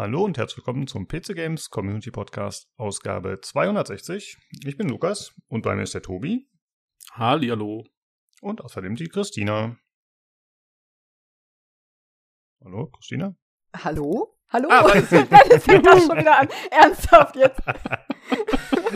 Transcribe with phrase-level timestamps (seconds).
[0.00, 4.38] Hallo und herzlich willkommen zum PC Games Community Podcast Ausgabe 260.
[4.64, 6.48] Ich bin Lukas und bei mir ist der Tobi.
[7.12, 7.84] Hallihallo.
[8.40, 9.76] Und außerdem die Christina.
[12.64, 13.36] Hallo, Christina?
[13.76, 14.38] Hallo?
[14.48, 14.68] Hallo?
[14.70, 14.84] Ah,
[15.50, 16.48] das fängt das schon wieder an.
[16.70, 17.60] Ernsthaft jetzt.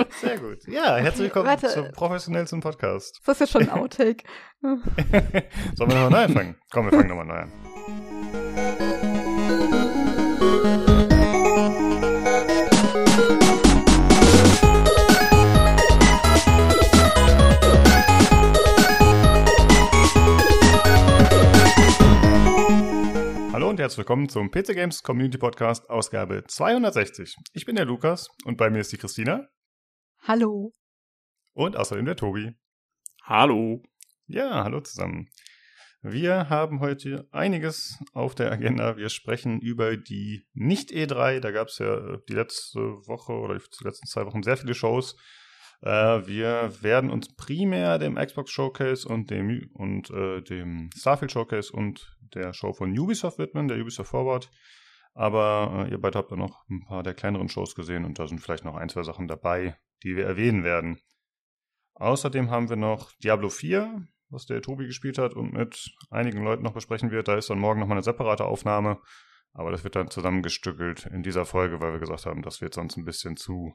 [0.23, 0.67] Sehr gut.
[0.69, 1.69] Ja, herzlich willkommen Warte.
[1.69, 3.21] zum professionellsten Podcast.
[3.27, 4.25] Das ist ja schon ein Outtake.
[4.63, 4.83] Sollen
[5.77, 6.57] wir nochmal neu anfangen?
[6.73, 9.04] Komm, wir fangen nochmal neu an.
[23.75, 27.35] Und herzlich willkommen zum PC Games Community Podcast Ausgabe 260.
[27.55, 29.49] Ich bin der Lukas und bei mir ist die Christina.
[30.21, 30.73] Hallo.
[31.55, 32.55] Und außerdem der Tobi.
[33.25, 33.83] Hallo.
[34.29, 35.29] Ja, hallo zusammen.
[36.03, 38.97] Wir haben heute einiges auf der Agenda.
[38.97, 41.41] Wir sprechen über die Nicht-E3.
[41.41, 45.17] Da gab es ja die letzte Woche oder die letzten zwei Wochen sehr viele Shows.
[45.85, 51.71] Äh, wir werden uns primär dem Xbox Showcase und dem, und, äh, dem Starfield Showcase
[51.71, 54.51] und der Show von Ubisoft widmen, der Ubisoft Forward.
[55.13, 58.27] Aber äh, ihr beide habt ja noch ein paar der kleineren Shows gesehen und da
[58.27, 61.01] sind vielleicht noch ein, zwei Sachen dabei, die wir erwähnen werden.
[61.97, 66.63] Außerdem haben wir noch Diablo 4, was der Tobi gespielt hat und mit einigen Leuten
[66.63, 67.29] noch besprechen wird.
[67.29, 69.01] Da ist dann morgen nochmal eine separate Aufnahme.
[69.53, 72.97] Aber das wird dann zusammengestückelt in dieser Folge, weil wir gesagt haben, das wird sonst
[72.97, 73.75] ein bisschen zu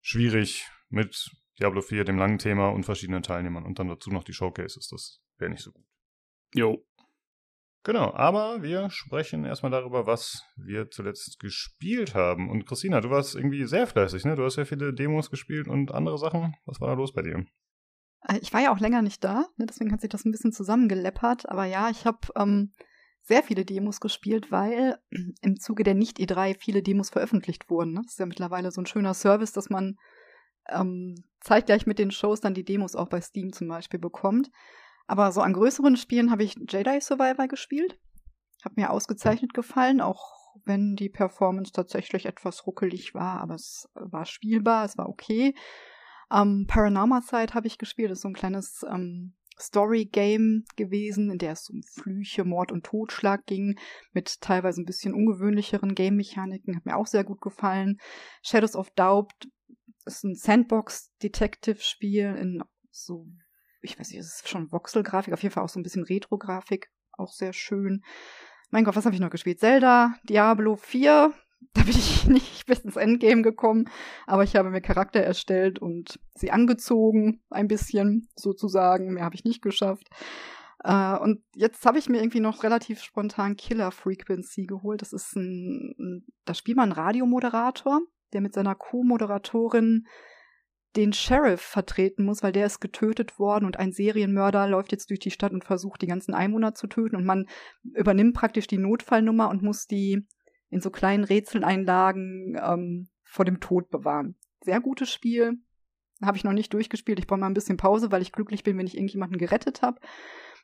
[0.00, 4.32] schwierig mit Diablo 4, dem langen Thema und verschiedenen Teilnehmern und dann dazu noch die
[4.32, 4.88] Showcases.
[4.88, 5.84] Das wäre nicht so gut.
[6.54, 6.84] Jo.
[7.84, 12.50] Genau, aber wir sprechen erstmal darüber, was wir zuletzt gespielt haben.
[12.50, 14.34] Und Christina, du warst irgendwie sehr fleißig, ne?
[14.34, 16.54] Du hast ja viele Demos gespielt und andere Sachen.
[16.66, 17.46] Was war da los bei dir?
[18.26, 19.66] Äh, ich war ja auch länger nicht da, ne?
[19.66, 21.48] deswegen hat sich das ein bisschen zusammengeleppert.
[21.48, 22.72] Aber ja, ich habe ähm,
[23.28, 24.98] sehr viele Demos gespielt, weil
[25.42, 27.92] im Zuge der Nicht-E3 viele Demos veröffentlicht wurden.
[27.92, 28.00] Ne?
[28.02, 29.98] Das ist ja mittlerweile so ein schöner Service, dass man
[30.68, 34.50] ähm, zeitgleich mit den Shows dann die Demos auch bei Steam zum Beispiel bekommt.
[35.06, 37.98] Aber so an größeren Spielen habe ich Jedi Survivor gespielt.
[38.64, 44.24] Hat mir ausgezeichnet gefallen, auch wenn die Performance tatsächlich etwas ruckelig war, aber es war
[44.24, 45.54] spielbar, es war okay.
[46.32, 51.38] Ähm, Paranama Side habe ich gespielt, das ist so ein kleines ähm, Story-Game gewesen, in
[51.38, 53.78] der es um Flüche, Mord und Totschlag ging,
[54.12, 57.98] mit teilweise ein bisschen ungewöhnlicheren Game-Mechaniken, hat mir auch sehr gut gefallen.
[58.42, 59.48] Shadows of Doubt
[60.04, 63.26] ist ein Sandbox-Detective-Spiel in so,
[63.82, 66.90] ich weiß nicht, es ist schon Voxel-Grafik, auf jeden Fall auch so ein bisschen Retro-Grafik,
[67.12, 68.02] auch sehr schön.
[68.70, 69.60] Mein Gott, was habe ich noch gespielt?
[69.60, 71.32] Zelda, Diablo 4,
[71.74, 73.88] da bin ich nicht bis ins Endgame gekommen,
[74.26, 79.14] aber ich habe mir Charakter erstellt und sie angezogen, ein bisschen sozusagen.
[79.14, 80.08] Mehr habe ich nicht geschafft.
[80.86, 85.02] Uh, und jetzt habe ich mir irgendwie noch relativ spontan Killer Frequency geholt.
[85.02, 88.00] Das ist ein, ein da spielt man einen Radiomoderator,
[88.32, 90.06] der mit seiner Co-Moderatorin
[90.96, 95.20] den Sheriff vertreten muss, weil der ist getötet worden und ein Serienmörder läuft jetzt durch
[95.20, 97.46] die Stadt und versucht, die ganzen Einwohner zu töten und man
[97.82, 100.26] übernimmt praktisch die Notfallnummer und muss die
[100.70, 104.36] in so kleinen Rätseleinlagen ähm, vor dem Tod bewahren.
[104.62, 105.58] Sehr gutes Spiel.
[106.22, 107.18] Habe ich noch nicht durchgespielt.
[107.18, 110.00] Ich brauche mal ein bisschen Pause, weil ich glücklich bin, wenn ich irgendjemanden gerettet habe.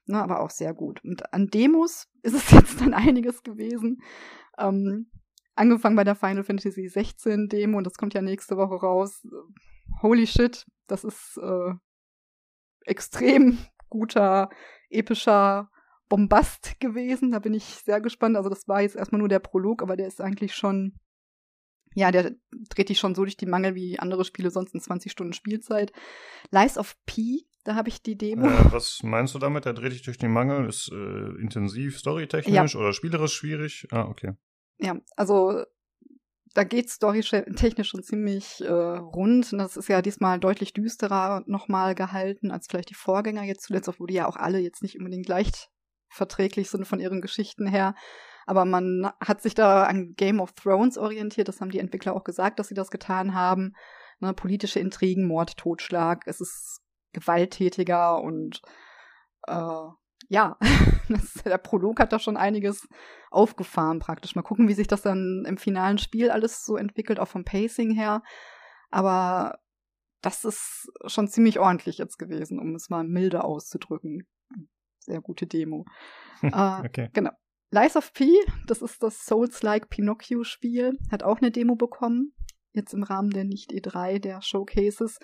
[0.06, 1.02] Na, aber auch sehr gut.
[1.04, 4.02] Und an Demos ist es jetzt dann einiges gewesen.
[4.58, 5.10] Ähm,
[5.54, 9.26] angefangen bei der Final Fantasy 16 Demo und das kommt ja nächste Woche raus.
[10.02, 11.74] Holy shit, das ist äh,
[12.84, 14.50] extrem guter,
[14.90, 15.70] epischer
[16.08, 17.32] Bombast gewesen.
[17.32, 18.36] Da bin ich sehr gespannt.
[18.36, 20.98] Also das war jetzt erstmal nur der Prolog, aber der ist eigentlich schon,
[21.94, 22.34] ja, der
[22.70, 25.92] dreht dich schon so durch die Mangel wie andere Spiele sonst in 20 Stunden Spielzeit.
[26.50, 28.46] Lies of P, da habe ich die Demo.
[28.46, 29.64] Äh, was meinst du damit?
[29.64, 30.68] Der dreht dich durch die Mangel?
[30.68, 32.80] Ist äh, intensiv, storytechnisch ja.
[32.80, 33.88] oder spielerisch schwierig?
[33.90, 34.32] Ah, okay.
[34.78, 35.64] Ja, also
[36.54, 39.52] da geht storytechnisch schon ziemlich äh, rund.
[39.52, 43.88] Und das ist ja diesmal deutlich düsterer nochmal gehalten als vielleicht die Vorgänger jetzt zuletzt,
[43.88, 45.70] obwohl die ja auch alle jetzt nicht unbedingt leicht
[46.14, 47.94] verträglich sind von ihren Geschichten her.
[48.46, 51.48] Aber man hat sich da an Game of Thrones orientiert.
[51.48, 53.74] Das haben die Entwickler auch gesagt, dass sie das getan haben.
[54.20, 56.26] Ne, politische Intrigen, Mord, Totschlag.
[56.26, 56.80] Es ist
[57.12, 58.60] gewalttätiger und
[59.46, 59.88] äh,
[60.28, 60.56] ja,
[61.44, 62.86] der Prolog hat da schon einiges
[63.30, 64.34] aufgefahren praktisch.
[64.34, 67.92] Mal gucken, wie sich das dann im finalen Spiel alles so entwickelt, auch vom Pacing
[67.92, 68.22] her.
[68.90, 69.58] Aber
[70.20, 74.26] das ist schon ziemlich ordentlich jetzt gewesen, um es mal milde auszudrücken
[75.04, 75.84] sehr gute Demo.
[76.42, 77.10] äh, okay.
[77.12, 77.30] Genau.
[77.70, 78.30] Lies of P,
[78.66, 82.32] das ist das Souls-like Pinocchio-Spiel, hat auch eine Demo bekommen.
[82.72, 85.18] Jetzt im Rahmen der Nicht-E3, der Showcases.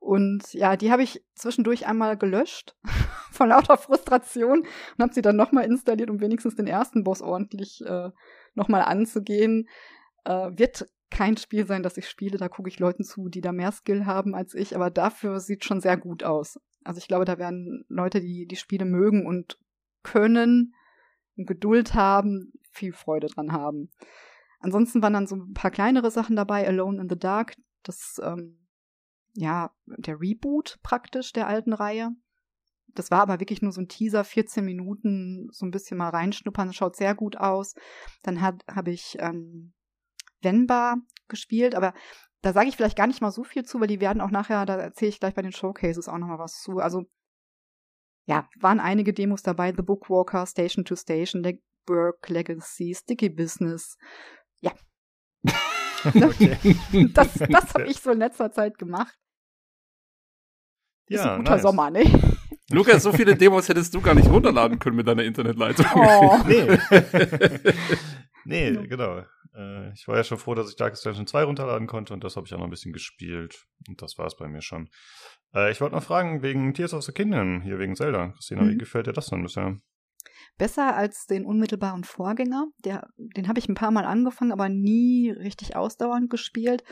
[0.00, 2.74] Und ja, die habe ich zwischendurch einmal gelöscht,
[3.32, 7.82] von lauter Frustration, und habe sie dann nochmal installiert, um wenigstens den ersten Boss ordentlich
[7.86, 8.10] äh,
[8.54, 9.68] nochmal anzugehen.
[10.24, 12.38] Äh, wird kein Spiel sein, das ich spiele.
[12.38, 15.64] Da gucke ich Leuten zu, die da mehr Skill haben als ich, aber dafür sieht
[15.64, 16.58] schon sehr gut aus.
[16.84, 19.58] Also ich glaube, da werden Leute, die die Spiele mögen und
[20.02, 20.74] können
[21.36, 23.90] und Geduld haben, viel Freude dran haben.
[24.60, 28.66] Ansonsten waren dann so ein paar kleinere Sachen dabei, Alone in the Dark, das, ähm,
[29.34, 32.10] ja, der Reboot praktisch der alten Reihe.
[32.94, 36.72] Das war aber wirklich nur so ein Teaser, 14 Minuten, so ein bisschen mal reinschnuppern,
[36.72, 37.74] schaut sehr gut aus.
[38.22, 39.72] Dann habe ich ähm,
[40.42, 40.96] Venba
[41.28, 41.94] gespielt, aber
[42.42, 44.64] da sage ich vielleicht gar nicht mal so viel zu, weil die werden auch nachher,
[44.66, 46.78] da erzähle ich gleich bei den Showcases auch nochmal was zu.
[46.78, 47.04] Also
[48.26, 53.96] ja, waren einige Demos dabei, The Bookwalker, Station to Station, The Burke Legacy, Sticky Business.
[54.60, 54.72] Ja.
[57.14, 59.14] das das habe ich so in letzter Zeit gemacht.
[61.08, 61.62] Ist ja, ein guter nice.
[61.62, 62.04] Sommer, ne?
[62.70, 65.86] Lukas, so viele Demos hättest du gar nicht runterladen können mit deiner Internetleitung.
[65.92, 66.38] Oh.
[66.46, 66.78] nee.
[68.44, 69.24] Nee, genau.
[69.54, 72.36] Äh, ich war ja schon froh, dass ich Darkest Dungeon 2 runterladen konnte und das
[72.36, 73.66] habe ich auch noch ein bisschen gespielt.
[73.88, 74.88] Und das war es bei mir schon.
[75.54, 78.28] Äh, ich wollte noch fragen, wegen Tears of the Kingdom, hier wegen Zelda.
[78.30, 78.70] Christina, mhm.
[78.70, 79.76] wie gefällt dir das denn bisher?
[80.58, 82.66] Besser als den unmittelbaren Vorgänger.
[82.84, 86.84] Der, den habe ich ein paar Mal angefangen, aber nie richtig ausdauernd gespielt.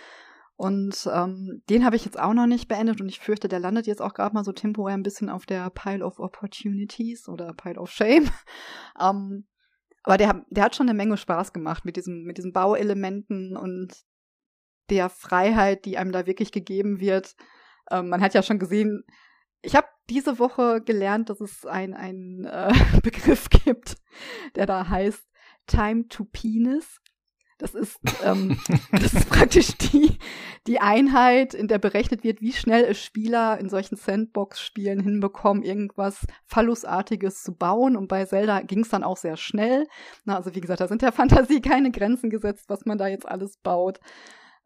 [0.56, 3.86] Und ähm, den habe ich jetzt auch noch nicht beendet und ich fürchte, der landet
[3.86, 7.78] jetzt auch gerade mal so temporär ein bisschen auf der Pile of Opportunities oder Pile
[7.78, 8.28] of Shame.
[9.00, 9.46] ähm,
[10.02, 13.94] aber der, der hat schon eine Menge Spaß gemacht mit diesen, mit diesen Bauelementen und
[14.90, 17.36] der Freiheit, die einem da wirklich gegeben wird.
[17.90, 19.04] Ähm, man hat ja schon gesehen,
[19.62, 22.72] ich habe diese Woche gelernt, dass es einen äh,
[23.02, 23.96] Begriff gibt,
[24.54, 25.28] der da heißt
[25.66, 27.00] Time to Penis.
[27.58, 28.58] Das ist, ähm,
[28.92, 30.16] das ist praktisch die,
[30.66, 36.24] die Einheit, in der berechnet wird, wie schnell es Spieler in solchen Sandbox-Spielen hinbekommen, irgendwas
[36.46, 37.96] Phallusartiges zu bauen.
[37.96, 39.86] Und bei Zelda ging es dann auch sehr schnell.
[40.24, 43.28] Na, also wie gesagt, da sind der Fantasie keine Grenzen gesetzt, was man da jetzt
[43.28, 43.98] alles baut.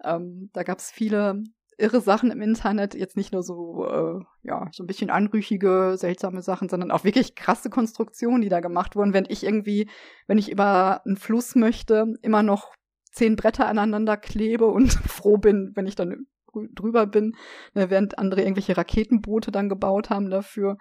[0.04, 1.42] Ähm, da gab es viele
[1.78, 6.42] irre Sachen im Internet, jetzt nicht nur so, äh, ja, so ein bisschen anrüchige, seltsame
[6.42, 9.14] Sachen, sondern auch wirklich krasse Konstruktionen, die da gemacht wurden.
[9.14, 9.88] Wenn ich irgendwie,
[10.26, 12.74] wenn ich über einen Fluss möchte, immer noch
[13.12, 16.26] zehn Bretter aneinander klebe und froh bin, wenn ich dann
[16.74, 17.36] drüber bin,
[17.74, 20.76] ne, während andere irgendwelche Raketenboote dann gebaut haben dafür.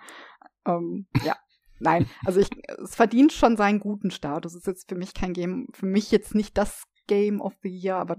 [0.66, 1.36] Ähm, ja,
[1.80, 2.50] nein, also ich,
[2.83, 4.54] es verdient schon seinen guten Status.
[4.54, 7.69] Es ist jetzt für mich kein Game, für mich jetzt nicht das Game of the
[7.69, 8.18] Year, aber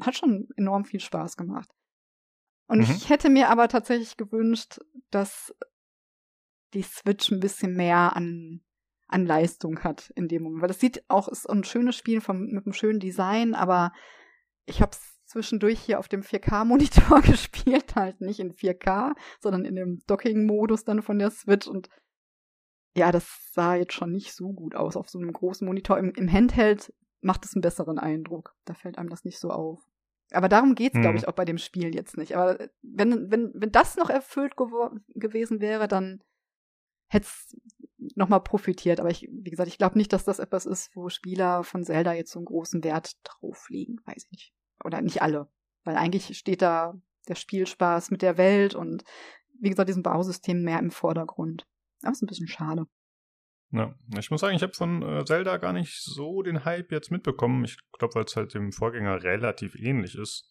[0.00, 1.70] hat schon enorm viel Spaß gemacht.
[2.66, 2.84] Und mhm.
[2.84, 4.80] ich hätte mir aber tatsächlich gewünscht,
[5.10, 5.54] dass
[6.74, 8.62] die Switch ein bisschen mehr an
[9.12, 10.62] an Leistung hat in dem Moment.
[10.62, 13.92] Weil das sieht auch, ist ein schönes Spiel vom, mit einem schönen Design, aber
[14.66, 19.76] ich habe es zwischendurch hier auf dem 4K-Monitor gespielt, halt nicht in 4K, sondern in
[19.76, 21.88] dem Docking-Modus dann von der Switch und
[22.94, 25.98] ja, das sah jetzt schon nicht so gut aus auf so einem großen Monitor.
[25.98, 26.92] Im, im Handheld
[27.22, 28.54] macht es einen besseren Eindruck.
[28.66, 29.80] Da fällt einem das nicht so auf.
[30.30, 31.02] Aber darum geht's, hm.
[31.02, 32.36] glaube ich, auch bei dem Spiel jetzt nicht.
[32.36, 36.22] Aber wenn, wenn, wenn das noch erfüllt gewesen wäre, dann
[37.08, 37.56] hätte es
[38.14, 39.00] nochmal profitiert.
[39.00, 42.12] Aber ich, wie gesagt, ich glaube nicht, dass das etwas ist, wo Spieler von Zelda
[42.12, 43.98] jetzt so einen großen Wert drauf legen.
[44.04, 44.54] Weiß ich nicht.
[44.84, 45.48] Oder nicht alle.
[45.84, 46.94] Weil eigentlich steht da
[47.28, 49.04] der Spielspaß mit der Welt und
[49.60, 51.66] wie gesagt, diesem Bausystem mehr im Vordergrund.
[52.02, 52.86] Aber ist ein bisschen schade.
[53.70, 57.10] Ja, ich muss sagen, ich habe von äh, Zelda gar nicht so den Hype jetzt
[57.10, 57.64] mitbekommen.
[57.64, 60.50] Ich glaube, weil es halt dem Vorgänger relativ ähnlich ist.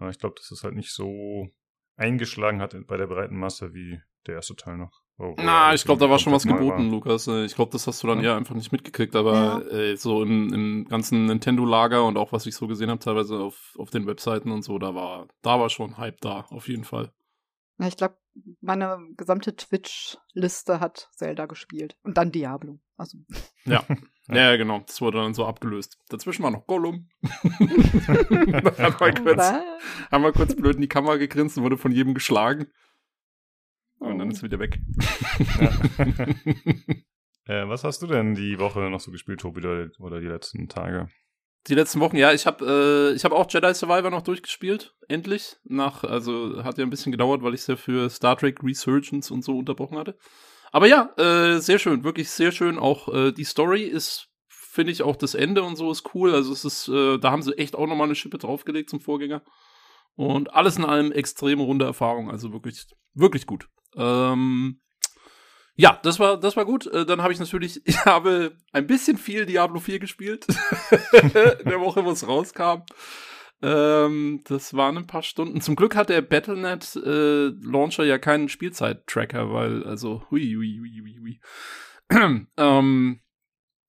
[0.00, 1.48] Äh, ich glaube, dass es halt nicht so
[1.96, 5.02] eingeschlagen hat bei der breiten Masse wie der erste Teil noch.
[5.18, 6.90] Oh, Na, ich glaube, da war schon was geboten, war.
[6.90, 7.26] Lukas.
[7.26, 8.32] Äh, ich glaube, das hast du dann ja.
[8.32, 9.78] eher einfach nicht mitgekriegt, aber ja.
[9.78, 13.74] äh, so im, im ganzen Nintendo-Lager und auch was ich so gesehen habe, teilweise auf,
[13.78, 17.12] auf den Webseiten und so, da war, da war schon Hype da, auf jeden Fall.
[17.78, 18.16] Ja, ich glaube,
[18.60, 21.96] meine gesamte Twitch-Liste hat Zelda gespielt.
[22.02, 22.78] Und dann Diablo.
[22.96, 23.18] Also.
[23.68, 23.84] Ja.
[24.28, 24.84] ja, genau.
[24.86, 25.98] Das wurde dann so abgelöst.
[26.08, 27.08] Dazwischen war noch Gollum.
[27.24, 29.52] haben, wir kurz,
[30.12, 32.68] haben wir kurz blöd in die Kamera gegrinst und wurde von jedem geschlagen.
[33.98, 34.80] Und dann ist es wieder weg.
[37.46, 39.60] äh, was hast du denn die Woche noch so gespielt, Tobi,
[39.98, 41.08] oder die letzten Tage?
[41.68, 45.56] Die letzten Wochen, ja, ich habe äh, ich habe auch Jedi Survivor noch durchgespielt, endlich.
[45.64, 49.32] Nach, also hat ja ein bisschen gedauert, weil ich es ja für Star Trek Resurgence
[49.32, 50.16] und so unterbrochen hatte.
[50.70, 52.78] Aber ja, äh, sehr schön, wirklich sehr schön.
[52.78, 56.34] Auch äh, die Story ist, finde ich, auch das Ende und so ist cool.
[56.34, 59.42] Also es ist, äh, da haben sie echt auch nochmal eine Schippe draufgelegt zum Vorgänger.
[60.14, 63.68] Und alles in allem extrem runde Erfahrung, also wirklich, wirklich gut.
[63.96, 64.80] Ähm,
[65.74, 66.86] ja, das war, das war gut.
[66.86, 70.46] Äh, dann habe ich natürlich, ich habe ein bisschen viel Diablo 4 gespielt.
[71.12, 72.82] in der Woche, wo es rauskam.
[73.62, 75.60] Ähm, das waren ein paar Stunden.
[75.60, 81.00] Zum Glück hat der Battlenet äh, Launcher ja keinen Spielzeit-Tracker, weil, also, hui, hui, hui,
[81.02, 81.40] hui, hui.
[82.56, 83.20] ähm,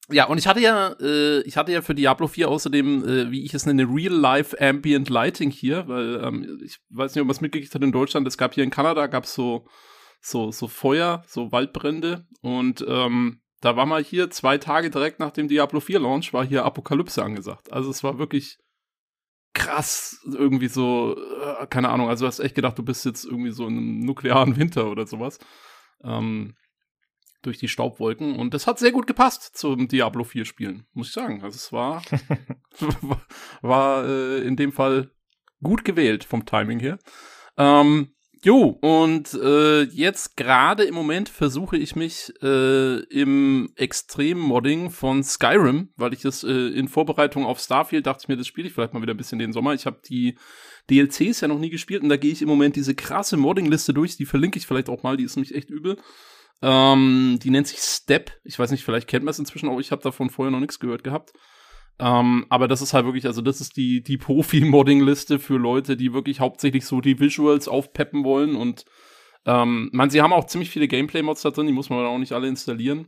[0.10, 3.44] ja, und ich hatte ja, äh, ich hatte ja für Diablo 4 außerdem, äh, wie
[3.44, 7.42] ich es nenne, Real-Life Ambient Lighting hier, weil ähm, ich weiß nicht, ob man es
[7.42, 9.68] mitgekriegt hat in Deutschland, es gab hier in Kanada, gab es so,
[10.28, 15.32] so, so Feuer, so Waldbrände und ähm, da war mal hier zwei Tage direkt nach
[15.32, 17.72] dem Diablo 4 Launch, war hier Apokalypse angesagt.
[17.72, 18.58] Also es war wirklich
[19.54, 23.52] krass, irgendwie so, äh, keine Ahnung, also du hast echt gedacht, du bist jetzt irgendwie
[23.52, 25.40] so in einem nuklearen Winter oder sowas.
[26.04, 26.56] Ähm,
[27.42, 31.14] durch die Staubwolken und das hat sehr gut gepasst zum Diablo 4 Spielen, muss ich
[31.14, 31.42] sagen.
[31.44, 32.02] Also es war,
[33.62, 35.12] war äh, in dem Fall
[35.64, 37.00] gut gewählt vom Timing her.
[37.58, 38.14] Ähm,
[38.48, 45.90] jo, und äh, jetzt gerade im Moment versuche ich mich äh, im Extrem-Modding von Skyrim,
[45.98, 48.94] weil ich das äh, in Vorbereitung auf Starfield dachte ich mir, das spiele ich vielleicht
[48.94, 49.74] mal wieder ein bisschen den Sommer.
[49.74, 50.38] Ich habe die
[50.90, 54.16] DLCs ja noch nie gespielt und da gehe ich im Moment diese krasse Modding-Liste durch,
[54.16, 55.98] die verlinke ich vielleicht auch mal, die ist nämlich echt übel.
[56.62, 58.32] Ähm, die nennt sich Step.
[58.46, 59.80] Ich weiß nicht, vielleicht kennt man es inzwischen auch.
[59.82, 61.34] Ich habe davon vorher noch nichts gehört gehabt.
[62.00, 66.14] Ähm, aber das ist halt wirklich, also das ist die, die Profi-Modding-Liste für Leute, die
[66.14, 68.56] wirklich hauptsächlich so die Visuals aufpeppen wollen.
[68.56, 68.86] Und
[69.46, 72.34] ähm, man, sie haben auch ziemlich viele Gameplay-Mods da drin, die muss man auch nicht
[72.34, 73.08] alle installieren.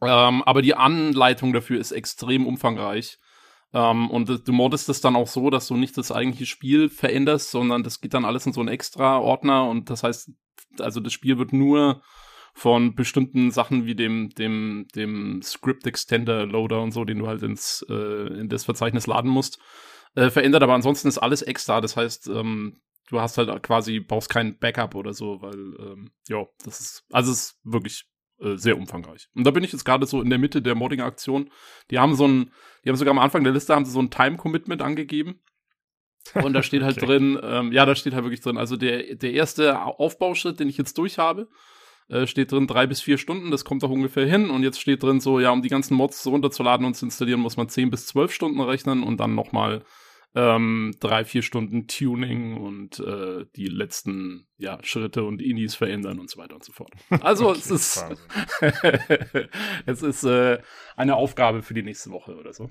[0.00, 3.18] Ähm, aber die Anleitung dafür ist extrem umfangreich.
[3.72, 7.50] Ähm, und du moddest es dann auch so, dass du nicht das eigentliche Spiel veränderst,
[7.50, 10.30] sondern das geht dann alles in so einen extra Ordner und das heißt,
[10.78, 12.02] also das Spiel wird nur
[12.58, 17.42] von bestimmten Sachen wie dem, dem, dem Script Extender Loader und so, den du halt
[17.42, 19.60] ins, äh, in das Verzeichnis laden musst,
[20.16, 20.64] äh, verändert.
[20.64, 21.80] Aber ansonsten ist alles extra.
[21.80, 26.46] Das heißt, ähm, du hast halt quasi, brauchst kein Backup oder so, weil, ähm, ja,
[26.64, 28.06] das ist, also es ist wirklich
[28.40, 29.28] äh, sehr umfangreich.
[29.36, 31.50] Und da bin ich jetzt gerade so in der Mitte der Modding-Aktion.
[31.92, 32.50] Die haben so ein,
[32.84, 35.40] die haben sogar am Anfang der Liste haben sie so ein Time-Commitment angegeben.
[36.34, 37.06] Und da steht halt okay.
[37.06, 40.76] drin, ähm, ja, da steht halt wirklich drin, also der, der erste Aufbauschritt, den ich
[40.76, 41.48] jetzt durch habe,
[42.08, 44.50] äh, steht drin drei bis vier Stunden, das kommt auch ungefähr hin.
[44.50, 47.56] Und jetzt steht drin so, ja, um die ganzen Mods runterzuladen und zu installieren, muss
[47.56, 49.82] man zehn bis zwölf Stunden rechnen und dann nochmal
[50.34, 56.28] ähm, drei, vier Stunden Tuning und äh, die letzten ja, Schritte und Inis verändern und
[56.30, 56.92] so weiter und so fort.
[57.22, 58.04] Also okay, es ist
[59.86, 60.58] es ist äh,
[60.96, 62.70] eine Aufgabe für die nächste Woche oder so.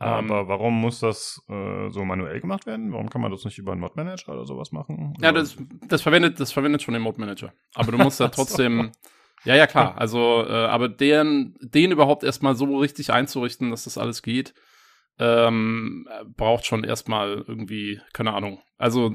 [0.00, 2.92] Aber ähm, warum muss das äh, so manuell gemacht werden?
[2.92, 5.14] Warum kann man das nicht über einen Mod-Manager oder sowas machen?
[5.20, 5.56] Ja, das,
[5.88, 7.52] das, verwendet, das verwendet schon den Mod-Manager.
[7.74, 8.92] Aber du musst da trotzdem.
[9.44, 9.94] ja, ja, klar.
[9.98, 14.54] Also, äh, aber den, den überhaupt erstmal so richtig einzurichten, dass das alles geht,
[15.18, 18.62] ähm, braucht schon erstmal irgendwie, keine Ahnung.
[18.76, 19.14] Also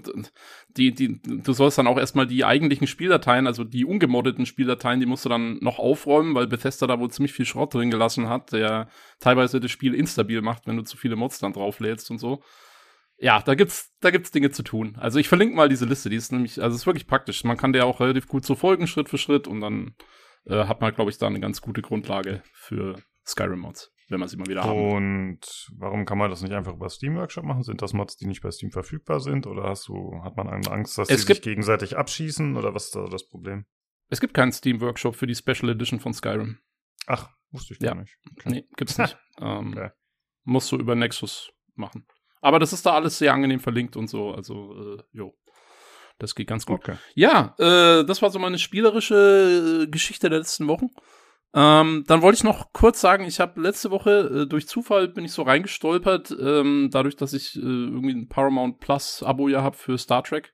[0.76, 5.06] die, die, du sollst dann auch erstmal die eigentlichen Spieldateien, also die ungemoddeten Spieldateien, die
[5.06, 8.52] musst du dann noch aufräumen, weil Bethesda da wohl ziemlich viel Schrott drin gelassen hat,
[8.52, 8.90] der
[9.22, 12.44] teilweise das Spiel instabil macht, wenn du zu viele Mods dann drauflädst und so.
[13.18, 14.98] Ja, da gibt's, da gibt's Dinge zu tun.
[15.00, 17.46] Also ich verlinke mal diese Liste, die ist nämlich, also ist wirklich praktisch.
[17.46, 19.96] Man kann der auch relativ gut so folgen, Schritt für Schritt, und dann
[20.46, 24.38] äh, hat man, glaube ich, da eine ganz gute Grundlage für Skyrim-Mods wenn man sie
[24.38, 27.64] mal wieder haben Und warum kann man das nicht einfach über Steam Workshop machen?
[27.64, 29.48] Sind das Mods, die nicht bei Steam verfügbar sind?
[29.48, 32.56] Oder hast du, hat man Angst, dass sie sich gegenseitig abschießen?
[32.56, 33.66] Oder was ist da das Problem?
[34.10, 36.60] Es gibt keinen Steam Workshop für die Special Edition von Skyrim.
[37.08, 38.02] Ach, wusste ich gar ja.
[38.02, 38.18] nicht.
[38.32, 38.50] Okay.
[38.50, 39.18] Nee, gibt's nicht.
[39.40, 39.90] ähm, okay.
[40.44, 42.06] Musst du über Nexus machen.
[42.42, 44.32] Aber das ist da alles sehr angenehm verlinkt und so.
[44.32, 45.36] Also, äh, jo.
[46.20, 46.80] Das geht ganz gut.
[46.80, 46.98] Okay.
[47.16, 50.90] Ja, äh, das war so meine spielerische äh, Geschichte der letzten Wochen.
[51.56, 55.24] Ähm, dann wollte ich noch kurz sagen, ich habe letzte Woche äh, durch Zufall bin
[55.24, 59.78] ich so reingestolpert, ähm, dadurch, dass ich äh, irgendwie ein Paramount Plus Abo ja habe
[59.78, 60.54] für Star Trek.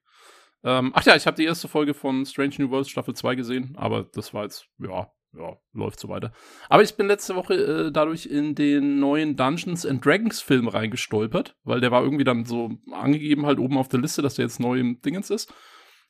[0.63, 3.75] Ähm, ach ja, ich habe die erste Folge von Strange New Worlds Staffel 2 gesehen,
[3.77, 6.33] aber das war jetzt, ja, ja, läuft so weiter.
[6.67, 11.55] Aber ich bin letzte Woche äh, dadurch in den neuen Dungeons and Dragons Film reingestolpert,
[11.63, 14.59] weil der war irgendwie dann so angegeben halt oben auf der Liste, dass der jetzt
[14.59, 15.53] neu im Dingens ist.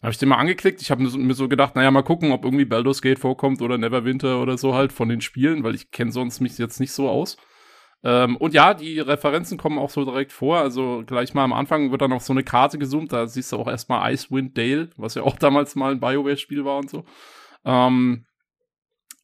[0.01, 0.81] Habe ich den mal angeklickt.
[0.81, 4.41] Ich habe mir so gedacht, naja, mal gucken, ob irgendwie Baldur's Gate vorkommt oder Neverwinter
[4.41, 7.37] oder so halt von den Spielen, weil ich kenne sonst mich jetzt nicht so aus.
[8.01, 10.59] Ähm, und ja, die Referenzen kommen auch so direkt vor.
[10.59, 13.11] Also gleich mal am Anfang wird dann auf so eine Karte gezoomt.
[13.11, 16.77] Da siehst du auch erstmal Icewind Dale, was ja auch damals mal ein BioWare-Spiel war
[16.77, 17.03] und so.
[17.65, 18.25] Ähm,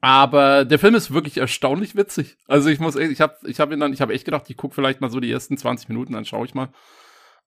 [0.02, 2.38] aber der Film ist wirklich erstaunlich witzig.
[2.48, 4.76] Also ich muss, ich habe, ich habe ihn dann, ich habe echt gedacht, ich gucke
[4.76, 6.70] vielleicht mal so die ersten 20 Minuten, dann schaue ich mal.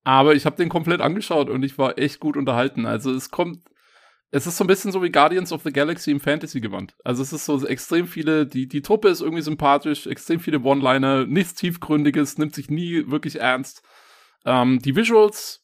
[0.08, 2.86] Aber ich habe den komplett angeschaut und ich war echt gut unterhalten.
[2.86, 3.60] Also es kommt,
[4.30, 6.94] es ist so ein bisschen so wie Guardians of the Galaxy im Fantasy-Gewand.
[7.04, 11.26] Also es ist so extrem viele, die, die Truppe ist irgendwie sympathisch, extrem viele One-Liner,
[11.26, 13.82] nichts Tiefgründiges, nimmt sich nie wirklich ernst.
[14.46, 15.62] Ähm, die Visuals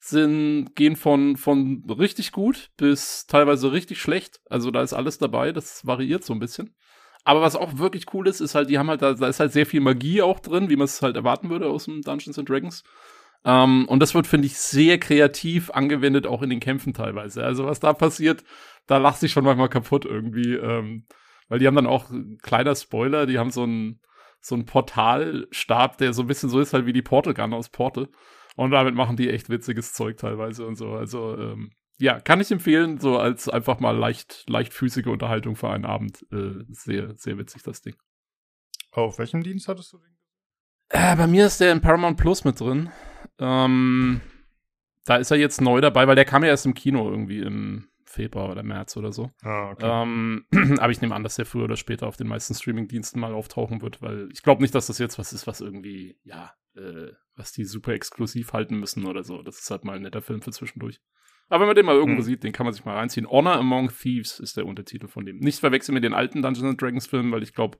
[0.00, 4.42] sind, gehen von, von richtig gut bis teilweise richtig schlecht.
[4.50, 6.74] Also da ist alles dabei, das variiert so ein bisschen.
[7.24, 9.52] Aber was auch wirklich cool ist, ist halt, die haben halt, da, da ist halt
[9.52, 12.50] sehr viel Magie auch drin, wie man es halt erwarten würde aus dem Dungeons and
[12.50, 12.84] Dragons.
[13.44, 17.44] Ähm, und das wird, finde ich, sehr kreativ angewendet, auch in den Kämpfen teilweise.
[17.44, 18.44] Also was da passiert,
[18.86, 20.54] da lacht sich schon manchmal kaputt irgendwie.
[20.54, 21.06] Ähm,
[21.48, 22.10] Weil die haben dann auch,
[22.42, 24.00] kleiner Spoiler, die haben so ein
[24.40, 28.08] so Portalstab, der so ein bisschen so ist halt wie die Portal Gun aus Portal.
[28.56, 30.92] Und damit machen die echt witziges Zeug teilweise und so.
[30.92, 35.84] Also, ähm, ja, kann ich empfehlen, so als einfach mal leicht, leichtfüßige Unterhaltung für einen
[35.84, 36.24] Abend.
[36.32, 37.96] Äh, sehr, sehr witzig, das Ding.
[38.92, 40.16] Auf welchem Dienst hattest du den?
[40.90, 42.90] Äh, bei mir ist der in Paramount Plus mit drin.
[43.38, 44.20] Ähm,
[45.04, 47.88] da ist er jetzt neu dabei, weil der kam ja erst im Kino irgendwie im
[48.04, 49.30] Februar oder März oder so.
[49.42, 49.86] Ah, okay.
[49.86, 50.46] Ähm,
[50.78, 53.82] aber ich nehme an, dass der früher oder später auf den meisten Streaming-Diensten mal auftauchen
[53.82, 57.52] wird, weil ich glaube nicht, dass das jetzt was ist, was irgendwie, ja, äh, was
[57.52, 59.42] die super exklusiv halten müssen oder so.
[59.42, 61.00] Das ist halt mal ein netter Film für zwischendurch.
[61.48, 62.24] Aber wenn man den mal irgendwo hm.
[62.24, 63.28] sieht, den kann man sich mal reinziehen.
[63.28, 65.38] Honor Among Thieves ist der Untertitel von dem.
[65.38, 67.78] Nicht verwechseln mit den alten Dungeons Dragons Filmen, weil ich glaube,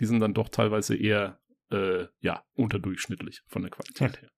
[0.00, 1.38] die sind dann doch teilweise eher,
[1.70, 4.30] äh, ja, unterdurchschnittlich von der Qualität her.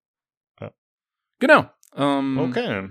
[1.43, 1.69] Genau.
[1.97, 2.89] Ähm, okay.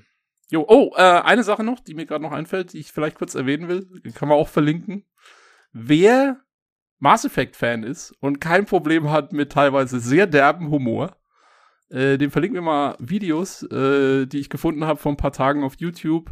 [0.50, 3.34] Jo, oh, äh, eine Sache noch, die mir gerade noch einfällt, die ich vielleicht kurz
[3.34, 5.06] erwähnen will, kann man auch verlinken.
[5.72, 6.38] Wer
[6.98, 11.16] Mass Effect-Fan ist und kein Problem hat mit teilweise sehr derben Humor,
[11.88, 15.64] äh, dem verlinken wir mal Videos, äh, die ich gefunden habe vor ein paar Tagen
[15.64, 16.30] auf YouTube,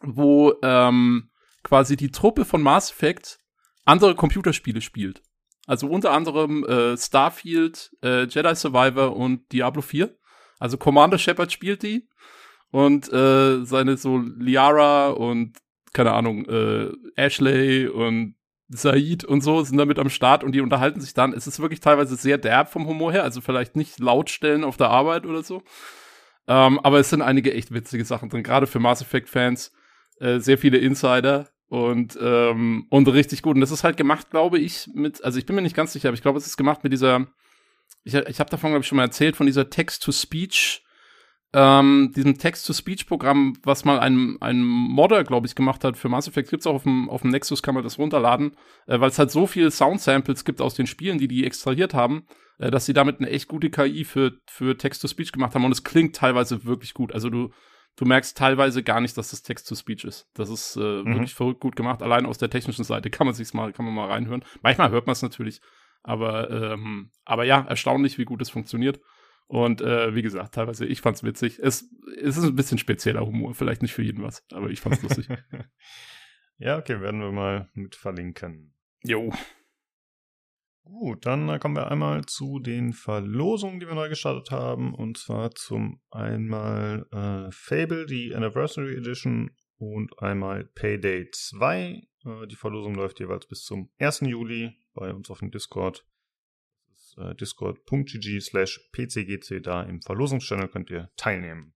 [0.00, 1.30] wo ähm,
[1.62, 3.38] quasi die Truppe von Mass Effect
[3.84, 5.22] andere Computerspiele spielt.
[5.68, 10.18] Also unter anderem äh, Starfield, äh, Jedi Survivor und Diablo 4.
[10.62, 12.06] Also Commander Shepard spielt die
[12.70, 15.58] und äh, seine so Liara und
[15.92, 18.36] keine Ahnung, äh, Ashley und
[18.68, 21.32] Said und so sind damit am Start und die unterhalten sich dann.
[21.32, 24.90] Es ist wirklich teilweise sehr derb vom Humor her, also vielleicht nicht lautstellen auf der
[24.90, 25.64] Arbeit oder so.
[26.46, 29.72] Ähm, aber es sind einige echt witzige Sachen drin, gerade für Mass Effect-Fans.
[30.20, 33.56] Äh, sehr viele Insider und, ähm, und richtig gut.
[33.56, 36.08] Und das ist halt gemacht, glaube ich, mit, also ich bin mir nicht ganz sicher,
[36.08, 37.26] aber ich glaube, es ist gemacht mit dieser,
[38.04, 40.82] ich, ich habe davon, glaube ich, schon mal erzählt, von dieser Text-to-Speech-
[41.54, 46.48] ähm, diesem Text-to-Speech-Programm, was mal ein, ein Modder, glaube ich, gemacht hat für Mass Effect,
[46.48, 48.56] gibt's auch auf dem, auf dem Nexus, kann man das runterladen,
[48.86, 52.26] äh, weil es halt so viele Sound-Samples gibt aus den Spielen, die die extrahiert haben,
[52.58, 55.84] äh, dass sie damit eine echt gute KI für, für Text-to-Speech gemacht haben und es
[55.84, 57.12] klingt teilweise wirklich gut.
[57.12, 57.50] Also du,
[57.96, 60.30] du merkst teilweise gar nicht, dass das Text-to-Speech ist.
[60.32, 61.06] Das ist äh, mhm.
[61.06, 62.02] wirklich verrückt gut gemacht.
[62.02, 64.42] Allein aus der technischen Seite kann man sich's mal, kann man mal reinhören.
[64.62, 65.60] Manchmal hört man es natürlich,
[66.02, 69.00] aber, ähm, aber ja, erstaunlich, wie gut es funktioniert.
[69.46, 71.58] Und äh, wie gesagt, teilweise, ich fand's witzig.
[71.58, 75.02] Es, es ist ein bisschen spezieller Humor, vielleicht nicht für jeden was, aber ich fand's
[75.02, 75.28] lustig.
[76.58, 78.74] ja, okay, werden wir mal mit verlinken.
[79.02, 79.32] Jo.
[80.84, 84.94] Gut, dann äh, kommen wir einmal zu den Verlosungen, die wir neu gestartet haben.
[84.94, 92.02] Und zwar zum einmal äh, Fable, die Anniversary Edition und einmal Payday 2.
[92.24, 94.20] Äh, die Verlosung läuft jeweils bis zum 1.
[94.20, 96.06] Juli bei uns auf dem Discord
[97.16, 99.60] äh, discord.gg slash pcgc.
[99.60, 101.74] Da im Verlosungschannel könnt ihr teilnehmen.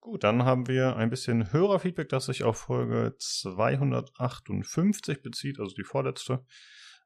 [0.00, 5.84] Gut, dann haben wir ein bisschen Hörerfeedback, das sich auf Folge 258 bezieht, also die
[5.84, 6.44] vorletzte.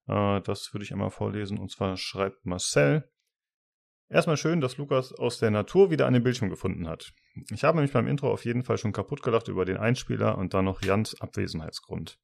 [0.07, 1.59] Äh, das würde ich einmal vorlesen.
[1.59, 3.11] Und zwar schreibt Marcel.
[4.09, 7.13] Erstmal schön, dass Lukas aus der Natur wieder einen Bildschirm gefunden hat.
[7.51, 10.55] Ich habe mich beim Intro auf jeden Fall schon kaputt gelacht über den Einspieler und
[10.55, 12.17] dann noch Jans Abwesenheitsgrund.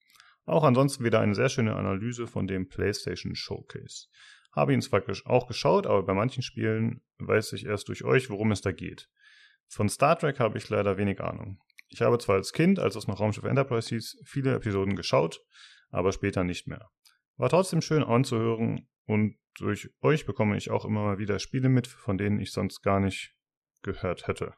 [0.45, 4.09] Auch ansonsten wieder eine sehr schöne Analyse von dem PlayStation Showcase.
[4.53, 8.53] Habe ihn zwar auch geschaut, aber bei manchen Spielen weiß ich erst durch euch, worum
[8.53, 9.09] es da geht.
[9.69, 11.59] Von Star Trek habe ich leider wenig Ahnung.
[11.89, 15.43] Ich habe zwar als Kind, als es noch Raumschiff Enterprise hieß, viele Episoden geschaut,
[15.91, 16.91] aber später nicht mehr.
[17.37, 21.87] War trotzdem schön anzuhören und durch euch bekomme ich auch immer mal wieder Spiele mit,
[21.87, 23.35] von denen ich sonst gar nicht
[23.83, 24.55] gehört hätte.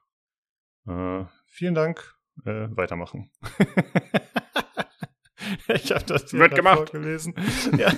[0.86, 3.30] Äh, vielen Dank, äh, weitermachen.
[5.68, 6.90] ich habe das Wird gemacht.
[6.90, 7.34] vorgelesen.
[7.78, 7.90] ja,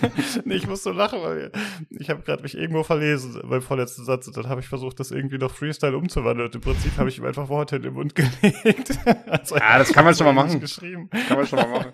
[0.44, 1.50] nee, ich muss so lachen, weil
[1.90, 5.10] ich habe gerade mich irgendwo verlesen beim vorletzten Satz und dann habe ich versucht, das
[5.10, 6.48] irgendwie noch Freestyle umzuwandeln.
[6.48, 8.98] Und im Prinzip habe ich ihm einfach Worte in den Mund gelegt.
[9.26, 10.60] also, ja, das kann man schon mal machen.
[10.60, 11.10] Geschrieben.
[11.28, 11.92] Kann man schon mal machen.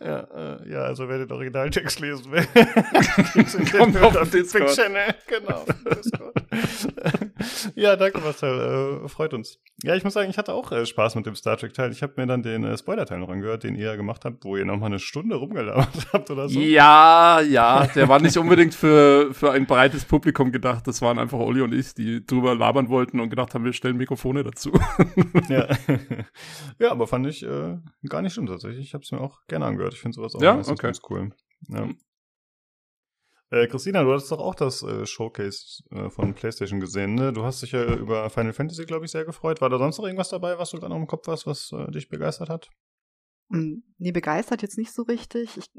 [0.00, 2.46] ja, äh, ja, also wer den Originaltext lesen will,
[3.70, 4.74] kommt auf den Discord.
[4.74, 5.14] Channel.
[5.26, 5.64] Genau.
[7.74, 9.58] ja, danke Marcel, äh, freut uns.
[9.82, 11.92] Ja, ich muss sagen, ich hatte auch äh, Spaß mit dem Star Trek Teil.
[11.92, 14.64] Ich habe mir dann den äh, Spoiler-Teil noch angehört, den ihr gemacht habt, wo ihr
[14.64, 16.58] nochmal eine Stunde rumgelabert habt oder so.
[16.60, 20.86] Ja, ja, der war nicht unbedingt für, für ein breites Publikum gedacht.
[20.86, 23.96] Das waren einfach Olli und ich, die drüber labern wollten und gedacht haben, wir stellen
[23.96, 24.72] Mikrofone dazu.
[25.48, 25.68] ja.
[26.78, 27.78] ja, aber fand ich äh,
[28.08, 28.86] gar nicht schlimm tatsächlich.
[28.86, 29.94] Ich habe es mir auch gerne angehört.
[29.94, 30.58] Ich finde sowas auch ja?
[30.58, 30.74] okay.
[30.76, 31.30] ganz cool.
[31.68, 31.88] Ja.
[33.50, 37.32] Äh, Christina, du hattest doch auch das äh, Showcase äh, von PlayStation gesehen, ne?
[37.32, 39.60] Du hast dich ja über Final Fantasy, glaube ich, sehr gefreut.
[39.60, 41.90] War da sonst noch irgendwas dabei, was du gerade noch im Kopf hast, was äh,
[41.92, 42.70] dich begeistert hat?
[43.50, 45.56] Hm, nee, begeistert jetzt nicht so richtig.
[45.56, 45.70] Ich,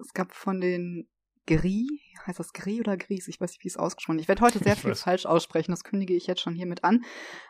[0.00, 1.08] es gab von den
[1.46, 1.88] Gris,
[2.26, 3.28] heißt das Gris oder Gris?
[3.28, 4.22] Ich weiß nicht, wie es ausgesprochen ist.
[4.22, 7.04] Ich werde heute sehr viel falsch aussprechen, das kündige ich jetzt schon hiermit an.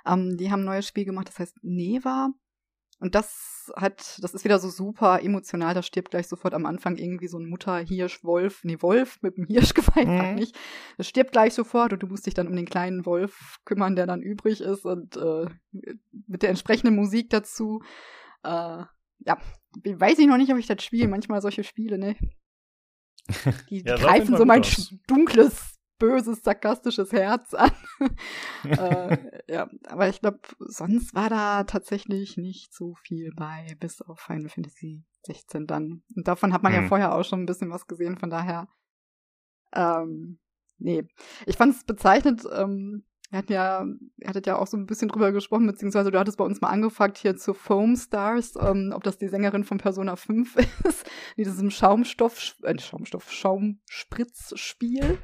[0.07, 2.31] Ähm, die haben ein neues Spiel gemacht, das heißt Neva.
[3.01, 6.97] und das hat, das ist wieder so super emotional, da stirbt gleich sofort am Anfang
[6.97, 10.35] irgendwie so ein Mutter-Hirsch, Wolf, nee, Wolf mit dem Hirschgeweih mhm.
[10.37, 10.57] nicht.
[10.97, 14.07] Das stirbt gleich sofort und du musst dich dann um den kleinen Wolf kümmern, der
[14.07, 15.47] dann übrig ist und äh,
[16.27, 17.83] mit der entsprechenden Musik dazu.
[18.43, 18.85] Äh,
[19.25, 19.39] ja,
[19.85, 21.09] weiß ich noch nicht, ob ich das spiele.
[21.09, 22.17] Manchmal solche Spiele, ne?
[23.71, 24.63] Die, die ja, greifen so mein
[25.07, 27.71] dunkles böses, sarkastisches Herz an.
[28.65, 34.19] äh, ja, aber ich glaube, sonst war da tatsächlich nicht so viel bei, bis auf
[34.19, 36.03] Final Fantasy 16 dann.
[36.17, 36.83] Und davon hat man hm.
[36.83, 38.67] ja vorher auch schon ein bisschen was gesehen, von daher.
[39.73, 40.41] Ähm,
[40.79, 41.07] nee.
[41.47, 43.87] Ich fand es bezeichnend, ähm, wir hatten ja,
[44.19, 46.69] ihr hattet ja auch so ein bisschen drüber gesprochen, beziehungsweise du hattest bei uns mal
[46.69, 51.45] angefragt hier zu Foam Stars, ähm, ob das die Sängerin von Persona 5 ist, in
[51.45, 55.19] diesem Schaumstoff, äh, Schaumstoff, Schaumspritzspiel.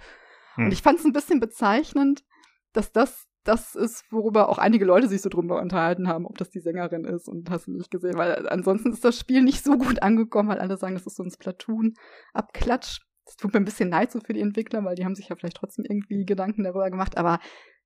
[0.54, 0.64] Hm.
[0.64, 2.24] Und ich fand es ein bisschen bezeichnend,
[2.72, 6.50] dass das das ist, worüber auch einige Leute sich so drüber unterhalten haben, ob das
[6.50, 9.78] die Sängerin ist und hast du nicht gesehen, weil ansonsten ist das Spiel nicht so
[9.78, 13.00] gut angekommen, weil alle sagen, das ist so ein Splatoon-Abklatsch.
[13.24, 15.36] Das tut mir ein bisschen leid so für die Entwickler, weil die haben sich ja
[15.36, 17.38] vielleicht trotzdem irgendwie Gedanken darüber gemacht, aber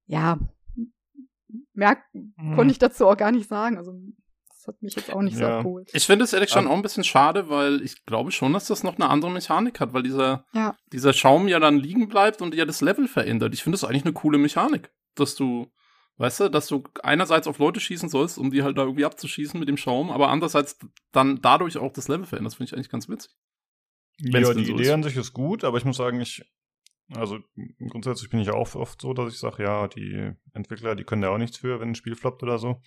[0.07, 0.39] ja,
[1.75, 2.57] merk, mhm.
[2.57, 3.77] konnte ich dazu auch gar nicht sagen.
[3.77, 3.93] Also
[4.49, 5.39] das hat mich jetzt auch nicht ja.
[5.39, 5.91] so abgeholt.
[5.93, 8.85] Ich finde es ehrlich schon auch ein bisschen schade, weil ich glaube schon, dass das
[8.85, 10.77] noch eine andere Mechanik hat, weil dieser, ja.
[10.93, 13.55] dieser Schaum ja dann liegen bleibt und ja das Level verändert.
[13.55, 15.67] Ich finde das eigentlich eine coole Mechanik, dass du,
[16.19, 19.59] weißt du, dass du einerseits auf Leute schießen sollst, um die halt da irgendwie abzuschießen
[19.59, 20.79] mit dem Schaum, aber andererseits
[21.11, 22.53] dann dadurch auch das Level verändert.
[22.53, 23.33] Das finde ich eigentlich ganz witzig.
[24.21, 24.91] Wenn's ja, die so Idee ist.
[24.91, 26.45] an sich ist gut, aber ich muss sagen, ich,
[27.11, 27.39] also
[27.89, 31.31] grundsätzlich bin ich auch oft so, dass ich sage, ja, die Entwickler, die können da
[31.31, 32.81] auch nichts für, wenn ein Spiel floppt oder so.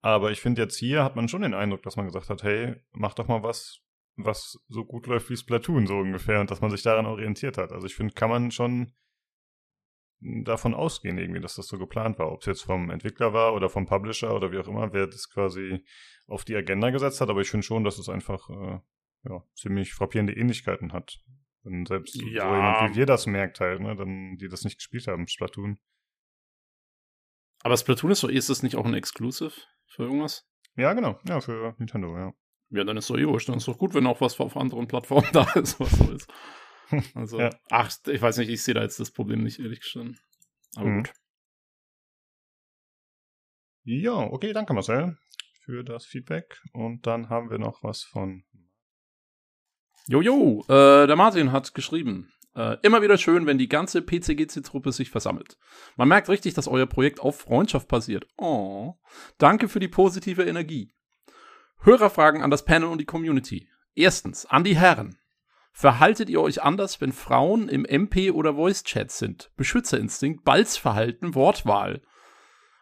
[0.00, 2.76] Aber ich finde jetzt hier hat man schon den Eindruck, dass man gesagt hat, hey,
[2.92, 3.80] mach doch mal was,
[4.16, 7.72] was so gut läuft wie Splatoon so ungefähr und dass man sich daran orientiert hat.
[7.72, 8.92] Also ich finde, kann man schon
[10.20, 12.32] davon ausgehen irgendwie, dass das so geplant war.
[12.32, 15.30] Ob es jetzt vom Entwickler war oder vom Publisher oder wie auch immer, wer das
[15.30, 15.84] quasi
[16.26, 17.30] auf die Agenda gesetzt hat.
[17.30, 18.80] Aber ich finde schon, dass es einfach äh,
[19.28, 21.20] ja, ziemlich frappierende Ähnlichkeiten hat.
[21.62, 22.22] Wenn selbst ja.
[22.22, 25.78] so jemand wie wir das merkt halt, ne, dann, die das nicht gespielt haben, Splatoon.
[27.62, 29.52] Aber Splatoon ist so, ist das nicht auch ein Exclusive?
[29.86, 30.48] Für irgendwas?
[30.76, 31.18] Ja, genau.
[31.26, 32.32] Ja, für Nintendo, ja.
[32.70, 33.48] Ja, dann ist doch eh wurscht.
[33.48, 36.30] Dann ist doch gut, wenn auch was auf anderen Plattformen da ist, was so ist.
[37.14, 37.50] Also, ja.
[37.68, 40.18] ach, ich weiß nicht, ich sehe da jetzt das Problem nicht, ehrlich gestanden.
[40.74, 41.02] Aber mhm.
[41.02, 41.12] gut.
[43.84, 45.18] Ja, okay, danke Marcel
[45.66, 46.62] für das Feedback.
[46.72, 48.44] Und dann haben wir noch was von.
[50.08, 52.32] Jojo, äh, der Martin hat geschrieben.
[52.56, 55.58] Äh, immer wieder schön, wenn die ganze PCGC-Truppe sich versammelt.
[55.96, 58.26] Man merkt richtig, dass euer Projekt auf Freundschaft basiert.
[58.38, 58.94] Oh,
[59.36, 60.94] danke für die positive Energie.
[61.80, 63.68] Hörerfragen an das Panel und die Community.
[63.94, 65.18] Erstens, an die Herren.
[65.72, 69.52] Verhaltet ihr euch anders, wenn Frauen im MP- oder Voice-Chat sind?
[69.56, 72.00] Beschützerinstinkt, Balzverhalten, Wortwahl.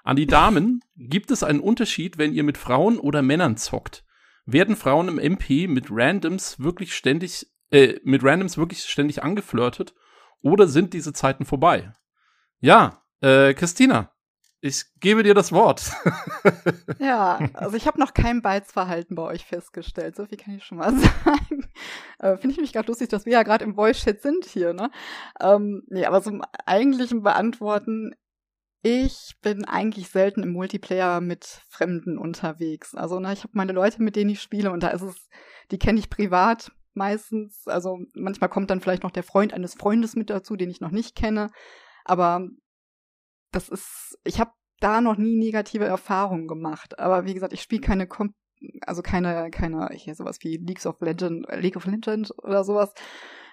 [0.04, 4.05] An die Damen, gibt es einen Unterschied, wenn ihr mit Frauen oder Männern zockt?
[4.46, 9.94] Werden Frauen im MP mit Randoms wirklich ständig äh, mit Randoms wirklich ständig angeflirtet
[10.40, 11.92] oder sind diese Zeiten vorbei?
[12.60, 14.12] Ja, äh, Christina,
[14.60, 15.90] ich gebe dir das Wort.
[16.98, 20.16] ja, also ich habe noch kein Balzverhalten bei euch festgestellt.
[20.16, 20.92] So viel kann ich schon mal
[21.24, 21.66] sagen.
[22.18, 24.90] Äh, Finde ich mich gerade lustig, dass wir ja gerade im Voice-Chat sind hier, ne?
[25.40, 28.14] Ähm, nee, aber zum eigentlichen Beantworten,
[28.82, 32.94] ich bin eigentlich selten im Multiplayer mit Fremden unterwegs.
[32.94, 35.28] Also, ne, ich habe meine Leute, mit denen ich spiele und da ist es,
[35.70, 37.66] die kenne ich privat meistens.
[37.66, 40.90] Also manchmal kommt dann vielleicht noch der Freund eines Freundes mit dazu, den ich noch
[40.90, 41.50] nicht kenne.
[42.04, 42.48] Aber
[43.52, 46.98] das ist, ich habe da noch nie negative Erfahrungen gemacht.
[46.98, 48.34] Aber wie gesagt, ich spiele keine, Kom
[48.80, 52.92] also keine, keine, hier sowas wie Leagues of Legend, League of Legends oder sowas.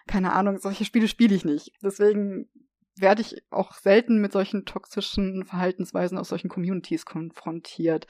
[0.08, 1.72] Keine Ahnung, solche Spiele spiele ich nicht.
[1.84, 2.50] Deswegen
[2.96, 8.08] werde ich auch selten mit solchen toxischen Verhaltensweisen aus solchen Communities konfrontiert,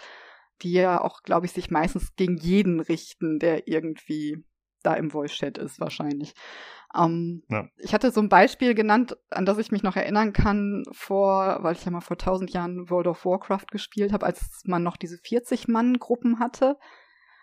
[0.62, 4.44] die ja auch, glaube ich, sich meistens gegen jeden richten, der irgendwie
[4.84, 6.34] da im Voice-Chat ist wahrscheinlich.
[6.96, 7.68] Ähm, ja.
[7.78, 11.76] Ich hatte so ein Beispiel genannt, an das ich mich noch erinnern kann, vor, weil
[11.76, 15.16] ich ja mal vor tausend Jahren World of Warcraft gespielt habe, als man noch diese
[15.16, 16.78] 40-Mann-Gruppen hatte.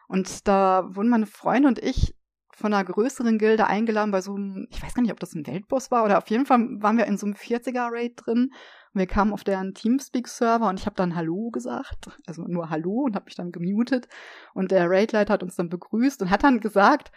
[0.06, 2.14] Und da wurden meine Freunde und ich
[2.60, 5.46] von einer größeren Gilde eingeladen bei so einem, ich weiß gar nicht, ob das ein
[5.46, 8.52] Weltboss war, oder auf jeden Fall waren wir in so einem 40er-Raid drin.
[8.92, 13.04] Und wir kamen auf deren Teamspeak-Server und ich habe dann Hallo gesagt, also nur Hallo
[13.04, 14.08] und habe mich dann gemutet.
[14.52, 17.12] Und der Raid-Leiter hat uns dann begrüßt und hat dann gesagt,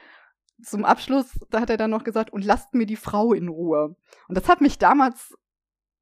[0.62, 3.96] zum Abschluss, da hat er dann noch gesagt, und lasst mir die Frau in Ruhe.
[4.28, 5.34] Und das hat mich damals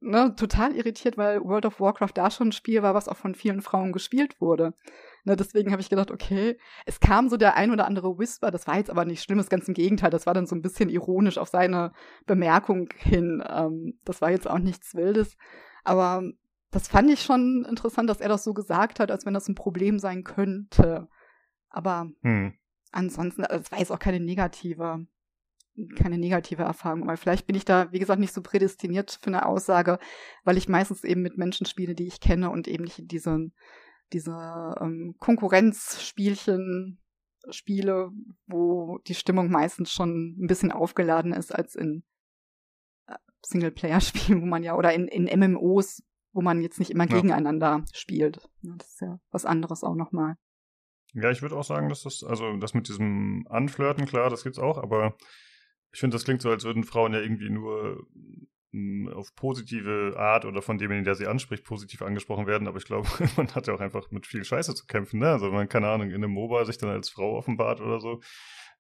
[0.01, 3.35] ne, total irritiert, weil World of Warcraft da schon ein Spiel war, was auch von
[3.35, 4.73] vielen Frauen gespielt wurde.
[5.23, 8.67] Ne, deswegen habe ich gedacht, okay, es kam so der ein oder andere Whisper, das
[8.67, 10.89] war jetzt aber nicht schlimm, das ganz im Gegenteil, das war dann so ein bisschen
[10.89, 11.93] ironisch auf seine
[12.25, 13.43] Bemerkung hin.
[13.47, 15.37] Ähm, das war jetzt auch nichts Wildes.
[15.83, 16.23] Aber
[16.71, 19.55] das fand ich schon interessant, dass er das so gesagt hat, als wenn das ein
[19.55, 21.07] Problem sein könnte.
[21.69, 22.53] Aber hm.
[22.91, 25.05] ansonsten, also es war jetzt auch keine negative,
[25.95, 27.03] keine negative Erfahrung.
[27.03, 29.99] Aber vielleicht bin ich da, wie gesagt, nicht so prädestiniert für eine Aussage,
[30.43, 33.51] weil ich meistens eben mit Menschen spiele, die ich kenne und eben nicht diese,
[34.13, 36.99] diese ähm, Konkurrenzspielchen
[37.49, 38.12] spiele,
[38.45, 42.03] wo die Stimmung meistens schon ein bisschen aufgeladen ist als in
[43.07, 46.03] äh, Singleplayer-Spielen, wo man ja, oder in, in MMOs,
[46.34, 47.15] wo man jetzt nicht immer ja.
[47.15, 48.47] gegeneinander spielt.
[48.62, 50.36] Das ist ja was anderes auch nochmal.
[51.13, 54.60] Ja, ich würde auch sagen, dass das, also das mit diesem Anflirten, klar, das gibt's
[54.60, 55.17] auch, aber
[55.91, 58.08] ich finde, das klingt so, als würden Frauen ja irgendwie nur
[59.13, 62.67] auf positive Art oder von demjenigen, der sie anspricht, positiv angesprochen werden.
[62.67, 65.19] Aber ich glaube, man hat ja auch einfach mit viel Scheiße zu kämpfen.
[65.19, 65.30] Ne?
[65.30, 68.21] Also wenn man, keine Ahnung, in einem MOBA sich dann als Frau offenbart oder so,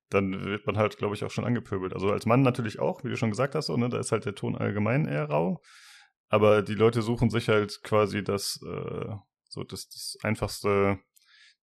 [0.09, 1.93] dann wird man halt, glaube ich, auch schon angepöbelt.
[1.93, 3.89] Also als Mann natürlich auch, wie du schon gesagt hast, so, ne?
[3.89, 5.61] da ist halt der Ton allgemein eher rau.
[6.29, 9.13] Aber die Leute suchen sich halt quasi das, äh,
[9.49, 10.99] so das, das einfachste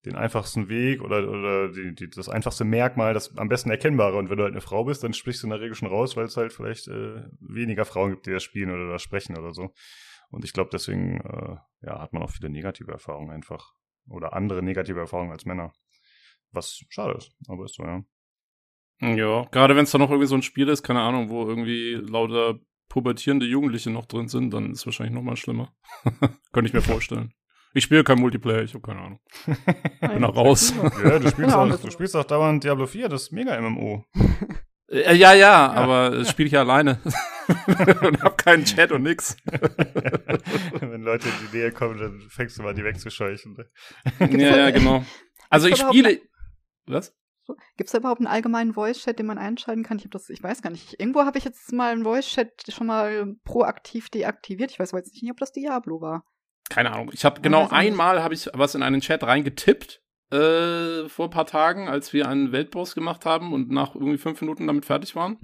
[0.05, 4.17] den einfachsten Weg oder, oder die, die, das einfachste Merkmal, das am besten erkennbare.
[4.17, 6.17] Und wenn du halt eine Frau bist, dann sprichst du in der Regel schon raus,
[6.17, 9.53] weil es halt vielleicht äh, weniger Frauen gibt, die das spielen oder das sprechen oder
[9.53, 9.73] so.
[10.31, 13.73] Und ich glaube, deswegen äh, ja, hat man auch viele negative Erfahrungen einfach.
[14.09, 15.73] Oder andere negative Erfahrungen als Männer.
[16.51, 18.03] Was schade ist, aber ist so, ja.
[19.01, 21.95] Ja, gerade wenn es da noch irgendwie so ein Spiel ist, keine Ahnung, wo irgendwie
[21.95, 22.59] lauter
[22.89, 25.73] pubertierende Jugendliche noch drin sind, dann ist es wahrscheinlich noch mal schlimmer.
[26.53, 27.33] Könnte ich mir vorstellen.
[27.79, 29.21] Ich spiele kein Multiplayer, ich habe keine Ahnung.
[30.01, 30.75] Bin auch raus.
[31.05, 34.05] Ja, du spielst, auch, du spielst auch dauernd Diablo 4, das ist mega MMO.
[34.89, 36.99] Äh, ja, ja, ja, aber das spiele ich ja alleine.
[38.03, 39.37] und hab keinen Chat und nix.
[40.81, 43.55] Wenn Leute in die Nähe kommen, dann fängst du mal die wegzuscheuchen.
[43.55, 44.41] Ne?
[44.41, 45.05] ja, ja, genau.
[45.49, 46.21] Also ich spiele.
[46.87, 47.15] Was?
[47.77, 49.99] Gibt es da überhaupt einen allgemeinen Voice-Chat, den man einschalten kann?
[49.99, 50.99] Ich habe das, ich weiß gar nicht.
[50.99, 54.73] Irgendwo habe ich jetzt mal einen Voice-Chat schon mal proaktiv deaktiviert.
[54.73, 56.25] Ich weiß aber jetzt nicht, ob das Diablo war
[56.69, 57.11] keine Ahnung.
[57.13, 60.01] Ich habe genau einmal habe ich was in einen Chat reingetippt
[60.31, 64.41] äh, vor ein paar Tagen, als wir einen Weltboss gemacht haben und nach irgendwie fünf
[64.41, 65.37] Minuten damit fertig waren.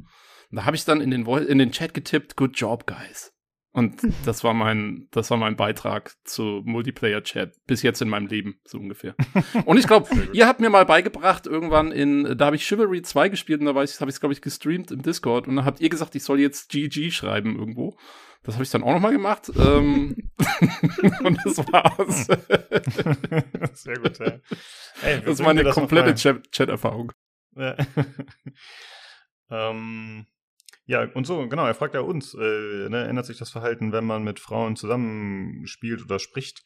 [0.50, 3.33] Und da habe ich dann in den, in den Chat getippt, good job, guys.
[3.74, 8.60] Und das war mein, das war mein Beitrag zu Multiplayer-Chat bis jetzt in meinem Leben,
[8.64, 9.14] so ungefähr.
[9.66, 13.28] Und ich glaube, ihr habt mir mal beigebracht, irgendwann in, da habe ich Chivalry 2
[13.28, 15.88] gespielt und da habe ich es, glaube ich, gestreamt im Discord und da habt ihr
[15.88, 17.96] gesagt, ich soll jetzt GG schreiben irgendwo.
[18.44, 19.50] Das habe ich dann auch nochmal gemacht.
[19.56, 20.30] ähm,
[21.24, 22.26] und das war's.
[23.72, 24.38] Sehr gut, ja.
[25.02, 27.12] Ey, das war eine komplette Chat-Erfahrung.
[27.56, 27.76] Ja.
[29.50, 30.26] ähm,
[30.86, 34.04] ja, und so, genau, er fragt ja uns, äh, ne, ändert sich das Verhalten, wenn
[34.04, 36.62] man mit Frauen zusammenspielt oder spricht?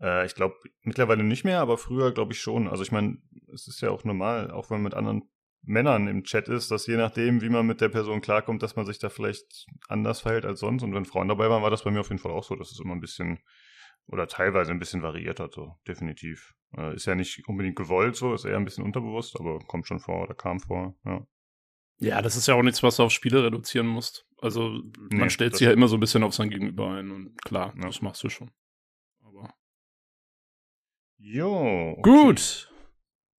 [0.00, 2.68] Äh, ich glaube mittlerweile nicht mehr, aber früher glaube ich schon.
[2.68, 3.18] Also ich meine,
[3.52, 5.22] es ist ja auch normal, auch wenn man mit anderen
[5.64, 8.84] Männern im Chat ist, dass je nachdem, wie man mit der Person klarkommt, dass man
[8.84, 10.82] sich da vielleicht anders verhält als sonst.
[10.82, 12.72] Und wenn Frauen dabei waren, war das bei mir auf jeden Fall auch so, dass
[12.72, 13.38] es immer ein bisschen
[14.06, 16.54] oder teilweise ein bisschen variiert hat, so definitiv.
[16.76, 20.00] Äh, ist ja nicht unbedingt gewollt so, ist eher ein bisschen unterbewusst, aber kommt schon
[20.00, 21.24] vor oder kam vor, ja.
[22.02, 24.26] Ja, das ist ja auch nichts, was du auf Spiele reduzieren musst.
[24.40, 27.40] Also man nee, stellt sich ja immer so ein bisschen auf sein Gegenüber ein und
[27.44, 27.82] klar, ja.
[27.86, 28.50] das machst du schon.
[29.20, 29.54] Aber.
[31.18, 31.94] Jo.
[31.98, 32.02] Okay.
[32.02, 32.72] Gut.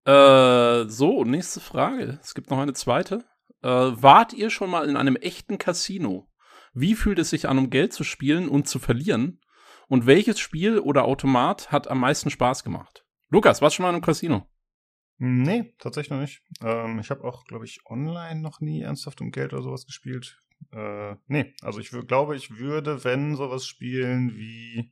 [0.05, 2.19] Äh, so, nächste Frage.
[2.21, 3.25] Es gibt noch eine zweite.
[3.61, 6.29] Äh, wart ihr schon mal in einem echten Casino?
[6.73, 9.41] Wie fühlt es sich an, um Geld zu spielen und zu verlieren?
[9.89, 13.03] Und welches Spiel oder Automat hat am meisten Spaß gemacht?
[13.29, 14.47] Lukas, warst du schon mal in einem Casino?
[15.17, 16.41] Nee, tatsächlich noch nicht.
[16.61, 20.39] Ähm, ich habe auch, glaube ich, online noch nie ernsthaft um Geld oder sowas gespielt.
[20.71, 24.91] Äh, nee, also ich glaube, ich würde, wenn sowas spielen wie,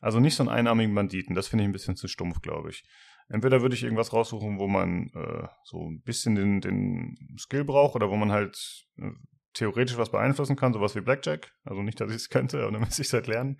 [0.00, 2.84] also nicht so einen einarmigen Banditen, das finde ich ein bisschen zu stumpf, glaube ich.
[3.28, 7.96] Entweder würde ich irgendwas raussuchen, wo man äh, so ein bisschen den, den Skill braucht
[7.96, 9.10] oder wo man halt äh,
[9.54, 11.52] theoretisch was beeinflussen kann, sowas wie Blackjack.
[11.64, 13.58] Also nicht, dass ich es könnte, aber dann müsste ich es halt lernen.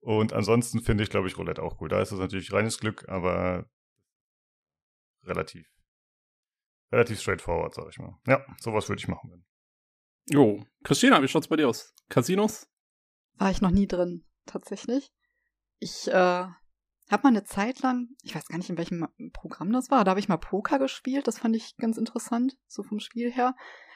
[0.00, 1.88] Und ansonsten finde ich, glaube ich, Roulette auch cool.
[1.88, 3.66] Da ist es natürlich reines Glück, aber
[5.24, 5.66] relativ,
[6.90, 8.18] relativ straightforward, sag ich mal.
[8.26, 9.44] Ja, sowas würde ich machen.
[10.26, 11.94] Jo, Christina, wie schaut's bei dir aus?
[12.08, 12.68] Casinos?
[13.38, 15.12] War ich noch nie drin, tatsächlich.
[15.78, 19.90] Ich äh, habe mal eine Zeit lang, ich weiß gar nicht, in welchem Programm das
[19.90, 23.32] war, da habe ich mal Poker gespielt, das fand ich ganz interessant, so vom Spiel
[23.32, 23.54] her.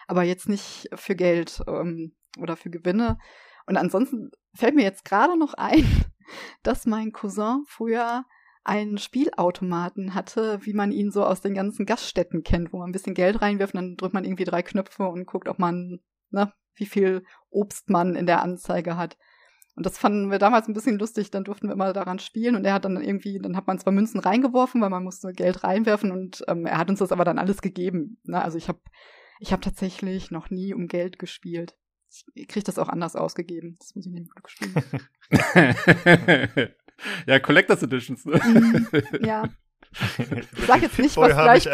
[0.09, 3.19] Aber jetzt nicht für Geld ähm, oder für Gewinne.
[3.67, 5.85] Und ansonsten fällt mir jetzt gerade noch ein,
[6.63, 8.25] dass mein Cousin früher
[8.67, 12.93] einen Spielautomaten hatte, wie man ihn so aus den ganzen Gaststätten kennt, wo man ein
[12.93, 16.01] bisschen Geld reinwirft und dann drückt man irgendwie drei Knöpfe und guckt, ob man,
[16.31, 19.17] ne, wie viel Obst man in der Anzeige hat.
[19.77, 22.65] Und das fanden wir damals ein bisschen lustig, dann durften wir immer daran spielen und
[22.65, 26.11] er hat dann irgendwie, dann hat man zwar Münzen reingeworfen, weil man musste Geld reinwerfen
[26.11, 28.19] und ähm, er hat uns das aber dann alles gegeben.
[28.25, 28.43] Ne?
[28.43, 28.81] Also ich habe
[29.39, 31.77] ich hab tatsächlich noch nie um Geld gespielt.
[32.35, 33.77] Ich kriege das auch anders ausgegeben.
[33.79, 34.83] Das muss ich nicht Glück spielen.
[37.27, 38.41] ja, Collectors Editions, ne?
[38.45, 38.87] Mhm,
[39.25, 39.45] ja.
[40.19, 41.67] ich sag jetzt nicht, was gleich.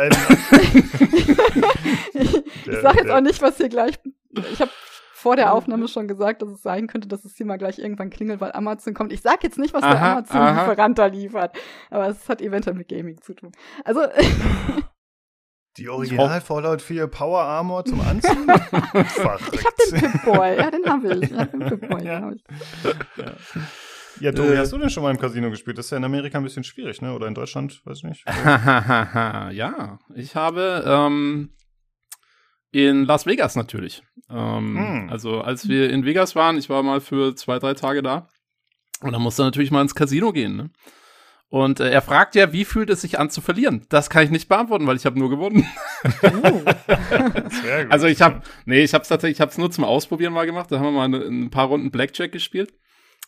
[2.13, 2.35] Ich,
[2.67, 3.99] ich sag jetzt auch nicht, was hier gleich.
[4.53, 4.71] Ich habe
[5.23, 8.11] vor der Aufnahme schon gesagt, dass es sein könnte, dass es hier mal gleich irgendwann
[8.11, 9.13] klingelt, weil Amazon kommt.
[9.13, 11.57] Ich sag jetzt nicht, was aha, der Amazon-Lieferant da liefert,
[11.91, 13.53] aber es hat eventuell mit Gaming zu tun.
[13.85, 14.01] Also.
[15.79, 18.47] Die Original Fallout 4 Power Armor zum Anziehen?
[18.47, 21.31] ich hab den Pip-Boy, ja, den hab ich.
[21.31, 22.21] Ja, den Pip-Boy, ja.
[22.21, 22.45] hab ich.
[23.17, 23.33] Ja.
[24.23, 25.77] Ja, Tobi, äh, hast du denn schon mal im Casino gespielt?
[25.79, 27.13] Das ist ja in Amerika ein bisschen schwierig, ne?
[27.13, 28.25] Oder in Deutschland, weiß ich nicht.
[28.29, 31.51] ja, ich habe ähm,
[32.71, 34.05] in Las Vegas natürlich.
[34.31, 35.09] Ähm, hm.
[35.11, 38.29] Also als wir in Vegas waren, ich war mal für zwei, drei Tage da.
[39.01, 40.71] Und dann musste natürlich mal ins Casino gehen, ne?
[41.49, 43.87] Und äh, er fragt ja, wie fühlt es sich an zu verlieren?
[43.89, 45.67] Das kann ich nicht beantworten, weil ich habe nur gewonnen.
[46.23, 46.65] Uh.
[47.91, 50.47] also ich habe, nee, ich habe es tatsächlich, ich habe es nur zum Ausprobieren mal
[50.47, 50.71] gemacht.
[50.71, 52.73] Da haben wir mal eine, ein paar Runden Blackjack gespielt.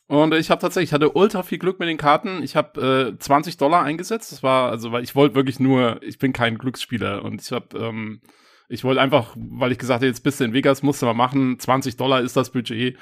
[0.06, 2.42] Und ich habe tatsächlich, ich hatte ultra viel Glück mit den Karten.
[2.42, 4.32] Ich habe äh, 20 Dollar eingesetzt.
[4.32, 7.78] Das war, also, weil ich wollte wirklich nur, ich bin kein Glücksspieler und ich habe,
[7.78, 8.20] ähm,
[8.68, 11.14] ich wollte einfach, weil ich gesagt habe, jetzt bist du in Vegas, musst du mal
[11.14, 11.58] machen.
[11.58, 12.98] 20 Dollar ist das Budget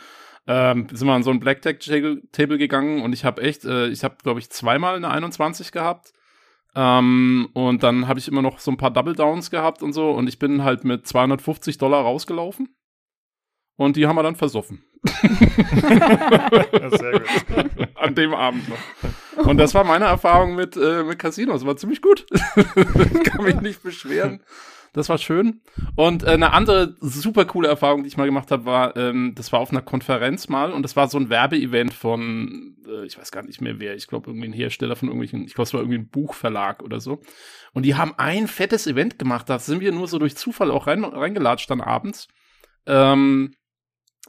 [0.46, 4.16] ähm, sind wir an so ein Blackjack-Table gegangen und ich habe echt, äh, ich habe,
[4.22, 6.12] glaube ich, zweimal eine 21 gehabt.
[6.74, 10.10] Ähm, und dann habe ich immer noch so ein paar Double Downs gehabt und so
[10.10, 12.74] und ich bin halt mit 250 Dollar rausgelaufen.
[13.76, 14.84] Und die haben wir dann versoffen.
[16.98, 17.28] Sehr gut.
[17.96, 18.78] An dem Abend noch.
[19.46, 21.66] Und das war meine Erfahrung mit, äh, mit Casinos.
[21.66, 22.26] War ziemlich gut.
[22.30, 24.42] ich kann mich nicht beschweren.
[24.92, 25.62] Das war schön.
[25.96, 29.50] Und äh, eine andere super coole Erfahrung, die ich mal gemacht habe, war, ähm, das
[29.50, 33.32] war auf einer Konferenz mal und das war so ein Werbeevent von, äh, ich weiß
[33.32, 35.80] gar nicht mehr wer, ich glaube irgendwie ein Hersteller von irgendwelchen, ich glaube es war
[35.80, 37.22] irgendwie ein Buchverlag oder so.
[37.72, 40.86] Und die haben ein fettes Event gemacht, da sind wir nur so durch Zufall auch
[40.86, 42.28] rein, reingelatscht dann abends.
[42.84, 43.54] Ähm,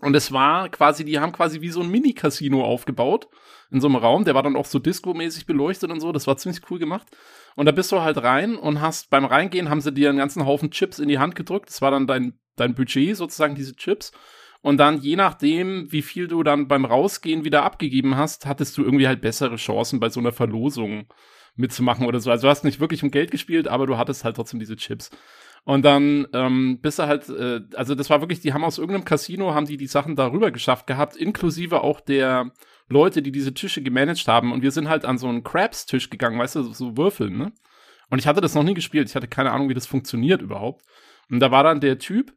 [0.04, 3.28] und es war quasi, die haben quasi wie so ein Mini-Casino aufgebaut
[3.72, 4.26] in so einem Raum.
[4.26, 6.12] Der war dann auch so Disco-mäßig beleuchtet und so.
[6.12, 7.08] Das war ziemlich cool gemacht.
[7.56, 10.46] Und da bist du halt rein und hast beim Reingehen haben sie dir einen ganzen
[10.46, 11.70] Haufen Chips in die Hand gedrückt.
[11.70, 14.12] Das war dann dein, dein Budget sozusagen, diese Chips.
[14.62, 18.84] Und dann, je nachdem, wie viel du dann beim Rausgehen wieder abgegeben hast, hattest du
[18.84, 21.08] irgendwie halt bessere Chancen bei so einer Verlosung
[21.56, 22.32] mitzumachen oder so.
[22.32, 25.10] Also du hast nicht wirklich um Geld gespielt, aber du hattest halt trotzdem diese Chips.
[25.66, 29.06] Und dann ähm, bist du halt, äh, also das war wirklich, die haben aus irgendeinem
[29.06, 32.52] Casino, haben die die Sachen darüber geschafft gehabt, inklusive auch der
[32.90, 34.52] Leute, die diese Tische gemanagt haben.
[34.52, 37.54] Und wir sind halt an so einen Crabs-Tisch gegangen, weißt du, so, so Würfeln, ne?
[38.10, 39.10] Und ich hatte das noch nie gespielt.
[39.10, 40.84] Ich hatte keine Ahnung, wie das funktioniert überhaupt.
[41.32, 42.34] Und da war dann der Typ,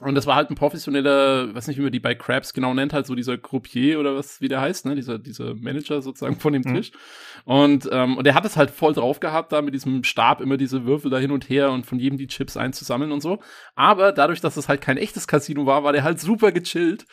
[0.00, 2.92] und das war halt ein professioneller, weiß nicht, wie man die bei Crabs genau nennt,
[2.92, 4.94] halt so dieser Croupier oder was, wie der heißt, ne?
[4.94, 6.74] Dieser, dieser Manager sozusagen von dem mhm.
[6.74, 6.92] Tisch.
[7.46, 10.58] Und, ähm, und er hat es halt voll drauf gehabt, da mit diesem Stab immer
[10.58, 13.38] diese Würfel da hin und her und von jedem die Chips einzusammeln und so.
[13.74, 17.06] Aber dadurch, dass es halt kein echtes Casino war, war der halt super gechillt.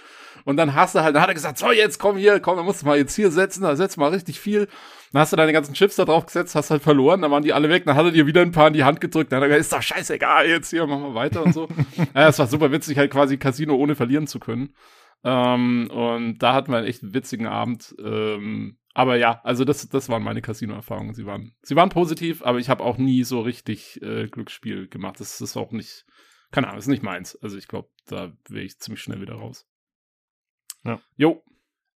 [0.46, 2.66] Und dann hast du halt, dann hat er gesagt, so, jetzt komm hier, komm, dann
[2.66, 4.68] musst du mal jetzt hier setzen, da setzt mal richtig viel.
[5.12, 7.54] Dann hast du deine ganzen Chips da drauf gesetzt, hast halt verloren, dann waren die
[7.54, 9.44] alle weg, dann hat er dir wieder ein paar in die Hand gedrückt, dann hat
[9.44, 11.68] er gesagt, ist doch scheißegal, jetzt hier, machen wir weiter und so.
[12.16, 14.74] ja, es war super witzig, halt quasi Casino ohne verlieren zu können.
[15.24, 17.96] Ähm, und da hatten wir einen echt witzigen Abend.
[18.04, 21.14] Ähm, aber ja, also das, das waren meine Casino-Erfahrungen.
[21.14, 25.20] Sie waren, sie waren positiv, aber ich habe auch nie so richtig äh, Glücksspiel gemacht.
[25.20, 26.06] Das ist auch nicht,
[26.52, 27.36] keine Ahnung, das ist nicht meins.
[27.42, 29.66] Also ich glaube, da wäre ich ziemlich schnell wieder raus.
[30.84, 31.02] Ja.
[31.16, 31.44] Jo,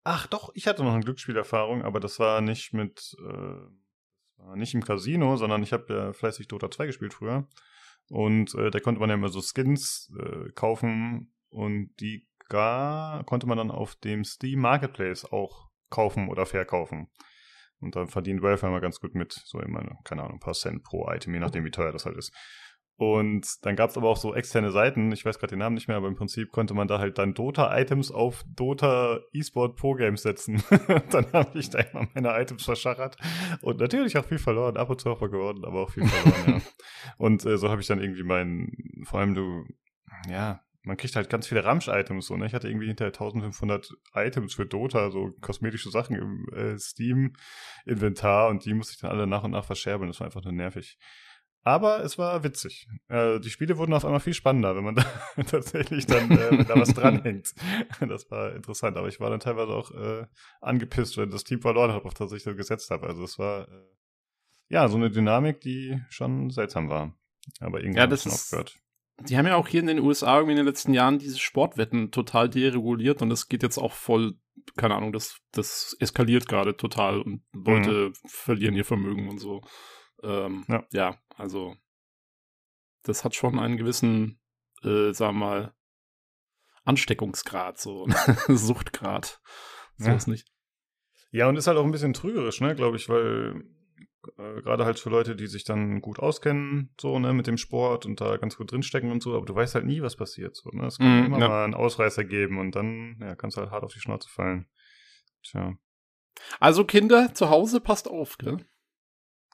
[0.10, 4.82] Ach doch, ich hatte noch eine Glücksspielerfahrung, aber das war nicht mit, äh, nicht im
[4.82, 7.46] Casino, sondern ich habe ja fleißig Dota 2 gespielt früher.
[8.08, 13.48] Und äh, da konnte man ja immer so Skins äh, kaufen und die gar konnte
[13.48, 17.10] man dann auf dem Steam Marketplace auch kaufen oder verkaufen.
[17.82, 20.84] Und dann verdient Valve immer ganz gut mit, so immer, keine Ahnung, ein paar Cent
[20.84, 22.34] pro Item, je nachdem wie teuer das halt ist.
[22.98, 25.88] Und dann gab es aber auch so externe Seiten, ich weiß gerade den Namen nicht
[25.88, 30.24] mehr, aber im Prinzip konnte man da halt dann Dota-Items auf Dota E-Sport Pro Games
[30.24, 30.64] setzen.
[31.12, 33.16] dann habe ich da immer meine Items verschachert
[33.62, 36.62] und natürlich auch viel verloren, ab und zu auch mal geworden, aber auch viel verloren,
[36.62, 36.62] ja.
[37.18, 38.72] Und äh, so habe ich dann irgendwie meinen,
[39.06, 39.66] vor allem du,
[40.30, 42.48] ja, man kriegt halt ganz viele Ramsch-Items so, ne?
[42.48, 48.66] Ich hatte irgendwie hinterher 1500 Items für Dota, so kosmetische Sachen im äh, Steam-Inventar und
[48.66, 50.10] die musste ich dann alle nach und nach verscherbeln.
[50.10, 50.98] Das war einfach nur nervig.
[51.68, 52.88] Aber es war witzig.
[53.10, 54.96] Äh, die Spiele wurden auf einmal viel spannender, wenn man
[55.36, 57.54] da tatsächlich dann äh, da was dranhängt.
[58.08, 58.96] Das war interessant.
[58.96, 60.28] Aber ich war dann teilweise auch äh,
[60.62, 63.08] angepisst, wenn das Team verloren hat, auf das ich das gesetzt habe.
[63.08, 63.86] Also es war äh,
[64.70, 67.14] ja so eine Dynamik, die schon seltsam war.
[67.60, 68.78] Aber irgendwie ja, das ist, aufgehört.
[69.24, 72.12] Die haben ja auch hier in den USA irgendwie in den letzten Jahren diese Sportwetten
[72.12, 74.36] total dereguliert und das geht jetzt auch voll,
[74.78, 78.14] keine Ahnung, das, das eskaliert gerade total und Leute mhm.
[78.26, 79.64] verlieren ihr Vermögen und so.
[80.24, 80.86] Ähm, ja.
[80.92, 81.76] ja, also
[83.04, 84.40] das hat schon einen gewissen,
[84.84, 85.74] äh, sagen wir mal,
[86.84, 88.08] Ansteckungsgrad, so
[88.48, 89.40] Suchtgrad.
[89.98, 90.16] So ja.
[90.16, 90.48] ist nicht.
[91.32, 93.64] Ja, und ist halt auch ein bisschen trügerisch, ne, glaube ich, weil
[94.38, 98.06] Äh, Gerade halt für Leute, die sich dann gut auskennen, so, ne, mit dem Sport
[98.06, 100.54] und da ganz gut drinstecken und so, aber du weißt halt nie, was passiert.
[100.56, 100.86] So, ne?
[100.88, 101.48] Es kann Mhm, immer ja.
[101.48, 104.68] mal einen Ausreißer geben und dann ja, kannst du halt hart auf die Schnauze fallen.
[105.44, 105.78] Tja.
[106.60, 108.66] Also Kinder zu Hause, passt auf, gell?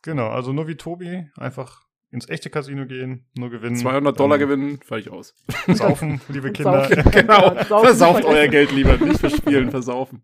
[0.03, 1.81] Genau, also nur wie Tobi, einfach
[2.11, 3.75] ins echte Casino gehen, nur gewinnen.
[3.75, 5.33] 200 Dollar gewinnen, fertig aus.
[5.67, 6.87] Saufen, liebe Kinder.
[6.87, 7.11] saufen.
[7.11, 10.23] genau, saufen versauft euer Geld lieber, nicht verspielen, versaufen.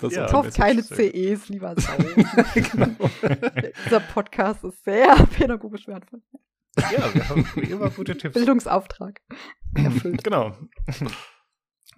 [0.00, 0.26] Das Ja.
[0.26, 2.26] Kauft keine CEs, lieber saufen.
[3.84, 6.22] Dieser Podcast ist sehr pädagogisch wertvoll.
[6.78, 8.34] ja, wir haben immer gute Tipps.
[8.34, 9.20] Bildungsauftrag
[9.74, 10.24] erfüllt.
[10.24, 10.56] Genau.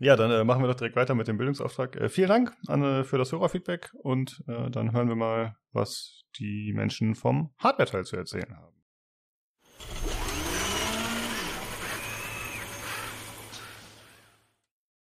[0.03, 1.95] Ja, dann äh, machen wir doch direkt weiter mit dem Bildungsauftrag.
[1.95, 6.23] Äh, vielen Dank an, äh, für das Hörerfeedback und äh, dann hören wir mal, was
[6.41, 8.75] die Menschen vom Hardware-Teil zu erzählen haben.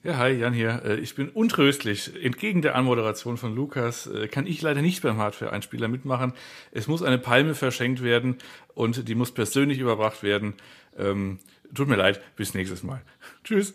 [0.04, 0.84] Ja, hi, Jan hier.
[0.84, 2.22] Äh, Ich bin untröstlich.
[2.22, 6.34] Entgegen der Anmoderation von Lukas äh, kann ich leider nicht beim Hardware-Einspieler mitmachen.
[6.72, 8.39] Es muss eine Palme verschenkt werden
[8.74, 10.56] und die muss persönlich überbracht werden.
[10.98, 11.39] Ähm,
[11.74, 13.02] tut mir leid, bis nächstes Mal.
[13.46, 13.74] Tschüss.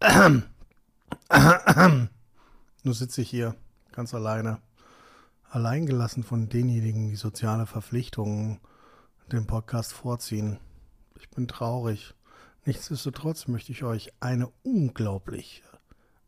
[2.82, 3.56] Nur sitze ich hier,
[3.92, 4.60] ganz alleine.
[5.48, 8.60] Alleingelassen von denjenigen, die soziale Verpflichtungen
[9.32, 10.58] dem Podcast vorziehen.
[11.18, 12.14] Ich bin traurig.
[12.66, 15.62] Nichtsdestotrotz möchte ich euch eine unglaublich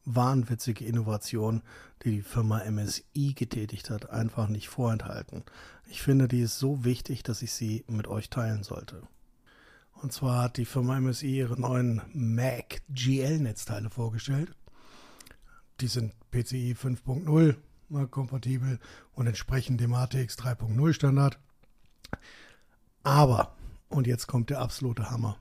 [0.06, 1.62] wahnwitzige Innovation,
[2.02, 5.44] die die Firma MSI getätigt hat, einfach nicht vorenthalten.
[5.86, 9.02] Ich finde, die ist so wichtig, dass ich sie mit euch teilen sollte.
[10.00, 14.54] Und zwar hat die Firma MSI ihre neuen Mac GL-Netzteile vorgestellt.
[15.80, 17.56] Die sind PCI 5.0
[17.88, 18.78] mal kompatibel
[19.12, 21.38] und entsprechen dem ATX 3.0 Standard.
[23.02, 23.56] Aber,
[23.88, 25.38] und jetzt kommt der absolute Hammer,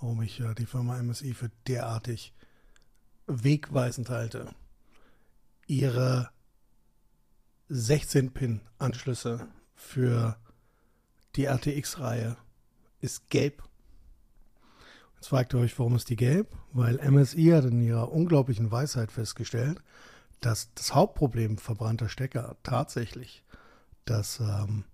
[0.00, 2.34] warum ich äh, die Firma MSI für derartig
[3.26, 4.54] wegweisend halte.
[5.66, 6.30] Ihre
[7.70, 10.36] 16-Pin-Anschlüsse für
[11.34, 12.36] die RTX-Reihe
[13.00, 13.62] ist gelb.
[15.16, 16.54] Jetzt fragt ihr euch, warum ist die gelb?
[16.72, 19.80] Weil MSI hat in ihrer unglaublichen Weisheit festgestellt,
[20.40, 23.42] dass das Hauptproblem verbrannter Stecker tatsächlich
[24.04, 24.84] das ähm,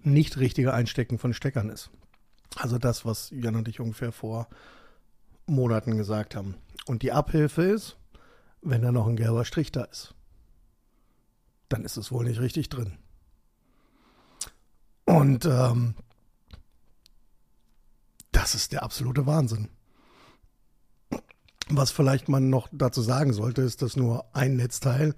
[0.00, 1.90] nicht richtige Einstecken von Steckern ist.
[2.56, 4.48] Also das, was Jan und ich ungefähr vor
[5.46, 6.56] Monaten gesagt haben.
[6.86, 7.96] Und die Abhilfe ist,
[8.62, 10.14] wenn da noch ein gelber Strich da ist,
[11.68, 12.98] dann ist es wohl nicht richtig drin.
[15.04, 15.94] Und ähm,
[18.40, 19.68] das ist der absolute Wahnsinn.
[21.68, 25.14] Was vielleicht man noch dazu sagen sollte, ist, dass nur ein Netzteil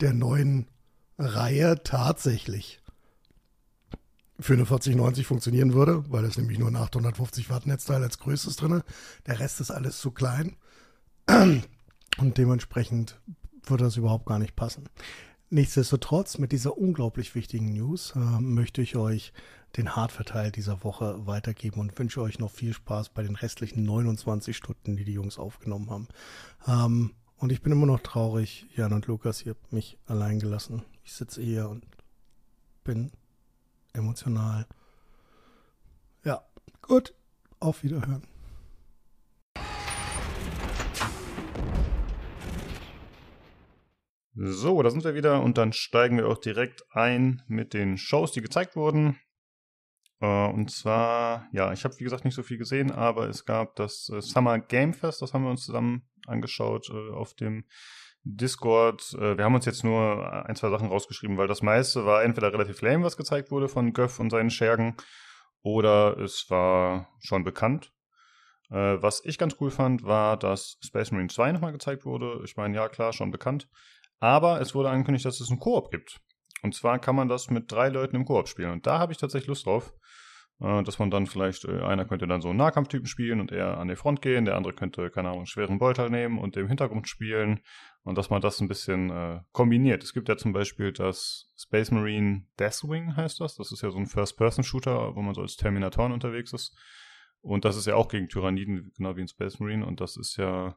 [0.00, 0.68] der neuen
[1.18, 2.82] Reihe tatsächlich
[4.38, 8.56] für eine 4090 funktionieren würde, weil es nämlich nur ein 850 Watt Netzteil als größtes
[8.56, 8.82] drin.
[9.24, 10.56] Der Rest ist alles zu klein.
[11.26, 13.18] Und dementsprechend
[13.64, 14.84] würde das überhaupt gar nicht passen.
[15.48, 19.32] Nichtsdestotrotz, mit dieser unglaublich wichtigen News äh, möchte ich euch
[19.76, 24.56] den Hardware-Teil dieser Woche weitergeben und wünsche euch noch viel Spaß bei den restlichen 29
[24.56, 26.08] Stunden, die die Jungs aufgenommen haben.
[26.66, 30.82] Ähm, und ich bin immer noch traurig, Jan und Lukas, ihr habt mich allein gelassen.
[31.04, 31.84] Ich sitze hier und
[32.82, 33.12] bin
[33.92, 34.66] emotional.
[36.24, 36.42] Ja,
[36.80, 37.14] gut,
[37.60, 38.22] auf Wiederhören.
[44.38, 48.32] So, da sind wir wieder und dann steigen wir auch direkt ein mit den Shows,
[48.32, 49.18] die gezeigt wurden.
[50.20, 53.76] Äh, und zwar, ja, ich habe wie gesagt nicht so viel gesehen, aber es gab
[53.76, 57.64] das äh, Summer Game Fest, das haben wir uns zusammen angeschaut äh, auf dem
[58.28, 59.12] Discord.
[59.12, 62.82] Wir haben uns jetzt nur ein, zwei Sachen rausgeschrieben, weil das meiste war entweder relativ
[62.82, 64.96] lame, was gezeigt wurde von Göff und seinen Schergen,
[65.62, 67.92] oder es war schon bekannt.
[68.68, 72.40] Was ich ganz cool fand, war, dass Space Marine 2 nochmal gezeigt wurde.
[72.44, 73.68] Ich meine, ja klar, schon bekannt.
[74.18, 76.20] Aber es wurde angekündigt, dass es einen Koop gibt.
[76.62, 78.72] Und zwar kann man das mit drei Leuten im Koop spielen.
[78.72, 79.94] Und da habe ich tatsächlich Lust drauf.
[80.60, 83.78] Äh, dass man dann vielleicht, äh, einer könnte dann so einen Nahkampftypen spielen und er
[83.78, 86.68] an die Front gehen, der andere könnte, keine Ahnung, einen schweren Beutel nehmen und im
[86.68, 87.60] Hintergrund spielen.
[88.02, 90.02] Und dass man das ein bisschen äh, kombiniert.
[90.04, 93.56] Es gibt ja zum Beispiel das Space Marine Deathwing, heißt das.
[93.56, 96.76] Das ist ja so ein First-Person-Shooter, wo man so als Terminatoren unterwegs ist.
[97.40, 99.84] Und das ist ja auch gegen Tyranniden, genau wie in Space Marine.
[99.84, 100.76] Und das ist ja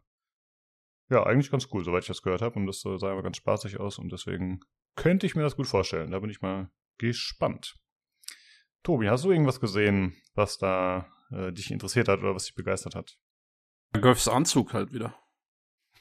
[1.09, 2.55] ja, eigentlich ganz cool, soweit ich das gehört habe.
[2.55, 4.61] Und das sah aber ganz spaßig aus und deswegen
[4.95, 6.11] könnte ich mir das gut vorstellen.
[6.11, 7.75] Da bin ich mal gespannt.
[8.83, 12.95] Tobi, hast du irgendwas gesehen, was da äh, dich interessiert hat oder was dich begeistert
[12.95, 13.17] hat?
[13.93, 15.15] Göffs Anzug halt wieder.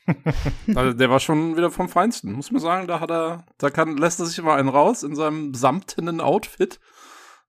[0.74, 2.86] also der war schon wieder vom Feinsten, muss man sagen.
[2.86, 6.80] Da hat er, da kann, lässt er sich immer einen raus in seinem samtenen Outfit.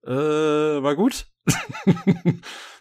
[0.03, 1.27] Äh, war gut.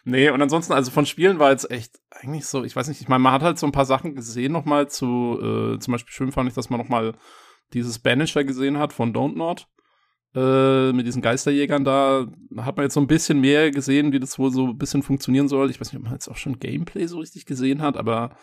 [0.04, 3.08] nee, und ansonsten, also von Spielen war jetzt echt eigentlich so, ich weiß nicht, ich
[3.08, 6.32] meine, man hat halt so ein paar Sachen gesehen nochmal zu, äh, zum Beispiel schön
[6.32, 7.14] fand ich, dass man nochmal
[7.72, 9.68] dieses Banisher gesehen hat von Don't Not.
[10.38, 12.26] Äh, mit diesen Geisterjägern da,
[12.58, 15.48] hat man jetzt so ein bisschen mehr gesehen, wie das wohl so ein bisschen funktionieren
[15.48, 15.70] soll.
[15.70, 18.36] Ich weiß nicht, ob man jetzt auch schon Gameplay so richtig gesehen hat, aber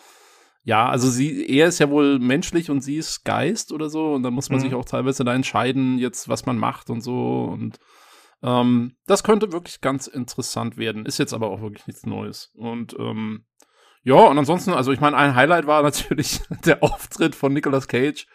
[0.63, 4.23] ja, also sie, er ist ja wohl menschlich und sie ist Geist oder so und
[4.23, 4.63] dann muss man mhm.
[4.63, 7.79] sich auch teilweise da entscheiden, jetzt was man macht und so und
[8.43, 11.05] ähm, das könnte wirklich ganz interessant werden.
[11.05, 12.51] Ist jetzt aber auch wirklich nichts Neues.
[12.55, 13.45] Und ähm,
[14.03, 18.27] ja, und ansonsten, also ich meine, ein Highlight war natürlich der Auftritt von Nicolas Cage,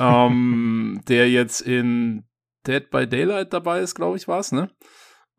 [0.00, 2.24] ähm, der jetzt in
[2.66, 4.70] Dead by Daylight dabei ist, glaube ich, war es, ne?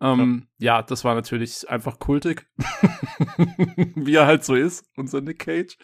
[0.01, 0.78] Ähm, ja.
[0.78, 0.84] ja.
[0.84, 2.47] das war natürlich einfach kultig,
[3.95, 5.78] wie er halt so ist, unser Nick Cage.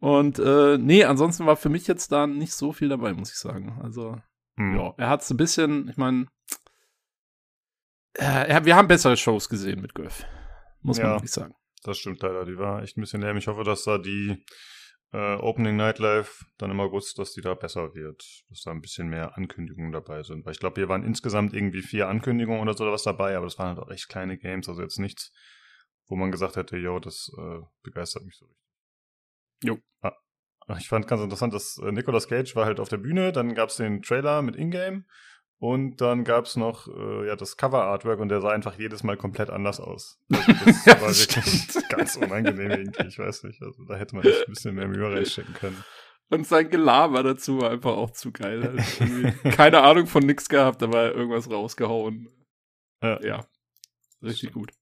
[0.00, 3.38] Und äh, nee, ansonsten war für mich jetzt da nicht so viel dabei, muss ich
[3.38, 3.78] sagen.
[3.82, 4.16] Also,
[4.56, 4.76] hm.
[4.76, 6.26] ja, er hat es ein bisschen, ich meine,
[8.14, 10.24] äh, wir haben bessere Shows gesehen mit Griff,
[10.82, 11.54] muss ja, man wirklich sagen.
[11.84, 13.34] Das stimmt leider, die war echt ein bisschen leer.
[13.36, 14.44] Ich hoffe, dass da die
[15.12, 19.08] äh, Opening Nightlife dann im August, dass die da besser wird, dass da ein bisschen
[19.08, 20.44] mehr Ankündigungen dabei sind.
[20.44, 23.58] Weil ich glaube, hier waren insgesamt irgendwie vier Ankündigungen oder so was dabei, aber das
[23.58, 25.32] waren halt auch echt kleine Games, also jetzt nichts,
[26.06, 28.68] wo man gesagt hätte, yo, das äh, begeistert mich so richtig.
[29.64, 29.78] Jo.
[30.02, 30.14] Ah,
[30.78, 33.70] ich fand ganz interessant, dass äh, Nicolas Cage war halt auf der Bühne, dann gab
[33.70, 35.04] es den Trailer mit Ingame
[35.60, 39.50] und dann gab's noch äh, ja, das Cover-Artwork und der sah einfach jedes Mal komplett
[39.50, 40.20] anders aus.
[40.30, 43.60] Also das ja, war wirklich ganz unangenehm irgendwie, ich weiß nicht.
[43.62, 45.84] Also da hätte man echt ein bisschen mehr Mühe reinstecken können.
[46.30, 48.62] Und sein Gelaber dazu war einfach auch zu geil.
[48.62, 49.42] Halt.
[49.56, 52.28] Keine Ahnung von nix gehabt, aber irgendwas rausgehauen.
[53.02, 53.20] Ja.
[53.24, 53.46] ja.
[54.22, 54.72] Richtig gut.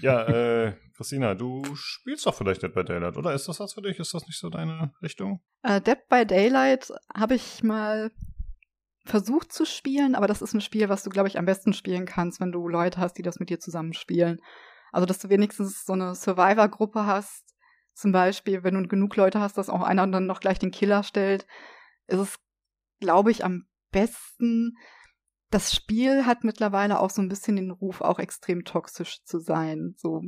[0.00, 3.34] Ja, äh, Christina, du spielst doch vielleicht Dead by Daylight, oder?
[3.34, 3.98] Ist das was für dich?
[3.98, 5.42] Ist das nicht so deine Richtung?
[5.62, 8.10] Äh, Dead by Daylight habe ich mal
[9.04, 12.06] versucht zu spielen, aber das ist ein Spiel, was du, glaube ich, am besten spielen
[12.06, 14.40] kannst, wenn du Leute hast, die das mit dir zusammen spielen.
[14.92, 17.44] Also, dass du wenigstens so eine Survivor-Gruppe hast.
[17.94, 21.02] Zum Beispiel, wenn du genug Leute hast, dass auch einer dann noch gleich den Killer
[21.02, 21.46] stellt,
[22.06, 22.38] ist es,
[23.00, 24.76] glaube ich, am besten.
[25.50, 29.94] Das Spiel hat mittlerweile auch so ein bisschen den Ruf, auch extrem toxisch zu sein.
[29.98, 30.22] So.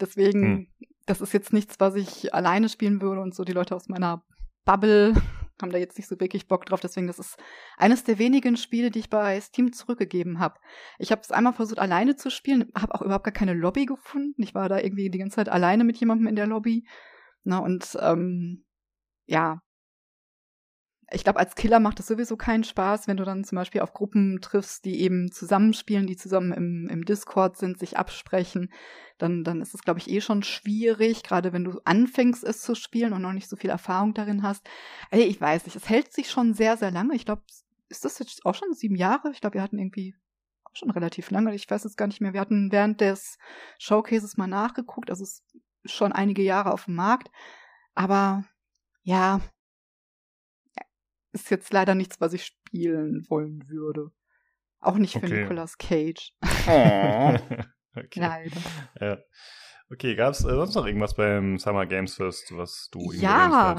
[0.00, 0.66] Deswegen, hm.
[1.06, 4.22] das ist jetzt nichts, was ich alleine spielen würde und so die Leute aus meiner
[4.64, 5.14] Bubble
[5.60, 6.80] haben da jetzt nicht so wirklich Bock drauf.
[6.80, 7.36] Deswegen, das ist
[7.76, 10.58] eines der wenigen Spiele, die ich bei Steam zurückgegeben habe.
[10.98, 14.42] Ich habe es einmal versucht, alleine zu spielen, habe auch überhaupt gar keine Lobby gefunden.
[14.42, 16.86] Ich war da irgendwie die ganze Zeit alleine mit jemandem in der Lobby.
[17.44, 18.64] Na, und ähm,
[19.26, 19.60] ja,
[21.12, 23.92] ich glaube, als Killer macht es sowieso keinen Spaß, wenn du dann zum Beispiel auf
[23.92, 28.72] Gruppen triffst, die eben zusammenspielen, die zusammen im, im Discord sind, sich absprechen.
[29.18, 32.74] Dann, dann ist es, glaube ich, eh schon schwierig, gerade wenn du anfängst, es zu
[32.74, 34.66] spielen und noch nicht so viel Erfahrung darin hast.
[35.10, 37.14] Ey, ich weiß nicht, es hält sich schon sehr, sehr lange.
[37.14, 37.42] Ich glaube,
[37.88, 39.30] ist das jetzt auch schon sieben Jahre?
[39.32, 40.14] Ich glaube, wir hatten irgendwie
[40.72, 41.54] schon relativ lange.
[41.54, 42.32] Ich weiß jetzt gar nicht mehr.
[42.32, 43.38] Wir hatten während des
[43.78, 45.10] Showcases mal nachgeguckt.
[45.10, 45.44] Also es
[45.82, 47.30] ist schon einige Jahre auf dem Markt.
[47.94, 48.44] Aber
[49.02, 49.40] ja,
[51.32, 54.10] ist jetzt leider nichts, was ich spielen wollen würde.
[54.80, 55.42] Auch nicht für okay.
[55.42, 56.34] Nicolas Cage.
[56.66, 57.36] Oh.
[57.96, 58.20] okay.
[58.20, 58.60] Leider.
[59.00, 59.18] Ja.
[59.92, 63.76] Okay, gab es äh, sonst noch irgendwas beim Summer Games Fest, was du irgendwie ja.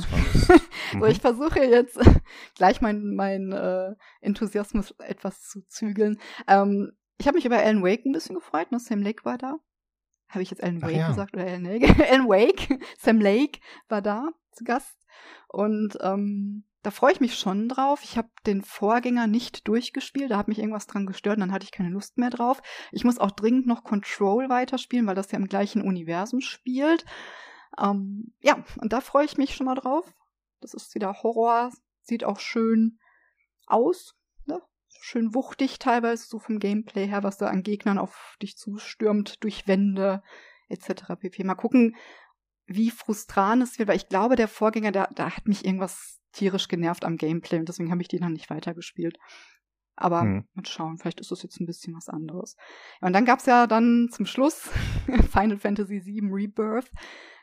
[0.93, 1.99] so, ich versuche jetzt
[2.55, 6.19] gleich meinen mein, äh, Enthusiasmus etwas zu zügeln.
[6.47, 8.79] Ähm, ich habe mich über Alan Wake ein bisschen gefreut, ne?
[8.79, 9.55] Sam Lake war da.
[10.29, 11.07] Habe ich jetzt Alan Wake ja.
[11.07, 11.87] gesagt oder Alan Lake?
[12.09, 14.97] Alan Wake, Sam Lake war da zu Gast.
[15.47, 18.01] Und ähm, da freue ich mich schon drauf.
[18.03, 21.63] Ich habe den Vorgänger nicht durchgespielt, da hat mich irgendwas dran gestört und dann hatte
[21.63, 22.61] ich keine Lust mehr drauf.
[22.91, 27.05] Ich muss auch dringend noch Control weiterspielen, weil das ja im gleichen Universum spielt.
[27.81, 30.13] Ähm, ja, und da freue ich mich schon mal drauf.
[30.59, 31.71] Das ist wieder Horror,
[32.01, 32.99] sieht auch schön
[33.65, 34.15] aus,
[34.45, 34.61] ne?
[34.99, 39.67] schön wuchtig teilweise, so vom Gameplay her, was da an Gegnern auf dich zustürmt, durch
[39.67, 40.21] Wände
[40.67, 41.15] etc.
[41.19, 41.43] pp.
[41.45, 41.95] Mal gucken,
[42.65, 46.67] wie frustrant es wird, weil ich glaube, der Vorgänger, da, da hat mich irgendwas tierisch
[46.67, 49.17] genervt am Gameplay und deswegen habe ich den dann nicht weitergespielt.
[49.95, 50.45] Aber hm.
[50.53, 52.55] mal schauen, vielleicht ist das jetzt ein bisschen was anderes.
[53.01, 54.69] Und dann gab's ja dann zum Schluss
[55.31, 56.91] Final Fantasy VII Rebirth,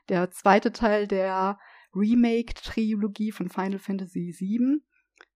[0.09, 1.59] der zweite Teil der
[1.95, 4.82] Remake-Trilogie von Final Fantasy VII.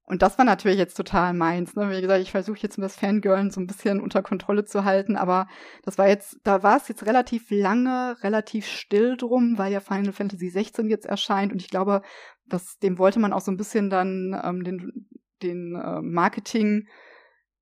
[0.06, 1.76] Und das war natürlich jetzt total meins.
[1.76, 1.88] Ne?
[1.90, 5.46] Wie gesagt, ich versuche jetzt das Fangirlen so ein bisschen unter Kontrolle zu halten, aber
[5.82, 10.12] das war jetzt, da war es jetzt relativ lange, relativ still drum, weil ja Final
[10.12, 12.02] Fantasy 16 jetzt erscheint und ich glaube,
[12.46, 15.08] das, dem wollte man auch so ein bisschen dann ähm, den,
[15.42, 16.86] den äh, Marketing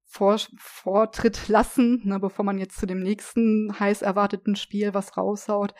[0.04, 5.74] vor, Vortritt lassen, ne, bevor man jetzt zu dem nächsten heiß erwarteten Spiel was raushaut.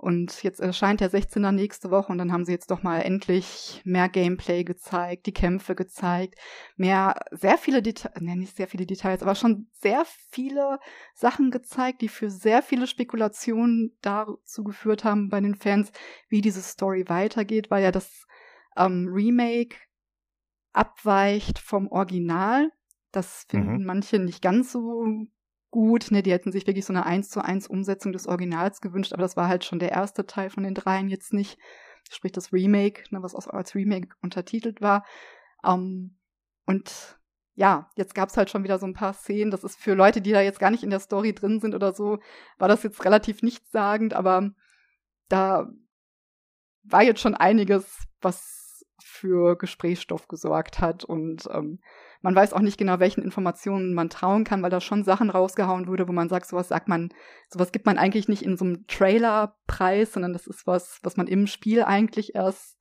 [0.00, 3.82] Und jetzt erscheint der 16er nächste Woche und dann haben sie jetzt doch mal endlich
[3.84, 6.38] mehr Gameplay gezeigt, die Kämpfe gezeigt,
[6.76, 10.78] mehr, sehr viele Details, ne, nicht sehr viele Details, aber schon sehr viele
[11.14, 15.90] Sachen gezeigt, die für sehr viele Spekulationen dazu geführt haben bei den Fans,
[16.28, 18.27] wie diese Story weitergeht, weil ja das
[18.78, 19.76] ähm, Remake
[20.72, 22.70] abweicht vom Original
[23.10, 23.84] Das finden mhm.
[23.84, 25.04] manche nicht ganz so
[25.70, 26.10] gut.
[26.10, 29.22] Ne, die hätten sich wirklich so eine 1 zu 1 Umsetzung des Originals gewünscht, aber
[29.22, 31.58] das war halt schon der erste Teil von den dreien jetzt nicht.
[32.10, 35.04] Sprich das Remake, ne, was als Remake untertitelt war.
[35.62, 36.16] Um,
[36.64, 37.18] und
[37.54, 39.50] ja, jetzt gab's halt schon wieder so ein paar Szenen.
[39.50, 41.92] Das ist für Leute, die da jetzt gar nicht in der Story drin sind oder
[41.92, 42.18] so,
[42.56, 44.52] war das jetzt relativ nichtssagend, aber
[45.28, 45.68] da
[46.84, 48.57] war jetzt schon einiges, was
[49.18, 51.04] für Gesprächsstoff gesorgt hat.
[51.04, 51.80] Und ähm,
[52.22, 55.86] man weiß auch nicht genau, welchen Informationen man trauen kann, weil da schon Sachen rausgehauen
[55.88, 57.10] wurde, wo man sagt, sowas sagt man,
[57.48, 61.26] sowas gibt man eigentlich nicht in so einem Trailer-Preis, sondern das ist was, was man
[61.26, 62.78] im Spiel eigentlich erst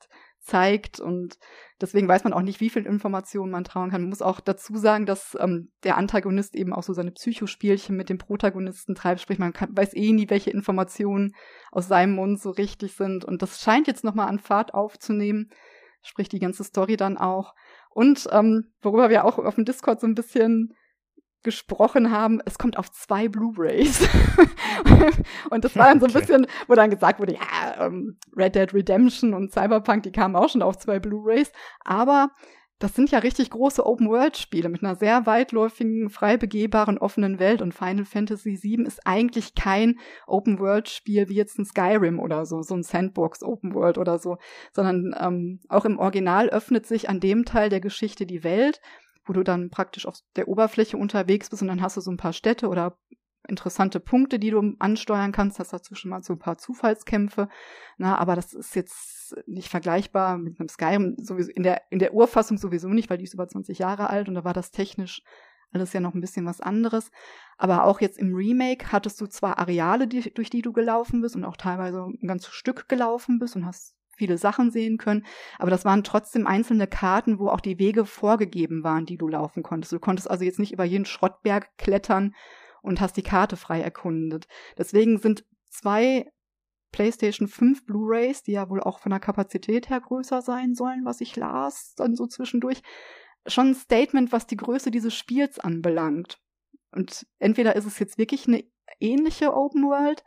[0.48, 1.00] zeigt.
[1.00, 1.38] Und
[1.82, 4.02] deswegen weiß man auch nicht, wie viel Informationen man trauen kann.
[4.02, 8.10] Man muss auch dazu sagen, dass ähm, der Antagonist eben auch so seine Psychospielchen mit
[8.10, 11.36] dem Protagonisten treibt, sprich man kann, weiß eh nie, welche Informationen
[11.72, 13.26] aus seinem Mund so richtig sind.
[13.26, 15.52] Und das scheint jetzt nochmal an Fahrt aufzunehmen,
[16.08, 17.54] sprich die ganze Story dann auch.
[17.90, 20.74] Und ähm, worüber wir auch auf dem Discord so ein bisschen
[21.44, 24.08] gesprochen haben, es kommt auf zwei Blu-rays.
[25.50, 26.20] und das war dann so ein okay.
[26.20, 30.50] bisschen, wo dann gesagt wurde, ja, ähm, Red Dead Redemption und Cyberpunk, die kamen auch
[30.50, 31.52] schon auf zwei Blu-rays.
[31.86, 32.32] Aber
[32.80, 37.62] das sind ja richtig große Open-World-Spiele mit einer sehr weitläufigen, frei begehbaren, offenen Welt.
[37.62, 42.76] Und Final Fantasy VII ist eigentlich kein Open-World-Spiel wie jetzt ein Skyrim oder so, so
[42.76, 44.38] ein Sandbox-Open-World oder so,
[44.74, 48.80] sondern ähm, auch im Original öffnet sich an dem Teil der Geschichte die Welt
[49.28, 52.16] wo du dann praktisch auf der Oberfläche unterwegs bist und dann hast du so ein
[52.16, 52.98] paar Städte oder
[53.50, 55.60] interessante Punkte, die du ansteuern kannst.
[55.60, 57.50] Hast dazwischen mal so ein paar Zufallskämpfe.
[57.98, 62.14] Na, aber das ist jetzt nicht vergleichbar mit einem Skyrim sowieso in der, in der
[62.14, 65.22] Urfassung sowieso nicht, weil die ist über 20 Jahre alt und da war das technisch
[65.74, 67.12] alles ja noch ein bisschen was anderes.
[67.58, 71.36] Aber auch jetzt im Remake hattest du zwar Areale, die, durch die du gelaufen bist
[71.36, 75.26] und auch teilweise ein ganzes Stück gelaufen bist und hast viele Sachen sehen können.
[75.60, 79.64] Aber das waren trotzdem einzelne Karten, wo auch die Wege vorgegeben waren, die du laufen
[79.64, 79.94] konntest.
[79.94, 82.34] Du konntest also jetzt nicht über jeden Schrottberg klettern
[82.82, 84.48] und hast die Karte frei erkundet.
[84.78, 86.32] Deswegen sind zwei
[86.92, 91.22] PlayStation 5 Blu-rays, die ja wohl auch von der Kapazität her größer sein sollen, was
[91.22, 92.82] ich las, dann so zwischendurch,
[93.46, 96.40] schon ein Statement, was die Größe dieses Spiels anbelangt.
[96.92, 98.64] Und entweder ist es jetzt wirklich eine
[99.00, 100.24] ähnliche Open World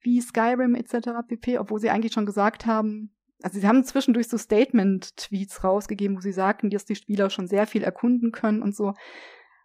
[0.00, 1.10] wie Skyrim etc.
[1.26, 6.20] pp, obwohl sie eigentlich schon gesagt haben, also sie haben zwischendurch so Statement-Tweets rausgegeben, wo
[6.20, 8.94] sie sagten, dass die Spieler schon sehr viel erkunden können und so.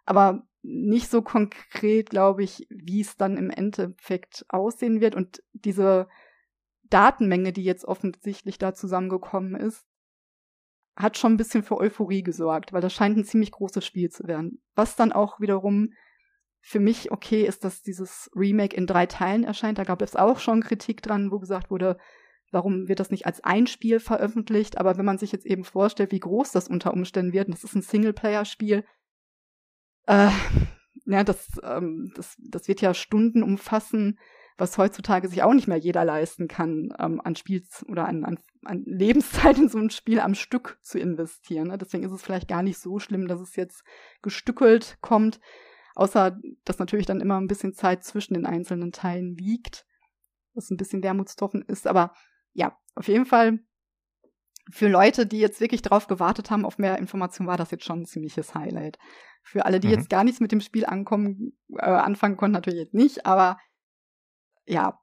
[0.04, 5.14] Aber nicht so konkret, glaube ich, wie es dann im Endeffekt aussehen wird.
[5.14, 6.08] Und diese
[6.84, 9.86] Datenmenge, die jetzt offensichtlich da zusammengekommen ist,
[10.96, 14.26] hat schon ein bisschen für Euphorie gesorgt, weil das scheint ein ziemlich großes Spiel zu
[14.26, 14.62] werden.
[14.74, 15.92] Was dann auch wiederum
[16.60, 19.78] für mich okay ist, dass dieses Remake in drei Teilen erscheint.
[19.78, 21.96] Da gab es auch schon Kritik dran, wo gesagt wurde,
[22.52, 24.78] Warum wird das nicht als ein Spiel veröffentlicht?
[24.78, 27.64] Aber wenn man sich jetzt eben vorstellt, wie groß das unter Umständen wird, und das
[27.64, 28.84] ist ein Singleplayer-Spiel,
[30.06, 30.30] äh,
[31.06, 34.18] ja, das, ähm, das, das wird ja Stunden umfassen,
[34.58, 38.38] was heutzutage sich auch nicht mehr jeder leisten kann, ähm, an Spiels oder an, an,
[38.64, 41.68] an Lebenszeit in so ein Spiel am Stück zu investieren.
[41.68, 41.78] Ne?
[41.78, 43.84] Deswegen ist es vielleicht gar nicht so schlimm, dass es jetzt
[44.22, 45.40] gestückelt kommt,
[45.94, 49.86] außer dass natürlich dann immer ein bisschen Zeit zwischen den einzelnen Teilen liegt,
[50.54, 51.86] was ein bisschen Wermutstropfen ist.
[51.86, 52.14] Aber
[52.52, 53.60] ja, auf jeden Fall
[54.70, 58.02] für Leute, die jetzt wirklich drauf gewartet haben auf mehr Informationen, war das jetzt schon
[58.02, 58.98] ein ziemliches Highlight.
[59.42, 59.94] Für alle, die mhm.
[59.94, 63.58] jetzt gar nichts mit dem Spiel ankommen, äh, anfangen konnten, natürlich jetzt nicht, aber
[64.66, 64.98] ja,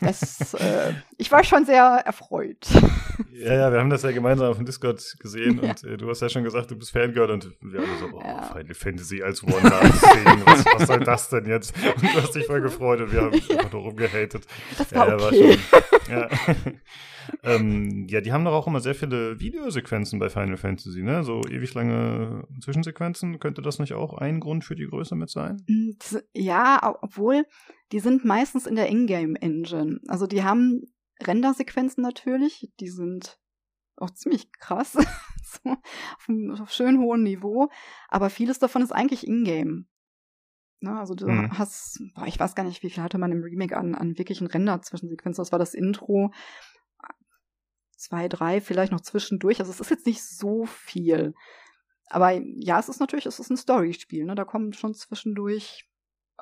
[0.00, 2.66] das, äh, ich war schon sehr erfreut.
[3.32, 5.70] Ja, ja, wir haben das ja gemeinsam auf dem Discord gesehen ja.
[5.70, 8.20] und äh, du hast ja schon gesagt, du bist Fangirl und wir alle so, oh,
[8.20, 8.42] ja.
[8.42, 11.74] Final Fantasy als One-Night-Szene, was, was soll das denn jetzt?
[11.76, 13.56] Und du hast dich voll gefreut und wir haben ja.
[13.56, 14.46] einfach nur rumgehatet.
[14.76, 15.22] Das war okay.
[15.22, 16.28] War schon, ja.
[17.42, 21.24] ähm, ja, die haben doch auch immer sehr viele Videosequenzen bei Final Fantasy, ne?
[21.24, 23.38] So ewig lange Zwischensequenzen.
[23.38, 25.62] Könnte das nicht auch ein Grund für die Größe mit sein?
[25.68, 25.96] Hm,
[26.34, 27.44] ja, obwohl
[27.92, 30.00] die sind meistens in der Ingame-Engine.
[30.08, 30.82] Also die haben
[31.22, 33.38] Rendersequenzen natürlich, die sind
[33.96, 34.92] auch ziemlich krass,
[35.42, 37.70] so, auf einem schön hohen Niveau,
[38.08, 39.86] aber vieles davon ist eigentlich Ingame.
[40.86, 41.58] Ne, also du mhm.
[41.58, 44.46] hast, boah, ich weiß gar nicht, wie viel hatte man im Remake an, an wirklichen
[44.46, 45.42] Render-Zwischensequenzen.
[45.42, 46.32] Das war das Intro,
[47.96, 49.58] zwei, drei, vielleicht noch zwischendurch.
[49.58, 51.34] Also es ist jetzt nicht so viel.
[52.08, 54.24] Aber ja, es ist natürlich, es ist ein Story-Spiel.
[54.24, 54.34] Ne?
[54.34, 55.88] Da kommen schon zwischendurch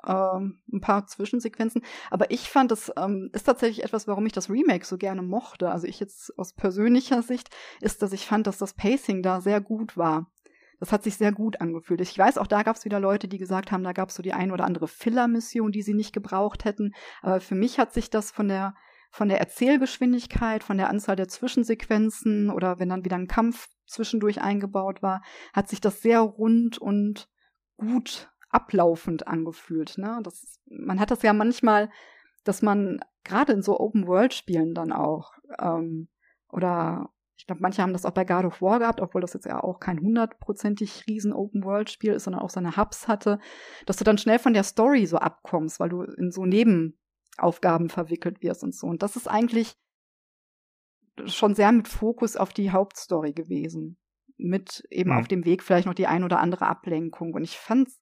[0.06, 1.82] ähm, ein paar Zwischensequenzen.
[2.10, 5.70] Aber ich fand, das ähm, ist tatsächlich etwas, warum ich das Remake so gerne mochte.
[5.70, 7.48] Also ich jetzt aus persönlicher Sicht,
[7.80, 10.30] ist, dass ich fand, dass das Pacing da sehr gut war.
[10.84, 12.02] Das hat sich sehr gut angefühlt.
[12.02, 14.22] Ich weiß, auch da gab es wieder Leute, die gesagt haben, da gab es so
[14.22, 16.92] die ein oder andere Filler-Mission, die sie nicht gebraucht hätten.
[17.22, 18.74] Aber für mich hat sich das von der
[19.10, 24.42] von der Erzählgeschwindigkeit, von der Anzahl der Zwischensequenzen oder wenn dann wieder ein Kampf zwischendurch
[24.42, 25.22] eingebaut war,
[25.54, 27.30] hat sich das sehr rund und
[27.78, 29.96] gut ablaufend angefühlt.
[29.96, 30.20] Ne?
[30.22, 31.88] Das, man hat das ja manchmal,
[32.42, 36.08] dass man gerade in so Open-World-Spielen dann auch, ähm,
[36.50, 39.46] oder ich glaube, manche haben das auch bei God of War gehabt, obwohl das jetzt
[39.46, 43.38] ja auch kein hundertprozentig riesen Open-World-Spiel ist, sondern auch seine Hubs hatte,
[43.86, 48.42] dass du dann schnell von der Story so abkommst, weil du in so Nebenaufgaben verwickelt
[48.42, 48.86] wirst und so.
[48.86, 49.76] Und das ist eigentlich
[51.26, 53.98] schon sehr mit Fokus auf die Hauptstory gewesen.
[54.36, 55.18] Mit eben mhm.
[55.18, 57.34] auf dem Weg vielleicht noch die ein oder andere Ablenkung.
[57.34, 58.00] Und ich fand's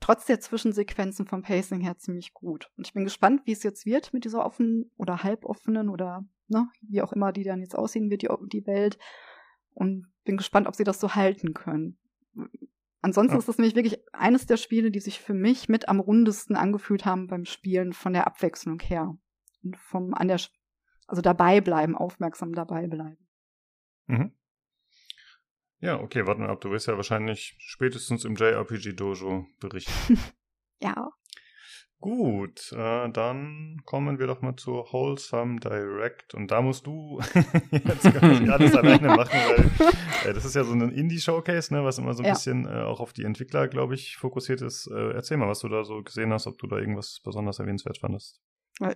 [0.00, 2.70] trotz der Zwischensequenzen vom Pacing her ziemlich gut.
[2.76, 6.68] Und ich bin gespannt, wie es jetzt wird mit dieser offenen oder halboffenen oder ne,
[6.82, 8.98] wie auch immer die dann jetzt aussehen wird, die, die Welt.
[9.72, 11.98] Und bin gespannt, ob sie das so halten können.
[13.02, 13.38] Ansonsten ja.
[13.38, 17.04] ist das nämlich wirklich eines der Spiele, die sich für mich mit am rundesten angefühlt
[17.04, 19.16] haben beim Spielen von der Abwechslung her.
[19.62, 20.38] Und vom an der
[21.06, 23.28] also dabei bleiben, aufmerksam dabei bleiben.
[24.06, 24.32] Mhm.
[25.80, 26.60] Ja, okay, warten wir ab.
[26.62, 30.18] Du wirst ja wahrscheinlich spätestens im JRPG Dojo berichten.
[30.80, 31.10] ja.
[32.04, 36.34] Gut, äh, dann kommen wir doch mal zur Wholesome Direct.
[36.34, 37.18] Und da musst du
[37.70, 41.96] jetzt quasi alles alleine machen, weil äh, das ist ja so ein Indie-Showcase, ne, was
[41.96, 42.34] immer so ein ja.
[42.34, 44.86] bisschen äh, auch auf die Entwickler, glaube ich, fokussiert ist.
[44.88, 47.96] Äh, erzähl mal, was du da so gesehen hast, ob du da irgendwas besonders erwähnenswert
[47.96, 48.38] fandest.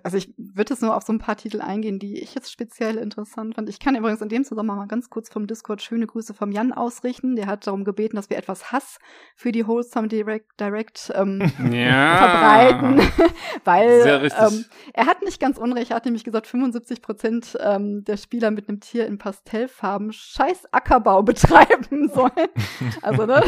[0.03, 2.97] Also ich würde jetzt nur auf so ein paar Titel eingehen, die ich jetzt speziell
[2.97, 3.69] interessant fand.
[3.69, 6.73] Ich kann übrigens in dem Zusammenhang mal ganz kurz vom Discord schöne Grüße vom Jan
[6.73, 7.37] ausrichten.
[7.37, 8.99] Der hat darum gebeten, dass wir etwas Hass
[9.37, 11.41] für die Wholesome Direct, Direct ähm,
[11.73, 12.17] ja.
[12.17, 13.01] verbreiten.
[13.65, 14.65] Weil ähm,
[14.95, 18.69] er hat nicht ganz unrecht, er hat nämlich gesagt, 75 Prozent ähm, der Spieler mit
[18.69, 22.49] einem Tier in Pastellfarben scheiß Ackerbau betreiben sollen.
[23.03, 23.45] also, ne?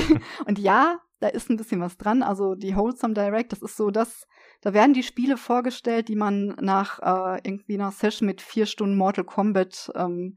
[0.46, 2.22] Und ja, da ist ein bisschen was dran.
[2.22, 4.26] Also die Wholesome Direct, das ist so das
[4.60, 8.96] da werden die Spiele vorgestellt, die man nach äh, irgendwie einer Session mit vier Stunden
[8.96, 10.36] Mortal Kombat, ähm,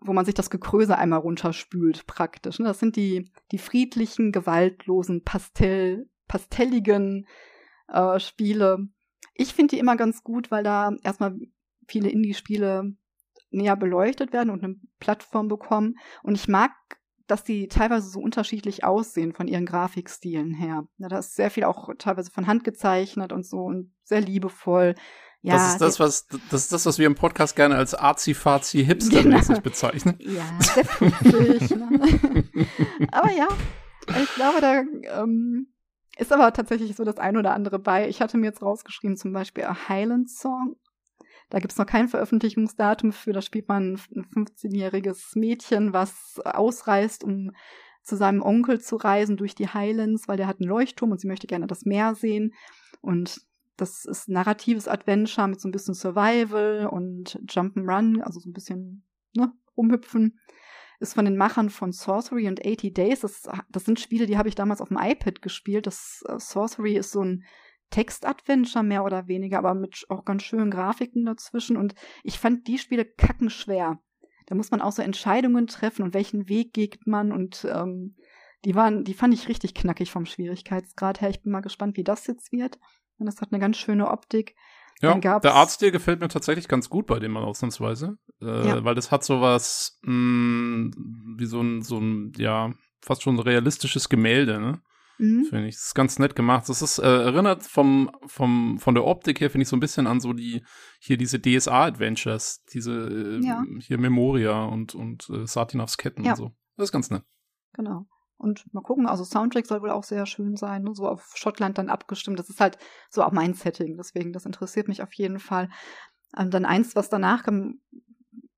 [0.00, 2.58] wo man sich das Gekröse einmal runterspült, praktisch.
[2.58, 2.66] Ne?
[2.66, 7.26] Das sind die, die friedlichen, gewaltlosen, pastell, pastelligen
[7.88, 8.88] äh, Spiele.
[9.34, 11.36] Ich finde die immer ganz gut, weil da erstmal
[11.88, 12.94] viele Indie-Spiele
[13.50, 15.98] näher beleuchtet werden und eine Plattform bekommen.
[16.22, 16.70] Und ich mag
[17.30, 20.84] dass die teilweise so unterschiedlich aussehen von ihren Grafikstilen her.
[20.98, 24.94] Ja, da ist sehr viel auch teilweise von Hand gezeichnet und so und sehr liebevoll.
[25.42, 28.84] Ja, das ist das, was das ist das, was wir im Podcast gerne als arzi-fazi
[28.84, 29.60] hipstermäßig genau.
[29.60, 30.18] bezeichnen.
[30.20, 31.88] Ja, sehr pfiffig, ne?
[33.12, 33.48] Aber ja,
[34.22, 34.82] ich glaube, da
[35.22, 35.68] ähm,
[36.18, 38.08] ist aber tatsächlich so das ein oder andere bei.
[38.08, 40.76] Ich hatte mir jetzt rausgeschrieben, zum Beispiel A Highland Song
[41.50, 43.32] da gibt's noch kein Veröffentlichungsdatum für.
[43.32, 47.52] Da spielt man ein 15-jähriges Mädchen, was ausreist, um
[48.02, 51.26] zu seinem Onkel zu reisen durch die Highlands, weil der hat einen Leuchtturm und sie
[51.26, 52.54] möchte gerne das Meer sehen.
[53.00, 53.40] Und
[53.76, 59.04] das ist narratives Adventure mit so ein bisschen Survival und Jump'n'Run, also so ein bisschen
[59.34, 60.38] ne, rumhüpfen.
[61.00, 63.20] Ist von den Machern von Sorcery und 80 Days.
[63.20, 65.86] Das, das sind Spiele, die habe ich damals auf dem iPad gespielt.
[65.86, 67.44] Das uh, Sorcery ist so ein
[67.90, 71.76] Textadventure mehr oder weniger, aber mit auch ganz schönen Grafiken dazwischen.
[71.76, 74.00] Und ich fand die Spiele kackenschwer.
[74.46, 78.16] Da muss man auch so Entscheidungen treffen und welchen Weg geht man und ähm,
[78.64, 81.30] die waren, die fand ich richtig knackig vom Schwierigkeitsgrad her.
[81.30, 82.78] Ich bin mal gespannt, wie das jetzt wird.
[83.18, 84.54] Und das hat eine ganz schöne Optik.
[85.02, 88.84] Ja, der Artstil gefällt mir tatsächlich ganz gut bei dem mal ausnahmsweise, äh, ja.
[88.84, 94.10] weil das hat sowas mh, mm, wie so ein, so ein, ja, fast schon realistisches
[94.10, 94.82] Gemälde, ne?
[95.20, 95.44] Mhm.
[95.44, 95.74] Finde ich.
[95.74, 96.68] Das ist ganz nett gemacht.
[96.68, 100.06] Das ist, äh, erinnert vom, vom, von der Optik her, finde ich, so ein bisschen
[100.06, 100.64] an so die,
[100.98, 103.62] hier diese DSA-Adventures, diese, äh, ja.
[103.80, 106.32] hier Memoria und, und äh, Satinovs Ketten ja.
[106.32, 106.50] und so.
[106.76, 107.24] Das ist ganz nett.
[107.74, 108.06] Genau.
[108.38, 110.94] Und mal gucken, also Soundtrack soll wohl auch sehr schön sein, ne?
[110.94, 112.38] so auf Schottland dann abgestimmt.
[112.38, 112.78] Das ist halt
[113.10, 115.68] so auch mein Setting, deswegen, das interessiert mich auf jeden Fall.
[116.34, 117.80] Und dann eins, was danach kam,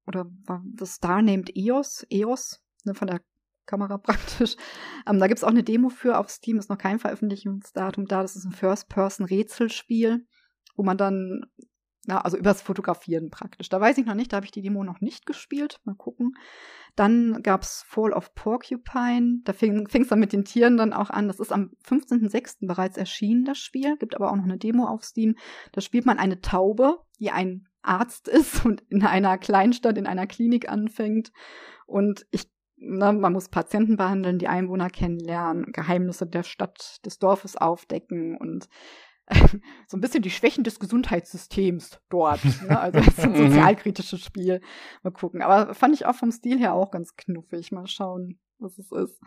[0.07, 3.23] oder war das Star named EOS, EOS, ne, von der
[3.73, 4.57] Kamera praktisch.
[5.09, 8.23] Ähm, da gibt's auch eine Demo für auf Steam, ist noch kein Veröffentlichungsdatum da.
[8.23, 10.27] Das ist ein First-Person-Rätselspiel,
[10.77, 11.47] wo man dann,
[12.07, 13.71] na, also übers Fotografieren praktisch.
[13.71, 15.81] Da weiß ich noch nicht, da habe ich die Demo noch nicht gespielt.
[15.85, 16.35] Mal gucken.
[16.95, 19.41] Dann gab's Fall of Porcupine.
[19.45, 21.29] Da fing es dann mit den Tieren dann auch an.
[21.29, 22.67] Das ist am 15.06.
[22.67, 23.97] bereits erschienen, das Spiel.
[23.97, 25.37] Gibt aber auch noch eine Demo auf Steam.
[25.73, 30.27] Da spielt man eine Taube, die ein Arzt ist und in einer Kleinstadt, in einer
[30.27, 31.33] Klinik anfängt.
[31.87, 32.52] Und ich
[32.83, 38.69] ne, man muss Patienten behandeln, die Einwohner kennenlernen, Geheimnisse der Stadt, des Dorfes aufdecken und
[39.87, 42.41] so ein bisschen die Schwächen des Gesundheitssystems dort.
[42.69, 42.79] Ne?
[42.79, 43.49] Also das ist ein mhm.
[43.49, 44.61] sozialkritisches Spiel.
[45.03, 45.43] Mal gucken.
[45.43, 47.73] Aber fand ich auch vom Stil her auch ganz knuffig.
[47.73, 49.21] Mal schauen, was es ist.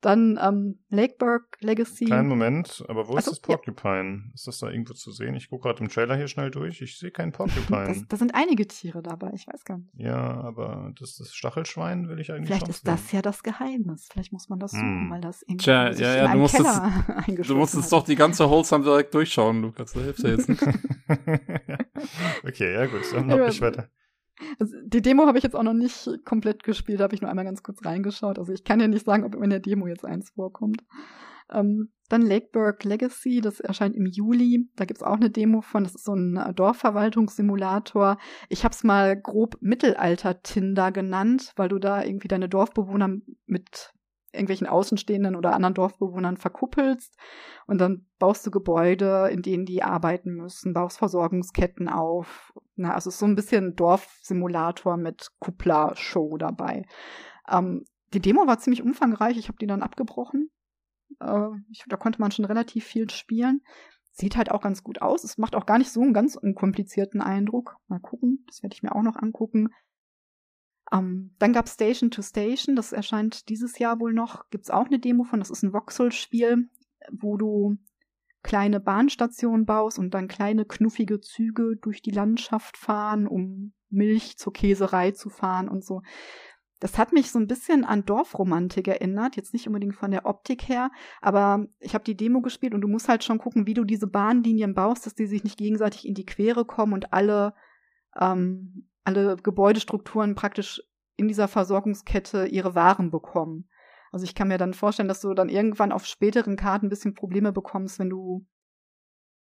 [0.00, 2.04] Dann ähm, Lakeburg Legacy.
[2.06, 4.30] Kleinen Moment, aber wo Ach ist das Porcupine?
[4.34, 5.34] Ist das da irgendwo zu sehen?
[5.34, 6.80] Ich gucke gerade im Trailer hier schnell durch.
[6.82, 8.04] Ich sehe keinen Porcupine.
[8.08, 9.90] Da sind einige Tiere dabei, ich weiß gar nicht.
[9.94, 12.92] ja, aber das, das Stachelschwein will ich eigentlich Vielleicht ist sehen.
[12.94, 14.08] das ja das Geheimnis.
[14.12, 15.10] Vielleicht muss man das suchen, Hm.
[15.10, 16.82] weil das irgendwie Tja, ja, in ja, du einem musst das-
[17.46, 17.92] Du musstest hat.
[17.92, 19.92] doch die ganze Wholesome direkt durchschauen, Lukas.
[19.92, 20.62] Da hilft ja jetzt nicht.
[22.44, 23.88] okay, ja gut, dann mach Ja, ich weiter.
[24.58, 27.30] Also die Demo habe ich jetzt auch noch nicht komplett gespielt, da habe ich nur
[27.30, 28.38] einmal ganz kurz reingeschaut.
[28.38, 30.82] Also ich kann ja nicht sagen, ob in der Demo jetzt eins vorkommt.
[31.50, 34.68] Ähm, dann Lakeburg Legacy, das erscheint im Juli.
[34.76, 35.84] Da gibt's auch eine Demo von.
[35.84, 38.18] Das ist so ein äh, Dorfverwaltungssimulator.
[38.48, 43.16] Ich habe es mal grob Mittelalter-Tinder genannt, weil du da irgendwie deine Dorfbewohner
[43.46, 43.92] mit
[44.32, 47.14] irgendwelchen Außenstehenden oder anderen Dorfbewohnern verkuppelst
[47.66, 52.52] und dann baust du Gebäude, in denen die arbeiten müssen, baust Versorgungsketten auf.
[52.76, 56.86] Na, also ist so ein bisschen Dorfsimulator mit Kuppler-Show dabei.
[57.48, 60.50] Ähm, die Demo war ziemlich umfangreich, ich habe die dann abgebrochen.
[61.20, 63.62] Äh, ich, da konnte man schon relativ viel spielen.
[64.12, 65.24] Sieht halt auch ganz gut aus.
[65.24, 67.76] Es macht auch gar nicht so einen ganz unkomplizierten Eindruck.
[67.88, 69.70] Mal gucken, das werde ich mir auch noch angucken.
[70.90, 74.48] Ähm, dann gab Station to Station, das erscheint dieses Jahr wohl noch.
[74.50, 76.68] Gibt's auch eine Demo von, das ist ein Voxel-Spiel,
[77.10, 77.76] wo du
[78.42, 84.52] kleine Bahnstationen baust und dann kleine knuffige Züge durch die Landschaft fahren, um Milch zur
[84.52, 86.02] Käserei zu fahren und so.
[86.80, 90.68] Das hat mich so ein bisschen an Dorfromantik erinnert, jetzt nicht unbedingt von der Optik
[90.68, 93.84] her, aber ich habe die Demo gespielt und du musst halt schon gucken, wie du
[93.84, 97.54] diese Bahnlinien baust, dass die sich nicht gegenseitig in die Quere kommen und alle
[98.20, 100.82] ähm, alle Gebäudestrukturen praktisch
[101.16, 103.68] in dieser Versorgungskette ihre Waren bekommen.
[104.10, 107.14] Also ich kann mir dann vorstellen, dass du dann irgendwann auf späteren Karten ein bisschen
[107.14, 108.46] Probleme bekommst, wenn du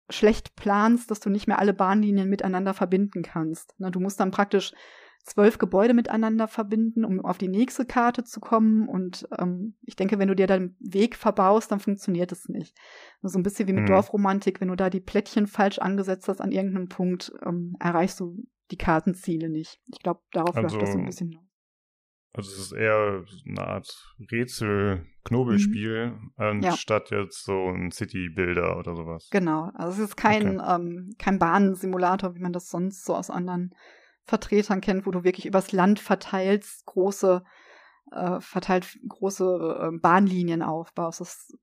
[0.10, 3.74] schlecht planst, dass du nicht mehr alle Bahnlinien miteinander verbinden kannst.
[3.80, 4.74] Na, du musst dann praktisch
[5.24, 8.88] zwölf Gebäude miteinander verbinden, um auf die nächste Karte zu kommen.
[8.88, 12.78] Und ähm, ich denke, wenn du dir deinen Weg verbaust, dann funktioniert es nicht.
[13.24, 13.88] So ein bisschen wie mit Mhm.
[13.88, 18.46] Dorfromantik, wenn du da die Plättchen falsch angesetzt hast an irgendeinem Punkt, ähm, erreichst du
[18.72, 19.80] die Kartenziele nicht.
[19.94, 21.44] Ich glaube, darauf läuft das so ein Also, bisschen hinaus.
[22.34, 26.32] Also es ist eher eine Art Rätsel-Knobelspiel, Mhm.
[26.38, 29.30] anstatt jetzt so ein City-Builder oder sowas.
[29.32, 29.72] Genau.
[29.74, 33.74] Also es ist kein, ähm, kein Bahnsimulator, wie man das sonst so aus anderen
[34.24, 37.44] Vertretern kennt, wo du wirklich übers Land verteilst, große,
[38.12, 41.22] äh, verteilt große äh, Bahnlinien aufbaust.
[41.22, 41.56] Das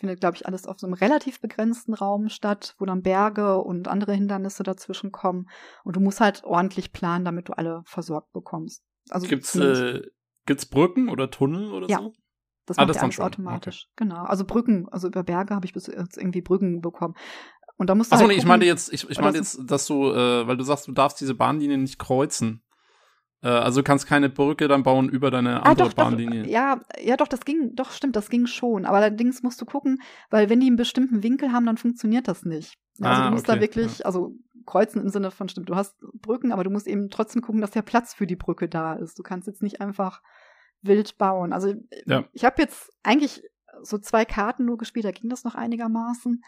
[0.00, 3.86] findet, glaube ich, alles auf so einem relativ begrenzten Raum statt, wo dann Berge und
[3.88, 5.48] andere Hindernisse dazwischen kommen.
[5.84, 8.82] Und du musst halt ordentlich planen, damit du alle versorgt bekommst.
[9.10, 10.02] Also Gibt's, äh,
[10.46, 11.98] gibt's Brücken oder Tunnel oder Ja.
[11.98, 12.12] so?
[12.66, 13.24] Das Ah, macht das dann alles schon.
[13.24, 13.88] automatisch.
[13.96, 14.22] Genau.
[14.24, 17.14] Also Brücken, also über Berge habe ich bis jetzt irgendwie Brücken bekommen.
[17.76, 19.86] Und da musst du Achso, halt nee, ich meine jetzt, ich, ich meine jetzt, dass
[19.86, 22.62] du, äh, weil du sagst, du darfst diese Bahnlinien nicht kreuzen.
[23.42, 26.46] Äh, also du kannst keine Brücke dann bauen über deine Ah, andere doch, Bahnlinie.
[26.48, 28.84] ja, ja, doch, das ging, doch, stimmt, das ging schon.
[28.84, 32.44] Aber allerdings musst du gucken, weil wenn die einen bestimmten Winkel haben, dann funktioniert das
[32.44, 32.74] nicht.
[33.00, 34.34] Also Ah, du musst okay, da wirklich, also
[34.66, 37.70] kreuzen im Sinne von, stimmt, du hast Brücken, aber du musst eben trotzdem gucken, dass
[37.70, 39.18] der Platz für die Brücke da ist.
[39.18, 40.20] Du kannst jetzt nicht einfach
[40.82, 41.52] wild bauen.
[41.52, 41.74] Also
[42.06, 42.24] Ja.
[42.32, 43.42] ich habe jetzt eigentlich
[43.82, 46.44] so zwei Karten nur gespielt, da ging das noch einigermaßen.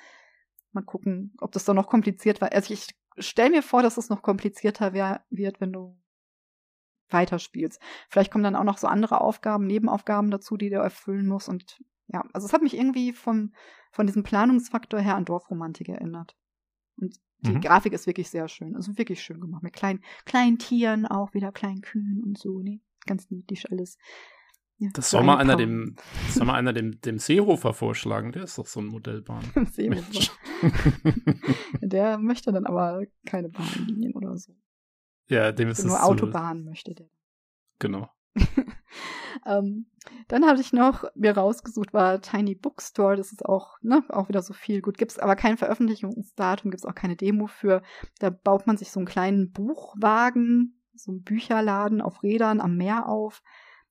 [0.73, 2.53] Mal gucken, ob das dann noch kompliziert war.
[2.53, 2.89] Also ich
[3.19, 5.99] stell mir vor, dass es noch komplizierter wär, wird, wenn du
[7.13, 7.81] weiterspielst.
[8.09, 11.49] Vielleicht kommen dann auch noch so andere Aufgaben, Nebenaufgaben dazu, die du erfüllen musst.
[11.49, 13.53] Und ja, also es hat mich irgendwie vom,
[13.91, 16.37] von diesem Planungsfaktor her an Dorfromantik erinnert.
[16.97, 17.61] Und die Mhm.
[17.61, 18.77] Grafik ist wirklich sehr schön.
[18.77, 19.63] Also wirklich schön gemacht.
[19.65, 22.61] Mit kleinen, kleinen Tieren auch, wieder kleinen Kühen und so.
[22.61, 23.99] Nee, ganz niedlich alles.
[24.79, 25.97] Ja, Das so soll mal ein einer dem,
[26.29, 29.45] soll mal einer dem, dem Seehofer vorschlagen, der ist doch so ein Modellbahn.
[29.73, 30.33] Seehofer.
[31.81, 34.55] Der möchte dann aber keine Bahnlinien oder so.
[35.27, 37.09] Ja, dem ist es Nur zu- Autobahn möchte der.
[37.79, 38.09] Genau.
[39.47, 39.87] ähm,
[40.29, 43.17] dann habe ich noch mir rausgesucht, war Tiny Bookstore.
[43.17, 44.81] Das ist auch, ne, auch wieder so viel.
[44.81, 47.83] Gut, gibt's aber kein Veröffentlichungsdatum, gibt's auch keine Demo für.
[48.21, 53.09] Da baut man sich so einen kleinen Buchwagen, so einen Bücherladen auf Rädern am Meer
[53.09, 53.43] auf,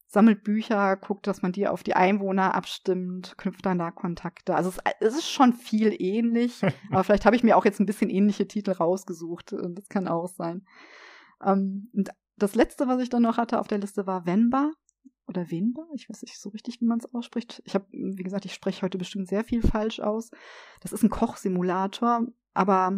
[0.08, 4.56] sammelt Bücher, guckt, dass man die auf die Einwohner abstimmt, knüpft dann da Kontakte.
[4.56, 6.62] Also es, es ist schon viel ähnlich,
[6.92, 9.54] aber vielleicht habe ich mir auch jetzt ein bisschen ähnliche Titel rausgesucht.
[9.54, 10.66] Das kann auch sein.
[11.44, 14.72] Ähm, und das letzte, was ich dann noch hatte auf der Liste, war Venba
[15.28, 15.86] oder Venba.
[15.94, 17.62] Ich weiß nicht so richtig, wie man es ausspricht.
[17.66, 20.32] Ich habe, wie gesagt, ich spreche heute bestimmt sehr viel falsch aus.
[20.82, 22.94] Das ist ein Kochsimulator, aber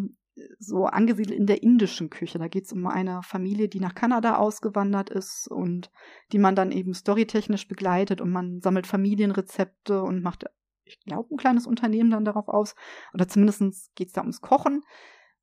[0.59, 2.39] so angesiedelt in der indischen Küche.
[2.39, 5.91] Da geht es um eine Familie, die nach Kanada ausgewandert ist und
[6.31, 10.45] die man dann eben storytechnisch begleitet und man sammelt Familienrezepte und macht,
[10.85, 12.75] ich glaube, ein kleines Unternehmen dann darauf aus.
[13.13, 14.83] Oder zumindest geht es da ums Kochen.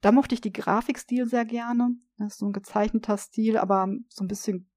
[0.00, 1.96] Da mochte ich die Grafikstil sehr gerne.
[2.18, 4.70] Das ist so ein gezeichneter Stil, aber so ein bisschen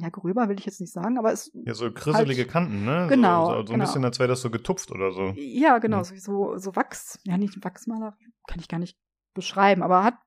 [0.00, 1.50] ja, gröber will ich jetzt nicht sagen, aber es.
[1.54, 3.06] Ja, so krisselige halt, Kanten, ne?
[3.08, 3.46] Genau.
[3.46, 3.84] So, so, so ein genau.
[3.84, 5.32] bisschen, als wäre das so getupft oder so.
[5.36, 6.18] Ja, genau, mhm.
[6.18, 8.16] so, so Wachs, ja, nicht Wachsmaler,
[8.46, 8.98] kann ich gar nicht
[9.34, 10.18] beschreiben, aber hat,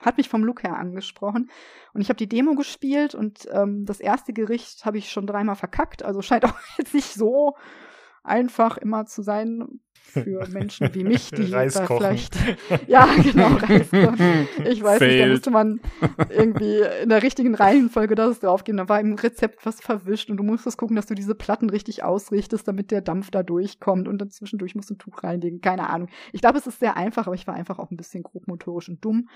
[0.00, 1.50] hat mich vom Look her angesprochen.
[1.92, 5.56] Und ich habe die Demo gespielt und ähm, das erste Gericht habe ich schon dreimal
[5.56, 7.56] verkackt, also scheint auch jetzt nicht so
[8.28, 12.36] einfach immer zu sein für Menschen wie mich, die da vielleicht.
[12.86, 14.48] Ja, genau, Reis kochen.
[14.64, 15.12] Ich weiß Failed.
[15.12, 15.80] nicht, da musste man
[16.30, 18.78] irgendwie in der richtigen Reihenfolge das draufgehen.
[18.78, 22.04] Da war im Rezept was verwischt und du musstest gucken, dass du diese Platten richtig
[22.04, 25.60] ausrichtest, damit der Dampf da durchkommt und dann zwischendurch musst du ein Tuch reinlegen.
[25.60, 26.08] Keine Ahnung.
[26.32, 29.04] Ich glaube, es ist sehr einfach, aber ich war einfach auch ein bisschen grobmotorisch und
[29.04, 29.28] dumm.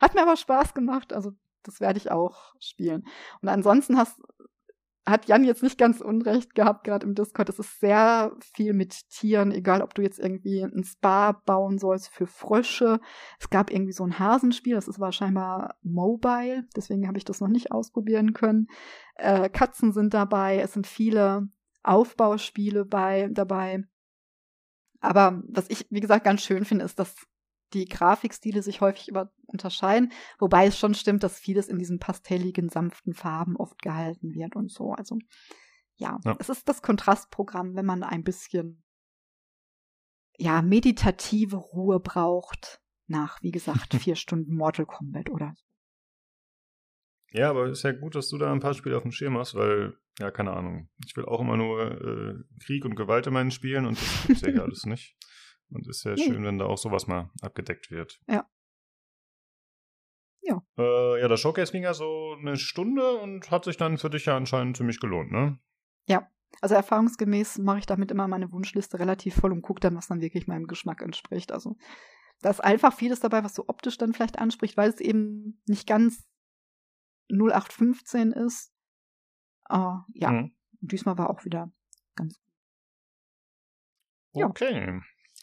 [0.00, 1.32] Hat mir aber Spaß gemacht, also
[1.62, 3.04] das werde ich auch spielen.
[3.42, 4.20] Und ansonsten hast,
[5.06, 7.48] hat Jan jetzt nicht ganz unrecht gehabt, gerade im Discord.
[7.48, 12.08] Es ist sehr viel mit Tieren, egal ob du jetzt irgendwie ein Spa bauen sollst
[12.08, 13.00] für Frösche.
[13.38, 15.42] Es gab irgendwie so ein Hasenspiel, das ist wahrscheinlich
[15.82, 18.66] mobile, deswegen habe ich das noch nicht ausprobieren können.
[19.14, 21.48] Äh, Katzen sind dabei, es sind viele
[21.82, 23.84] Aufbauspiele bei, dabei.
[25.00, 27.14] Aber was ich, wie gesagt, ganz schön finde, ist, dass
[27.72, 32.68] die Grafikstile sich häufig über unterscheiden, wobei es schon stimmt, dass vieles in diesen pastelligen,
[32.68, 34.92] sanften Farben oft gehalten wird und so.
[34.92, 35.18] Also
[35.96, 36.36] ja, ja.
[36.38, 38.82] es ist das Kontrastprogramm, wenn man ein bisschen
[40.38, 45.64] ja, meditative Ruhe braucht nach, wie gesagt, vier Stunden Mortal Kombat oder so.
[47.32, 49.54] Ja, aber ist ja gut, dass du da ein paar Spiele auf dem Schirm hast,
[49.54, 50.88] weil, ja, keine Ahnung.
[51.06, 54.42] Ich will auch immer nur äh, Krieg und Gewalt in meinen Spielen und das gibt's
[54.42, 55.16] ja alles nicht.
[55.70, 58.20] Und ist ja schön, wenn da auch sowas mal abgedeckt wird.
[58.28, 58.48] Ja.
[60.42, 60.62] Ja.
[60.78, 64.26] Äh, ja, das Showcase ging ja so eine Stunde und hat sich dann für dich
[64.26, 65.58] ja anscheinend ziemlich gelohnt, ne?
[66.06, 66.30] Ja.
[66.60, 70.20] Also erfahrungsgemäß mache ich damit immer meine Wunschliste relativ voll und gucke dann, was dann
[70.20, 71.52] wirklich meinem Geschmack entspricht.
[71.52, 71.76] Also
[72.40, 75.86] da ist einfach vieles dabei, was so optisch dann vielleicht anspricht, weil es eben nicht
[75.86, 76.26] ganz
[77.30, 78.72] 0815 ist.
[79.70, 80.56] Uh, ja, mhm.
[80.80, 81.72] diesmal war auch wieder
[82.16, 82.40] ganz
[84.32, 84.44] gut.
[84.44, 85.00] Okay.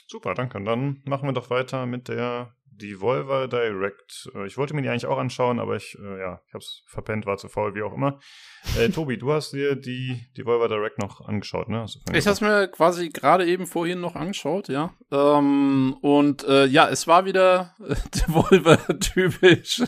[0.08, 0.58] Super, danke.
[0.58, 4.30] Und dann machen wir doch weiter mit der Devolver Direct.
[4.36, 7.26] Äh, ich wollte mir die eigentlich auch anschauen, aber ich, äh, ja, ich hab's verpennt,
[7.26, 8.20] war zu faul, wie auch immer.
[8.80, 11.86] Äh, Tobi, du hast dir die Devolver Direct noch angeschaut, ne?
[12.14, 14.94] ich hab's mir quasi gerade eben vorhin noch angeschaut, ja.
[15.12, 19.84] Ähm, und äh, ja, es war wieder äh, Devolver-typisch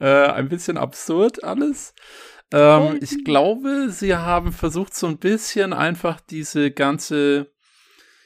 [0.00, 1.94] ein bisschen absurd alles.
[2.52, 7.52] Ähm, ich glaube, sie haben versucht, so ein bisschen einfach diese ganze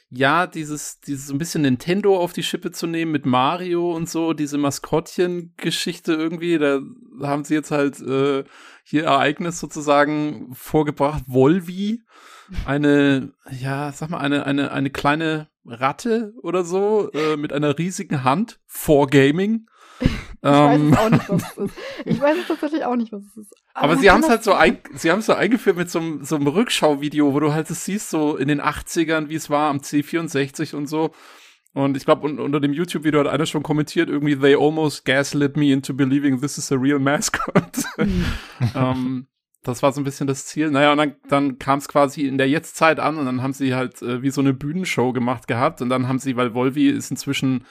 [0.09, 4.09] ja, dieses, dieses so ein bisschen Nintendo auf die Schippe zu nehmen mit Mario und
[4.09, 6.81] so, diese Maskottchen-Geschichte irgendwie, da
[7.21, 8.43] haben sie jetzt halt äh,
[8.83, 11.23] hier Ereignis sozusagen vorgebracht.
[11.27, 12.03] Volvi,
[12.65, 18.23] eine, ja, sag mal, eine, eine, eine kleine Ratte oder so, äh, mit einer riesigen
[18.23, 19.67] Hand vor Gaming.
[19.99, 20.09] Ich
[20.41, 20.93] weiß es ähm.
[20.95, 21.75] auch nicht, was es ist.
[22.05, 23.53] Ich weiß es tatsächlich auch nicht, was es ist.
[23.73, 26.23] Aber, Aber sie haben es halt so, ein, sie haben so eingeführt mit so einem,
[26.23, 29.69] so einem Rückschauvideo, wo du halt es siehst, so in den 80ern, wie es war
[29.69, 31.11] am C64 und so.
[31.73, 35.57] Und ich glaube, un unter dem YouTube-Video hat einer schon kommentiert, irgendwie, they almost gaslit
[35.57, 37.83] me into believing this is a real mascot.
[37.97, 39.27] Mhm.
[39.63, 40.71] das war so ein bisschen das Ziel.
[40.71, 43.75] Naja, und dann, dann kam es quasi in der Jetztzeit an und dann haben sie
[43.75, 47.11] halt äh, wie so eine Bühnenshow gemacht gehabt und dann haben sie, weil Volvi ist
[47.11, 47.65] inzwischen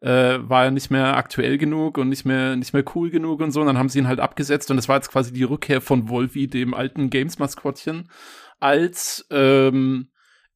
[0.00, 3.50] äh, war er nicht mehr aktuell genug und nicht mehr, nicht mehr cool genug und
[3.50, 3.60] so.
[3.60, 6.08] Und dann haben sie ihn halt abgesetzt und das war jetzt quasi die Rückkehr von
[6.08, 8.08] Wolfi, dem alten Games-Maskottchen,
[8.60, 10.10] als ähm,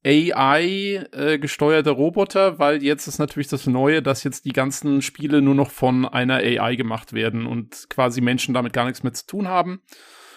[0.05, 5.55] AI äh, Roboter, weil jetzt ist natürlich das Neue, dass jetzt die ganzen Spiele nur
[5.55, 9.47] noch von einer AI gemacht werden und quasi Menschen damit gar nichts mehr zu tun
[9.47, 9.81] haben.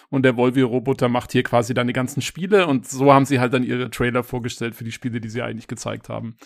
[0.09, 3.53] Und der Volvi-Roboter macht hier quasi dann die ganzen Spiele und so haben sie halt
[3.53, 6.37] dann ihre Trailer vorgestellt für die Spiele, die sie eigentlich gezeigt haben.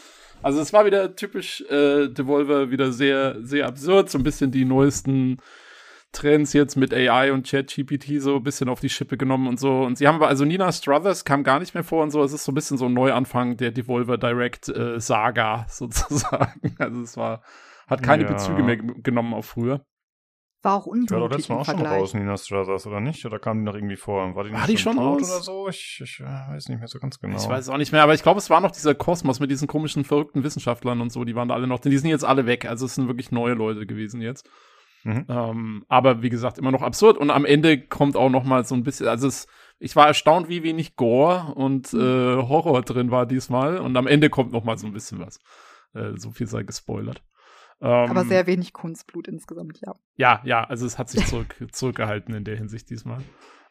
[0.41, 4.65] Also es war wieder typisch äh, Devolver, wieder sehr, sehr absurd, so ein bisschen die
[4.65, 5.37] neuesten
[6.11, 9.81] Trends jetzt mit AI und ChatGPT so ein bisschen auf die Schippe genommen und so.
[9.81, 12.23] Und sie haben aber, also Nina Struthers kam gar nicht mehr vor und so.
[12.23, 16.75] Es ist so ein bisschen so ein Neuanfang der Devolver Direct äh, Saga sozusagen.
[16.79, 17.43] Also es war,
[17.87, 18.31] hat keine ja.
[18.31, 19.85] Bezüge mehr genommen auf früher.
[20.63, 21.11] War auch unblutig.
[21.11, 23.25] War doch letztes Mal auch schon raus, Nina Strathers, oder nicht?
[23.25, 24.35] Oder kam die noch irgendwie vor?
[24.35, 25.23] War die, war die schon raus?
[25.23, 25.67] oder so?
[25.69, 27.35] Ich, ich äh, weiß nicht mehr so ganz genau.
[27.35, 29.67] Ich weiß auch nicht mehr, aber ich glaube, es war noch dieser Kosmos mit diesen
[29.67, 31.23] komischen, verrückten Wissenschaftlern und so.
[31.23, 32.65] Die waren da alle noch, die sind jetzt alle weg.
[32.65, 34.47] Also es sind wirklich neue Leute gewesen jetzt.
[35.03, 35.25] Mhm.
[35.27, 37.17] Ähm, aber wie gesagt, immer noch absurd.
[37.17, 39.47] Und am Ende kommt auch noch mal so ein bisschen, also es,
[39.79, 41.99] ich war erstaunt, wie wenig Gore und mhm.
[42.01, 43.79] äh, Horror drin war diesmal.
[43.79, 45.39] Und am Ende kommt noch mal so ein bisschen was.
[45.95, 47.23] Äh, so viel sei gespoilert.
[47.81, 49.95] Ähm, Aber sehr wenig Kunstblut insgesamt, ja.
[50.15, 53.21] Ja, ja, also es hat sich zurück, zurückgehalten in der Hinsicht diesmal.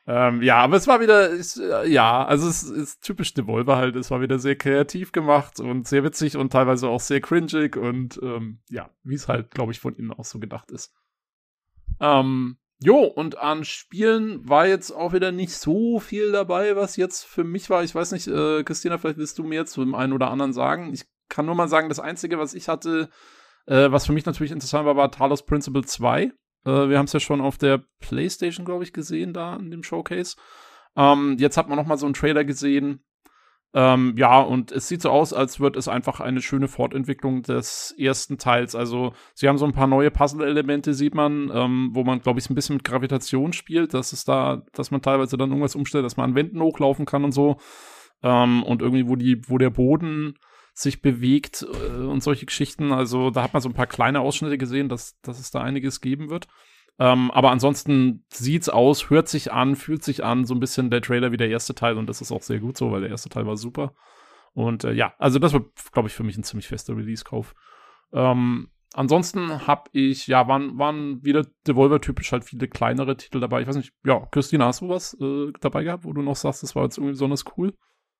[0.06, 3.94] Ähm, ja, aber es war wieder, ist, äh, ja, also es ist typisch Devolver halt.
[3.94, 8.18] Es war wieder sehr kreativ gemacht und sehr witzig und teilweise auch sehr cringig und
[8.22, 10.92] ähm, ja, wie es halt, glaube ich, von ihnen auch so gedacht ist.
[12.00, 17.24] Ähm, Jo, und an Spielen war jetzt auch wieder nicht so viel dabei, was jetzt
[17.24, 17.84] für mich war.
[17.84, 20.90] Ich weiß nicht, äh, Christina, vielleicht willst du mir zu dem einen oder anderen sagen.
[20.94, 23.10] Ich kann nur mal sagen, das Einzige, was ich hatte,
[23.66, 26.22] äh, was für mich natürlich interessant war, war Talos Principle 2.
[26.22, 26.30] Äh,
[26.64, 30.36] wir haben es ja schon auf der PlayStation, glaube ich, gesehen, da in dem Showcase.
[30.96, 33.04] Ähm, jetzt hat man noch mal so einen Trailer gesehen,
[33.72, 37.94] ähm, ja, und es sieht so aus, als wird es einfach eine schöne Fortentwicklung des
[37.96, 38.74] ersten Teils.
[38.74, 42.50] Also, sie haben so ein paar neue Puzzle-Elemente, sieht man, ähm, wo man, glaube ich,
[42.50, 46.16] ein bisschen mit Gravitation spielt, dass es da, dass man teilweise dann irgendwas umstellt, dass
[46.16, 47.58] man an Wänden hochlaufen kann und so.
[48.22, 50.34] Ähm, und irgendwie, wo die, wo der Boden
[50.74, 52.92] sich bewegt äh, und solche Geschichten.
[52.92, 56.00] Also, da hat man so ein paar kleine Ausschnitte gesehen, dass, dass es da einiges
[56.00, 56.48] geben wird.
[57.00, 61.00] Ähm, aber ansonsten sieht's aus, hört sich an, fühlt sich an, so ein bisschen der
[61.00, 63.30] Trailer wie der erste Teil und das ist auch sehr gut so, weil der erste
[63.30, 63.94] Teil war super.
[64.52, 67.54] Und äh, ja, also das wird, glaube ich, für mich ein ziemlich fester Release-Kauf.
[68.12, 73.62] Ähm, ansonsten habe ich, ja, waren, waren wieder Devolver-typisch halt viele kleinere Titel dabei.
[73.62, 76.62] Ich weiß nicht, ja, Christina, hast du was äh, dabei gehabt, wo du noch sagst,
[76.62, 77.72] das war jetzt irgendwie besonders cool?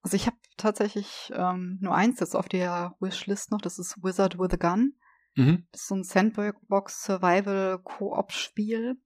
[0.03, 4.39] Also ich habe tatsächlich ähm, nur eins jetzt auf der Wishlist noch, das ist Wizard
[4.39, 4.95] with a Gun.
[5.37, 5.67] Mhm.
[5.73, 8.99] Das ist so ein Sandbox-Survival-Koop-Spiel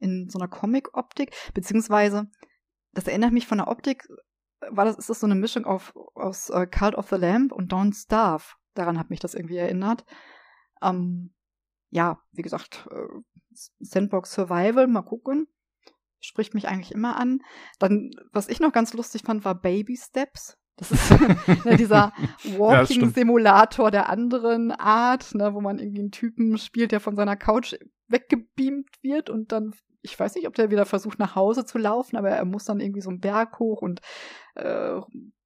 [0.00, 2.28] in so einer Comic-Optik, beziehungsweise
[2.92, 4.08] das erinnert mich von der Optik,
[4.68, 7.72] war das, ist das so eine Mischung auf, aus uh, Cult of the Lamb und
[7.72, 8.44] Don't Starve.
[8.74, 10.04] Daran hat mich das irgendwie erinnert.
[10.82, 11.34] Ähm,
[11.90, 13.20] ja, wie gesagt, äh,
[13.52, 15.48] Sandbox Survival, mal gucken.
[16.20, 17.40] Spricht mich eigentlich immer an.
[17.78, 20.56] Dann, was ich noch ganz lustig fand, war Baby Steps.
[20.76, 21.10] Das ist
[21.64, 22.12] ne, dieser
[22.58, 27.74] Walking-Simulator der anderen Art, ne, wo man irgendwie einen Typen spielt, der von seiner Couch
[28.08, 32.16] weggebeamt wird und dann, ich weiß nicht, ob der wieder versucht, nach Hause zu laufen,
[32.16, 34.00] aber er muss dann irgendwie so einen Berg hoch und
[34.54, 35.00] äh,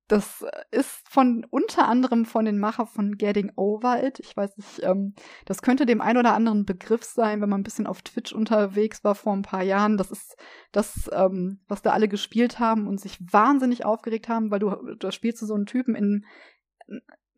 [0.09, 4.21] das ist von unter anderem von den Macher von Getting Over It.
[4.21, 5.15] Ich weiß nicht, ähm,
[5.47, 9.03] das könnte dem ein oder anderen Begriff sein, wenn man ein bisschen auf Twitch unterwegs
[9.03, 9.97] war vor ein paar Jahren.
[9.97, 10.37] Das ist
[10.73, 15.11] das, ähm, was da alle gespielt haben und sich wahnsinnig aufgeregt haben, weil du da
[15.11, 16.27] spielst du so einen Typen in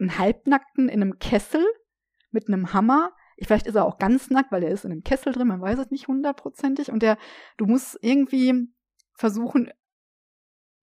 [0.00, 1.64] einen halbnackten in einem Kessel
[2.30, 3.12] mit einem Hammer.
[3.40, 5.78] Vielleicht ist er auch ganz nackt, weil er ist in einem Kessel drin, man weiß
[5.78, 6.90] es nicht hundertprozentig.
[6.90, 7.18] Und der,
[7.58, 8.68] du musst irgendwie
[9.12, 9.70] versuchen,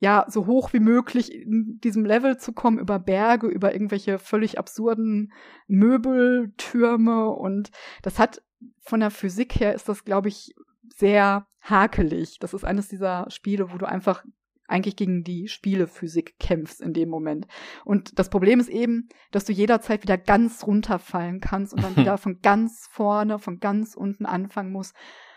[0.03, 4.59] ja, so hoch wie möglich in diesem Level zu kommen, über Berge, über irgendwelche völlig
[4.59, 5.31] absurden
[5.67, 8.43] Möbeltürme und das hat
[8.81, 10.55] von der Physik her ist das, glaube ich,
[10.93, 12.37] sehr hakelig.
[12.39, 14.25] Das ist eines dieser Spiele, wo du einfach
[14.67, 17.47] eigentlich gegen die Spielephysik kämpfst in dem Moment.
[17.85, 22.17] Und das Problem ist eben, dass du jederzeit wieder ganz runterfallen kannst und dann wieder
[22.17, 24.93] von ganz vorne, von ganz unten anfangen musst.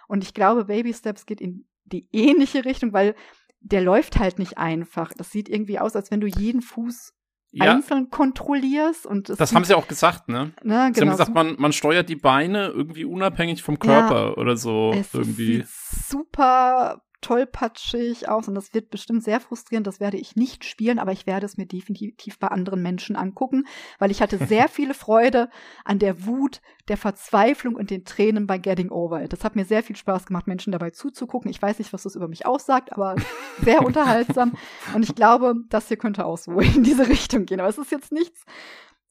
[0.09, 3.15] Und ich glaube, Baby Steps geht in die ähnliche Richtung, weil
[3.61, 5.13] der läuft halt nicht einfach.
[5.17, 7.13] Das sieht irgendwie aus, als wenn du jeden Fuß
[7.53, 7.73] ja.
[7.73, 9.07] einzeln kontrollierst.
[9.07, 10.53] Und das haben sie auch gesagt, ne?
[10.63, 10.65] Na, genau.
[10.65, 14.57] Sie haben genau, gesagt, man, man steuert die Beine irgendwie unabhängig vom Körper ja, oder
[14.57, 14.93] so.
[14.95, 15.57] Es irgendwie.
[15.57, 19.87] Sieht super tollpatschig aus und das wird bestimmt sehr frustrierend.
[19.87, 23.67] Das werde ich nicht spielen, aber ich werde es mir definitiv bei anderen Menschen angucken,
[23.99, 25.49] weil ich hatte sehr viele Freude
[25.85, 29.33] an der Wut, der Verzweiflung und den Tränen bei Getting Over It.
[29.33, 31.51] Das hat mir sehr viel Spaß gemacht, Menschen dabei zuzugucken.
[31.51, 33.17] Ich weiß nicht, was das über mich aussagt, aber
[33.63, 34.53] sehr unterhaltsam.
[34.95, 37.61] Und ich glaube, das hier könnte auch so in diese Richtung gehen.
[37.61, 38.45] Aber es ist jetzt nichts,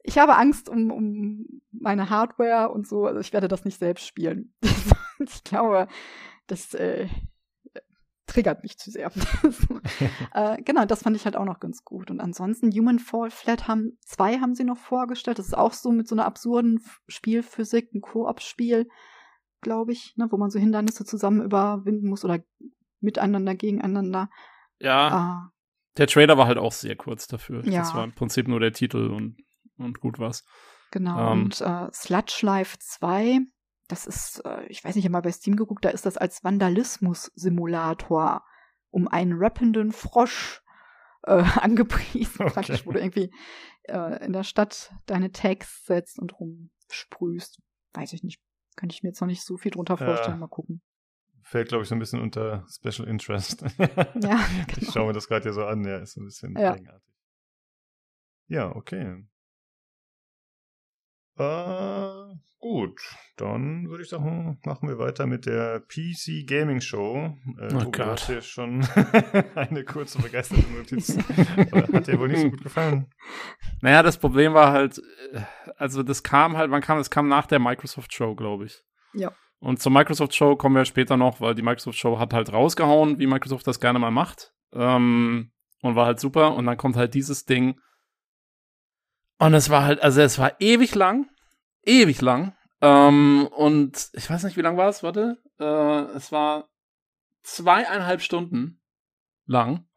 [0.08, 3.06] ich habe Angst um, um meine Hardware und so.
[3.06, 4.54] Also ich werde das nicht selbst spielen.
[5.20, 5.88] ich glaube,
[6.48, 7.08] das, äh,
[8.26, 9.12] triggert mich zu sehr.
[10.34, 12.10] äh, genau, das fand ich halt auch noch ganz gut.
[12.12, 15.40] Und ansonsten Human Fall Flat haben zwei haben sie noch vorgestellt.
[15.40, 18.88] Das ist auch so mit so einer absurden Spielphysik, ein Koop-Spiel,
[19.62, 22.40] glaube ich, ne, wo man so Hindernisse zusammen überwinden muss oder
[23.00, 24.30] miteinander, gegeneinander.
[24.80, 25.08] Ja.
[25.10, 25.52] Ah.
[25.98, 27.66] Der Trailer war halt auch sehr kurz dafür.
[27.66, 27.80] Ja.
[27.80, 29.38] Das war im Prinzip nur der Titel und,
[29.78, 30.46] und gut was.
[30.92, 31.32] Genau.
[31.32, 33.40] Ähm, und äh, Sludge Life 2
[33.88, 36.18] das ist, äh, ich weiß nicht, ich habe mal bei Steam geguckt, da ist das
[36.18, 38.44] als Vandalismus-Simulator
[38.90, 40.64] um einen rappenden Frosch
[41.24, 42.54] äh, angepriesen, okay.
[42.54, 43.32] praktisch, wo du irgendwie
[43.84, 47.62] äh, in der Stadt deine Tags setzt und rumsprühst.
[47.94, 48.42] Weiß ich nicht.
[48.76, 50.40] Kann ich mir jetzt noch nicht so viel drunter vorstellen.
[50.40, 50.82] Mal gucken.
[51.44, 53.62] Fällt, glaube ich, so ein bisschen unter Special Interest.
[53.62, 53.68] ja,
[54.16, 54.82] genau.
[54.82, 56.74] Ich schaue mir das gerade hier so an, ja, ist so ein bisschen ja.
[56.74, 57.14] eigenartig.
[58.48, 59.24] Ja, okay.
[61.38, 63.02] Äh, gut,
[63.36, 67.36] dann würde ich sagen, machen wir weiter mit der PC Gaming Show.
[67.60, 68.30] Äh, oh Gott.
[68.30, 68.88] hat schon
[69.56, 71.18] eine kurze begeisterte Notiz.
[71.94, 73.08] hat dir wohl nicht so gut gefallen?
[73.82, 75.02] Naja, das Problem war halt,
[75.34, 75.42] äh,
[75.78, 77.10] also das kam halt, wann kam das?
[77.10, 78.82] kam nach der Microsoft Show, glaube ich.
[79.14, 79.32] Ja.
[79.60, 83.20] Und zur Microsoft Show kommen wir später noch, weil die Microsoft Show hat halt rausgehauen,
[83.20, 84.54] wie Microsoft das gerne mal macht.
[84.74, 85.52] Ähm,
[85.82, 86.56] und war halt super.
[86.56, 87.80] Und dann kommt halt dieses Ding
[89.38, 91.30] und es war halt, also es war ewig lang,
[91.84, 92.56] ewig lang.
[92.82, 95.42] Ähm, und ich weiß nicht, wie lang war es, warte.
[95.60, 96.70] Äh, es war
[97.44, 98.82] zweieinhalb Stunden
[99.46, 99.88] lang.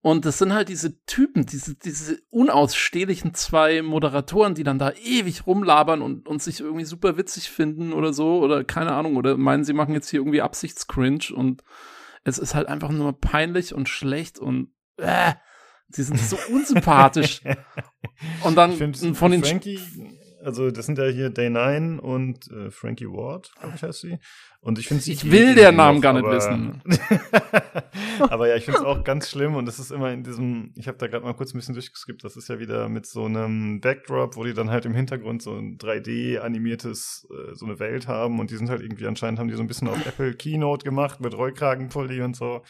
[0.00, 5.46] Und das sind halt diese Typen, diese, diese unausstehlichen zwei Moderatoren, die dann da ewig
[5.46, 9.64] rumlabern und, und sich irgendwie super witzig finden oder so, oder keine Ahnung, oder meinen,
[9.64, 11.64] sie machen jetzt hier irgendwie Absichtscringe und
[12.22, 15.32] es ist halt einfach nur peinlich und schlecht und äh,
[15.88, 17.40] sie sind so unsympathisch.
[18.44, 18.72] und dann
[19.14, 19.78] von den Frankie,
[20.44, 24.18] also das sind ja hier Day 9 und äh, Frankie Ward, glaube ich, heißt sie.
[24.60, 26.82] Und ich finde Ich will der Namen gar nicht wissen.
[28.18, 30.86] aber ja, ich finde es auch ganz schlimm und das ist immer in diesem, ich
[30.86, 33.80] habe da gerade mal kurz ein bisschen durchgeskippt, das ist ja wieder mit so einem
[33.80, 38.38] Backdrop, wo die dann halt im Hintergrund so ein 3D-animiertes, äh, so eine Welt haben
[38.38, 41.20] und die sind halt irgendwie, anscheinend haben die so ein bisschen auf Apple Keynote gemacht
[41.20, 42.62] mit Rollkragenpulli und so.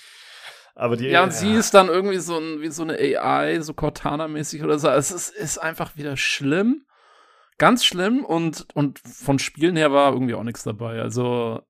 [0.74, 1.36] Aber die, ja, und ja.
[1.36, 4.88] sie ist dann irgendwie so, ein, wie so eine AI, so Cortana-mäßig oder so.
[4.88, 6.84] Es ist, ist einfach wieder schlimm.
[7.58, 11.00] Ganz schlimm und, und von Spielen her war irgendwie auch nichts dabei.
[11.00, 11.62] Also,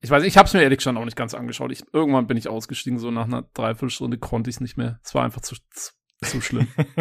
[0.00, 1.72] ich weiß ich habe es mir ehrlich gesagt auch nicht ganz angeschaut.
[1.72, 5.00] Ich, irgendwann bin ich ausgestiegen, so nach einer Dreiviertelstunde konnte ich es nicht mehr.
[5.02, 5.92] Es war einfach zu, zu,
[6.24, 6.68] zu schlimm.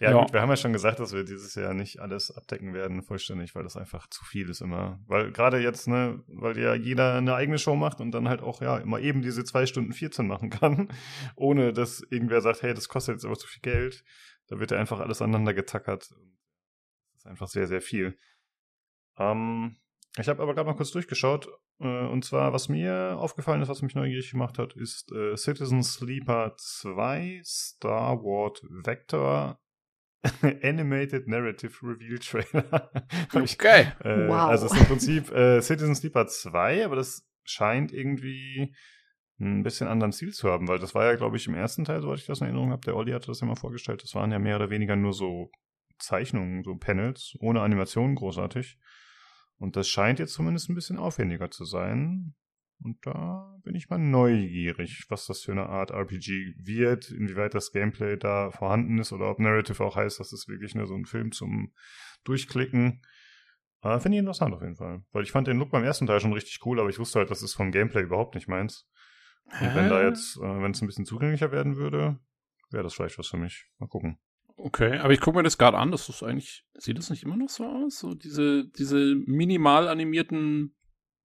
[0.00, 2.74] ja, ja, gut, wir haben ja schon gesagt, dass wir dieses Jahr nicht alles abdecken
[2.74, 5.00] werden, vollständig, weil das einfach zu viel ist immer.
[5.06, 8.60] Weil gerade jetzt, ne, weil ja jeder eine eigene Show macht und dann halt auch,
[8.60, 10.88] ja, immer eben diese zwei Stunden 14 machen kann,
[11.36, 14.04] ohne dass irgendwer sagt, hey, das kostet jetzt aber zu viel Geld.
[14.48, 16.10] Da wird ja einfach alles aneinander getackert
[17.26, 18.18] ist einfach sehr, sehr viel.
[19.18, 19.76] Ähm,
[20.18, 21.48] ich habe aber gerade mal kurz durchgeschaut.
[21.80, 25.82] Äh, und zwar, was mir aufgefallen ist, was mich neugierig gemacht hat, ist äh, Citizen
[25.82, 29.60] Sleeper 2 Star Wars Vector
[30.62, 32.90] Animated Narrative Reveal Trailer.
[33.34, 33.92] okay.
[34.02, 34.48] äh, wow.
[34.48, 38.74] Also es ist im Prinzip äh, Citizen Sleeper 2, aber das scheint irgendwie
[39.38, 42.00] ein bisschen anderen Ziel zu haben, weil das war ja, glaube ich, im ersten Teil,
[42.00, 44.32] soweit ich das in Erinnerung habe, der Olli hatte das ja mal vorgestellt, das waren
[44.32, 45.50] ja mehr oder weniger nur so
[45.98, 48.78] Zeichnungen, so Panels, ohne Animation großartig.
[49.58, 52.34] Und das scheint jetzt zumindest ein bisschen aufwendiger zu sein.
[52.82, 57.72] Und da bin ich mal neugierig, was das für eine Art RPG wird, inwieweit das
[57.72, 61.06] Gameplay da vorhanden ist oder ob Narrative auch heißt, dass es wirklich nur so ein
[61.06, 61.72] Film zum
[62.24, 63.00] Durchklicken.
[63.80, 65.02] Aber Finde ich interessant auf jeden Fall.
[65.12, 67.30] Weil ich fand den Look beim ersten Teil schon richtig cool, aber ich wusste halt,
[67.30, 68.86] das ist vom Gameplay überhaupt nicht meins.
[69.60, 72.18] Und wenn da jetzt, äh, wenn es ein bisschen zugänglicher werden würde,
[72.70, 73.66] wäre das vielleicht was für mich.
[73.78, 74.18] Mal gucken.
[74.58, 77.36] Okay, aber ich gucke mir das gerade an, das ist eigentlich, sieht das nicht immer
[77.36, 77.98] noch so aus?
[77.98, 80.74] So diese, diese minimal animierten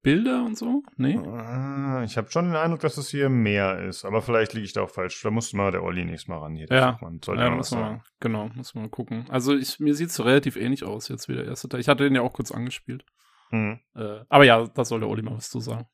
[0.03, 0.83] Bilder und so?
[0.97, 1.17] Nee?
[1.17, 4.73] Ah, ich habe schon den Eindruck, dass es hier mehr ist, aber vielleicht liege ich
[4.73, 5.21] da auch falsch.
[5.21, 6.55] Da muss mal der Olli nächstes Mal ran.
[6.55, 9.25] Hier, ja, man ja, muss man mal, genau, muss man mal gucken.
[9.29, 11.79] Also ich, mir sieht es relativ ähnlich aus jetzt wie der erste Teil.
[11.79, 13.05] Ich hatte den ja auch kurz angespielt.
[13.51, 13.79] Hm.
[13.95, 15.85] Äh, aber ja, da soll der Olli mal was zu sagen.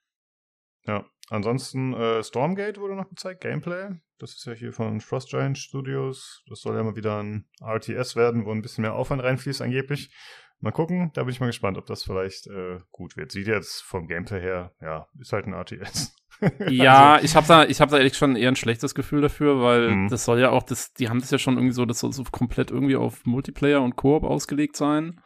[0.86, 3.90] Ja, ansonsten äh, Stormgate wurde noch gezeigt, Gameplay.
[4.20, 6.44] Das ist ja hier von Frost Giant Studios.
[6.50, 10.12] Das soll ja mal wieder ein RTS werden, wo ein bisschen mehr Aufwand reinfließt angeblich.
[10.60, 13.32] Mal gucken, da bin ich mal gespannt, ob das vielleicht äh, gut wird.
[13.32, 16.16] Sieht jetzt vom Gameplay her, ja, ist halt ein RTS.
[16.70, 17.26] ja, also.
[17.26, 20.08] ich habe da, ich habe da ehrlich schon eher ein schlechtes Gefühl dafür, weil mhm.
[20.10, 22.24] das soll ja auch, das, die haben das ja schon irgendwie so, das soll so
[22.24, 25.22] komplett irgendwie auf Multiplayer und Koop ausgelegt sein.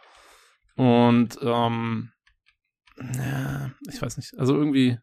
[0.76, 2.12] Und ähm,
[2.98, 4.98] ja, ich weiß nicht, also irgendwie,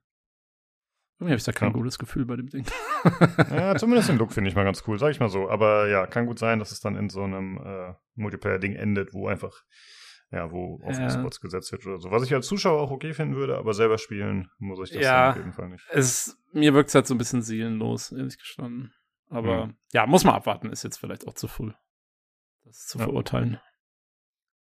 [1.18, 1.74] irgendwie habe ich da kein ja.
[1.74, 2.64] gutes Gefühl bei dem Ding.
[3.50, 5.50] ja, zumindest den Look finde ich mal ganz cool, sag ich mal so.
[5.50, 9.26] Aber ja, kann gut sein, dass es dann in so einem äh, Multiplayer-Ding endet, wo
[9.26, 9.64] einfach,
[10.30, 11.10] ja, wo auf ja.
[11.10, 12.12] Spots gesetzt wird oder so.
[12.12, 15.30] Was ich als Zuschauer auch okay finden würde, aber selber spielen muss ich das ja,
[15.30, 15.84] auf jeden Fall nicht.
[15.90, 18.92] Es, mir wirkt es halt so ein bisschen seelenlos, ehrlich gestanden.
[19.28, 19.76] Aber mhm.
[19.92, 21.72] ja, muss man abwarten, ist jetzt vielleicht auch zu früh,
[22.64, 23.04] das zu ja.
[23.04, 23.58] verurteilen.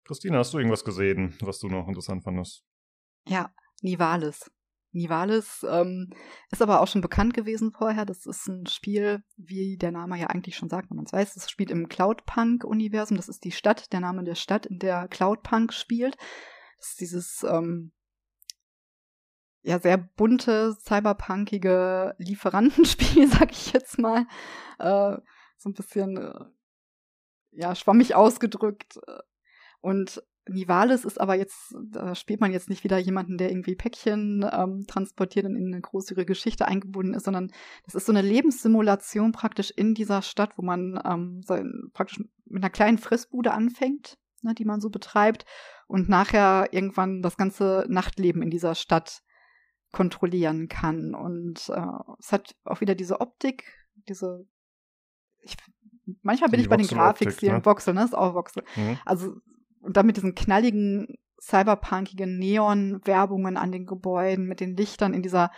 [0.05, 2.63] Christina, hast du irgendwas gesehen, was du noch interessant fandest?
[3.25, 3.51] Ja,
[3.81, 4.51] Nivalis.
[4.93, 6.13] Nivalis ähm,
[6.51, 8.05] ist aber auch schon bekannt gewesen vorher.
[8.05, 11.33] Das ist ein Spiel, wie der Name ja eigentlich schon sagt, wenn man es weiß.
[11.33, 13.17] Das spielt im Cloudpunk-Universum.
[13.17, 16.15] Das ist die Stadt, der Name der Stadt, in der Cloudpunk spielt.
[16.77, 17.91] Das ist dieses ähm,
[19.63, 24.27] ja sehr bunte, cyberpunkige Lieferantenspiel, sag ich jetzt mal.
[24.77, 25.17] Äh,
[25.57, 26.45] so ein bisschen äh,
[27.51, 28.99] ja schwammig ausgedrückt.
[29.81, 34.45] Und Nivalis ist aber jetzt, da spielt man jetzt nicht wieder jemanden, der irgendwie Päckchen
[34.51, 37.51] ähm, transportiert und in eine größere Geschichte eingebunden ist, sondern
[37.85, 41.57] das ist so eine Lebenssimulation praktisch in dieser Stadt, wo man ähm, so
[41.93, 45.45] praktisch mit einer kleinen Fressbude anfängt, ne, die man so betreibt
[45.87, 49.21] und nachher irgendwann das ganze Nachtleben in dieser Stadt
[49.91, 51.15] kontrollieren kann.
[51.15, 53.63] Und äh, es hat auch wieder diese Optik,
[54.09, 54.45] diese
[55.39, 55.55] ich,
[56.21, 57.65] manchmal bin die ich bei den Grafiks hier ne?
[57.65, 58.03] Voxel, ne?
[58.03, 58.63] Ist auch Voxel.
[58.75, 58.97] Mhm.
[59.05, 59.35] Also
[59.83, 65.51] und dann mit diesen knalligen, cyberpunkigen Neon-Werbungen an den Gebäuden, mit den Lichtern in dieser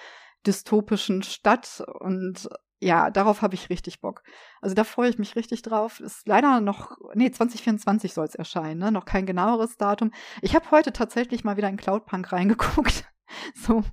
[0.46, 1.84] dystopischen Stadt.
[2.00, 2.50] Und
[2.80, 4.24] ja, darauf habe ich richtig Bock.
[4.62, 6.00] Also da freue ich mich richtig drauf.
[6.00, 8.92] Ist leider noch, nee, 2024 soll es erscheinen, ne?
[8.92, 10.12] Noch kein genaueres Datum.
[10.42, 13.06] Ich habe heute tatsächlich mal wieder in Cloudpunk reingeguckt.
[13.56, 13.84] so,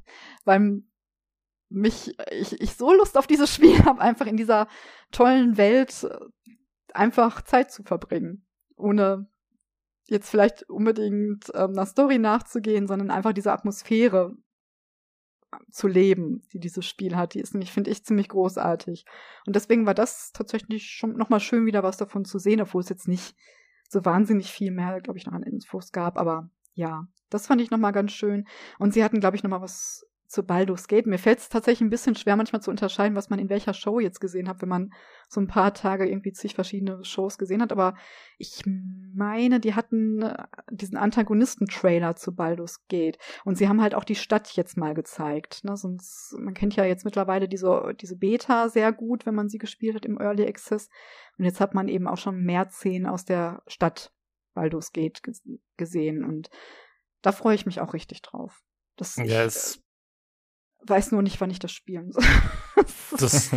[0.44, 0.88] beim
[1.68, 4.66] mich, ich, ich so Lust auf dieses Spiel habe, einfach in dieser
[5.10, 6.18] tollen Welt äh,
[6.92, 8.46] einfach Zeit zu verbringen.
[8.76, 9.26] Ohne
[10.06, 14.36] jetzt vielleicht unbedingt ähm, einer Story nachzugehen, sondern einfach diese Atmosphäre
[15.70, 17.34] zu leben, die dieses Spiel hat.
[17.34, 19.04] Die ist nämlich, finde ich, ziemlich großartig.
[19.46, 22.88] Und deswegen war das tatsächlich schon nochmal schön, wieder was davon zu sehen, obwohl es
[22.88, 23.36] jetzt nicht
[23.88, 26.18] so wahnsinnig viel mehr, glaube ich, noch an Infos gab.
[26.18, 28.46] Aber ja, das fand ich nochmal ganz schön.
[28.78, 31.06] Und sie hatten, glaube ich, nochmal was zu Baldur's Gate.
[31.06, 34.00] Mir fällt es tatsächlich ein bisschen schwer, manchmal zu unterscheiden, was man in welcher Show
[34.00, 34.90] jetzt gesehen hat, wenn man
[35.28, 37.70] so ein paar Tage irgendwie zig verschiedene Shows gesehen hat.
[37.70, 37.94] Aber
[38.38, 43.18] ich meine, die hatten äh, diesen Antagonisten-Trailer zu Baldur's Gate.
[43.44, 45.64] Und sie haben halt auch die Stadt jetzt mal gezeigt.
[45.64, 45.76] Ne?
[45.76, 49.96] Sonst, man kennt ja jetzt mittlerweile diese, diese Beta sehr gut, wenn man sie gespielt
[49.96, 50.88] hat im Early Access.
[51.36, 54.14] Und jetzt hat man eben auch schon mehr Szenen aus der Stadt
[54.54, 55.20] Baldur's Gate
[55.76, 56.24] gesehen.
[56.24, 56.48] Und
[57.20, 58.62] da freue ich mich auch richtig drauf.
[58.96, 59.81] Das ja, es
[60.86, 62.24] weiß nur nicht, wann ich das spielen soll.
[63.18, 63.50] das,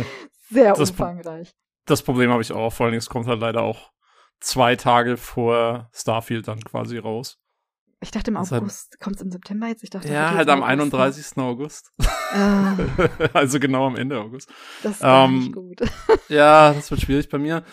[0.50, 1.54] sehr das, umfangreich.
[1.86, 2.72] Das Problem habe ich auch.
[2.72, 3.92] Vor allen Dingen, es kommt halt leider auch
[4.40, 7.38] zwei Tage vor Starfield dann quasi raus.
[8.00, 8.52] Ich dachte im August.
[8.92, 9.82] Halt, Kommt es im September jetzt?
[9.82, 11.38] Ich dachte, ja, halt am 31.
[11.38, 11.92] August.
[12.32, 12.76] Ah.
[13.32, 14.50] also genau am Ende August.
[14.82, 15.80] Das ist ähm, nicht gut.
[16.28, 17.64] ja, das wird schwierig bei mir.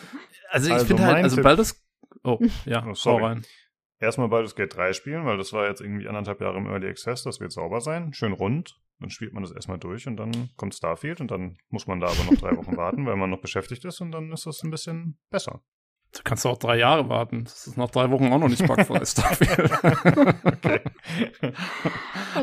[0.49, 1.83] Also ich also finde halt, also bald das.
[2.23, 3.23] Oh, ja, oh, sorry.
[3.23, 3.45] rein
[4.03, 7.23] erstmal Baldur's Gate 3 spielen, weil das war jetzt irgendwie anderthalb Jahre im Early Access,
[7.23, 8.79] das wird sauber sein, schön rund.
[8.99, 12.07] Dann spielt man das erstmal durch und dann kommt Starfield und dann muss man da
[12.07, 14.71] aber noch drei Wochen warten, weil man noch beschäftigt ist und dann ist das ein
[14.71, 15.61] bisschen besser.
[16.15, 17.43] Du kannst auch drei Jahre warten.
[17.45, 19.71] Das ist nach drei Wochen auch noch nicht bugfrei, Starfield.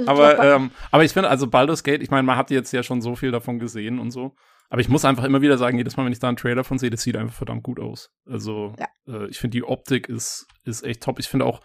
[0.07, 3.01] aber, ähm, aber ich finde, also Baldur's Gate, ich meine, man hat jetzt ja schon
[3.01, 4.35] so viel davon gesehen und so.
[4.71, 6.79] Aber ich muss einfach immer wieder sagen, jedes Mal, wenn ich da einen Trailer von
[6.79, 8.11] sehe, das sieht einfach verdammt gut aus.
[8.25, 8.87] Also ja.
[9.13, 11.19] äh, ich finde die Optik ist, ist echt top.
[11.19, 11.61] Ich finde auch,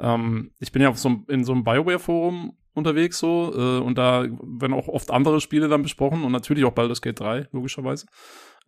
[0.00, 4.24] ähm, ich bin ja auf so, in so einem Bioware-Forum unterwegs so äh, und da
[4.24, 8.06] werden auch oft andere Spiele dann besprochen und natürlich auch Baldur's Gate 3, logischerweise.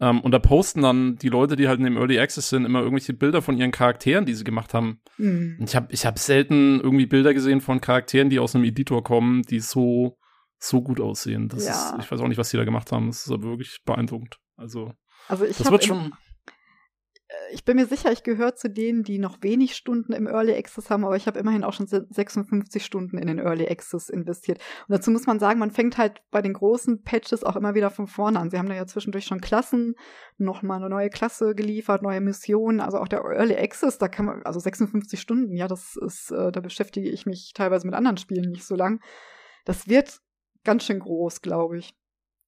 [0.01, 2.81] Ähm, und da posten dann die Leute, die halt in dem Early Access sind, immer
[2.81, 5.01] irgendwelche Bilder von ihren Charakteren, die sie gemacht haben.
[5.19, 5.57] Mhm.
[5.59, 9.03] Und ich habe ich hab selten irgendwie Bilder gesehen von Charakteren, die aus einem Editor
[9.03, 10.17] kommen, die so
[10.61, 11.49] so gut aussehen.
[11.49, 11.73] Das ja.
[11.73, 13.07] ist, ich weiß auch nicht, was die da gemacht haben.
[13.09, 14.39] Das ist aber wirklich beeindruckend.
[14.57, 14.93] Also,
[15.29, 16.13] also ich das wird schon.
[17.29, 20.55] Äh, ich bin mir sicher, ich gehöre zu denen, die noch wenig Stunden im Early
[20.55, 24.59] Access haben, aber ich habe immerhin auch schon 56 Stunden in den Early Access investiert.
[24.87, 27.91] Und dazu muss man sagen, man fängt halt bei den großen Patches auch immer wieder
[27.91, 28.51] von vorne an.
[28.51, 29.95] Sie haben da ja zwischendurch schon Klassen,
[30.37, 32.81] nochmal eine neue Klasse geliefert, neue Missionen.
[32.81, 36.53] Also auch der Early Access, da kann man, also 56 Stunden, ja, das ist, äh,
[36.53, 39.01] da beschäftige ich mich teilweise mit anderen Spielen nicht so lang.
[39.65, 40.21] Das wird
[40.65, 41.95] ganz schön groß, glaube ich.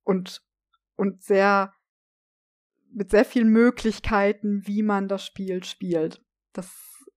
[0.04, 0.42] Und,
[0.96, 1.72] und sehr,
[2.92, 6.24] mit sehr vielen Möglichkeiten, wie man das Spiel spielt.
[6.52, 6.70] Das,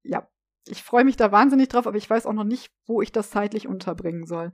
[0.04, 0.30] ja,
[0.68, 3.30] ich freue mich da wahnsinnig drauf, aber ich weiß auch noch nicht, wo ich das
[3.30, 4.54] zeitlich unterbringen soll.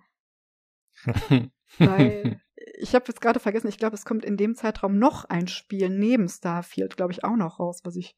[1.78, 2.42] Weil
[2.78, 5.90] ich habe jetzt gerade vergessen, ich glaube, es kommt in dem Zeitraum noch ein Spiel
[5.90, 8.16] neben Starfield, glaube ich, auch noch raus, was ich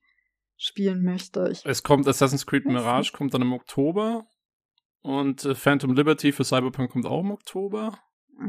[0.58, 1.50] spielen möchte.
[1.52, 4.26] Ich es kommt Assassin's Creed Mirage, kommt dann im Oktober.
[5.02, 8.00] Und äh, Phantom Liberty für Cyberpunk kommt auch im Oktober.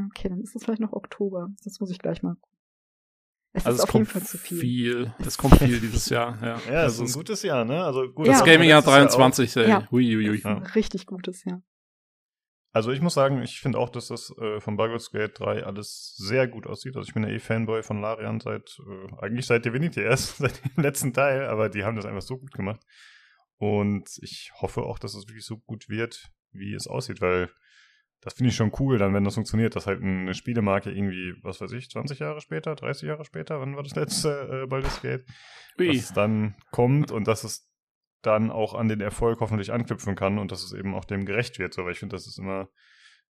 [0.09, 1.49] Okay, dann ist es vielleicht noch Oktober.
[1.63, 2.55] Das muss ich gleich mal gucken.
[3.55, 4.59] Es also ist es auf jeden Fall zu viel.
[4.59, 5.13] viel.
[5.19, 6.59] Es kommt viel dieses Jahr, ja.
[6.69, 7.85] Ja, also es ist ein gutes Jahr, ne?
[7.85, 8.27] Also gut.
[8.27, 8.45] Das ja.
[8.45, 9.69] Gaming-Jahr 23, ey.
[9.69, 9.87] Ja.
[9.91, 10.41] Hui, hui, hui.
[10.43, 10.57] Ja.
[10.75, 11.61] Richtig gutes Jahr.
[12.73, 16.13] Also ich muss sagen, ich finde auch, dass das äh, von Baldur's Gate 3 alles
[16.17, 16.97] sehr gut aussieht.
[16.97, 20.61] Also ich bin ja eh Fanboy von Larian seit, äh, eigentlich seit Divinity erst, seit
[20.61, 22.81] dem letzten Teil, aber die haben das einfach so gut gemacht.
[23.55, 27.49] Und ich hoffe auch, dass es wirklich so gut wird, wie es aussieht, weil
[28.21, 31.61] das finde ich schon cool, dann, wenn das funktioniert, dass halt eine Spielemarke irgendwie, was
[31.61, 35.25] weiß ich, 20 Jahre später, 30 Jahre später, wann war das letzte äh, Baldur's Gate,
[35.77, 37.69] dass es dann kommt und dass es
[38.21, 41.59] dann auch an den Erfolg hoffentlich anknüpfen kann und dass es eben auch dem gerecht
[41.59, 41.73] wird.
[41.73, 42.69] So, weil ich finde, das ist immer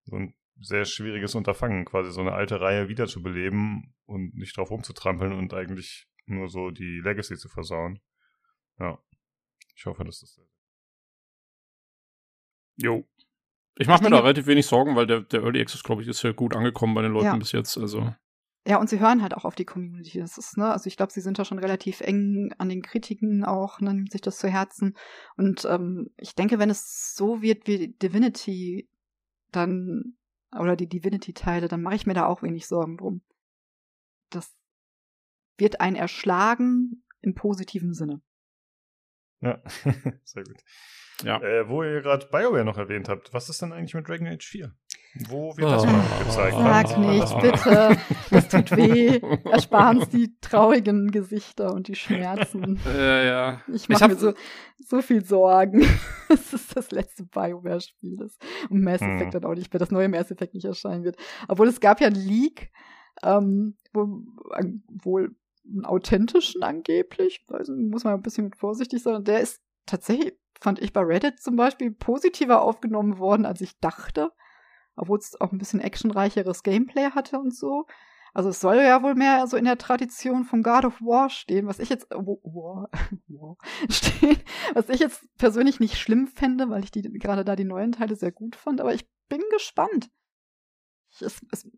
[0.03, 5.33] so ein sehr schwieriges Unterfangen, quasi so eine alte Reihe wiederzubeleben und nicht drauf rumzutrampeln
[5.33, 7.99] und eigentlich nur so die Legacy zu versauen.
[8.79, 8.97] Ja.
[9.75, 10.39] Ich hoffe, dass das.
[12.77, 13.05] Jo.
[13.77, 16.23] Ich mache mir da relativ wenig Sorgen, weil der, der Early Access, glaube ich, ist
[16.23, 17.35] ja gut angekommen bei den Leuten ja.
[17.35, 17.77] bis jetzt.
[17.77, 18.13] Also.
[18.65, 20.19] Ja, und sie hören halt auch auf die Community.
[20.19, 23.43] Das ist, ne, also ich glaube, sie sind da schon relativ eng an den Kritiken
[23.43, 24.95] auch, ne, nimmt sich das zu Herzen.
[25.35, 28.89] Und ähm, ich denke, wenn es so wird wie Divinity,
[29.51, 30.15] dann,
[30.57, 33.21] oder die Divinity-Teile, dann mache ich mir da auch wenig Sorgen drum.
[34.29, 34.55] Das
[35.57, 38.21] wird ein erschlagen im positiven Sinne.
[39.41, 39.59] Ja,
[40.23, 40.57] sehr gut.
[41.23, 41.41] Ja.
[41.41, 44.45] Äh, wo ihr gerade BioWare noch erwähnt habt, was ist denn eigentlich mit Dragon Age
[44.45, 44.73] 4?
[45.29, 45.85] Wo wird das Oh.
[45.85, 46.57] mal gezeigt?
[46.57, 47.97] Sag nicht, bitte.
[48.31, 49.21] Das tut weh.
[49.49, 52.81] Ersparen uns die traurigen Gesichter und die Schmerzen.
[52.85, 53.61] Ja, ja.
[53.73, 54.33] Ich mache mir so,
[54.85, 55.85] so viel Sorgen.
[56.27, 58.17] Es ist das letzte BioWare-Spiel.
[58.17, 58.37] das-
[58.69, 59.15] Und Mass Hm.
[59.15, 61.15] Effect dann auch nicht, wenn das neue Mass Effect nicht erscheinen wird.
[61.47, 62.71] Obwohl es gab ja einen Leak,
[63.23, 64.19] ähm, wo
[64.51, 65.33] an- wohl
[65.67, 69.23] einen authentischen angeblich, nicht, muss man ein bisschen vorsichtig sein.
[69.23, 74.31] Der ist tatsächlich, fand ich bei Reddit zum Beispiel, positiver aufgenommen worden, als ich dachte.
[74.95, 77.85] Obwohl es auch ein bisschen actionreicheres Gameplay hatte und so.
[78.33, 81.67] Also es soll ja wohl mehr so in der Tradition von God of War stehen,
[81.67, 82.89] was ich jetzt wo- War,
[83.27, 83.57] War
[83.89, 84.37] stehen,
[84.73, 88.15] was ich jetzt persönlich nicht schlimm fände, weil ich die gerade da die neuen Teile
[88.15, 90.09] sehr gut fand, aber ich bin gespannt.
[91.21, 91.69] Es, es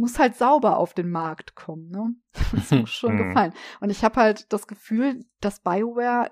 [0.00, 2.14] muss halt sauber auf den Markt kommen, ne?
[2.52, 3.28] Das muss schon Hm.
[3.28, 3.52] gefallen.
[3.80, 6.30] Und ich habe halt das Gefühl, dass BioWare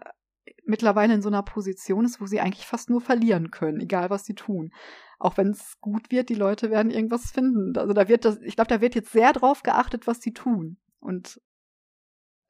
[0.65, 4.25] mittlerweile in so einer Position ist, wo sie eigentlich fast nur verlieren können, egal was
[4.25, 4.73] sie tun.
[5.19, 7.77] Auch wenn es gut wird, die Leute werden irgendwas finden.
[7.77, 10.79] Also da wird das, ich glaube, da wird jetzt sehr drauf geachtet, was sie tun.
[11.01, 11.41] Und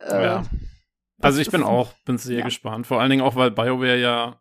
[0.01, 0.43] äh, Ja.
[1.21, 2.45] Also ich bin auch, bin sehr ja.
[2.45, 2.87] gespannt.
[2.87, 4.41] Vor allen Dingen auch, weil BioWare ja,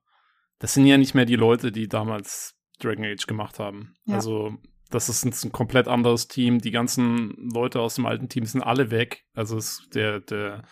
[0.60, 3.96] das sind ja nicht mehr die Leute, die damals Dragon Age gemacht haben.
[4.06, 4.16] Ja.
[4.16, 4.58] Also
[4.90, 6.60] das ist ein, ein komplett anderes Team.
[6.60, 9.26] Die ganzen Leute aus dem alten Team sind alle weg.
[9.34, 10.64] Also es, der, der,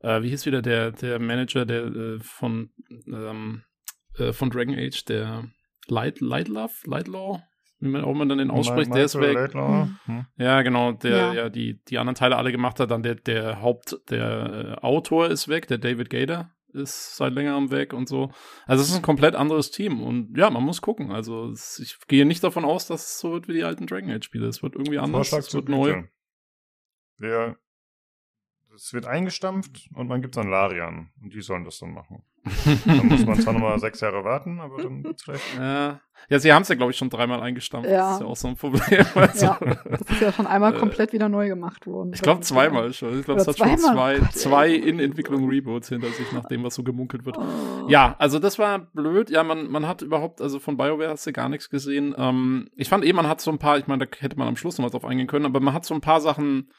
[0.00, 2.70] äh, wie hieß wieder der, der Manager der äh, von,
[3.06, 3.62] ähm,
[4.16, 5.44] äh, von Dragon Age, der
[5.88, 7.42] Light, Lightlove, Lightlaw,
[7.80, 9.54] wie man auch immer dann den ausspricht, der ist weg.
[9.54, 9.98] Hm.
[10.04, 10.26] Hm.
[10.36, 11.32] Ja, genau, der Ja.
[11.32, 12.90] ja, die, die anderen Teile alle gemacht hat.
[12.90, 17.70] Dann der, der Haupt, der äh, Autor ist weg, der David Gator ist seit längerem
[17.70, 18.30] weg und so.
[18.66, 21.10] Also es ist ein komplett anderes Team und ja, man muss gucken.
[21.12, 24.10] Also es, ich gehe nicht davon aus, dass es so wird wie die alten Dragon
[24.10, 24.46] Age Spiele.
[24.46, 26.04] Es wird irgendwie anders, Vorschlag es wird neu.
[27.18, 27.58] Güte.
[28.74, 31.10] Es wird eingestampft und man gibt es an Larian.
[31.20, 32.22] Und die sollen das dann machen.
[32.86, 35.44] Dann muss man zwar nochmal sechs Jahre warten, aber dann wird's vielleicht.
[35.58, 37.90] Ja, ja sie haben es ja, glaube ich, schon dreimal eingestampft.
[37.90, 37.98] Ja.
[37.98, 39.04] Das ist ja auch so ein Problem.
[39.14, 42.12] Also, Ja, das ist ja schon einmal Äh, komplett wieder neu gemacht worden.
[42.14, 43.18] Ich glaube zweimal schon.
[43.18, 46.64] Ich glaube, es hat schon zwei, Gott, zwei in Entwicklung Reboots hinter sich, nach dem,
[46.64, 47.36] was so gemunkelt wird.
[47.36, 47.88] Oh.
[47.88, 49.28] Ja, also das war blöd.
[49.28, 52.14] Ja, man, man hat überhaupt, also von BioWare hast du gar nichts gesehen.
[52.16, 54.56] Ähm, ich fand eh, man hat so ein paar, ich meine, da hätte man am
[54.56, 56.70] Schluss noch was drauf eingehen können, aber man hat so ein paar Sachen,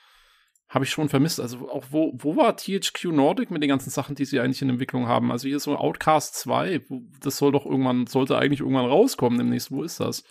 [0.71, 1.41] habe ich schon vermisst.
[1.41, 4.69] Also auch, wo, wo war THQ Nordic mit den ganzen Sachen, die sie eigentlich in
[4.69, 5.29] Entwicklung haben?
[5.31, 9.69] Also hier so Outcast 2, wo, das soll doch irgendwann, sollte eigentlich irgendwann rauskommen demnächst.
[9.69, 10.21] Wo ist das?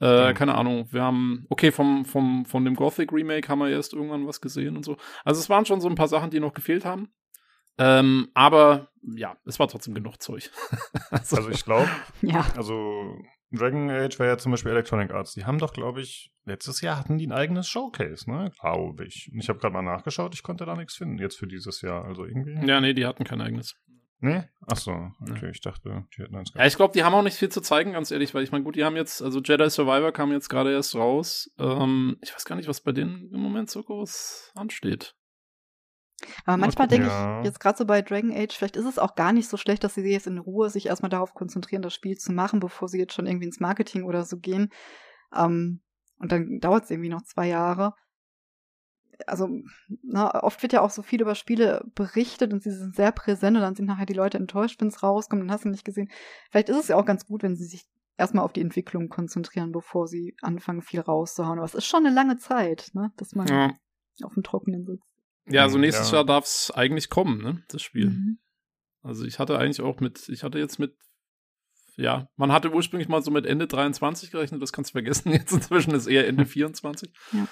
[0.00, 0.38] Äh, Stimmt.
[0.38, 0.88] keine Ahnung.
[0.90, 4.76] Wir haben, okay, vom, vom, von dem Gothic Remake haben wir erst irgendwann was gesehen
[4.76, 4.96] und so.
[5.24, 7.08] Also es waren schon so ein paar Sachen, die noch gefehlt haben.
[7.78, 10.50] Ähm, aber ja, es war trotzdem genug Zeug.
[11.10, 11.88] also, Also ich glaube,
[12.22, 13.14] Ja, also
[13.56, 15.32] Dragon Age war ja zum Beispiel Electronic Arts.
[15.34, 18.50] Die haben doch, glaube ich, letztes Jahr hatten die ein eigenes Showcase, ne?
[18.60, 19.30] Glaube ich.
[19.32, 22.04] Und ich habe gerade mal nachgeschaut, ich konnte da nichts finden jetzt für dieses Jahr.
[22.04, 22.54] Also irgendwie.
[22.66, 23.76] ja, nee, die hatten kein eigenes.
[24.18, 24.44] Nee?
[24.66, 27.50] Achso, okay, ich dachte, die hätten eins Ja, ich glaube, die haben auch nicht viel
[27.50, 30.32] zu zeigen, ganz ehrlich, weil ich meine, gut, die haben jetzt, also Jedi Survivor kam
[30.32, 31.50] jetzt gerade erst raus.
[31.58, 35.14] Ähm, ich weiß gar nicht, was bei denen im Moment so groß ansteht.
[36.44, 37.40] Aber manchmal denke Ja.
[37.40, 39.84] ich jetzt gerade so bei Dragon Age, vielleicht ist es auch gar nicht so schlecht,
[39.84, 42.98] dass sie jetzt in Ruhe sich erstmal darauf konzentrieren, das Spiel zu machen, bevor sie
[42.98, 44.70] jetzt schon irgendwie ins Marketing oder so gehen.
[45.34, 45.80] Ähm,
[46.18, 47.94] und dann dauert es irgendwie noch zwei Jahre.
[49.26, 49.48] Also,
[50.02, 53.56] na, oft wird ja auch so viel über Spiele berichtet und sie sind sehr präsent
[53.56, 56.10] und dann sind nachher die Leute enttäuscht, wenn es rauskommt und hast du nicht gesehen.
[56.50, 57.86] Vielleicht ist es ja auch ganz gut, wenn sie sich
[58.18, 61.58] erstmal auf die Entwicklung konzentrieren, bevor sie anfangen, viel rauszuhauen.
[61.58, 63.72] Aber es ist schon eine lange Zeit, ne, dass man Ja,
[64.22, 65.15] auf dem Trockenen sitzt.
[65.48, 66.16] Ja also Hm, nächstes ja.
[66.16, 68.10] Jahr darf es eigentlich kommen, ne, das Spiel.
[68.10, 68.38] Mhm.
[69.02, 70.96] Also ich hatte eigentlich auch mit, ich hatte jetzt mit,
[71.96, 75.32] ja, man hatte ursprünglich mal so mit Ende 23 gerechnet, das kannst du vergessen.
[75.32, 77.10] Jetzt inzwischen ist eher Ende 24.
[77.32, 77.46] Ja.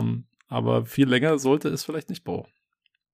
[0.00, 2.52] Ähm, aber viel länger sollte es vielleicht nicht brauchen.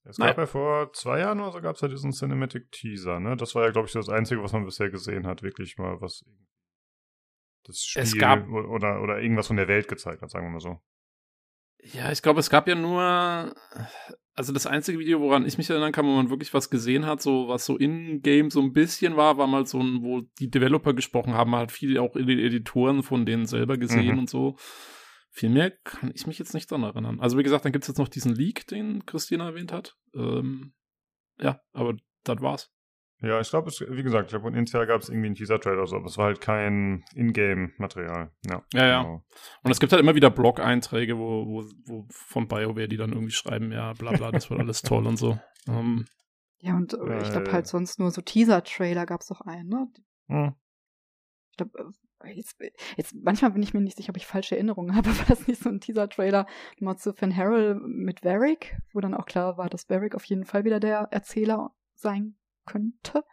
[0.07, 3.37] Es gab ja vor zwei Jahren oder so gab es ja diesen Cinematic Teaser, ne?
[3.37, 6.25] Das war ja, glaube ich, das Einzige, was man bisher gesehen hat, wirklich mal was
[7.65, 10.61] das Spiel Es gab- oder, oder irgendwas von der Welt gezeigt hat, sagen wir mal
[10.61, 10.81] so.
[11.93, 13.55] Ja, ich glaube, es gab ja nur,
[14.35, 17.21] also das einzige Video, woran ich mich erinnern kann, wo man wirklich was gesehen hat,
[17.21, 20.95] so was so in-game so ein bisschen war, war mal so ein, wo die Developer
[20.95, 24.19] gesprochen haben, man hat viel auch in den Editoren von denen selber gesehen Mhm.
[24.21, 24.57] und so.
[25.31, 27.21] Viel mehr kann ich mich jetzt nicht dran erinnern.
[27.21, 29.97] Also wie gesagt, dann gibt's jetzt noch diesen Leak, den Christina erwähnt hat.
[30.15, 30.73] Ähm,
[31.41, 32.71] ja, aber das war's.
[33.25, 35.97] Ja, ich glaube, wie gesagt, ich glaube, initial gab es irgendwie einen Teaser-Trailer oder so,
[35.97, 38.31] aber es war halt kein Ingame-Material.
[38.47, 39.03] Ja, Ja, ja.
[39.03, 39.25] genau.
[39.63, 43.33] Und es gibt halt immer wieder Blog-Einträge, wo, wo, wo von BioWare, die dann irgendwie
[43.33, 45.39] schreiben, ja, bla bla, das wird alles toll und so.
[45.69, 46.05] Ähm,
[46.61, 47.53] Ja, und äh, ich glaube Äh.
[47.53, 49.89] halt sonst nur so Teaser-Trailer gab's doch einen, ne?
[50.29, 50.55] Hm.
[51.51, 51.93] Ich glaube,
[52.35, 52.57] jetzt,
[52.97, 55.63] jetzt, manchmal bin ich mir nicht sicher, ob ich falsche Erinnerungen habe, war das nicht
[55.63, 56.47] so ein Teaser-Trailer
[56.81, 60.45] mal zu Van Harrell mit Varric, wo dann auch klar war, dass Varric auf jeden
[60.45, 63.25] Fall wieder der Erzähler sein könnte,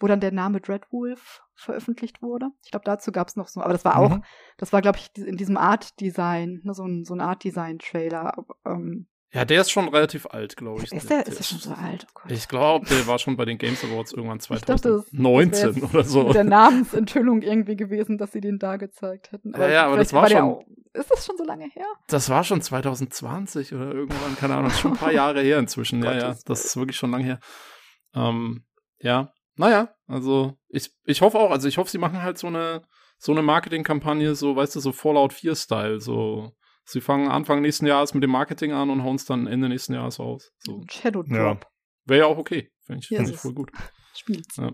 [0.00, 2.48] wo dann der Name Dreadwolf veröffentlicht wurde.
[2.64, 4.24] Ich glaube, dazu gab es noch so, aber das war auch, mhm.
[4.56, 8.44] das war, glaube ich, in diesem Art-Design, ne, so ein, so ein Art-Design-Trailer.
[8.64, 10.92] Ähm, ja, der ist schon relativ alt, glaube ich.
[10.92, 12.06] Ist der, der ist der schon so alt?
[12.14, 16.24] Oh ich glaube, der war schon bei den Games Awards irgendwann 2019 dachte, oder so.
[16.24, 19.54] Mit der Namensenthüllung irgendwie gewesen, dass sie den da gezeigt hätten.
[19.54, 20.40] Aber ja, ja, aber das war, war schon.
[20.40, 21.86] Auch, ist das schon so lange her?
[22.08, 25.58] Das war schon 2020 oder irgendwann, keine Ahnung, das ist schon ein paar Jahre her
[25.58, 26.02] inzwischen.
[26.02, 27.40] ja, ja, das ist wirklich schon lange her.
[28.14, 28.64] Ähm,
[29.00, 32.82] ja, naja, also ich, ich hoffe auch, also ich hoffe, sie machen halt so eine,
[33.18, 36.52] so eine Marketingkampagne, so, weißt du, so Fallout 4-Style, so
[36.90, 39.92] Sie fangen Anfang nächsten Jahres mit dem Marketing an und hauen es dann Ende nächsten
[39.92, 40.54] Jahres aus.
[40.60, 40.82] So.
[40.90, 41.60] Shadow Drop.
[41.62, 41.70] Ja.
[42.06, 42.72] Wäre ja auch okay.
[42.80, 43.70] Finde ich, find ich voll gut.
[44.16, 44.56] Spielt's.
[44.56, 44.72] Ja.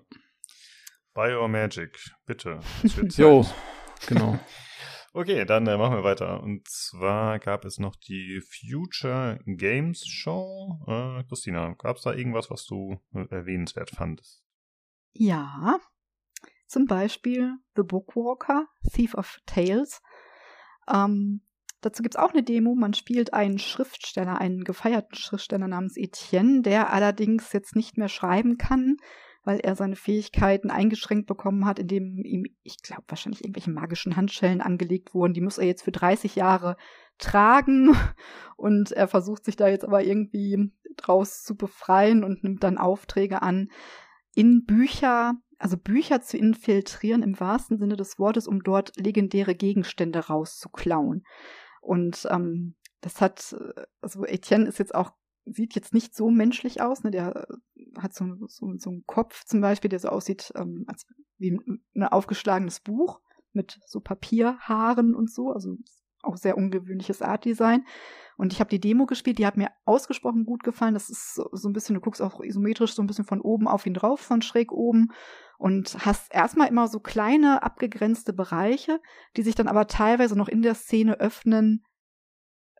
[1.13, 2.61] Biomagic, bitte.
[3.17, 3.45] jo,
[4.07, 4.39] genau.
[5.16, 6.43] Okay, dann äh, machen wir weiter.
[6.43, 10.81] Und zwar gab es noch die Future Games Show.
[10.89, 14.45] Äh, Christina, gab es da irgendwas, was du äh, erwähnenswert fandest?
[15.12, 15.78] Ja,
[16.66, 20.03] zum Beispiel The Bookwalker, Thief of Tales.
[20.93, 21.43] Ähm,
[21.81, 22.74] Dazu gibt es auch eine Demo.
[22.74, 28.57] Man spielt einen Schriftsteller, einen gefeierten Schriftsteller namens Etienne, der allerdings jetzt nicht mehr schreiben
[28.57, 28.97] kann,
[29.45, 34.61] weil er seine Fähigkeiten eingeschränkt bekommen hat, indem ihm, ich glaube, wahrscheinlich irgendwelche magischen Handschellen
[34.61, 35.35] angelegt wurden.
[35.35, 36.77] Die muss er jetzt für 30 Jahre
[37.19, 37.95] tragen
[38.57, 43.43] und er versucht sich da jetzt aber irgendwie draus zu befreien und nimmt dann Aufträge
[43.43, 43.69] an,
[44.35, 50.27] in Bücher, also Bücher zu infiltrieren im wahrsten Sinne des Wortes, um dort legendäre Gegenstände
[50.27, 51.25] rauszuklauen.
[51.81, 53.55] Und ähm, das hat,
[54.01, 55.12] also Etienne ist jetzt auch,
[55.47, 57.11] sieht jetzt nicht so menschlich aus, ne?
[57.11, 57.47] Der
[57.99, 61.07] hat so, so, so einen Kopf zum Beispiel, der so aussieht ähm, als
[61.39, 63.21] wie ein, ein aufgeschlagenes Buch
[63.53, 65.77] mit so Papierhaaren und so, also
[66.23, 67.85] auch sehr ungewöhnliches Artdesign.
[68.37, 70.95] Und ich habe die Demo gespielt, die hat mir ausgesprochen gut gefallen.
[70.95, 73.69] Das ist so, so, ein bisschen, du guckst auch isometrisch so ein bisschen von oben
[73.69, 75.12] auf ihn drauf, von schräg oben
[75.59, 79.01] und hast erstmal immer so kleine abgegrenzte Bereiche,
[79.37, 81.85] die sich dann aber teilweise noch in der Szene öffnen,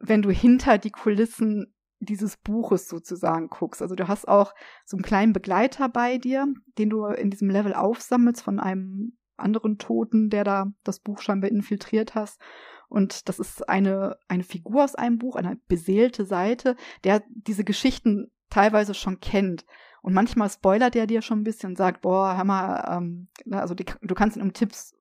[0.01, 3.83] wenn du hinter die Kulissen dieses Buches sozusagen guckst.
[3.83, 4.55] Also du hast auch
[4.85, 6.47] so einen kleinen Begleiter bei dir,
[6.79, 11.51] den du in diesem Level aufsammelst von einem anderen Toten, der da das Buch scheinbar
[11.51, 12.41] infiltriert hast.
[12.89, 18.31] Und das ist eine, eine Figur aus einem Buch, eine beseelte Seite, der diese Geschichten
[18.51, 19.65] teilweise schon kennt.
[20.03, 23.75] Und manchmal spoilert er dir schon ein bisschen und sagt, boah, hör mal, ähm, also
[23.75, 24.94] die, du kannst ihn um Tipps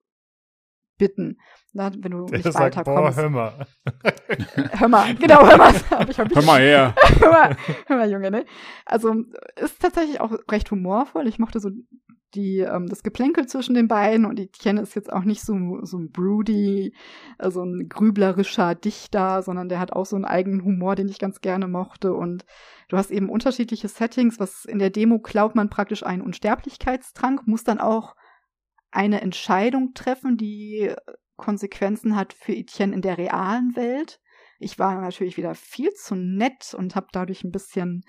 [0.97, 1.37] bitten,
[1.73, 3.15] na, ne, wenn du der nicht sagt, weiterkommst.
[3.15, 3.67] Boah, hör mal.
[4.71, 5.73] hör mal, genau, hör mal.
[5.89, 6.95] hör mal her.
[7.19, 7.57] hör, mal,
[7.87, 8.45] hör mal, Junge, ne?
[8.85, 9.15] Also
[9.55, 11.27] ist tatsächlich auch recht humorvoll.
[11.27, 11.71] Ich mochte so
[12.35, 15.97] die, ähm, das Geplänkel zwischen den beiden und Etienne ist jetzt auch nicht so, so
[15.97, 16.93] ein broody,
[17.39, 21.41] so ein grüblerischer Dichter, sondern der hat auch so einen eigenen Humor, den ich ganz
[21.41, 22.45] gerne mochte und
[22.89, 27.63] du hast eben unterschiedliche Settings, was in der Demo klaut man praktisch einen Unsterblichkeitstrank, muss
[27.63, 28.15] dann auch
[28.93, 30.93] eine Entscheidung treffen, die
[31.35, 34.19] Konsequenzen hat für Etienne in der realen Welt.
[34.59, 38.03] Ich war natürlich wieder viel zu nett und habe dadurch ein bisschen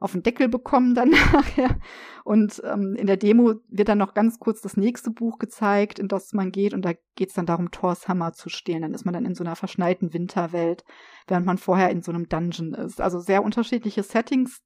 [0.00, 1.78] auf den Deckel bekommen dann nachher.
[2.24, 6.08] Und ähm, in der Demo wird dann noch ganz kurz das nächste Buch gezeigt, in
[6.08, 6.74] das man geht.
[6.74, 8.82] Und da geht es dann darum, Thors Hammer zu stehlen.
[8.82, 10.82] Dann ist man dann in so einer verschneiten Winterwelt,
[11.28, 13.00] während man vorher in so einem Dungeon ist.
[13.00, 14.60] Also sehr unterschiedliche Settings,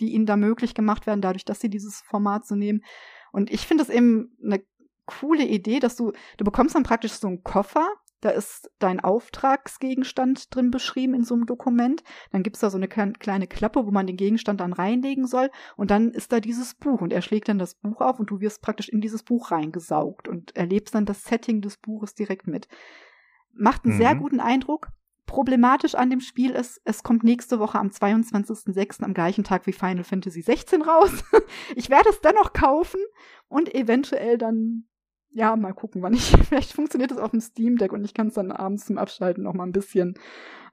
[0.00, 2.80] die ihnen da möglich gemacht werden, dadurch, dass sie dieses Format so nehmen.
[3.32, 4.62] Und ich finde es eben eine
[5.18, 7.86] coole Idee, dass du, du bekommst dann praktisch so einen Koffer,
[8.20, 12.02] da ist dein Auftragsgegenstand drin beschrieben in so einem Dokument.
[12.32, 15.50] Dann gibt's da so eine kleine Klappe, wo man den Gegenstand dann reinlegen soll.
[15.76, 17.00] Und dann ist da dieses Buch.
[17.00, 20.28] Und er schlägt dann das Buch auf und du wirst praktisch in dieses Buch reingesaugt
[20.28, 22.68] und erlebst dann das Setting des Buches direkt mit.
[23.54, 23.98] Macht einen mhm.
[23.98, 24.88] sehr guten Eindruck.
[25.24, 29.02] Problematisch an dem Spiel ist, es kommt nächste Woche am 22.06.
[29.02, 31.24] am gleichen Tag wie Final Fantasy 16 raus.
[31.76, 33.00] ich werde es dennoch kaufen
[33.48, 34.89] und eventuell dann
[35.32, 36.30] ja, mal gucken, wann ich.
[36.48, 39.44] Vielleicht funktioniert das auf dem Steam Deck und ich kann es dann abends zum Abschalten
[39.44, 40.14] noch mal ein bisschen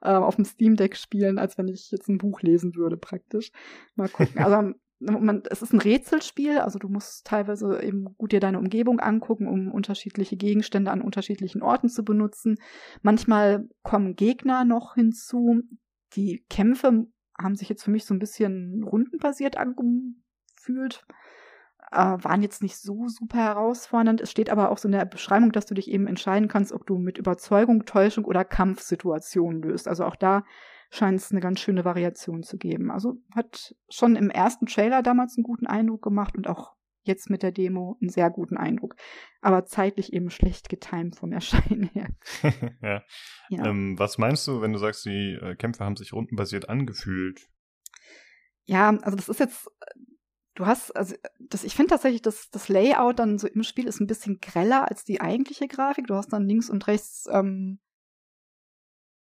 [0.02, 3.52] äh, auf dem Steam Deck spielen, als wenn ich jetzt ein Buch lesen würde, praktisch.
[3.94, 4.34] Mal gucken.
[4.44, 8.98] Also man, es ist ein Rätselspiel, also du musst teilweise eben gut dir deine Umgebung
[8.98, 12.56] angucken, um unterschiedliche Gegenstände an unterschiedlichen Orten zu benutzen.
[13.02, 15.62] Manchmal kommen Gegner noch hinzu.
[16.14, 17.06] Die Kämpfe
[17.38, 21.06] haben sich jetzt für mich so ein bisschen rundenbasiert angefühlt
[21.90, 24.20] waren jetzt nicht so super herausfordernd.
[24.20, 26.86] Es steht aber auch so in der Beschreibung, dass du dich eben entscheiden kannst, ob
[26.86, 29.88] du mit Überzeugung, Täuschung oder Kampfsituationen löst.
[29.88, 30.44] Also auch da
[30.90, 32.90] scheint es eine ganz schöne Variation zu geben.
[32.90, 37.42] Also hat schon im ersten Trailer damals einen guten Eindruck gemacht und auch jetzt mit
[37.42, 38.94] der Demo einen sehr guten Eindruck.
[39.40, 42.08] Aber zeitlich eben schlecht getimt vom Erscheinen her.
[42.82, 43.02] ja.
[43.48, 43.66] ja.
[43.66, 47.48] Ähm, was meinst du, wenn du sagst, die äh, Kämpfe haben sich rundenbasiert angefühlt?
[48.64, 49.70] Ja, also das ist jetzt
[50.58, 54.00] du hast, also das, ich finde tatsächlich, dass das Layout dann so im Spiel ist
[54.00, 56.08] ein bisschen greller als die eigentliche Grafik.
[56.08, 57.78] Du hast dann links und rechts ähm,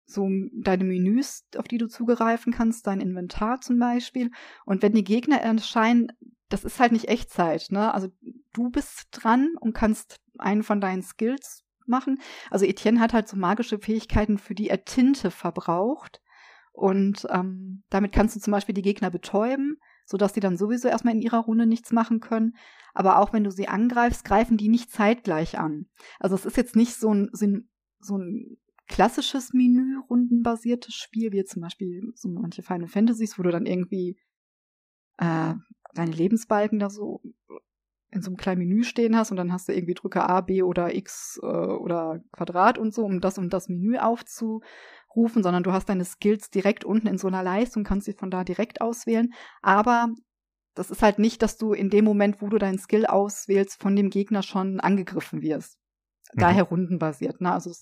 [0.07, 4.32] so deine Menüs, auf die du zugreifen kannst, dein Inventar zum Beispiel.
[4.65, 6.09] Und wenn die Gegner erscheinen,
[6.48, 7.94] das ist halt nicht Echtzeit, ne?
[7.94, 8.09] Also
[8.52, 12.20] du bist dran und kannst einen von deinen Skills machen.
[12.51, 16.20] Also Etienne hat halt so magische Fähigkeiten, für die er Tinte verbraucht.
[16.73, 19.78] Und ähm, damit kannst du zum Beispiel die Gegner betäuben
[20.11, 22.57] sodass die dann sowieso erstmal in ihrer Runde nichts machen können.
[22.95, 25.87] Aber auch wenn du sie angreifst, greifen die nicht zeitgleich an.
[26.19, 28.59] Also es ist jetzt nicht so ein, so ein
[28.89, 34.19] klassisches Menü, rundenbasiertes Spiel, wie zum Beispiel so manche Final Fantasies, wo du dann irgendwie
[35.19, 35.55] äh,
[35.95, 37.23] deine Lebensbalken da so
[38.11, 40.65] in so einem kleinen Menü stehen hast und dann hast du irgendwie drücke A, B
[40.65, 44.61] oder X äh, oder Quadrat und so, um das und das Menü aufzu
[45.15, 48.12] rufen, sondern du hast deine Skills direkt unten in so einer Leiste und kannst sie
[48.12, 49.32] von da direkt auswählen.
[49.62, 50.09] Aber
[50.74, 53.97] das ist halt nicht, dass du in dem Moment, wo du deinen Skill auswählst, von
[53.97, 55.78] dem Gegner schon angegriffen wirst.
[56.32, 56.41] Mhm.
[56.41, 57.41] Daher rundenbasiert.
[57.41, 57.53] Ne?
[57.53, 57.73] Also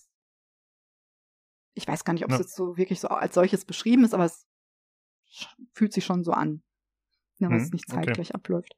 [1.74, 2.42] ich weiß gar nicht, ob es ja.
[2.42, 4.46] jetzt so wirklich so als solches beschrieben ist, aber es
[5.72, 6.62] fühlt sich schon so an,
[7.38, 7.64] ne, weil mhm.
[7.64, 8.34] es nicht zeitgleich okay.
[8.34, 8.74] abläuft.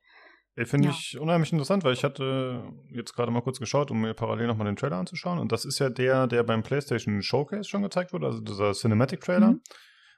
[0.64, 0.94] Finde ja.
[0.94, 4.66] ich unheimlich interessant, weil ich hatte jetzt gerade mal kurz geschaut, um mir parallel nochmal
[4.66, 5.38] den Trailer anzuschauen.
[5.38, 9.52] Und das ist ja der, der beim PlayStation Showcase schon gezeigt wurde, also dieser Cinematic-Trailer.
[9.52, 9.60] Mhm.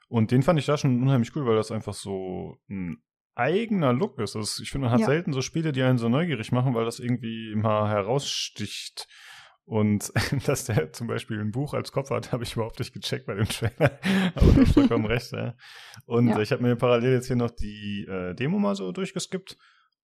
[0.08, 3.02] Und den fand ich da schon unheimlich cool, weil das einfach so ein
[3.34, 4.36] eigener Look ist.
[4.36, 5.06] Also ich finde, man hat ja.
[5.06, 9.06] selten so Spiele, die einen so neugierig machen, weil das irgendwie mal heraussticht.
[9.64, 10.12] Und
[10.46, 13.34] dass der zum Beispiel ein Buch als Kopf hat, habe ich überhaupt nicht gecheckt bei
[13.34, 13.98] dem Trailer.
[14.34, 15.54] Aber du hast vollkommen recht, ja.
[16.04, 16.40] Und ja.
[16.40, 19.56] ich habe mir parallel jetzt hier noch die äh, Demo mal so durchgeskippt.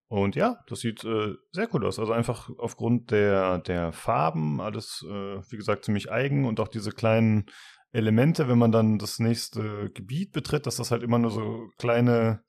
[0.08, 1.98] Und ja, das sieht äh, sehr cool aus.
[1.98, 6.92] Also einfach aufgrund der, der Farben, alles, äh, wie gesagt, ziemlich eigen und auch diese
[6.92, 7.44] kleinen
[7.92, 12.42] Elemente, wenn man dann das nächste Gebiet betritt, dass das halt immer nur so kleine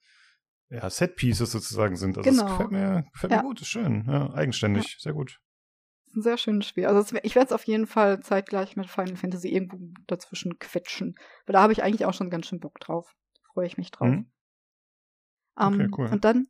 [0.70, 2.16] ja, Set-Pieces sozusagen sind.
[2.16, 2.42] Also genau.
[2.44, 3.38] das gefällt mir, gefällt ja.
[3.38, 4.98] mir gut, ist schön, ja, eigenständig, ja.
[5.00, 5.38] sehr gut.
[6.14, 6.86] Ein sehr schönes Spiel.
[6.86, 11.14] Also ich werde es auf jeden Fall zeitgleich mit Final Fantasy irgendwo dazwischen quetschen.
[11.46, 13.14] Weil da habe ich eigentlich auch schon ganz schön Bock drauf.
[13.52, 14.08] Freue ich mich drauf.
[14.08, 14.30] Mhm.
[15.54, 16.08] Um, okay, ähm, cool.
[16.10, 16.48] Und dann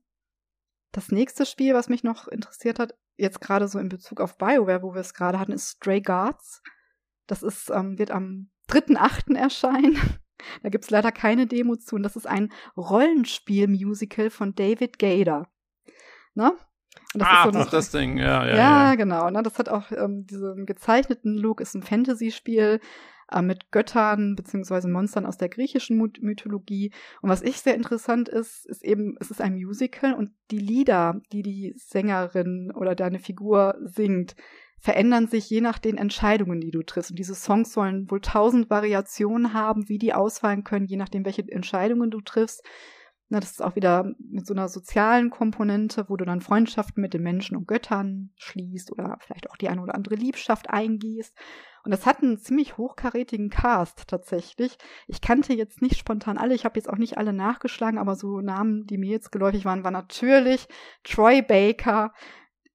[0.93, 4.83] das nächste Spiel, was mich noch interessiert hat, jetzt gerade so in Bezug auf BioWare,
[4.83, 6.63] wo wir es gerade hatten, ist Stray Guards.
[7.27, 9.37] Das ist, ähm, wird am 3.8.
[9.37, 9.97] erscheinen.
[10.63, 11.97] da gibt es leider keine Demo zu.
[11.97, 15.49] Und das ist ein Rollenspiel-Musical von David Gader.
[16.35, 16.53] Ne?
[17.15, 18.57] Das ah, so das, das Ding, ja, ja.
[18.57, 18.95] Ja, ja.
[18.97, 19.31] genau.
[19.31, 19.43] Ne?
[19.43, 22.81] Das hat auch ähm, diesen gezeichneten Look, ist ein Fantasy-Spiel
[23.31, 26.93] äh, mit Göttern beziehungsweise Monstern aus der griechischen Mythologie.
[27.23, 31.21] Und was ich sehr interessant ist, ist eben, es ist ein Musical und die Lieder,
[31.33, 34.37] die die Sängerin oder deine Figur singt,
[34.79, 37.11] verändern sich je nach den Entscheidungen, die du triffst.
[37.11, 41.47] Und diese Songs sollen wohl tausend Variationen haben, wie die ausfallen können, je nachdem, welche
[41.47, 42.65] Entscheidungen du triffst.
[43.33, 47.15] Na, das ist auch wieder mit so einer sozialen Komponente, wo du dann Freundschaften mit
[47.15, 51.37] den Menschen und Göttern schließt oder vielleicht auch die eine oder andere Liebschaft eingehst.
[51.85, 54.77] Und das hat einen ziemlich hochkarätigen Cast tatsächlich.
[55.07, 58.41] Ich kannte jetzt nicht spontan alle, ich habe jetzt auch nicht alle nachgeschlagen, aber so
[58.41, 60.67] Namen, die mir jetzt geläufig waren, war natürlich
[61.05, 62.13] Troy Baker.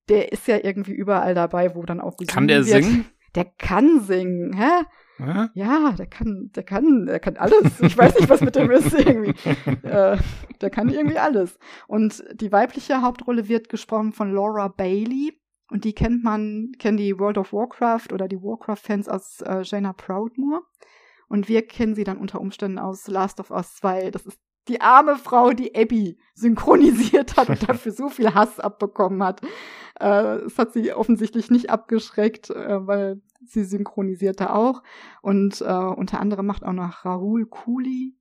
[0.08, 2.82] Der ist ja irgendwie überall dabei, wo dann auch gesungen Kann der wird.
[2.82, 3.06] singen?
[3.36, 4.86] Der kann singen, hä?
[5.18, 5.48] Hä?
[5.54, 7.80] Ja, der kann, der kann, der kann alles.
[7.82, 9.34] Ich weiß nicht, was mit dem ist irgendwie.
[9.88, 10.18] äh,
[10.62, 11.58] der kann irgendwie alles.
[11.88, 15.40] Und die weibliche Hauptrolle wird gesprochen von Laura Bailey.
[15.70, 19.94] Und die kennt man, kennen die World of Warcraft oder die Warcraft-Fans aus äh, Jaina
[19.94, 20.62] Proudmoore.
[21.28, 24.12] Und wir kennen sie dann unter Umständen aus Last of Us 2.
[24.12, 29.24] Das ist die arme Frau, die Abby synchronisiert hat und dafür so viel Hass abbekommen
[29.24, 29.42] hat.
[30.00, 34.84] Äh, es hat sie offensichtlich nicht abgeschreckt, äh, weil sie synchronisierte auch.
[35.22, 38.16] Und äh, unter anderem macht auch noch Rahul Cooley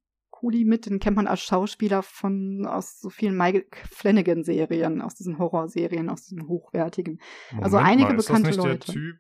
[0.45, 5.15] Cooley mit, den kennt man als Schauspieler von aus so vielen Mike Flanagan Serien, aus
[5.15, 7.21] diesen Horrorserien, aus diesen hochwertigen.
[7.51, 8.93] Moment also einige mal, bekannte ist das nicht Leute.
[8.93, 9.17] Der Typ,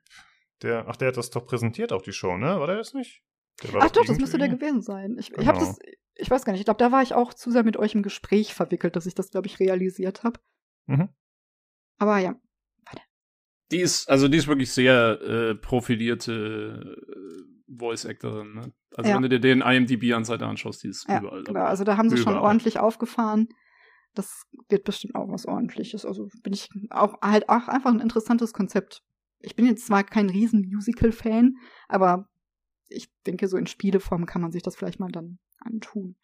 [0.62, 2.58] der, ach, der hat das doch präsentiert auch die Show, ne?
[2.60, 3.22] War der das nicht?
[3.80, 5.16] Ach doch, das müsste der gewesen sein.
[5.18, 5.42] Ich, genau.
[5.42, 5.78] ich habe das,
[6.14, 6.60] ich weiß gar nicht.
[6.60, 9.14] Ich glaube, da war ich auch zu sehr mit euch im Gespräch verwickelt, dass ich
[9.14, 10.40] das, glaube ich, realisiert habe.
[10.86, 11.08] Mhm.
[11.98, 12.34] Aber ja,
[12.84, 13.02] warte.
[13.70, 18.72] Die ist, also die ist wirklich sehr äh, profilierte äh, Voice-Actorin, ne?
[18.96, 19.16] Also ja.
[19.16, 21.42] wenn du dir den IMDb-Anseite anschaust, die ist ja, überall.
[21.42, 22.34] Genau, also da haben sie überall.
[22.34, 23.48] schon ordentlich aufgefahren.
[24.14, 26.04] Das wird bestimmt auch was ordentliches.
[26.04, 29.02] Also bin ich auch halt auch einfach ein interessantes Konzept.
[29.40, 31.56] Ich bin jetzt zwar kein riesen Musical-Fan,
[31.88, 32.28] aber
[32.88, 36.16] ich denke, so in Spieleform kann man sich das vielleicht mal dann antun.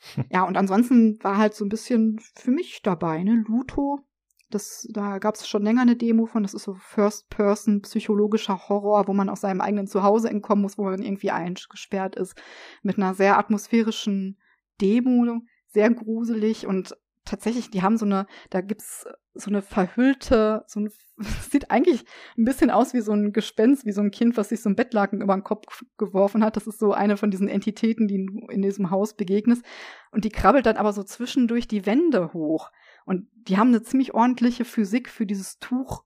[0.30, 3.44] ja, und ansonsten war halt so ein bisschen für mich dabei, ne?
[3.46, 4.04] Luto
[4.50, 6.42] das, da gab es schon länger eine Demo von.
[6.42, 10.84] Das ist so First-Person psychologischer Horror, wo man aus seinem eigenen Zuhause entkommen muss, wo
[10.84, 12.34] man irgendwie eingesperrt ist.
[12.82, 14.38] Mit einer sehr atmosphärischen
[14.80, 16.96] Demo, sehr gruselig und
[17.30, 20.90] tatsächlich, die haben so eine, da gibt's so eine verhüllte, so ein,
[21.50, 22.04] sieht eigentlich
[22.36, 24.76] ein bisschen aus wie so ein Gespenst, wie so ein Kind, was sich so ein
[24.76, 26.56] Bettlaken über den Kopf geworfen hat.
[26.56, 29.64] Das ist so eine von diesen Entitäten, die in diesem Haus begegnest.
[30.10, 32.70] Und die krabbelt dann aber so zwischendurch die Wände hoch.
[33.06, 36.04] Und die haben eine ziemlich ordentliche Physik für dieses Tuch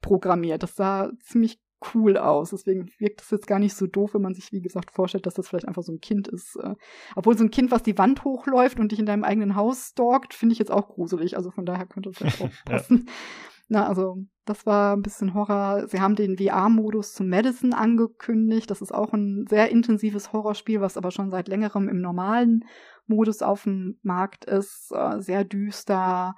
[0.00, 0.62] programmiert.
[0.62, 1.58] Das sah ziemlich
[1.94, 2.50] cool aus.
[2.50, 5.34] Deswegen wirkt es jetzt gar nicht so doof, wenn man sich, wie gesagt, vorstellt, dass
[5.34, 6.56] das vielleicht einfach so ein Kind ist.
[6.56, 6.74] Äh,
[7.16, 10.34] obwohl so ein Kind, was die Wand hochläuft und dich in deinem eigenen Haus stalkt,
[10.34, 11.36] finde ich jetzt auch gruselig.
[11.36, 13.04] Also von daher könnte es vielleicht auch passen.
[13.06, 13.12] ja.
[13.68, 15.88] Na, also das war ein bisschen Horror.
[15.88, 18.70] Sie haben den VR-Modus zum Madison angekündigt.
[18.70, 22.64] Das ist auch ein sehr intensives Horrorspiel, was aber schon seit längerem im normalen
[23.06, 24.92] Modus auf dem Markt ist.
[24.92, 26.34] Äh, sehr düster,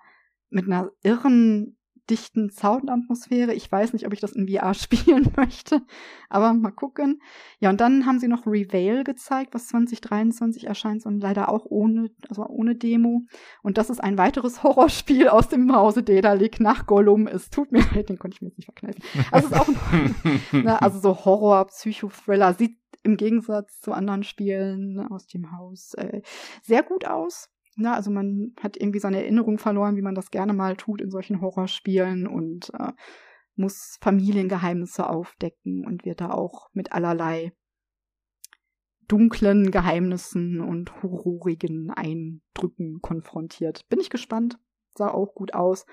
[0.51, 1.77] mit einer irren
[2.11, 3.53] dichten Soundatmosphäre.
[3.55, 5.83] Ich weiß nicht, ob ich das in VR spielen möchte,
[6.28, 7.20] aber mal gucken.
[7.59, 12.11] Ja, und dann haben sie noch Reveal gezeigt, was 2023 erscheint und leider auch ohne,
[12.28, 13.23] also ohne Demo.
[13.62, 17.27] Und das ist ein weiteres Horrorspiel aus dem Hause Dedalik nach Gollum.
[17.27, 19.03] Es tut mir leid, den konnte ich mir jetzt nicht verkneifen.
[19.31, 20.15] Also es ist auch ein,
[20.62, 26.23] ne, also so Horror, Psychothriller, sieht im Gegensatz zu anderen Spielen aus dem Haus äh,
[26.62, 27.49] sehr gut aus.
[27.77, 31.11] Na, also man hat irgendwie seine Erinnerung verloren, wie man das gerne mal tut in
[31.11, 32.93] solchen Horrorspielen und äh,
[33.55, 37.53] muss Familiengeheimnisse aufdecken und wird da auch mit allerlei
[39.09, 43.89] dunklen Geheimnissen und horrorigen Eindrücken konfrontiert.
[43.89, 44.59] Bin ich gespannt.
[44.97, 45.86] Sah auch gut aus.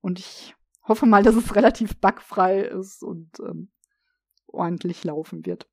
[0.00, 3.72] Und ich hoffe mal, dass es relativ bugfrei ist und ähm,
[4.46, 5.68] ordentlich laufen wird.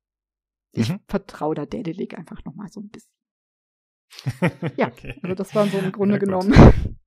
[0.72, 1.00] Ich mhm.
[1.06, 3.12] vertraue da Daedalic einfach noch mal so ein bisschen.
[4.76, 5.18] ja, okay.
[5.22, 6.52] also das waren so im Grunde ja, genommen.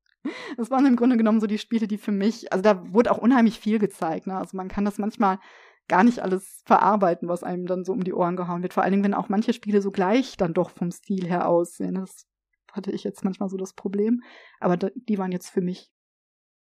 [0.58, 3.18] das waren im Grunde genommen so die Spiele, die für mich, also da wurde auch
[3.18, 4.28] unheimlich viel gezeigt.
[4.28, 4.38] Ne?
[4.38, 5.40] Also man kann das manchmal
[5.88, 8.74] gar nicht alles verarbeiten, was einem dann so um die Ohren gehauen wird.
[8.74, 11.96] Vor allen Dingen, wenn auch manche Spiele so gleich dann doch vom Stil her aussehen.
[11.96, 12.28] Das
[12.72, 14.22] hatte ich jetzt manchmal so das Problem.
[14.60, 15.90] Aber die waren jetzt für mich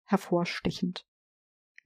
[0.05, 1.05] hervorstechend.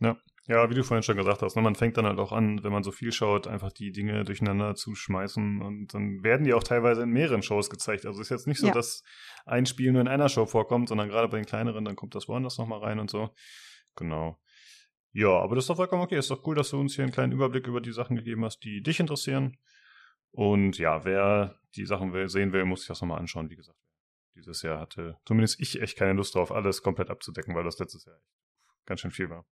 [0.01, 2.62] Ja, ja, wie du vorhin schon gesagt hast, ne, man fängt dann halt auch an,
[2.62, 6.53] wenn man so viel schaut, einfach die Dinge durcheinander zu schmeißen und dann werden die
[6.53, 8.05] auch teilweise in mehreren Shows gezeigt.
[8.05, 8.73] Also ist jetzt nicht so, ja.
[8.75, 9.03] dass
[9.47, 12.29] ein Spiel nur in einer Show vorkommt, sondern gerade bei den kleineren, dann kommt das
[12.29, 13.31] woanders nochmal rein und so.
[13.97, 14.39] Genau.
[15.12, 16.19] Ja, aber das ist doch vollkommen okay.
[16.19, 18.65] Ist doch cool, dass du uns hier einen kleinen Überblick über die Sachen gegeben hast,
[18.65, 19.57] die dich interessieren.
[20.31, 23.79] Und ja, wer die Sachen will, sehen will, muss sich das nochmal anschauen, wie gesagt.
[24.35, 28.05] Dieses Jahr hatte zumindest ich echt keine Lust drauf, alles komplett abzudecken, weil das letztes
[28.05, 28.19] Jahr
[28.85, 29.47] ganz schön viel war.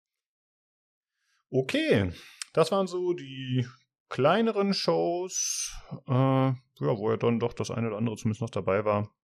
[1.54, 2.10] Okay,
[2.54, 3.66] das waren so die
[4.08, 5.76] kleineren Shows,
[6.08, 9.14] äh, ja, wo ja dann doch das eine oder andere zumindest noch dabei war.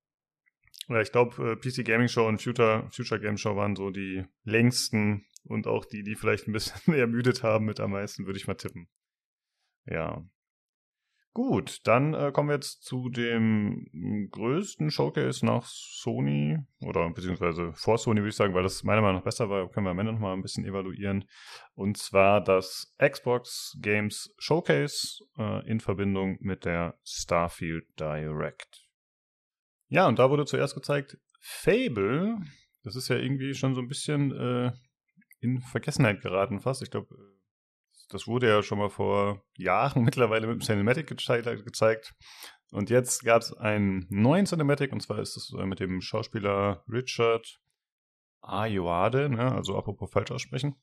[1.01, 5.25] Ich glaube, äh, PC Gaming Show und Future, Future Game Show waren so die längsten
[5.45, 8.57] und auch die, die vielleicht ein bisschen ermüdet haben mit am meisten, würde ich mal
[8.57, 8.89] tippen.
[9.87, 10.23] Ja.
[11.35, 17.97] Gut, dann äh, kommen wir jetzt zu dem größten Showcase nach Sony oder beziehungsweise vor
[17.97, 20.13] Sony würde ich sagen, weil das meiner Meinung nach besser war, können wir am Ende
[20.13, 21.25] noch mal ein bisschen evaluieren.
[21.75, 28.89] Und zwar das Xbox Games Showcase äh, in Verbindung mit der Starfield Direct.
[29.89, 32.37] Ja, und da wurde zuerst gezeigt Fable.
[32.83, 34.73] Das ist ja irgendwie schon so ein bisschen äh,
[35.41, 36.83] in Vergessenheit geraten fast.
[36.83, 37.15] Ich glaube,
[38.09, 42.15] das wurde ja schon mal vor Jahren mittlerweile mit dem Cinematic gezeigt.
[42.71, 46.85] Und jetzt gab es einen neuen Cinematic, und zwar ist es äh, mit dem Schauspieler
[46.91, 47.61] Richard
[48.43, 49.53] Ayoade, ne?
[49.53, 50.77] also apropos falsch aussprechen.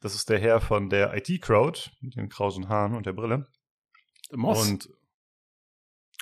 [0.00, 3.46] Das ist der Herr von der IT-Crowd, mit den krausen Haaren und der Brille.
[4.32, 4.68] Moss.
[4.68, 4.88] Und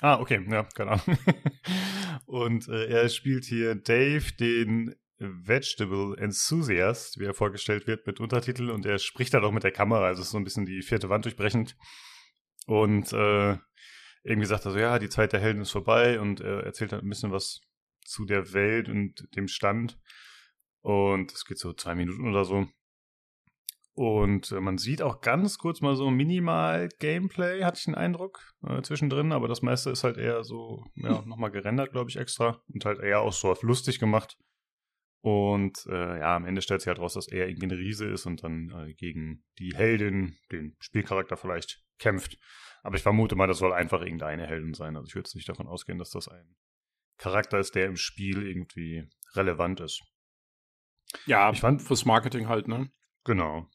[0.01, 1.17] Ah, okay, ja, keine Ahnung.
[2.25, 8.69] und äh, er spielt hier Dave, den Vegetable Enthusiast, wie er vorgestellt wird, mit Untertitel
[8.69, 11.09] und er spricht halt auch mit der Kamera, also ist so ein bisschen die vierte
[11.09, 11.75] Wand durchbrechend.
[12.65, 13.57] Und äh,
[14.23, 17.03] irgendwie sagt er so, ja, die Zeit der Helden ist vorbei und er erzählt halt
[17.03, 17.61] ein bisschen was
[18.05, 19.99] zu der Welt und dem Stand.
[20.81, 22.67] Und es geht so zwei Minuten oder so.
[23.93, 28.53] Und äh, man sieht auch ganz kurz mal so minimal Gameplay, hatte ich den Eindruck,
[28.65, 32.61] äh, zwischendrin, aber das meiste ist halt eher so, ja, nochmal gerendert, glaube ich, extra.
[32.73, 34.37] Und halt eher auch so lustig gemacht.
[35.21, 38.25] Und äh, ja, am Ende stellt sich halt raus, dass er irgendwie ein Riese ist
[38.25, 42.37] und dann äh, gegen die Heldin, den Spielcharakter vielleicht, kämpft.
[42.83, 44.95] Aber ich vermute mal, das soll einfach irgendeine Heldin sein.
[44.95, 46.55] Also ich würde jetzt nicht davon ausgehen, dass das ein
[47.17, 50.01] Charakter ist, der im Spiel irgendwie relevant ist.
[51.25, 52.89] Ja, ich fand fürs Marketing halt, ne?
[53.25, 53.69] Genau.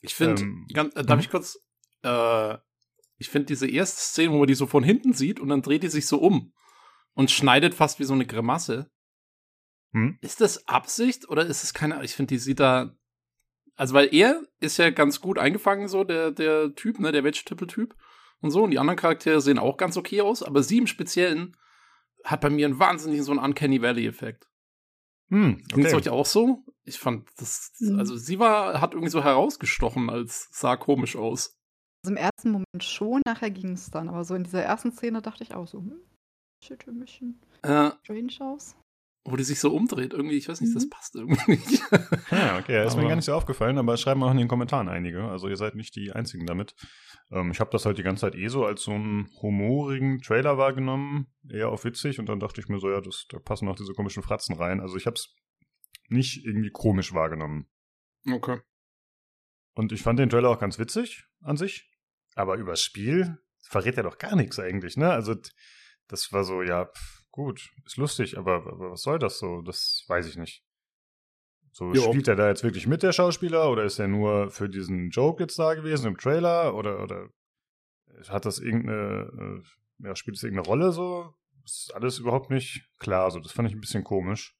[0.00, 1.20] Ich finde, ähm, äh, darf mhm.
[1.20, 1.58] ich kurz,
[2.02, 2.56] äh,
[3.16, 5.82] ich finde diese erste Szene, wo man die so von hinten sieht und dann dreht
[5.82, 6.52] die sich so um
[7.14, 8.90] und schneidet fast wie so eine Grimasse.
[9.92, 10.18] Hm?
[10.20, 12.94] Ist das Absicht oder ist es keine, ich finde, die sieht da,
[13.76, 17.94] also weil er ist ja ganz gut eingefangen, so der, der Typ, ne, der Vegetable-Typ
[18.40, 21.56] und so und die anderen Charaktere sehen auch ganz okay aus, aber sie im Speziellen
[22.24, 24.48] hat bei mir einen wahnsinnigen so einen Uncanny Valley-Effekt.
[25.30, 25.96] Hm, Ging es okay.
[25.96, 26.64] euch auch so?
[26.84, 27.98] Ich fand das, Mhm.
[27.98, 31.54] also sie war, hat irgendwie so herausgestochen, als sah komisch aus.
[32.02, 34.08] Also im ersten Moment schon, nachher ging es dann.
[34.08, 36.00] Aber so in dieser ersten Szene dachte ich auch so, hm,
[36.64, 38.76] sieht ein bisschen Äh, strange aus.
[39.30, 40.90] Wo die sich so umdreht, irgendwie, ich weiß nicht, das Mhm.
[40.90, 41.82] passt irgendwie nicht.
[42.30, 44.48] Ja, okay, ja, ist mir Aber- gar nicht so aufgefallen, aber schreiben auch in den
[44.48, 45.24] Kommentaren einige.
[45.24, 46.74] Also ihr seid nicht die Einzigen damit.
[47.30, 50.58] Ähm, ich habe das halt die ganze Zeit eh so als so einen humorigen Trailer
[50.58, 52.18] wahrgenommen, eher auf witzig.
[52.18, 54.80] Und dann dachte ich mir so, ja, das, da passen auch diese komischen Fratzen rein.
[54.80, 55.34] Also ich habe es
[56.08, 57.66] nicht irgendwie komisch wahrgenommen.
[58.30, 58.60] Okay.
[59.74, 61.90] Und ich fand den Trailer auch ganz witzig an sich.
[62.34, 65.10] Aber übers Spiel verrät er doch gar nichts eigentlich, ne?
[65.10, 65.34] Also
[66.08, 69.62] das war so, ja, pf, gut, ist lustig, aber, aber was soll das so?
[69.62, 70.64] Das weiß ich nicht.
[71.72, 72.02] So, Jo.
[72.02, 75.42] spielt er da jetzt wirklich mit, der Schauspieler, oder ist er nur für diesen Joke
[75.42, 76.74] jetzt da gewesen im Trailer?
[76.74, 77.28] Oder, oder
[78.28, 79.62] hat das irgendeine,
[80.00, 81.34] äh, ja, spielt es irgendeine Rolle so?
[81.64, 83.30] Ist alles überhaupt nicht klar.
[83.30, 84.56] So, das fand ich ein bisschen komisch.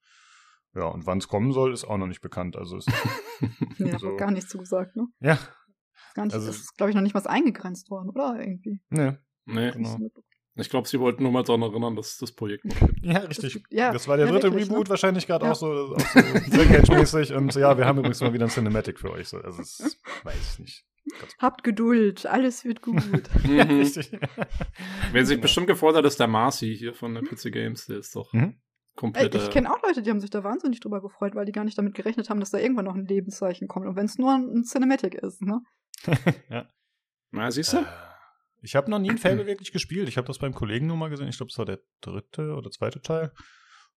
[0.75, 2.55] Ja, und wann es kommen soll, ist auch noch nicht bekannt.
[2.55, 2.89] Also ist,
[3.79, 4.11] Ja, So.
[4.11, 5.07] hat gar nichts zugesagt, ne?
[5.21, 5.39] ja,
[6.15, 8.37] Gar nicht, Also- ist, glaube ich, noch nicht was eingegrenzt worden, oder?
[8.39, 8.81] Irgendwie.
[8.91, 9.99] ne, Nee, Genau.
[10.59, 13.05] Ich glaube, sie wollten nur mal daran erinnern, dass es das Projekt noch gibt.
[13.05, 13.63] Ja, richtig.
[13.71, 14.91] ja, das war der ja, dritte wirklich, Reboot ne?
[14.91, 15.53] wahrscheinlich gerade Ja.
[15.53, 16.19] auch so, auch so
[16.51, 17.35] Dreamcatch-mäßig.
[17.35, 19.29] Und ja, wir haben übrigens mal wieder ein Cinematic für euch.
[19.29, 19.39] So.
[19.39, 20.85] Also, das weiß ich nicht.
[21.39, 23.03] Habt Geduld, alles wird gut.
[23.49, 23.79] Ja, Mhm.
[23.79, 24.11] richtig.
[25.13, 25.43] Wer sich Genau.
[25.43, 27.87] bestimmt gefreut hat, ist der Marcy hier von der PC Games.
[27.87, 28.61] Der ist doch Mhm.
[28.97, 29.33] Komplett.
[29.37, 31.79] ich kenne auch Leute, die haben sich da wahnsinnig drüber gefreut, weil die gar nicht
[31.79, 33.87] damit gerechnet haben, dass da irgendwann noch ein Lebenszeichen kommt.
[33.87, 35.61] Und wenn es nur ein Cinematic ist, ne?
[36.51, 36.67] ja.
[37.31, 37.77] Na, siehst du?
[37.79, 37.85] Äh,
[38.69, 40.09] Ich habe noch nie ein Fable wirklich gespielt.
[40.11, 41.27] Ich habe das beim Kollegen nur mal gesehen.
[41.29, 43.33] Ich glaube, es war der dritte oder zweite Teil.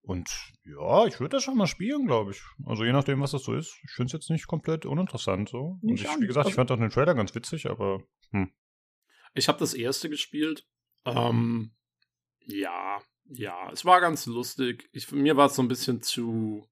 [0.02, 0.30] Und
[0.64, 2.42] ja, ich würde das schon mal spielen, glaube ich.
[2.66, 3.78] Also je nachdem, was das so ist.
[3.84, 5.78] Ich finde es jetzt nicht komplett uninteressant so.
[5.82, 8.52] Und Ich wie gesagt, ich Also- fand auch den Trailer ganz witzig, aber hm.
[9.34, 10.66] Ich habe das erste gespielt.
[11.06, 11.76] Ähm,
[12.46, 14.90] ja, ja, es war ganz lustig.
[14.94, 16.66] Ich, mir war es so ein bisschen zu,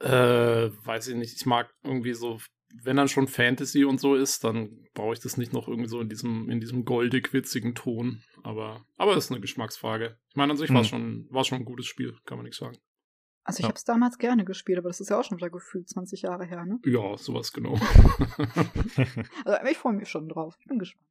[0.00, 2.40] äh, weiß ich nicht, ich mag irgendwie so,
[2.82, 6.00] wenn dann schon Fantasy und so ist, dann brauche ich das nicht noch irgendwie so
[6.00, 8.22] in diesem, in diesem goldig witzigen Ton.
[8.42, 10.18] Aber, aber das ist eine Geschmacksfrage.
[10.28, 10.98] Ich meine, an sich war es Hm.
[10.98, 12.76] schon, war schon ein gutes Spiel, kann man nicht sagen.
[13.46, 13.68] Also ich Ja.
[13.68, 16.46] habe es damals gerne gespielt, aber das ist ja auch schon wieder gefühlt 20 Jahre
[16.46, 16.78] her, ne?
[16.84, 17.74] Ja, sowas genau.
[19.44, 20.56] Also ich freue mich schon drauf.
[20.60, 21.06] Ich bin gespannt.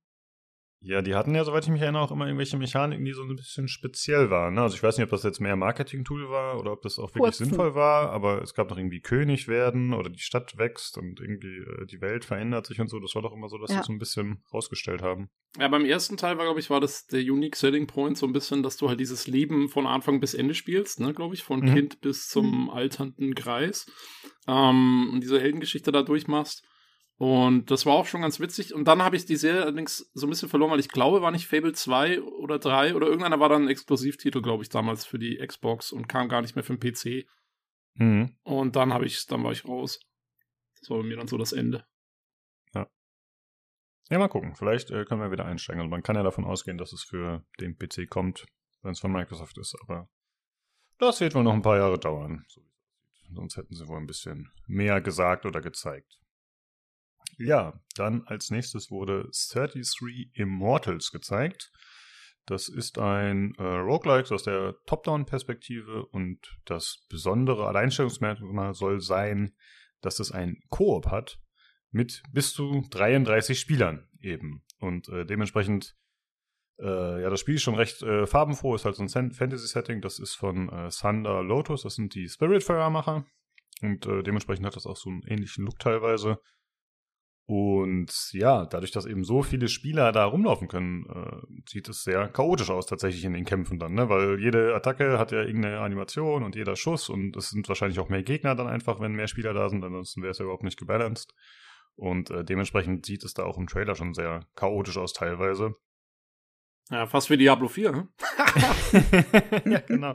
[0.86, 3.34] Ja, die hatten ja, soweit ich mich erinnere, auch immer irgendwelche Mechaniken, die so ein
[3.38, 4.56] bisschen speziell waren.
[4.56, 4.62] Ne?
[4.64, 7.36] Also ich weiß nicht, ob das jetzt mehr Marketing-Tool war oder ob das auch wirklich
[7.38, 7.46] Furzen.
[7.46, 11.58] sinnvoll war, aber es gab noch irgendwie König werden oder die Stadt wächst und irgendwie
[11.60, 13.00] äh, die Welt verändert sich und so.
[13.00, 13.78] Das war doch immer so, dass Ja.
[13.82, 15.30] sie so ein bisschen rausgestellt haben.
[15.58, 18.34] Ja, beim ersten Teil war, glaube ich, war das der Unique Selling Point so ein
[18.34, 21.62] bisschen, dass du halt dieses Leben von Anfang bis Ende spielst, ne, glaube ich, von
[21.62, 21.74] Mhm.
[21.74, 23.86] Kind bis zum alternden Greis.
[24.48, 26.66] Ähm, und diese Heldengeschichte da durchmachst.
[27.18, 28.73] Und das war auch schon ganz witzig.
[28.73, 31.31] Und dann habe ich die Serie allerdings so ein bisschen verloren, weil ich glaube, war
[31.31, 35.19] nicht Fable 2 oder 3 oder irgendeiner war dann ein Exklusivtitel, glaube ich, damals für
[35.19, 37.27] die Xbox und kam gar nicht mehr für den PC.
[37.95, 38.35] Mhm.
[38.44, 39.99] Und dann habe ich, dann war ich raus.
[40.80, 41.85] Das war bei mir dann so das Ende.
[44.10, 44.56] Ja, mal gucken.
[44.56, 45.81] Vielleicht äh, können wir wieder einsteigen.
[45.81, 48.45] Also man kann ja davon ausgehen, dass es für den PC kommt,
[48.81, 50.10] wenn es von Microsoft ist, aber
[50.99, 52.45] das wird wohl noch ein paar Jahre dauern.
[53.34, 56.19] Sonst hätten sie wohl ein bisschen mehr gesagt oder gezeigt.
[57.38, 61.72] Ja, dann als nächstes wurde 33 Immortals gezeigt.
[62.46, 69.56] Das ist ein äh, Roguelike aus der Top-Down-Perspektive und das besondere Alleinstellungsmerkmal soll sein,
[70.02, 71.40] dass es ein Koop hat
[71.92, 74.64] mit bis zu 33 Spielern eben.
[74.80, 75.96] Und äh, dementsprechend,
[76.80, 80.02] äh, ja, das Spiel ist schon recht äh, farbenfroh, ist halt so ein Fantasy-Setting.
[80.02, 83.26] Das ist von äh, Thunder Lotus, das sind die Spiritfarer-Macher.
[83.82, 86.40] Und äh, dementsprechend hat das auch so einen ähnlichen Look teilweise.
[87.45, 92.30] Und ja, dadurch, dass eben so viele Spieler da rumlaufen können, äh, sieht es sehr
[92.30, 94.07] chaotisch aus tatsächlich in den Kämpfen dann, ne?
[94.07, 98.07] Weil jede Attacke hat ja irgendeine Animation und jeder Schuss und es sind wahrscheinlich auch
[98.07, 100.80] mehr Gegner dann einfach, wenn mehr Spieler da sind, ansonsten wäre es ja überhaupt nicht
[100.80, 101.34] gebalanced.
[101.95, 105.76] Und äh, dementsprechend sieht es da auch im Trailer schon sehr chaotisch aus teilweise.
[106.90, 108.07] Ja, fast wie Diablo 4, ne?
[109.65, 110.14] ja, genau.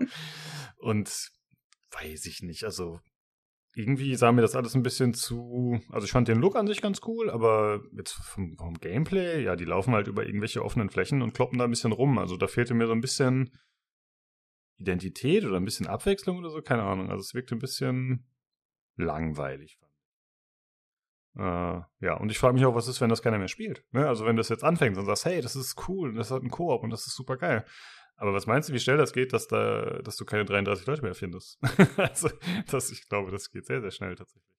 [0.78, 1.30] Und
[1.90, 3.00] weiß ich nicht, also
[3.78, 5.80] irgendwie sah mir das alles ein bisschen zu.
[5.90, 9.55] Also ich fand den Look an sich ganz cool, aber jetzt vom, vom Gameplay, ja,
[9.55, 12.18] die laufen halt über irgendwelche offenen Flächen und kloppen da ein bisschen rum.
[12.18, 13.56] Also da fehlte mir so ein bisschen
[14.78, 17.09] Identität oder ein bisschen Abwechslung oder so, keine Ahnung.
[17.10, 18.26] Also es wirkte ein bisschen
[18.96, 19.78] langweilig.
[21.36, 23.84] Äh, ja, und ich frage mich auch, was ist, wenn das keiner mehr spielt.
[23.92, 24.09] Ne?
[24.09, 26.50] Also wenn das jetzt anfängt und sagst, hey, das ist cool und das hat einen
[26.50, 27.64] Koop und das ist super geil.
[28.19, 31.03] Aber was meinst du, wie schnell das geht, dass da, dass du keine 33 Leute
[31.03, 31.59] mehr findest?
[31.97, 32.28] also,
[32.69, 34.53] das, ich glaube, das geht sehr, sehr schnell tatsächlich.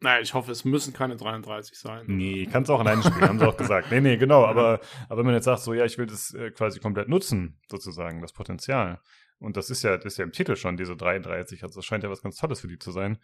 [0.00, 2.06] Naja, ich hoffe, es müssen keine 33 sein.
[2.08, 3.92] Nee, kannst auch alleine spielen, haben sie auch gesagt.
[3.92, 6.50] Nee, nee, genau, aber, aber wenn man jetzt sagt, so, ja, ich will das äh,
[6.50, 9.00] quasi komplett nutzen, sozusagen, das Potenzial.
[9.38, 12.02] Und das ist ja, das ist ja im Titel schon, diese 33, also das scheint
[12.02, 13.18] ja was ganz Tolles für die zu sein.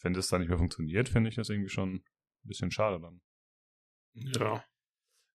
[0.00, 2.02] Wenn das dann nicht mehr funktioniert, finde ich das irgendwie schon ein
[2.44, 3.20] bisschen schade dann.
[4.14, 4.64] Ja.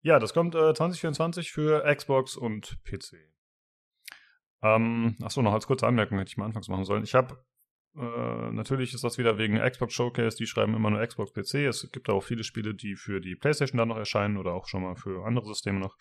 [0.02, 3.18] Ja, das kommt äh, 2024 für Xbox und PC.
[4.61, 7.03] Ähm, achso, noch als kurze Anmerkung hätte ich mal anfangs machen sollen.
[7.03, 7.44] Ich habe
[7.95, 11.65] äh, natürlich ist das wieder wegen Xbox Showcase, die schreiben immer nur Xbox PC.
[11.65, 14.84] Es gibt auch viele Spiele, die für die PlayStation dann noch erscheinen oder auch schon
[14.84, 15.95] mal für andere Systeme noch.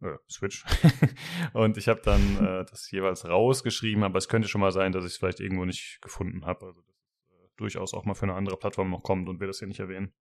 [0.00, 0.64] Äh, Switch.
[1.52, 5.04] und ich habe dann äh, das jeweils rausgeschrieben, aber es könnte schon mal sein, dass
[5.04, 6.66] ich es vielleicht irgendwo nicht gefunden habe.
[6.66, 9.46] Also, dass es äh, durchaus auch mal für eine andere Plattform noch kommt und wir
[9.46, 10.12] das hier nicht erwähnen.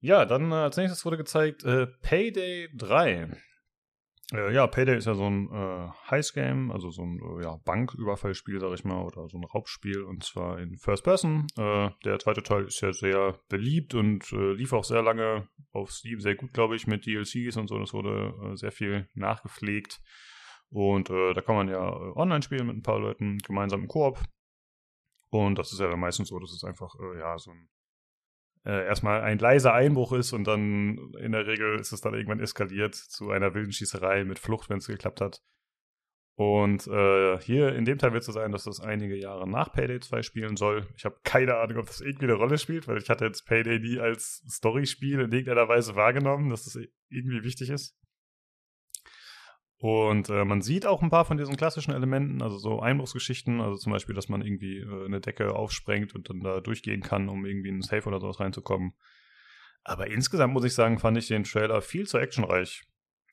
[0.00, 3.34] Ja, dann äh, als nächstes wurde gezeigt äh, Payday 3.
[4.32, 8.60] Äh, ja, Payday ist ja so ein äh, Heist-Game, also so ein äh, ja, Banküberfallspiel,
[8.60, 11.46] sag ich mal, oder so ein Raubspiel, und zwar in First Person.
[11.58, 15.90] Äh, der zweite Teil ist ja sehr beliebt und äh, lief auch sehr lange auf
[15.90, 17.78] Steam, sehr gut, glaube ich, mit DLCs und so.
[17.78, 20.00] Das wurde äh, sehr viel nachgepflegt.
[20.70, 21.82] Und äh, da kann man ja
[22.16, 24.18] online spielen mit ein paar Leuten, gemeinsam im Koop.
[25.28, 27.68] Und das ist ja dann meistens so, dass es einfach, ja, so ein
[28.64, 32.40] äh, erstmal ein leiser Einbruch ist und dann in der Regel ist es dann irgendwann
[32.40, 35.42] eskaliert zu einer wilden Schießerei mit Flucht, wenn es geklappt hat.
[36.34, 39.70] Und äh, hier in dem Teil wird es so sein, dass das einige Jahre nach
[39.70, 40.86] Payday 2 spielen soll.
[40.96, 43.78] Ich habe keine Ahnung, ob das irgendwie eine Rolle spielt, weil ich hatte jetzt Payday
[43.80, 46.78] nie als Storyspiel in irgendeiner Weise wahrgenommen, dass das
[47.10, 47.96] irgendwie wichtig ist.
[49.82, 53.74] Und äh, man sieht auch ein paar von diesen klassischen Elementen, also so Einbruchsgeschichten, also
[53.74, 57.44] zum Beispiel, dass man irgendwie äh, eine Decke aufsprengt und dann da durchgehen kann, um
[57.44, 58.92] irgendwie in ein Safe oder sowas reinzukommen.
[59.82, 62.84] Aber insgesamt muss ich sagen, fand ich den Trailer viel zu actionreich.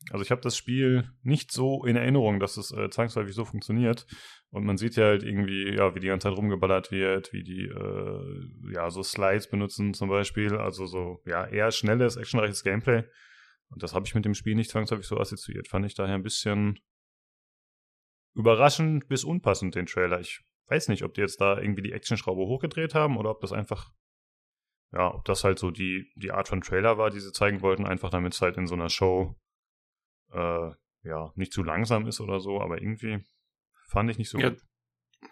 [0.10, 4.08] Also ich habe das Spiel nicht so in Erinnerung, dass es äh, zwangsläufig so funktioniert.
[4.50, 7.66] Und man sieht ja halt irgendwie, ja, wie die ganze Zeit rumgeballert wird, wie die,
[7.66, 10.56] äh, ja, so Slides benutzen zum Beispiel.
[10.56, 13.04] Also so, ja, eher schnelles, actionreiches Gameplay.
[13.70, 15.68] Und das habe ich mit dem Spiel nicht zwangsläufig so assoziiert.
[15.68, 16.80] Fand ich daher ein bisschen
[18.36, 20.20] überraschend bis unpassend, den Trailer.
[20.20, 23.52] Ich weiß nicht, ob die jetzt da irgendwie die Actionschraube hochgedreht haben oder ob das
[23.52, 23.92] einfach,
[24.92, 27.86] ja, ob das halt so die, die Art von Trailer war, die sie zeigen wollten,
[27.86, 29.36] einfach damit es halt in so einer Show,
[30.32, 30.72] äh,
[31.04, 33.24] ja, nicht zu langsam ist oder so, aber irgendwie
[33.88, 34.62] fand ich nicht so Ja, gut.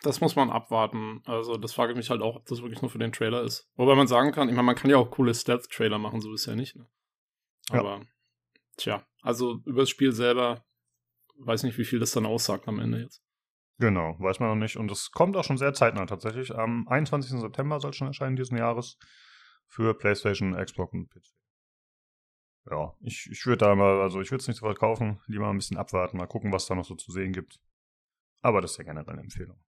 [0.02, 1.22] Das muss man abwarten.
[1.26, 3.70] Also, das frage ich mich halt auch, ob das wirklich nur für den Trailer ist.
[3.76, 6.46] Wobei man sagen kann, ich meine, man kann ja auch coole Stealth-Trailer machen, so ist
[6.46, 6.76] ja nicht.
[6.76, 6.88] Ne?
[7.72, 8.02] Ja.
[8.78, 10.64] Tja, also über das Spiel selber
[11.40, 13.22] weiß nicht, wie viel das dann aussagt am Ende jetzt.
[13.80, 14.78] Genau, weiß man noch nicht.
[14.78, 16.56] Und es kommt auch schon sehr zeitnah tatsächlich.
[16.56, 17.40] Am 21.
[17.40, 18.98] September soll es schon erscheinen diesen Jahres
[19.68, 21.28] für PlayStation, Xbox und PC.
[22.70, 25.58] Ja, ich, ich würde da mal, also ich würde es nicht sofort kaufen, lieber ein
[25.58, 27.60] bisschen abwarten, mal gucken, was da noch so zu sehen gibt.
[28.42, 29.60] Aber das ist ja generell eine Empfehlung.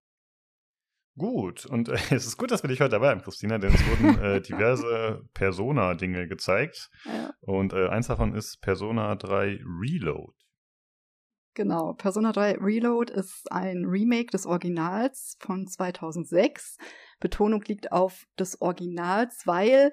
[1.20, 3.86] Gut, und äh, es ist gut, dass wir dich heute dabei haben, Christina, denn es
[3.88, 6.90] wurden äh, diverse Persona-Dinge gezeigt.
[7.06, 7.34] Ja.
[7.42, 10.34] Und äh, eins davon ist Persona 3 Reload.
[11.56, 16.78] Genau, Persona 3 Reload ist ein Remake des Originals von 2006.
[17.20, 19.92] Betonung liegt auf des Originals, weil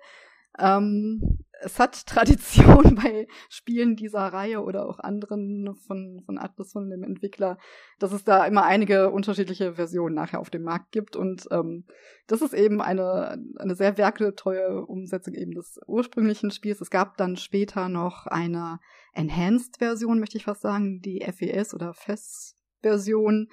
[0.60, 6.90] ähm, es hat Tradition bei Spielen dieser Reihe oder auch anderen von, von Atlas, von
[6.90, 7.58] dem Entwickler,
[7.98, 11.16] dass es da immer einige unterschiedliche Versionen nachher auf dem Markt gibt.
[11.16, 11.84] Und ähm,
[12.26, 16.80] das ist eben eine, eine sehr werketreue Umsetzung eben des ursprünglichen Spiels.
[16.80, 18.78] Es gab dann später noch eine
[19.12, 23.48] Enhanced-Version, möchte ich fast sagen, die FES oder FES-Version,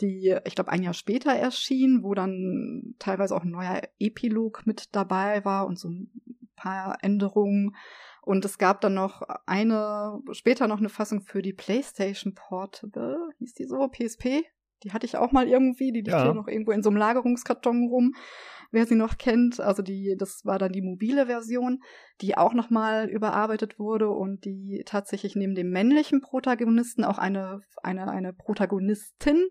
[0.00, 4.94] die, ich glaube, ein Jahr später erschien, wo dann teilweise auch ein neuer Epilog mit
[4.94, 6.10] dabei war und so ein
[6.56, 7.74] paar Änderungen.
[8.22, 13.54] Und es gab dann noch eine, später noch eine Fassung für die PlayStation Portable, hieß
[13.54, 14.44] die so, PSP.
[14.84, 16.24] Die hatte ich auch mal irgendwie, die liegt Ja.
[16.24, 18.14] hier noch irgendwo in so einem Lagerungskarton rum,
[18.72, 19.60] wer sie noch kennt.
[19.60, 21.80] Also die, das war dann die mobile Version,
[22.20, 28.08] die auch nochmal überarbeitet wurde und die tatsächlich neben dem männlichen Protagonisten auch eine, eine,
[28.10, 29.46] eine Protagonistin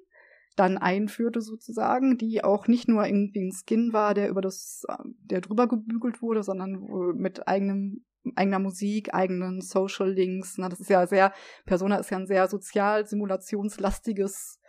[0.55, 4.95] dann einführte sozusagen, die auch nicht nur irgendwie ein Skin war, der über das, äh,
[5.23, 8.05] der drüber gebügelt wurde, sondern mit eigenem,
[8.35, 10.57] eigener Musik, eigenen Social Links.
[10.57, 11.33] Na, das ist ja sehr,
[11.65, 14.59] Persona ist ja ein sehr sozial simulationslastiges,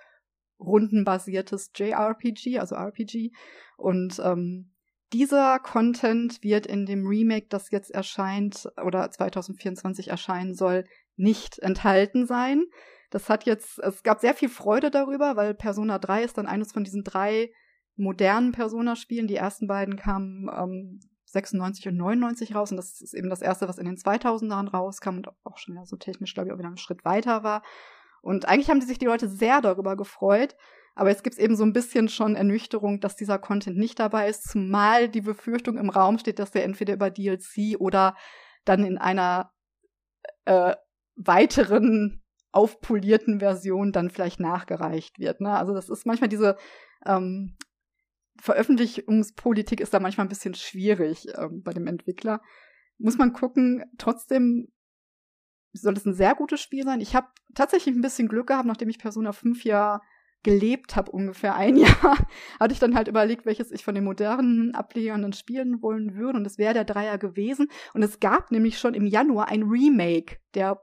[0.59, 3.33] rundenbasiertes JRPG, also RPG.
[3.77, 4.73] Und ähm,
[5.13, 10.85] dieser Content wird in dem Remake, das jetzt erscheint oder 2024 erscheinen soll,
[11.17, 12.65] nicht enthalten sein.
[13.13, 16.73] Das hat jetzt, es gab sehr viel Freude darüber, weil Persona 3 ist dann eines
[16.73, 17.53] von diesen drei
[17.95, 19.27] modernen Persona-Spielen.
[19.27, 23.69] Die ersten beiden kamen ähm, 96 und 99 raus und das ist eben das erste,
[23.69, 26.69] was in den 2000ern rauskam und auch schon ja so technisch, glaube ich, auch wieder
[26.69, 27.63] einen Schritt weiter war.
[28.23, 30.57] Und eigentlich haben die sich die Leute sehr darüber gefreut,
[30.95, 34.45] Aber jetzt gibt's eben so ein bisschen schon Ernüchterung, dass dieser Content nicht dabei ist,
[34.45, 38.17] zumal die Befürchtung im Raum steht, dass der entweder über DLC oder
[38.65, 39.53] dann in einer
[40.45, 40.77] äh,
[41.17, 42.22] weiteren
[42.53, 45.41] aufpolierten Version dann vielleicht nachgereicht wird.
[45.41, 45.51] Ne?
[45.51, 46.57] Also das ist manchmal diese
[47.05, 47.57] ähm,
[48.41, 52.41] Veröffentlichungspolitik ist da manchmal ein bisschen schwierig ähm, bei dem Entwickler.
[52.99, 53.85] Muss man gucken.
[53.99, 54.69] Trotzdem
[55.73, 57.01] soll es ein sehr gutes Spiel sein.
[57.01, 60.01] Ich habe tatsächlich ein bisschen Glück gehabt, nachdem ich Persona 5 ja
[60.43, 62.19] gelebt habe, ungefähr ein Jahr,
[62.59, 66.39] hatte ich dann halt überlegt, welches ich von den modernen Ablegern spielen wollen würde.
[66.39, 67.69] Und es wäre der Dreier gewesen.
[67.95, 70.83] Und es gab nämlich schon im Januar ein Remake der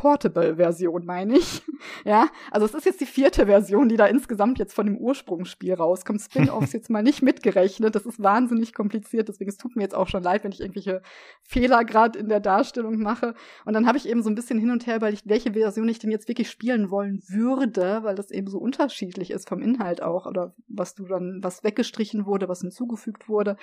[0.00, 1.62] Portable-Version, meine ich.
[2.06, 5.74] ja, also es ist jetzt die vierte Version, die da insgesamt jetzt von dem Ursprungsspiel
[5.74, 6.22] rauskommt.
[6.22, 7.94] Spin-offs jetzt mal nicht mitgerechnet.
[7.94, 9.28] Das ist wahnsinnig kompliziert.
[9.28, 11.02] Deswegen es tut mir jetzt auch schon leid, wenn ich irgendwelche
[11.42, 13.34] Fehler gerade in der Darstellung mache.
[13.66, 15.98] Und dann habe ich eben so ein bisschen hin und her überlegt, welche Version ich
[15.98, 20.24] denn jetzt wirklich spielen wollen würde, weil das eben so unterschiedlich ist vom Inhalt auch
[20.24, 23.58] oder was du dann, was weggestrichen wurde, was hinzugefügt wurde.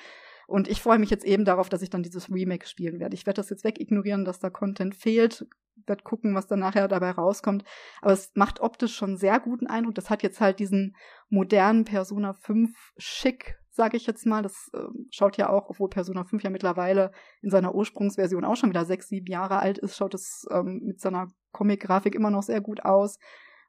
[0.48, 3.14] Und ich freue mich jetzt eben darauf, dass ich dann dieses Remake spielen werde.
[3.14, 5.46] Ich werde das jetzt wegignorieren, dass da Content fehlt,
[5.86, 7.66] werde gucken, was dann nachher dabei rauskommt.
[8.02, 9.96] Aber es macht optisch schon sehr guten Eindruck.
[9.96, 10.96] Das hat jetzt halt diesen
[11.30, 14.42] modernen Persona 5 Schick, sage ich jetzt mal.
[14.42, 14.80] Das äh,
[15.12, 17.12] schaut ja auch, obwohl Persona 5 ja mittlerweile
[17.42, 21.02] in seiner Ursprungsversion auch schon wieder sechs, sieben Jahre alt ist, schaut es ähm, mit
[21.02, 23.18] seiner Comic-Grafik immer noch sehr gut aus.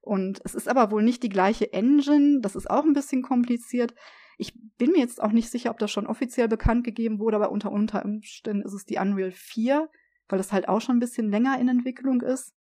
[0.01, 2.39] Und es ist aber wohl nicht die gleiche Engine.
[2.41, 3.95] Das ist auch ein bisschen kompliziert.
[4.39, 7.51] Ich bin mir jetzt auch nicht sicher, ob das schon offiziell bekannt gegeben wurde, aber
[7.51, 9.91] unter, unter Umständen ist es die Unreal 4,
[10.29, 12.55] weil das halt auch schon ein bisschen länger in Entwicklung ist.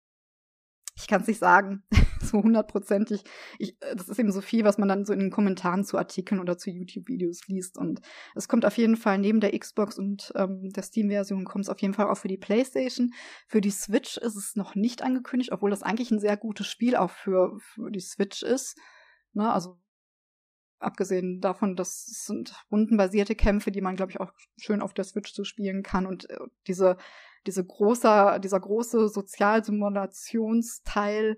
[0.96, 1.82] Ich kann es nicht sagen,
[2.22, 3.24] so hundertprozentig.
[3.58, 5.98] Ich, äh, das ist eben so viel, was man dann so in den Kommentaren zu
[5.98, 7.76] Artikeln oder zu YouTube-Videos liest.
[7.76, 8.00] Und
[8.36, 11.80] es kommt auf jeden Fall neben der Xbox und ähm, der Steam-Version kommt es auf
[11.80, 13.12] jeden Fall auch für die PlayStation.
[13.48, 16.94] Für die Switch ist es noch nicht angekündigt, obwohl das eigentlich ein sehr gutes Spiel
[16.94, 18.78] auch für, für die Switch ist.
[19.32, 19.80] Ne, also
[20.78, 25.32] abgesehen davon, das sind rundenbasierte Kämpfe, die man, glaube ich, auch schön auf der Switch
[25.32, 26.06] so spielen kann.
[26.06, 26.96] Und äh, diese,
[27.46, 31.36] diese große, dieser große Sozialsimulationsteil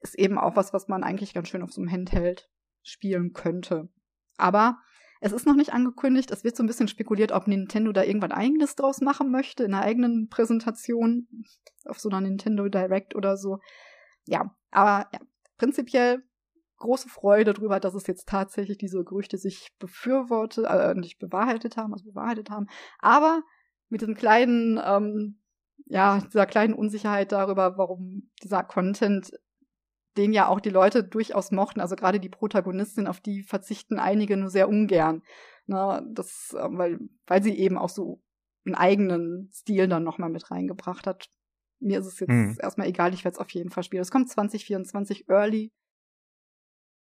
[0.00, 2.48] ist eben auch was, was man eigentlich ganz schön auf so einem Handheld
[2.82, 3.88] spielen könnte.
[4.36, 4.78] Aber
[5.20, 6.30] es ist noch nicht angekündigt.
[6.30, 9.74] Es wird so ein bisschen spekuliert, ob Nintendo da irgendwann eigenes draus machen möchte, in
[9.74, 11.26] einer eigenen Präsentation,
[11.86, 13.58] auf so einer Nintendo Direct oder so.
[14.24, 15.20] Ja, aber ja,
[15.56, 16.22] prinzipiell
[16.76, 21.92] große Freude darüber, dass es jetzt tatsächlich diese Gerüchte sich befürwortet, äh, nicht bewahrheitet haben,
[21.92, 22.66] also bewahrheitet haben.
[22.98, 23.42] Aber
[23.88, 25.40] mit diesem kleinen, ähm,
[25.86, 29.32] ja, dieser kleinen Unsicherheit darüber, warum dieser Content,
[30.16, 34.36] den ja auch die Leute durchaus mochten, also gerade die Protagonistin, auf die verzichten einige
[34.36, 35.22] nur sehr ungern.
[35.66, 38.22] Ne, das, äh, weil, weil sie eben auch so
[38.64, 41.28] einen eigenen Stil dann nochmal mit reingebracht hat.
[41.78, 42.56] Mir ist es jetzt hm.
[42.60, 44.02] erstmal egal, ich werde es auf jeden Fall spielen.
[44.02, 45.72] Es kommt 2024 early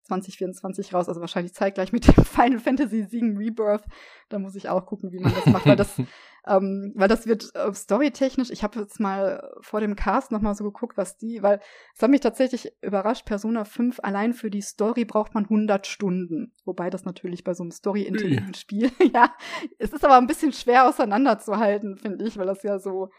[0.06, 3.84] 2024 raus, also wahrscheinlich zeitgleich mit dem Final Fantasy VII Rebirth.
[4.28, 5.98] Da muss ich auch gucken, wie man das macht, weil das,
[6.46, 8.50] ähm, weil das wird äh, storytechnisch.
[8.50, 11.60] Ich habe jetzt mal vor dem Cast noch mal so geguckt, was die, weil
[11.94, 13.26] es hat mich tatsächlich überrascht.
[13.26, 17.62] Persona 5 allein für die Story braucht man 100 Stunden, wobei das natürlich bei so
[17.62, 19.34] einem story-intelligenten Spiel, ja,
[19.78, 23.10] es ist aber ein bisschen schwer auseinanderzuhalten, finde ich, weil das ja so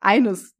[0.00, 0.56] eines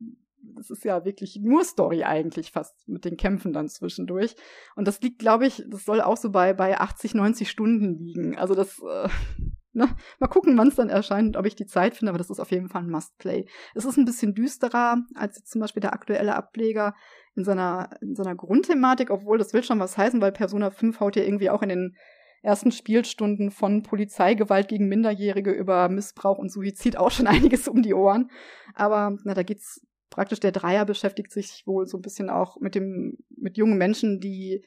[0.57, 4.37] das ist ja wirklich nur Story eigentlich fast mit den Kämpfen dann zwischendurch.
[4.77, 8.37] Und das liegt, glaube ich, das soll auch so bei, bei 80, 90 Stunden liegen.
[8.37, 9.09] Also das, äh,
[9.73, 12.31] na, ne, mal gucken, wann es dann erscheint ob ich die Zeit finde, aber das
[12.31, 13.47] ist auf jeden Fall ein Must-Play.
[13.75, 16.95] Es ist ein bisschen düsterer als jetzt zum Beispiel der aktuelle Ableger
[17.35, 21.17] in seiner, in seiner Grundthematik, obwohl das will schon was heißen, weil Persona 5 haut
[21.17, 21.97] ja irgendwie auch in den
[22.45, 27.95] ersten Spielstunden von Polizeigewalt gegen Minderjährige über Missbrauch und Suizid auch schon einiges um die
[27.95, 28.31] Ohren.
[28.75, 29.81] Aber na, da geht's
[30.15, 34.21] praktisch der Dreier beschäftigt sich wohl so ein bisschen auch mit dem, mit jungen Menschen,
[34.21, 34.65] die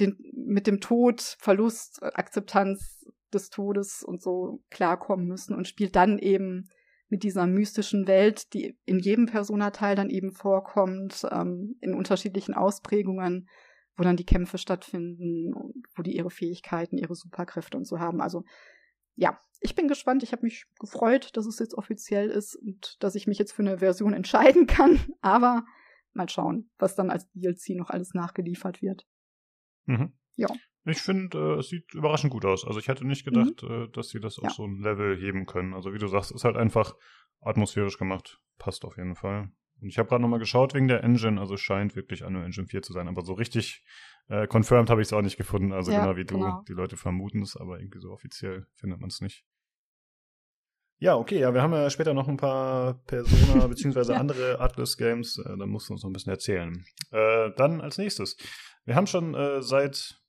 [0.00, 6.18] den, mit dem Tod, Verlust, Akzeptanz des Todes und so klarkommen müssen und spielt dann
[6.18, 6.68] eben
[7.08, 13.48] mit dieser mystischen Welt, die in jedem Personateil dann eben vorkommt, ähm, in unterschiedlichen Ausprägungen,
[13.96, 15.54] wo dann die Kämpfe stattfinden,
[15.96, 18.20] wo die ihre Fähigkeiten, ihre Superkräfte und so haben.
[18.20, 18.44] Also
[19.18, 20.22] ja, ich bin gespannt.
[20.22, 23.62] Ich habe mich gefreut, dass es jetzt offiziell ist und dass ich mich jetzt für
[23.62, 25.00] eine Version entscheiden kann.
[25.20, 25.64] Aber
[26.12, 29.06] mal schauen, was dann als DLC noch alles nachgeliefert wird.
[29.86, 30.12] Mhm.
[30.36, 30.48] Ja.
[30.84, 32.64] Ich finde, äh, es sieht überraschend gut aus.
[32.64, 33.70] Also ich hätte nicht gedacht, mhm.
[33.70, 34.50] äh, dass sie das auf ja.
[34.50, 35.74] so ein Level heben können.
[35.74, 36.94] Also wie du sagst, ist halt einfach
[37.40, 38.40] atmosphärisch gemacht.
[38.58, 39.50] Passt auf jeden Fall.
[39.80, 42.82] Und ich habe gerade nochmal geschaut wegen der Engine, also scheint wirklich Unreal Engine 4
[42.82, 43.84] zu sein, aber so richtig
[44.28, 45.72] äh, confirmed habe ich es auch nicht gefunden.
[45.72, 46.64] Also ja, genau wie du, genau.
[46.68, 49.44] die Leute vermuten es, aber irgendwie so offiziell findet man es nicht.
[51.00, 54.18] Ja, okay, ja, wir haben ja später noch ein paar Persona beziehungsweise ja.
[54.18, 56.84] andere Atlas-Games, äh, da musst du uns noch ein bisschen erzählen.
[57.12, 58.36] Äh, dann als nächstes.
[58.84, 60.20] Wir haben schon äh, seit,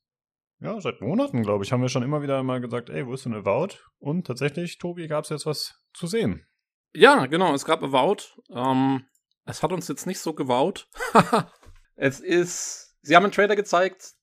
[0.60, 3.24] ja, seit Monaten, glaube ich, haben wir schon immer wieder mal gesagt, ey, wo ist
[3.24, 3.84] denn Avowed?
[3.98, 6.46] Und tatsächlich, Tobi, gab es jetzt was zu sehen.
[6.94, 8.38] Ja, genau, es gab Avowed.
[8.50, 9.04] Ähm,
[9.44, 10.88] es hat uns jetzt nicht so gewaut.
[11.96, 14.14] es ist, sie haben einen Trailer gezeigt,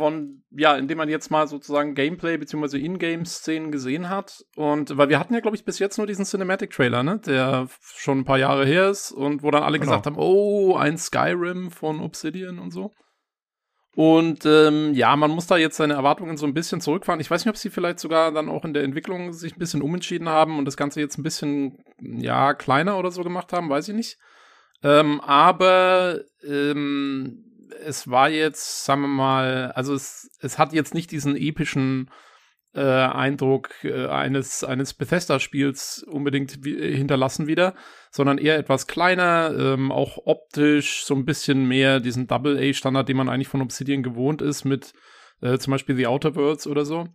[0.00, 2.78] von, ja, indem man jetzt mal sozusagen Gameplay bzw.
[2.78, 4.44] Ingame-Szenen gesehen hat.
[4.56, 7.18] Und weil wir hatten ja, glaube ich, bis jetzt nur diesen Cinematic-Trailer, ne?
[7.18, 9.90] Der schon ein paar Jahre her ist und wo dann alle genau.
[9.90, 12.92] gesagt haben, oh, ein Skyrim von Obsidian und so.
[13.96, 17.20] Und ähm, ja, man muss da jetzt seine Erwartungen so ein bisschen zurückfahren.
[17.20, 19.82] Ich weiß nicht, ob sie vielleicht sogar dann auch in der Entwicklung sich ein bisschen
[19.82, 23.88] umentschieden haben und das Ganze jetzt ein bisschen, ja, kleiner oder so gemacht haben, weiß
[23.88, 24.18] ich nicht.
[24.82, 27.44] Ähm, aber ähm,
[27.84, 32.10] es war jetzt, sagen wir mal, also es, es hat jetzt nicht diesen epischen
[32.74, 37.74] äh, Eindruck äh, eines, eines Bethesda-Spiels unbedingt hinterlassen wieder,
[38.10, 43.28] sondern eher etwas kleiner, ähm, auch optisch so ein bisschen mehr diesen Double-A-Standard, den man
[43.28, 44.92] eigentlich von Obsidian gewohnt ist, mit
[45.40, 47.08] äh, zum Beispiel The Outer Worlds oder so.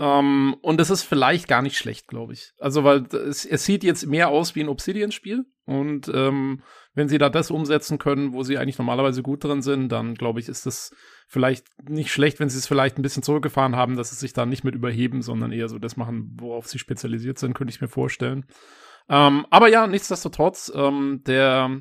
[0.00, 2.54] Um, ähm, und es ist vielleicht gar nicht schlecht, glaube ich.
[2.58, 5.44] Also, weil es, es, sieht jetzt mehr aus wie ein Obsidian-Spiel.
[5.66, 6.62] Und ähm,
[6.94, 10.40] wenn sie da das umsetzen können, wo sie eigentlich normalerweise gut drin sind, dann glaube
[10.40, 10.94] ich, ist das
[11.28, 14.46] vielleicht nicht schlecht, wenn sie es vielleicht ein bisschen zurückgefahren haben, dass sie sich da
[14.46, 17.88] nicht mit überheben, sondern eher so das machen, worauf sie spezialisiert sind, könnte ich mir
[17.88, 18.46] vorstellen.
[19.10, 21.78] Ähm, aber ja, nichtsdestotrotz, ähm, der,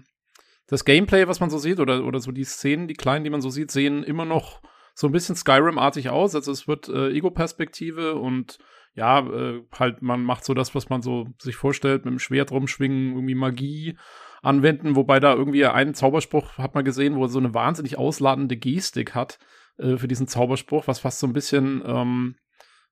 [0.67, 3.41] das Gameplay, was man so sieht, oder, oder so die Szenen, die kleinen, die man
[3.41, 4.61] so sieht, sehen immer noch
[4.99, 6.35] so ein bisschen Skyrim-artig aus.
[6.35, 8.59] Also es wird äh, Ego-Perspektive und
[8.95, 12.51] ja, äh, halt, man macht so das, was man so sich vorstellt, mit dem Schwert
[12.51, 13.97] rumschwingen, irgendwie Magie
[14.41, 18.57] anwenden, wobei da irgendwie einen Zauberspruch hat man gesehen, wo er so eine wahnsinnig ausladende
[18.57, 19.39] Gestik hat
[19.77, 22.35] äh, für diesen Zauberspruch, was fast so ein bisschen ähm,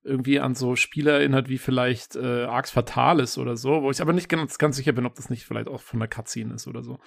[0.02, 4.14] irgendwie an so Spiele erinnert, wie vielleicht äh, Arx Fatalis oder so, wo ich aber
[4.14, 6.82] nicht ganz, ganz sicher bin, ob das nicht vielleicht auch von der Cutscene ist oder
[6.82, 6.98] so.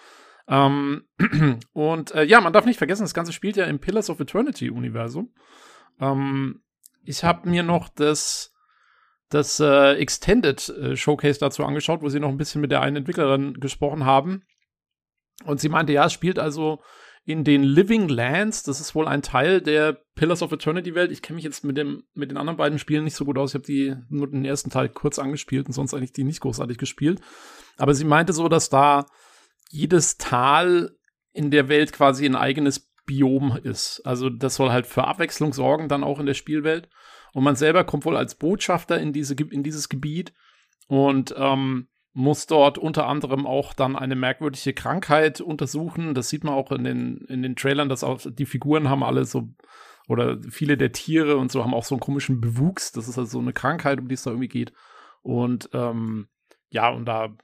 [0.48, 1.04] Ähm,
[1.74, 5.34] und äh, ja, man darf nicht vergessen, das Ganze spielt ja im Pillars of Eternity-Universum.
[6.00, 6.64] Ähm,
[7.04, 8.54] ich habe mir noch das,
[9.30, 12.98] das äh, Extended äh, Showcase dazu angeschaut, wo sie noch ein bisschen mit der einen
[12.98, 14.44] Entwicklerin gesprochen haben.
[15.46, 16.82] Und sie meinte, ja, es spielt also
[17.24, 18.64] in den Living Lands.
[18.64, 21.12] Das ist wohl ein Teil der Pillars of Eternity Welt.
[21.12, 23.52] Ich kenne mich jetzt mit, dem, mit den anderen beiden Spielen nicht so gut aus.
[23.52, 26.78] Ich habe die nur den ersten Teil kurz angespielt und sonst eigentlich die nicht großartig
[26.78, 27.22] gespielt.
[27.78, 29.06] Aber sie meinte so, dass da
[29.72, 30.96] jedes Tal
[31.34, 34.02] in der Welt quasi ein eigenes Biom ist.
[34.06, 36.90] Also das soll halt für Abwechslung sorgen, dann auch in der Spielwelt.
[37.34, 40.34] Und man selber kommt wohl als Botschafter in, diese, in dieses Gebiet
[40.88, 46.14] und ähm, muss dort unter anderem auch dann eine merkwürdige Krankheit untersuchen.
[46.14, 49.24] Das sieht man auch in den, in den Trailern, dass auch die Figuren haben alle
[49.24, 49.50] so,
[50.10, 52.92] oder viele der Tiere und so haben auch so einen komischen Bewuchs.
[52.92, 54.74] Das ist also so eine Krankheit, um die es da irgendwie geht.
[55.22, 56.28] Und ähm,
[56.72, 57.36] ja, und da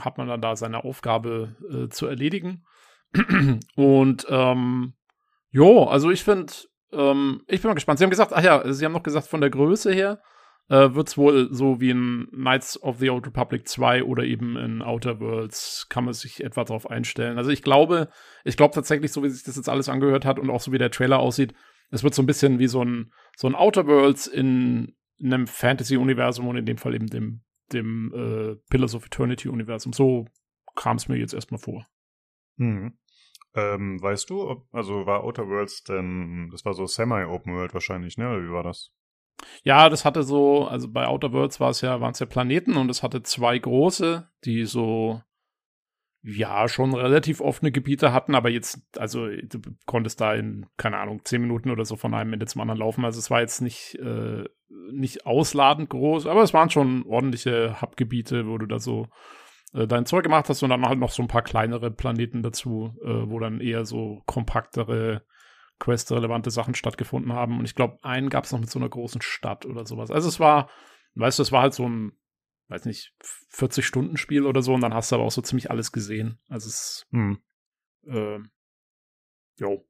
[0.00, 2.64] hat man dann da seine Aufgabe äh, zu erledigen.
[3.76, 4.94] und ähm,
[5.50, 6.52] jo, also ich finde,
[6.90, 7.98] ähm, ich bin mal gespannt.
[7.98, 10.20] Sie haben gesagt, ach ja, Sie haben noch gesagt, von der Größe her
[10.70, 14.56] äh, wird es wohl so wie in Knights of the Old Republic 2 oder eben
[14.56, 17.36] in Outer Worlds, kann man sich etwa darauf einstellen.
[17.36, 18.08] Also ich glaube,
[18.44, 20.78] ich glaube tatsächlich, so wie sich das jetzt alles angehört hat und auch so wie
[20.78, 21.54] der Trailer aussieht,
[21.90, 25.46] es wird so ein bisschen wie so ein, so ein Outer Worlds in, in einem
[25.46, 27.42] Fantasy-Universum und in dem Fall eben dem
[27.72, 29.92] dem äh, Pillars of Eternity-Universum.
[29.92, 30.26] So
[30.74, 31.86] kam es mir jetzt erstmal vor.
[32.58, 32.98] Hm.
[33.54, 38.18] Ähm, weißt du, ob, also war Outer Worlds denn, das war so Semi-Open World wahrscheinlich,
[38.18, 38.28] ne?
[38.28, 38.92] Oder wie war das?
[39.62, 42.76] Ja, das hatte so, also bei Outer Worlds war es ja, waren es ja Planeten
[42.76, 45.22] und es hatte zwei große, die so
[46.24, 51.20] ja schon relativ offene Gebiete hatten, aber jetzt, also du konntest da in, keine Ahnung,
[51.24, 53.04] zehn Minuten oder so von einem Ende zum anderen laufen.
[53.04, 54.44] Also es war jetzt nicht, äh,
[54.90, 59.08] nicht ausladend groß, aber es waren schon ordentliche Hubgebiete, wo du da so
[59.74, 62.96] äh, dein Zeug gemacht hast und dann halt noch so ein paar kleinere Planeten dazu,
[63.04, 65.26] äh, wo dann eher so kompaktere
[65.78, 67.58] Quest-relevante Sachen stattgefunden haben.
[67.58, 70.10] Und ich glaube, einen gab es noch mit so einer großen Stadt oder sowas.
[70.10, 70.70] Also es war,
[71.16, 72.12] weißt du, es war halt so ein
[72.68, 73.12] weiß nicht,
[73.52, 76.38] 40-Stunden-Spiel oder so und dann hast du aber auch so ziemlich alles gesehen.
[76.48, 77.38] Also es, hm.
[78.06, 78.38] äh,
[79.58, 79.86] jo.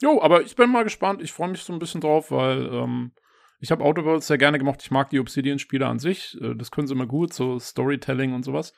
[0.00, 1.22] Jo, aber ich bin mal gespannt.
[1.22, 3.12] Ich freue mich so ein bisschen drauf, weil ähm,
[3.60, 4.80] ich habe Outer Worlds sehr gerne gemacht.
[4.82, 6.36] Ich mag die Obsidian-Spiele an sich.
[6.40, 8.72] Äh, das können sie immer gut, so Storytelling und sowas.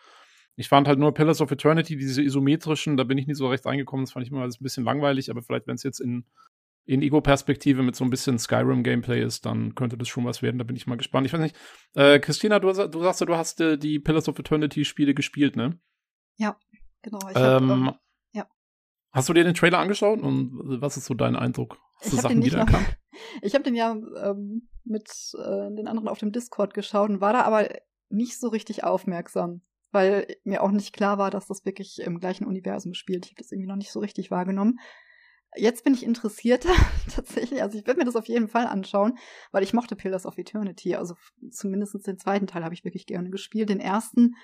[0.57, 3.67] Ich fand halt nur Pillars of Eternity, diese isometrischen, da bin ich nie so recht
[3.67, 4.05] reingekommen.
[4.05, 6.27] Das fand ich immer alles ein bisschen langweilig, aber vielleicht, wenn es jetzt in
[6.87, 10.59] in Ego-Perspektive mit so ein bisschen Skyrim-Gameplay ist, dann könnte das schon was werden.
[10.59, 11.27] Da bin ich mal gespannt.
[11.27, 11.57] Ich weiß nicht,
[11.95, 15.79] äh, Christina, du, du sagst du hast äh, die Pillars of Eternity-Spiele gespielt, ne?
[16.37, 16.57] Ja,
[17.03, 17.19] genau.
[17.31, 17.95] Ich hab, ähm, ähm,
[18.33, 18.47] ja.
[19.13, 21.79] Hast du dir den Trailer angeschaut und was ist so dein Eindruck?
[22.01, 22.99] Hast du Sachen wiedererkannt?
[23.43, 25.09] ich habe den ja ähm, mit
[25.39, 27.69] äh, den anderen auf dem Discord geschaut und war da aber
[28.11, 32.45] nicht so richtig aufmerksam, weil mir auch nicht klar war, dass das wirklich im gleichen
[32.45, 33.25] Universum spielt.
[33.25, 34.79] Ich habe das irgendwie noch nicht so richtig wahrgenommen.
[35.57, 36.67] Jetzt bin ich interessiert
[37.15, 37.63] tatsächlich.
[37.63, 39.19] Also ich werde mir das auf jeden Fall anschauen,
[39.53, 40.97] weil ich mochte Pillars of Eternity.
[40.97, 41.15] Also
[41.51, 43.69] zumindest den zweiten Teil habe ich wirklich gerne gespielt.
[43.69, 44.35] Den ersten,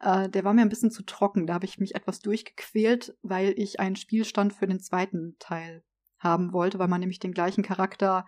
[0.00, 1.46] äh, der war mir ein bisschen zu trocken.
[1.46, 5.82] Da habe ich mich etwas durchgequält, weil ich einen Spielstand für den zweiten Teil
[6.18, 8.26] haben wollte, weil man nämlich den gleichen Charakter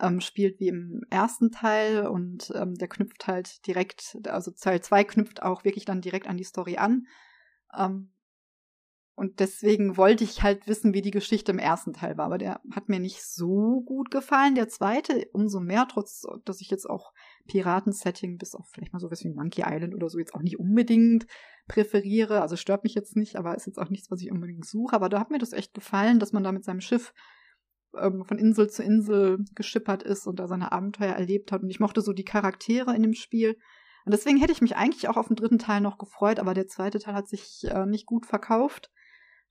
[0.00, 5.04] ähm, spielt wie im ersten Teil und ähm, der knüpft halt direkt, also Teil 2
[5.04, 7.06] knüpft auch wirklich dann direkt an die Story an.
[7.76, 8.12] Ähm,
[9.18, 12.26] und deswegen wollte ich halt wissen, wie die Geschichte im ersten Teil war.
[12.26, 14.54] Aber der hat mir nicht so gut gefallen.
[14.54, 17.14] Der zweite umso mehr, trotz, dass ich jetzt auch
[17.48, 21.26] Piraten-Setting bis auf vielleicht mal sowas wie Monkey Island oder so jetzt auch nicht unbedingt
[21.66, 22.42] präferiere.
[22.42, 24.94] Also stört mich jetzt nicht, aber ist jetzt auch nichts, was ich unbedingt suche.
[24.94, 27.14] Aber da hat mir das echt gefallen, dass man da mit seinem Schiff
[27.98, 31.62] ähm, von Insel zu Insel geschippert ist und da seine Abenteuer erlebt hat.
[31.62, 33.56] Und ich mochte so die Charaktere in dem Spiel.
[34.04, 36.68] Und deswegen hätte ich mich eigentlich auch auf den dritten Teil noch gefreut, aber der
[36.68, 38.90] zweite Teil hat sich äh, nicht gut verkauft.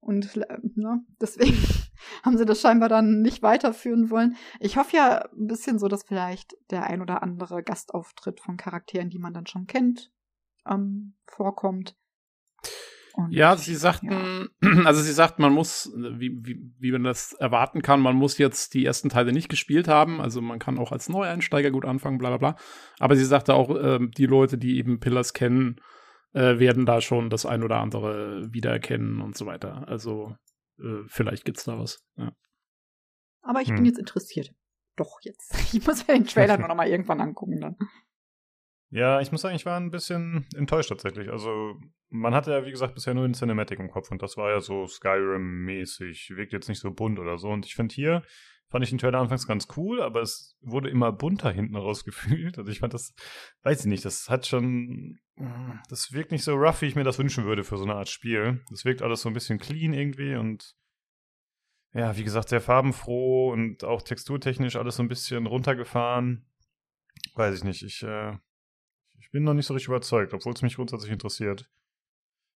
[0.06, 1.58] Und äh, ne, deswegen
[2.24, 4.36] haben sie das scheinbar dann nicht weiterführen wollen.
[4.60, 9.10] Ich hoffe ja ein bisschen so, dass vielleicht der ein oder andere Gastauftritt von Charakteren,
[9.10, 10.12] die man dann schon kennt,
[10.70, 11.96] ähm, vorkommt.
[13.16, 14.84] Und, ja, sie sagten, ja.
[14.86, 18.76] also sie sagten, man muss, wie, wie, wie man das erwarten kann, man muss jetzt
[18.76, 20.22] die ersten Teile nicht gespielt haben.
[20.22, 22.56] Also man kann auch als Neueinsteiger gut anfangen, bla bla bla.
[23.00, 25.78] Aber sie sagte auch, äh, die Leute, die eben Pillars kennen,
[26.36, 29.88] äh, werden da schon das ein oder andere wiedererkennen und so weiter.
[29.88, 30.36] Also
[30.80, 32.06] äh, vielleicht gibt's da was.
[32.18, 32.34] Ja.
[33.42, 33.76] Aber ich hm.
[33.76, 34.54] bin jetzt interessiert.
[34.98, 35.54] Doch, jetzt.
[35.74, 37.78] Ich muss mir den Trailer nur noch mal irgendwann angucken dann.
[38.92, 41.30] Ja, ich muss sagen, ich war ein bisschen enttäuscht tatsächlich.
[41.30, 41.76] Also,
[42.10, 44.62] man hatte ja, wie gesagt, bisher nur den Cinematic im Kopf und das war ja
[44.62, 46.36] so Skyrim-mäßig.
[46.36, 47.50] Wirkt jetzt nicht so bunt oder so.
[47.50, 48.24] Und ich finde hier,
[48.70, 52.58] fand ich den Trailer anfangs ganz cool, aber es wurde immer bunter hinten raus gefühlt.
[52.58, 53.14] Also ich fand das,
[53.64, 55.20] weiß ich nicht, das hat schon,
[55.90, 58.10] das wirkt nicht so rough, wie ich mir das wünschen würde für so eine Art
[58.10, 58.64] Spiel.
[58.70, 60.76] Das wirkt alles so ein bisschen clean irgendwie und
[61.94, 66.46] ja, wie gesagt, sehr farbenfroh und auch texturtechnisch alles so ein bisschen runtergefahren.
[67.36, 68.34] Weiß ich nicht, ich, äh,
[69.18, 71.70] ich bin noch nicht so richtig überzeugt, obwohl es mich grundsätzlich interessiert.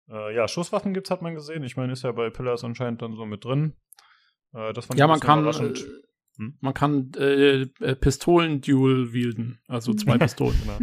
[0.10, 1.64] Äh, ja, Schusswaffen gibt's, hat man gesehen.
[1.64, 3.76] Ich meine, ist ja bei Pillars anscheinend dann so mit drin.
[4.54, 5.74] Äh, das fand ja, man kann, äh,
[6.38, 6.58] hm?
[6.60, 10.60] man kann äh, äh, Pistolen-Dual wielden, also zwei Pistolen.
[10.62, 10.80] genau.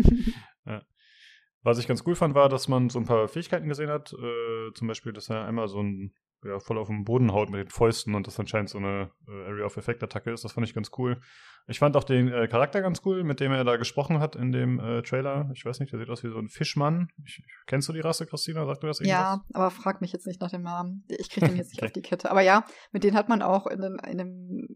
[1.64, 4.12] Was ich ganz cool fand, war, dass man so ein paar Fähigkeiten gesehen hat.
[4.12, 6.14] Äh, zum Beispiel, dass er einmal so ein
[6.44, 9.46] ja, voll auf dem Boden haut mit den Fäusten und das anscheinend so eine äh,
[9.46, 10.44] Area of Effect Attacke ist.
[10.44, 11.20] Das fand ich ganz cool.
[11.66, 14.52] Ich fand auch den äh, Charakter ganz cool, mit dem er da gesprochen hat in
[14.52, 15.50] dem äh, Trailer.
[15.54, 17.08] Ich weiß nicht, der sieht aus wie so ein Fischmann.
[17.24, 18.66] Ich, kennst du die Rasse, Christina?
[18.66, 19.18] Sagt du das irgendwas?
[19.18, 21.04] Ja, aber frag mich jetzt nicht nach dem Namen.
[21.08, 21.86] Ich kriege den jetzt nicht okay.
[21.86, 22.30] auf die Kette.
[22.30, 24.68] Aber ja, mit denen hat man auch in, den, in, dem,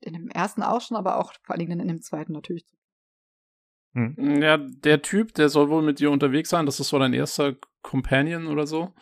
[0.00, 2.64] in dem ersten auch schon, aber auch vor allen Dingen in dem zweiten natürlich.
[3.94, 4.42] Hm.
[4.42, 6.66] Ja, der Typ, der soll wohl mit dir unterwegs sein.
[6.66, 8.92] Das ist so dein erster Companion oder so.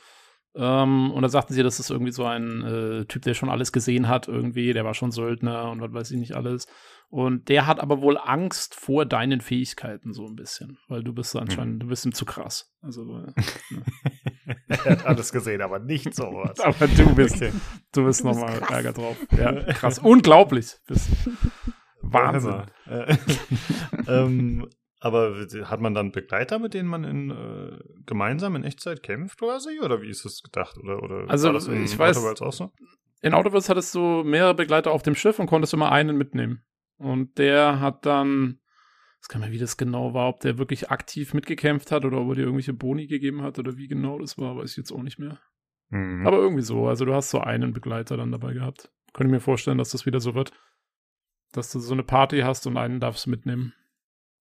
[0.54, 3.72] Ähm, und da sagten sie, das ist irgendwie so ein äh, Typ, der schon alles
[3.72, 6.66] gesehen hat, irgendwie, der war schon Söldner und was weiß ich nicht alles.
[7.08, 10.78] Und der hat aber wohl Angst vor deinen Fähigkeiten, so ein bisschen.
[10.88, 11.80] Weil du bist anscheinend, hm.
[11.80, 12.70] du bist ihm zu krass.
[12.82, 13.32] Also, äh,
[13.70, 14.56] ne.
[14.68, 16.60] er hat alles gesehen, aber nicht sowas.
[16.60, 17.52] aber du bist, okay.
[17.92, 19.16] du bist nochmal Ärger drauf.
[19.38, 19.98] Ja, krass.
[19.98, 20.76] Unglaublich.
[20.86, 21.10] Bist
[22.02, 22.62] Wahnsinn.
[24.06, 24.68] ähm,
[25.02, 25.34] aber
[25.64, 27.76] hat man dann Begleiter, mit denen man in, äh,
[28.06, 29.80] gemeinsam in Echtzeit kämpft quasi?
[29.80, 30.78] Oder wie ist das gedacht?
[30.78, 32.70] Oder, oder also, ich weiß, auch so?
[33.20, 36.62] in Autoworlds hattest du mehrere Begleiter auf dem Schiff und konntest immer einen mitnehmen.
[36.98, 38.60] Und der hat dann,
[39.18, 42.28] das kann man, wie das genau war, ob der wirklich aktiv mitgekämpft hat oder ob
[42.28, 45.02] er dir irgendwelche Boni gegeben hat oder wie genau das war, weiß ich jetzt auch
[45.02, 45.40] nicht mehr.
[45.88, 46.24] Mhm.
[46.24, 46.86] Aber irgendwie so.
[46.86, 48.88] Also du hast so einen Begleiter dann dabei gehabt.
[49.14, 50.52] Könnte mir vorstellen, dass das wieder so wird.
[51.50, 53.74] Dass du so eine Party hast und einen darfst mitnehmen.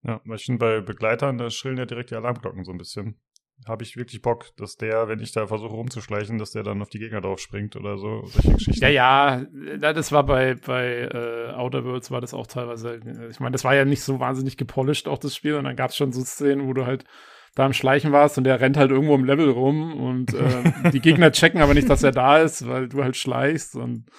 [0.04, 3.20] Ja, weil ich bei Begleitern, da schrillen ja direkt die Alarmglocken so ein bisschen.
[3.68, 6.90] Habe ich wirklich Bock, dass der, wenn ich da versuche rumzuschleichen, dass der dann auf
[6.90, 8.84] die Gegner drauf springt oder so, solche Geschichten.
[8.84, 13.00] Ja, ja, das war bei, bei äh, Outer Worlds war das auch teilweise,
[13.30, 15.92] ich meine, das war ja nicht so wahnsinnig gepolished auch das Spiel und dann gab
[15.92, 17.06] es schon so Szenen, wo du halt
[17.54, 21.02] da am Schleichen warst und der rennt halt irgendwo im Level rum und äh, die
[21.02, 24.10] Gegner checken aber nicht, dass er da ist, weil du halt schleichst und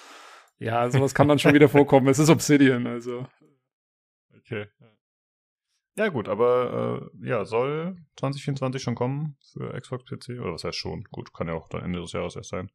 [0.57, 2.07] ja, sowas kann dann schon wieder vorkommen.
[2.07, 3.27] Es ist Obsidian, also.
[4.37, 4.67] Okay.
[5.95, 10.39] Ja, gut, aber äh, ja, soll 2024 schon kommen für Xbox PC?
[10.39, 11.03] Oder was heißt schon?
[11.05, 12.71] Gut, kann ja auch dann Ende des Jahres erst sein.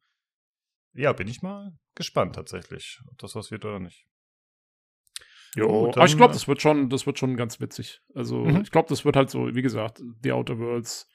[0.93, 4.07] Ja, bin ich mal gespannt tatsächlich, ob das was wird oder nicht.
[5.55, 8.01] Jo, gut, aber ich glaube, das wird schon, das wird schon ganz witzig.
[8.13, 8.61] Also, mhm.
[8.61, 11.09] ich glaube, das wird halt so, wie gesagt, The Outer Worlds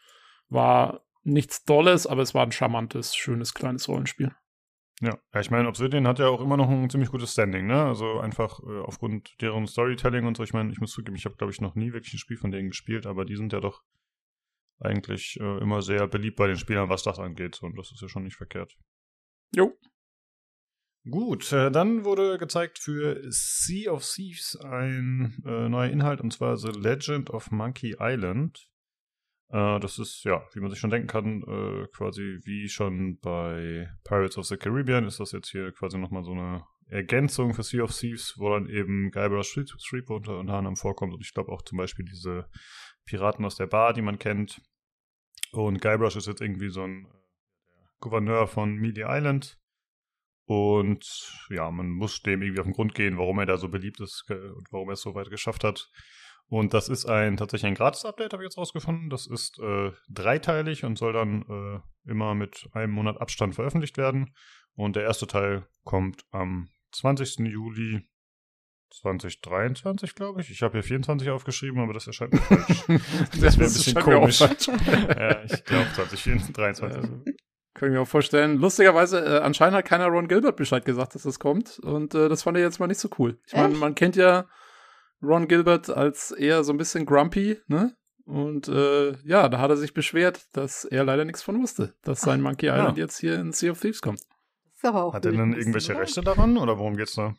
[0.48, 4.34] war nichts Dolles, aber es war ein charmantes, schönes, kleines Rollenspiel.
[5.00, 7.84] Ja, ja ich meine, Obsidian hat ja auch immer noch ein ziemlich gutes Standing, ne?
[7.84, 10.42] Also einfach äh, aufgrund deren Storytelling und so.
[10.42, 12.50] Ich meine, ich muss zugeben, ich habe, glaube ich, noch nie wirklich ein Spiel von
[12.50, 13.82] denen gespielt, aber die sind ja doch
[14.80, 17.62] eigentlich äh, immer sehr beliebt bei den Spielern, was das angeht.
[17.62, 18.76] Und das ist ja schon nicht verkehrt.
[19.54, 19.76] Jo.
[21.08, 26.56] Gut, äh, dann wurde gezeigt für Sea of Thieves ein äh, neuer Inhalt, und zwar
[26.56, 28.70] The Legend of Monkey Island.
[29.48, 33.88] Äh, das ist, ja, wie man sich schon denken kann, äh, quasi wie schon bei
[34.04, 37.82] Pirates of the Caribbean ist das jetzt hier quasi nochmal so eine Ergänzung für Sea
[37.82, 41.14] of Thieves, wo dann eben Guybrush Threepwood unter, unter anderem vorkommt.
[41.14, 42.48] Und ich glaube auch zum Beispiel diese
[43.06, 44.60] Piraten aus der Bar, die man kennt.
[45.52, 49.58] Und Guybrush ist jetzt irgendwie so ein äh, Gouverneur von Media Island.
[50.46, 54.00] Und ja, man muss dem irgendwie auf den Grund gehen, warum er da so beliebt
[54.00, 55.90] ist und warum er es so weit geschafft hat.
[56.48, 59.10] Und das ist ein tatsächlich ein Gratis-Update, habe ich jetzt rausgefunden.
[59.10, 64.34] Das ist äh, dreiteilig und soll dann äh, immer mit einem Monat Abstand veröffentlicht werden.
[64.74, 67.38] Und der erste Teil kommt am 20.
[67.40, 68.06] Juli
[69.00, 70.50] 2023, glaube ich.
[70.50, 72.84] Ich habe hier 24 aufgeschrieben, aber das erscheint mir falsch.
[73.40, 74.40] das wäre ein bisschen komisch.
[74.40, 77.04] ja, ich glaube 2023.
[77.04, 77.24] Ähm,
[77.74, 78.58] kann ich mir auch vorstellen.
[78.58, 81.80] Lustigerweise, äh, anscheinend hat keiner Ron Gilbert Bescheid gesagt, dass das kommt.
[81.80, 83.38] Und äh, das fand ich jetzt mal nicht so cool.
[83.46, 84.46] Ich meine, man kennt ja
[85.24, 87.96] Ron Gilbert als eher so ein bisschen grumpy, ne?
[88.24, 92.22] Und äh, ja, da hat er sich beschwert, dass er leider nichts von wusste, dass
[92.22, 93.04] sein Monkey Island ja.
[93.04, 94.20] jetzt hier in Sea of Thieves kommt.
[94.82, 96.02] Hat er denn irgendwelche oder?
[96.02, 97.34] Rechte daran oder worum geht's da?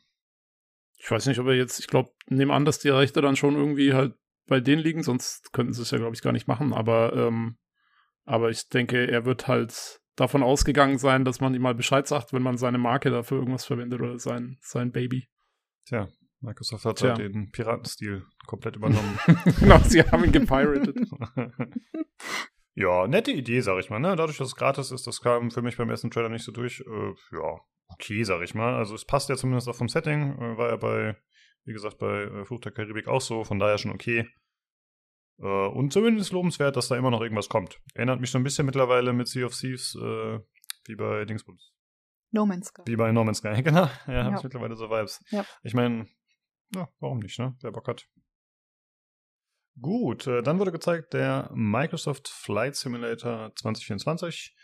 [0.97, 3.55] Ich weiß nicht, ob er jetzt, ich glaube, nehme an, dass die Rechte dann schon
[3.55, 4.15] irgendwie halt
[4.47, 6.73] bei denen liegen, sonst könnten sie es ja, glaube ich, gar nicht machen.
[6.73, 7.57] Aber, ähm,
[8.23, 12.33] aber ich denke, er wird halt davon ausgegangen sein, dass man ihm mal Bescheid sagt,
[12.33, 15.27] wenn man seine Marke dafür irgendwas verwendet oder sein, sein Baby.
[15.85, 16.07] Tja,
[16.45, 19.19] Microsoft hat halt den Piratenstil komplett übernommen.
[19.59, 20.95] genau, sie haben ihn gepiratet.
[22.75, 23.99] ja, nette Idee, sag ich mal.
[23.99, 24.15] Ne?
[24.15, 26.81] Dadurch, dass es gratis ist, das kam für mich beim ersten Trailer nicht so durch.
[26.81, 28.75] Äh, ja, okay, sag ich mal.
[28.75, 30.33] Also es passt ja zumindest auch vom Setting.
[30.33, 31.17] Äh, war ja bei,
[31.65, 33.43] wie gesagt, bei äh, Fluch der Karibik auch so.
[33.43, 34.27] Von daher schon okay.
[35.39, 37.79] Äh, und zumindest lobenswert, dass da immer noch irgendwas kommt.
[37.93, 40.39] Erinnert mich so ein bisschen mittlerweile mit Sea of Thieves, äh,
[40.85, 41.73] wie bei Dingsbums.
[42.31, 42.81] No Man's Sky.
[42.85, 43.89] Wie bei No Man's Sky, genau.
[44.07, 44.23] Ja, ja.
[44.25, 45.23] habe ich mittlerweile so Vibes.
[45.29, 45.45] Ja.
[45.63, 46.07] Ich meine,
[46.73, 47.55] ja, warum nicht, ne?
[47.61, 48.07] Wer Bock hat.
[49.79, 54.55] Gut, äh, dann wurde gezeigt der Microsoft Flight Simulator 2024.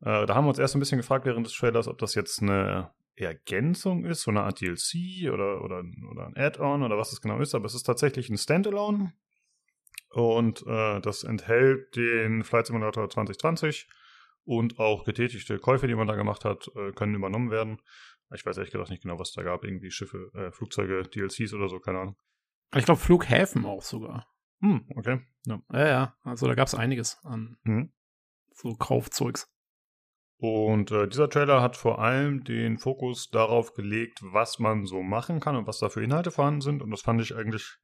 [0.00, 2.40] Äh, da haben wir uns erst ein bisschen gefragt während des Trailers, ob das jetzt
[2.40, 7.20] eine Ergänzung ist, so eine Art DLC oder, oder, oder ein Add-on oder was es
[7.20, 9.12] genau ist, aber es ist tatsächlich ein Standalone
[10.10, 13.88] und äh, das enthält den Flight Simulator 2020
[14.44, 17.80] und auch getätigte Käufe, die man da gemacht hat, äh, können übernommen werden.
[18.34, 19.64] Ich weiß ehrlich gesagt nicht genau, was da gab.
[19.64, 22.16] Irgendwie Schiffe, äh, Flugzeuge, DLCs oder so, keine Ahnung.
[22.74, 24.26] Ich glaube, Flughäfen auch sogar.
[24.60, 25.20] Hm, okay.
[25.46, 26.16] Ja, ja, ja.
[26.22, 27.92] also da gab es einiges an hm.
[28.54, 29.52] so Kaufzeugs.
[30.38, 35.38] Und äh, dieser Trailer hat vor allem den Fokus darauf gelegt, was man so machen
[35.38, 36.82] kann und was da für Inhalte vorhanden sind.
[36.82, 37.78] Und das fand ich eigentlich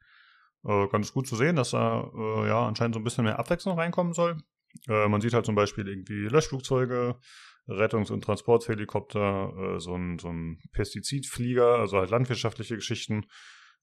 [0.64, 3.78] äh, ganz gut zu sehen, dass da äh, ja anscheinend so ein bisschen mehr Abwechslung
[3.78, 4.42] reinkommen soll.
[4.88, 7.20] Äh, man sieht halt zum Beispiel irgendwie Löschflugzeuge,
[7.68, 13.26] Rettungs- und Transporthelikopter, äh, so, ein, so ein Pestizidflieger, also halt landwirtschaftliche Geschichten.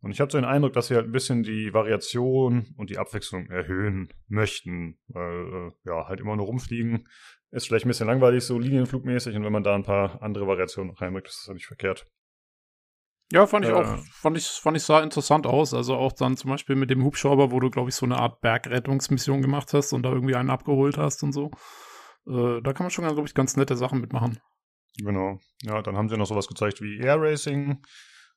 [0.01, 2.97] Und ich habe so den Eindruck, dass sie halt ein bisschen die Variation und die
[2.97, 4.99] Abwechslung erhöhen möchten.
[5.07, 7.07] Weil, äh, ja, halt immer nur rumfliegen
[7.51, 9.35] ist vielleicht ein bisschen langweilig, so linienflugmäßig.
[9.35, 12.05] Und wenn man da ein paar andere Variationen reinbringt, ist das ja nicht verkehrt.
[13.31, 15.73] Ja, fand ich äh, auch, fand ich, fand ich sah interessant aus.
[15.73, 18.41] Also auch dann zum Beispiel mit dem Hubschrauber, wo du, glaube ich, so eine Art
[18.41, 21.49] Bergrettungsmission gemacht hast und da irgendwie einen abgeholt hast und so.
[22.27, 24.39] Äh, da kann man schon, glaube ich, ganz nette Sachen mitmachen.
[24.97, 25.39] Genau.
[25.63, 27.81] Ja, dann haben sie noch sowas gezeigt wie Air Racing,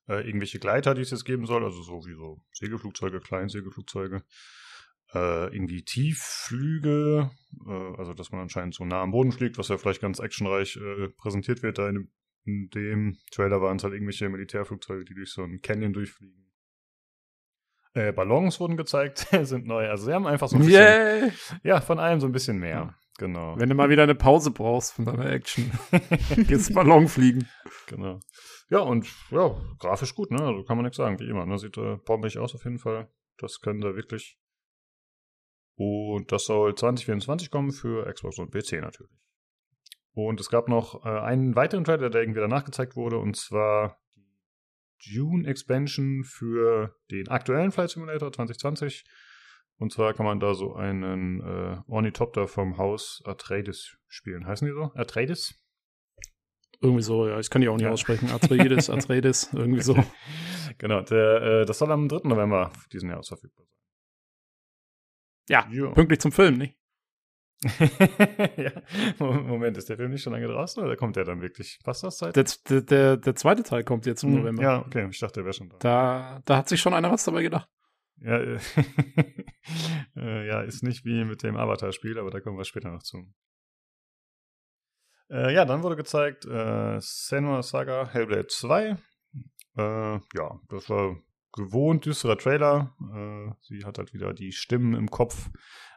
[0.09, 4.23] äh, irgendwelche Gleiter, die es jetzt geben soll, also so wie so Segelflugzeuge, Kleinsegelflugzeuge.
[5.15, 7.31] Äh, irgendwie Tiefflüge,
[7.66, 10.77] äh, also dass man anscheinend so nah am Boden fliegt, was ja vielleicht ganz actionreich
[10.77, 11.78] äh, präsentiert wird.
[11.78, 12.10] Da in dem,
[12.44, 16.52] in dem Trailer waren es halt irgendwelche Militärflugzeuge, die durch so einen Canyon durchfliegen.
[17.94, 19.89] Äh, Ballons wurden gezeigt, sind neu.
[19.89, 21.31] Also sie haben einfach so ein bisschen, yeah.
[21.62, 22.94] ja, von allem so ein bisschen mehr.
[23.19, 23.59] Genau.
[23.59, 25.73] Wenn du mal wieder eine Pause brauchst von deiner Action,
[26.47, 27.49] geht's Ballon fliegen.
[27.89, 28.20] Genau.
[28.70, 30.40] Ja, und ja, grafisch gut, ne?
[30.40, 31.45] Also kann man nichts sagen, wie immer.
[31.45, 31.59] Ne?
[31.59, 33.11] Sieht äh, bombig aus auf jeden Fall.
[33.36, 34.39] Das können da wirklich.
[35.74, 39.12] Und das soll 2024 kommen für Xbox und PC natürlich.
[40.12, 44.01] Und es gab noch äh, einen weiteren Trailer, der irgendwie danach gezeigt wurde, und zwar
[44.15, 49.05] die June Expansion für den aktuellen Flight Simulator 2020.
[49.79, 54.47] Und zwar kann man da so einen äh, Ornithopter vom Haus Atreides spielen.
[54.47, 54.91] Heißen die so?
[54.95, 55.55] Atreides?
[56.81, 57.39] Irgendwie so, ja.
[57.39, 57.91] Ich kann die auch nicht ja.
[57.91, 58.31] aussprechen.
[58.31, 59.97] Atreides, Atreides, irgendwie so.
[60.77, 62.29] Genau, der, äh, das soll am 3.
[62.29, 63.75] November diesen Jahres verfügbar sein.
[65.49, 65.93] Ja, jo.
[65.93, 66.77] pünktlich zum Film, nicht?
[68.57, 68.71] ja.
[69.19, 71.81] Moment, ist der Film nicht schon lange draußen oder kommt der dann wirklich?
[71.83, 72.37] Passt das Zeit?
[72.37, 72.45] Der,
[72.83, 74.63] der, der zweite Teil kommt jetzt im hm, November.
[74.63, 75.79] Ja, okay, ich dachte, der wäre schon da.
[75.81, 77.69] Da, da hat sich schon einer was dabei gedacht.
[78.20, 78.59] Ja, äh,
[80.16, 83.32] äh, ja, ist nicht wie mit dem Avatar-Spiel, aber da kommen wir später noch zu.
[85.31, 88.97] Äh, ja, dann wurde gezeigt äh, Senua Saga Hellblade 2.
[89.77, 91.16] Äh, ja, das war
[91.53, 92.95] gewohnt düsterer Trailer.
[93.62, 95.51] Sie hat halt wieder die Stimmen im Kopf.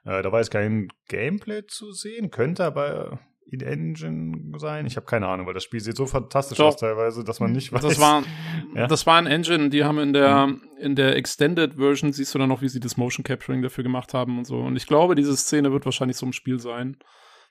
[0.04, 4.86] Da war jetzt kein Gameplay zu sehen, könnte aber in Engine sein.
[4.86, 6.68] Ich habe keine Ahnung, weil das Spiel sieht so fantastisch Doch.
[6.68, 7.82] aus teilweise, dass man nicht weiß.
[7.82, 8.24] Das war,
[8.76, 8.88] Ja.
[8.88, 12.50] das war ein Engine, die haben in der, in der Extended Version, siehst du dann
[12.50, 14.58] noch, wie sie das Motion Capturing dafür gemacht haben und so.
[14.58, 16.98] Und ich glaube, diese Szene wird wahrscheinlich so im Spiel sein.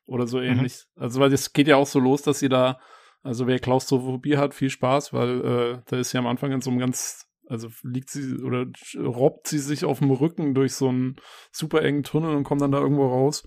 [0.06, 0.86] Oder so ähnlich.
[0.96, 2.80] Also, weil das geht ja auch so los, dass sie da,
[3.22, 6.70] also wer Klaustrophobie hat, viel Spaß, weil äh, da ist sie am Anfang in so
[6.70, 11.16] einem ganz, also liegt sie oder robbt sie sich auf dem Rücken durch so einen
[11.52, 13.46] super engen Tunnel und kommt dann da irgendwo raus.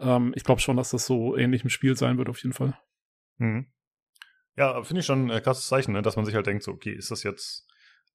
[0.00, 2.78] Ähm, ich glaube schon, dass das so ähnlich im Spiel sein wird, auf jeden Fall.
[3.38, 3.66] Mhm.
[4.56, 6.02] Ja, finde ich schon ein krasses Zeichen, ne?
[6.02, 7.66] dass man sich halt denkt, so, okay, ist das jetzt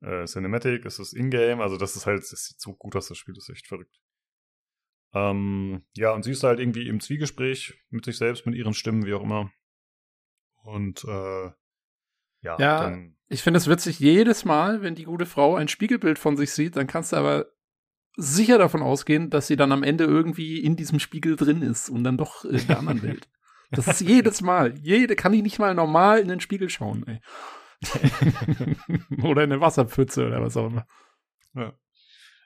[0.02, 1.64] äh, Cinematic, ist das Ingame?
[1.64, 4.00] Also das ist halt, das sieht so gut aus, das Spiel ist echt verrückt.
[5.14, 9.06] Ähm, ja, und sie ist halt irgendwie im Zwiegespräch mit sich selbst, mit ihren Stimmen,
[9.06, 9.52] wie auch immer.
[10.64, 11.52] Und äh,
[12.42, 12.80] ja, Ja.
[12.82, 16.52] dann Ich finde es witzig, jedes Mal, wenn die gute Frau ein Spiegelbild von sich
[16.52, 17.48] sieht, dann kannst du aber
[18.18, 22.04] sicher davon ausgehen, dass sie dann am Ende irgendwie in diesem Spiegel drin ist und
[22.04, 23.30] dann doch in der anderen Welt.
[23.70, 24.78] Das ist jedes Mal.
[24.78, 27.20] Jede kann die nicht mal normal in den Spiegel schauen, ey.
[29.22, 30.88] oder in eine Wasserpfütze oder was auch immer.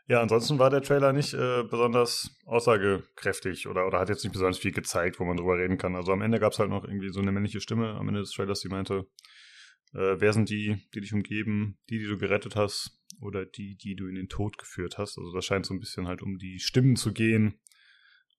[0.08, 4.58] Ja, ansonsten war der Trailer nicht äh, besonders aussagekräftig oder, oder hat jetzt nicht besonders
[4.58, 5.96] viel gezeigt, wo man drüber reden kann.
[5.96, 8.32] Also am Ende gab es halt noch irgendwie so eine männliche Stimme am Ende des
[8.32, 9.06] Trailers, die meinte,
[9.94, 13.96] äh, wer sind die, die dich umgeben, die, die du gerettet hast oder die, die
[13.96, 15.18] du in den Tod geführt hast.
[15.18, 17.60] Also das scheint so ein bisschen halt um die Stimmen zu gehen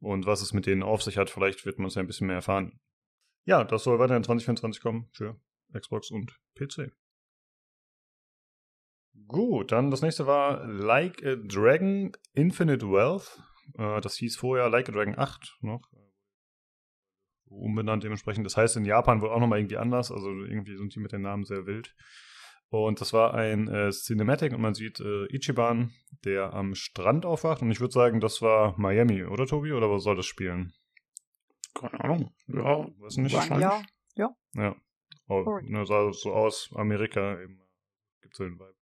[0.01, 1.31] und was es mit denen auf sich hat.
[1.31, 2.81] Vielleicht wird man es ja ein bisschen mehr erfahren.
[3.45, 5.41] Ja, das soll weiter in 2024 kommen für
[5.73, 6.93] Xbox und PC.
[9.27, 13.43] Gut, dann das nächste war Like a Dragon Infinite Wealth.
[13.75, 15.83] Äh, das hieß vorher Like a Dragon 8 noch.
[17.47, 18.47] Umbenannt dementsprechend.
[18.47, 20.11] Das heißt in Japan wohl auch nochmal irgendwie anders.
[20.11, 21.95] Also irgendwie sind die mit den Namen sehr wild.
[22.73, 25.93] Und das war ein äh, Cinematic und man sieht äh, Ichiban,
[26.25, 27.61] der am Strand aufwacht.
[27.61, 29.73] Und ich würde sagen, das war Miami, oder Tobi?
[29.73, 30.73] Oder wo soll das spielen?
[31.75, 32.35] Keine Ahnung.
[32.47, 33.37] Ja, Weiß nicht.
[33.37, 33.83] Sagen, ja.
[34.55, 34.75] Ja.
[35.29, 35.71] Oh, Sorry.
[35.71, 37.61] ne, sah so aus, Amerika eben.
[38.23, 38.75] Gibt so den Vibe.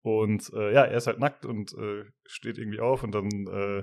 [0.00, 3.82] Und äh, ja, er ist halt nackt und äh, steht irgendwie auf und dann äh,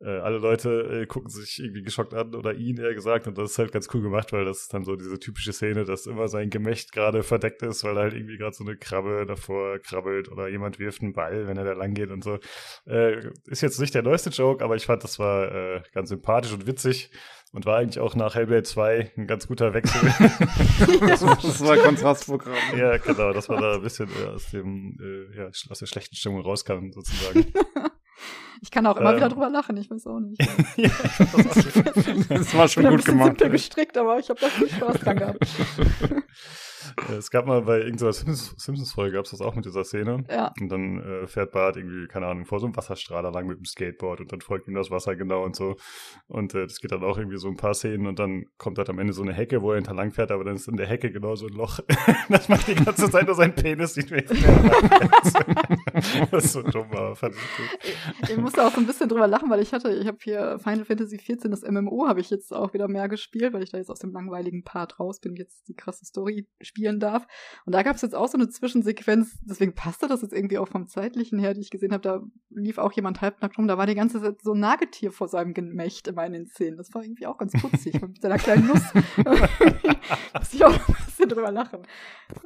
[0.00, 3.52] äh, alle Leute äh, gucken sich irgendwie geschockt an oder ihn eher gesagt und das
[3.52, 6.28] ist halt ganz cool gemacht, weil das ist dann so diese typische Szene, dass immer
[6.28, 10.30] sein Gemächt gerade verdeckt ist, weil da halt irgendwie gerade so eine Krabbe davor krabbelt
[10.30, 12.38] oder jemand wirft einen Ball, wenn er da lang geht und so.
[12.86, 16.52] Äh, ist jetzt nicht der neueste Joke, aber ich fand, das war äh, ganz sympathisch
[16.52, 17.10] und witzig
[17.52, 20.00] und war eigentlich auch nach Hellblade 2 ein ganz guter Wechsel.
[21.00, 22.54] das war Kontrastprogramm.
[22.76, 26.14] Ja, genau, dass man da ein bisschen äh, aus dem, äh, ja, aus der schlechten
[26.14, 27.52] Stimmung rauskam, sozusagen.
[28.62, 29.16] Ich kann auch immer Ähm.
[29.16, 30.40] wieder drüber lachen, ich weiß auch nicht.
[30.76, 32.24] ja, das war schön.
[32.28, 33.28] Das war schon bin ein gut bisschen gemacht.
[33.38, 35.38] simpel gestrickt, aber ich habe da viel Spaß dran gehabt.
[37.08, 40.24] Äh, es gab mal bei irgendeiner Simpsons- Simpsons-Folge, gab es das auch mit dieser Szene.
[40.30, 40.52] Ja.
[40.60, 43.64] Und dann äh, fährt Bart irgendwie, keine Ahnung, vor so einem Wasserstrahler lang mit dem
[43.64, 45.76] Skateboard und dann folgt ihm das Wasser genau und so.
[46.28, 48.90] Und äh, das geht dann auch irgendwie so ein paar Szenen und dann kommt halt
[48.90, 50.86] am Ende so eine Hecke, wo er hinter lang fährt, aber dann ist in der
[50.86, 51.80] Hecke genau so ein Loch.
[52.28, 54.24] das macht die ganze Zeit nur sein Penis, jetzt mehr
[56.30, 58.30] Das ist so dumm, aber fand ich gut.
[58.30, 60.84] Ich musste auch so ein bisschen drüber lachen, weil ich hatte, ich habe hier Final
[60.84, 63.90] Fantasy XIV, das MMO, habe ich jetzt auch wieder mehr gespielt, weil ich da jetzt
[63.90, 67.26] aus dem langweiligen Part raus bin, jetzt die krasse Story spielen darf.
[67.66, 70.68] Und da gab es jetzt auch so eine Zwischensequenz, deswegen passte das jetzt irgendwie auch
[70.68, 72.20] vom zeitlichen her, die ich gesehen habe, da
[72.50, 75.52] lief auch jemand halbnackt rum, da war die ganze Zeit so ein Nagetier vor seinem
[75.52, 76.76] Gemächt immer in den Szenen.
[76.76, 78.82] Das war irgendwie auch ganz putzig, mit seiner kleinen Nuss.
[80.34, 81.82] Muss ich auch ein bisschen drüber lachen.
[82.28, 82.40] Das.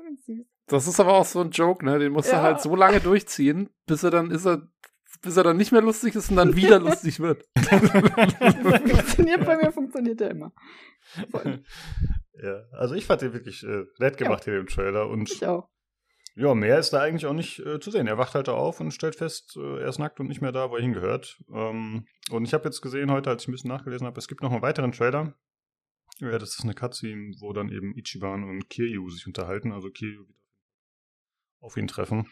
[0.67, 1.99] Das ist aber auch so ein Joke, ne?
[1.99, 2.43] Den musst du Ja.
[2.43, 4.67] halt so lange durchziehen, bis er dann ist er,
[5.21, 7.45] bis er dann nicht mehr lustig ist und dann wieder lustig wird.
[8.89, 10.53] funktioniert bei mir, funktioniert der immer.
[11.31, 11.63] Voll.
[12.43, 15.69] Ja, also ich fand den wirklich äh, nett gemacht hier im Trailer und Ich auch.
[16.35, 18.07] ja, mehr ist da eigentlich auch nicht äh, zu sehen.
[18.07, 20.53] Er wacht halt da auf und stellt fest, äh, er ist nackt und nicht mehr
[20.53, 21.41] da, wo er hingehört.
[21.53, 24.43] Ähm, und ich habe jetzt gesehen heute, als ich ein bisschen nachgelesen habe, es gibt
[24.43, 25.35] noch einen weiteren Trailer.
[26.19, 30.29] Ja, das ist eine Cutscene, wo dann eben Ichiban und Kiryu sich unterhalten, also Kiryu
[30.29, 30.41] wieder
[31.61, 32.31] auf ihn treffen.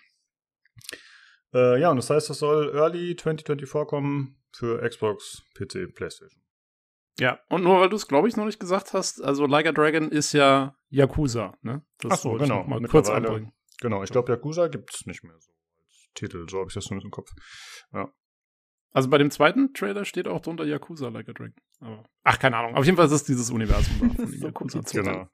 [1.54, 6.41] Äh, ja, und das heißt, das soll Early 2024 kommen für Xbox, PC, PlayStation.
[7.18, 9.72] Ja, und nur weil du es, glaube ich, noch nicht gesagt hast, also Like a
[9.72, 11.84] Dragon ist ja Yakuza, ne?
[11.98, 13.52] Das Ach so, genau, Mal kurz anbringen.
[13.80, 16.84] Genau, ich glaube, Yakuza gibt es nicht mehr so als Titel, so habe ich das
[16.84, 17.30] zumindest im Kopf.
[18.92, 21.54] Also bei dem zweiten Trailer steht auch drunter Yakuza Like a Dragon.
[21.80, 22.76] Aber, ach, keine Ahnung.
[22.76, 24.80] Auf jeden Fall ist es dieses Universum da von so Yakuza.
[24.92, 25.28] Genau.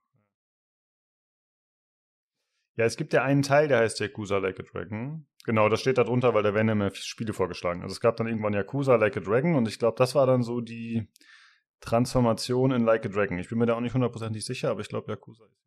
[2.77, 5.27] Ja, es gibt ja einen Teil, der heißt Yakuza Like a Dragon.
[5.45, 7.83] Genau, das steht da drunter, weil der Venom ja Spiele vorgeschlagen.
[7.83, 10.43] Also es gab dann irgendwann Yakuza Like a Dragon und ich glaube, das war dann
[10.43, 11.09] so die
[11.81, 13.39] Transformation in Like a Dragon.
[13.39, 15.65] Ich bin mir da auch nicht hundertprozentig sicher, aber ich glaube, Yakuza ist.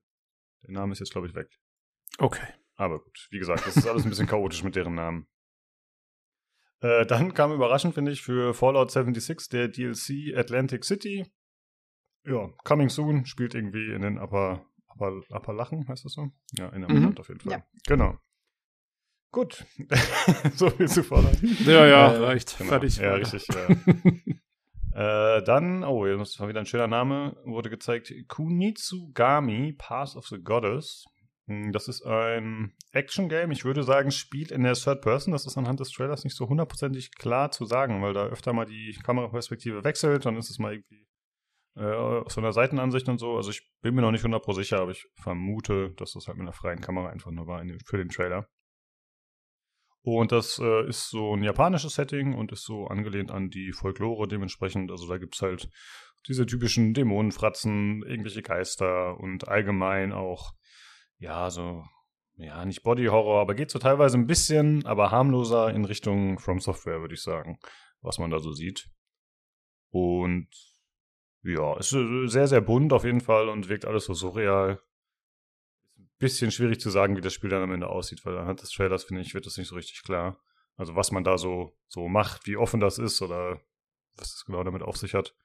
[0.64, 1.60] Der Name ist jetzt, glaube ich, weg.
[2.18, 2.46] Okay.
[2.76, 5.28] Aber gut, wie gesagt, das ist alles ein bisschen chaotisch mit deren Namen.
[6.84, 11.32] Äh, dann kam überraschend, finde ich, für Fallout 76 der DLC Atlantic City.
[12.26, 16.32] Ja, Coming Soon spielt irgendwie in den Upper, Upper, Upper Lachen, heißt das so?
[16.58, 17.16] Ja, in der mhm.
[17.20, 17.52] auf jeden Fall.
[17.52, 17.64] Ja.
[17.86, 18.18] Genau.
[19.32, 19.64] Gut.
[20.56, 21.40] so viel zu Fallout.
[21.66, 22.58] Ja, ja, äh, reicht.
[22.58, 22.70] Genau.
[22.72, 22.98] Fertig.
[22.98, 23.48] Ja, richtig.
[23.48, 23.68] Ja.
[24.94, 28.14] Äh, dann, oh, das war wieder ein schöner Name, wurde gezeigt.
[28.28, 31.06] Kunitsugami, Path of the Goddess.
[31.48, 33.52] Hm, das ist ein Action-Game.
[33.52, 35.32] Ich würde sagen, spielt in der Third Person.
[35.32, 38.66] Das ist anhand des Trailers nicht so hundertprozentig klar zu sagen, weil da öfter mal
[38.66, 40.26] die Kameraperspektive wechselt.
[40.26, 41.08] Dann ist es mal irgendwie
[41.76, 43.38] äh, aus so einer Seitenansicht und so.
[43.38, 46.46] Also ich bin mir noch nicht hundertprozentig sicher, aber ich vermute, dass das halt mit
[46.48, 48.48] einer freien Kamera einfach nur war für den Trailer.
[50.04, 54.28] Und das äh, ist so ein japanisches Setting und ist so angelehnt an die Folklore
[54.28, 54.90] dementsprechend.
[54.90, 55.70] Also da gibt es halt
[56.28, 60.54] diese typischen Dämonenfratzen, irgendwelche Geister und allgemein auch,
[61.18, 61.84] ja, so,
[62.36, 66.60] ja, nicht Body Horror, aber geht so teilweise ein bisschen, aber harmloser in Richtung From
[66.60, 67.60] Software, würde ich sagen,
[68.02, 68.90] was man da so sieht.
[69.92, 70.48] Und
[71.44, 74.80] ja, ist äh, sehr, sehr bunt auf jeden Fall und wirkt alles so surreal
[76.22, 79.04] bisschen schwierig zu sagen, wie das Spiel dann am Ende aussieht, weil anhand des Trailers,
[79.04, 80.42] finde ich, wird das nicht so richtig klar.
[80.78, 83.62] Also was man da so, so macht, wie offen das ist oder
[84.16, 85.36] was das genau damit auf sich hat.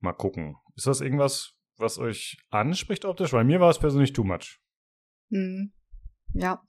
[0.00, 0.56] Mal gucken.
[0.76, 3.32] Ist das irgendwas, was euch anspricht optisch?
[3.32, 4.60] Weil mir war es persönlich too much.
[5.30, 5.72] Hm.
[6.34, 6.62] Ja,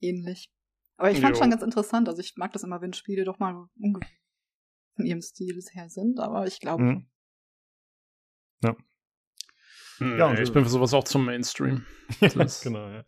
[0.00, 0.50] ähnlich.
[0.96, 1.42] Aber ich fand jo.
[1.42, 2.08] schon ganz interessant.
[2.08, 4.08] Also ich mag das immer, wenn Spiele doch mal ungefähr
[4.96, 6.82] von ihrem Stil her sind, aber ich glaube.
[6.82, 7.10] Hm.
[8.62, 8.76] Ja.
[9.98, 11.84] Hm, ja, und ich bin für sowas auch zum Mainstream.
[12.20, 12.28] ja,
[12.62, 13.04] genau, ja.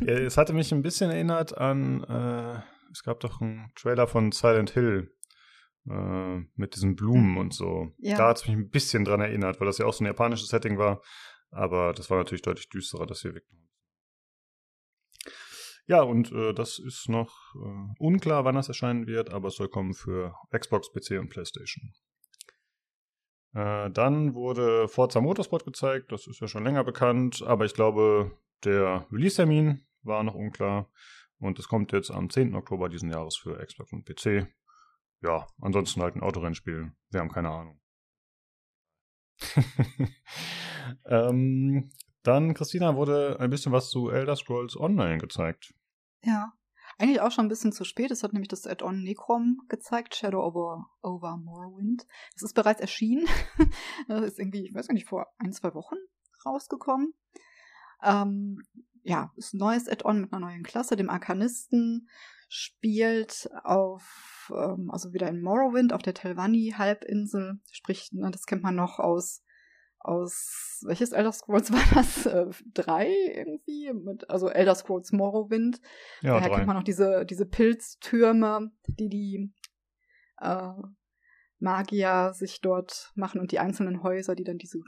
[0.00, 0.14] ja.
[0.18, 2.60] Es hatte mich ein bisschen erinnert an, äh,
[2.92, 5.12] es gab doch einen Trailer von Silent Hill
[5.88, 7.92] äh, mit diesen Blumen und so.
[7.98, 8.16] Ja.
[8.16, 10.48] Da hat es mich ein bisschen dran erinnert, weil das ja auch so ein japanisches
[10.48, 11.02] Setting war.
[11.50, 13.44] Aber das war natürlich deutlich düsterer, das hier weg.
[15.86, 19.68] Ja, und äh, das ist noch äh, unklar, wann das erscheinen wird, aber es soll
[19.68, 21.92] kommen für Xbox, PC und PlayStation.
[23.54, 28.36] Äh, dann wurde Forza Motorsport gezeigt, das ist ja schon länger bekannt, aber ich glaube,
[28.64, 30.90] der Release-Termin war noch unklar.
[31.38, 32.54] Und es kommt jetzt am 10.
[32.54, 34.48] Oktober diesen Jahres für Xbox und PC.
[35.22, 36.92] Ja, ansonsten halt ein Autorennspiel.
[37.10, 37.80] Wir haben keine Ahnung.
[41.06, 41.90] ähm,
[42.22, 45.74] dann, Christina, wurde ein bisschen was zu Elder Scrolls Online gezeigt.
[46.24, 46.52] Ja.
[46.98, 48.10] Eigentlich auch schon ein bisschen zu spät.
[48.10, 52.06] Es hat nämlich das Add-on Necrom gezeigt, Shadow over, over Morrowind.
[52.34, 53.26] Das ist bereits erschienen.
[54.08, 55.96] das ist irgendwie, ich weiß nicht, vor ein, zwei Wochen
[56.46, 57.14] rausgekommen.
[58.02, 58.62] Ähm,
[59.02, 62.08] ja, ist ein neues Add-on mit einer neuen Klasse, dem Arkanisten.
[62.48, 67.60] Spielt auf, ähm, also wieder in Morrowind, auf der Telvanni-Halbinsel.
[67.70, 69.43] Sprich, ne, das kennt man noch aus
[70.04, 72.26] aus welches Elder Scrolls war das?
[72.26, 73.92] Äh, drei irgendwie?
[73.92, 75.80] Mit, also Elder Scrolls Morrowind.
[76.20, 76.56] Ja, Daher drei.
[76.56, 79.52] kennt man noch diese, diese Pilztürme, die die
[80.40, 80.72] äh,
[81.58, 84.80] Magier sich dort machen und die einzelnen Häuser, die dann diese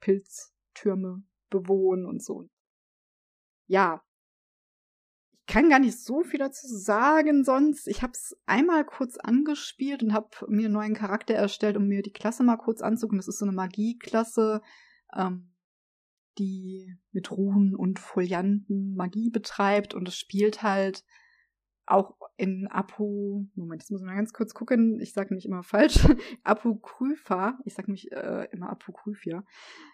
[0.00, 2.48] Pilztürme bewohnen und so.
[3.66, 4.02] Ja,
[5.52, 7.86] kann gar nicht so viel dazu sagen sonst.
[7.86, 12.00] Ich habe es einmal kurz angespielt und habe mir einen neuen Charakter erstellt, um mir
[12.00, 13.18] die Klasse mal kurz anzugucken.
[13.18, 14.62] Das ist so eine Magieklasse,
[15.14, 15.52] ähm,
[16.38, 21.04] die mit Ruhen und Folianten Magie betreibt und es spielt halt
[21.84, 25.64] auch in Apu, Moment, jetzt muss ich mal ganz kurz gucken, ich sage nicht immer
[25.64, 25.98] falsch,
[26.44, 29.44] Apokrypha, ich sage mich äh, immer Apokryphia,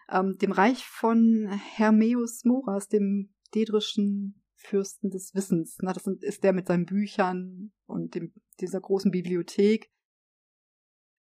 [0.08, 5.78] ähm, dem Reich von Hermeus Moras, dem dedrischen Fürsten des Wissens.
[5.80, 9.90] Na, das ist der mit seinen Büchern und dem, dieser großen Bibliothek.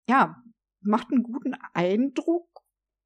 [0.08, 0.42] Ja,
[0.82, 2.48] macht einen guten Eindruck,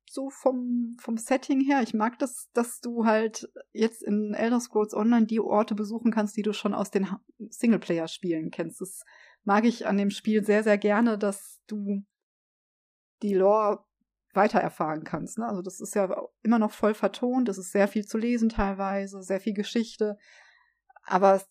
[0.10, 1.82] so vom, vom Setting her.
[1.82, 6.38] Ich mag das, dass du halt jetzt in Elder Scrolls Online die Orte besuchen kannst,
[6.38, 8.82] die du schon aus den Singleplayer-Spielen kennst.
[8.82, 9.04] Das
[9.44, 12.04] mag ich an dem Spiel sehr, sehr gerne, dass du
[13.22, 13.86] die Lore
[14.34, 15.38] weiter erfahren kannst.
[15.38, 15.48] Ne?
[15.48, 16.10] Also das ist ja
[16.42, 20.18] immer noch voll vertont, es ist sehr viel zu lesen teilweise, sehr viel Geschichte.
[21.04, 21.42] Aber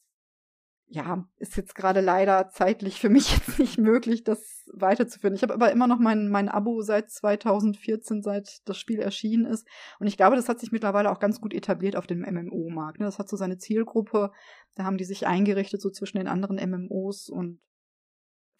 [0.90, 5.34] ja, ist jetzt gerade leider zeitlich für mich jetzt nicht möglich, das weiterzuführen.
[5.34, 9.66] Ich habe aber immer noch mein, mein Abo seit 2014, seit das Spiel erschienen ist.
[9.98, 13.00] Und ich glaube, das hat sich mittlerweile auch ganz gut etabliert auf dem MMO-Markt.
[13.00, 13.06] Ne?
[13.06, 14.30] Das hat so seine Zielgruppe.
[14.74, 17.28] Da haben die sich eingerichtet, so zwischen den anderen MMOs.
[17.28, 17.60] Und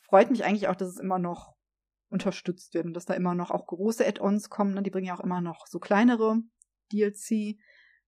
[0.03, 1.58] freut mich eigentlich auch, dass es immer noch
[2.11, 4.75] unterstützt wird und dass da immer noch auch große Add-ons kommen.
[4.75, 4.83] Ne?
[4.83, 6.39] Die bringen ja auch immer noch so kleinere
[6.93, 7.59] DLC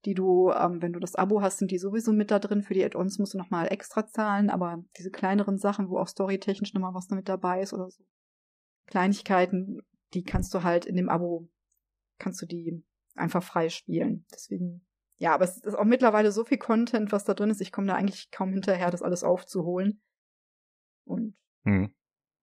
[0.05, 2.63] die du, ähm, wenn du das Abo hast, sind die sowieso mit da drin.
[2.63, 6.73] Für die Add-ons musst du nochmal extra zahlen, aber diese kleineren Sachen, wo auch storytechnisch
[6.73, 8.03] nochmal was damit dabei ist oder so.
[8.87, 9.83] Kleinigkeiten,
[10.15, 11.49] die kannst du halt in dem Abo,
[12.19, 12.83] kannst du die
[13.15, 14.25] einfach frei spielen.
[14.33, 14.87] Deswegen,
[15.19, 17.61] ja, aber es ist auch mittlerweile so viel Content, was da drin ist.
[17.61, 20.01] Ich komme da eigentlich kaum hinterher, das alles aufzuholen.
[21.05, 21.93] Und hm.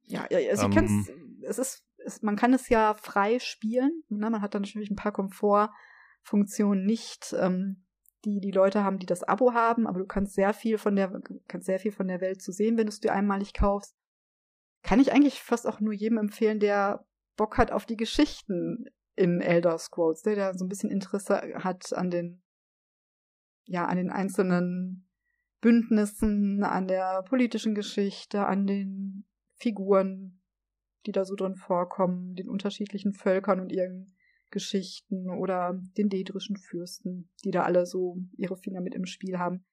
[0.04, 0.78] ja, also ich.
[0.78, 1.06] Ähm.
[1.08, 4.04] es ist, es, man kann es ja frei spielen.
[4.10, 4.30] Ne?
[4.30, 5.70] Man hat dann natürlich ein paar Komfort.
[6.28, 7.86] Funktion nicht, ähm,
[8.26, 11.22] die die Leute haben, die das Abo haben, aber du kannst sehr viel von der,
[11.48, 13.96] kannst sehr viel von der Welt zu sehen, wenn du es dir einmalig kaufst.
[14.84, 17.06] Kann ich eigentlich fast auch nur jedem empfehlen, der
[17.38, 18.86] Bock hat auf die Geschichten
[19.16, 22.44] in Elder Scrolls, der, der so ein bisschen Interesse hat an den,
[23.66, 25.08] ja, an den einzelnen
[25.62, 29.26] Bündnissen, an der politischen Geschichte, an den
[29.56, 30.37] Figuren,
[31.06, 34.14] die da so drin vorkommen, den unterschiedlichen Völkern und ihren
[34.50, 39.66] Geschichten oder den dedrischen Fürsten, die da alle so ihre Finger mit im Spiel haben.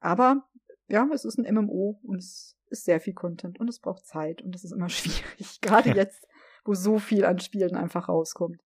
[0.00, 0.48] Aber
[0.88, 4.42] ja, es ist ein MMO und es ist sehr viel Content und es braucht Zeit
[4.42, 6.26] und es ist immer schwierig, gerade jetzt,
[6.64, 8.60] wo so viel an Spielen einfach rauskommt.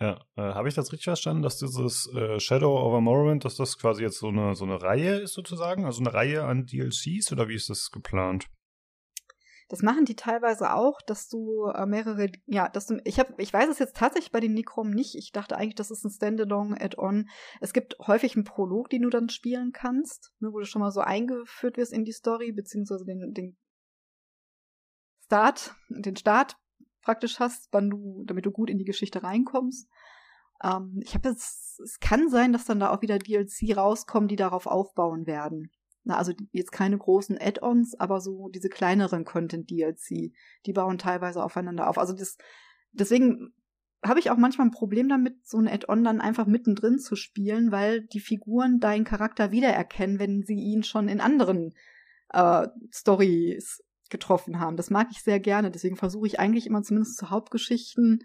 [0.00, 3.78] Ja, äh, habe ich das richtig verstanden, dass dieses äh, Shadow over Morrowind, dass das
[3.78, 7.48] quasi jetzt so eine so eine Reihe ist sozusagen, also eine Reihe an DLCs oder
[7.48, 8.46] wie ist das geplant?
[9.68, 13.52] Das machen die teilweise auch, dass du äh, mehrere, ja, dass du, ich habe, ich
[13.52, 15.14] weiß es jetzt tatsächlich bei den Necrom nicht.
[15.14, 17.28] Ich dachte eigentlich, das ist ein Standalone Add-on.
[17.60, 20.90] Es gibt häufig einen Prolog, den du dann spielen kannst, ne, wo du schon mal
[20.90, 23.56] so eingeführt wirst in die Story, beziehungsweise den, den
[25.24, 26.56] Start, den Start
[27.00, 29.88] praktisch hast, wann du, damit du gut in die Geschichte reinkommst.
[30.62, 34.36] Ähm, ich habe jetzt, es kann sein, dass dann da auch wieder DLC rauskommen, die
[34.36, 35.70] darauf aufbauen werden.
[36.04, 40.32] Na, also jetzt keine großen Add-ons, aber so diese kleineren Content-DLC,
[40.66, 41.98] die bauen teilweise aufeinander auf.
[41.98, 42.36] Also das,
[42.92, 43.54] deswegen
[44.04, 47.72] habe ich auch manchmal ein Problem damit, so ein Add-on dann einfach mittendrin zu spielen,
[47.72, 51.72] weil die Figuren deinen Charakter wiedererkennen, wenn sie ihn schon in anderen
[52.30, 54.76] äh, Stories getroffen haben.
[54.76, 55.70] Das mag ich sehr gerne.
[55.70, 58.20] Deswegen versuche ich eigentlich immer zumindest zu Hauptgeschichten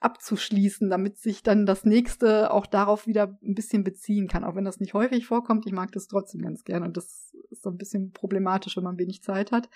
[0.00, 4.44] abzuschließen, damit sich dann das nächste auch darauf wieder ein bisschen beziehen kann.
[4.44, 6.86] Auch wenn das nicht häufig vorkommt, ich mag das trotzdem ganz gerne.
[6.86, 9.68] Und das ist so ein bisschen problematisch, wenn man wenig Zeit hat.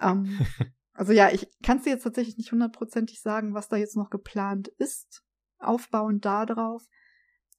[0.00, 0.38] Ähm,
[0.94, 4.10] also ja, ich kann es dir jetzt tatsächlich nicht hundertprozentig sagen, was da jetzt noch
[4.10, 5.22] geplant ist,
[5.58, 6.86] aufbauend darauf.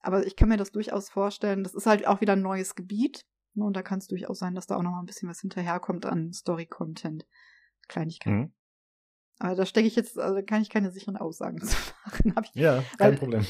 [0.00, 1.62] Aber ich kann mir das durchaus vorstellen.
[1.62, 3.26] Das ist halt auch wieder ein neues Gebiet.
[3.54, 5.40] Ne, und da kann es durchaus sein, dass da auch noch mal ein bisschen was
[5.40, 7.26] hinterherkommt an Story-Content.
[7.88, 8.38] Kleinigkeiten.
[8.38, 8.52] Mhm.
[9.38, 12.50] Aber da stecke ich jetzt, also kann ich keine sicheren Aussagen zu machen.
[12.54, 13.44] Ich, ja, kein Problem.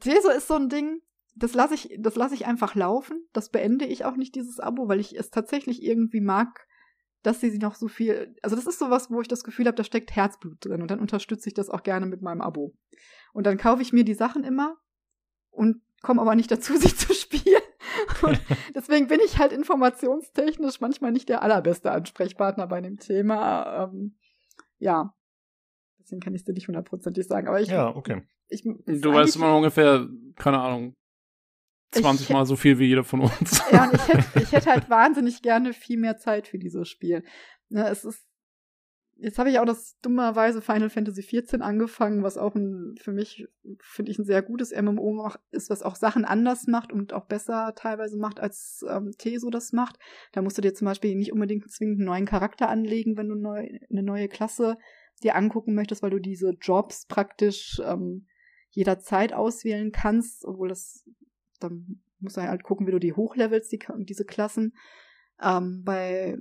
[0.00, 1.00] Teso ist so ein Ding,
[1.36, 3.26] das lasse ich, das lasse ich einfach laufen.
[3.32, 6.66] Das beende ich auch nicht, dieses Abo, weil ich es tatsächlich irgendwie mag,
[7.22, 8.34] dass sie sie noch so viel.
[8.42, 11.00] Also, das ist sowas, wo ich das Gefühl habe, da steckt Herzblut drin und dann
[11.00, 12.74] unterstütze ich das auch gerne mit meinem Abo.
[13.32, 14.76] Und dann kaufe ich mir die Sachen immer
[15.50, 17.62] und komme aber nicht dazu, sie zu spielen.
[18.22, 18.40] Und
[18.74, 23.84] deswegen bin ich halt informationstechnisch manchmal nicht der allerbeste Ansprechpartner bei dem Thema.
[23.84, 24.16] Ähm,
[24.78, 25.14] ja.
[26.00, 27.48] Deswegen kann ich es dir nicht hundertprozentig sagen.
[27.48, 27.68] Aber ich.
[27.68, 28.22] Ja, okay.
[28.48, 30.94] Ich, du weißt immer ungefähr, keine Ahnung,
[31.92, 33.62] 20 Mal so viel wie jeder von uns.
[33.70, 37.24] Ja, und ich hätte, ich hätte halt wahnsinnig gerne viel mehr Zeit für dieses Spiel.
[37.68, 38.27] Ne, es ist
[39.20, 43.48] Jetzt habe ich auch das dummerweise Final Fantasy XIV angefangen, was auch ein, für mich,
[43.80, 47.74] finde ich, ein sehr gutes MMO ist, was auch Sachen anders macht und auch besser
[47.74, 49.98] teilweise macht, als ähm, Teso das macht.
[50.30, 53.34] Da musst du dir zum Beispiel nicht unbedingt zwingend einen neuen Charakter anlegen, wenn du
[53.34, 54.78] neu, eine neue Klasse
[55.24, 58.28] dir angucken möchtest, weil du diese Jobs praktisch ähm,
[58.70, 61.04] jederzeit auswählen kannst, obwohl das,
[61.58, 64.74] dann musst du halt gucken, wie du die hochlevelst, die, diese Klassen.
[65.42, 66.38] Ähm, bei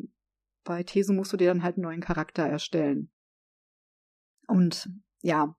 [0.67, 3.09] bei Teso musst du dir dann halt einen neuen Charakter erstellen.
[4.47, 4.89] Und
[5.21, 5.55] ja,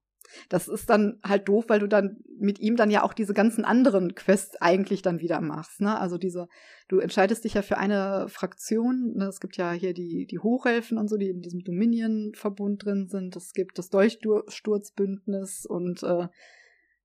[0.48, 3.64] das ist dann halt doof, weil du dann mit ihm dann ja auch diese ganzen
[3.64, 5.80] anderen Quests eigentlich dann wieder machst.
[5.80, 5.98] Ne?
[5.98, 6.48] Also diese,
[6.88, 9.14] du entscheidest dich ja für eine Fraktion.
[9.16, 9.24] Ne?
[9.24, 13.34] Es gibt ja hier die, die Hochelfen und so, die in diesem Dominion-Verbund drin sind.
[13.36, 16.28] Es gibt das Durchsturzbündnis und äh,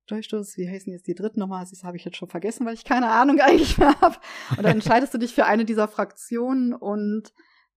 [0.08, 1.66] Durchsturz, wie heißen jetzt die dritten nochmal?
[1.70, 4.18] Das habe ich jetzt schon vergessen, weil ich keine Ahnung eigentlich mehr habe.
[4.52, 7.34] Und dann entscheidest du dich für eine dieser Fraktionen und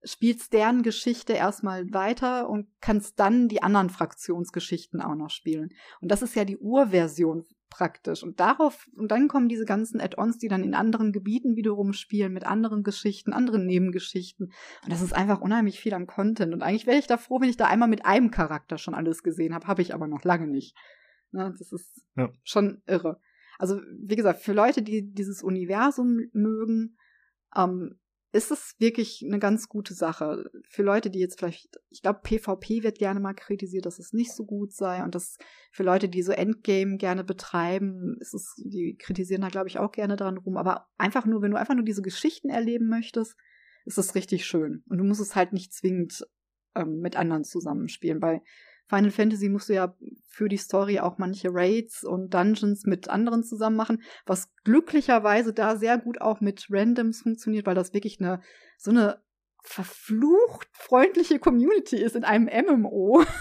[0.06, 5.70] spielst deren Geschichte erstmal weiter und kannst dann die anderen Fraktionsgeschichten auch noch spielen.
[6.00, 8.22] Und das ist ja die Urversion praktisch.
[8.22, 12.32] Und darauf, und dann kommen diese ganzen Add-ons, die dann in anderen Gebieten wiederum spielen,
[12.32, 14.52] mit anderen Geschichten, anderen Nebengeschichten.
[14.84, 16.54] Und das ist einfach unheimlich viel an Content.
[16.54, 19.22] Und eigentlich wäre ich da froh, wenn ich da einmal mit einem Charakter schon alles
[19.22, 19.66] gesehen habe.
[19.66, 20.76] Habe ich aber noch lange nicht.
[21.32, 22.30] Ne, das ist ja.
[22.44, 23.20] schon irre.
[23.58, 26.96] Also, wie gesagt, für Leute, die dieses Universum mögen,
[27.56, 27.98] ähm,
[28.36, 30.50] ist es wirklich eine ganz gute Sache.
[30.68, 34.32] Für Leute, die jetzt vielleicht, ich glaube, PvP wird gerne mal kritisiert, dass es nicht
[34.32, 35.02] so gut sei.
[35.02, 35.38] Und das
[35.72, 39.90] für Leute, die so Endgame gerne betreiben, ist es, die kritisieren da, glaube ich, auch
[39.90, 40.56] gerne dran rum.
[40.56, 43.36] Aber einfach nur, wenn du einfach nur diese Geschichten erleben möchtest,
[43.86, 44.84] ist es richtig schön.
[44.88, 46.26] Und du musst es halt nicht zwingend
[46.74, 48.20] ähm, mit anderen zusammenspielen.
[48.20, 48.42] Bei
[48.88, 49.96] Final Fantasy musst du ja
[50.28, 55.76] für die Story auch manche Raids und Dungeons mit anderen zusammen machen, was glücklicherweise da
[55.76, 58.40] sehr gut auch mit Randoms funktioniert, weil das wirklich eine
[58.78, 59.20] so eine
[59.66, 63.24] verflucht freundliche Community ist in einem MMO.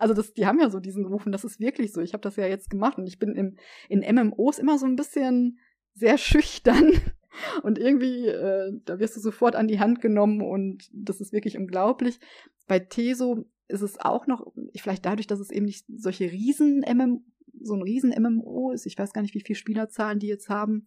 [0.00, 2.00] Also das, die haben ja so diesen Ruf und das ist wirklich so.
[2.00, 3.56] Ich habe das ja jetzt gemacht und ich bin im,
[3.88, 5.58] in MMOs immer so ein bisschen
[5.92, 6.92] sehr schüchtern
[7.64, 11.58] und irgendwie, äh, da wirst du sofort an die Hand genommen und das ist wirklich
[11.58, 12.20] unglaublich.
[12.68, 17.22] Bei Teso ist es auch noch, vielleicht dadurch, dass es eben nicht solche riesen MMO,
[17.60, 20.86] so ein riesen MMO ist, ich weiß gar nicht, wie viele Spielerzahlen die jetzt haben,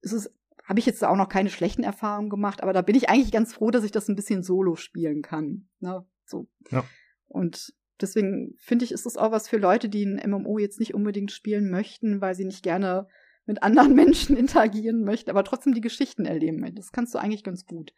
[0.00, 0.32] ist es,
[0.64, 3.52] habe ich jetzt auch noch keine schlechten Erfahrungen gemacht, aber da bin ich eigentlich ganz
[3.52, 5.68] froh, dass ich das ein bisschen solo spielen kann.
[5.80, 6.04] Ne?
[6.24, 6.48] So.
[6.70, 6.84] Ja.
[7.26, 10.94] Und deswegen finde ich, ist es auch was für Leute, die ein MMO jetzt nicht
[10.94, 13.08] unbedingt spielen möchten, weil sie nicht gerne
[13.46, 16.74] mit anderen Menschen interagieren möchten, aber trotzdem die Geschichten erleben.
[16.74, 17.92] Das kannst du eigentlich ganz gut.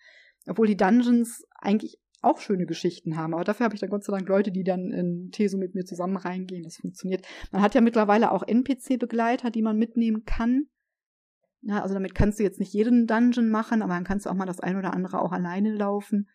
[0.46, 3.34] Obwohl die Dungeons eigentlich auch schöne Geschichten haben.
[3.34, 5.84] Aber dafür habe ich dann Gott sei Dank Leute, die dann in Teso mit mir
[5.84, 6.62] zusammen reingehen.
[6.62, 7.26] Das funktioniert.
[7.50, 10.68] Man hat ja mittlerweile auch NPC-Begleiter, die man mitnehmen kann.
[11.62, 14.34] Ja, also damit kannst du jetzt nicht jeden Dungeon machen, aber dann kannst du auch
[14.34, 16.28] mal das ein oder andere auch alleine laufen.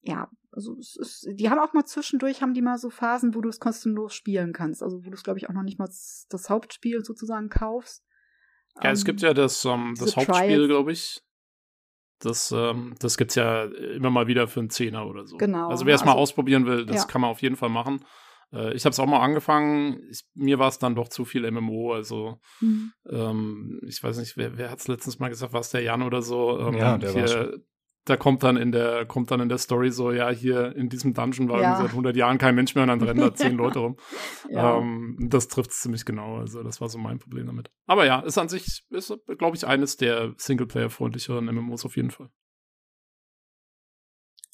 [0.00, 3.40] Ja, also es ist, die haben auch mal zwischendurch, haben die mal so Phasen, wo
[3.40, 4.82] du es kostenlos spielen kannst.
[4.82, 8.04] Also wo du es, glaube ich, auch noch nicht mal das Hauptspiel sozusagen kaufst.
[8.76, 11.22] Ja, um, es gibt ähm, ja das, um, das Hauptspiel, glaube ich.
[12.22, 15.36] Das, ähm, das gibt's ja immer mal wieder für einen Zehner oder so.
[15.36, 15.68] Genau.
[15.68, 17.04] Also wer es also, mal ausprobieren will, das ja.
[17.04, 18.04] kann man auf jeden Fall machen.
[18.52, 20.00] Äh, ich habe es auch mal angefangen.
[20.10, 21.92] Ich, mir war es dann doch zu viel MMO.
[21.92, 22.92] Also mhm.
[23.10, 26.02] ähm, ich weiß nicht, wer, wer hat es letztens mal gesagt, war es der Jan
[26.02, 26.60] oder so?
[26.60, 27.58] Ähm, ja, der hier,
[28.04, 31.14] da kommt dann in der kommt dann in der Story so, ja, hier in diesem
[31.14, 31.76] Dungeon war ja.
[31.76, 33.96] seit 100 Jahren kein Mensch mehr und dann rennen da zehn Leute rum.
[34.48, 34.78] ja.
[34.78, 36.38] ähm, das trifft es ziemlich genau.
[36.38, 37.70] Also das war so mein Problem damit.
[37.86, 42.30] Aber ja, ist an sich, ist, glaube ich, eines der Singleplayer-freundlicheren MMOs auf jeden Fall.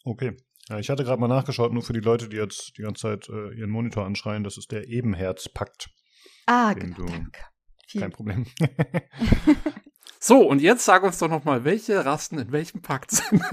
[0.04, 0.36] Okay.
[0.68, 3.28] Ja, ich hatte gerade mal nachgeschaut, nur für die Leute, die jetzt die ganze Zeit
[3.30, 5.88] äh, ihren Monitor anschreien, das ist der Ebenherzpakt.
[6.44, 7.06] Ah, genau.
[7.06, 7.40] Danke.
[7.98, 8.46] Kein Problem.
[10.20, 13.40] So, und jetzt sag uns doch noch mal, welche Rasten in welchem Pakt sind.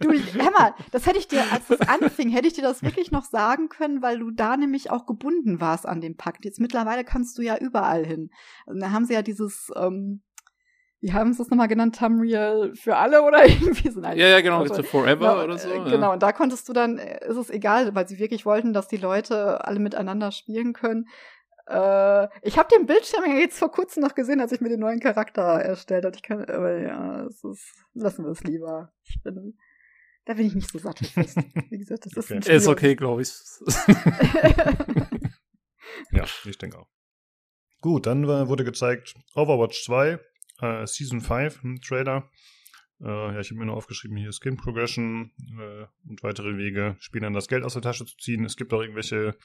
[0.00, 3.10] du, hör mal, das hätte ich dir, als es anfing, hätte ich dir das wirklich
[3.10, 6.44] noch sagen können, weil du da nämlich auch gebunden warst an dem Pakt.
[6.44, 8.30] Jetzt mittlerweile kannst du ja überall hin.
[8.66, 10.22] Also, da haben sie ja dieses, ähm,
[11.00, 14.00] wie haben sie es nochmal genannt, Tamriel für alle oder irgendwie so.
[14.00, 15.70] Nein, ja, ja, genau, also, Forever genau, oder so.
[15.70, 18.72] Äh, genau, und da konntest du dann, äh, ist es egal, weil sie wirklich wollten,
[18.72, 21.06] dass die Leute alle miteinander spielen können.
[21.68, 25.00] Äh, ich habe den Bildschirm jetzt vor kurzem noch gesehen, als ich mir den neuen
[25.00, 26.14] Charakter erstellt habe.
[26.14, 28.92] Ich kann, aber ja, es ist, lassen wir es lieber.
[29.02, 29.58] Ich bin,
[30.26, 31.36] da bin ich nicht so sattelfest.
[31.70, 32.56] Wie gesagt, das ist okay.
[32.56, 33.32] Ist okay, glaube ich.
[36.12, 36.88] ja, ich denke auch.
[37.80, 40.18] Gut, dann wurde gezeigt Overwatch 2,
[40.60, 42.30] äh, Season 5, hm, Trailer.
[43.00, 47.34] Äh, ja, ich habe mir nur aufgeschrieben, hier Skin Progression äh, und weitere Wege, Spielern
[47.34, 48.44] das Geld aus der Tasche zu ziehen.
[48.44, 49.36] Es gibt auch irgendwelche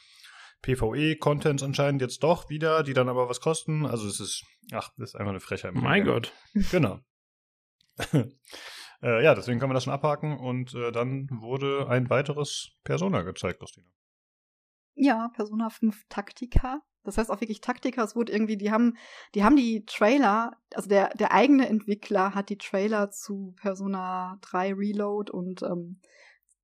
[0.62, 3.86] PvE-Contents anscheinend jetzt doch wieder, die dann aber was kosten.
[3.86, 5.74] Also es ist, ach, das ist einfach eine Frechheit.
[5.76, 6.34] Mein Gott.
[6.72, 7.00] Genau.
[9.04, 13.22] äh, ja, deswegen können wir das schon abhaken und äh, dann wurde ein weiteres Persona
[13.24, 13.88] gezeigt, Christina.
[14.96, 16.82] Ja, Persona 5 Taktika.
[17.04, 18.04] Das heißt auch wirklich Taktika.
[18.04, 18.96] Es wurde irgendwie, die haben,
[19.34, 24.74] die haben die Trailer, also der, der eigene Entwickler hat die Trailer zu Persona 3
[24.74, 26.00] Reload und ähm,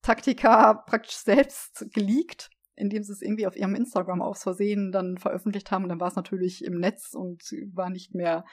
[0.02, 5.72] Taktika praktisch selbst geleakt indem sie es irgendwie auf ihrem Instagram aus Versehen dann veröffentlicht
[5.72, 5.84] haben.
[5.84, 8.46] Und dann war es natürlich im Netz und war nicht mehr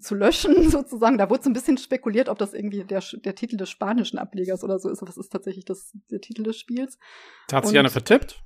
[0.00, 1.18] zu löschen, sozusagen.
[1.18, 4.64] Da wurde so ein bisschen spekuliert, ob das irgendwie der, der Titel des spanischen Ablegers
[4.64, 5.02] oder so ist.
[5.02, 6.98] Aber es ist tatsächlich das, der Titel des Spiels.
[7.48, 8.42] Da hat sich einer vertippt.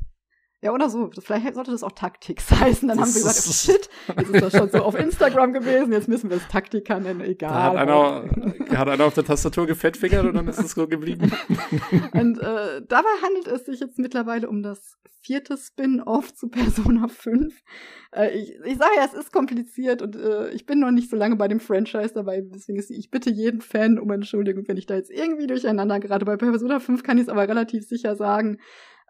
[0.60, 1.10] Ja, oder so.
[1.20, 2.88] Vielleicht sollte das auch Taktiks heißen.
[2.88, 6.08] Dann haben wir gesagt, oh, shit, jetzt ist das schon so auf Instagram gewesen, jetzt
[6.08, 7.50] müssen wir es Taktika nennen, egal.
[7.50, 11.30] Da hat einer, hat einer auf der Tastatur gefettfingert und dann ist es so geblieben.
[12.12, 17.54] und äh, dabei handelt es sich jetzt mittlerweile um das vierte Spin-off zu Persona 5.
[18.12, 21.16] Äh, ich, ich sage ja, es ist kompliziert und äh, ich bin noch nicht so
[21.16, 24.86] lange bei dem Franchise dabei, deswegen ist ich bitte jeden Fan um Entschuldigung, wenn ich
[24.86, 28.58] da jetzt irgendwie durcheinander gerade bei Persona 5 kann ich es aber relativ sicher sagen.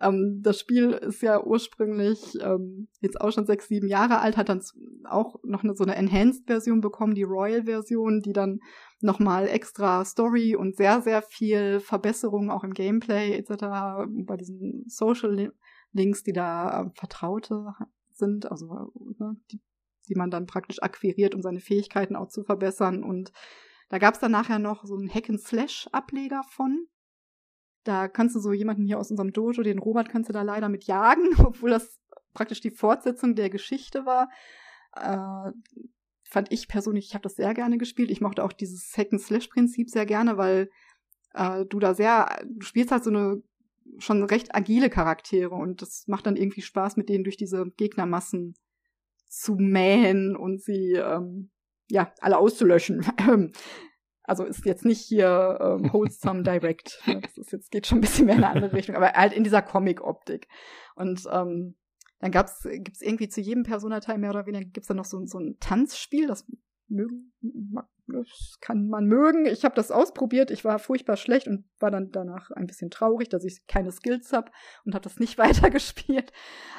[0.00, 4.48] Ähm, das Spiel ist ja ursprünglich ähm, jetzt auch schon sechs, sieben Jahre alt, hat
[4.48, 4.62] dann
[5.04, 8.60] auch noch eine, so eine Enhanced-Version bekommen, die Royal-Version, die dann
[9.00, 13.64] nochmal extra Story und sehr, sehr viel Verbesserungen auch im Gameplay etc.
[14.26, 15.52] bei diesen Social
[15.92, 17.74] Links, die da äh, Vertraute
[18.10, 19.60] sind, also ne, die,
[20.08, 23.32] die man dann praktisch akquiriert, um seine Fähigkeiten auch zu verbessern und
[23.88, 26.88] Da gab es dann nachher noch so einen Hack-and-Slash-Ableger von.
[27.88, 30.68] Da kannst du so jemanden hier aus unserem Dojo, den Robert, kannst du da leider
[30.68, 31.98] mit jagen, obwohl das
[32.34, 34.28] praktisch die Fortsetzung der Geschichte war.
[34.94, 35.52] Äh,
[36.22, 38.10] fand ich persönlich, ich habe das sehr gerne gespielt.
[38.10, 40.68] Ich mochte auch dieses Hack-and-Slash-Prinzip sehr gerne, weil
[41.32, 43.42] äh, du da sehr, du spielst halt so eine
[43.96, 48.54] schon recht agile Charaktere und das macht dann irgendwie Spaß, mit denen durch diese Gegnermassen
[49.28, 51.48] zu mähen und sie ähm,
[51.88, 53.06] ja alle auszulöschen.
[54.28, 57.00] also ist jetzt nicht hier ähm, Wholesome Direct.
[57.06, 57.20] Ne?
[57.20, 59.44] Das ist jetzt geht schon ein bisschen mehr in eine andere Richtung, aber halt in
[59.44, 60.48] dieser Comic-Optik.
[60.94, 61.74] Und ähm,
[62.20, 65.38] dann gab's gibt's irgendwie zu jedem Personateil mehr oder weniger gibt's dann noch so, so
[65.38, 66.46] ein Tanzspiel, das
[66.88, 67.32] mögen
[68.08, 69.46] das kann man mögen.
[69.46, 70.50] Ich habe das ausprobiert.
[70.50, 74.32] Ich war furchtbar schlecht und war dann danach ein bisschen traurig, dass ich keine Skills
[74.32, 74.50] habe
[74.84, 76.32] und habe das nicht weitergespielt.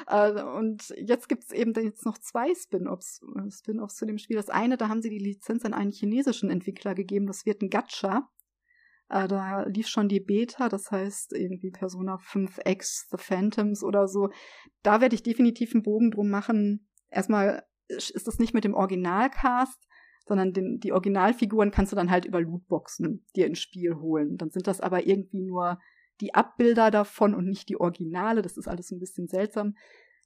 [0.06, 4.36] Äh, und jetzt gibt es eben jetzt noch zwei Spin-offs äh, Spin zu dem Spiel.
[4.36, 7.26] Das eine, da haben sie die Lizenz an einen chinesischen Entwickler gegeben.
[7.26, 8.28] Das wird ein Gacha.
[9.08, 14.30] Äh, da lief schon die Beta, das heißt irgendwie Persona 5X, The Phantoms oder so.
[14.82, 16.88] Da werde ich definitiv einen Bogen drum machen.
[17.10, 19.86] Erstmal ist das nicht mit dem Originalcast,
[20.26, 24.36] sondern den, die Originalfiguren kannst du dann halt über Lootboxen dir ins Spiel holen.
[24.36, 25.78] Dann sind das aber irgendwie nur
[26.20, 28.42] die Abbilder davon und nicht die Originale.
[28.42, 29.74] Das ist alles ein bisschen seltsam.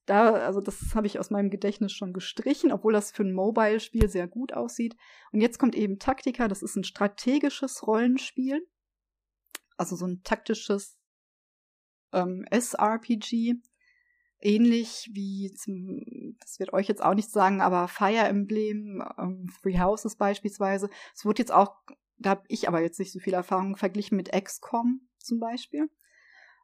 [0.07, 4.09] Da, also das habe ich aus meinem Gedächtnis schon gestrichen, obwohl das für ein Mobile-Spiel
[4.09, 4.97] sehr gut aussieht.
[5.33, 8.67] Und jetzt kommt eben Taktika, das ist ein strategisches Rollenspiel.
[9.77, 10.99] Also so ein taktisches
[12.13, 13.55] ähm, SRPG
[14.45, 19.79] ähnlich wie zum, das wird euch jetzt auch nicht sagen, aber Fire Emblem, ähm, Three
[19.79, 20.91] Houses beispielsweise.
[21.15, 21.75] Es wurde jetzt auch,
[22.19, 25.89] da habe ich aber jetzt nicht so viel Erfahrung verglichen mit XCOM zum Beispiel.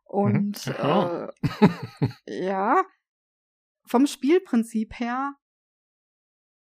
[0.04, 0.74] Und mhm.
[0.78, 1.28] äh,
[2.46, 2.84] ja,
[3.84, 5.34] vom Spielprinzip her,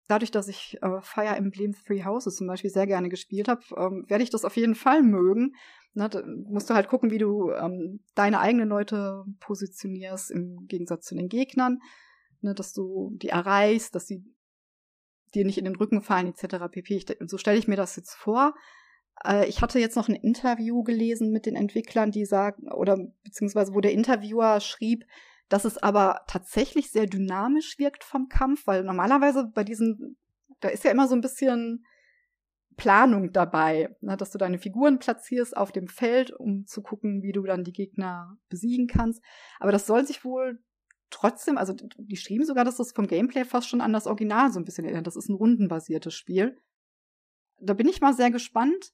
[0.08, 4.04] dadurch, dass ich äh, Fire Emblem Three Houses zum Beispiel sehr gerne gespielt habe, ähm,
[4.08, 5.54] werde ich das auf jeden Fall mögen.
[5.96, 6.10] Ne,
[6.46, 11.30] musst du halt gucken, wie du ähm, deine eigenen Leute positionierst im Gegensatz zu den
[11.30, 11.78] Gegnern,
[12.42, 14.22] ne, dass du die erreichst, dass sie
[15.34, 16.66] dir nicht in den Rücken fallen etc.
[16.70, 16.96] pp.
[16.96, 18.54] Ich, so stelle ich mir das jetzt vor.
[19.24, 23.72] Äh, ich hatte jetzt noch ein Interview gelesen mit den Entwicklern, die sagen, oder beziehungsweise
[23.72, 25.06] wo der Interviewer schrieb,
[25.48, 30.18] dass es aber tatsächlich sehr dynamisch wirkt vom Kampf, weil normalerweise bei diesen,
[30.60, 31.86] da ist ja immer so ein bisschen
[32.76, 37.32] Planung dabei, ne, dass du deine Figuren platzierst auf dem Feld, um zu gucken, wie
[37.32, 39.22] du dann die Gegner besiegen kannst.
[39.58, 40.62] Aber das soll sich wohl
[41.10, 44.60] trotzdem, also die schrieben sogar, dass das vom Gameplay fast schon an das Original so
[44.60, 45.06] ein bisschen erinnert.
[45.06, 46.58] Das ist ein rundenbasiertes Spiel.
[47.58, 48.92] Da bin ich mal sehr gespannt.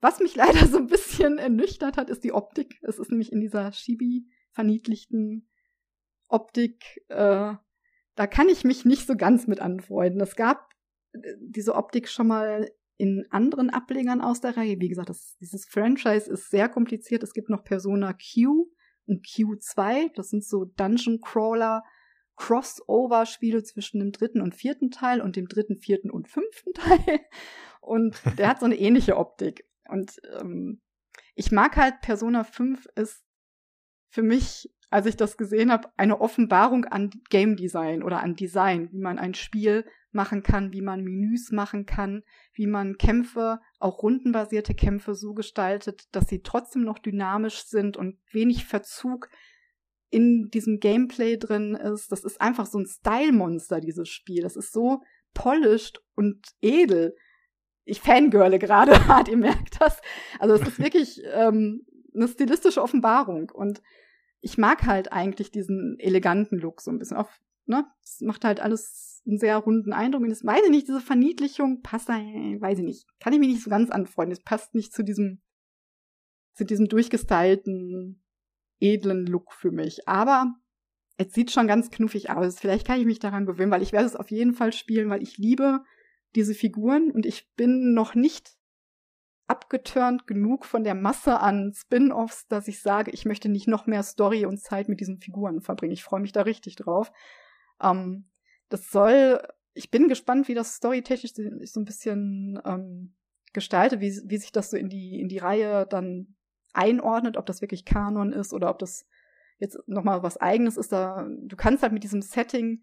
[0.00, 2.78] Was mich leider so ein bisschen ernüchtert hat, ist die Optik.
[2.82, 5.48] Es ist nämlich in dieser Chibi verniedlichten
[6.28, 7.54] Optik, äh,
[8.16, 10.20] da kann ich mich nicht so ganz mit anfreunden.
[10.20, 10.70] Es gab
[11.12, 14.80] äh, diese Optik schon mal in anderen Ablegern aus der Reihe.
[14.80, 17.22] Wie gesagt, das, dieses Franchise ist sehr kompliziert.
[17.22, 18.70] Es gibt noch Persona Q
[19.06, 20.12] und Q2.
[20.14, 21.82] Das sind so Dungeon Crawler
[22.36, 27.20] Crossover-Spiele zwischen dem dritten und vierten Teil und dem dritten, vierten und fünften Teil.
[27.80, 29.68] Und der hat so eine ähnliche Optik.
[29.88, 30.80] Und ähm,
[31.34, 33.24] ich mag halt Persona 5 ist
[34.08, 38.92] für mich, als ich das gesehen habe, eine Offenbarung an Game Design oder an Design,
[38.92, 44.04] wie man ein Spiel machen kann, wie man Menüs machen kann, wie man Kämpfe, auch
[44.04, 49.28] rundenbasierte Kämpfe so gestaltet, dass sie trotzdem noch dynamisch sind und wenig Verzug
[50.10, 52.12] in diesem Gameplay drin ist.
[52.12, 54.42] Das ist einfach so ein Style-Monster, dieses Spiel.
[54.42, 55.02] Das ist so
[55.34, 57.16] polished und edel.
[57.84, 60.00] Ich fangirle gerade hart, ihr merkt das.
[60.38, 63.82] Also es ist wirklich ähm, eine stilistische Offenbarung und
[64.44, 67.16] ich mag halt eigentlich diesen eleganten Look so ein bisschen.
[67.16, 67.86] Auf, ne?
[68.02, 70.22] Es macht halt alles einen sehr runden Eindruck.
[70.22, 73.06] Und das weiß ich nicht, diese Verniedlichung passt da, weiß ich nicht.
[73.20, 74.32] Kann ich mich nicht so ganz anfreunden.
[74.32, 75.40] Es passt nicht zu diesem,
[76.52, 78.22] zu diesem durchgestylten,
[78.80, 80.06] edlen Look für mich.
[80.06, 80.54] Aber
[81.16, 82.60] es sieht schon ganz knuffig aus.
[82.60, 85.22] Vielleicht kann ich mich daran gewöhnen, weil ich werde es auf jeden Fall spielen, weil
[85.22, 85.80] ich liebe
[86.34, 88.58] diese Figuren und ich bin noch nicht
[89.46, 94.02] abgeturnt genug von der Masse an Spin-offs, dass ich sage, ich möchte nicht noch mehr
[94.02, 95.92] Story und Zeit mit diesen Figuren verbringen.
[95.92, 97.12] Ich freue mich da richtig drauf.
[97.82, 98.30] Ähm,
[98.70, 99.40] das soll,
[99.74, 103.14] ich bin gespannt, wie das storytechnisch so ein bisschen ähm,
[103.52, 106.36] gestaltet, wie, wie sich das so in die, in die Reihe dann
[106.72, 109.06] einordnet, ob das wirklich Kanon ist oder ob das
[109.58, 110.90] jetzt nochmal was eigenes ist.
[110.90, 112.82] Da, du kannst halt mit diesem Setting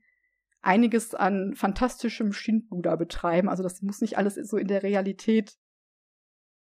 [0.61, 3.49] einiges an fantastischem Schindluder betreiben.
[3.49, 5.57] Also das muss nicht alles so in der Realität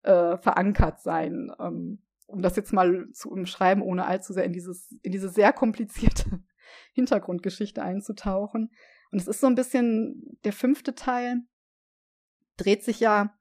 [0.03, 1.53] äh, verankert sein.
[1.59, 5.53] Ähm, um das jetzt mal zu umschreiben, ohne allzu sehr in dieses, in diese sehr
[5.53, 6.43] komplizierte
[6.93, 8.71] Hintergrundgeschichte einzutauchen.
[9.11, 11.41] Und es ist so ein bisschen, der fünfte Teil
[12.57, 13.35] dreht sich ja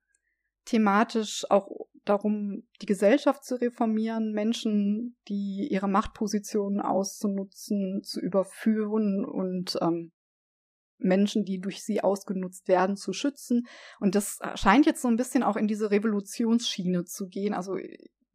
[0.65, 9.77] thematisch auch darum, die Gesellschaft zu reformieren, Menschen, die ihre Machtpositionen auszunutzen, zu überführen und
[9.81, 10.11] ähm,
[10.99, 13.67] Menschen, die durch sie ausgenutzt werden, zu schützen.
[13.99, 17.77] Und das scheint jetzt so ein bisschen auch in diese Revolutionsschiene zu gehen, also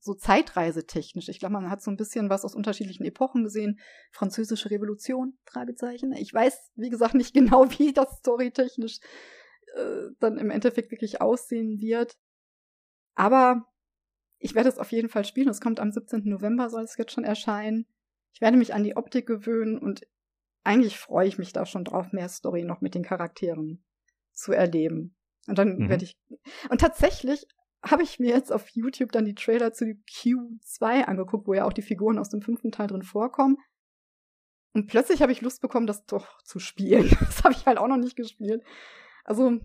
[0.00, 1.28] so zeitreisetechnisch.
[1.28, 3.78] Ich glaube, man hat so ein bisschen was aus unterschiedlichen Epochen gesehen.
[4.12, 6.12] Französische Revolution, Fragezeichen.
[6.12, 8.98] Ich weiß, wie gesagt, nicht genau, wie das storytechnisch
[9.74, 12.16] äh, dann im Endeffekt wirklich aussehen wird.
[13.14, 13.64] Aber
[14.38, 15.48] ich werde es auf jeden Fall spielen.
[15.48, 16.22] Es kommt am 17.
[16.24, 17.86] November, soll es jetzt schon erscheinen.
[18.34, 20.02] Ich werde mich an die Optik gewöhnen und
[20.64, 23.84] eigentlich freue ich mich da schon drauf, mehr Story noch mit den Charakteren
[24.32, 25.16] zu erleben.
[25.46, 25.88] Und dann mhm.
[25.88, 26.18] werde ich.
[26.70, 27.46] Und tatsächlich
[27.84, 31.72] habe ich mir jetzt auf YouTube dann die Trailer zu Q2 angeguckt, wo ja auch
[31.72, 33.58] die Figuren aus dem fünften Teil drin vorkommen.
[34.72, 37.08] Und plötzlich habe ich Lust bekommen, das doch zu spielen.
[37.20, 38.64] Das habe ich halt auch noch nicht gespielt.
[39.24, 39.60] Also,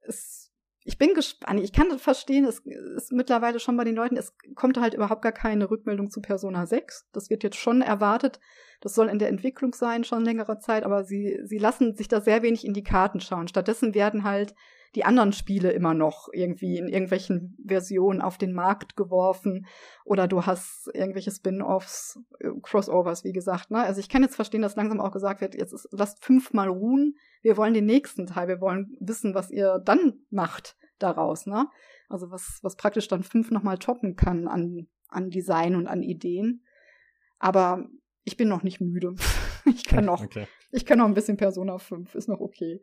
[0.00, 0.47] es
[0.88, 1.60] ich bin gespannt.
[1.60, 5.32] Ich kann verstehen, es ist mittlerweile schon bei den Leuten, es kommt halt überhaupt gar
[5.32, 7.10] keine Rückmeldung zu Persona 6.
[7.12, 8.40] Das wird jetzt schon erwartet.
[8.80, 12.22] Das soll in der Entwicklung sein, schon längere Zeit, aber sie, sie lassen sich da
[12.22, 13.48] sehr wenig in die Karten schauen.
[13.48, 14.54] Stattdessen werden halt
[14.94, 19.66] die anderen Spiele immer noch irgendwie in irgendwelchen Versionen auf den Markt geworfen
[20.04, 23.70] oder du hast irgendwelche Spin-offs, äh, Crossovers, wie gesagt.
[23.70, 23.78] Ne?
[23.78, 27.16] Also ich kann jetzt verstehen, dass langsam auch gesagt wird, jetzt ist, lasst fünfmal ruhen,
[27.42, 31.46] wir wollen den nächsten Teil, wir wollen wissen, was ihr dann macht daraus.
[31.46, 31.68] Ne?
[32.08, 36.64] Also was, was praktisch dann fünf nochmal toppen kann an, an Design und an Ideen.
[37.38, 37.86] Aber
[38.24, 39.14] ich bin noch nicht müde.
[39.66, 40.46] ich kann noch, okay.
[40.72, 42.82] ich kann noch ein bisschen Persona 5, ist noch okay.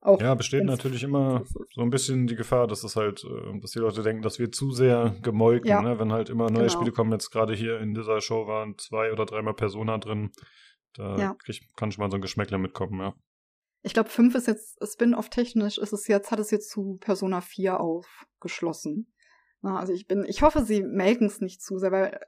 [0.00, 1.44] Auch ja, besteht natürlich immer
[1.74, 4.52] so ein bisschen die Gefahr, dass es halt, äh, dass die Leute denken, dass wir
[4.52, 5.82] zu sehr gemolken, ja.
[5.82, 5.98] ne?
[5.98, 6.68] wenn halt immer neue genau.
[6.68, 7.10] Spiele kommen.
[7.10, 10.30] Jetzt gerade hier in dieser Show waren zwei oder dreimal Persona drin.
[10.94, 11.34] Da ja.
[11.34, 13.14] krieg, kann schon mal so ein Geschmäckler mitkommen, ja.
[13.82, 17.40] Ich glaube, 5 ist jetzt, Spin-off technisch ist es jetzt, hat es jetzt zu Persona
[17.40, 19.12] 4 aufgeschlossen.
[19.62, 22.20] Na, also ich bin, ich hoffe, sie melken es nicht zu sehr, weil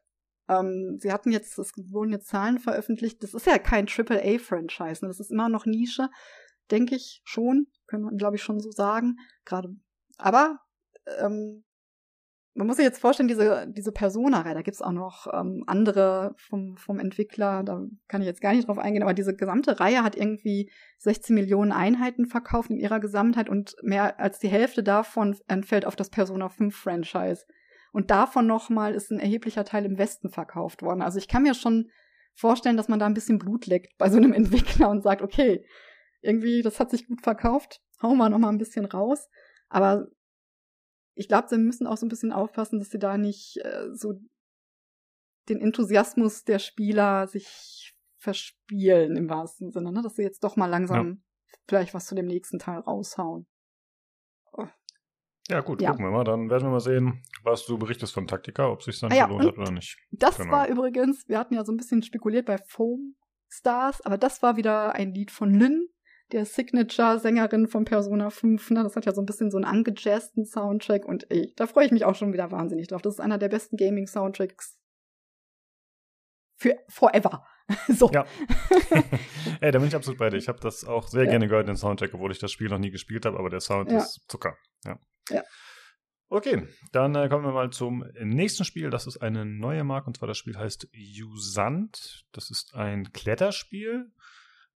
[0.49, 3.23] ähm, sie hatten jetzt, es wurden jetzt Zahlen veröffentlicht.
[3.23, 5.09] Das ist ja kein AAA-Franchise, ne?
[5.09, 6.09] das ist immer noch Nische
[6.71, 9.17] denke ich schon, können wir, glaube ich, schon so sagen.
[9.45, 9.75] Gerade,
[10.19, 10.59] aber
[11.19, 11.65] ähm,
[12.55, 16.77] man muss sich jetzt vorstellen, diese, diese Persona-Reihe, da gibt's auch noch ähm, andere vom,
[16.77, 20.17] vom Entwickler, da kann ich jetzt gar nicht drauf eingehen, aber diese gesamte Reihe hat
[20.17, 25.87] irgendwie 16 Millionen Einheiten verkauft in ihrer Gesamtheit und mehr als die Hälfte davon entfällt
[25.87, 27.45] auf das Persona 5 Franchise.
[27.93, 31.03] Und davon nochmal ist ein erheblicher Teil im Westen verkauft worden.
[31.03, 31.91] Also ich kann mir schon
[32.35, 35.65] vorstellen, dass man da ein bisschen Blut leckt bei so einem Entwickler und sagt, okay,
[36.23, 37.81] irgendwie, das hat sich gut verkauft.
[38.03, 39.29] Hauen wir noch mal ein bisschen raus.
[39.69, 40.09] Aber
[41.15, 44.15] ich glaube, sie müssen auch so ein bisschen aufpassen, dass sie da nicht äh, so
[45.49, 50.03] den Enthusiasmus der Spieler sich verspielen im wahrsten Sinne, ne?
[50.03, 51.57] dass sie jetzt doch mal langsam ja.
[51.67, 53.47] vielleicht was zu dem nächsten Teil raushauen.
[54.53, 54.67] Oh.
[55.49, 55.91] Ja, gut, ja.
[55.91, 56.25] gucken wir mal.
[56.25, 59.27] Dann werden wir mal sehen, was du berichtest von Taktika, ob sich dann ah, ja,
[59.27, 59.99] gelohnt hat oder nicht.
[60.11, 60.53] Das genau.
[60.53, 63.17] war übrigens, wir hatten ja so ein bisschen spekuliert bei Foam
[63.49, 65.89] Stars, aber das war wieder ein Lied von Lynn,
[66.33, 68.71] der Signature-Sängerin von Persona 5.
[68.71, 68.83] Ne?
[68.83, 71.93] Das hat ja so ein bisschen so einen angejazzten Soundtrack und ey, da freue ich
[71.93, 73.03] mich auch schon wieder wahnsinnig drauf.
[73.03, 74.77] Das ist einer der besten Gaming-Soundtracks
[76.57, 77.45] für forever.
[77.89, 78.11] so.
[78.13, 78.27] Ja.
[79.61, 80.37] ey, da bin ich absolut bei dir.
[80.37, 81.31] Ich habe das auch sehr ja.
[81.31, 83.91] gerne gehört, den Soundtrack, obwohl ich das Spiel noch nie gespielt habe, aber der Sound
[83.91, 83.99] ja.
[83.99, 84.57] ist Zucker.
[84.85, 84.99] Ja.
[85.31, 85.43] ja.
[86.33, 88.91] Okay, dann äh, kommen wir mal zum nächsten Spiel.
[88.91, 90.89] Das ist eine neue Marke und zwar das Spiel heißt
[91.25, 92.25] Usant.
[92.31, 94.13] Das ist ein Kletterspiel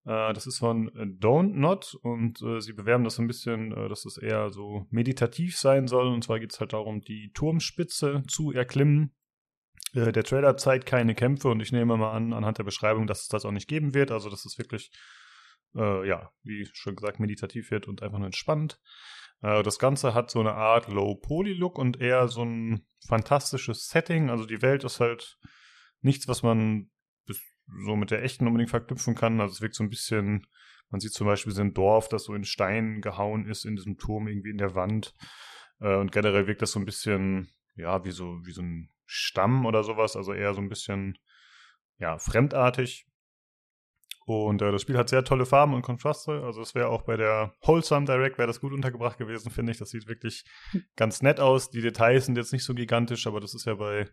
[0.05, 3.89] das ist von äh, Don't Not und äh, sie bewerben das so ein bisschen, äh,
[3.89, 6.08] dass es eher so meditativ sein soll.
[6.08, 9.15] Und zwar geht es halt darum, die Turmspitze zu erklimmen.
[9.94, 13.23] Äh, der Trailer zeigt keine Kämpfe und ich nehme mal an, anhand der Beschreibung, dass
[13.23, 14.10] es das auch nicht geben wird.
[14.10, 14.91] Also, dass es wirklich,
[15.74, 18.81] äh, ja, wie schon gesagt, meditativ wird und einfach nur entspannt.
[19.41, 24.31] Das Ganze hat so eine Art Low-Poly-Look und eher so ein fantastisches Setting.
[24.31, 25.39] Also die Welt ist halt
[26.00, 26.91] nichts, was man
[27.84, 29.41] so mit der echten unbedingt verknüpfen kann.
[29.41, 30.47] Also es wirkt so ein bisschen,
[30.91, 33.97] man sieht zum Beispiel so ein Dorf, das so in Stein gehauen ist, in diesem
[33.97, 35.15] Turm irgendwie in der Wand.
[35.81, 39.67] Äh, und generell wirkt das so ein bisschen, ja, wie so, wie so ein Stamm
[39.67, 41.18] oder sowas, also eher so ein bisschen,
[41.99, 43.07] ja, fremdartig.
[44.26, 46.43] Und äh, das Spiel hat sehr tolle Farben und Kontraste.
[46.44, 49.78] Also es wäre auch bei der Wholesome Direct wäre das gut untergebracht gewesen, finde ich.
[49.78, 50.44] Das sieht wirklich
[50.97, 51.70] ganz nett aus.
[51.70, 54.09] Die Details sind jetzt nicht so gigantisch, aber das ist ja bei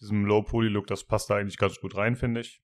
[0.00, 2.62] diesem Low-Poly-Look, das passt da eigentlich ganz gut rein, finde ich.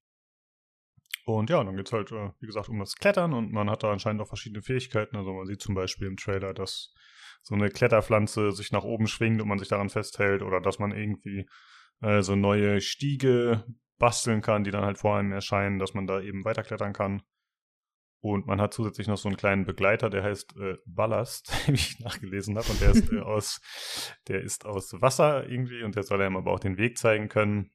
[1.25, 3.83] Und ja, dann geht es halt, äh, wie gesagt, um das Klettern und man hat
[3.83, 5.17] da anscheinend auch verschiedene Fähigkeiten.
[5.17, 6.95] Also man sieht zum Beispiel im Trailer, dass
[7.43, 10.93] so eine Kletterpflanze sich nach oben schwingt und man sich daran festhält oder dass man
[10.93, 11.47] irgendwie
[12.01, 13.65] äh, so neue Stiege
[13.99, 17.23] basteln kann, die dann halt vor einem erscheinen, dass man da eben weiterklettern kann.
[18.29, 22.01] Und man hat zusätzlich noch so einen kleinen Begleiter, der heißt äh, Ballast, wie ich
[22.01, 22.69] nachgelesen habe.
[22.69, 23.61] Und der ist, äh, aus,
[24.27, 27.71] der ist aus Wasser irgendwie und der soll einem aber auch den Weg zeigen können.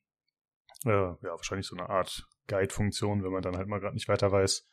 [0.83, 4.29] Äh, ja, wahrscheinlich so eine Art Guide-Funktion, wenn man dann halt mal gerade nicht weiter
[4.33, 4.69] weiß.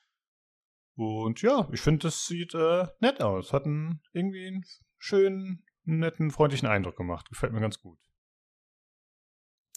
[0.96, 3.52] Und ja, ich finde, das sieht äh, nett aus.
[3.52, 4.64] Hat einen, irgendwie einen
[4.98, 7.28] schönen, netten, freundlichen Eindruck gemacht.
[7.28, 8.00] Gefällt mir ganz gut.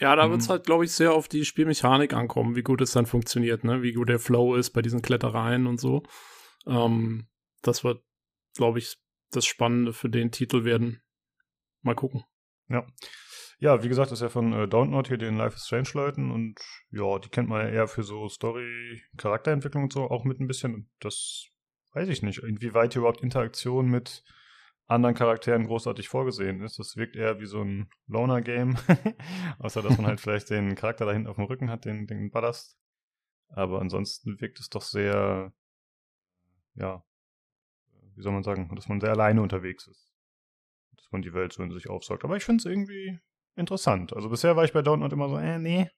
[0.02, 0.54] Ja, da wird es mhm.
[0.54, 3.84] halt, glaube ich, sehr auf die Spielmechanik ankommen, wie gut es dann funktioniert, ne?
[3.84, 6.02] Wie gut der Flow ist bei diesen Klettereien und so.
[6.66, 7.28] Ähm,
[7.62, 8.04] das wird,
[8.56, 8.98] glaube ich,
[9.30, 11.04] das Spannende für den Titel werden.
[11.84, 12.24] Mal gucken.
[12.68, 12.88] Ja.
[13.60, 16.32] Ja, wie gesagt, das ist ja von äh, Download hier den Life is Strange Leuten
[16.32, 20.40] und ja, die kennt man ja eher für so Story, Charakterentwicklung und so auch mit
[20.40, 20.90] ein bisschen.
[21.00, 21.46] Das
[21.94, 24.24] weiß ich nicht, inwieweit hier überhaupt Interaktion mit
[24.92, 26.78] anderen Charakteren großartig vorgesehen ist.
[26.78, 28.78] Das wirkt eher wie so ein Loner-Game.
[29.60, 32.30] Außer, dass man halt vielleicht den Charakter da hinten auf dem Rücken hat, den, den
[32.30, 32.78] Ballast.
[33.50, 35.53] Aber ansonsten wirkt es doch sehr,
[36.76, 37.03] ja,
[38.16, 40.14] wie soll man sagen, dass man sehr alleine unterwegs ist.
[40.95, 42.24] Dass man die Welt so in sich aufsaugt.
[42.24, 43.20] Aber ich finde es irgendwie
[43.56, 44.14] interessant.
[44.14, 45.90] Also bisher war ich bei Download immer so, äh, nee.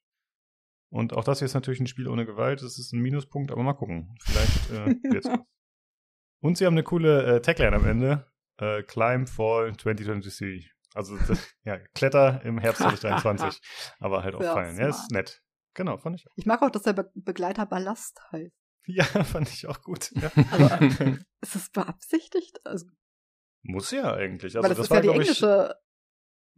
[0.90, 2.62] Und auch das hier ist natürlich ein Spiel ohne Gewalt.
[2.62, 4.16] Das ist ein Minuspunkt, aber mal gucken.
[4.24, 5.40] Vielleicht äh, wird's was.
[6.42, 10.72] Und sie haben eine coole äh, Tagline am Ende äh, Climb Fall 2023.
[10.94, 11.18] Also
[11.64, 13.62] ja, Kletter im Herbst 2023,
[14.00, 14.78] aber halt auch ja, fallen.
[14.78, 15.42] Ja, ist nett.
[15.74, 16.34] Genau, fand ich auch.
[16.36, 18.54] Ich mag auch, dass der Be Begleiter Ballast heißt.
[18.86, 20.12] Ja, fand ich auch gut.
[20.12, 20.30] Ja.
[20.52, 20.82] Aber
[21.40, 22.60] ist es beabsichtigt?
[22.66, 22.88] Also,
[23.62, 24.58] Muss ja eigentlich.
[24.58, 25.76] Also, weil das, das ist war, ja die englische.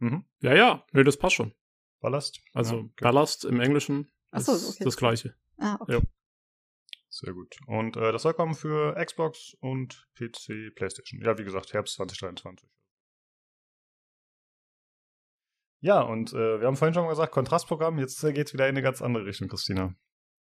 [0.00, 0.24] mhm.
[0.40, 1.54] Ja, ja, nee, das passt schon.
[2.00, 2.40] Ballast.
[2.52, 2.92] Also ja, okay.
[3.00, 4.84] Ballast im Englischen so, ist okay.
[4.84, 5.36] das gleiche.
[5.58, 5.92] Ah, okay.
[5.92, 6.00] Ja.
[7.18, 7.56] Sehr gut.
[7.66, 11.22] Und äh, das soll kommen für Xbox und PC, PlayStation.
[11.22, 12.68] Ja, wie gesagt, Herbst 2023.
[15.80, 17.98] Ja, und äh, wir haben vorhin schon mal gesagt, Kontrastprogramm.
[17.98, 19.94] Jetzt äh, geht es wieder in eine ganz andere Richtung, Christina.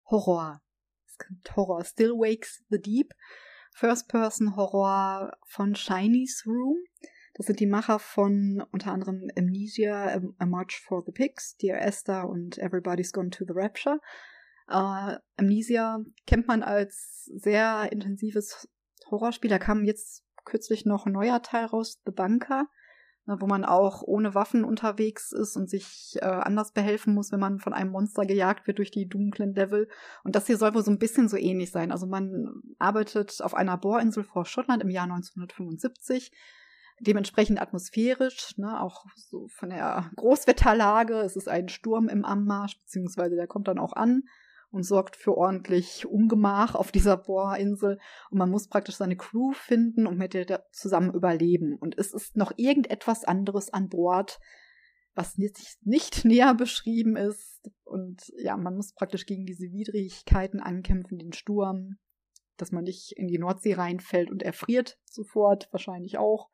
[0.09, 0.61] Horror.
[1.05, 1.85] Es gibt Horror.
[1.85, 3.13] Still Wakes the Deep.
[3.75, 6.77] First-Person-Horror von Shiny's Room.
[7.35, 12.27] Das sind die Macher von unter anderem Amnesia, A March for the Pigs, Dear Esther
[12.27, 13.99] und Everybody's Gone to the Rapture.
[14.67, 18.67] Äh, Amnesia kennt man als sehr intensives
[19.09, 19.49] Horrorspiel.
[19.49, 22.67] Da kam jetzt kürzlich noch ein neuer Teil raus, The Bunker,
[23.25, 27.39] ne, wo man auch ohne Waffen unterwegs ist und sich äh, anders behelfen muss, wenn
[27.39, 29.87] man von einem Monster gejagt wird durch die dunklen Level.
[30.23, 31.91] Und das hier soll wohl so ein bisschen so ähnlich sein.
[31.91, 36.31] Also man arbeitet auf einer Bohrinsel vor Schottland im Jahr 1975
[37.01, 41.15] dementsprechend atmosphärisch, ne, auch so von der Großwetterlage.
[41.15, 44.23] Es ist ein Sturm im Anmarsch, beziehungsweise der kommt dann auch an
[44.75, 47.97] und sorgt für ordentlich Ungemach auf dieser Bohrinsel.
[48.29, 51.77] Und man muss praktisch seine Crew finden und mit der zusammen überleben.
[51.77, 54.37] Und es ist noch irgendetwas anderes an Bord,
[55.13, 57.71] was nicht, nicht näher beschrieben ist.
[57.85, 61.95] Und ja, man muss praktisch gegen diese Widrigkeiten ankämpfen, den Sturm,
[62.57, 66.49] dass man nicht in die Nordsee reinfällt und erfriert sofort, wahrscheinlich auch.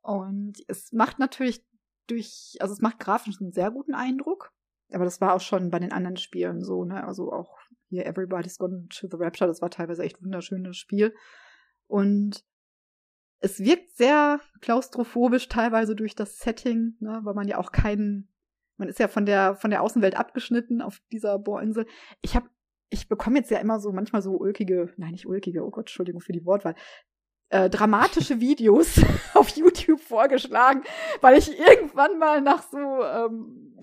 [0.00, 1.66] Und es macht natürlich
[2.06, 4.52] durch, also es macht grafisch einen sehr guten Eindruck.
[4.94, 7.04] Aber das war auch schon bei den anderen Spielen so, ne?
[7.06, 11.14] Also auch hier Everybody's Gone to the Rapture, das war teilweise echt wunderschönes Spiel.
[11.86, 12.44] Und
[13.40, 17.20] es wirkt sehr klaustrophobisch teilweise durch das Setting, ne?
[17.24, 18.28] weil man ja auch keinen,
[18.76, 21.86] man ist ja von der von der Außenwelt abgeschnitten auf dieser Bohrinsel.
[22.22, 22.48] Ich habe
[22.88, 26.20] ich bekomme jetzt ja immer so manchmal so ulkige, nein, nicht ulkige, oh Gott, Entschuldigung
[26.20, 26.74] für die Wortwahl,
[27.52, 28.98] äh, dramatische Videos
[29.34, 30.82] auf YouTube vorgeschlagen,
[31.20, 33.76] weil ich irgendwann mal nach so, ähm,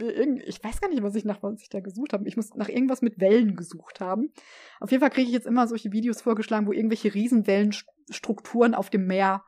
[0.44, 2.28] ich weiß gar nicht, was ich nach was ich da gesucht habe.
[2.28, 4.34] Ich muss nach irgendwas mit Wellen gesucht haben.
[4.80, 9.06] Auf jeden Fall kriege ich jetzt immer solche Videos vorgeschlagen, wo irgendwelche Riesenwellenstrukturen auf dem
[9.06, 9.44] Meer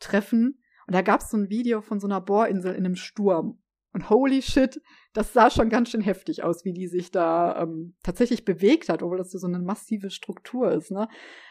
[0.00, 0.60] treffen.
[0.88, 3.62] Und da gab es so ein Video von so einer Bohrinsel in einem Sturm.
[3.92, 4.80] Und holy shit,
[5.12, 9.02] das sah schon ganz schön heftig aus, wie die sich da ähm, tatsächlich bewegt hat,
[9.02, 10.90] obwohl das so eine massive Struktur ist.
[10.90, 11.08] Ne?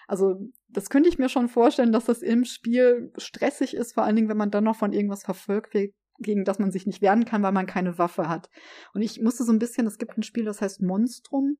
[0.07, 0.35] Also
[0.69, 4.29] das könnte ich mir schon vorstellen, dass das im Spiel stressig ist, vor allen Dingen,
[4.29, 7.43] wenn man dann noch von irgendwas verfolgt wird, gegen das man sich nicht wehren kann,
[7.43, 8.49] weil man keine Waffe hat.
[8.93, 11.57] Und ich musste so ein bisschen, es gibt ein Spiel, das heißt Monstrum.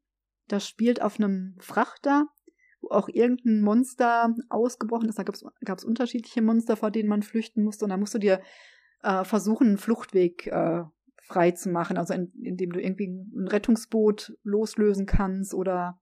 [0.48, 2.28] Das spielt auf einem Frachter,
[2.82, 5.20] wo auch irgendein Monster ausgebrochen ist.
[5.20, 7.86] Da gab es unterschiedliche Monster, vor denen man flüchten musste.
[7.86, 8.42] Und da musst du dir
[9.04, 10.84] äh, versuchen, einen Fluchtweg äh,
[11.30, 16.02] frei zu machen, also in, indem du irgendwie ein Rettungsboot loslösen kannst oder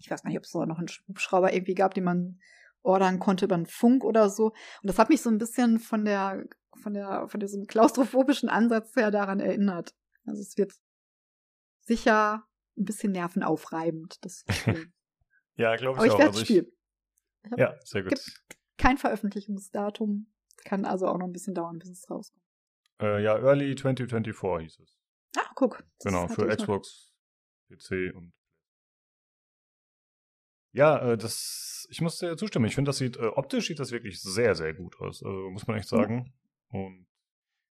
[0.00, 2.40] ich weiß gar nicht, ob es da noch einen Hubschrauber irgendwie gab, den man
[2.82, 4.46] ordern konnte über einen Funk oder so.
[4.46, 4.54] Und
[4.84, 6.46] das hat mich so ein bisschen von der,
[6.82, 9.94] von der, von diesem klaustrophobischen Ansatz her daran erinnert.
[10.24, 10.72] Also es wird
[11.80, 12.44] sicher
[12.78, 14.44] ein bisschen nervenaufreibend, das
[15.56, 16.18] ja, glaube ich Aber ich auch.
[16.18, 16.66] werde also spielen.
[17.56, 18.10] Ja, sehr gut.
[18.10, 20.32] Gibt kein Veröffentlichungsdatum.
[20.64, 22.47] Kann also auch noch ein bisschen dauern, bis es rauskommt.
[23.00, 24.98] Äh, ja, Early 2024 hieß es.
[25.36, 25.84] Ach, guck.
[26.02, 27.14] Genau, für Xbox,
[27.68, 27.76] noch.
[27.76, 28.32] PC und.
[30.72, 32.66] Ja, äh, das ich muss dir zustimmen.
[32.66, 35.22] Ich finde, das sieht, äh, optisch sieht das wirklich sehr, sehr gut aus.
[35.22, 36.32] Also, muss man echt sagen.
[36.72, 36.80] Ja.
[36.80, 37.06] Und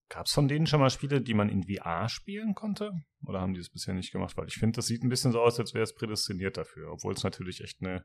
[0.09, 2.92] gab es von denen schon mal Spiele, die man in VR spielen konnte?
[3.26, 4.36] Oder haben die es bisher nicht gemacht?
[4.36, 6.92] Weil ich finde, das sieht ein bisschen so aus, als wäre es prädestiniert dafür.
[6.92, 8.05] Obwohl es natürlich echt eine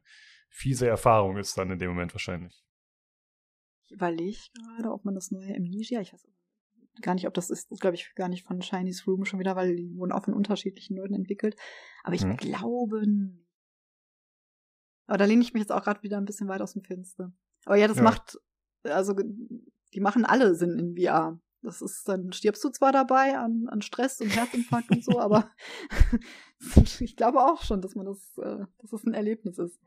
[0.49, 2.63] fiese Erfahrung ist dann in dem Moment wahrscheinlich.
[3.83, 6.25] Ich überlege gerade, ob man das neue Amnesia, ich weiß
[7.01, 9.75] gar nicht, ob das ist, glaube ich, gar nicht von Chinese Room schon wieder, weil
[9.75, 11.55] die wurden auch von unterschiedlichen Leuten entwickelt.
[12.03, 12.37] Aber ich hm.
[12.37, 13.03] glaube.
[15.07, 17.31] Aber da lehne ich mich jetzt auch gerade wieder ein bisschen weit aus dem Fenster.
[17.65, 18.03] Aber ja, das ja.
[18.03, 18.37] macht,
[18.83, 19.13] also
[19.93, 21.39] die machen alle Sinn in VR.
[21.61, 25.51] Das ist, dann stirbst du zwar dabei an, an Stress und Herzinfarkt und so, aber
[26.99, 29.79] ich glaube auch schon, dass man das, äh, dass das ein Erlebnis ist.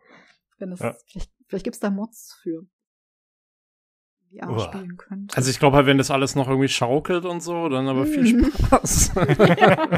[0.58, 0.94] Wenn es, ja.
[1.06, 2.66] vielleicht, vielleicht gibt es da Mods für.
[4.30, 4.60] VR Uah.
[4.60, 5.36] spielen könnt.
[5.36, 8.36] Also ich glaube halt, wenn das alles noch irgendwie schaukelt und so, dann aber viel
[8.36, 8.52] mhm.
[8.52, 9.12] Spaß.
[9.58, 9.88] ja.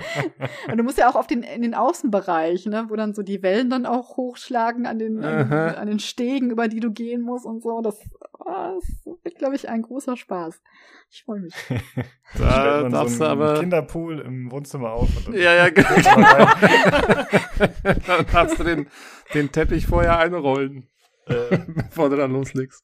[0.71, 3.43] Und du musst ja auch auf den, in den Außenbereich, ne, wo dann so die
[3.43, 7.45] Wellen dann auch hochschlagen an den, an, an den Stegen, über die du gehen musst
[7.45, 7.83] und so.
[7.83, 7.99] Das,
[8.39, 10.63] oh, das wird, glaube ich, ein großer Spaß.
[11.11, 11.55] Ich freue mich.
[12.39, 15.11] da darfst so du aber Kinderpool im Wohnzimmer auf.
[15.31, 15.95] ja, ja, genau.
[18.07, 18.87] dann darfst du den,
[19.35, 20.89] den Teppich vorher einrollen,
[21.27, 22.83] äh, bevor du dann loslegst.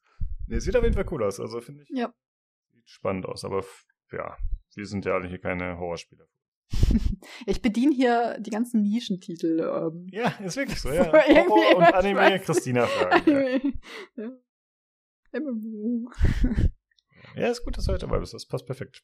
[0.49, 1.39] Nee, sieht auf jeden Fall cool aus.
[1.41, 1.91] Also finde ich.
[1.91, 2.13] Ja.
[2.73, 3.45] Sieht spannend aus.
[3.45, 3.63] Aber
[4.13, 4.37] ja,
[4.75, 6.27] wir sind ja alle hier keine Horrorspieler.
[7.47, 9.61] ich bediene hier die ganzen Nischentitel.
[9.61, 10.07] Ähm.
[10.11, 11.13] Ja, ist wirklich so, ja.
[11.13, 13.79] Horror und Anime Christina fragen.
[14.17, 14.31] ja.
[17.37, 18.33] ja, ist gut, dass du heute dabei bist.
[18.33, 19.03] Das passt perfekt.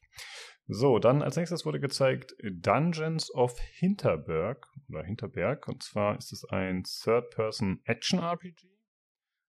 [0.67, 5.67] So, dann als nächstes wurde gezeigt Dungeons of Hinterberg oder Hinterberg.
[5.67, 8.74] Und zwar ist es ein Third-Person-Action-RPG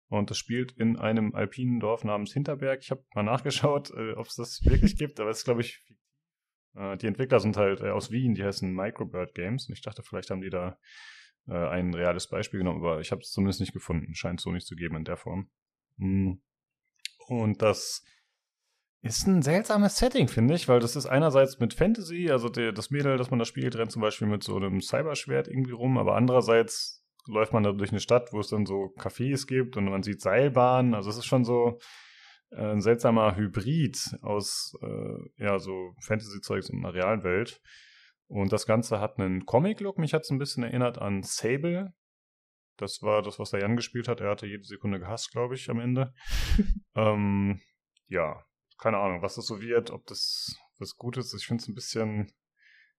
[0.08, 2.80] und das spielt in einem alpinen Dorf namens Hinterberg.
[2.82, 5.82] Ich habe mal nachgeschaut, äh, ob es das wirklich gibt, aber es ist, glaube ich,
[6.74, 9.68] äh, die Entwickler sind halt äh, aus Wien, die heißen Microbird Games.
[9.68, 10.78] Und ich dachte, vielleicht haben die da
[11.48, 14.14] äh, ein reales Beispiel genommen, aber ich habe es zumindest nicht gefunden.
[14.14, 15.50] Scheint so nicht zu geben in der Form.
[15.96, 16.42] Mhm.
[17.26, 18.04] Und das
[19.02, 22.90] ist ein seltsames Setting, finde ich, weil das ist einerseits mit Fantasy, also der, das
[22.90, 26.16] Mädel, das man da spielt, rennt zum Beispiel mit so einem Cyberschwert irgendwie rum, aber
[26.16, 30.02] andererseits läuft man da durch eine Stadt, wo es dann so Cafés gibt und man
[30.02, 30.94] sieht Seilbahnen.
[30.94, 31.78] Also es ist schon so
[32.50, 37.60] äh, ein seltsamer Hybrid aus äh, ja so Fantasy-Zeugs und einer realen Welt.
[38.26, 39.98] Und das Ganze hat einen Comic-Look.
[39.98, 41.92] Mich hat es ein bisschen erinnert an Sable.
[42.76, 44.20] Das war das, was der Jan gespielt hat.
[44.20, 46.12] Er hatte jede Sekunde gehasst, glaube ich, am Ende.
[46.94, 47.60] ähm,
[48.08, 48.42] ja,
[48.78, 51.42] keine Ahnung, was das so wird, ob das was Gutes ist.
[51.42, 52.32] Ich finde es ein bisschen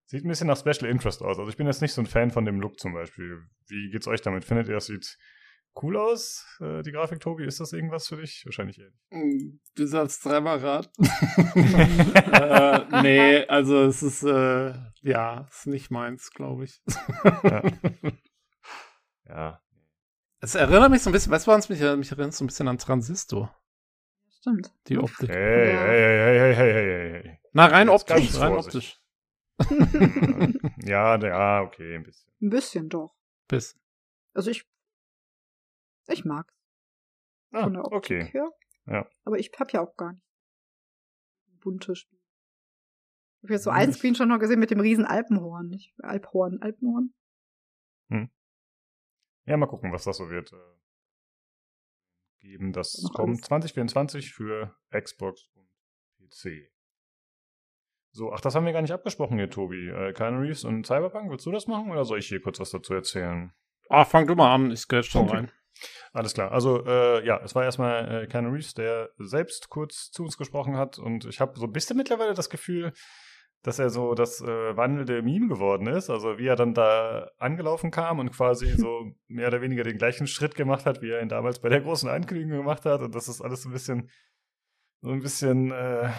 [0.07, 1.39] Sieht ein bisschen nach Special Interest aus.
[1.39, 3.43] Also ich bin jetzt nicht so ein Fan von dem Look zum Beispiel.
[3.67, 4.45] Wie geht's euch damit?
[4.45, 5.17] Findet ihr, das sieht
[5.81, 7.45] cool aus, äh, die Grafik, Tobi?
[7.45, 8.43] Ist das irgendwas für dich?
[8.45, 8.91] Wahrscheinlich eher.
[9.11, 10.91] Hm, du sagst dreimal Rad.
[11.55, 16.81] äh, nee, also es ist, äh, ja, ist nicht meins, glaube ich.
[17.43, 17.63] ja.
[19.27, 19.61] ja.
[20.39, 22.67] Es erinnert mich so ein bisschen, weißt du, was mich, mich erinnert so ein bisschen
[22.67, 23.55] an Transistor.
[24.37, 24.71] Stimmt.
[24.87, 25.29] Die Optik.
[25.29, 27.39] Hey, hey, hey, hey, hey, hey, hey.
[27.53, 29.01] Na, rein Jetzt optisch, rein optisch.
[30.83, 32.31] ja, ja, okay, ein bisschen.
[32.41, 33.15] Ein bisschen doch.
[33.47, 33.81] Bisschen.
[34.33, 34.67] Also ich.
[36.07, 36.51] Ich mag
[37.51, 38.25] Ah, Von der Optik okay.
[38.25, 38.51] Her.
[38.85, 39.09] Ja.
[39.23, 40.25] Aber ich hab ja auch gar nicht
[41.65, 42.21] bunte Spiele.
[43.39, 45.67] Ich habe jetzt so einen Screenshot noch gesehen mit dem riesen Alpenhorn.
[45.67, 45.93] Nicht?
[45.99, 47.13] Alphorn, Alpenhorn.
[48.09, 48.29] Hm.
[49.45, 50.53] Ja, mal gucken, was das so wird.
[50.53, 50.75] Äh,
[52.39, 52.73] geben.
[52.73, 53.41] Das kommt alles.
[53.41, 55.69] 2024 für Xbox und
[56.17, 56.71] PC.
[58.15, 59.89] So, ach, das haben wir gar nicht abgesprochen hier, Tobi.
[59.89, 62.69] Äh, Keanu Reeves und Cyberpunk, willst du das machen oder soll ich hier kurz was
[62.69, 63.51] dazu erzählen?
[63.89, 65.35] Ah, fang du mal an, ich gehe schon okay.
[65.35, 65.51] rein.
[66.13, 66.53] Alles klar.
[66.53, 70.77] Also, äh, ja, es war erstmal äh, Keanu Reeves, der selbst kurz zu uns gesprochen
[70.77, 72.93] hat und ich habe so ein bisschen mittlerweile das Gefühl,
[73.63, 76.09] dass er so das äh, wandelnde Meme geworden ist.
[76.09, 80.27] Also wie er dann da angelaufen kam und quasi so mehr oder weniger den gleichen
[80.27, 83.01] Schritt gemacht hat, wie er ihn damals bei der großen Ankündigung gemacht hat.
[83.01, 84.09] Und das ist alles so ein bisschen
[85.05, 86.09] so ein bisschen, äh,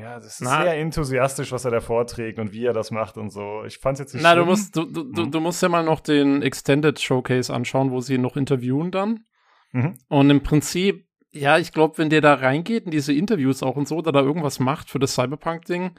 [0.00, 3.16] ja, das ist Na, sehr enthusiastisch, was er da vorträgt und wie er das macht
[3.16, 3.64] und so.
[3.66, 4.44] Ich fand's jetzt nicht Na, schlimm.
[4.44, 5.30] du musst, du, du, hm.
[5.32, 9.24] du musst ja mal noch den Extended Showcase anschauen, wo sie ihn noch interviewen dann.
[9.72, 9.98] Mhm.
[10.08, 13.88] Und im Prinzip, ja, ich glaube, wenn der da reingeht in diese Interviews auch und
[13.88, 15.98] so, oder da irgendwas macht für das Cyberpunk-Ding,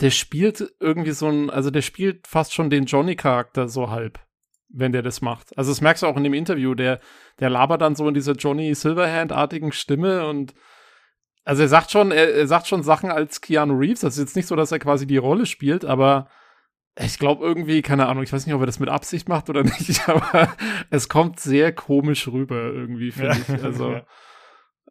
[0.00, 4.18] der spielt irgendwie so ein, also der spielt fast schon den Johnny-Charakter so halb,
[4.70, 5.56] wenn der das macht.
[5.56, 6.98] Also das merkst du auch in dem Interview, der,
[7.38, 10.52] der labert dann so in dieser Johnny Silverhand-artigen Stimme und
[11.48, 14.00] also er sagt schon, er, er, sagt schon Sachen als Keanu Reeves.
[14.00, 16.28] Das ist jetzt nicht so, dass er quasi die Rolle spielt, aber
[17.00, 19.62] ich glaube irgendwie, keine Ahnung, ich weiß nicht, ob er das mit Absicht macht oder
[19.78, 20.54] nicht, aber
[20.90, 23.54] es kommt sehr komisch rüber irgendwie, finde ja.
[23.54, 23.64] ich.
[23.64, 24.04] Also, ja.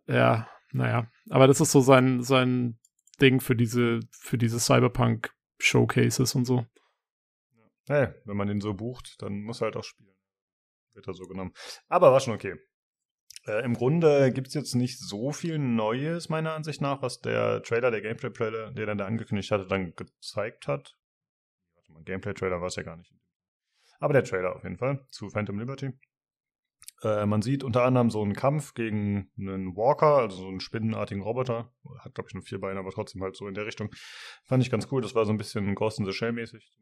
[0.08, 1.12] ja, naja.
[1.30, 2.80] Aber das ist so sein, sein
[3.22, 6.66] Ding für diese, für diese Cyberpunk-Showcases und so.
[7.88, 10.18] Hey, wenn man den so bucht, dann muss er halt auch spielen.
[10.96, 11.54] Wird er so genommen.
[11.88, 12.56] Aber war schon okay.
[13.48, 17.64] Äh, Im Grunde gibt es jetzt nicht so viel Neues, meiner Ansicht nach, was der
[17.64, 20.98] Trailer, der Gameplay-Trailer, der dann da angekündigt hatte, dann gezeigt hat.
[21.76, 23.14] Warte mal, Gameplay-Trailer war es ja gar nicht.
[24.00, 25.92] Aber der Trailer auf jeden Fall zu Phantom Liberty.
[27.04, 31.24] Äh, man sieht unter anderem so einen Kampf gegen einen Walker, also so einen spinnenartigen
[31.24, 31.72] Roboter.
[32.00, 33.90] Hat, glaube ich, nur vier Beine, aber trotzdem halt so in der Richtung.
[34.46, 35.02] Fand ich ganz cool.
[35.02, 36.78] Das war so ein bisschen Ghost in the Shell mäßig.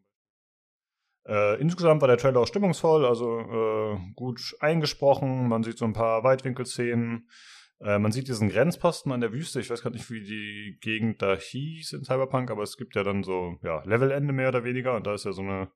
[1.27, 5.47] Äh, insgesamt war der Trailer auch stimmungsvoll, also äh, gut eingesprochen.
[5.47, 7.29] Man sieht so ein paar Weitwinkelszenen.
[7.79, 9.59] Äh, man sieht diesen Grenzposten an der Wüste.
[9.59, 13.03] Ich weiß gar nicht, wie die Gegend da hieß in Cyberpunk, aber es gibt ja
[13.03, 14.95] dann so ja, Levelende mehr oder weniger.
[14.95, 15.71] Und da ist ja so eine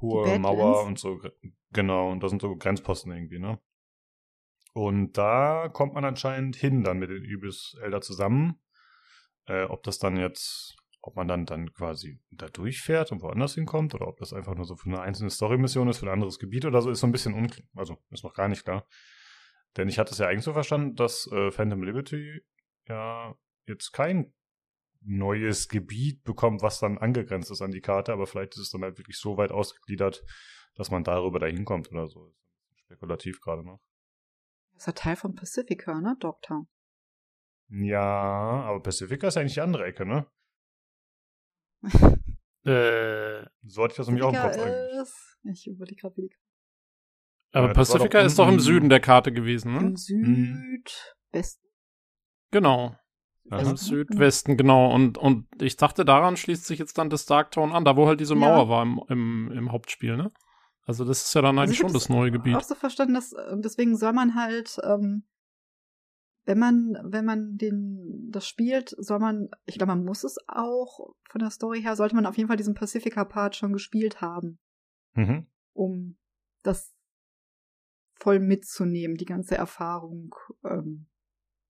[0.00, 1.20] hohe Mauer und so.
[1.72, 3.60] Genau, und da sind so Grenzposten irgendwie, ne?
[4.72, 8.60] Und da kommt man anscheinend hin dann mit den Übis Elder zusammen.
[9.46, 13.94] Äh, ob das dann jetzt ob man dann, dann quasi da durchfährt und woanders hinkommt
[13.94, 16.64] oder ob das einfach nur so für eine einzelne Story-Mission ist, für ein anderes Gebiet
[16.64, 17.66] oder so, ist so ein bisschen unklar.
[17.74, 18.86] Also ist noch gar nicht klar.
[19.76, 22.42] Denn ich hatte es ja eigentlich so verstanden, dass äh, Phantom Liberty
[22.88, 23.34] ja
[23.66, 24.32] jetzt kein
[25.02, 28.82] neues Gebiet bekommt, was dann angegrenzt ist an die Karte, aber vielleicht ist es dann
[28.82, 30.24] halt wirklich so weit ausgegliedert,
[30.74, 32.34] dass man darüber da hinkommt oder so.
[32.74, 33.80] Spekulativ gerade noch.
[34.74, 36.68] Das ist ja Teil von Pacifica, ne, Dogtown?
[37.68, 40.26] Ja, aber Pacifica ist eigentlich die andere Ecke, ne?
[42.64, 45.08] Äh, so hatte ich das nämlich auch im Kopf eigentlich.
[45.52, 46.30] Ich überlege gerade, wie die
[47.52, 49.80] Aber ja, Pacifica ist doch im Süden der Karte gewesen, ne?
[49.80, 51.68] Im Südwesten.
[52.50, 52.96] Genau.
[53.44, 54.94] Im Südwesten, genau.
[54.94, 58.20] Und, und ich dachte, daran schließt sich jetzt dann das Darktown an, da wo halt
[58.20, 58.68] diese Mauer ja.
[58.68, 60.30] war im, im, im Hauptspiel, ne?
[60.86, 62.48] Also das ist ja dann eigentlich also schon das neue Gebiet.
[62.48, 65.24] Ich habe auch so verstanden, dass deswegen soll man halt ähm,
[66.50, 71.14] wenn man, wenn man den, das spielt, soll man, ich glaube, man muss es auch
[71.28, 74.58] von der Story her, sollte man auf jeden Fall diesen Pacifica-Part schon gespielt haben.
[75.14, 75.46] Mhm.
[75.72, 76.18] Um
[76.64, 76.92] das
[78.14, 81.06] voll mitzunehmen, die ganze Erfahrung ähm,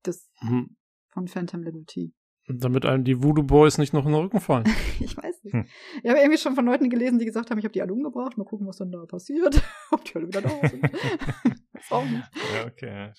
[0.07, 0.79] des, mhm.
[1.11, 2.15] von Phantom Liberty.
[2.49, 4.65] Damit einem die Voodoo Boys nicht noch in den Rücken fallen.
[4.99, 5.53] ich weiß nicht.
[5.53, 5.67] Hm.
[6.03, 8.39] Ich habe irgendwie schon von Leuten gelesen, die gesagt haben, ich habe die alle umgebracht,
[8.39, 9.63] mal gucken, was dann da passiert.
[9.91, 10.83] Ob die alle wieder da sind.
[11.75, 12.31] weiß auch nicht.
[12.55, 13.13] Ja, okay.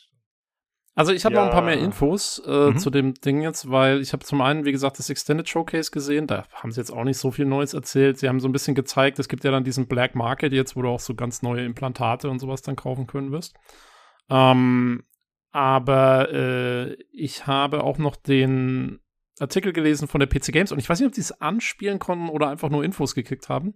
[0.93, 1.41] Also ich habe ja.
[1.41, 2.77] noch ein paar mehr Infos äh, mhm.
[2.77, 6.27] zu dem Ding jetzt, weil ich habe zum einen, wie gesagt, das Extended Showcase gesehen.
[6.27, 8.17] Da haben sie jetzt auch nicht so viel Neues erzählt.
[8.17, 10.81] Sie haben so ein bisschen gezeigt, es gibt ja dann diesen Black Market jetzt, wo
[10.81, 13.55] du auch so ganz neue Implantate und sowas dann kaufen können wirst.
[14.29, 15.03] Ähm,
[15.51, 18.99] aber äh, ich habe auch noch den
[19.39, 22.29] Artikel gelesen von der PC Games und ich weiß nicht, ob die es anspielen konnten
[22.29, 23.75] oder einfach nur Infos gekriegt haben.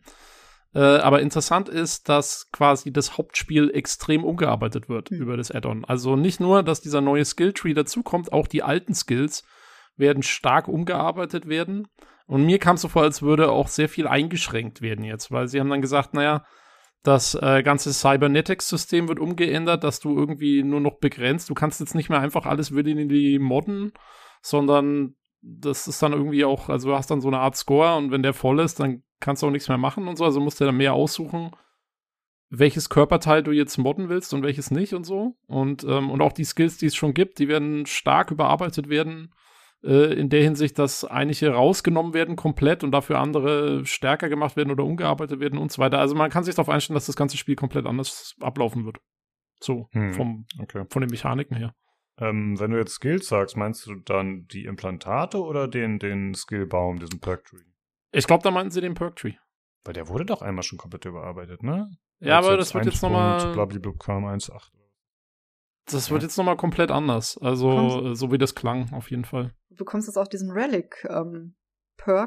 [0.75, 5.21] Äh, aber interessant ist, dass quasi das Hauptspiel extrem umgearbeitet wird mhm.
[5.21, 5.85] über das Add-on.
[5.85, 9.43] Also nicht nur, dass dieser neue Skilltree dazukommt, auch die alten Skills
[9.95, 11.87] werden stark umgearbeitet werden.
[12.27, 15.47] Und mir kam es so vor, als würde auch sehr viel eingeschränkt werden jetzt, weil
[15.47, 16.43] sie haben dann gesagt, naja,
[17.03, 21.49] das äh, ganze Cybernetics-System wird umgeändert, dass du irgendwie nur noch begrenzt.
[21.49, 23.93] Du kannst jetzt nicht mehr einfach alles die modden,
[24.41, 28.11] sondern das ist dann irgendwie auch, also du hast dann so eine Art Score und
[28.11, 30.25] wenn der voll ist, dann kannst du auch nichts mehr machen und so.
[30.25, 31.51] Also musst du dann mehr aussuchen,
[32.49, 35.35] welches Körperteil du jetzt modden willst und welches nicht und so.
[35.47, 39.33] Und, ähm, und auch die Skills, die es schon gibt, die werden stark überarbeitet werden.
[39.83, 44.71] Äh, in der Hinsicht, dass einige rausgenommen werden komplett und dafür andere stärker gemacht werden
[44.71, 45.99] oder umgearbeitet werden und so weiter.
[45.99, 48.97] Also man kann sich darauf einstellen, dass das ganze Spiel komplett anders ablaufen wird.
[49.59, 50.85] So, hm, vom, okay.
[50.89, 51.73] von den Mechaniken her.
[52.17, 56.99] Ähm, wenn du jetzt Skills sagst, meinst du dann die Implantate oder den, den Skillbaum,
[56.99, 57.63] diesen Perk Tree?
[58.15, 59.33] Ich glaube, da meinten sie den Perk Tree.
[59.83, 61.89] Weil der wurde doch einmal schon komplett überarbeitet, ne?
[62.19, 63.53] Ja, aber das wird jetzt nochmal.
[63.99, 64.71] kam 1.8.
[65.85, 67.37] Das wird jetzt nochmal komplett anders.
[67.37, 69.53] Also, so wie das klang, auf jeden Fall.
[69.69, 71.55] Du bekommst jetzt auch diesen Relic ähm,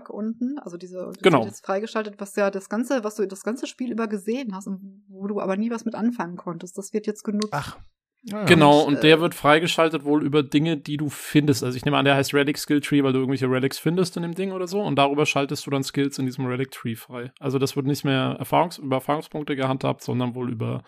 [0.08, 1.44] unten, also diese das genau.
[1.44, 5.04] jetzt freigeschaltet, was ja das ganze, was du das ganze Spiel über gesehen hast und
[5.08, 6.76] wo du aber nie was mit anfangen konntest.
[6.76, 7.52] Das wird jetzt genutzt.
[7.52, 7.78] Ach,
[8.22, 11.62] ja, genau, und, und der äh, wird freigeschaltet wohl über Dinge, die du findest.
[11.62, 14.22] Also ich nehme an, der heißt Relic Skill Tree, weil du irgendwelche Relics findest in
[14.22, 14.82] dem Ding oder so.
[14.82, 17.32] Und darüber schaltest du dann Skills in diesem Relic Tree frei.
[17.38, 20.82] Also das wird nicht mehr Erfahrungs über Erfahrungspunkte gehandhabt, sondern wohl über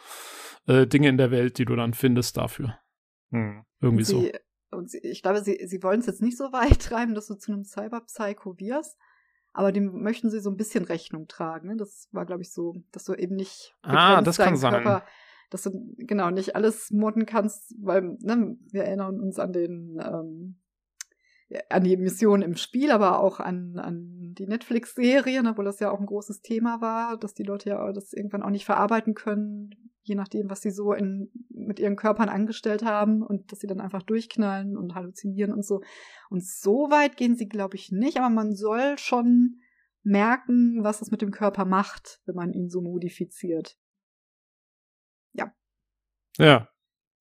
[0.66, 2.78] äh, Dinge in der Welt, die du dann findest dafür.
[3.30, 3.64] Hm.
[3.80, 4.76] Irgendwie sie, so.
[4.76, 7.34] Und sie, ich glaube, sie, sie wollen es jetzt nicht so weit treiben, dass du
[7.34, 8.98] zu einem Cyber-Psycho wirst.
[9.52, 11.68] Aber dem möchten sie so ein bisschen Rechnung tragen.
[11.68, 11.76] Ne?
[11.76, 15.02] Das war, glaube ich, so, dass du eben nicht ah, das kann sein.
[15.50, 20.56] Dass du genau nicht alles modden kannst, weil ne, wir erinnern uns an den ähm,
[21.68, 25.90] an die Mission im Spiel, aber auch an, an die Netflix-Serie, ne, wo das ja
[25.90, 29.70] auch ein großes Thema war, dass die Leute ja das irgendwann auch nicht verarbeiten können,
[30.02, 33.80] je nachdem, was sie so in, mit ihren Körpern angestellt haben und dass sie dann
[33.80, 35.80] einfach durchknallen und halluzinieren und so.
[36.30, 39.60] Und so weit gehen sie, glaube ich, nicht, aber man soll schon
[40.02, 43.76] merken, was das mit dem Körper macht, wenn man ihn so modifiziert.
[46.38, 46.46] Ja.
[46.46, 46.68] Ja.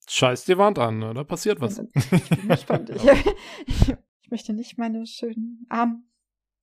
[0.08, 1.14] Scheiß die Wand an, ne?
[1.14, 1.80] da passiert was.
[1.94, 2.90] Ich bin gespannt.
[2.96, 3.04] Ich,
[3.68, 6.10] ich, ich möchte nicht meine schönen Arm,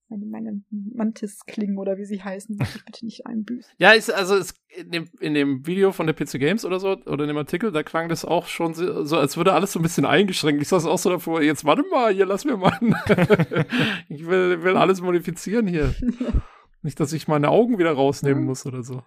[0.09, 3.71] meine, meine Mantis-Klingen oder wie sie heißen, möchte ich bitte nicht einbüßen.
[3.77, 6.91] Ja, ist, also es, in, dem, in dem Video von der PC Games oder so,
[7.05, 9.79] oder in dem Artikel, da klang das auch schon so, so als würde alles so
[9.79, 10.61] ein bisschen eingeschränkt.
[10.61, 12.77] Ich saß auch so davor, jetzt warte mal, hier, lass mir mal.
[14.09, 15.93] ich will, will alles modifizieren hier.
[16.81, 19.03] Nicht, dass ich meine Augen wieder rausnehmen muss oder so.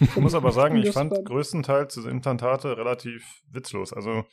[0.00, 3.92] Ich muss aber sagen, ich fand größtenteils diese Implantate relativ witzlos.
[3.92, 4.24] Also,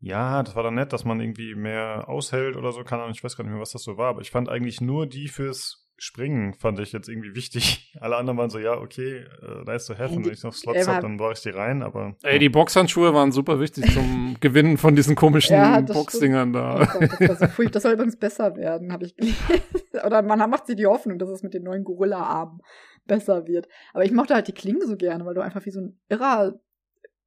[0.00, 3.36] ja, das war dann nett, dass man irgendwie mehr aushält oder so, kann ich weiß
[3.36, 6.54] gar nicht mehr, was das so war, aber ich fand eigentlich nur die fürs Springen
[6.54, 7.92] fand ich jetzt irgendwie wichtig.
[8.00, 10.86] Alle anderen waren so, ja, okay, uh, nice to have, und wenn ich noch Slots
[10.86, 12.14] habe, dann brauche ich die rein, aber.
[12.22, 12.38] Ey, ja.
[12.38, 16.84] die Boxhandschuhe waren super wichtig zum Gewinnen von diesen komischen ja, Boxdingern da.
[16.84, 17.38] Gott, das,
[17.72, 19.36] das, soll übrigens besser werden, habe ich gelesen.
[20.06, 22.60] Oder man macht sich die Hoffnung, dass es mit den neuen Gorilla-Armen
[23.08, 23.68] besser wird.
[23.92, 26.60] Aber ich mochte halt die Klingen so gerne, weil du einfach wie so ein Irrer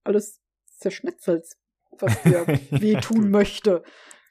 [0.05, 0.41] alles
[0.77, 1.57] zerschnetzelst,
[1.99, 3.83] was dir wehtun möchte.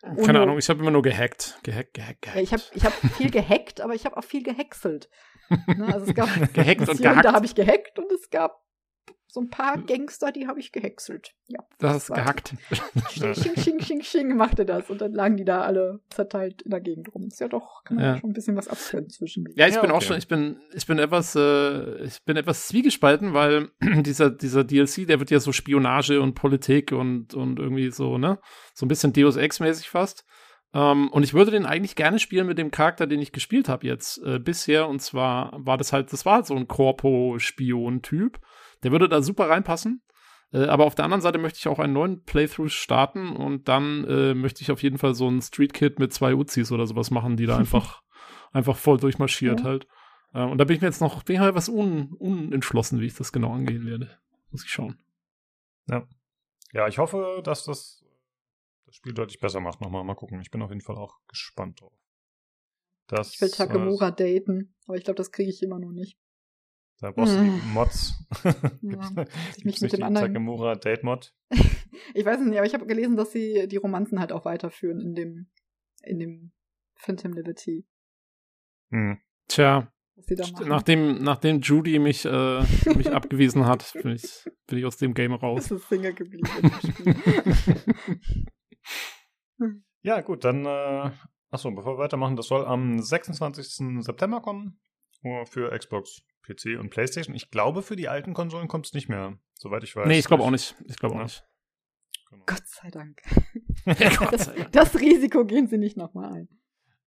[0.03, 1.59] Ohne Keine Ahnung, ich habe immer nur gehackt.
[1.63, 2.41] Gehackt, gehackt, gehackt.
[2.41, 5.11] ich habe ich hab viel gehackt, aber ich habe auch viel gehäckselt.
[5.51, 7.25] Ne, also es gab gehackt und gehackt.
[7.25, 8.65] Da habe ich gehackt und es gab
[9.33, 11.33] so ein paar Gangster, die habe ich gehäckselt.
[11.47, 11.61] Ja.
[11.79, 12.55] Das ist gehackt.
[13.11, 14.91] Sching, sching, sching, sching, sching machte das.
[14.91, 17.29] Und dann lagen die da alle zerteilt in der Gegend rum.
[17.29, 18.19] Ist ja doch, kann man ja.
[18.19, 19.47] schon ein bisschen was abkönnen zwischen.
[19.55, 19.99] Ja, ich ja, bin okay.
[19.99, 24.65] auch schon, ich bin, ich bin etwas, äh, ich bin etwas zwiegespalten, weil dieser, dieser
[24.65, 28.39] DLC, der wird ja so Spionage und Politik und, und irgendwie so, ne?
[28.75, 30.25] So ein bisschen Deus Ex-mäßig fast.
[30.73, 33.69] Um, ähm, und ich würde den eigentlich gerne spielen mit dem Charakter, den ich gespielt
[33.69, 34.89] habe jetzt äh, bisher.
[34.89, 38.39] Und zwar war das halt, das war halt so ein Corpo-Spion-Typ.
[38.83, 40.03] Der würde da super reinpassen.
[40.53, 44.05] Äh, aber auf der anderen Seite möchte ich auch einen neuen Playthrough starten und dann
[44.05, 47.11] äh, möchte ich auf jeden Fall so ein Street Kid mit zwei Uzis oder sowas
[47.11, 48.03] machen, die da einfach,
[48.53, 49.67] einfach voll durchmarschiert ja.
[49.67, 49.87] halt.
[50.35, 53.07] Äh, und da bin ich mir jetzt noch, bin ich halt was un, unentschlossen, wie
[53.07, 54.19] ich das genau angehen werde.
[54.51, 54.99] Muss ich schauen.
[55.89, 56.07] Ja.
[56.73, 58.05] Ja, ich hoffe, dass das
[58.91, 59.81] das Spiel deutlich besser macht.
[59.81, 60.41] Nochmal mal gucken.
[60.41, 61.93] Ich bin auf jeden Fall auch gespannt drauf.
[63.07, 66.19] Das, ich will Takemura äh, daten, aber ich glaube, das kriege ich immer noch nicht.
[67.01, 67.73] Da brauchst du die hm.
[67.73, 68.27] Mods.
[68.83, 69.25] ja,
[69.57, 70.27] ich mich mit dem anderen.
[70.27, 71.33] Tagemura Date Mod.
[72.15, 75.01] ich weiß es nicht, aber ich habe gelesen, dass sie die Romanzen halt auch weiterführen
[75.01, 75.51] in dem,
[76.03, 76.53] in dem
[76.97, 77.87] Phantom Liberty.
[78.91, 79.19] Hm.
[79.49, 79.91] Tja.
[80.67, 82.61] Nachdem, nachdem Judy mich, äh,
[82.95, 85.69] mich abgewiesen hat, bin ich, bin ich aus dem Game raus.
[85.69, 86.47] Das ist Single geblieben.
[90.03, 91.11] ja, gut, dann, äh,
[91.51, 94.05] achso, bevor wir weitermachen, das soll am 26.
[94.05, 94.79] September kommen.
[95.47, 96.23] Für Xbox
[96.55, 97.35] PC und PlayStation.
[97.35, 100.07] Ich glaube, für die alten Konsolen kommt es nicht mehr, soweit ich weiß.
[100.07, 100.75] Nee, ich glaube auch nicht.
[100.87, 101.45] Ich glaube auch nicht.
[102.31, 102.45] Genau.
[102.47, 103.21] Gott sei Dank.
[103.85, 104.73] Dank.
[104.73, 106.49] Das, Risiko gehen sie nicht nochmal ein.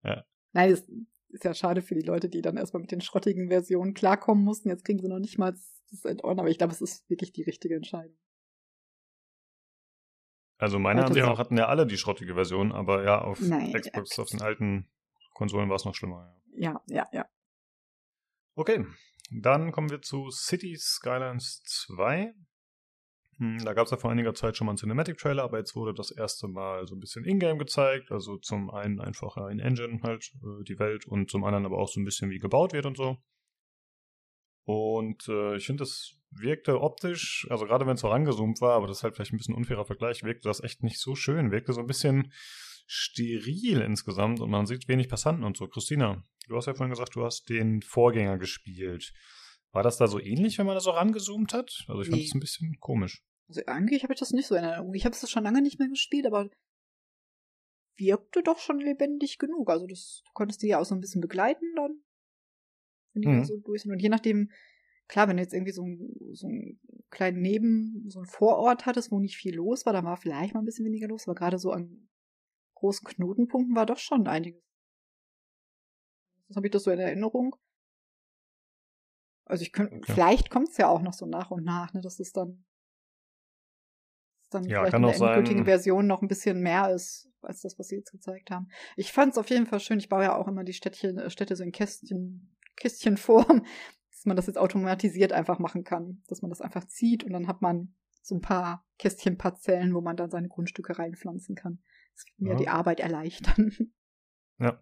[0.03, 0.25] Ja.
[0.51, 0.85] Nein, das
[1.29, 4.69] ist ja schade für die Leute, die dann erstmal mit den schrottigen Versionen klarkommen mussten.
[4.69, 5.53] Jetzt kriegen sie noch nicht mal
[5.89, 8.17] das Add-on, aber ich glaube, es ist wirklich die richtige Entscheidung.
[10.57, 14.19] Also meiner Ansicht nach hatten ja alle die schrottige Version, aber ja, auf Nein, Xbox,
[14.19, 14.87] auf den alten
[15.33, 16.35] Konsolen war es noch schlimmer.
[16.55, 17.25] Ja, ja, ja.
[18.55, 18.85] Okay,
[19.41, 22.33] dann kommen wir zu City Skylines 2.
[23.37, 25.93] Hm, da gab es ja vor einiger Zeit schon mal einen Cinematic-Trailer, aber jetzt wurde
[25.93, 28.11] das erste Mal so ein bisschen Ingame gezeigt.
[28.11, 31.89] Also zum einen einfach in Engine halt äh, die Welt und zum anderen aber auch
[31.89, 33.17] so ein bisschen wie gebaut wird und so.
[34.65, 38.87] Und äh, ich finde, das wirkte optisch, also gerade wenn es so rangezoomt war, aber
[38.87, 41.51] das ist halt vielleicht ein bisschen unfairer Vergleich, wirkte das echt nicht so schön.
[41.51, 42.31] Wirkte so ein bisschen
[42.85, 45.67] steril insgesamt und man sieht wenig Passanten und so.
[45.67, 49.13] Christina, du hast ja vorhin gesagt, du hast den Vorgänger gespielt.
[49.71, 51.85] War das da so ähnlich, wenn man da so rangezoomt hat?
[51.87, 53.23] Also ich fand es ein bisschen komisch.
[53.47, 54.93] Also eigentlich habe ich das nicht so in Erinnerung.
[54.93, 56.49] Ich habe es schon lange nicht mehr gespielt, aber
[57.97, 59.69] wirkte doch schon lebendig genug.
[59.69, 62.01] Also das, du konntest die ja auch so ein bisschen begleiten dann.
[63.13, 63.45] Wenn die mhm.
[63.45, 63.91] so durch sind.
[63.91, 64.51] Und je nachdem,
[65.07, 65.85] klar, wenn du jetzt irgendwie so,
[66.33, 70.17] so einen kleinen Neben, so einen Vorort hattest, wo nicht viel los war, dann war
[70.17, 72.09] vielleicht mal ein bisschen weniger los, aber gerade so an
[72.75, 74.61] großen Knotenpunkten war doch schon einiges.
[76.53, 77.55] Das habe ich das so in Erinnerung.
[79.45, 80.13] Also ich könnte, okay.
[80.13, 82.63] vielleicht kommt es ja auch noch so nach und nach, ne, dass es dann,
[84.39, 87.79] dass dann ja, vielleicht in der endgültigen Version noch ein bisschen mehr ist, als das,
[87.79, 88.69] was sie jetzt gezeigt haben.
[88.95, 89.97] Ich fand es auf jeden Fall schön.
[89.97, 93.65] Ich baue ja auch immer die Städtchen, äh, Städte so in Kästchen, Kistchenform,
[94.11, 96.21] dass man das jetzt automatisiert einfach machen kann.
[96.27, 100.17] Dass man das einfach zieht und dann hat man so ein paar Kästchenparzellen, wo man
[100.17, 101.81] dann seine Grundstücke reinpflanzen kann.
[102.13, 102.57] Das wird mir ja.
[102.57, 103.91] die Arbeit erleichtern.
[104.59, 104.79] Ja.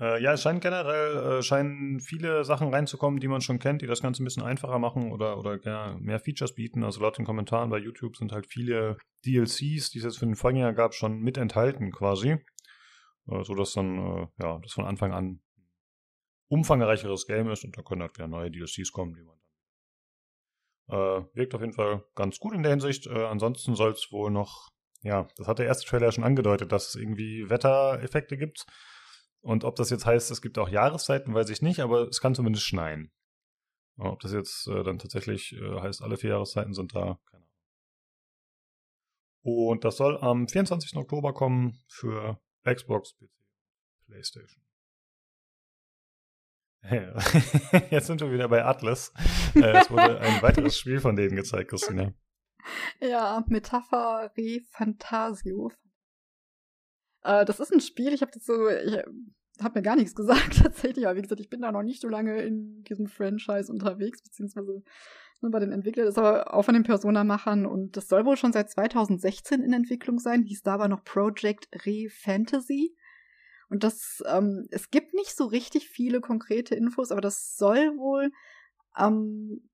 [0.00, 3.86] Äh, ja, es scheint generell, äh, scheinen viele Sachen reinzukommen, die man schon kennt, die
[3.86, 6.84] das Ganze ein bisschen einfacher machen oder, oder ja, mehr Features bieten.
[6.84, 8.96] Also laut den Kommentaren bei YouTube sind halt viele
[9.26, 12.38] DLCs, die es jetzt für den Vorgänger gab, schon mit enthalten quasi.
[13.28, 15.40] Äh, so dass dann, äh, ja, das von Anfang an
[16.48, 19.36] umfangreicheres Game ist und da können halt wieder neue DLCs kommen, die man
[20.90, 23.06] Äh, wirkt auf jeden Fall ganz gut in der Hinsicht.
[23.06, 24.68] Äh, ansonsten soll es wohl noch,
[25.02, 28.64] ja, das hat der erste Trailer schon angedeutet, dass es irgendwie Wettereffekte gibt.
[29.40, 32.34] Und ob das jetzt heißt, es gibt auch Jahreszeiten, weiß ich nicht, aber es kann
[32.34, 33.12] zumindest schneien.
[33.96, 37.48] Ob das jetzt äh, dann tatsächlich äh, heißt, alle vier Jahreszeiten sind da, keine Ahnung.
[39.42, 40.96] Und das soll am 24.
[40.96, 43.30] Oktober kommen für Xbox, PC,
[44.06, 44.62] PlayStation.
[47.90, 49.12] Jetzt sind wir wieder bei Atlas.
[49.54, 52.12] Äh, es wurde ein weiteres Spiel von denen gezeigt, Christina.
[53.00, 55.72] Ja, Metapher Re Fantasio.
[57.22, 59.02] Äh, das ist ein Spiel, ich habe das so, ich
[59.60, 62.08] habe mir gar nichts gesagt tatsächlich, aber wie gesagt, ich bin da noch nicht so
[62.08, 64.82] lange in diesem Franchise unterwegs, beziehungsweise
[65.40, 68.36] nur bei den Entwicklern, das ist aber auch von den Persona-Machern und das soll wohl
[68.36, 72.96] schon seit 2016 in Entwicklung sein, hieß da aber noch Project Re Fantasy.
[73.70, 78.32] Und das, ähm, es gibt nicht so richtig viele konkrete Infos, aber das soll wohl
[78.96, 79.68] ähm,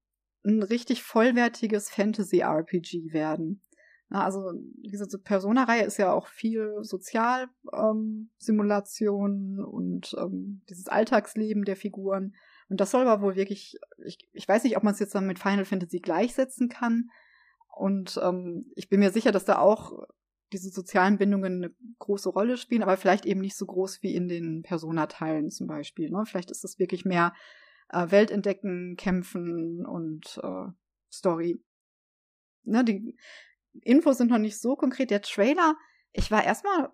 [0.45, 3.63] ein richtig vollwertiges Fantasy-RPG werden.
[4.11, 12.35] Also diese Persona-Reihe ist ja auch viel Sozialsimulation ähm, und ähm, dieses Alltagsleben der Figuren.
[12.69, 15.27] Und das soll aber wohl wirklich, ich, ich weiß nicht, ob man es jetzt dann
[15.27, 17.09] mit Final Fantasy gleichsetzen kann.
[17.75, 20.07] Und ähm, ich bin mir sicher, dass da auch
[20.53, 24.29] diese sozialen Bindungen eine große Rolle spielen, aber vielleicht eben nicht so groß wie in
[24.29, 26.11] den Persona-Teilen zum Beispiel.
[26.11, 26.25] Ne?
[26.27, 27.33] Vielleicht ist das wirklich mehr
[27.89, 28.31] äh, Welt
[28.97, 30.67] kämpfen und äh,
[31.13, 31.61] Story.
[32.67, 33.17] Ne, die
[33.83, 35.11] Infos sind noch nicht so konkret.
[35.11, 35.77] Der Trailer,
[36.13, 36.91] ich war erstmal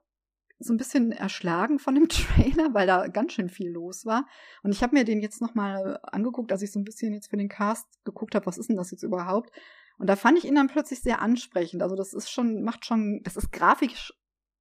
[0.59, 4.27] so ein bisschen erschlagen von dem Trailer, weil da ganz schön viel los war.
[4.63, 7.37] Und ich habe mir den jetzt nochmal angeguckt, als ich so ein bisschen jetzt für
[7.37, 9.51] den Cast geguckt habe, was ist denn das jetzt überhaupt?
[9.99, 11.83] Und da fand ich ihn dann plötzlich sehr ansprechend.
[11.83, 14.15] Also das ist schon, macht schon, das ist grafisch,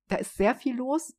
[0.08, 1.16] da ist sehr viel los.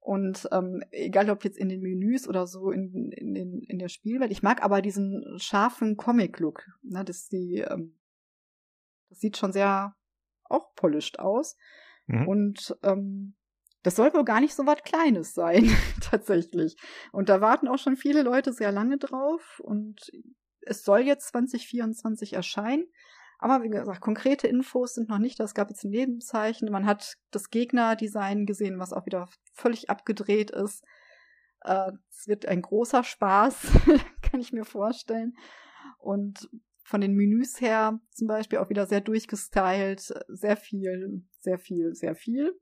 [0.00, 3.88] Und ähm, egal ob jetzt in den Menüs oder so in, in, den, in der
[3.88, 4.30] Spielwelt.
[4.30, 6.64] Ich mag aber diesen scharfen Comic-Look.
[6.82, 7.98] Ne, das, die, ähm,
[9.08, 9.96] das sieht schon sehr
[10.50, 11.56] auch polished aus.
[12.06, 12.28] Mhm.
[12.28, 13.34] Und ähm,
[13.82, 16.76] das soll wohl gar nicht so was Kleines sein, tatsächlich.
[17.12, 19.60] Und da warten auch schon viele Leute sehr lange drauf.
[19.62, 20.10] Und
[20.62, 22.86] es soll jetzt 2024 erscheinen.
[23.38, 25.38] Aber wie gesagt, konkrete Infos sind noch nicht.
[25.40, 26.70] Es gab jetzt ein Nebenzeichen.
[26.70, 30.84] Man hat das Gegnerdesign gesehen, was auch wieder völlig abgedreht ist.
[31.60, 33.68] Äh, es wird ein großer Spaß,
[34.22, 35.36] kann ich mir vorstellen.
[35.98, 36.48] Und
[36.86, 40.14] von den Menüs her zum Beispiel auch wieder sehr durchgestylt.
[40.28, 42.58] Sehr viel, sehr viel, sehr viel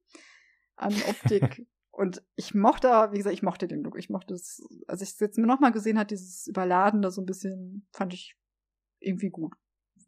[0.77, 1.67] an Optik.
[1.91, 3.97] Und ich mochte, wie gesagt, ich mochte den Look.
[3.99, 7.23] Ich mochte es, als ich es jetzt mir nochmal gesehen hat, dieses Überladen da so
[7.23, 8.37] ein bisschen, fand ich
[8.99, 9.53] irgendwie gut.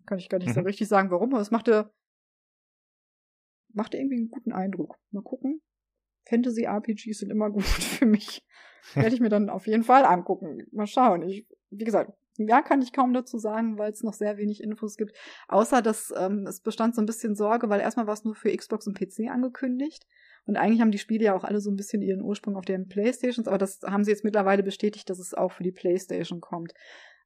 [0.06, 0.54] Kann ich gar nicht mhm.
[0.54, 1.92] so richtig sagen, warum, aber es machte,
[3.72, 4.98] machte irgendwie einen guten Eindruck.
[5.10, 5.60] Mal gucken.
[6.28, 8.44] Fantasy-RPGs sind immer gut für mich.
[8.94, 10.66] Werde ich mir dann auf jeden Fall angucken.
[10.72, 11.22] Mal schauen.
[11.22, 14.96] Ich, wie gesagt, ja, kann ich kaum dazu sagen, weil es noch sehr wenig Infos
[14.96, 15.16] gibt.
[15.48, 18.54] Außer, dass ähm, es bestand so ein bisschen Sorge, weil erstmal war es nur für
[18.54, 20.06] Xbox und PC angekündigt.
[20.46, 22.88] Und eigentlich haben die Spiele ja auch alle so ein bisschen ihren Ursprung auf den
[22.88, 26.72] Playstations, aber das haben sie jetzt mittlerweile bestätigt, dass es auch für die Playstation kommt.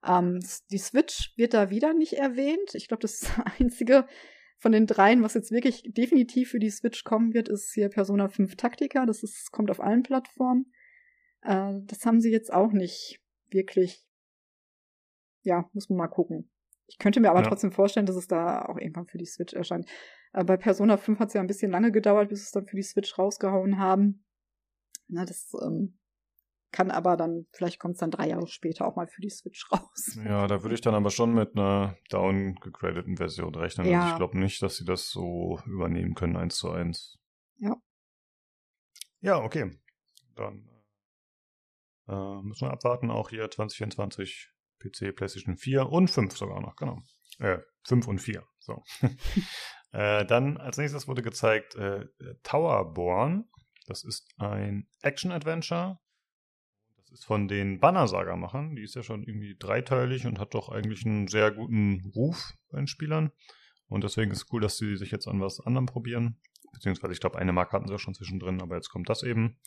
[0.07, 0.41] Ähm,
[0.71, 2.75] die Switch wird da wieder nicht erwähnt.
[2.75, 4.07] Ich glaube, das einzige
[4.59, 8.29] von den dreien, was jetzt wirklich definitiv für die Switch kommen wird, ist hier Persona
[8.29, 9.07] 5 Taktika.
[9.07, 10.73] Das ist, kommt auf allen Plattformen.
[11.43, 14.07] Äh, das haben sie jetzt auch nicht wirklich.
[15.43, 16.51] Ja, muss man mal gucken.
[16.87, 17.49] Ich könnte mir aber ja.
[17.49, 19.89] trotzdem vorstellen, dass es da auch irgendwann für die Switch erscheint.
[20.33, 22.77] Äh, bei Persona 5 hat es ja ein bisschen lange gedauert, bis es dann für
[22.77, 24.25] die Switch rausgehauen haben.
[25.09, 25.99] Na, das ähm,
[26.73, 29.71] kann aber dann, vielleicht kommt es dann drei Jahre später auch mal für die Switch
[29.73, 30.19] raus.
[30.25, 33.89] Ja, da würde ich dann aber schon mit einer downgegradeten Version rechnen.
[33.89, 34.01] Ja.
[34.01, 37.19] Also ich glaube nicht, dass sie das so übernehmen können, eins zu eins.
[37.59, 37.77] Ja.
[39.21, 39.79] Ja, okay.
[40.37, 40.69] Dann
[42.09, 46.99] äh, müssen wir abwarten, auch hier 2024 PC, PlayStation 4 und 5 sogar noch, genau.
[47.39, 48.83] Äh, 5 und 4, so.
[49.93, 52.07] äh, dann als nächstes wurde gezeigt äh,
[52.43, 53.45] Towerborn.
[53.87, 55.99] Das ist ein Action-Adventure
[57.13, 58.77] ist von den Banner-Saga-Machern.
[58.77, 62.79] Die ist ja schon irgendwie dreiteilig und hat doch eigentlich einen sehr guten Ruf bei
[62.79, 63.33] den Spielern.
[63.89, 66.41] Und deswegen ist es cool, dass sie sich jetzt an was anderem probieren.
[66.73, 69.59] Beziehungsweise, ich glaube, eine Marke hatten sie ja schon zwischendrin, aber jetzt kommt das eben.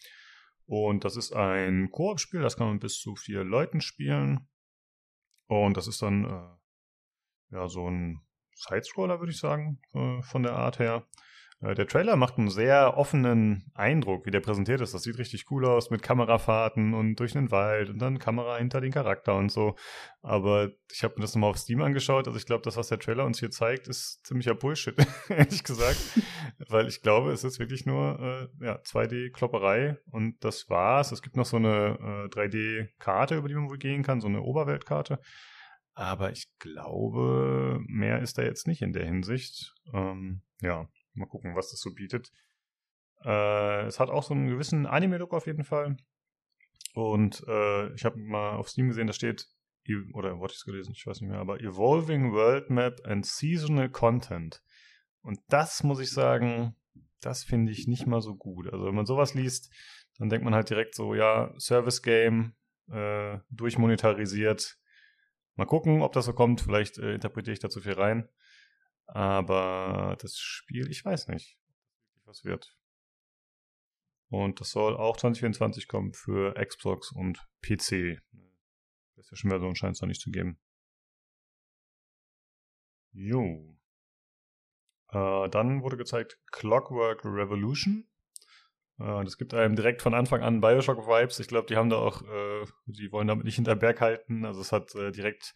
[0.65, 4.47] Und das ist ein Koop-Spiel, das kann man bis zu vier Leuten spielen.
[5.61, 8.21] Und das ist dann äh, ja so ein
[8.55, 11.05] Sidescroller, würde ich sagen, äh, von der Art her.
[11.63, 14.93] Äh, der Trailer macht einen sehr offenen Eindruck, wie der präsentiert ist.
[14.93, 18.81] Das sieht richtig cool aus mit Kamerafahrten und durch den Wald und dann Kamera hinter
[18.81, 19.75] den Charakter und so.
[20.21, 22.27] Aber ich habe mir das nochmal auf Steam angeschaut.
[22.27, 24.95] Also ich glaube, das, was der Trailer uns hier zeigt, ist ziemlicher Bullshit,
[25.29, 25.99] ehrlich gesagt.
[26.67, 31.11] Weil ich glaube, es ist wirklich nur äh, ja, 2D-Klopperei und das war's.
[31.11, 34.41] Es gibt noch so eine äh, 3D-Karte, über die man wohl gehen kann, so eine
[34.41, 35.19] Oberweltkarte.
[35.95, 39.75] Aber ich glaube, mehr ist da jetzt nicht in der Hinsicht.
[39.93, 42.31] Ähm, ja, mal gucken, was das so bietet.
[43.23, 45.97] Äh, es hat auch so einen gewissen Anime-Look auf jeden Fall.
[46.93, 49.47] Und äh, ich habe mal auf Steam gesehen, da steht,
[50.13, 53.89] oder wurde ich es gelesen, ich weiß nicht mehr, aber Evolving World Map and Seasonal
[53.89, 54.61] Content.
[55.21, 56.75] Und das muss ich sagen,
[57.21, 58.71] das finde ich nicht mal so gut.
[58.71, 59.73] Also wenn man sowas liest,
[60.17, 62.55] dann denkt man halt direkt so, ja, Service Game,
[62.91, 64.77] äh, durchmonetarisiert.
[65.55, 66.61] Mal gucken, ob das so kommt.
[66.61, 68.27] Vielleicht äh, interpretiere ich da zu viel rein.
[69.07, 71.57] Aber das Spiel, ich weiß nicht,
[72.25, 72.75] was wird.
[74.29, 78.19] Und das soll auch 2024 kommen für Xbox und PC.
[79.13, 80.59] PlayStation-Version scheint es noch nicht zu geben.
[83.11, 83.77] Jo.
[85.09, 88.07] Äh, dann wurde gezeigt Clockwork Revolution.
[88.99, 91.39] Äh, das gibt einem direkt von Anfang an Bioshock-Vibes.
[91.39, 94.45] Ich glaube, die haben da auch, äh, die wollen damit nicht hinter Berg halten.
[94.45, 95.53] Also es hat direkt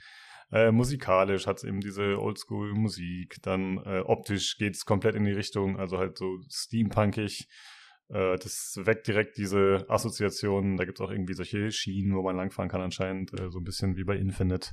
[0.52, 3.38] äh, musikalisch hat es eben diese Oldschool-Musik.
[3.42, 7.50] Dann äh, optisch geht es komplett in die Richtung, also halt so steampunkig.
[8.10, 10.78] Äh, das weckt direkt diese Assoziationen.
[10.78, 13.66] Da gibt es auch irgendwie solche Schienen, wo man langfahren kann anscheinend, äh, so ein
[13.66, 14.72] bisschen wie bei Infinite.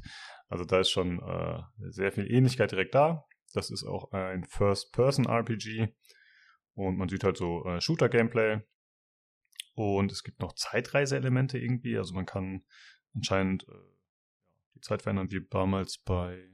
[0.48, 3.24] Also da ist schon äh, sehr viel Ähnlichkeit direkt da.
[3.52, 5.88] Das ist auch ein First-Person-RPG
[6.74, 8.60] und man sieht halt so äh, Shooter-Gameplay.
[9.76, 11.98] Und es gibt noch Zeitreise-Elemente irgendwie.
[11.98, 12.64] Also man kann
[13.14, 13.66] anscheinend
[14.74, 16.50] die Zeit verändern, wie damals bei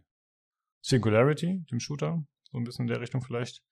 [0.82, 2.22] Singularity, dem Shooter.
[2.50, 3.62] So ein bisschen in der Richtung vielleicht.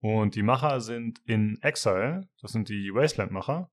[0.00, 3.70] Und die Macher sind in Exile, das sind die Wasteland-Macher.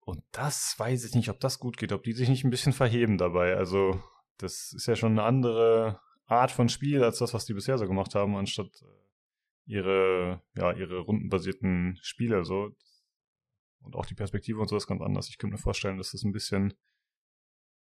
[0.00, 2.72] Und das weiß ich nicht, ob das gut geht, ob die sich nicht ein bisschen
[2.72, 3.56] verheben dabei.
[3.56, 4.02] Also,
[4.36, 7.86] das ist ja schon eine andere Art von Spiel als das, was die bisher so
[7.86, 9.04] gemacht haben, anstatt äh,
[9.66, 12.70] ihre, ja, ihre rundenbasierten Spiele so.
[13.80, 15.28] Und auch die Perspektive und so ist ganz anders.
[15.28, 16.74] Ich könnte mir vorstellen, dass das ein bisschen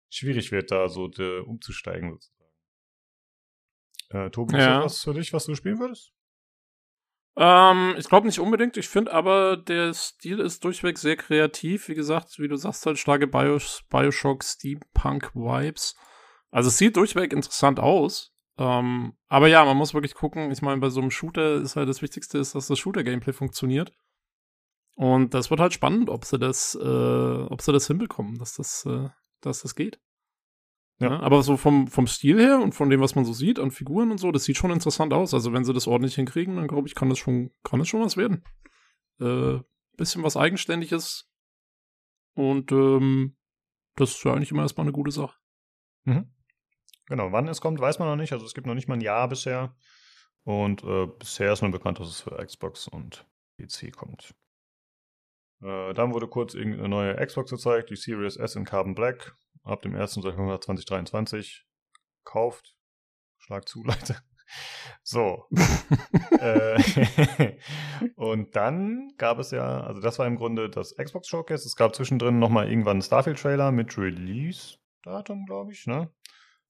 [0.09, 2.51] schwierig wird, da so de, umzusteigen sozusagen.
[4.09, 4.59] Äh, Tobi, ja.
[4.59, 6.13] ist das was für dich, was du spielen würdest?
[7.35, 8.77] Ähm, ich glaube nicht unbedingt.
[8.77, 11.87] Ich finde aber, der Stil ist durchweg sehr kreativ.
[11.87, 15.95] Wie gesagt, wie du sagst, halt starke Bios Bioshock, Steampunk-Vibes.
[16.51, 18.31] Also es sieht durchweg interessant aus.
[18.59, 20.51] Ähm, aber ja, man muss wirklich gucken.
[20.51, 23.91] Ich meine, bei so einem Shooter ist halt das Wichtigste, ist, dass das Shooter-Gameplay funktioniert.
[24.95, 28.85] Und das wird halt spannend, ob sie das, äh, ob sie das hinbekommen, dass das,
[28.85, 29.09] äh,
[29.45, 29.99] dass das geht.
[30.99, 31.09] Ja.
[31.09, 31.19] ja.
[31.19, 34.11] aber so vom, vom Stil her und von dem, was man so sieht an Figuren
[34.11, 35.33] und so, das sieht schon interessant aus.
[35.33, 38.01] Also wenn sie das ordentlich hinkriegen, dann glaube ich, kann das schon, kann das schon
[38.01, 38.43] was werden.
[39.19, 39.59] Äh,
[39.97, 41.29] bisschen was Eigenständiges.
[42.35, 43.35] Und ähm,
[43.95, 45.37] das ist ja eigentlich immer erstmal eine gute Sache.
[46.05, 46.31] Mhm.
[47.07, 48.33] Genau, wann es kommt, weiß man noch nicht.
[48.33, 49.75] Also es gibt noch nicht mal ein Jahr bisher.
[50.43, 53.25] Und äh, bisher ist nur bekannt, dass es für Xbox und
[53.57, 54.33] PC kommt.
[55.63, 59.81] Äh, dann wurde kurz irgendeine neue Xbox gezeigt, die Series S in Carbon Black ab
[59.81, 60.15] dem 1.
[60.15, 61.65] September 2023
[62.23, 62.75] kauft.
[63.37, 64.17] Schlag zu, Leute.
[65.03, 65.45] So.
[66.39, 67.53] äh,
[68.15, 71.65] und dann gab es ja, also das war im Grunde das Xbox Showcase.
[71.65, 76.11] Es gab zwischendrin nochmal irgendwann einen Starfield-Trailer mit Release-Datum, glaube ich, ne?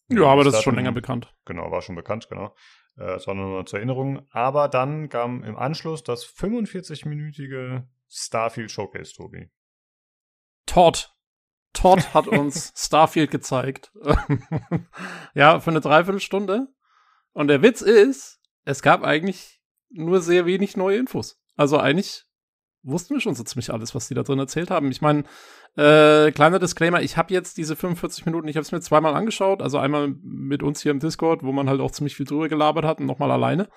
[0.09, 1.33] Ja, aber das ist schon länger bekannt.
[1.45, 2.55] Genau, war schon bekannt, genau.
[2.97, 4.27] Äh, das war nur noch zur Erinnerung.
[4.31, 9.49] Aber dann kam im Anschluss das 45-minütige Starfield Showcase, Tobi.
[10.65, 11.09] Todd.
[11.73, 13.91] Todd hat uns Starfield gezeigt.
[15.33, 16.67] ja, für eine Dreiviertelstunde.
[17.33, 19.59] Und der Witz ist, es gab eigentlich
[19.89, 21.39] nur sehr wenig neue Infos.
[21.55, 22.25] Also eigentlich
[22.83, 24.91] wussten wir schon so ziemlich alles, was die da drin erzählt haben.
[24.91, 25.23] Ich meine,
[25.75, 29.61] äh, kleiner Disclaimer, ich habe jetzt diese 45 Minuten, ich habe es mir zweimal angeschaut,
[29.61, 32.85] also einmal mit uns hier im Discord, wo man halt auch ziemlich viel drüber gelabert
[32.85, 33.69] hat und nochmal alleine.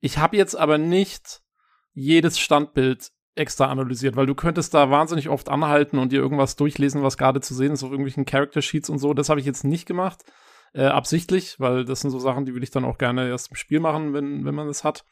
[0.00, 1.40] Ich habe jetzt aber nicht
[1.94, 7.02] jedes Standbild extra analysiert, weil du könntest da wahnsinnig oft anhalten und dir irgendwas durchlesen,
[7.02, 9.14] was gerade zu sehen ist auf irgendwelchen Character Sheets und so.
[9.14, 10.22] Das habe ich jetzt nicht gemacht,
[10.74, 13.56] äh, absichtlich, weil das sind so Sachen, die will ich dann auch gerne erst im
[13.56, 15.04] Spiel machen, wenn, wenn man es hat.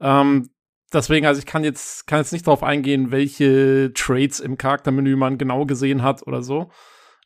[0.00, 0.50] Ähm,
[0.92, 5.38] deswegen, also ich kann jetzt, kann jetzt nicht darauf eingehen, welche Traits im Charaktermenü man
[5.38, 6.70] genau gesehen hat oder so.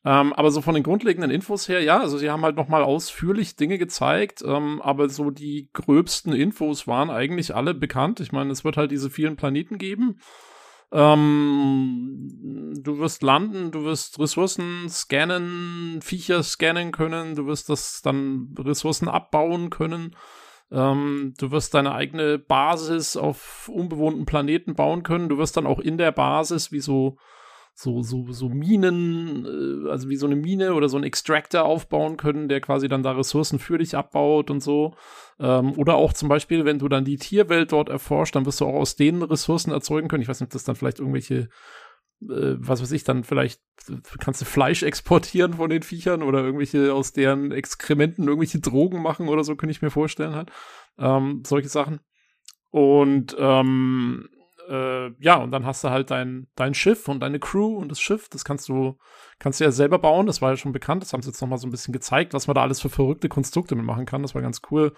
[0.07, 3.57] Ähm, aber so von den grundlegenden Infos her, ja, also sie haben halt nochmal ausführlich
[3.57, 8.21] Dinge gezeigt, ähm, aber so die gröbsten Infos waren eigentlich alle bekannt.
[8.21, 10.19] Ich meine, es wird halt diese vielen Planeten geben.
[10.93, 18.55] Ähm, du wirst landen, du wirst Ressourcen scannen, Viecher scannen können, du wirst das dann
[18.59, 20.15] Ressourcen abbauen können.
[20.71, 25.31] Ähm, du wirst deine eigene Basis auf unbewohnten Planeten bauen können.
[25.31, 27.17] Du wirst dann auch in der Basis wie so
[27.75, 32.17] so, so, so Minen, äh, also wie so eine Mine oder so ein Extractor aufbauen
[32.17, 34.95] können, der quasi dann da Ressourcen für dich abbaut und so.
[35.41, 38.67] Ähm, oder auch zum Beispiel, wenn du dann die Tierwelt dort erforscht, dann wirst du
[38.67, 40.23] auch aus denen Ressourcen erzeugen können.
[40.23, 41.49] Ich weiß nicht, ob das dann vielleicht irgendwelche
[42.23, 43.61] äh, was weiß ich, dann vielleicht
[44.21, 49.29] kannst du Fleisch exportieren von den Viechern oder irgendwelche aus deren Exkrementen irgendwelche Drogen machen
[49.29, 50.51] oder so, könnte ich mir vorstellen halt.
[50.99, 52.01] Ähm, solche Sachen.
[52.71, 54.29] Und ähm,
[54.69, 58.01] äh, ja, und dann hast du halt dein, dein Schiff und deine Crew und das
[58.01, 58.99] Schiff, das kannst du,
[59.39, 61.59] kannst du ja selber bauen, das war ja schon bekannt, das haben sie jetzt nochmal
[61.59, 64.43] so ein bisschen gezeigt, was man da alles für verrückte Konstrukte mitmachen kann, das war
[64.43, 64.93] ganz cool.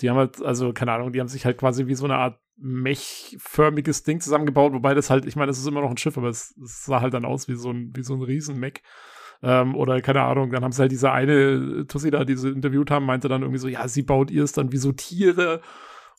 [0.00, 2.40] Die haben halt, also, keine Ahnung, die haben sich halt quasi wie so eine Art
[2.56, 6.28] Mech-förmiges Ding zusammengebaut, wobei das halt, ich meine, das ist immer noch ein Schiff, aber
[6.28, 8.82] es, es sah halt dann aus wie so ein, wie so ein Riesen-Mech.
[9.42, 12.90] Ähm, oder keine Ahnung, dann haben sie halt diese eine Tussi da, die sie interviewt
[12.90, 15.60] haben, meinte dann irgendwie so, ja, sie baut ihr es dann wie so Tiere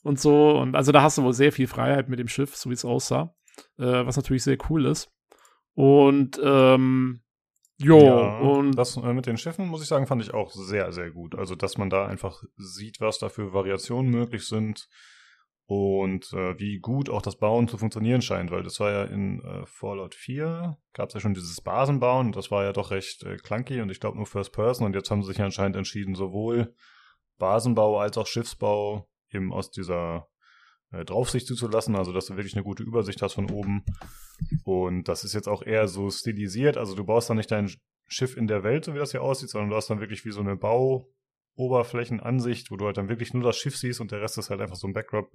[0.06, 0.58] und so.
[0.58, 2.84] Und also da hast du wohl sehr viel Freiheit mit dem Schiff, so wie es
[2.84, 3.34] aussah.
[3.78, 5.10] Äh, was natürlich sehr cool ist.
[5.74, 7.20] Und ähm,
[7.78, 10.92] Jo, ja, und das äh, mit den Schiffen, muss ich sagen, fand ich auch sehr,
[10.92, 11.34] sehr gut.
[11.34, 14.88] Also, dass man da einfach sieht, was da für Variationen möglich sind
[15.66, 19.42] und äh, wie gut auch das Bauen zu funktionieren scheint, weil das war ja in
[19.42, 23.36] äh, Fallout 4, gab es ja schon dieses Basenbauen, das war ja doch recht äh,
[23.36, 26.72] clunky und ich glaube nur First Person und jetzt haben sie sich anscheinend entschieden, sowohl
[27.36, 30.28] Basenbau als auch Schiffsbau eben aus dieser
[30.92, 33.84] äh, Draufsicht zuzulassen, also dass du wirklich eine gute Übersicht hast von oben.
[34.64, 37.70] Und das ist jetzt auch eher so stilisiert, also du baust dann nicht dein
[38.08, 40.30] Schiff in der Welt, so wie das hier aussieht, sondern du hast dann wirklich wie
[40.30, 44.38] so eine Bauoberflächenansicht, wo du halt dann wirklich nur das Schiff siehst und der Rest
[44.38, 45.34] ist halt einfach so ein Backdrop,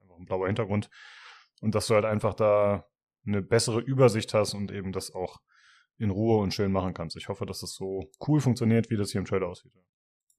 [0.00, 0.88] einfach ein blauer Hintergrund.
[1.60, 2.86] Und dass du halt einfach da
[3.26, 5.40] eine bessere Übersicht hast und eben das auch
[5.98, 7.16] in Ruhe und schön machen kannst.
[7.16, 9.72] Ich hoffe, dass das so cool funktioniert, wie das hier im Trailer aussieht.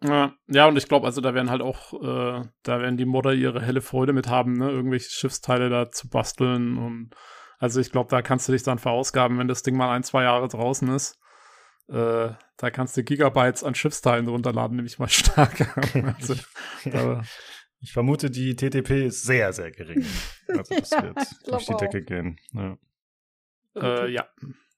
[0.03, 3.33] Ja, ja, und ich glaube, also da werden halt auch, äh, da werden die Modder
[3.33, 7.15] ihre helle Freude mit haben, ne, irgendwelche Schiffsteile da zu basteln und
[7.57, 10.23] also ich glaube, da kannst du dich dann verausgaben, wenn das Ding mal ein, zwei
[10.23, 11.17] Jahre draußen ist.
[11.87, 15.77] Äh, da kannst du Gigabytes an Schiffsteilen runterladen, nämlich mal stark.
[16.17, 16.33] also,
[16.83, 16.93] ich,
[17.79, 20.05] ich vermute, die TTP ist sehr, sehr gering.
[20.47, 21.17] Also das wird
[21.47, 22.39] durch die Decke gehen.
[22.53, 22.77] Ja.
[23.75, 24.27] Äh, ja.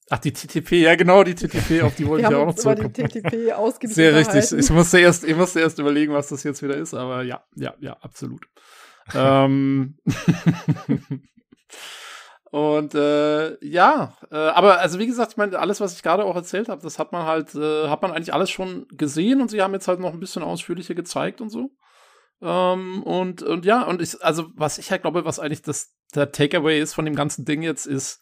[0.10, 2.94] Ach, die TTP, ja genau, die TTP, auf die wollte ich ja auch noch zurückkommen.
[2.94, 3.54] die TTP
[3.94, 4.52] Sehr richtig.
[4.54, 7.74] Ich musste, erst, ich musste erst überlegen, was das jetzt wieder ist, aber ja, ja,
[7.80, 8.48] ja, absolut.
[9.14, 9.98] ähm
[12.50, 16.36] Und äh, ja, äh, aber also wie gesagt, ich meine, alles, was ich gerade auch
[16.36, 19.62] erzählt habe, das hat man halt, äh, hat man eigentlich alles schon gesehen und sie
[19.62, 21.72] haben jetzt halt noch ein bisschen ausführlicher gezeigt und so.
[22.42, 26.32] Ähm, und, und ja, und ich, also was ich halt glaube, was eigentlich das, der
[26.32, 28.22] Takeaway ist von dem ganzen Ding jetzt, ist,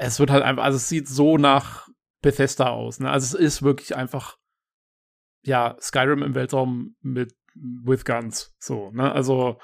[0.00, 1.88] es wird halt einfach, also es sieht so nach
[2.22, 3.10] Bethesda aus, ne?
[3.10, 4.38] Also es ist wirklich einfach,
[5.42, 9.12] ja, Skyrim im Weltraum mit with Guns, so, ne?
[9.12, 9.58] Also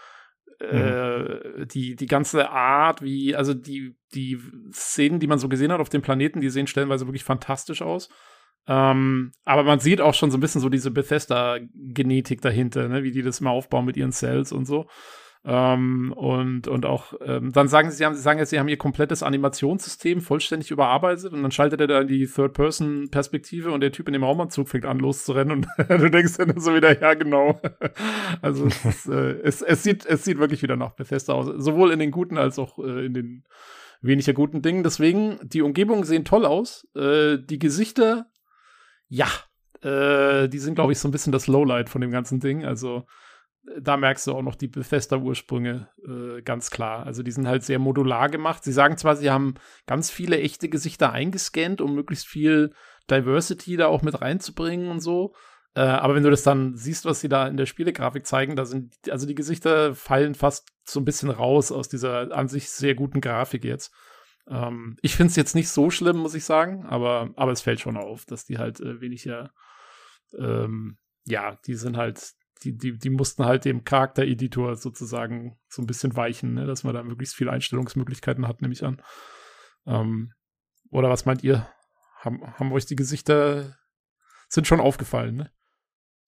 [0.60, 0.76] mhm.
[0.76, 4.38] äh, die, die ganze Art, wie, also die, die
[4.72, 8.10] Szenen, die man so gesehen hat auf dem Planeten, die sehen stellenweise wirklich fantastisch aus.
[8.68, 13.04] Ähm, aber man sieht auch schon so ein bisschen so diese Bethesda-Genetik dahinter, ne?
[13.04, 14.86] wie die das immer aufbauen mit ihren Cells und so.
[15.48, 18.66] Ähm, und, und auch, ähm, dann sagen sie, sie, haben, sie sagen jetzt, sie haben
[18.66, 23.92] ihr komplettes Animationssystem vollständig überarbeitet und dann schaltet er da in die Third-Person-Perspektive und der
[23.92, 27.60] Typ in dem Raumanzug fängt an loszurennen und du denkst dann so wieder, ja, genau.
[28.42, 32.00] also es, äh, es, es, sieht, es sieht wirklich wieder nach Bethesda aus, sowohl in
[32.00, 33.44] den guten als auch äh, in den
[34.02, 34.82] weniger guten Dingen.
[34.82, 36.88] Deswegen, die Umgebungen sehen toll aus.
[36.96, 38.26] Äh, die Gesichter,
[39.08, 39.28] ja,
[39.82, 42.64] äh, die sind, glaube ich, so ein bisschen das Lowlight von dem ganzen Ding.
[42.64, 43.04] Also
[43.80, 47.04] da merkst du auch noch die Bethesda-Ursprünge äh, ganz klar.
[47.04, 48.64] Also die sind halt sehr modular gemacht.
[48.64, 49.54] Sie sagen zwar, sie haben
[49.86, 52.72] ganz viele echte Gesichter eingescannt, um möglichst viel
[53.10, 55.34] Diversity da auch mit reinzubringen und so.
[55.74, 58.64] Äh, aber wenn du das dann siehst, was sie da in der Spielegrafik zeigen, da
[58.64, 62.94] sind, also die Gesichter fallen fast so ein bisschen raus aus dieser an sich sehr
[62.94, 63.92] guten Grafik jetzt.
[64.48, 67.80] Ähm, ich finde es jetzt nicht so schlimm, muss ich sagen, aber, aber es fällt
[67.80, 69.50] schon auf, dass die halt äh, weniger,
[70.38, 75.86] ähm, ja, die sind halt die, die, die mussten halt dem Charaktereditor sozusagen so ein
[75.86, 76.66] bisschen weichen, ne?
[76.66, 79.02] dass man da möglichst viele Einstellungsmöglichkeiten hat, nehme ich an.
[79.86, 80.32] Ähm,
[80.90, 81.68] oder was meint ihr?
[82.20, 83.76] Haben, haben euch die Gesichter
[84.48, 85.50] sind schon aufgefallen, ne?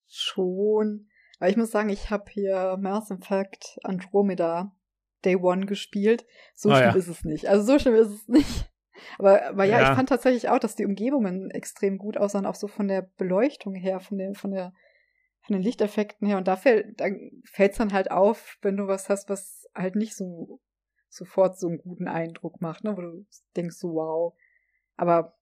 [0.07, 1.07] Schon.
[1.39, 4.75] Aber ich muss sagen, ich habe hier Mass Effect Andromeda
[5.23, 6.25] Day One gespielt.
[6.55, 6.95] So ah, schlimm ja.
[6.95, 7.47] ist es nicht.
[7.47, 8.69] Also so schlimm ist es nicht.
[9.17, 12.55] Aber, aber ja, ja, ich fand tatsächlich auch, dass die Umgebungen extrem gut aussahen, auch
[12.55, 14.73] so von der Beleuchtung her, von der, von der
[15.49, 16.37] von den Lichteffekten her.
[16.37, 17.01] Und da fällt
[17.43, 20.61] fällt's dann halt auf, wenn du was hast, was halt nicht so
[21.09, 22.95] sofort so einen guten Eindruck macht, ne?
[22.95, 24.33] wo du denkst so, wow.
[24.95, 25.35] Aber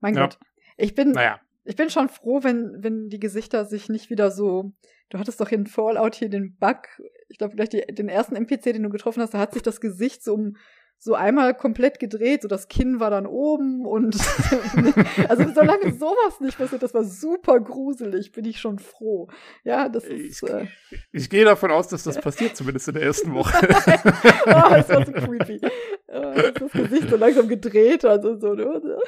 [0.00, 0.22] mein ja.
[0.22, 0.40] Gott,
[0.76, 1.40] ich bin, naja.
[1.62, 4.72] ich bin schon froh, wenn, wenn die Gesichter sich nicht wieder so.
[5.08, 6.88] Du hattest doch in Fallout hier den Bug,
[7.28, 10.24] ich glaube die, den ersten NPC, den du getroffen hast, da hat sich das Gesicht
[10.24, 10.56] so um
[11.00, 14.16] so einmal komplett gedreht, so das Kinn war dann oben und
[15.28, 19.28] also solange sowas nicht passiert, das war super gruselig, bin ich schon froh.
[19.62, 20.42] Ja, das ist.
[20.42, 20.66] Ich, äh,
[21.12, 23.56] ich gehe davon aus, dass das passiert, zumindest in der ersten Woche.
[23.62, 25.60] oh, das war so creepy.
[26.08, 28.54] Äh, das Gesicht so langsam gedreht und so.
[28.54, 28.98] Ne?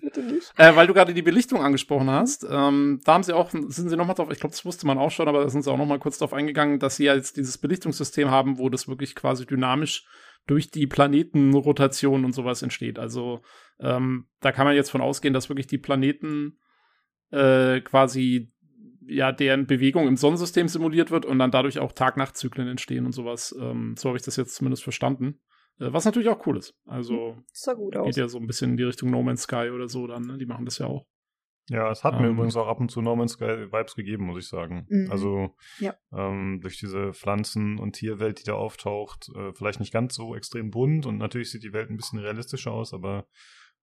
[0.00, 0.52] Bitte nicht.
[0.56, 3.96] Äh, weil du gerade die Belichtung angesprochen hast, ähm, da haben sie auch, sind sie
[3.96, 6.00] nochmal drauf, ich glaube, das wusste man auch schon, aber da sind sie auch nochmal
[6.00, 10.04] kurz drauf eingegangen, dass sie ja jetzt dieses Belichtungssystem haben, wo das wirklich quasi dynamisch
[10.46, 12.98] durch die Planetenrotation und sowas entsteht.
[12.98, 13.42] Also
[13.80, 16.58] ähm, da kann man jetzt von ausgehen, dass wirklich die Planeten
[17.30, 18.52] äh, quasi
[19.06, 23.54] ja deren Bewegung im Sonnensystem simuliert wird und dann dadurch auch Tag-Nacht-Zyklen entstehen und sowas.
[23.58, 25.40] Ähm, so habe ich das jetzt zumindest verstanden.
[25.78, 26.74] Äh, was natürlich auch cool ist.
[26.86, 29.70] Also hm, sah gut geht ja so ein bisschen in die Richtung No Man's Sky
[29.72, 30.22] oder so dann.
[30.22, 30.38] Ne?
[30.38, 31.06] Die machen das ja auch.
[31.68, 34.26] Ja, es hat ähm, mir übrigens auch ab und zu No Man's Sky Vibes gegeben,
[34.26, 34.86] muss ich sagen.
[34.88, 35.10] Mhm.
[35.10, 35.94] Also ja.
[36.12, 40.70] ähm, durch diese Pflanzen- und Tierwelt, die da auftaucht, äh, vielleicht nicht ganz so extrem
[40.70, 43.26] bunt und natürlich sieht die Welt ein bisschen realistischer aus, aber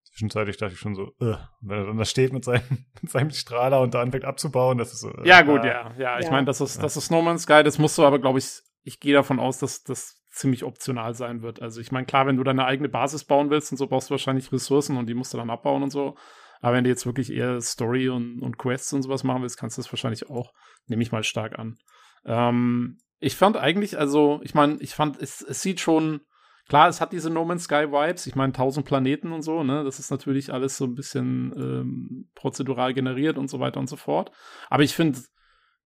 [0.03, 3.31] zwischenzeitlich dachte ich schon so, äh, wenn er dann da steht mit seinem, mit seinem
[3.31, 5.11] Strahler und da anfängt abzubauen, das ist so.
[5.11, 5.93] Äh, ja, gut, ja.
[5.97, 6.31] Ja, ich ja.
[6.31, 8.99] meine, das ist, das ist No Man's Sky, das musst du aber, glaube ich, ich
[8.99, 11.61] gehe davon aus, dass das ziemlich optional sein wird.
[11.61, 14.11] Also ich meine, klar, wenn du deine eigene Basis bauen willst und so, brauchst du
[14.11, 16.15] wahrscheinlich Ressourcen und die musst du dann abbauen und so.
[16.59, 19.77] Aber wenn du jetzt wirklich eher Story und, und Quests und sowas machen willst, kannst
[19.77, 20.51] du das wahrscheinlich auch,
[20.87, 21.77] nehme ich mal stark an.
[22.25, 26.21] Ähm, ich fand eigentlich, also, ich meine, ich fand, es, es sieht schon,
[26.67, 29.83] klar, es hat diese No Man's Sky Vibes, ich meine, tausend Planeten und so, ne,
[29.83, 33.95] das ist natürlich alles so ein bisschen ähm, prozedural generiert und so weiter und so
[33.95, 34.31] fort.
[34.69, 35.19] Aber ich finde,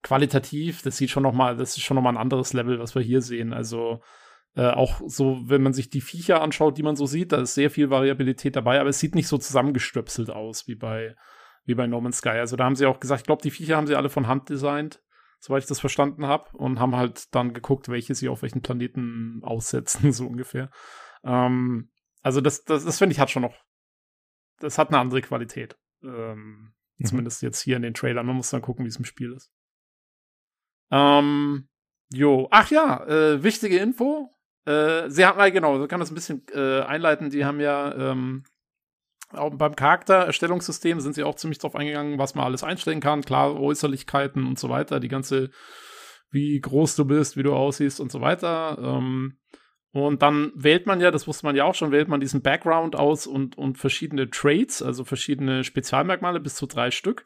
[0.01, 2.93] qualitativ, das sieht schon noch mal, das ist schon noch mal ein anderes Level, was
[2.95, 3.53] wir hier sehen.
[3.53, 4.01] Also,
[4.56, 7.56] äh, auch so, wenn man sich die Viecher anschaut, die man so sieht, da ist
[7.56, 11.15] sehr viel Variabilität dabei, aber es sieht nicht so zusammengestöpselt aus wie bei,
[11.65, 12.30] wie bei No Man's Sky.
[12.30, 14.49] Also da haben sie auch gesagt, ich glaube, die Viecher haben sie alle von Hand
[14.49, 15.01] designt,
[15.40, 19.41] soweit ich das verstanden habe, und haben halt dann geguckt, welche sie auf welchen Planeten
[19.43, 20.69] aussetzen, so ungefähr.
[21.23, 21.90] Ähm,
[22.22, 23.56] also das, das, das finde ich hat schon noch,
[24.59, 25.77] das hat eine andere Qualität.
[26.03, 27.06] Ähm, mhm.
[27.06, 28.25] Zumindest jetzt hier in den Trailern.
[28.25, 29.51] Man muss dann gucken, wie es im Spiel ist.
[30.91, 31.67] Ähm,
[32.09, 34.30] jo, ach ja, äh, wichtige Info.
[34.66, 37.30] Äh, sie haben, genau, so kann das ein bisschen äh, einleiten.
[37.30, 38.43] Die haben ja ähm,
[39.32, 43.24] auch beim Charaktererstellungssystem sind sie auch ziemlich drauf eingegangen, was man alles einstellen kann.
[43.24, 45.50] Klar, Äußerlichkeiten und so weiter, die ganze,
[46.30, 48.77] wie groß du bist, wie du aussiehst und so weiter.
[48.80, 49.38] Ähm,
[49.92, 52.95] und dann wählt man ja, das wusste man ja auch schon, wählt man diesen Background
[52.95, 57.24] aus und, und verschiedene Traits, also verschiedene Spezialmerkmale, bis zu drei Stück,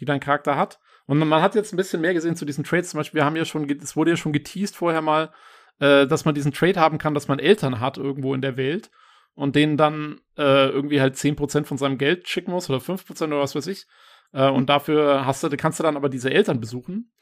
[0.00, 0.78] die dein Charakter hat.
[1.06, 2.90] Und man hat jetzt ein bisschen mehr gesehen zu diesen Traits.
[2.90, 5.32] Zum Beispiel, wir haben ja schon, es wurde ja schon geteased vorher mal,
[5.80, 8.90] äh, dass man diesen Trade haben kann, dass man Eltern hat irgendwo in der Welt
[9.34, 13.40] und denen dann äh, irgendwie halt 10% von seinem Geld schicken muss oder 5% oder
[13.40, 13.86] was weiß ich.
[14.32, 17.12] Äh, und dafür hast du, kannst du dann aber diese Eltern besuchen.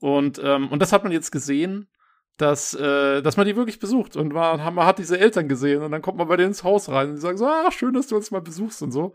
[0.00, 1.88] Und, ähm, und das hat man jetzt gesehen,
[2.36, 4.16] dass, äh, dass man die wirklich besucht.
[4.16, 6.88] Und man, man hat diese Eltern gesehen und dann kommt man bei denen ins Haus
[6.88, 9.14] rein und die sagen so, ah, schön, dass du uns mal besuchst und so.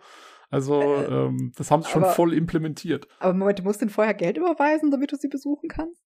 [0.49, 3.07] Also, äh, ähm, das haben sie schon voll implementiert.
[3.19, 6.01] Aber Moment, du musst denen vorher Geld überweisen, damit du sie besuchen kannst?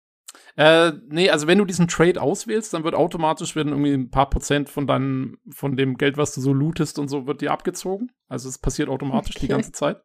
[0.57, 4.31] Äh, nee, also wenn du diesen Trade auswählst, dann wird automatisch werden irgendwie ein paar
[4.31, 8.13] Prozent von deinem, von dem Geld, was du so lootest und so, wird dir abgezogen.
[8.29, 9.47] Also es passiert automatisch okay.
[9.47, 10.03] die ganze Zeit.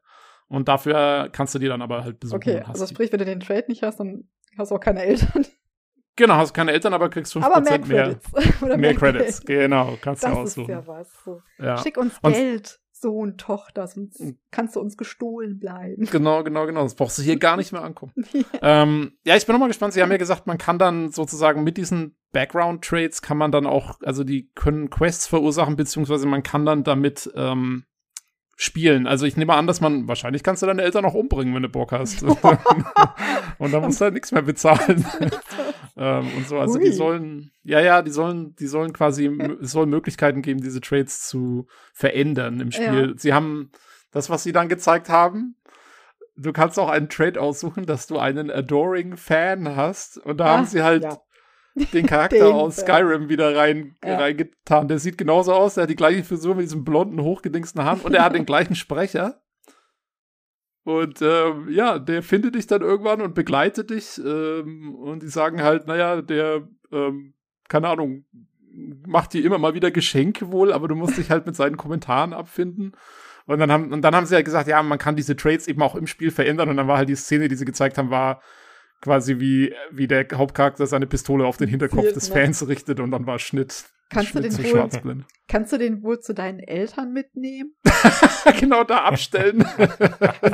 [0.47, 2.37] Und dafür kannst du die dann aber halt besuchen.
[2.37, 5.45] Okay, also sprich, wenn du den Trade nicht hast, dann hast du auch keine Eltern.
[6.15, 7.79] Genau, hast keine Eltern, aber kriegst 5% aber mehr.
[7.79, 8.31] Credits.
[8.31, 10.61] mehr, mehr, mehr Credits, genau, kannst das du aussuchen.
[10.61, 11.23] Ist ja was.
[11.25, 11.41] So.
[11.57, 11.77] Ja.
[11.77, 12.79] Schick uns und Geld.
[12.97, 14.37] Sohn, Tochter, sonst hm.
[14.51, 16.05] kannst du uns gestohlen bleiben.
[16.05, 16.83] Genau, genau, genau.
[16.83, 18.13] Das brauchst du hier gar nicht mehr ankommen.
[18.33, 18.43] ja.
[18.83, 19.93] Ähm, ja, ich bin nochmal gespannt.
[19.93, 23.99] Sie haben ja gesagt, man kann dann sozusagen mit diesen Background-Trades kann man dann auch,
[24.01, 27.83] also die können Quests verursachen, beziehungsweise man kann dann damit ähm,
[28.55, 29.07] spielen.
[29.07, 31.69] Also ich nehme an, dass man, wahrscheinlich kannst du deine Eltern auch umbringen, wenn du
[31.69, 32.23] Bock hast.
[33.57, 35.05] und dann musst du halt nichts mehr bezahlen.
[35.97, 36.85] Ähm, und so, also Ui.
[36.85, 39.25] die sollen, ja, ja, die sollen, die sollen quasi,
[39.61, 43.09] es soll Möglichkeiten geben, diese Trades zu verändern im Spiel.
[43.09, 43.13] Ja.
[43.17, 43.71] Sie haben
[44.11, 45.55] das, was sie dann gezeigt haben,
[46.37, 50.17] du kannst auch einen Trade aussuchen, dass du einen Adoring Fan hast.
[50.17, 51.17] Und da Ach, haben sie halt ja
[51.75, 54.17] den Charakter den, aus Skyrim wieder rein, ja.
[54.17, 54.87] reingetan.
[54.87, 58.13] Der sieht genauso aus, der hat die gleiche Frisur mit diesem blonden, hochgedingsten Haaren und
[58.13, 59.41] er hat den gleichen Sprecher.
[60.85, 64.21] Und ähm, ja, der findet dich dann irgendwann und begleitet dich.
[64.23, 67.33] Ähm, und die sagen halt, naja, der, ähm,
[67.67, 68.25] keine Ahnung,
[69.05, 72.33] macht dir immer mal wieder Geschenke wohl, aber du musst dich halt mit seinen Kommentaren
[72.33, 72.91] abfinden.
[73.47, 75.81] Und dann haben, und dann haben sie halt gesagt, ja, man kann diese Trades eben
[75.81, 76.69] auch im Spiel verändern.
[76.69, 78.41] Und dann war halt die Szene, die sie gezeigt haben, war,
[79.01, 82.35] quasi wie, wie der Hauptcharakter seine Pistole auf den Hinterkopf des ne?
[82.35, 83.85] Fans richtet und dann war Schnitt.
[84.09, 87.75] Kannst du, den wohl, kannst du den wohl zu deinen Eltern mitnehmen?
[88.59, 89.65] genau, da abstellen.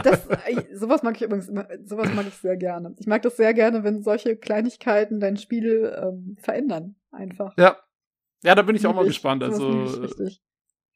[0.03, 0.27] das,
[0.73, 2.95] sowas mag ich übrigens immer, sowas mag ich sehr gerne.
[2.97, 6.95] Ich mag das sehr gerne, wenn solche Kleinigkeiten dein Spiel ähm, verändern.
[7.11, 7.53] Einfach.
[7.57, 7.77] Ja.
[8.43, 9.43] Ja, da bin ich auch mal gespannt.
[9.43, 9.99] Also,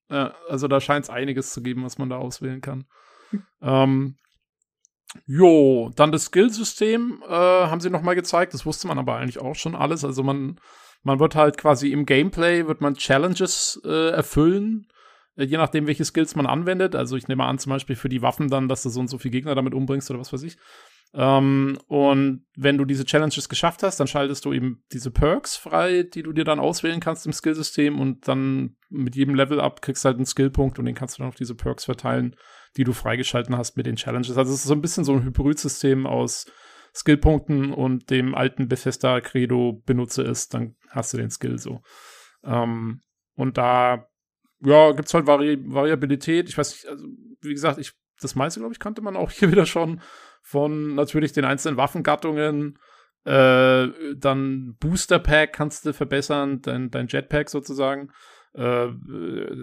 [0.10, 2.86] äh, also da scheint es einiges zu geben, was man da auswählen kann.
[3.32, 3.44] Hm.
[3.62, 4.16] ähm,
[5.28, 8.54] Jo, dann das Skillsystem äh, haben sie nochmal gezeigt.
[8.54, 10.04] Das wusste man aber eigentlich auch schon alles.
[10.04, 10.60] Also man,
[11.06, 14.88] man wird halt quasi im Gameplay, wird man Challenges äh, erfüllen,
[15.38, 16.96] äh, je nachdem, welche Skills man anwendet.
[16.96, 19.20] Also ich nehme an, zum Beispiel für die Waffen dann, dass du so und so
[19.20, 20.58] viele Gegner damit umbringst oder was weiß ich.
[21.14, 26.02] Ähm, und wenn du diese Challenges geschafft hast, dann schaltest du eben diese Perks frei,
[26.02, 30.04] die du dir dann auswählen kannst im Skillsystem und dann mit jedem Level up kriegst
[30.04, 32.36] du halt einen Skillpunkt und den kannst du dann auf diese Perks verteilen,
[32.78, 34.38] die du freigeschalten hast mit den Challenges.
[34.38, 36.48] Also es ist so ein bisschen so ein Hybridsystem aus
[36.96, 41.82] Skillpunkten und dem alten Bethesda Credo benutze es, dann hast du den Skill so.
[42.44, 43.02] Ähm,
[43.36, 44.08] und da,
[44.62, 46.48] ja, gibt's halt Vari Variabilität.
[46.48, 47.06] Ich weiß nicht, also,
[47.42, 50.02] wie gesagt, ich, das meiste, glaube ich, kannte man auch hier wieder schon
[50.42, 52.80] von natürlich den einzelnen Waffengattungen.
[53.26, 58.12] Äh, dann Booster Pack kannst du verbessern, dein, dein Jetpack sozusagen.
[58.54, 58.88] Äh,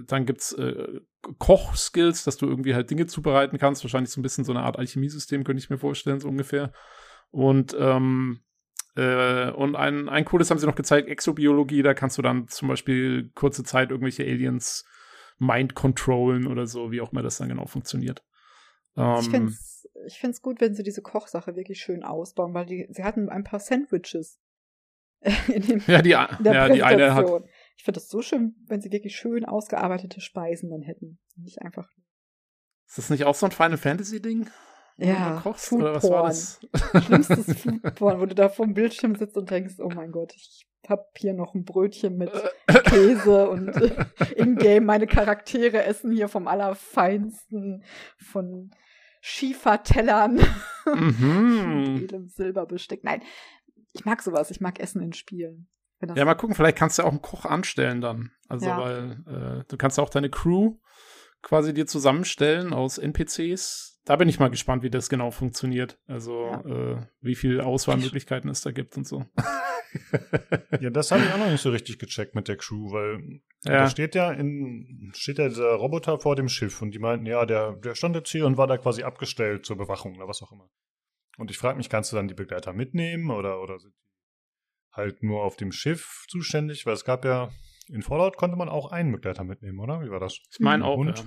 [0.06, 1.00] dann gibt's äh,
[1.38, 3.82] Kochskills, dass du irgendwie halt Dinge zubereiten kannst.
[3.84, 6.72] Wahrscheinlich so ein bisschen so eine Art Alchemiesystem, könnte ich mir vorstellen, so ungefähr.
[7.32, 8.40] Und ähm,
[8.94, 12.68] äh, und ein, ein cooles haben sie noch gezeigt, Exobiologie, da kannst du dann zum
[12.68, 14.84] Beispiel kurze Zeit irgendwelche Aliens
[15.38, 18.22] mind controllen oder so, wie auch immer das dann genau funktioniert.
[18.96, 22.66] Ähm, ich finde es ich find's gut, wenn sie diese Kochsache wirklich schön ausbauen, weil
[22.66, 24.38] die, sie hatten ein paar Sandwiches.
[25.48, 27.26] in, dem, ja, die, ja, die eine hat.
[27.76, 31.20] Ich finde es so schön, wenn sie wirklich schön ausgearbeitete Speisen dann hätten.
[31.36, 31.88] Nicht einfach.
[32.88, 34.50] Ist das nicht auch so ein Final Fantasy Ding?
[34.96, 36.60] Ja, kochst, oder was war das?
[37.04, 40.66] Schlimmstes Foodporn, wo du da vor dem Bildschirm sitzt und denkst, oh mein Gott, ich
[40.88, 42.30] hab hier noch ein Brötchen mit
[42.84, 43.70] Käse und
[44.36, 47.84] in-game meine Charaktere essen hier vom Allerfeinsten
[48.18, 48.70] von
[49.20, 50.40] Schiefertellern
[50.84, 52.00] mhm.
[52.02, 53.04] edlem Silberbesteck.
[53.04, 53.22] Nein,
[53.92, 54.50] ich mag sowas.
[54.50, 55.68] Ich mag Essen in Spielen.
[56.16, 58.32] Ja, mal gucken, vielleicht kannst du auch einen Koch anstellen dann.
[58.48, 58.80] Also, ja.
[58.80, 60.78] weil äh, du kannst auch deine Crew
[61.42, 63.91] quasi dir zusammenstellen aus NPCs.
[64.04, 65.98] Da bin ich mal gespannt, wie das genau funktioniert.
[66.06, 66.92] Also, ja.
[66.94, 69.26] äh, wie viele Auswahlmöglichkeiten es da gibt und so.
[70.80, 73.82] ja, das habe ich auch noch nicht so richtig gecheckt mit der Crew, weil ja.
[73.82, 77.46] da steht ja in, steht ja dieser Roboter vor dem Schiff und die meinten, ja,
[77.46, 80.50] der, der stand jetzt hier und war da quasi abgestellt zur Bewachung oder was auch
[80.50, 80.68] immer.
[81.38, 85.22] Und ich frage mich, kannst du dann die Begleiter mitnehmen oder, oder sind die halt
[85.22, 86.86] nur auf dem Schiff zuständig?
[86.86, 87.50] Weil es gab ja,
[87.88, 90.02] in Fallout konnte man auch einen Begleiter mitnehmen, oder?
[90.02, 90.38] Wie war das?
[90.50, 91.18] Ich meine auch, Hund?
[91.18, 91.24] Ja.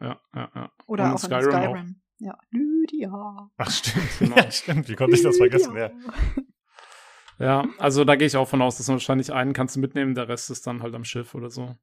[0.00, 0.72] Ja, ja, ja.
[0.86, 1.96] Oder und auch Skyrim in Skyrim.
[1.96, 2.04] Auch.
[2.20, 3.50] Ja, Lydia.
[3.56, 4.08] Ach, stimmt.
[4.18, 4.36] Genau.
[4.36, 4.88] Ja, stimmt.
[4.88, 5.76] Wie konnte ich das vergessen?
[5.76, 5.90] Ja.
[7.38, 10.28] Ja, also da gehe ich auch von aus, dass wahrscheinlich einen kannst du mitnehmen, der
[10.28, 11.76] Rest ist dann halt am Schiff oder so.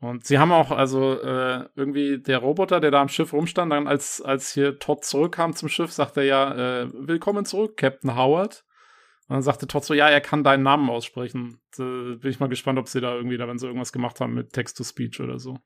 [0.00, 3.86] Und sie haben auch, also äh, irgendwie der Roboter, der da am Schiff rumstand, dann
[3.86, 8.64] als, als hier Todd zurückkam zum Schiff, sagte er ja, äh, willkommen zurück, Captain Howard.
[9.28, 11.60] Und dann sagte Todd so, ja, er kann deinen Namen aussprechen.
[11.76, 14.34] Da bin ich mal gespannt, ob sie da irgendwie, da wenn sie irgendwas gemacht haben
[14.34, 15.58] mit Text-to-Speech oder so.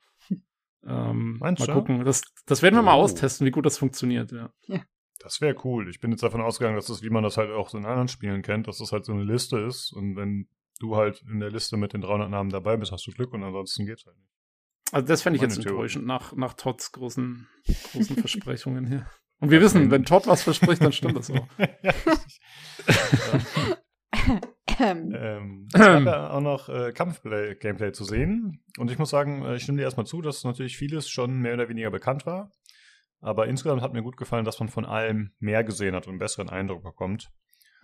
[0.87, 2.05] Ähm, mal gucken.
[2.05, 2.87] Das, das werden wir oh.
[2.87, 4.51] mal austesten, wie gut das funktioniert, ja.
[4.67, 4.83] ja.
[5.19, 5.89] Das wäre cool.
[5.89, 8.09] Ich bin jetzt davon ausgegangen, dass das, wie man das halt auch so in anderen
[8.09, 9.93] Spielen kennt, dass das halt so eine Liste ist.
[9.93, 10.49] Und wenn
[10.81, 13.43] du halt in der Liste mit den 300 Namen dabei bist, hast du Glück und
[13.43, 14.31] ansonsten geht's halt nicht.
[14.93, 17.49] Also das fände ich jetzt enttäuschend nach, nach Todds großen,
[17.93, 19.07] großen Versprechungen hier.
[19.41, 21.49] Und wir wissen, wenn Todd was verspricht, dann stimmt das auch.
[24.13, 24.41] ähm,
[24.81, 28.63] ähm, es gab ja auch noch äh, Kampf-Gameplay zu sehen.
[28.79, 31.55] Und ich muss sagen, äh, ich stimme dir erstmal zu, dass natürlich vieles schon mehr
[31.55, 32.53] oder weniger bekannt war.
[33.21, 36.19] Aber insgesamt hat mir gut gefallen, dass man von allem mehr gesehen hat und einen
[36.19, 37.31] besseren Eindruck bekommt.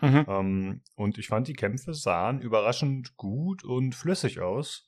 [0.00, 0.24] Mhm.
[0.28, 4.86] Ähm, und ich fand, die Kämpfe sahen überraschend gut und flüssig aus.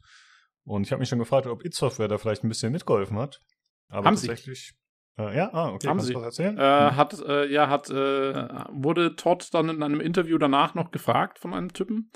[0.65, 3.41] Und ich habe mich schon gefragt, ob It Software da vielleicht ein bisschen mitgeholfen hat.
[3.89, 4.75] Aber Haben tatsächlich.
[5.18, 5.89] Äh, ja, ah, okay.
[5.89, 6.57] Haben Kannst Sie was erzählen?
[6.57, 6.97] Äh, hm.
[6.97, 11.52] Hat, äh, ja, hat, äh, wurde Todd dann in einem Interview danach noch gefragt von
[11.55, 12.10] einem Typen.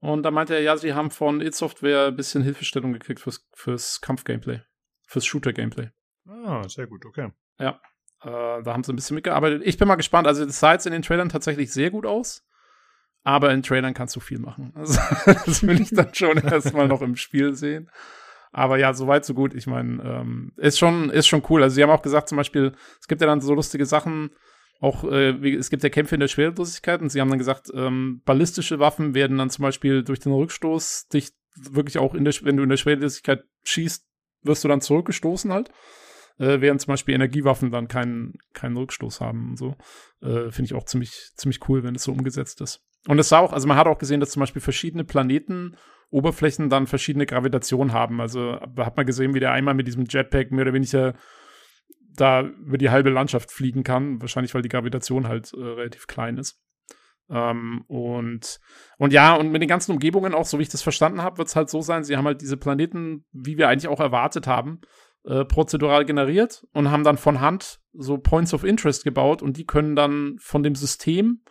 [0.00, 3.48] Und da meinte er, ja, sie haben von It Software ein bisschen Hilfestellung gekriegt fürs,
[3.54, 4.60] fürs Kampf-Gameplay.
[5.06, 5.90] Fürs Shooter-Gameplay.
[6.28, 7.30] Ah, sehr gut, okay.
[7.58, 7.80] Ja.
[8.22, 9.62] Äh, da haben sie ein bisschen mitgearbeitet.
[9.64, 10.26] Ich bin mal gespannt.
[10.26, 12.44] Also, das sah jetzt in den Trailern tatsächlich sehr gut aus.
[13.22, 14.72] Aber in Trailern kannst du viel machen.
[14.74, 15.00] Also,
[15.46, 17.90] das will ich dann schon erstmal noch im Spiel sehen.
[18.52, 19.54] Aber ja, so weit, so gut.
[19.54, 21.62] Ich meine, ähm, ist schon, ist schon cool.
[21.62, 24.30] Also, sie haben auch gesagt, zum Beispiel, es gibt ja dann so lustige Sachen,
[24.80, 27.70] auch, äh, wie, es gibt ja Kämpfe in der Schwerelosigkeit und sie haben dann gesagt,
[27.74, 32.34] ähm, ballistische Waffen werden dann zum Beispiel durch den Rückstoß dich wirklich auch in der,
[32.42, 34.06] wenn du in der Schwerelosigkeit schießt,
[34.42, 35.70] wirst du dann zurückgestoßen halt
[36.38, 39.76] äh, während zum Beispiel Energiewaffen dann keinen, keinen Rückstoß haben und so.
[40.20, 42.82] Äh, Finde ich auch ziemlich, ziemlich cool, wenn es so umgesetzt ist.
[43.08, 45.76] Und es sah auch, also man hat auch gesehen, dass zum Beispiel verschiedene Planeten
[46.10, 48.20] Oberflächen dann verschiedene Gravitation haben.
[48.20, 51.14] Also hat man gesehen, wie der einmal mit diesem Jetpack mehr oder weniger
[52.14, 54.20] da über die halbe Landschaft fliegen kann.
[54.20, 56.62] Wahrscheinlich, weil die Gravitation halt äh, relativ klein ist.
[57.28, 58.60] Ähm, und,
[58.98, 61.48] und ja, und mit den ganzen Umgebungen auch, so wie ich das verstanden habe, wird
[61.48, 64.80] es halt so sein, sie haben halt diese Planeten, wie wir eigentlich auch erwartet haben,
[65.24, 69.66] äh, prozedural generiert und haben dann von Hand so Points of Interest gebaut und die
[69.66, 71.42] können dann von dem System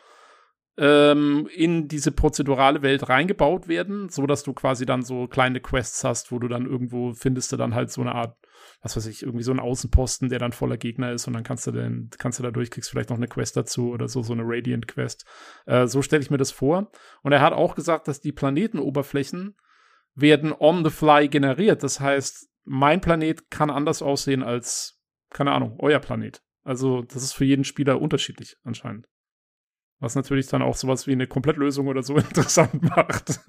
[0.78, 6.04] ähm, in diese prozedurale Welt reingebaut werden, so dass du quasi dann so kleine Quests
[6.04, 8.38] hast, wo du dann irgendwo findest du dann halt so eine Art,
[8.82, 11.66] was weiß ich, irgendwie so einen Außenposten, der dann voller Gegner ist und dann kannst
[11.68, 14.34] du dann, kannst du da durch, kriegst vielleicht noch eine Quest dazu oder so, so
[14.34, 15.26] eine Radiant Quest.
[15.66, 16.92] Äh, so stelle ich mir das vor.
[17.22, 19.56] Und er hat auch gesagt, dass die Planetenoberflächen
[20.14, 21.84] werden on the fly generiert.
[21.84, 26.42] Das heißt, mein Planet kann anders aussehen als, keine Ahnung, euer Planet.
[26.64, 29.08] Also, das ist für jeden Spieler unterschiedlich anscheinend.
[30.06, 33.40] Was natürlich dann auch sowas wie eine Komplettlösung oder so interessant macht.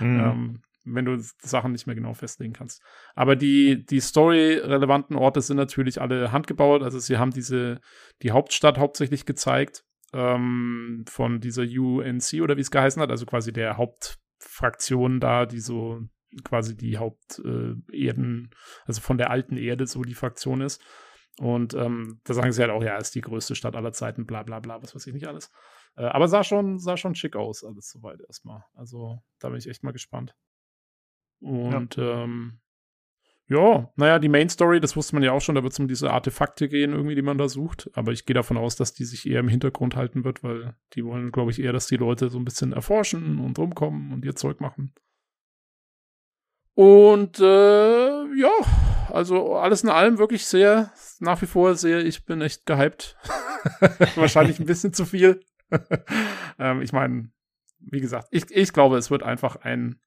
[0.00, 0.20] Mhm.
[0.20, 2.82] ähm, wenn du Sachen nicht mehr genau festlegen kannst.
[3.14, 6.82] Aber die, die Story-relevanten Orte sind natürlich alle handgebaut.
[6.82, 7.80] Also sie haben diese,
[8.22, 13.52] die Hauptstadt hauptsächlich gezeigt, ähm, von dieser UNC oder wie es geheißen hat, also quasi
[13.52, 16.00] der Hauptfraktion da, die so
[16.42, 18.56] quasi die Haupterden, äh,
[18.86, 20.82] also von der alten Erde so die Fraktion ist.
[21.38, 24.42] Und ähm, da sagen sie halt auch, ja, ist die größte Stadt aller Zeiten, bla
[24.42, 25.50] bla bla, was weiß ich nicht alles.
[25.96, 28.64] Äh, aber sah schon, sah schon schick aus, alles soweit erstmal.
[28.74, 30.34] Also da bin ich echt mal gespannt.
[31.40, 32.24] Und ja.
[32.24, 32.60] ähm,
[33.48, 35.88] ja, naja, die Main Story, das wusste man ja auch schon, da wird es um
[35.88, 37.90] diese Artefakte gehen, irgendwie, die man da sucht.
[37.94, 41.04] Aber ich gehe davon aus, dass die sich eher im Hintergrund halten wird, weil die
[41.04, 44.36] wollen, glaube ich, eher, dass die Leute so ein bisschen erforschen und rumkommen und ihr
[44.36, 44.94] Zeug machen.
[46.74, 48.50] Und äh, ja,
[49.10, 53.16] also alles in allem wirklich sehr, nach wie vor sehr, ich bin echt gehypt.
[54.16, 55.40] Wahrscheinlich ein bisschen zu viel.
[56.58, 57.30] ähm, ich meine,
[57.78, 60.00] wie gesagt, ich, ich glaube, es wird einfach ein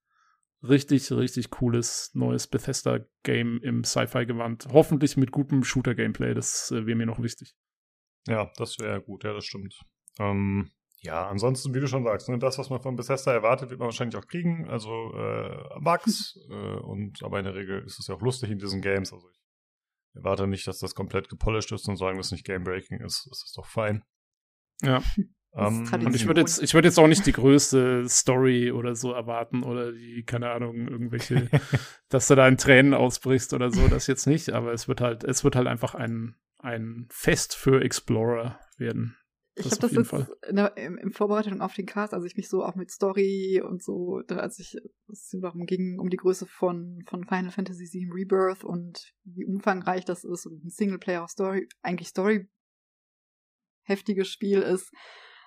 [0.63, 4.67] richtig, richtig cooles neues Bethesda-Game im Sci-Fi-Gewand.
[4.71, 7.55] Hoffentlich mit gutem Shooter-Gameplay, das äh, wäre mir noch wichtig.
[8.27, 9.79] Ja, das wäre gut, ja, das stimmt.
[10.19, 10.71] Ähm,
[11.05, 13.87] ja, ansonsten, wie du schon sagst, ne, das, was man von Bethesda erwartet, wird man
[13.87, 14.67] wahrscheinlich auch kriegen.
[14.67, 16.37] Also äh, Bugs.
[16.49, 19.13] äh, und aber in der Regel ist es ja auch lustig in diesen Games.
[19.13, 19.41] Also ich
[20.15, 23.27] erwarte nicht, dass das komplett gepolished ist und sagen, dass es nicht Game-Breaking ist.
[23.29, 24.03] Das ist doch fein.
[24.81, 25.03] Ja.
[25.51, 28.93] Um, ähm, und ich würde jetzt, ich würde jetzt auch nicht die größte Story oder
[28.95, 31.49] so erwarten oder die, keine Ahnung, irgendwelche,
[32.09, 35.23] dass du da in Tränen ausbrichst oder so, das jetzt nicht, aber es wird halt,
[35.23, 39.15] es wird halt einfach ein, ein Fest für Explorer werden.
[39.57, 40.11] Ich habe das jetzt
[40.49, 43.61] in, der, in, in, Vorbereitung auf den Cast, also ich mich so auch mit Story
[43.65, 44.75] und so, als ich
[45.07, 50.03] es darum ging, um die Größe von, von Final Fantasy VII Rebirth und wie umfangreich
[50.03, 52.49] das ist und ein Singleplayer-Story, eigentlich Story
[53.83, 54.91] heftiges Spiel ist,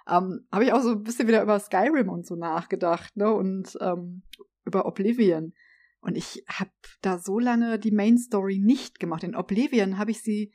[0.09, 3.33] ähm, habe ich auch so ein bisschen wieder über Skyrim und so nachgedacht, ne?
[3.33, 4.23] Und ähm,
[4.65, 5.53] über Oblivion.
[6.01, 6.71] Und ich habe
[7.03, 9.25] da so lange die Main Story nicht gemacht.
[9.25, 10.53] In Oblivion habe ich sie,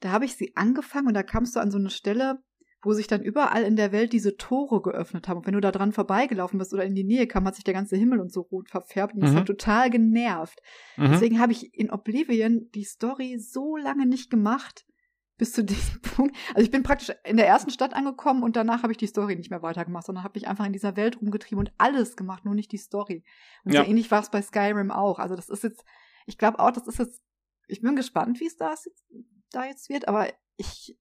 [0.00, 2.38] da habe ich sie angefangen und da kamst du an so eine Stelle,
[2.86, 5.38] wo sich dann überall in der Welt diese Tore geöffnet haben.
[5.38, 7.74] Und wenn du da dran vorbeigelaufen bist oder in die Nähe kam, hat sich der
[7.74, 9.36] ganze Himmel und so rot verfärbt und das mhm.
[9.38, 10.60] hat total genervt.
[10.96, 11.10] Mhm.
[11.10, 14.86] Deswegen habe ich in Oblivion die Story so lange nicht gemacht,
[15.36, 16.36] bis zu diesem Punkt.
[16.50, 19.34] Also ich bin praktisch in der ersten Stadt angekommen und danach habe ich die Story
[19.34, 22.54] nicht mehr weitergemacht, sondern habe mich einfach in dieser Welt rumgetrieben und alles gemacht, nur
[22.54, 23.24] nicht die Story.
[23.64, 23.82] Und ja.
[23.82, 25.18] so ähnlich war es bei Skyrim auch.
[25.18, 25.84] Also das ist jetzt,
[26.26, 27.20] ich glaube auch, das ist jetzt,
[27.66, 28.74] ich bin gespannt, wie es da
[29.50, 30.96] da jetzt wird, aber ich,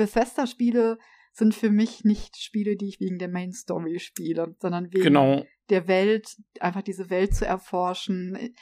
[0.00, 0.98] Bethesda-Spiele
[1.32, 5.44] sind für mich nicht Spiele, die ich wegen der Main Story spiele, sondern wegen genau.
[5.68, 8.54] der Welt, einfach diese Welt zu erforschen,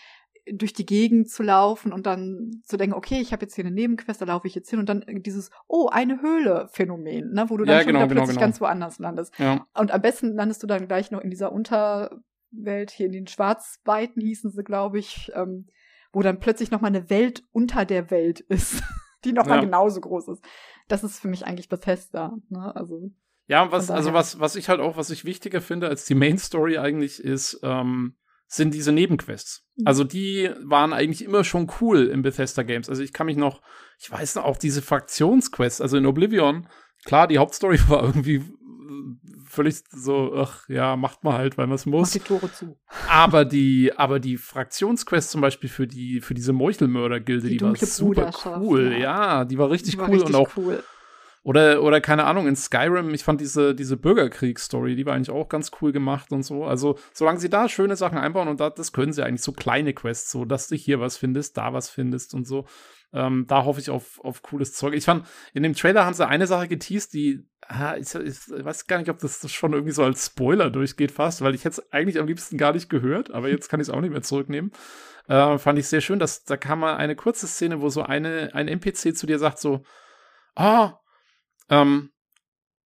[0.52, 3.75] durch die Gegend zu laufen und dann zu denken, okay, ich habe jetzt hier eine
[3.75, 7.65] Nebenquest, da laufe ich jetzt hin und dann dieses, oh, eine Höhle-Phänomen, ne, wo du
[7.65, 8.47] dann ja, schon genau, wieder genau, plötzlich genau.
[8.47, 9.39] ganz woanders landest.
[9.39, 9.67] Ja.
[9.75, 14.23] Und am besten landest du dann gleich noch in dieser Unterwelt, hier in den Schwarzweiten
[14.23, 15.67] hießen sie, glaube ich, ähm,
[16.12, 18.83] wo dann plötzlich noch mal eine Welt unter der Welt ist,
[19.25, 19.60] die noch ja.
[19.60, 20.44] genauso groß ist.
[20.89, 23.10] Das ist für mich eigentlich Bethesda, ne, also.
[23.47, 26.36] Ja, was, also was, was ich halt auch, was ich wichtiger finde als die Main
[26.36, 28.15] Story eigentlich ist, ähm,
[28.47, 29.67] sind diese Nebenquests.
[29.76, 29.86] Mhm.
[29.86, 32.89] Also die waren eigentlich immer schon cool in Bethesda Games.
[32.89, 33.62] Also ich kann mich noch,
[33.99, 36.68] ich weiß noch, auch diese Fraktionsquests, also in Oblivion,
[37.05, 38.44] klar, die Hauptstory war irgendwie
[39.44, 42.15] völlig so, ach ja, macht man halt, weil man es muss.
[42.15, 42.78] Macht die Tore zu.
[43.08, 47.76] Aber die, aber die Fraktionsquest zum Beispiel für die, für diese Meuchelmörder-Gilde, die, die war
[47.76, 48.92] super cool.
[48.92, 48.99] Ja.
[48.99, 49.44] ja.
[49.44, 50.83] die war richtig die war cool richtig und auch cool.
[51.49, 55.49] Oder, oder keine Ahnung, in Skyrim, ich fand diese, diese Bürgerkriegsstory, die war eigentlich auch
[55.49, 56.67] ganz cool gemacht und so.
[56.67, 59.94] Also, solange sie da schöne Sachen einbauen und da, das können sie eigentlich so kleine
[59.94, 62.67] Quests, so dass du hier was findest, da was findest und so.
[63.15, 64.93] Ähm, da hoffe ich auf, auf cooles Zeug.
[64.93, 68.86] Ich fand, in dem Trailer haben sie eine Sache geteased, die, ah, ich, ich, weiß
[68.86, 71.93] gar nicht, ob das schon irgendwie so als Spoiler durchgeht fast, weil ich hätte es
[71.94, 74.70] eigentlich am liebsten gar nicht gehört, aber jetzt kann ich es auch nicht mehr zurücknehmen.
[75.28, 78.51] Äh, fand ich sehr schön, dass da kam mal eine kurze Szene, wo so eine,
[78.52, 79.83] ein NPC zu dir sagt so,
[80.55, 80.91] oh,
[81.68, 82.10] ähm,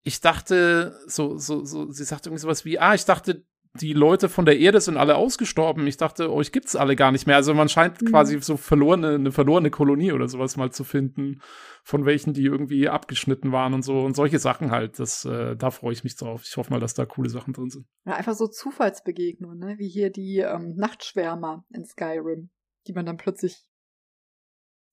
[0.04, 3.44] ich dachte, so, so, so, sie sagt irgendwie sowas wie, ah, ich dachte,
[3.80, 5.86] die Leute von der Erde sind alle ausgestorben.
[5.86, 7.36] Ich dachte, euch gibt's alle gar nicht mehr.
[7.36, 8.06] Also man scheint Mhm.
[8.06, 11.40] quasi so verlorene, eine verlorene Kolonie oder sowas mal zu finden,
[11.82, 14.98] von welchen die irgendwie abgeschnitten waren und so und solche Sachen halt.
[14.98, 16.42] Das, äh, da freue ich mich drauf.
[16.44, 17.86] Ich hoffe mal, dass da coole Sachen drin sind.
[18.04, 19.78] Ja, einfach so Zufallsbegegnungen, ne?
[19.78, 22.50] wie hier die ähm, Nachtschwärmer in Skyrim,
[22.86, 23.64] die man dann plötzlich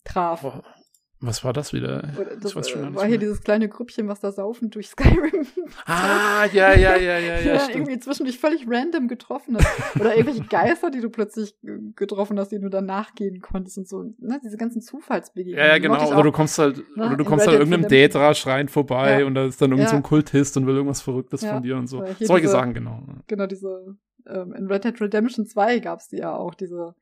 [0.06, 0.42] traf.
[0.42, 0.64] Boah,
[1.22, 2.10] was war das wieder?
[2.42, 3.18] Das weiß schon äh, war hier mehr.
[3.18, 5.46] dieses kleine Grüppchen, was da saufend durch Skyrim
[5.86, 7.76] Ah, ja, ja, ja, ja, die ja, stimmt.
[7.76, 9.96] irgendwie zwischendurch völlig random getroffen hast.
[10.00, 11.54] Oder irgendwelche Geister, die du plötzlich
[11.96, 14.04] getroffen hast, denen du dann nachgehen konntest und so.
[14.20, 14.40] Ne?
[14.44, 15.60] Diese ganzen Zufallsbegegnungen.
[15.66, 16.12] Ja, ja, die genau.
[16.14, 18.22] Oder du kommst halt, Na, oder du kommst halt irgendeinem Redemption.
[18.22, 19.26] Dätra-Schrein vorbei Ja.
[19.26, 20.00] und da ist dann irgend so Ja.
[20.00, 21.54] ein Kultist und will irgendwas Verrücktes Ja.
[21.56, 21.98] von dir und so.
[22.22, 23.04] Solche diese- Sachen, genau.
[23.28, 26.96] Genau, diese, ähm, in Red Dead Redemption 2 gab's die ja auch, diese,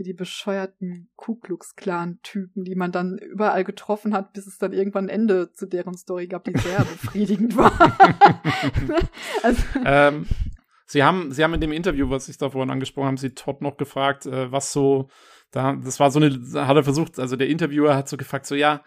[0.00, 4.72] wie die bescheuerten Ku Klux Klan-Typen, die man dann überall getroffen hat, bis es dann
[4.72, 7.70] irgendwann ein Ende zu deren Story gab, die sehr befriedigend war.
[9.42, 10.26] also, ähm,
[10.86, 13.60] Sie haben, Sie haben in dem Interview, was ich da vorhin angesprochen habe, Sie Todd
[13.60, 15.10] noch gefragt, äh, was so,
[15.50, 16.30] da, das war so eine,
[16.66, 18.82] hat er versucht, also der Interviewer hat so gefragt, so ja,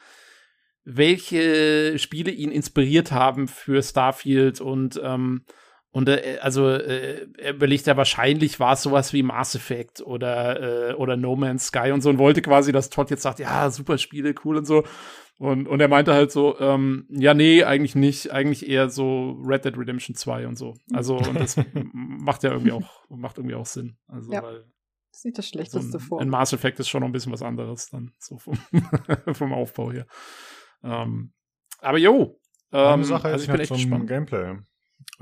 [0.84, 5.46] welche Spiele ihn inspiriert haben für Starfield und ähm,
[5.94, 10.90] und äh, also äh, er überlegt ja wahrscheinlich war es sowas wie Mass Effect oder
[10.90, 13.70] äh, oder No Man's Sky und so und wollte quasi, dass Todd jetzt sagt, ja
[13.70, 14.84] super Spiele, cool und so
[15.38, 19.66] und und er meinte halt so, ähm, ja nee eigentlich nicht, eigentlich eher so Red
[19.66, 20.74] Dead Redemption 2 und so.
[20.92, 21.56] Also und das
[21.94, 23.98] macht ja irgendwie auch macht irgendwie auch Sinn.
[24.08, 24.44] Also Ja.
[24.44, 24.66] weil
[25.12, 26.22] das ist nicht das so schlechteste ein, vor.
[26.22, 28.58] ein Mass Effect ist schon noch ein bisschen was anderes dann so vom,
[29.34, 30.08] vom Aufbau her.
[30.84, 31.34] Ähm,
[31.82, 32.40] aber jo,
[32.72, 34.08] ähm, Eine Sache also ich bin echt zum gespannt.
[34.08, 34.56] Gameplay.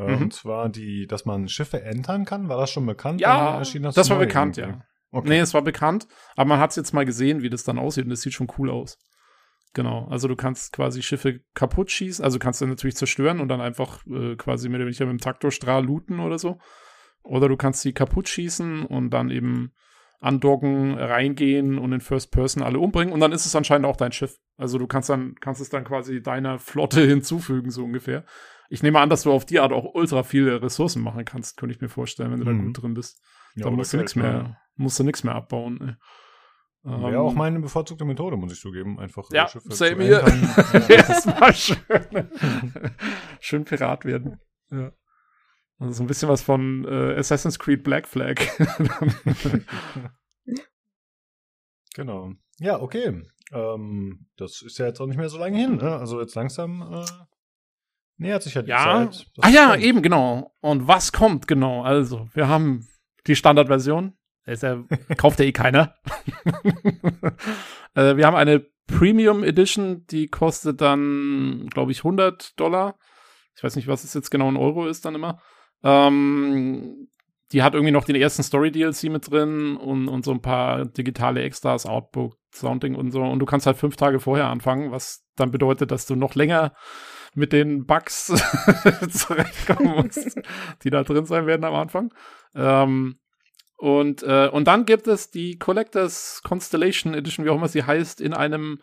[0.08, 0.22] Mhm.
[0.24, 2.50] Und zwar die, dass man Schiffe entern kann.
[2.50, 3.22] War das schon bekannt?
[3.22, 4.80] Ja, erschien das war bekannt, irgendwie?
[4.80, 4.86] ja.
[5.14, 5.30] Okay.
[5.30, 8.06] Nee, es war bekannt, aber man hat es jetzt mal gesehen, wie das dann aussieht
[8.06, 8.98] und es sieht schon cool aus.
[9.74, 13.62] Genau, also du kannst quasi Schiffe kaputt schießen, also kannst du natürlich zerstören und dann
[13.62, 16.60] einfach äh, quasi weniger mit dem Traktorstrahl looten oder so.
[17.24, 19.74] Oder du kannst sie kaputt schießen und dann eben
[20.20, 24.12] andocken, reingehen und in First Person alle umbringen und dann ist es anscheinend auch dein
[24.12, 24.38] Schiff.
[24.58, 28.26] Also du kannst dann, kannst es dann quasi deiner Flotte hinzufügen, so ungefähr.
[28.72, 31.76] Ich nehme an, dass du auf die Art auch ultra viele Ressourcen machen kannst, könnte
[31.76, 32.68] ich mir vorstellen, wenn du da Mhm.
[32.68, 33.22] gut drin bist.
[33.56, 35.80] Ja, da musst du nichts mehr, musst du nichts mehr abbauen.
[35.82, 35.96] ey.
[36.84, 38.98] Wäre Ähm, auch meine bevorzugte Methode, muss ich zugeben.
[38.98, 40.22] Einfach äh, Ja, Schiffe same hier.
[40.24, 41.78] war schön.
[43.42, 44.40] schön Pirat werden.
[44.72, 44.92] Ja.
[45.78, 48.40] Also so ein bisschen was von äh, Assassin's Creed Black Flag.
[51.94, 52.32] Genau.
[52.60, 53.22] Ja, okay.
[53.52, 55.76] Ähm, das ist ja jetzt auch nicht mehr so lange hin.
[55.76, 55.98] Ne?
[55.98, 57.06] Also jetzt langsam äh,
[58.22, 58.84] nähert sich ja die ja.
[58.84, 59.28] Zeit.
[59.36, 59.86] Das Ah ja, spannend.
[59.86, 60.54] eben genau.
[60.62, 61.82] Und was kommt genau?
[61.82, 62.88] Also, wir haben
[63.28, 64.14] die Standardversion.
[64.46, 64.84] Ist ja,
[65.18, 65.96] kauft ja eh keiner.
[67.96, 72.98] äh, wir haben eine Premium Edition, die kostet dann, glaube ich, 100 Dollar.
[73.56, 75.42] Ich weiß nicht, was es jetzt genau in Euro ist dann immer.
[75.84, 77.08] Ähm,
[77.52, 81.42] die hat irgendwie noch den ersten Story-DLC mit drin und, und so ein paar digitale
[81.44, 83.22] Extras, Outbook, Sounding und so.
[83.22, 86.74] Und du kannst halt fünf Tage vorher anfangen, was dann bedeutet, dass du noch länger
[87.36, 88.28] mit den Bugs
[89.10, 90.40] zurechtkommen musst,
[90.84, 92.14] die da drin sein werden am Anfang.
[92.56, 93.20] Ähm,
[93.78, 98.22] und, äh, und dann gibt es die Collectors Constellation Edition, wie auch immer sie heißt,
[98.22, 98.82] in einem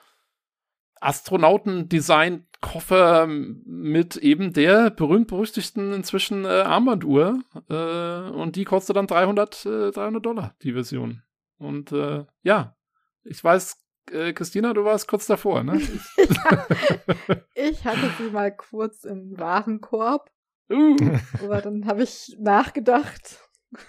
[1.01, 7.39] Astronauten-Design-Koffer mit eben der berühmt-berüchtigten inzwischen äh, Armbanduhr.
[7.69, 11.23] Äh, und die kostet dann 300, äh, 300 Dollar, die Version.
[11.59, 12.77] Und äh, ja,
[13.23, 13.77] ich weiß,
[14.13, 15.81] äh, Christina, du warst kurz davor, ne?
[17.55, 20.31] ich hatte sie mal kurz im Warenkorb,
[20.71, 20.97] uh.
[21.43, 23.41] aber dann habe ich nachgedacht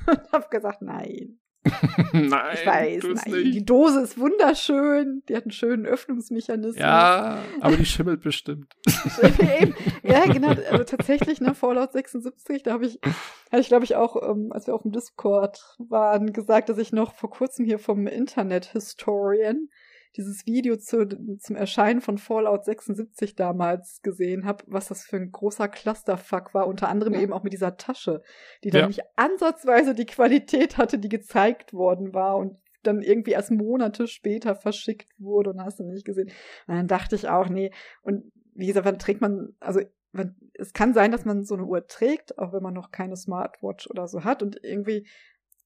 [0.08, 1.40] und habe gesagt, nein.
[2.14, 3.24] nein, Ich weiß, nein.
[3.26, 3.70] Die nicht.
[3.70, 6.80] Dose ist wunderschön, die hat einen schönen Öffnungsmechanismus.
[6.80, 8.74] Ja, aber die schimmelt bestimmt.
[10.04, 10.50] Ja, genau.
[10.50, 13.00] Also tatsächlich, ne, Fallout 76, da habe ich,
[13.52, 16.92] hatte ich glaube ich auch, ähm, als wir auf dem Discord waren, gesagt, dass ich
[16.92, 19.70] noch vor kurzem hier vom Internet Historian
[20.16, 21.08] dieses Video zu,
[21.38, 26.68] zum Erscheinen von Fallout 76 damals gesehen habe, was das für ein großer Clusterfuck war,
[26.68, 28.22] unter anderem eben auch mit dieser Tasche,
[28.64, 28.88] die dann Ja.
[28.88, 34.56] nicht ansatzweise die Qualität hatte, die gezeigt worden war und dann irgendwie erst Monate später
[34.56, 36.30] verschickt wurde und hast du nicht gesehen.
[36.68, 37.72] Und dann dachte ich auch, nee,
[38.02, 39.82] und wie gesagt, wann trägt man, also
[40.12, 43.16] man, es kann sein, dass man so eine Uhr trägt, auch wenn man noch keine
[43.16, 44.42] Smartwatch oder so hat.
[44.42, 45.08] Und irgendwie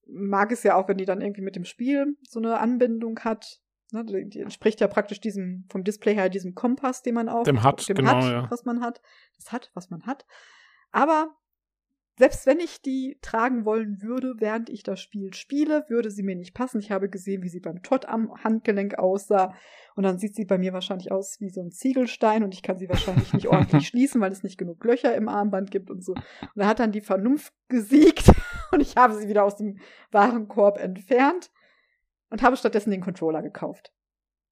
[0.05, 3.61] mag es ja auch, wenn die dann irgendwie mit dem Spiel so eine Anbindung hat.
[3.93, 7.61] Ne, die, entspricht ja praktisch diesem, vom Display her, diesem Kompass, den man auch Dem
[7.61, 8.47] hat, dem genau, hat, ja.
[8.49, 9.03] was man hat.
[9.37, 10.25] Das hat, was man hat.
[10.91, 11.35] Aber
[12.17, 16.35] selbst wenn ich die tragen wollen würde, während ich das Spiel spiele, würde sie mir
[16.35, 16.79] nicht passen.
[16.79, 19.53] Ich habe gesehen, wie sie beim Todd am Handgelenk aussah.
[19.95, 22.79] Und dann sieht sie bei mir wahrscheinlich aus wie so ein Ziegelstein und ich kann
[22.79, 26.13] sie wahrscheinlich nicht ordentlich schließen, weil es nicht genug Löcher im Armband gibt und so.
[26.13, 28.31] Und da hat dann die Vernunft gesiegt.
[28.71, 29.77] und ich habe sie wieder aus dem
[30.11, 31.51] Warenkorb entfernt
[32.33, 33.93] und habe stattdessen den Controller gekauft.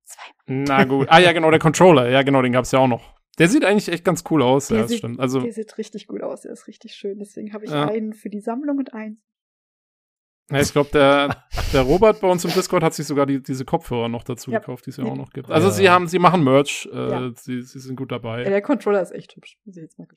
[0.06, 0.64] Zweimal.
[0.68, 1.08] Na gut.
[1.10, 2.10] Ah ja, genau, der Controller.
[2.10, 3.16] Ja, genau, den gab es ja auch noch.
[3.40, 4.68] Der sieht eigentlich echt ganz cool aus.
[4.68, 5.20] Der ja, das sieht- stimmt.
[5.20, 7.18] Also, Der sieht richtig gut aus, der ist richtig schön.
[7.20, 7.88] Deswegen habe ich Ja.
[7.88, 9.22] einen für die Sammlung und einen.
[10.52, 13.64] ja, ich glaube, der, der Robert bei uns im Discord hat sich sogar die, diese
[13.66, 14.60] Kopfhörer noch dazu Ja.
[14.60, 15.50] gekauft, die es ja auch noch gibt.
[15.50, 15.74] Also Ja.
[15.74, 17.32] sie haben, sie machen Merch, äh, Ja.
[17.36, 18.44] sie, sie sind gut dabei.
[18.44, 19.58] Ja, der Controller ist echt hübsch.
[19.66, 20.08] Muss ich jetzt mal.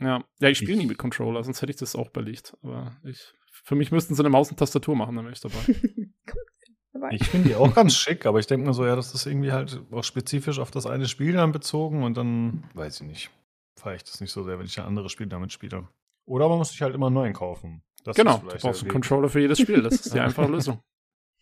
[0.00, 2.56] Ja, ja ich spiele nie mit Controller, sonst hätte ich das auch belegt.
[2.62, 3.32] Aber ich,
[3.64, 5.56] für mich müssten sie eine Maus und Tastatur machen, dann wäre ich dabei.
[6.92, 7.10] Dabei.
[7.12, 9.52] Ich finde die auch ganz schick, aber ich denke mir so, ja, das ist irgendwie
[9.52, 13.30] halt auch spezifisch auf das eine Spiel dann bezogen und dann, weiß ich nicht,
[13.76, 15.88] fahre ich das nicht so sehr, wenn ich ein anderes Spiel damit spiele.
[16.24, 17.82] Oder man muss sich halt immer neu kaufen.
[18.04, 18.92] Das genau, ist du brauchst einen.
[18.92, 19.82] Controller für jedes Spiel.
[19.82, 20.82] Das ist die einfache Lösung.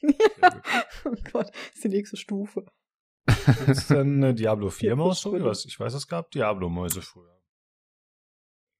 [1.05, 2.67] Oh Gott, das ist die nächste Stufe.
[3.67, 5.37] Ist denn eine Diablo 4 Maus so?
[5.37, 7.37] Ich weiß, ich weiß, es gab Diablo-Mäuse früher.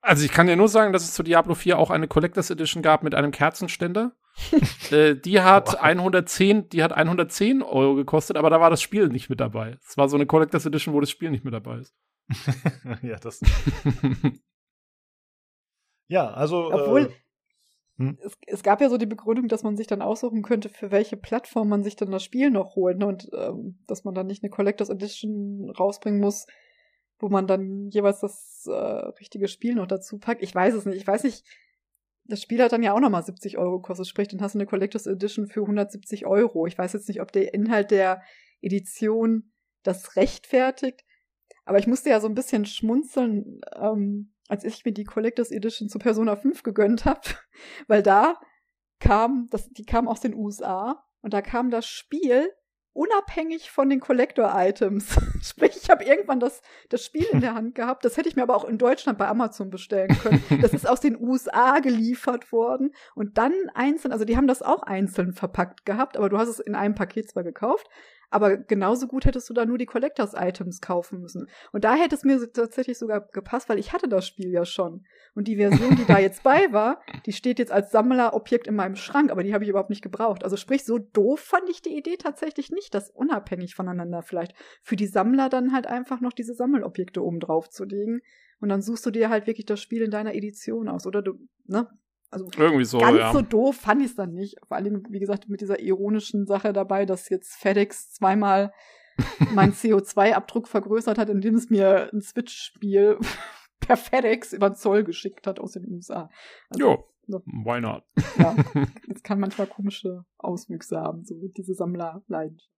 [0.01, 2.83] Also ich kann dir nur sagen, dass es zu Diablo 4 auch eine Collectors Edition
[2.83, 4.17] gab mit einem Kerzenständer.
[4.91, 5.83] äh, die hat Wow.
[5.83, 9.79] 110, die hat 110 Euro gekostet, aber da war das Spiel nicht mit dabei.
[9.87, 11.95] Es war so eine Collectors Edition, wo das Spiel nicht mit dabei ist.
[13.03, 13.41] ja, das.
[16.09, 16.73] Ja, also.
[16.73, 17.11] Obwohl, äh,
[17.99, 18.19] hm?
[18.23, 21.17] es, es gab ja so die Begründung, dass man sich dann aussuchen könnte, für welche
[21.17, 22.99] Plattform man sich dann das Spiel noch holt.
[22.99, 23.07] Ne?
[23.07, 26.47] Und ähm, dass man dann nicht eine Collectors Edition rausbringen muss,
[27.19, 30.43] wo man dann jeweils das äh, richtige Spiel noch dazu packt.
[30.43, 30.99] Ich weiß es nicht.
[30.99, 31.45] Ich weiß nicht.
[32.29, 34.09] Das Spiel hat dann ja auch nochmal 70 Euro gekostet.
[34.09, 36.67] Sprich, dann hast du eine Collectors Edition für 170 Euro.
[36.67, 38.23] Ich weiß jetzt nicht, ob der Inhalt der
[38.61, 41.05] Edition das rechtfertigt.
[41.65, 45.89] Aber ich musste ja so ein bisschen schmunzeln, ähm, als ich mir die Collectors Edition
[45.89, 47.21] zu Persona 5 gegönnt habe,
[47.89, 48.39] weil da
[48.99, 52.51] kam, das, die kam aus den USA und da kam das Spiel
[52.97, 55.17] unabhängig von den Collector-Items.
[55.43, 58.05] Sprich, ich habe irgendwann das, das Spiel in der Hand gehabt.
[58.05, 60.43] Das hätte ich mir aber auch in Deutschland bei Amazon bestellen können.
[60.63, 64.83] Das ist aus den USA geliefert worden und dann einzeln, also die haben das auch
[64.83, 67.87] einzeln verpackt gehabt, aber du hast es in einem Paket zwar gekauft,
[68.31, 71.49] aber genauso gut hättest du da nur die Collectors Items kaufen müssen.
[71.73, 75.05] Und da hätte es mir tatsächlich sogar gepasst, weil ich hatte das Spiel ja schon.
[75.35, 78.97] Und die Version, die da jetzt bei war, die steht jetzt als Sammlerobjekt in meinem
[78.97, 80.45] Schrank, aber die habe ich überhaupt nicht gebraucht.
[80.45, 84.97] Also sprich, so doof fand ich die Idee tatsächlich nicht, das unabhängig voneinander vielleicht für
[84.97, 88.21] die Sammler dann halt einfach noch diese Sammelobjekte oben drauf zu legen.
[88.61, 91.07] Und dann suchst du dir halt wirklich das Spiel in deiner Edition aus.
[91.07, 91.35] Oder du,
[91.67, 91.89] ne?
[92.37, 93.33] Also Irgendwie so, ganz ja.
[93.33, 94.57] so doof fand ich es dann nicht.
[94.69, 98.75] Vor allem, wie gesagt, mit dieser ironischen Sache dabei, dass jetzt FedEx zweimal
[99.55, 103.19] meinen CO2-Abdruck vergrößert hat, indem es mir ein Switch-Spiel
[103.81, 106.29] per FedEx über den Zoll geschickt hat aus den USA.
[106.69, 108.05] Also, Jo, ne, why not?
[108.39, 108.55] ja,
[109.09, 112.76] das kann manchmal komische Auswüchse haben, so diese Sammlerleidenschaft.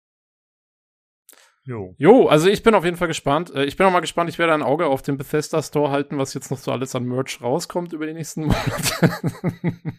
[1.68, 1.94] Jo.
[1.98, 3.54] Jo, also ich bin auf jeden Fall gespannt.
[3.54, 6.18] Äh, Ich bin auch mal gespannt, ich werde ein Auge auf den Bethesda Store halten,
[6.18, 9.10] was jetzt noch so alles an Merch rauskommt über die nächsten Monate.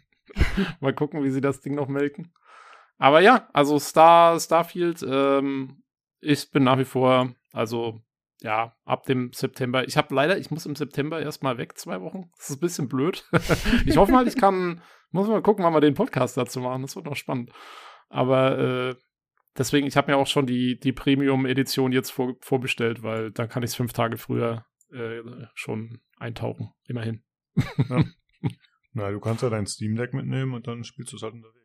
[0.79, 2.33] mal gucken, wie sie das Ding noch melken.
[2.97, 5.83] Aber ja, also Star, Starfield, ähm,
[6.19, 8.01] ich bin nach wie vor, also
[8.41, 9.87] ja, ab dem September.
[9.87, 12.29] Ich habe leider, ich muss im September erstmal weg, zwei Wochen.
[12.37, 13.25] Das ist ein bisschen blöd.
[13.85, 14.81] ich hoffe mal, ich kann,
[15.11, 16.81] muss mal gucken, wann wir den Podcast dazu machen.
[16.81, 17.51] Das wird noch spannend.
[18.09, 18.95] Aber äh,
[19.57, 23.63] deswegen, ich habe mir auch schon die, die Premium-Edition jetzt vor, vorbestellt, weil dann kann
[23.63, 25.21] ich es fünf Tage früher äh,
[25.53, 26.71] schon eintauchen.
[26.85, 27.23] Immerhin.
[28.93, 31.55] Na, du kannst ja dein Steam Deck mitnehmen und dann spielst du es halt unterwegs.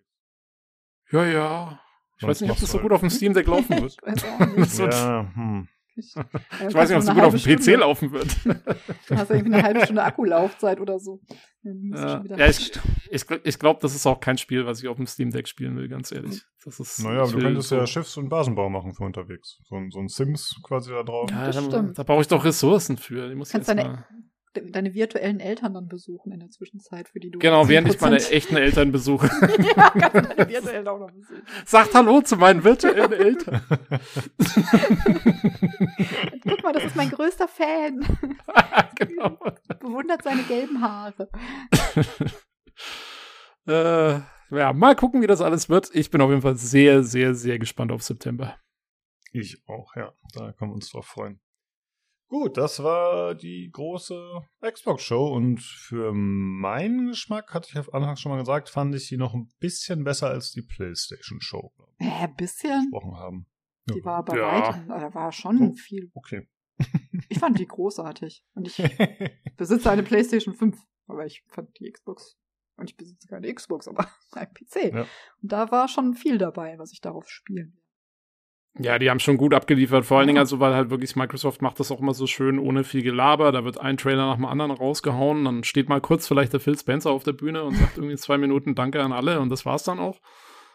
[1.10, 1.80] Ja, ja.
[2.16, 3.68] Ich Sonst weiß nicht, ob das du so halt- gut auf dem Steam Deck laufen
[3.80, 3.96] wird.
[3.96, 4.56] ich weiß auch nicht.
[4.58, 5.68] Das wird- Ja, hm.
[5.96, 6.14] Ich,
[6.68, 8.26] Ich weiß nicht, ob es so gut auf dem PC laufen wird.
[9.08, 11.20] Du hast ja irgendwie eine halbe Stunde Akkulaufzeit oder so.
[11.62, 12.72] Dann Ja, ja ich,
[13.10, 15.76] ich, ich glaube, das ist auch kein Spiel, was ich auf dem Steam Deck spielen
[15.76, 16.42] will, ganz ehrlich.
[16.64, 19.58] Das ist, Naja, aber du könntest so- ja Schiffs- und Basenbau machen für unterwegs.
[19.68, 21.30] So, ein- so ein Sims quasi da drauf.
[21.30, 21.98] Ja, Das da, stimmt.
[21.98, 23.28] da brauche ich doch Ressourcen für.
[23.28, 24.06] Die muss Kannst deine- mal-
[24.54, 27.38] deine virtuellen Eltern dann besuchen in der Zwischenzeit, für die du.
[27.38, 29.26] Genau, während ich meine 10% echten Eltern besuche.
[29.76, 31.42] ja, kannst du deine virtuellen auch noch besuchen.
[31.66, 33.60] Sagt Hallo zu meinen virtuellen Eltern.
[36.42, 38.04] Guck mal, das ist mein größter Fan.
[38.96, 39.38] genau.
[39.80, 41.28] Bewundert seine gelben Haare.
[43.66, 45.90] Äh, ja, mal gucken, wie das alles wird.
[45.94, 48.56] Ich bin auf jeden Fall sehr, sehr, sehr gespannt auf September.
[49.32, 50.12] Ich auch, ja.
[50.34, 51.40] Da können wir uns drauf freuen.
[52.34, 58.32] Gut, das war die große Xbox-Show und für meinen Geschmack, hatte ich auf Anfang schon
[58.32, 62.26] mal gesagt, fand ich die noch ein bisschen besser als die PlayStation-Show, glaube ich, Äh,
[62.36, 62.90] bisschen.
[62.90, 63.46] gesprochen haben.
[63.88, 64.50] Die war bei Ja.
[64.66, 65.74] weitem, da war schon Oh.
[65.76, 66.10] viel.
[66.12, 66.48] Okay.
[67.28, 68.44] Ich fand die großartig.
[68.54, 68.78] Und ich
[69.56, 70.76] besitze eine PlayStation 5.
[71.06, 72.36] Aber ich fand die Xbox.
[72.76, 74.92] Und ich besitze keine Xbox, aber ein PC.
[74.92, 75.02] Ja.
[75.40, 77.83] Und da war schon viel dabei, was ich darauf spielen will.
[78.76, 80.04] Ja, die haben schon gut abgeliefert.
[80.04, 80.32] Vor allen Ja.
[80.32, 83.52] Dingen, also, weil halt wirklich Microsoft macht das auch immer so schön ohne viel Gelaber.
[83.52, 85.44] Da wird ein Trailer nach dem anderen rausgehauen.
[85.44, 88.36] Dann steht mal kurz vielleicht der Phil Spencer auf der Bühne und sagt irgendwie zwei
[88.36, 90.20] Minuten Danke an alle und das war's dann auch.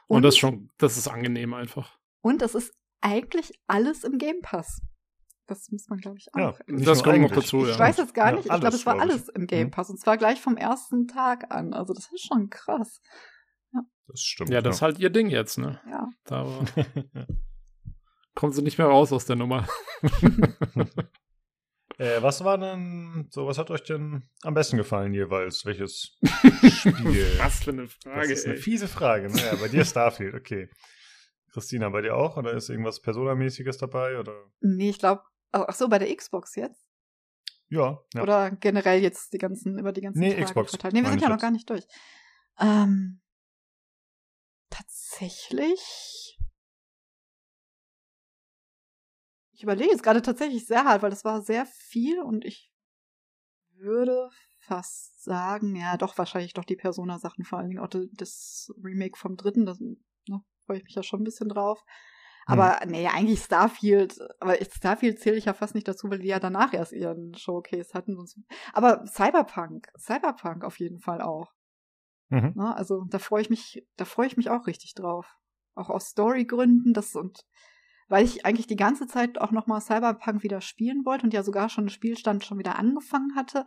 [0.08, 1.98] Und, Und- das ist schon, das ist angenehm einfach.
[2.22, 4.82] Und es ist eigentlich alles im Game Pass.
[5.48, 6.38] Das muss man, glaube ich, auch.
[6.38, 7.72] Ja, das kommt noch dazu, ja.
[7.74, 8.46] Ich weiß jetzt gar Ja, nicht.
[8.46, 9.72] Ich glaube, es war glaub alles im Game Mhm.
[9.72, 9.90] Pass.
[9.90, 11.74] Und zwar gleich vom ersten Tag an.
[11.74, 13.02] Also das ist schon krass.
[14.08, 14.52] Das stimmt.
[14.52, 15.80] Ja, das ist halt ihr Ding jetzt, ne?
[15.90, 16.08] Ja.
[16.26, 16.46] Da
[18.40, 19.68] kommen sie nicht mehr raus aus der Nummer.
[21.98, 25.66] äh, was war denn, so, was hat euch denn am besten gefallen jeweils?
[25.66, 26.18] Welches
[26.72, 27.28] Spiel?
[27.38, 28.62] Was für eine Das Frage, ist eine ey.
[28.62, 29.28] fiese Frage.
[29.28, 30.70] Naja, bei dir Starfield, okay.
[31.52, 32.38] Christina, bei dir auch?
[32.38, 34.18] Oder ist irgendwas Personamäßiges dabei?
[34.18, 34.46] Oder?
[34.62, 36.88] Nee, ich glaube, ach so, bei der Xbox jetzt?
[37.68, 38.00] Ja.
[38.14, 38.22] ja.
[38.22, 40.94] Oder generell jetzt die ganzen, über die ganzen Nee, Tage Xbox, verteilt.
[40.94, 41.86] Nee, wir sind ja noch gar nicht durch.
[42.58, 43.20] Ähm,
[44.70, 46.39] tatsächlich.
[49.60, 52.72] Ich überlege jetzt gerade tatsächlich sehr hart, weil das war sehr viel und ich
[53.76, 54.30] würde
[54.62, 59.36] fast sagen, ja, doch, wahrscheinlich doch die Persona-Sachen, vor allen Dingen auch das Remake vom
[59.36, 59.76] dritten, da
[60.30, 61.84] ne, freue ich mich ja schon ein bisschen drauf.
[62.46, 66.40] Aber nee, eigentlich Starfield, aber Starfield zähle ich ja fast nicht dazu, weil die ja
[66.40, 68.16] danach erst ihren Showcase hatten.
[68.16, 68.40] Sonst-
[68.72, 71.52] Aber Cyberpunk, Cyberpunk auf jeden Fall auch.
[72.30, 72.54] Mhm.
[72.56, 72.74] Ne?
[72.78, 75.36] Also da freue ich mich, da freue ich mich auch richtig drauf.
[75.76, 77.46] Auch aus Storygründen, das und
[78.10, 81.70] weil ich eigentlich die ganze Zeit auch nochmal Cyberpunk wieder spielen wollte und ja sogar
[81.70, 83.66] schon Spielstand schon wieder angefangen hatte.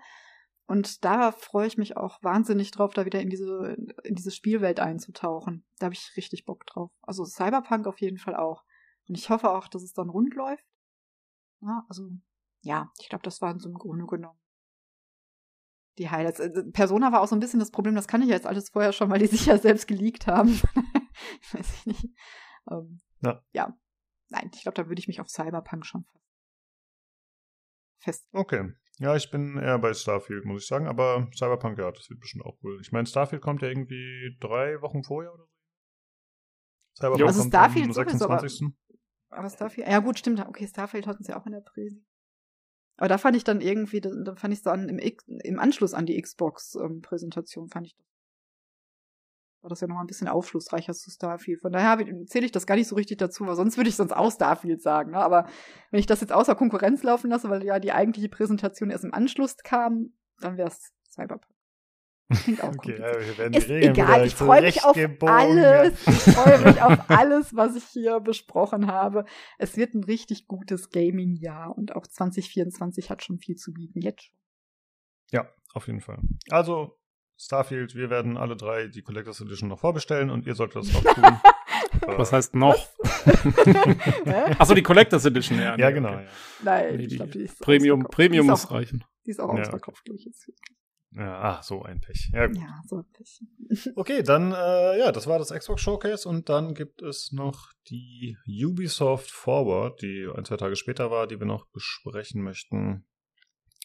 [0.67, 4.81] Und da freue ich mich auch wahnsinnig drauf, da wieder in diese, in diese Spielwelt
[4.81, 5.65] einzutauchen.
[5.79, 6.91] Da habe ich richtig Bock drauf.
[7.03, 8.65] Also Cyberpunk auf jeden Fall auch.
[9.09, 10.65] Und ich hoffe auch, dass es dann rund läuft.
[11.61, 12.09] Ja, also,
[12.63, 14.39] ja, ich glaube, das waren so im Grunde genommen
[15.99, 16.41] die Highlights.
[16.41, 18.71] Also, Persona war auch so ein bisschen das Problem, das kann ich ja jetzt alles
[18.71, 20.51] vorher schon, weil die sich ja selbst geleakt haben.
[21.53, 22.09] Weiß ich nicht.
[22.71, 23.43] Ähm, Ja.
[23.53, 23.79] ja.
[24.33, 26.07] Nein, ich glaube, da würde ich mich auf Cyberpunk schon
[28.03, 28.27] fest.
[28.33, 28.73] Okay.
[28.99, 30.87] Ja, ich bin eher bei Starfield, muss ich sagen.
[30.87, 32.79] Aber Cyberpunk, ja, das wird bestimmt auch cool.
[32.81, 35.53] Ich meine, Starfield kommt ja irgendwie drei Wochen vorher oder so.
[36.99, 38.69] Cyberpunk Also kommt Starfield am sowieso, aber- 26.
[39.29, 40.41] Aber Starfield, ja gut, stimmt.
[40.41, 42.05] Okay, Starfield hatten sie auch in der Präsi.
[42.97, 45.95] Aber da fand ich dann irgendwie, da, da fand ich so an, im, im Anschluss
[45.95, 48.07] an die Xbox-Präsentation, fand ich das.
[49.63, 51.61] War das ja nochmal ein bisschen aufschlussreicher zu Starfield.
[51.61, 54.13] Von daher zähle ich das gar nicht so richtig dazu, weil sonst würde ich sonst
[54.13, 55.13] auch Starfield sagen.
[55.13, 55.19] Ne?
[55.19, 55.47] Aber
[55.91, 59.15] wenn ich das jetzt außer Konkurrenz laufen lasse, weil ja die eigentliche Präsentation erst im
[59.15, 61.47] Anschluss kam, dann wäre es Cyberpunk.
[62.35, 65.95] Klingt auch Okay, ja, wir werden Ist egal, ich freue mich auf alles.
[66.09, 69.25] Ich freue mich auf alles, was ich hier besprochen habe.
[69.59, 74.01] Es wird ein richtig gutes Gaming-Jahr und auch 2024 hat schon viel zu bieten.
[74.01, 74.31] Jetzt.
[75.31, 76.19] Ja, auf jeden Fall.
[76.51, 76.99] Also,
[77.43, 81.03] Starfield, wir werden alle drei die Collectors Edition noch vorbestellen und ihr solltet das auch
[81.15, 81.41] tun.
[82.17, 82.77] Was heißt noch?
[84.59, 85.77] Achso, die Collectors Edition, ja.
[85.77, 86.11] ja, nee, genau.
[86.13, 86.25] okay.
[86.25, 86.31] Ja.
[86.63, 88.05] Nein, Nee, ich die glaube, die ist Premium.
[88.05, 89.05] Premium die muss ist auch, reichen.
[89.27, 90.53] Die ist auch Ja, ausverkauft, glaube ich jetzt.
[91.15, 92.31] Ja, ach, so ein Pech.
[92.33, 92.57] Ja, gut.
[92.57, 93.49] Ja, so ein bisschen.
[93.97, 98.37] Okay, dann, äh, ja, das war das Xbox Showcase und dann gibt es noch die
[98.47, 103.05] Ubisoft Forward, die ein, zwei Tage später war, die wir noch besprechen möchten.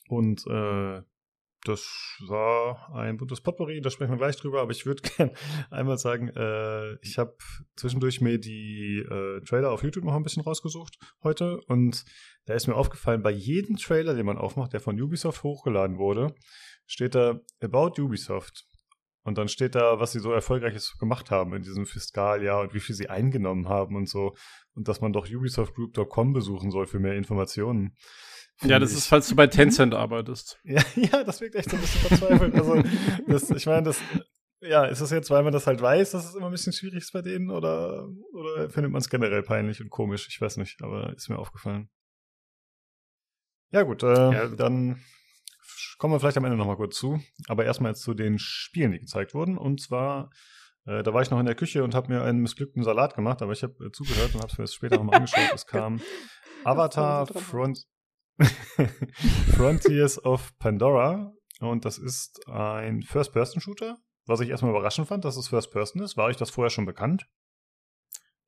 [0.10, 1.02] Und äh,
[1.64, 5.34] das war ein buntes Potpourri, da sprechen wir gleich drüber, aber ich würde gerne
[5.70, 7.36] einmal sagen, äh, ich habe
[7.76, 12.06] zwischendurch mir die äh, Trailer auf YouTube noch ein bisschen rausgesucht heute und
[12.46, 16.34] da ist mir aufgefallen, bei jedem Trailer, den man aufmacht, der von Ubisoft hochgeladen wurde,
[16.86, 18.66] steht da About Ubisoft.
[19.24, 22.80] Und dann steht da, was sie so erfolgreiches gemacht haben in diesem Fiskaljahr und wie
[22.80, 24.34] viel sie eingenommen haben und so.
[24.74, 27.98] Und dass man doch ubisoftgroup.com besuchen soll für mehr Informationen.
[28.64, 30.60] Ja, das ich- ist, falls du bei Tencent arbeitest.
[30.64, 32.56] ja, ja, das wirkt echt so ein bisschen verzweifelt.
[32.56, 32.82] Also,
[33.28, 34.00] das, ich meine, das,
[34.62, 37.04] ja, ist es jetzt, weil man das halt weiß, dass es immer ein bisschen schwierig
[37.04, 40.28] ist bei denen oder, oder findet man es generell peinlich und komisch?
[40.30, 41.90] Ich weiß nicht, aber ist mir aufgefallen.
[43.72, 44.48] Ja, gut, äh, Ja.
[44.48, 45.02] dann
[46.00, 47.20] kommen wir vielleicht am Ende nochmal kurz zu.
[47.48, 49.58] Aber erstmal jetzt zu den Spielen, die gezeigt wurden.
[49.58, 50.30] Und zwar,
[50.86, 53.42] äh, da war ich noch in der Küche und habe mir einen missglückten Salat gemacht,
[53.42, 55.52] aber ich habe äh, zugehört und habe es mir später nochmal angeschaut.
[55.54, 56.00] Es kam
[56.64, 57.28] Avatar.
[57.28, 57.84] Front
[59.56, 61.34] Frontiers of Pandora.
[61.60, 63.98] Und das ist ein First-Person-Shooter.
[64.26, 66.18] Was ich erstmal überraschend fand, dass es First-Person ist.
[66.18, 67.28] War euch das vorher schon bekannt?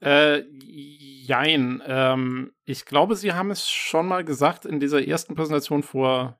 [0.01, 1.82] Äh, jein.
[1.85, 6.40] Ähm, ich glaube, sie haben es schon mal gesagt in dieser ersten Präsentation vor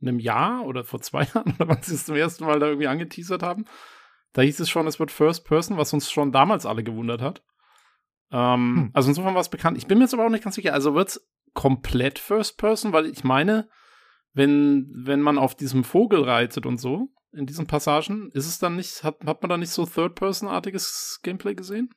[0.00, 2.88] einem Jahr oder vor zwei Jahren, oder wann sie es zum ersten Mal da irgendwie
[2.88, 3.64] angeteasert haben.
[4.32, 7.42] Da hieß es schon, es wird First Person, was uns schon damals alle gewundert hat.
[8.32, 8.90] Ähm, Hm.
[8.92, 9.76] Also insofern war es bekannt.
[9.76, 10.72] Ich bin mir jetzt aber auch nicht ganz sicher.
[10.72, 13.68] Also wird es komplett First Person, weil ich meine,
[14.32, 18.76] wenn, wenn man auf diesem Vogel reitet und so, in diesen Passagen, ist es dann
[18.76, 21.90] nicht, hat, hat man da nicht so Third-Person-artiges Gameplay gesehen?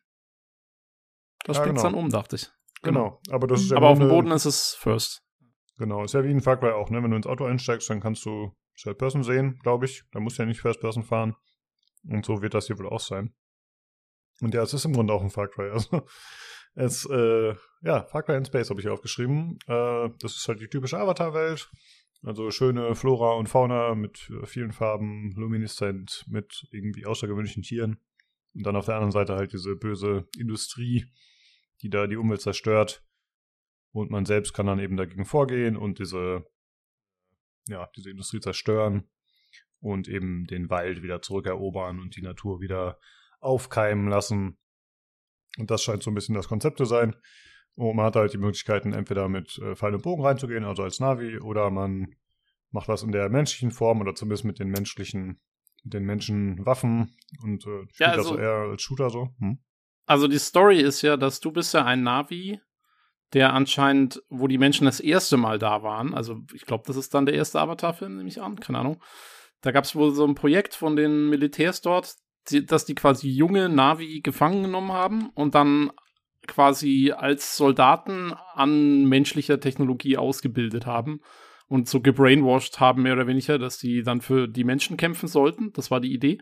[1.43, 1.81] Da Ja, genau.
[1.81, 2.49] dann um, dachte ich.
[2.83, 5.23] Genau, aber das ist ja Aber auf dem Boden ist es First.
[5.77, 7.01] Genau, ist ja wie in Far Cry auch, ne?
[7.01, 10.03] Wenn du ins Auto einsteigst, dann kannst du Third Person sehen, glaube ich.
[10.11, 11.35] Da musst du ja nicht First Person fahren.
[12.07, 13.33] Und so wird das hier wohl auch sein.
[14.41, 15.69] Und ja, es ist im Grunde auch ein Far Cry.
[15.73, 16.05] Also,
[16.75, 19.59] es, äh, ja, Far Cry in Space habe ich hier aufgeschrieben.
[19.67, 21.69] Äh, das ist halt die typische Avatar-Welt.
[22.23, 27.99] Also schöne Flora und Fauna mit äh, vielen Farben, lumineszent, mit irgendwie außergewöhnlichen Tieren.
[28.55, 31.05] Und dann auf der anderen Seite halt diese böse Industrie,
[31.81, 33.03] die da die Umwelt zerstört.
[33.91, 36.45] Und man selbst kann dann eben dagegen vorgehen und diese,
[37.67, 39.07] ja, diese Industrie zerstören
[39.79, 42.99] und eben den Wald wieder zurückerobern und die Natur wieder
[43.39, 44.57] aufkeimen lassen.
[45.57, 47.15] Und das scheint so ein bisschen das Konzept zu sein.
[47.75, 50.99] Und man hat halt die Möglichkeiten, entweder mit äh, Pfeil und Bogen reinzugehen, also als
[50.99, 52.07] Navi, oder man
[52.71, 55.39] macht das in der menschlichen Form oder zumindest mit den menschlichen,
[55.83, 59.29] mit den Menschenwaffen und äh, spielt Ja, das so also- eher als Shooter so.
[59.39, 59.59] Hm?
[60.05, 62.59] Also die Story ist ja, dass du bist ja ein Navi,
[63.33, 67.13] der anscheinend, wo die Menschen das erste Mal da waren, also ich glaube, das ist
[67.13, 69.01] dann der erste Avatar-Film, nehme ich an, keine Ahnung.
[69.61, 72.15] Da gab es wohl so ein Projekt von den Militärs dort,
[72.49, 75.91] die, dass die quasi junge Navi gefangen genommen haben und dann
[76.47, 81.21] quasi als Soldaten an menschlicher Technologie ausgebildet haben
[81.67, 85.71] und so gebrainwashed haben, mehr oder weniger, dass die dann für die Menschen kämpfen sollten.
[85.73, 86.39] Das war die Idee.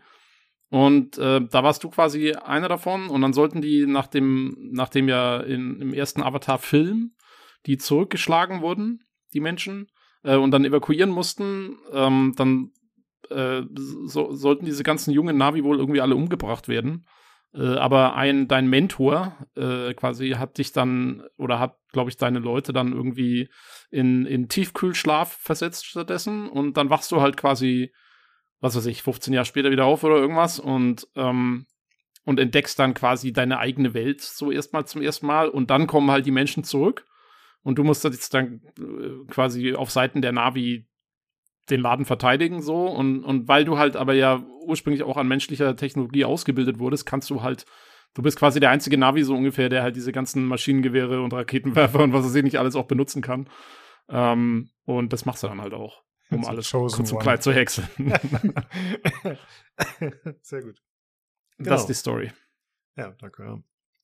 [0.70, 5.08] Und äh, da warst du quasi einer davon und dann sollten die nach dem, nachdem
[5.08, 7.14] ja in, im ersten Avatar-Film
[7.66, 9.88] die zurückgeschlagen wurden, die Menschen,
[10.24, 12.70] äh, und dann evakuieren mussten, ähm, dann
[13.34, 13.66] äh,
[14.04, 17.06] so, sollten diese ganzen jungen Navi wohl irgendwie alle umgebracht werden.
[17.54, 22.38] Äh, aber ein, dein Mentor äh, quasi hat dich dann, oder hat, glaube ich, deine
[22.38, 23.48] Leute dann irgendwie
[23.90, 27.92] in, in Tiefkühlschlaf versetzt stattdessen und dann wachst du halt quasi
[28.62, 31.66] was weiß ich, 15 Jahre später wieder auf oder irgendwas und, ähm,
[32.24, 36.10] und entdeckst dann quasi deine eigene Welt so erstmal zum ersten Mal und dann kommen
[36.10, 37.04] halt die Menschen zurück
[37.64, 40.86] und du musst jetzt dann äh, quasi auf Seiten der Navi
[41.70, 45.76] den Laden verteidigen so und, und weil du halt aber ja ursprünglich auch an menschlicher
[45.76, 47.64] Technologie ausgebildet wurdest, kannst du halt
[48.14, 52.00] Du bist quasi der einzige Navi so ungefähr, der halt diese ganzen Maschinengewehre und Raketenwerfer
[52.00, 53.48] und was weiß ich nicht alles auch benutzen kann.
[54.10, 57.88] Ähm, und das machst du dann halt auch, um alles kurz und klein zu häckseln.
[60.42, 60.82] Sehr gut.
[61.56, 61.76] Das Genau.
[61.76, 62.32] ist die Story.
[62.96, 63.44] Ja, danke.
[63.44, 63.58] Ja.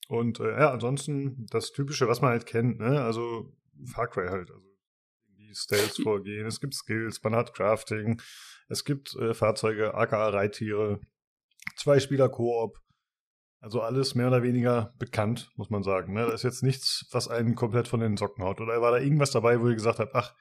[0.09, 3.03] Und äh, ja, ansonsten das Typische, was man halt kennt, ne?
[3.03, 3.53] Also
[3.85, 4.51] Far Cry halt.
[4.51, 4.68] Also
[5.49, 8.21] die Stealth vorgehen, es gibt Skills, man hat Crafting,
[8.69, 11.01] es gibt äh, Fahrzeuge, aka Reittiere,
[11.77, 12.79] zwei Spieler Koop.
[13.61, 16.13] Also alles mehr oder weniger bekannt, muss man sagen.
[16.13, 16.25] Ne?
[16.27, 18.61] Da ist jetzt nichts, was einen komplett von den Socken haut.
[18.61, 20.33] Oder war da irgendwas dabei, wo ihr gesagt habt, ach,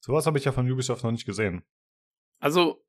[0.00, 1.64] sowas habe ich ja von Ubisoft noch nicht gesehen.
[2.40, 2.82] Also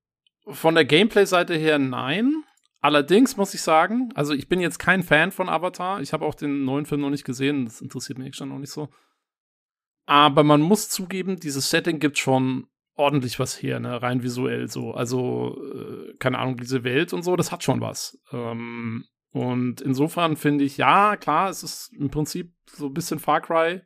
[0.48, 2.45] von der Gameplay-Seite her nein.
[2.80, 6.00] Allerdings muss ich sagen, also ich bin jetzt kein Fan von Avatar.
[6.00, 7.66] Ich habe auch den neuen Film noch nicht gesehen.
[7.66, 8.88] Das interessiert mich schon noch nicht so.
[10.06, 14.02] Aber man muss zugeben, dieses Setting gibt schon ordentlich was her, ne?
[14.02, 14.92] rein visuell so.
[14.92, 18.20] Also, äh, keine Ahnung, diese Welt und so, das hat schon was.
[18.32, 23.42] Ähm, und insofern finde ich, ja, klar, es ist im Prinzip so ein bisschen Far
[23.42, 23.82] Cry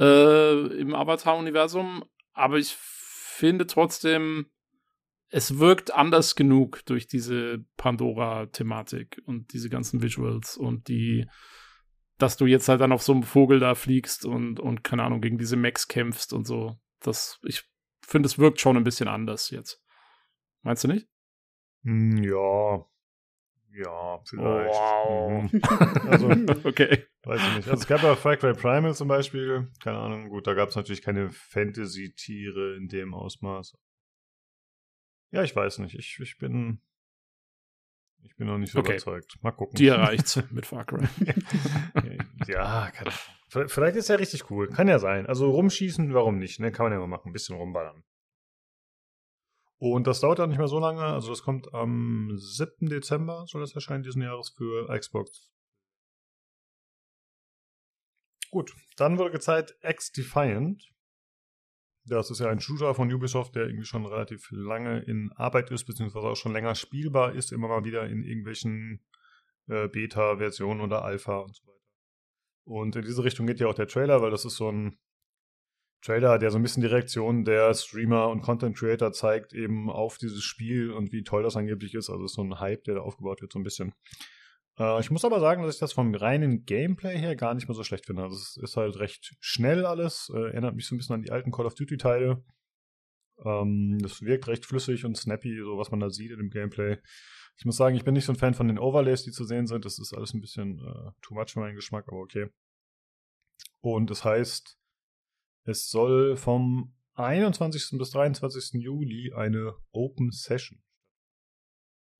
[0.00, 4.46] äh, im Avatar-Universum, aber ich finde trotzdem,
[5.28, 11.26] es wirkt anders genug durch diese Pandora-Thematik und diese ganzen Visuals und die,
[12.18, 15.20] dass du jetzt halt dann auf so einem Vogel da fliegst und, und keine Ahnung,
[15.20, 16.78] gegen diese Mechs kämpfst und so.
[17.00, 17.64] Das, ich
[18.02, 19.82] finde, es wirkt schon ein bisschen anders jetzt.
[20.62, 21.08] Meinst du nicht?
[21.84, 22.86] Hm, ja.
[23.76, 24.74] Ja, vielleicht.
[24.74, 25.52] Wow.
[25.52, 25.60] Mhm.
[26.08, 26.28] Also,
[26.68, 27.06] okay.
[27.24, 27.68] weiß ich nicht.
[27.68, 29.68] Also es gab ja Far Cry Primal zum Beispiel.
[29.82, 33.76] Keine Ahnung, gut, da gab es natürlich keine Fantasy-Tiere in dem Ausmaß.
[35.32, 35.96] Ja, ich weiß nicht.
[35.96, 36.80] Ich, ich bin.
[38.24, 38.92] Ich bin noch nicht so Okay.
[38.92, 39.38] überzeugt.
[39.42, 39.76] Mal gucken.
[39.76, 41.06] Dir reicht's mit Far Cry.
[42.48, 43.68] ja, Ahnung.
[43.68, 44.68] Vielleicht- ist ja richtig cool.
[44.68, 45.26] Kann ja sein.
[45.26, 46.58] Also rumschießen, warum nicht?
[46.60, 46.72] Ne?
[46.72, 47.28] Kann man ja mal machen.
[47.28, 48.02] Ein bisschen rumballern.
[49.78, 51.02] Und das dauert dann nicht mehr so lange.
[51.02, 52.88] Also das kommt am 7.
[52.88, 55.50] Dezember, soll das erscheinen diesen Jahres für Xbox.
[58.50, 60.93] Gut, dann wurde gezeigt X-Defiant.
[62.06, 65.84] Das ist ja ein Shooter von Ubisoft, der irgendwie schon relativ lange in Arbeit ist,
[65.84, 69.00] beziehungsweise auch schon länger spielbar ist, immer mal wieder in irgendwelchen
[69.68, 71.80] äh, Beta-Versionen oder Alpha und so weiter.
[72.64, 74.98] Und in diese Richtung geht ja auch der Trailer, weil das ist so ein
[76.02, 80.18] Trailer, der so ein bisschen die Reaktion der Streamer und Content Creator zeigt, eben auf
[80.18, 82.10] dieses Spiel und wie toll das angeblich ist.
[82.10, 83.94] Also ist so ein Hype, der da aufgebaut wird, so ein bisschen.
[84.78, 87.74] Äh, ich muss aber sagen, dass ich das vom reinen Gameplay her gar nicht mehr
[87.74, 88.22] so schlecht finde.
[88.22, 91.32] Also es ist halt recht schnell alles, äh, erinnert mich so ein bisschen an die
[91.32, 92.44] alten Call of Duty-Teile.
[93.44, 96.98] Ähm, das wirkt recht flüssig und snappy, so was man da sieht in dem Gameplay.
[97.56, 99.66] Ich muss sagen, ich bin nicht so ein Fan von den Overlays, die zu sehen
[99.66, 99.84] sind.
[99.84, 102.48] Das ist alles ein bisschen äh, too much für meinen Geschmack, aber okay.
[103.80, 104.76] Und es heißt,
[105.64, 107.96] es soll vom 21.
[107.98, 108.82] bis 23.
[108.82, 110.82] Juli eine Open Session.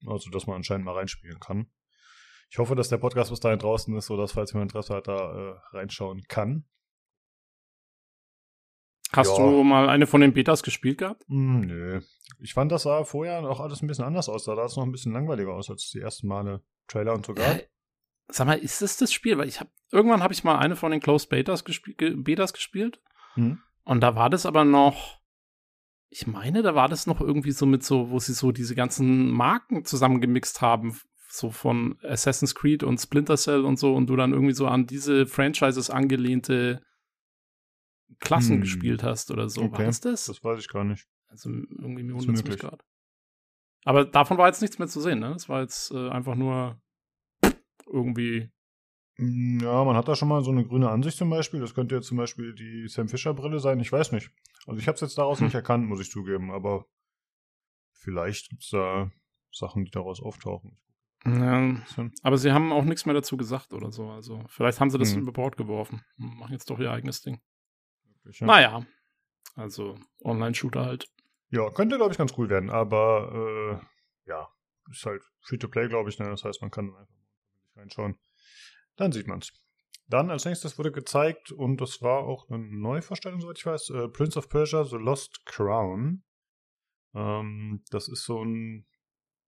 [0.07, 1.71] Also, dass man anscheinend mal reinspielen kann.
[2.55, 5.17] Ich hoffe, dass der Podcast bis dahin draußen ist, sodass, falls jemand Interesse hat, da
[5.17, 6.65] äh, reinschauen kann.
[9.11, 9.45] Hast Ja.
[9.45, 11.25] du mal eine von den Betas gespielt gehabt?
[11.27, 12.01] Hm, nö.
[12.39, 14.45] Ich fand, das sah vorher noch alles ein bisschen anders aus.
[14.45, 17.57] Da sah es noch ein bisschen langweiliger aus als die ersten Male Trailer und sogar.
[17.57, 17.67] Äh,
[18.29, 19.37] Sag mal, ist das das Spiel?
[19.37, 22.53] Weil ich habe irgendwann habe ich mal eine von den Closed Betas, gespie ge Betas
[22.53, 23.03] gespielt
[23.35, 23.59] Hm?
[23.83, 25.21] und da war das aber noch
[26.09, 29.29] ich meine, da war das noch irgendwie so mit so, wo sie so diese ganzen
[29.33, 30.97] Marken zusammengemixt haben,
[31.37, 34.87] so von Assassin's Creed und Splinter Cell und so und du dann irgendwie so an
[34.87, 36.83] diese Franchises angelehnte
[38.21, 38.61] Klassen Hm.
[38.61, 39.63] gespielt hast oder so.
[39.63, 40.27] War Okay, das das?
[40.27, 41.07] Das weiß ich gar nicht.
[41.29, 42.85] Also irgendwie mir wundert mich gerade.
[43.85, 45.33] Aber davon war jetzt nichts mehr zu sehen, ne?
[45.33, 46.81] Das war jetzt äh, einfach nur
[47.87, 48.51] irgendwie.
[49.17, 51.61] Hm, Ja, man hat da schon mal so eine grüne Ansicht zum Beispiel.
[51.61, 53.81] Das könnte jetzt zum Beispiel die Sam Fisher Brille sein.
[53.81, 54.31] Ich weiß nicht.
[54.67, 55.47] Also ich habe es jetzt daraus Hm.
[55.47, 56.51] nicht erkannt, muss ich zugeben.
[56.53, 56.87] Aber
[57.93, 59.11] vielleicht gibt es da
[59.53, 60.79] Sachen, die daraus auftauchen.
[61.27, 61.75] Ja,
[62.23, 64.11] aber sie haben auch nichts mehr dazu gesagt oder so.
[64.11, 65.23] Also vielleicht haben sie das Hm.
[65.23, 66.03] über Bord geworfen.
[66.17, 67.41] Hm, Machen jetzt doch ihr eigenes Ding.
[68.25, 68.47] Ja.
[68.47, 68.87] Naja.
[69.57, 71.09] Also Online-Shooter halt.
[71.51, 74.49] Ja, könnte, glaube ich, ganz cool werden, aber äh, ja,
[74.91, 76.29] ist halt Free-to-Play, glaube ich, ne?
[76.29, 78.19] Das heißt, man kann dann einfach mal reinschauen.
[78.97, 79.53] Dann sieht man's.
[80.09, 84.09] Dann als nächstes wurde gezeigt, und das war auch eine Neuvorstellung, soweit ich weiß, äh,
[84.09, 86.23] Prince of Persia, The Lost Crown.
[87.15, 88.87] Ähm, das ist so ein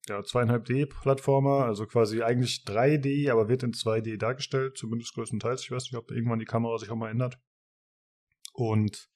[0.08, 5.62] ja, 2,5D-Plattformer, also quasi eigentlich 3D, aber wird in 2D dargestellt, zumindest größtenteils.
[5.62, 7.38] Ich weiß nicht, ob irgendwann die Kamera sich auch mal ändert.
[8.52, 9.10] Und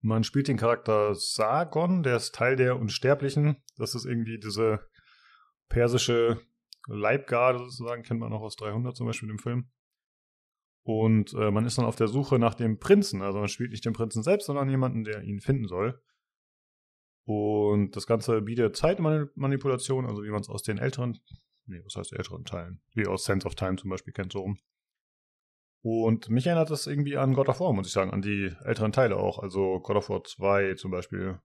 [0.00, 3.56] man spielt den Charakter Sargon, der ist Teil der Unsterblichen.
[3.76, 4.80] Das ist irgendwie diese
[5.68, 6.40] persische
[6.86, 9.70] Leibgarde sozusagen, kennt man auch aus 300 zum Beispiel im Film.
[10.82, 13.20] Und äh, man ist dann auf der Suche nach dem Prinzen.
[13.20, 16.00] Also man spielt nicht den Prinzen selbst, sondern jemanden, der ihn finden soll.
[17.26, 21.18] Und das Ganze bietet Zeitmanipulation, also wie man es aus den älteren,
[21.66, 24.58] nee, was heißt älteren Teilen, wie aus Sense of Time zum Beispiel kennt, so rum.
[25.82, 28.92] Und mich erinnert das irgendwie an God of War, muss ich sagen, an die älteren
[28.92, 29.40] Teile auch.
[29.40, 31.40] Also God of War 2 zum Beispiel.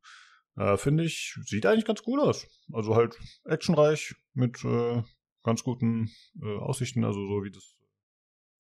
[0.55, 2.47] Äh, Finde ich, sieht eigentlich ganz cool aus.
[2.71, 5.01] Also halt actionreich mit äh,
[5.43, 6.11] ganz guten
[6.41, 7.75] äh, Aussichten, also so wie das,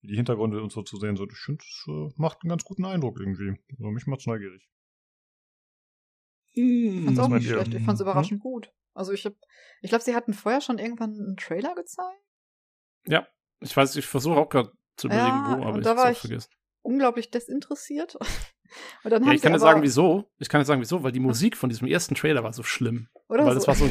[0.01, 1.31] wie die Hintergründe und so zu sehen sind.
[1.31, 3.59] Ich finde, es äh, macht einen ganz guten Eindruck irgendwie.
[3.77, 4.67] Also mich macht's neugierig.
[6.53, 7.53] Ich fand's Was auch nicht ihr?
[7.53, 7.73] schlecht.
[7.73, 8.07] Ich fand's Hm?
[8.07, 8.71] überraschend gut.
[8.93, 9.33] Also ich hab,
[9.81, 12.19] ich glaube, sie hatten vorher schon irgendwann einen Trailer gezeigt.
[13.05, 13.27] Ja,
[13.61, 15.99] ich weiß, ich versuche auch gerade zu überlegen, Ja, wo, aber und ich da hab's
[16.01, 16.49] war auch ich- vergessen.
[16.83, 18.15] Unglaublich desinteressiert.
[19.03, 20.31] Und dann Ja, ich kann dir aber, sagen, wieso.
[20.39, 23.07] Ich kann dir sagen, wieso, weil die Musik von diesem ersten Trailer war so schlimm.
[23.27, 23.59] Oder weil so.
[23.59, 23.87] das war so,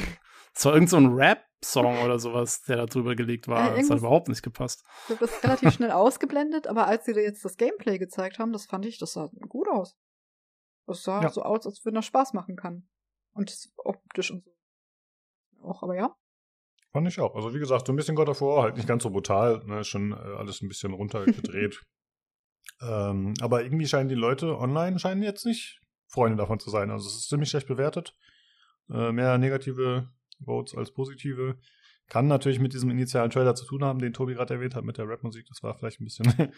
[0.54, 3.70] das war irgend so ein Rap-Song oder sowas, der da drüber gelegt war.
[3.72, 4.82] Ja, das hat überhaupt nicht gepasst.
[5.04, 8.52] Ich habe das relativ schnell ausgeblendet, aber als sie da jetzt das Gameplay gezeigt haben,
[8.52, 9.96] das fand ich, das sah gut aus.
[10.90, 11.30] Das sah Ja.
[11.30, 12.88] so aus, als wenn das Spaß machen kann.
[13.32, 14.50] Und das optisch und so.
[15.62, 16.16] Auch, aber ja.
[16.92, 17.36] Fand ich auch.
[17.36, 19.84] Also wie gesagt, so ein bisschen God of War, halt nicht ganz so brutal, ne,
[19.84, 21.80] schon äh, alles ein bisschen runtergedreht.
[22.82, 26.90] ähm, aber irgendwie scheinen die Leute online scheinen jetzt nicht Freunde davon zu sein.
[26.90, 28.16] Also es ist ziemlich schlecht bewertet.
[28.90, 30.10] Äh, mehr negative
[30.44, 31.56] Votes als positive.
[32.08, 34.98] Kann natürlich mit diesem initialen Trailer zu tun haben, den Tobi gerade erwähnt hat mit
[34.98, 35.46] der Rapmusik.
[35.46, 36.26] Das war vielleicht ein bisschen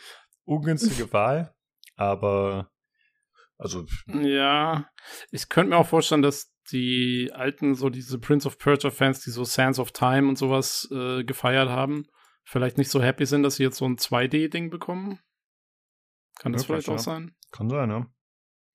[0.45, 1.55] ungünstige Wahl.
[1.97, 2.72] Aber
[3.63, 4.89] also Ja,
[5.31, 9.45] ich könnte mir auch vorstellen, dass die alten, so diese Prince of Persia-Fans, die so
[9.45, 12.05] Sands of Time und sowas äh, gefeiert haben,
[12.45, 15.19] vielleicht nicht so happy sind, dass sie jetzt so ein 2D-Ding bekommen.
[16.39, 17.19] Kann das Möglich, vielleicht auch ja.
[17.19, 17.35] sein?
[17.53, 18.07] kann sein, ne?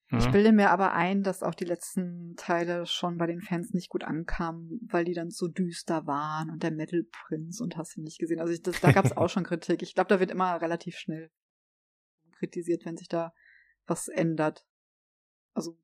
[0.10, 0.20] Ja.
[0.20, 3.90] Ich bilde mir aber ein, dass auch die letzten Teile schon bei den Fans nicht
[3.90, 8.02] gut ankamen, weil die dann so düster waren und der Metal Prince und hast du
[8.02, 8.40] nicht gesehen.
[8.40, 9.82] Also ich, das, da gab es auch schon Kritik.
[9.82, 11.30] Ich glaube, da wird immer relativ schnell
[12.38, 13.34] kritisiert, wenn sich da
[13.86, 14.66] was ändert.
[15.58, 15.76] Also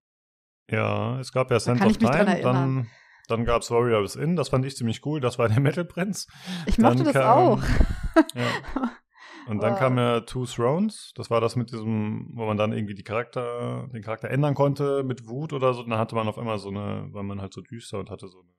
[0.70, 2.88] Ja, es gab ja Sense of Time, dann,
[3.28, 6.28] dann gab es Warriors In, das fand ich ziemlich cool, das war der Metal Prince.
[6.68, 7.62] ich mochte das auch.
[8.36, 8.92] Ja.
[9.48, 12.72] Und dann Aber- kam ja Two Thrones, das war das mit diesem, wo man dann
[12.72, 15.82] irgendwie die Charakter, den Charakter ändern konnte mit Wut oder so.
[15.84, 18.40] Dann hatte man auf einmal so eine, war man halt so düster und hatte so
[18.40, 18.50] eine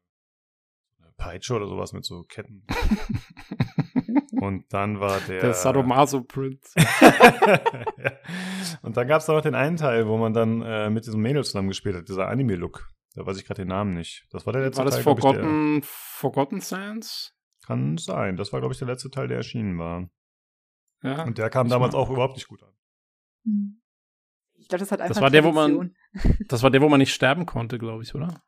[1.17, 2.67] Peitsche oder sowas mit so Ketten.
[4.41, 5.41] Und dann war der.
[5.41, 6.60] Der Sadomaso-Print.
[6.76, 8.12] ja.
[8.83, 11.44] Und dann gab es noch den einen Teil, wo man dann äh, mit diesem Mädel
[11.44, 12.91] zusammen gespielt hat, dieser Anime-Look.
[13.15, 14.26] Da weiß ich gerade den Namen nicht.
[14.31, 15.05] Das war der letzte War das Teil.
[15.05, 17.34] glaub ich, der- Forgotten, Forgotten Sands?
[17.65, 18.36] Kann sein.
[18.36, 20.10] Das war, glaube ich, der letzte Teil, der erschienen war.
[21.02, 21.23] Ja.
[21.25, 22.73] Und der kam damals auch überhaupt nicht gut an.
[23.44, 23.81] Hm.
[24.57, 25.94] Ich glaube, das hat einfach war der, wo man-.
[26.49, 28.43] Das war der, wo man nicht sterben konnte, glaube ich, oder?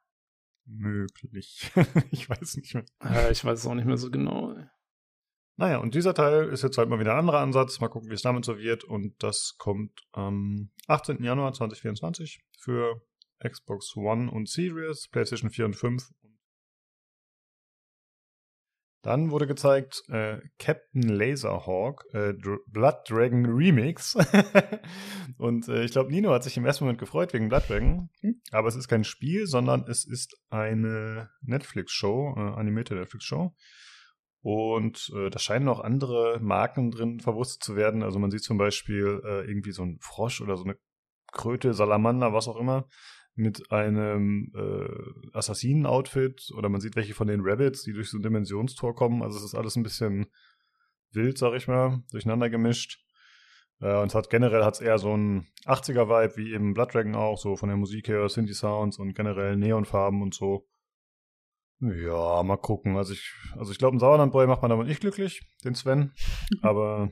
[0.67, 1.71] Möglich.
[2.11, 2.85] ich weiß nicht mehr.
[3.03, 4.55] Äh, ich weiß es auch nicht mehr so genau.
[5.57, 7.81] Naja, und dieser Teil ist jetzt halt mal wieder ein anderer Ansatz.
[7.81, 8.85] Mal gucken, wie es damit so wird.
[8.85, 11.23] Und das kommt am 18.
[11.23, 13.01] Januar 2024 für
[13.43, 16.11] Xbox One und Series, PlayStation 4 und 5.
[19.07, 24.17] Dann wurde gezeigt äh, Captain Laserhawk, äh, Dr Blood Dragon Remix.
[25.39, 28.11] und äh, ich glaube, Nino hat sich im ersten Moment gefreut wegen Blood Dragon.
[28.23, 28.41] Hm?
[28.51, 33.55] Aber es ist kein Spiel, sondern es ist eine Netflix-Show, äh, animierte Netflix-Show.
[34.41, 38.03] Und äh, da scheinen auch andere Marken drin verwurstet zu werden.
[38.03, 40.77] Also man sieht zum Beispiel äh, irgendwie so ein Frosch oder so eine
[41.31, 42.89] Kröte, Salamander, was auch immer
[43.37, 48.23] mit einem äh, Assassinen-Outfit oder man sieht welche von den Rabbits, die durch so ein
[48.23, 49.23] Dimensionstor kommen.
[49.23, 50.27] Also es ist alles ein bisschen
[51.13, 53.05] wild, sag ich mal, durcheinander gemischt.
[53.81, 57.39] Äh, und es hat generell hat's eher so ein 80er-Vibe, wie eben Blood Dragon auch,
[57.39, 60.67] so von der Musik her, Synthi-Sounds und generell Neonfarben und so.
[61.81, 62.97] Ja, mal gucken.
[62.97, 66.13] Also ich, also ich glaube, ein Sauerlandboy macht man damit nicht glücklich, den Sven.
[66.63, 67.11] Aber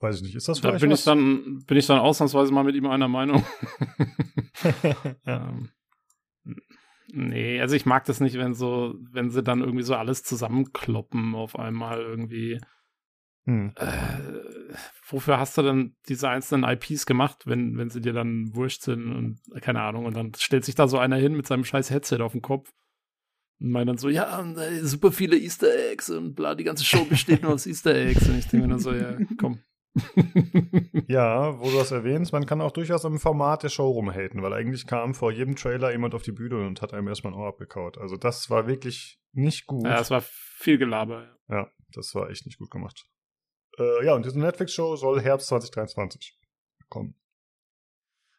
[0.00, 1.00] weiß ich nicht, ist das Da vielleicht bin was?
[1.00, 3.44] ich, dann, bin ich dann ausnahmsweise mal mit ihm einer Meinung.
[5.26, 5.70] Ähm,
[7.12, 11.34] nee, also ich mag das nicht, wenn so, wenn sie dann irgendwie so alles zusammenkloppen
[11.34, 12.60] auf einmal irgendwie.
[13.44, 13.72] Hm.
[13.76, 14.42] Äh,
[15.08, 19.10] wofür hast du denn diese einzelnen IPs gemacht, wenn, wenn sie dir dann wurscht sind
[19.10, 22.20] und keine Ahnung, und dann stellt sich da so einer hin mit seinem scheiß Headset
[22.20, 22.70] auf den Kopf
[23.60, 27.04] und meint dann so, ja, äh, super viele Easter Eggs und bla, die ganze Show
[27.04, 28.28] besteht nur aus Easter Eggs.
[28.28, 29.60] Und ich denke mir dann so, ja, komm.
[31.08, 34.52] Ja, wo du das erwähnst, man kann auch durchaus im Format der Show rumhaten, weil
[34.52, 37.48] eigentlich kam vor jedem Trailer jemand auf die Bühne und hat einem erstmal ein Ohr
[37.48, 37.98] abgekaut.
[37.98, 39.84] Also das war wirklich nicht gut.
[39.84, 41.36] ja, es war viel Gelaber.
[41.48, 43.06] Ja, das war echt nicht gut gemacht.
[43.78, 46.38] Äh, ja, und diese Netflix-Show soll Herbst 2023
[46.88, 47.14] kommen.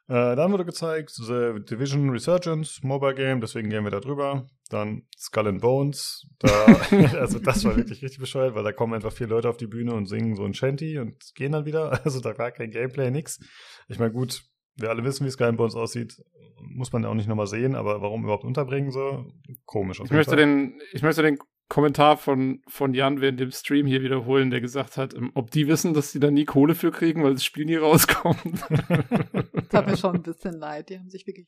[0.10, 4.48] Äh, dann wurde gezeigt The Division Resurgence, Mobile Game, deswegen gehen wir da drüber.
[4.70, 6.50] Dann Skull and Bones, da,
[7.20, 9.94] also das war wirklich richtig bescheuert, weil da kommen einfach vier Leute auf die Bühne
[9.94, 12.02] und singen so ein Shanty und gehen dann wieder.
[12.04, 13.40] Also da war kein Gameplay, nix.
[13.88, 14.42] Ich meine, gut,
[14.78, 16.20] wir alle wissen, wie Skull and Bones aussieht,
[16.60, 19.32] muss man ja auch nicht nochmal sehen, aber warum überhaupt unterbringen so?
[19.66, 20.02] Komisch.
[20.04, 20.38] Ich möchte Fall.
[20.38, 21.38] den, ich möchte den
[21.70, 25.68] Kommentar von, von Jan während dem Stream hier wiederholen, der gesagt hat, ähm, ob die
[25.68, 28.40] wissen, dass die da nie Kohle für kriegen, weil das Spiel nie rauskommt.
[29.70, 30.90] Das hat mir schon ein bisschen leid.
[30.90, 31.48] Die haben sich wirklich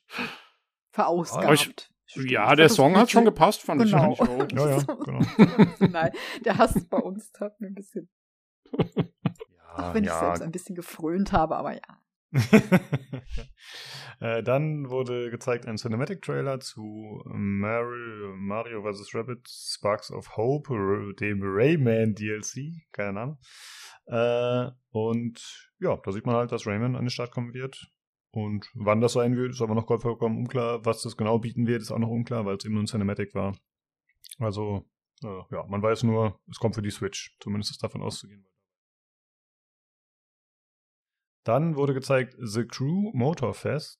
[0.91, 1.89] verausgabt.
[2.15, 4.11] ja, der Song hat schon gepasst, fand Genau.
[4.11, 4.17] ich.
[4.19, 4.65] Fand ich auch.
[4.67, 5.69] Ja, ja, genau.
[5.91, 6.11] Nein,
[6.45, 8.11] der Hass bei uns tat mir ein bisschen,
[9.75, 12.00] auch wenn ich ja, selbst ein bisschen gefrönt habe, aber ja.
[14.21, 19.13] äh, dann wurde gezeigt ein Cinematic-Trailer zu Mario, Mario vs.
[19.13, 23.39] Rabbit Sparks of Hope, dem Rayman DLC, keine Ahnung.
[24.05, 27.91] Äh, und ja, da sieht man halt, dass Rayman an den Start kommen wird.
[28.31, 30.85] Und wann das sein wird, ist aber noch vollkommen unklar.
[30.85, 33.35] Was das genau bieten wird, ist auch noch unklar, weil es eben nur ein Cinematic
[33.35, 33.57] war.
[34.39, 34.89] Also,
[35.23, 37.35] äh, ja, man weiß nur, es kommt für die Switch.
[37.41, 38.45] Zumindest ist davon auszugehen.
[41.43, 43.99] Dann wurde gezeigt The Crew Motorfest.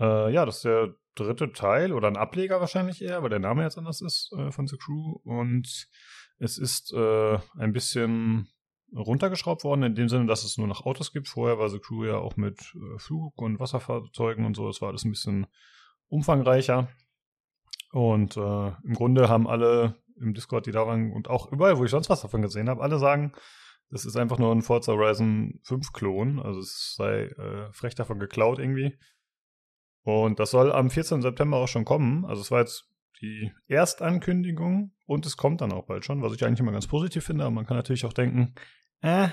[0.00, 3.62] Äh, ja, das ist der dritte Teil oder ein Ableger wahrscheinlich eher, weil der Name
[3.62, 5.18] jetzt anders ist äh, von The Crew.
[5.24, 5.88] Und
[6.38, 8.48] es ist äh, ein bisschen
[8.94, 11.28] runtergeschraubt worden, in dem Sinne, dass es nur noch Autos gibt.
[11.28, 14.66] Vorher war The Crew ja auch mit äh, Flug- und Wasserfahrzeugen und so.
[14.66, 15.46] Das war alles ein bisschen
[16.08, 16.88] umfangreicher.
[17.92, 21.84] Und äh, im Grunde haben alle im Discord, die da waren und auch überall, wo
[21.84, 23.32] ich sonst was davon gesehen habe, alle sagen,
[23.92, 26.40] das ist einfach nur ein Forza Horizon 5 Klon.
[26.40, 28.98] Also es sei äh, frech davon geklaut irgendwie.
[30.02, 31.20] Und das soll am 14.
[31.20, 32.24] September auch schon kommen.
[32.24, 32.90] Also es war jetzt
[33.20, 37.24] die Erstankündigung und es kommt dann auch bald schon, was ich eigentlich immer ganz positiv
[37.24, 37.44] finde.
[37.44, 38.54] Aber man kann natürlich auch denken,
[39.02, 39.28] äh,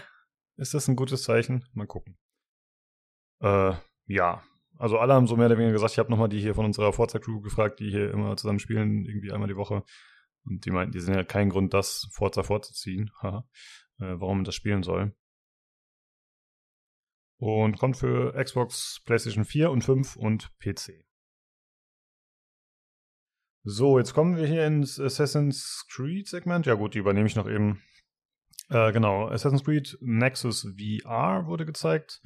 [0.57, 1.65] ist das ein gutes Zeichen?
[1.71, 2.17] Mal gucken.
[3.39, 3.75] Äh,
[4.07, 4.43] ja.
[4.77, 6.91] Also alle haben so mehr oder weniger gesagt, ich habe nochmal die hier von unserer
[6.91, 9.83] Forza Crew gefragt, die hier immer zusammen spielen, irgendwie einmal die Woche.
[10.43, 13.09] Und die meinten, die sind ja kein Grund, das Forza vorzuziehen.
[13.99, 15.15] Äh, warum man das spielen soll.
[17.37, 21.05] Und kommt für Xbox, PlayStation 4 und 5 und PC.
[23.63, 26.65] So, jetzt kommen wir hier ins Assassin's Creed Segment.
[26.65, 27.81] Ja gut, die übernehme ich noch eben.
[28.69, 32.21] Äh, genau, Assassin's Creed Nexus VR wurde gezeigt.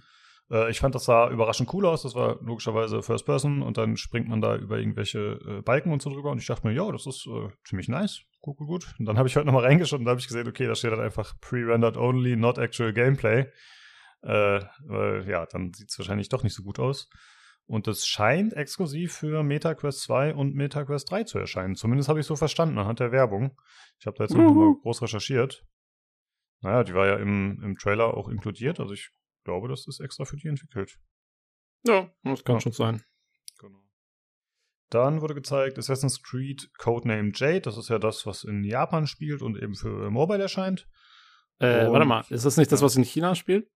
[0.49, 2.03] Äh, ich fand, das sah überraschend cool aus.
[2.03, 6.01] Das war logischerweise First Person und dann springt man da über irgendwelche äh, Balken und
[6.01, 6.31] so drüber.
[6.31, 8.23] Und ich dachte mir, ja, das ist äh, ziemlich nice.
[8.43, 8.95] Gut, gut, gut.
[8.99, 10.91] Und dann habe ich heute nochmal reingeschaut und da habe ich gesehen, okay, da steht
[10.91, 13.49] dann einfach Pre-Rendered Only, not actual Gameplay.
[14.21, 17.09] Äh, äh, ja, dann sieht es wahrscheinlich doch nicht so gut aus.
[17.67, 21.75] Und das scheint exklusiv für MetaQuest 2 und MetaQuest 3 zu erscheinen.
[21.77, 23.57] Zumindest habe ich so verstanden anhand der Werbung.
[23.99, 24.53] Ich habe da jetzt noch Juhu.
[24.73, 25.65] mal groß recherchiert.
[26.59, 28.81] Naja, die war ja im, im Trailer auch inkludiert.
[28.81, 29.09] Also ich
[29.45, 30.99] glaube, das ist extra für die entwickelt.
[31.87, 32.59] Ja, das kann Ja.
[32.59, 33.03] schon sein.
[34.93, 37.61] Dann wurde gezeigt Assassin's Creed Codename Jade.
[37.61, 40.87] Das ist ja das, was in Japan spielt und eben für Mobile erscheint.
[41.59, 43.67] Äh, Und- warte mal, ist das nicht das, was in China spielt?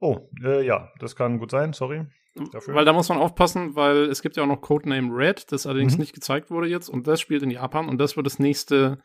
[0.00, 2.06] Oh, äh, ja, das kann gut sein, sorry.
[2.52, 2.74] Dafür.
[2.74, 5.94] Weil da muss man aufpassen, weil es gibt ja auch noch Codename Red, das allerdings
[5.94, 6.00] Mhm.
[6.00, 9.02] nicht gezeigt wurde jetzt und das spielt in Japan und das wird das nächste,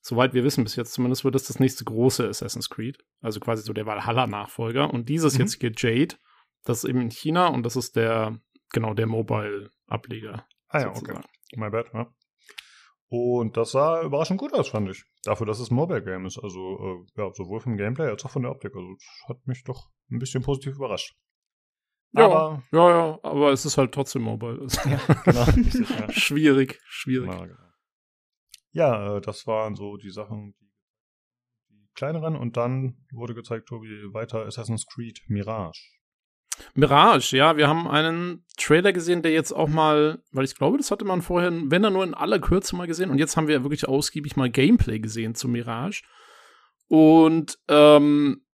[0.00, 2.98] soweit wir wissen bis jetzt zumindest, wird das das nächste große Assassin's Creed.
[3.20, 5.40] Also quasi so der Valhalla-Nachfolger und dieses Mhm.
[5.40, 6.16] jetzt hier Jade,
[6.64, 8.40] das ist eben in China und das ist der,
[8.72, 10.46] genau, der Mobile-Ableger.
[10.68, 10.98] ah ja, okay.
[10.98, 11.24] sozusagen.
[11.56, 12.12] My bad, ja.
[13.08, 15.04] Und das sah überraschend gut aus, fand ich.
[15.24, 16.38] Dafür, dass es ein Mobile-Game ist.
[16.38, 18.74] Also, äh, ja, sowohl vom Gameplay als auch von der Optik.
[18.74, 21.16] Also, das hat mich doch ein bisschen positiv überrascht.
[22.12, 24.66] Ja, Aber, ja, ja, aber es ist halt trotzdem Mobile.
[25.24, 25.42] genau.
[25.56, 26.12] richtig, ja.
[26.12, 27.30] schwierig, schwierig.
[27.32, 27.70] Ja, genau.
[28.72, 30.70] Ja, äh, das waren so die Sachen, die,
[31.68, 32.36] die kleineren.
[32.36, 35.80] Und dann wurde gezeigt, Tobi, weiter Assassin's Creed Mirage.
[36.74, 40.90] Mirage, ja, wir haben einen Trailer gesehen, der jetzt auch mal, weil ich glaube, das
[40.90, 43.62] hatte man vorher, wenn er nur in aller Kürze mal gesehen, und jetzt haben wir
[43.64, 46.02] wirklich ausgiebig mal Gameplay gesehen zu Mirage.
[46.88, 48.44] Und ähm,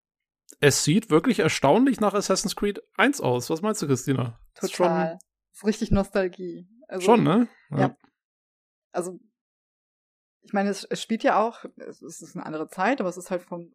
[0.61, 3.51] es sieht wirklich erstaunlich nach Assassin's Creed 1 aus.
[3.51, 4.39] Was meinst du, Christina?
[4.61, 5.19] Ist Total.
[5.51, 6.69] Das ist richtig Nostalgie.
[6.89, 7.49] Also, Schon, ne?
[7.71, 7.97] Ja.
[8.93, 9.19] Also,
[10.43, 13.17] ich meine, es, es spielt ja auch, es, es ist eine andere Zeit, aber es
[13.17, 13.73] ist halt vom,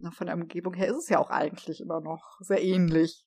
[0.00, 3.24] na, von der Umgebung her ist es ja auch eigentlich immer noch sehr ähnlich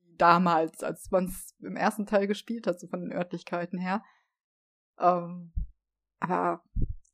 [0.00, 4.04] wie damals, als man es im ersten Teil gespielt hat, so von den Örtlichkeiten her.
[4.98, 5.52] Ähm,
[6.20, 6.62] aber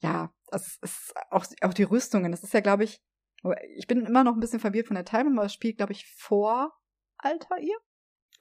[0.00, 3.02] ja, es ist auch, auch die Rüstungen, das ist ja, glaube ich,
[3.42, 5.92] aber ich bin immer noch ein bisschen verwirrt von der Timing, aber es spielt, glaube
[5.92, 6.72] ich, vor
[7.18, 7.58] Altair.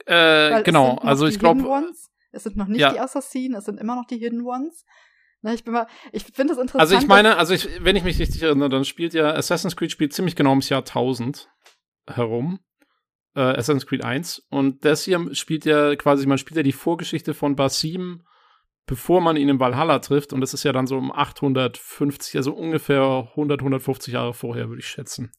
[0.06, 1.92] Äh, Weil es genau, also ich glaube.
[2.32, 2.92] Es sind noch nicht Ja.
[2.92, 4.86] die Assassinen, es sind immer noch die Hidden Ones.
[5.44, 6.82] Na, ich bin mal, ich finde es interessant.
[6.82, 9.92] also ich meine, also ich, wenn ich mich richtig erinnere, dann spielt ja Assassin's Creed
[9.92, 11.50] spielt ziemlich genau ums Jahr 1000
[12.08, 12.62] herum.
[13.36, 14.48] Äh, Assassin's Creed 1.
[14.50, 18.24] Und das hier spielt ja quasi, man spielt ja die Vorgeschichte von Basim,
[18.86, 20.32] bevor man ihn in Valhalla trifft.
[20.32, 24.80] Und das ist ja dann so um 850, also ungefähr 100, 150 Jahre vorher, würde
[24.80, 25.34] ich schätzen.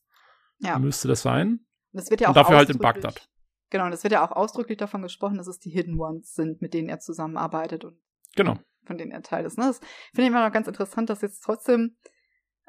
[0.58, 1.60] ja, Müsste das sein?
[1.92, 3.26] das wird ja auch und dafür halt in Bagdad.
[3.70, 6.74] Genau, das wird ja auch ausdrücklich davon gesprochen, dass es die Hidden Ones sind, mit
[6.74, 7.98] denen er zusammenarbeitet und
[8.36, 8.58] Genau.
[8.86, 9.58] Von denen er Teil ist.
[9.58, 9.64] Ne?
[9.64, 9.80] Das
[10.14, 11.96] finde ich immer noch ganz interessant, dass jetzt trotzdem,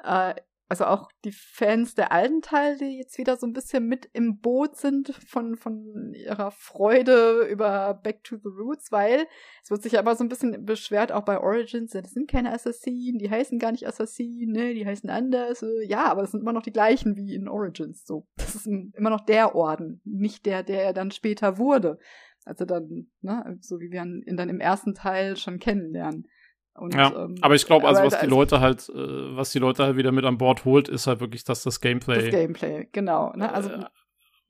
[0.02, 0.34] äh,
[0.68, 4.76] also auch die Fans der alten Teile, jetzt wieder so ein bisschen mit im Boot
[4.76, 9.28] sind von, von ihrer Freude über Back to the Roots, weil
[9.62, 13.18] es wird sich immer so ein bisschen beschwert, auch bei Origins, das sind keine Assassinen,
[13.18, 15.62] die heißen gar nicht Assassinen, ne, die heißen anders.
[15.62, 18.04] äh, Ja, aber das sind immer noch die gleichen wie in Origins.
[18.04, 22.00] So, das ist immer noch der Orden, nicht der, der er dann später wurde.
[22.46, 26.26] Also dann, ne, so wie wir ihn dann im ersten Teil schon kennenlernen.
[26.74, 29.82] Und, Ja, ähm, aber ich glaube, also was die Leute halt, äh, was die Leute
[29.84, 33.32] halt wieder mit an Bord holt, ist halt wirklich, dass das Gameplay, das Gameplay, genau.
[33.34, 33.52] Ne?
[33.52, 33.84] Also, Äh,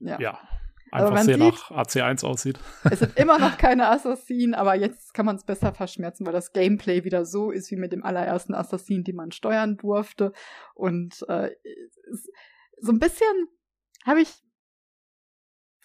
[0.00, 0.20] ja.
[0.20, 0.38] ja,
[0.92, 2.58] einfach sehr sieht- nach AC1 aussieht.
[2.90, 6.52] Es sind immer noch keine Assassinen, aber jetzt kann man es besser verschmerzen, weil das
[6.52, 10.32] Gameplay wieder so ist wie mit dem allerersten Assassin, den man steuern durfte.
[10.74, 11.50] Und äh,
[12.80, 13.48] so ein bisschen
[14.04, 14.34] habe ich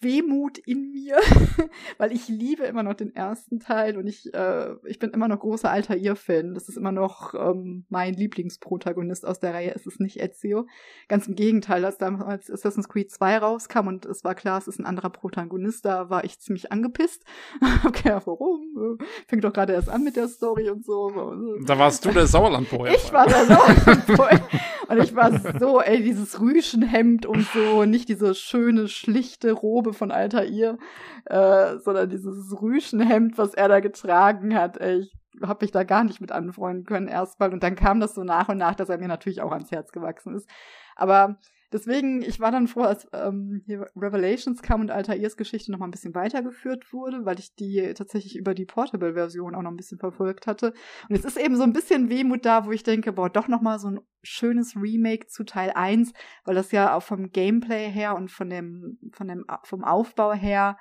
[0.02, 1.16] Wehmut in mir,
[1.98, 5.40] weil ich liebe immer noch den ersten Teil und ich, äh, ich bin immer noch
[5.40, 6.54] großer Altair-Fan.
[6.54, 9.72] Das ist immer noch ähm, mein Lieblingsprotagonist aus der Reihe.
[9.74, 10.66] Es ist nicht Ezio.
[11.08, 14.78] Ganz im Gegenteil, als damals Assassin's Creed 2 rauskam und es war klar, es ist
[14.78, 17.24] ein anderer Protagonist, da war ich ziemlich angepisst.
[17.92, 18.98] Gedacht, warum?
[19.26, 21.34] Fängt doch gerade erst an mit der Story und so.
[21.64, 22.90] Da warst du der Sauerlandboy.
[22.94, 24.40] Ich war der Sauerlandboy.
[24.88, 30.10] Und ich war so, ey, dieses Rüschenhemd und so, nicht diese schöne, schlichte Robe von
[30.10, 30.78] Altair,
[31.26, 34.80] äh, sondern dieses Rüschenhemd, was er da getragen hat.
[34.80, 37.52] Ich hab mich da gar nicht mit anfreunden können erstmal.
[37.52, 39.92] Und dann kam das so nach und nach, dass er mir natürlich auch ans Herz
[39.92, 40.48] gewachsen ist.
[40.96, 41.38] Aber
[41.72, 43.64] deswegen, ich war dann froh, als ähm,
[43.96, 48.36] Revelations kam und Altairs Geschichte noch mal ein bisschen weitergeführt wurde, weil ich die tatsächlich
[48.36, 50.74] über die Portable-Version auch noch ein bisschen verfolgt hatte.
[51.08, 53.60] Und es ist eben so ein bisschen Wehmut da, wo ich denke, boah, doch noch
[53.60, 56.12] mal so ein schönes Remake zu Teil 1,
[56.44, 60.76] weil das ja auch vom Gameplay her und von dem, von dem, vom Aufbau her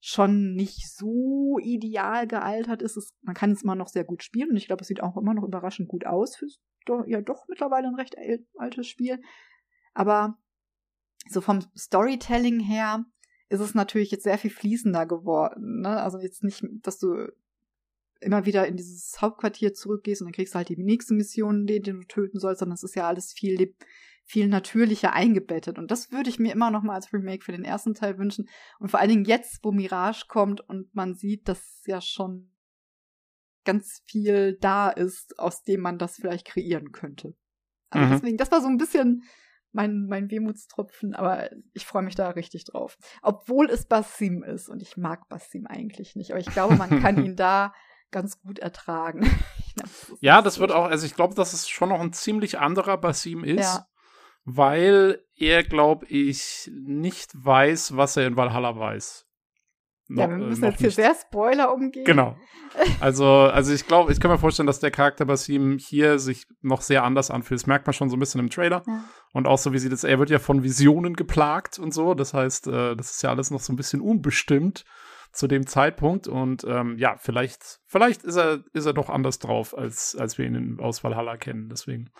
[0.00, 2.96] schon nicht so ideal gealtert ist.
[2.96, 5.16] Es, man kann es immer noch sehr gut spielen und ich glaube, es sieht auch
[5.16, 6.46] immer noch überraschend gut aus für
[7.06, 9.20] ja doch mittlerweile ein recht al- altes Spiel.
[9.94, 10.38] Aber
[11.28, 13.04] so vom Storytelling her
[13.48, 15.80] ist es natürlich jetzt sehr viel fließender geworden.
[15.80, 16.00] Ne?
[16.00, 17.28] Also jetzt nicht, dass du
[18.20, 21.80] immer wieder in dieses Hauptquartier zurückgehst und dann kriegst du halt die nächste Mission, die,
[21.80, 23.74] die du töten sollst, sondern es ist ja alles viel,
[24.24, 25.78] viel natürlicher eingebettet.
[25.78, 28.48] Und das würde ich mir immer noch mal als Remake für den ersten Teil wünschen.
[28.78, 32.52] Und vor allen Dingen jetzt, wo Mirage kommt und man sieht, dass ja schon
[33.64, 37.34] ganz viel da ist, aus dem man das vielleicht kreieren könnte.
[37.90, 38.10] Also Mhm.
[38.12, 39.24] deswegen, das war so ein bisschen
[39.72, 42.98] mein, mein Wehmutstropfen, aber ich freue mich da richtig drauf.
[43.22, 47.24] Obwohl es Basim ist und ich mag Basim eigentlich nicht, aber ich glaube, man kann
[47.24, 47.72] ihn da
[48.10, 49.20] ganz gut ertragen.
[49.76, 52.98] das ja, das wird auch, also ich glaube, dass es schon noch ein ziemlich anderer
[52.98, 53.86] Basim ist, ja.
[54.44, 59.29] weil er, glaube ich, nicht weiß, was er in Valhalla weiß.
[60.12, 62.04] No, ja, wir müssen jetzt hier sehr Spoiler umgehen.
[62.04, 62.36] Genau.
[63.00, 66.82] Also, also ich glaube, ich kann mir vorstellen, dass der Charakter Basim hier sich noch
[66.82, 67.60] sehr anders anfühlt.
[67.60, 68.84] Das merkt man schon so ein bisschen im Trailer.
[68.86, 69.04] Ja.
[69.32, 72.14] Und auch so, wie sie das, er wird ja von Visionen geplagt und so.
[72.14, 74.84] Das heißt, äh, das ist ja alles noch so ein bisschen unbestimmt
[75.32, 76.28] zu dem Zeitpunkt.
[76.28, 80.46] Und ähm, ja, vielleicht, vielleicht ist er, ist er doch anders drauf, als, als wir
[80.46, 81.70] ihn in, aus Valhalla kennen.
[81.70, 82.10] Deswegen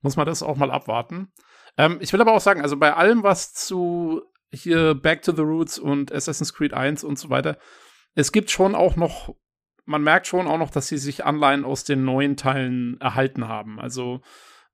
[0.00, 1.30] muss man das auch mal abwarten.
[1.78, 5.42] Ähm, ich will aber auch sagen, also bei allem, was zu hier Back to the
[5.42, 7.58] Roots und Assassin's Creed 1 und so weiter.
[8.14, 9.34] Es gibt schon auch noch,
[9.84, 13.80] man merkt schon auch noch, dass sie sich Anleihen aus den neuen Teilen erhalten haben.
[13.80, 14.20] Also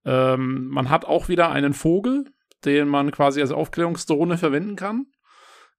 [0.04, 2.24] ähm, man hat auch wieder einen Vogel,
[2.64, 5.06] den man quasi als Aufklärungsdrohne verwenden kann.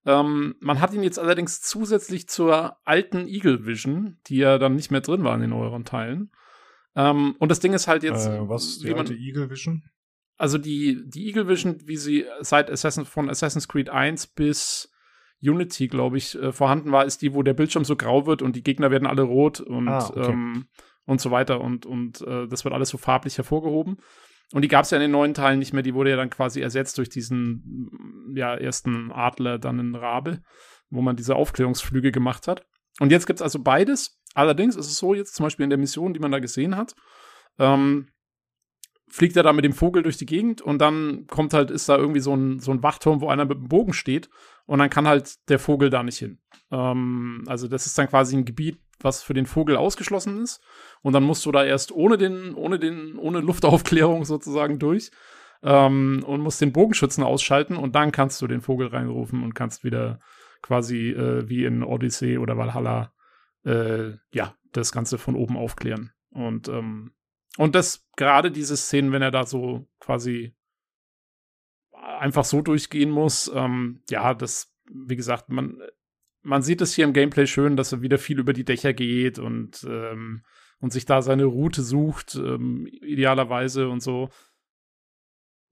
[0.06, 4.90] Ähm, man hat ihn jetzt allerdings zusätzlich zur alten Eagle Vision, die ja dann nicht
[4.90, 6.32] mehr drin war in den neueren Teilen.
[6.96, 8.26] Ähm, und das Ding ist halt jetzt.
[8.26, 9.82] Äh, was die alte Eagle Vision?
[10.40, 14.90] Also die, die Eagle Vision, wie sie seit Assassin, von Assassin's Creed 1 bis
[15.42, 18.56] Unity, glaube ich, äh, vorhanden war, ist die, wo der Bildschirm so grau wird und
[18.56, 20.32] die Gegner werden alle rot und, ah, okay.
[20.32, 20.64] ähm,
[21.04, 23.98] und so weiter und, und äh, das wird alles so farblich hervorgehoben.
[24.54, 26.30] Und die gab es ja in den neuen Teilen nicht mehr, die wurde ja dann
[26.30, 30.40] quasi ersetzt durch diesen ja, ersten Adler, dann in Rabe,
[30.88, 32.64] wo man diese Aufklärungsflüge gemacht hat.
[32.98, 34.18] Und jetzt gibt es also beides.
[34.34, 36.94] Allerdings ist es so, jetzt zum Beispiel in der Mission, die man da gesehen hat,
[37.58, 38.08] ähm,
[39.10, 41.96] fliegt er da mit dem Vogel durch die Gegend und dann kommt halt, ist da
[41.96, 44.30] irgendwie so ein, so ein Wachturm, wo einer mit dem Bogen steht
[44.66, 46.38] und dann kann halt der Vogel da nicht hin.
[46.70, 50.62] Ähm, also das ist dann quasi ein Gebiet, was für den Vogel ausgeschlossen ist
[51.02, 55.10] und dann musst du da erst ohne den, ohne den, ohne Luftaufklärung sozusagen durch
[55.62, 59.84] ähm, und musst den Bogenschützen ausschalten und dann kannst du den Vogel reinrufen und kannst
[59.84, 60.20] wieder
[60.62, 63.12] quasi äh, wie in Odyssey oder Valhalla
[63.64, 66.12] äh, ja, das Ganze von oben aufklären.
[66.30, 67.12] Und ähm,
[67.56, 70.54] und das, gerade diese Szenen, wenn er da so quasi
[71.92, 75.80] einfach so durchgehen muss, ähm, ja, das, wie gesagt, man,
[76.42, 79.38] man sieht es hier im Gameplay schön, dass er wieder viel über die Dächer geht
[79.38, 80.44] und, ähm,
[80.80, 84.30] und sich da seine Route sucht, ähm, idealerweise und so.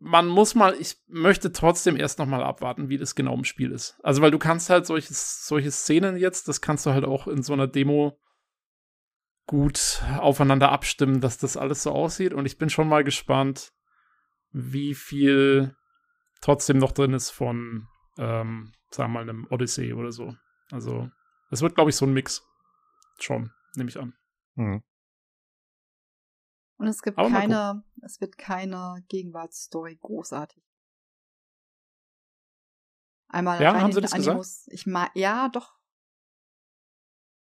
[0.00, 3.72] Man muss mal, ich möchte trotzdem erst noch mal abwarten, wie das genau im Spiel
[3.72, 3.98] ist.
[4.02, 7.42] Also, weil du kannst halt solche, solche Szenen jetzt, das kannst du halt auch in
[7.42, 8.20] so einer Demo
[9.48, 12.34] gut aufeinander abstimmen, dass das alles so aussieht.
[12.34, 13.72] Und ich bin schon mal gespannt,
[14.52, 15.74] wie viel
[16.40, 20.36] trotzdem noch drin ist von, ähm, sagen wir mal, einem Odyssey oder so.
[20.70, 21.10] Also,
[21.50, 22.46] es wird, glaube ich, so ein Mix.
[23.18, 24.14] Schon, nehme ich an.
[24.54, 24.82] Mhm.
[26.76, 30.62] Und es gibt Aber keine, es wird keine Gegenwartsstory großartig.
[33.28, 34.64] Einmal ja, haben sie das Animus.
[34.64, 34.74] Gesagt?
[34.74, 35.77] Ich mag, ja, doch,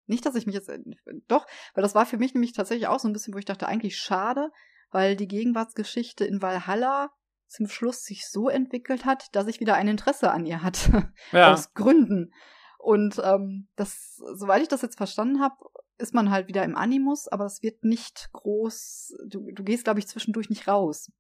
[0.07, 0.81] nicht, dass ich mich jetzt, äh,
[1.29, 3.69] doch, weil das war für mich nämlich tatsächlich auch so ein bisschen, wo ich dachte,
[3.69, 4.51] eigentlich schade,
[4.91, 7.11] weil die Gegenwartsgeschichte in Valhalla
[7.47, 11.13] zum Schluss sich so entwickelt hat, dass ich wieder ein Interesse an ihr hatte.
[11.33, 11.53] Ja.
[11.53, 12.33] Aus Gründen.
[12.79, 15.55] Und ähm, das, soweit ich das jetzt verstanden habe,
[15.99, 20.01] ist man halt wieder im Animus, aber es wird nicht groß, du, du gehst, glaube
[20.01, 21.13] ich, zwischendurch nicht raus.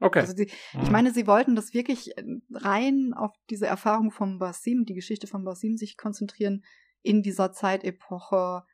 [0.00, 0.20] Okay.
[0.20, 0.82] Also die, mhm.
[0.82, 5.26] Ich meine, sie wollten das wirklich äh, rein auf diese Erfahrung vom Basim, die Geschichte
[5.26, 6.64] von Basim sich konzentrieren,
[7.02, 8.64] in dieser Zeitepoche,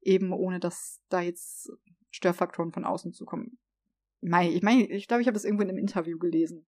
[0.00, 1.70] eben ohne dass da jetzt
[2.10, 3.58] Störfaktoren von außen zu kommen.
[4.20, 6.66] Ich meine, ich, ich glaube, ich habe das irgendwo in einem Interview gelesen.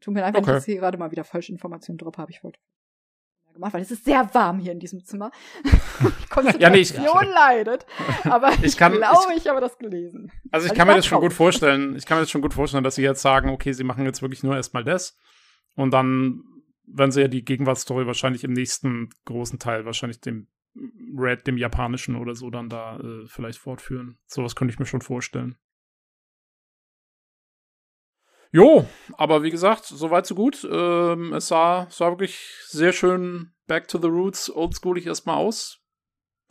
[0.00, 0.52] Tut mir leid, wenn okay.
[0.52, 2.30] ich jetzt hier gerade mal wieder falsche Informationen drauf habe.
[2.30, 2.58] Ich wollte
[3.52, 5.30] gemacht, weil es ist sehr warm hier in diesem Zimmer.
[6.30, 7.86] Konzentration ja, nee, ich, leidet.
[8.24, 10.32] Aber ich, kann, glaube, ich, ich, habe das gelesen.
[10.50, 11.96] Also ich also kann mir das schon gut vorstellen.
[11.96, 14.22] Ich kann mir das schon gut vorstellen, dass sie jetzt sagen, okay, sie machen jetzt
[14.22, 15.18] wirklich nur erstmal das.
[15.76, 16.42] Und dann
[16.92, 20.48] werden sie ja die Gegenwartsstory wahrscheinlich im nächsten großen Teil, wahrscheinlich dem
[21.16, 24.18] Red, dem japanischen oder so, dann da äh, vielleicht fortführen.
[24.26, 25.56] Sowas könnte ich mir schon vorstellen.
[28.52, 30.66] Jo, aber wie gesagt, soweit so gut.
[30.70, 35.80] Ähm, es sah, sah wirklich sehr schön back to the roots, oldschoolig erstmal aus.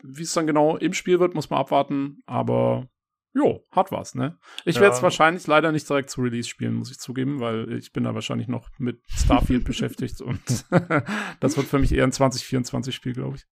[0.01, 2.21] Wie es dann genau im Spiel wird, muss man abwarten.
[2.25, 2.87] Aber
[3.33, 4.39] Jo, hat was, ne?
[4.65, 4.81] Ich ja.
[4.81, 8.03] werde es wahrscheinlich leider nicht direkt zu Release spielen, muss ich zugeben, weil ich bin
[8.03, 10.41] da wahrscheinlich noch mit Starfield beschäftigt und
[11.39, 13.45] das wird für mich eher ein 2024-Spiel, glaube ich.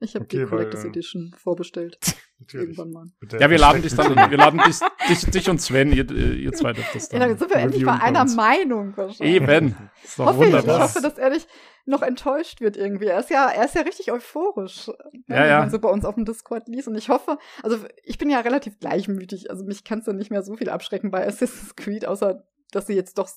[0.00, 1.98] Ich habe okay, die Collectors weil, Edition vorbestellt.
[2.52, 3.06] Irgendwann mal.
[3.38, 4.78] Ja, wir laden dich dann, wir laden dich,
[5.08, 7.20] dich, dich und Sven, ihr, ihr zwei dürft das dann.
[7.20, 9.42] Ja, dann sind wir endlich mal einer Meinung wahrscheinlich.
[9.42, 9.74] Eben.
[10.04, 10.62] Ist doch hoffe wunderbar.
[10.62, 11.48] Ich, ich hoffe, dass er nicht
[11.84, 13.06] noch enttäuscht wird irgendwie.
[13.06, 15.52] Er ist ja, er ist ja richtig euphorisch, ne, ja, ja.
[15.54, 16.86] wenn man so bei uns auf dem Discord liest.
[16.86, 20.42] Und ich hoffe, also ich bin ja relativ gleichmütig, also mich kannst du nicht mehr
[20.42, 23.28] so viel abschrecken bei Assassin's Creed, außer dass sie jetzt doch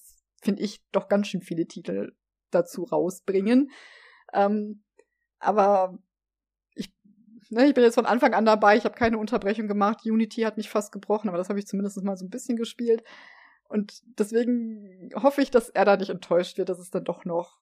[0.42, 2.14] finde ich, doch ganz schön viele Titel
[2.50, 3.72] dazu rausbringen.
[4.34, 4.84] Ähm,
[5.40, 5.98] aber
[7.52, 10.06] ne, ich bin jetzt von Anfang an dabei, ich habe keine Unterbrechung gemacht.
[10.06, 13.04] Unity hat mich fast gebrochen, aber das habe ich zumindest mal so ein bisschen gespielt.
[13.68, 17.60] Und deswegen hoffe ich, dass er da nicht enttäuscht wird, dass es dann doch noch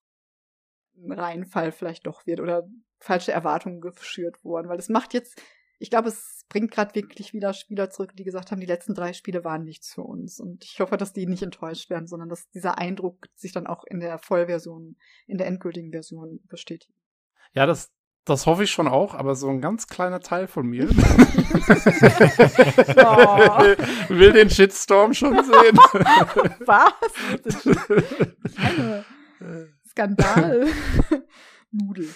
[0.98, 2.68] ein Reinfall vielleicht doch wird oder
[3.00, 4.70] falsche Erwartungen geschürt wurden.
[4.70, 5.42] Weil es macht jetzt,
[5.78, 9.14] ich glaube, es bringt gerade wirklich wieder Spieler zurück, die gesagt haben, die letzten drei
[9.14, 10.40] Spiele waren nichts für uns.
[10.40, 13.84] Und ich hoffe, dass die nicht enttäuscht werden, sondern dass dieser Eindruck sich dann auch
[13.86, 16.92] in der Vollversion, in der endgültigen Version bestätigt.
[17.54, 17.92] Ja, das,
[18.30, 20.94] das hoffe ich schon auch, aber so ein ganz kleiner Teil von mir oh.
[24.10, 25.78] will den Shitstorm schon sehen.
[26.66, 26.94] Was?
[29.90, 30.68] Skandal.
[31.72, 32.10] Nudel.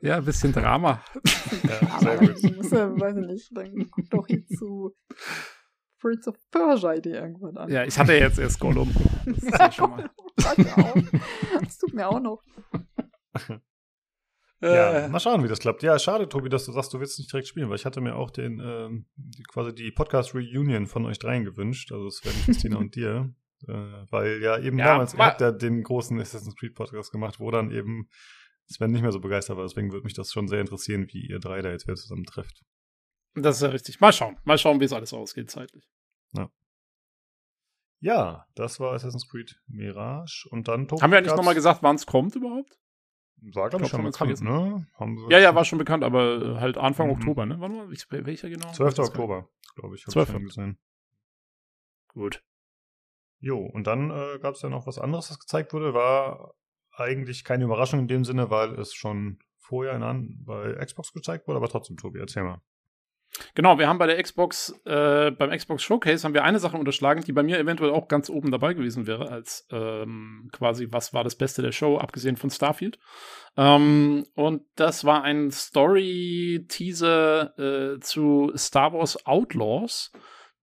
[0.00, 1.02] Ja, ein bisschen Drama.
[1.62, 2.36] Ja, sehr gut.
[2.42, 4.94] Ich muss ja, weiß ich nicht, dann guck doch hier zu
[6.00, 7.70] Prince of Persia die irgendwann an.
[7.70, 8.94] Ja, ich hatte jetzt erst Gollum.
[9.26, 10.10] Das ist ja schon mal.
[10.36, 12.42] Das tut mir auch noch.
[14.72, 15.82] Ja, mal schauen, wie das klappt.
[15.82, 18.16] Ja, schade, Tobi, dass du sagst, du willst nicht direkt spielen, weil ich hatte mir
[18.16, 22.94] auch den, ähm, die, quasi die Podcast-Reunion von euch dreien gewünscht, also Sven, Christina und
[22.94, 23.32] dir.
[23.66, 27.40] Äh, weil ja eben Ja, damals, ihr habt ja den großen Assassin's Creed Podcast gemacht,
[27.40, 28.10] wo dann eben
[28.66, 29.64] Sven nicht mehr so begeistert war.
[29.64, 32.60] Deswegen würde mich das schon sehr interessieren, wie ihr drei da jetzt wieder zusammen trefft.
[33.34, 34.00] Das ist ja richtig.
[34.00, 34.36] Mal schauen.
[34.44, 35.88] Mal schauen, wie es alles ausgeht zeitlich.
[38.04, 41.00] Ja, das war Assassin's Creed Mirage und dann Tobi.
[41.00, 42.78] Haben wir eigentlich nochmal gesagt, wann es kommt überhaupt?
[43.52, 44.86] War, glaube ich, Ich schon bekannt, ne?
[44.94, 47.12] Haben sie Ja, ja, war schon bekannt, aber äh, halt Anfang Mhm.
[47.14, 47.56] Oktober, ne?
[47.60, 48.72] Wann war ich, welcher genau?
[48.72, 48.94] 12.
[48.94, 50.30] Das kann- Oktober, glaube ich, habe ich 12.
[50.30, 50.78] schon gesehen.
[52.08, 52.42] Gut.
[53.40, 55.92] Jo, und dann äh, gab es ja noch was anderes, das gezeigt wurde.
[55.92, 56.54] War
[56.92, 61.46] eigentlich keine Überraschung in dem Sinne, weil es schon vorher in an, bei Xbox gezeigt
[61.46, 62.62] wurde, aber trotzdem, Tobi, erzähl mal.
[63.54, 67.24] Genau, wir haben bei der Xbox, äh, beim Xbox Showcase haben wir eine Sache unterschlagen,
[67.24, 71.24] die bei mir eventuell auch ganz oben dabei gewesen wäre, als ähm, quasi, was war
[71.24, 73.00] das Beste der Show, abgesehen von Starfield.
[73.56, 80.12] Ähm, und das war ein Story-Teaser äh, zu Star Wars Outlaws,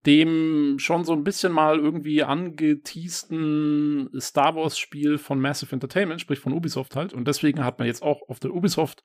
[0.06, 6.54] dem schon so ein bisschen mal irgendwie angeteasten Star Wars-Spiel von Massive Entertainment, sprich von
[6.54, 7.12] Ubisoft halt.
[7.12, 9.04] Und deswegen hat man jetzt auch auf der Ubisoft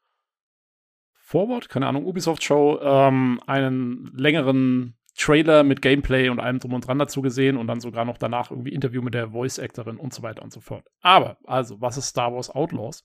[1.27, 6.99] Forward, keine Ahnung, Ubisoft-Show, ähm, einen längeren Trailer mit Gameplay und allem drum und dran
[6.99, 10.41] dazu gesehen und dann sogar noch danach irgendwie Interview mit der Voice-Actorin und so weiter
[10.41, 10.85] und so fort.
[11.01, 13.03] Aber, also, was ist Star Wars Outlaws?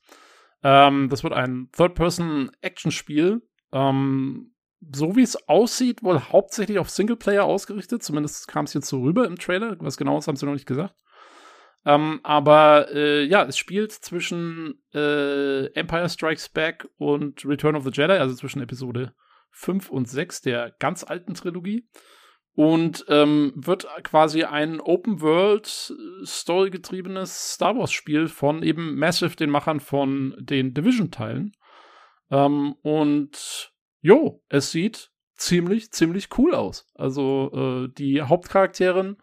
[0.63, 3.43] Ähm, das wird ein Third-Person-Action-Spiel,
[3.73, 4.55] ähm,
[4.93, 8.05] so wie es aussieht, wohl hauptsächlich auf Singleplayer ausgerichtet.
[8.05, 9.77] Zumindest kam es jetzt so rüber im Trailer.
[9.81, 10.95] Was genaues haben sie noch nicht gesagt.
[11.85, 17.91] Ähm, aber äh, ja, es spielt zwischen äh, Empire Strikes Back und Return of the
[17.91, 19.15] Jedi, also zwischen Episode
[19.51, 21.89] 5 und 6 der ganz alten Trilogie.
[22.55, 28.97] Und ähm, wird quasi ein Open World äh, Story getriebenes Star Wars Spiel von eben
[28.97, 31.53] Massive, den Machern von den Division Teilen.
[32.31, 36.87] Ähm, und jo, es sieht ziemlich, ziemlich cool aus.
[36.95, 39.17] Also äh, die Hauptcharakterin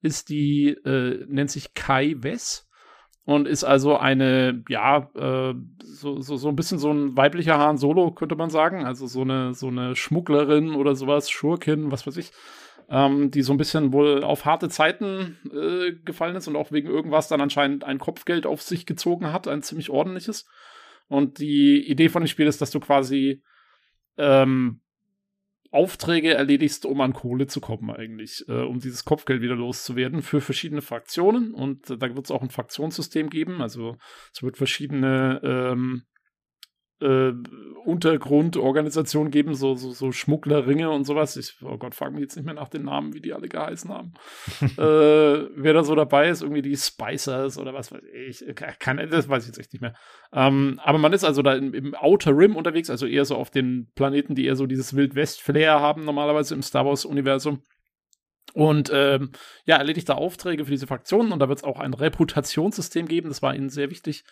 [0.00, 2.68] ist die, äh, nennt sich Kai Wess
[3.24, 7.76] und ist also eine, ja, äh, so, so, so ein bisschen so ein weiblicher Han
[7.76, 8.86] Solo, könnte man sagen.
[8.86, 12.32] Also so eine, so eine Schmugglerin oder sowas, Schurkin, was weiß ich,
[12.88, 16.88] ähm, die so ein bisschen wohl auf harte Zeiten äh, gefallen ist und auch wegen
[16.88, 20.46] irgendwas dann anscheinend ein Kopfgeld auf sich gezogen hat, ein ziemlich ordentliches.
[21.08, 23.42] Und die Idee von dem Spiel ist, dass du quasi
[24.16, 24.80] ähm,
[25.70, 30.40] Aufträge erledigst, um an Kohle zu kommen, eigentlich, äh, um dieses Kopfgeld wieder loszuwerden für
[30.40, 31.52] verschiedene Fraktionen.
[31.52, 33.60] Und äh, da wird es auch ein Fraktionssystem geben.
[33.60, 33.96] Also
[34.32, 36.04] es wird verschiedene ähm,
[37.00, 37.32] äh,
[37.84, 41.36] Untergrundorganisationen geben, so, so, so Schmugglerringe und sowas.
[41.36, 43.90] Ich, oh Gott, frag mich jetzt nicht mehr nach den Namen, wie die alle geheißen
[43.90, 44.14] haben.
[44.60, 48.44] äh, wer da so dabei ist, irgendwie die Spicers oder was weiß ich.
[48.78, 49.94] Kann, das weiß ich jetzt echt nicht mehr.
[50.32, 53.50] Ähm, aber man ist also da im, im Outer Rim unterwegs, also eher so auf
[53.50, 57.62] den Planeten, die eher so dieses Wild-West-Flair haben, normalerweise im Star Wars-Universum.
[58.54, 59.30] Und ähm,
[59.66, 63.28] ja, erledigt da Aufträge für diese Fraktionen und da wird es auch ein Reputationssystem geben,
[63.28, 64.24] das war ihnen sehr wichtig.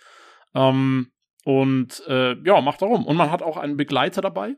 [0.54, 1.12] Ähm,
[1.46, 3.06] und äh, ja, macht darum.
[3.06, 4.56] Und man hat auch einen Begleiter dabei.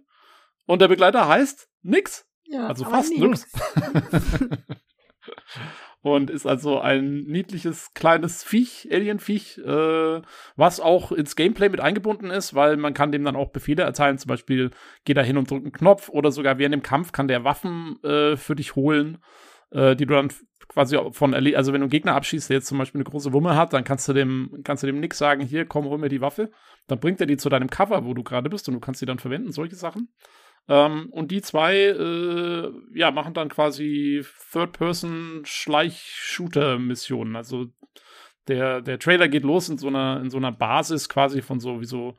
[0.65, 2.27] Und der Begleiter heißt nix.
[2.47, 3.47] Ja, Also fast nix.
[6.01, 10.23] und ist also ein niedliches kleines Viech, Alien-Viech, äh,
[10.57, 14.17] was auch ins Gameplay mit eingebunden ist, weil man kann dem dann auch Befehle erteilen,
[14.17, 14.71] zum Beispiel
[15.05, 18.03] geh da hin und drück einen Knopf oder sogar während dem Kampf kann der Waffen
[18.03, 19.19] äh, für dich holen,
[19.73, 20.33] äh, die du dann
[20.69, 23.57] quasi von also wenn du einen Gegner abschießt, der jetzt zum Beispiel eine große Wumme
[23.57, 26.21] hat, dann kannst du dem kannst du dem nix sagen, hier komm hol mir die
[26.21, 26.51] Waffe,
[26.87, 29.07] dann bringt er die zu deinem Cover, wo du gerade bist und du kannst die
[29.07, 30.13] dann verwenden, solche Sachen.
[30.69, 34.23] Ähm, und die zwei, äh, ja, machen dann quasi
[34.53, 37.37] Third-Person-Schleich-Shooter-Missionen.
[37.37, 37.67] Also
[38.49, 41.81] der, der Trailer geht los in so einer, in so einer Basis quasi von so,
[41.81, 42.19] wie so,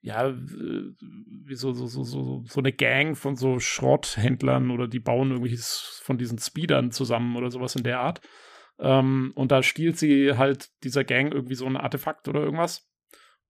[0.00, 5.30] ja, wie so, so, so, so, so eine Gang von so Schrotthändlern oder die bauen
[5.30, 8.20] irgendwelches von diesen Speedern zusammen oder sowas in der Art.
[8.78, 12.88] Ähm, und da stiehlt sie halt dieser Gang irgendwie so ein Artefakt oder irgendwas.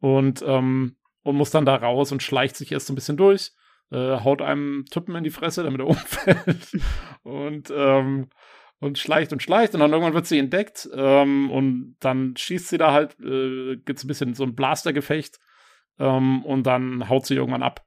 [0.01, 3.53] Und, ähm, und muss dann da raus und schleicht sich erst so ein bisschen durch,
[3.91, 6.79] äh, haut einem Typen in die Fresse, damit er umfällt.
[7.25, 8.29] und, ähm,
[8.81, 12.79] und schleicht und schleicht und dann irgendwann wird sie entdeckt ähm, und dann schießt sie
[12.79, 15.41] da halt, äh, gibt es ein bisschen so ein Blastergefecht
[15.99, 17.85] ähm, und dann haut sie irgendwann ab.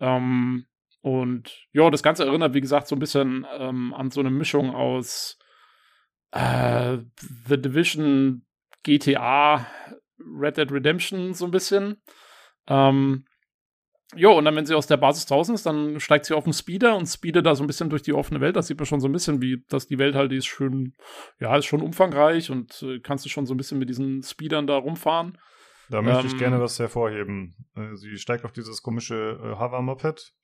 [0.00, 0.66] Ähm,
[1.00, 4.74] und ja, das Ganze erinnert, wie gesagt, so ein bisschen ähm, an so eine Mischung
[4.74, 5.38] aus
[6.32, 6.98] äh,
[7.48, 8.46] The Division,
[8.82, 9.66] GTA,
[10.18, 12.00] Red Dead Redemption so ein bisschen.
[12.68, 13.24] Ähm,
[14.16, 16.52] Jo, und dann, wenn sie aus der Basis draußen ist, dann steigt sie auf den
[16.52, 18.54] Speeder und speedet da so ein bisschen durch die offene Welt.
[18.54, 20.94] Das sieht man schon so ein bisschen, wie, dass die Welt halt, die ist schön,
[21.40, 24.66] ja, ist schon umfangreich und äh, kannst du schon so ein bisschen mit diesen Speedern
[24.66, 25.38] da rumfahren.
[25.90, 27.54] Da möchte ich gerne ähm, was hervorheben.
[27.76, 30.34] Äh, sie steigt auf dieses komische äh, Hover-Moped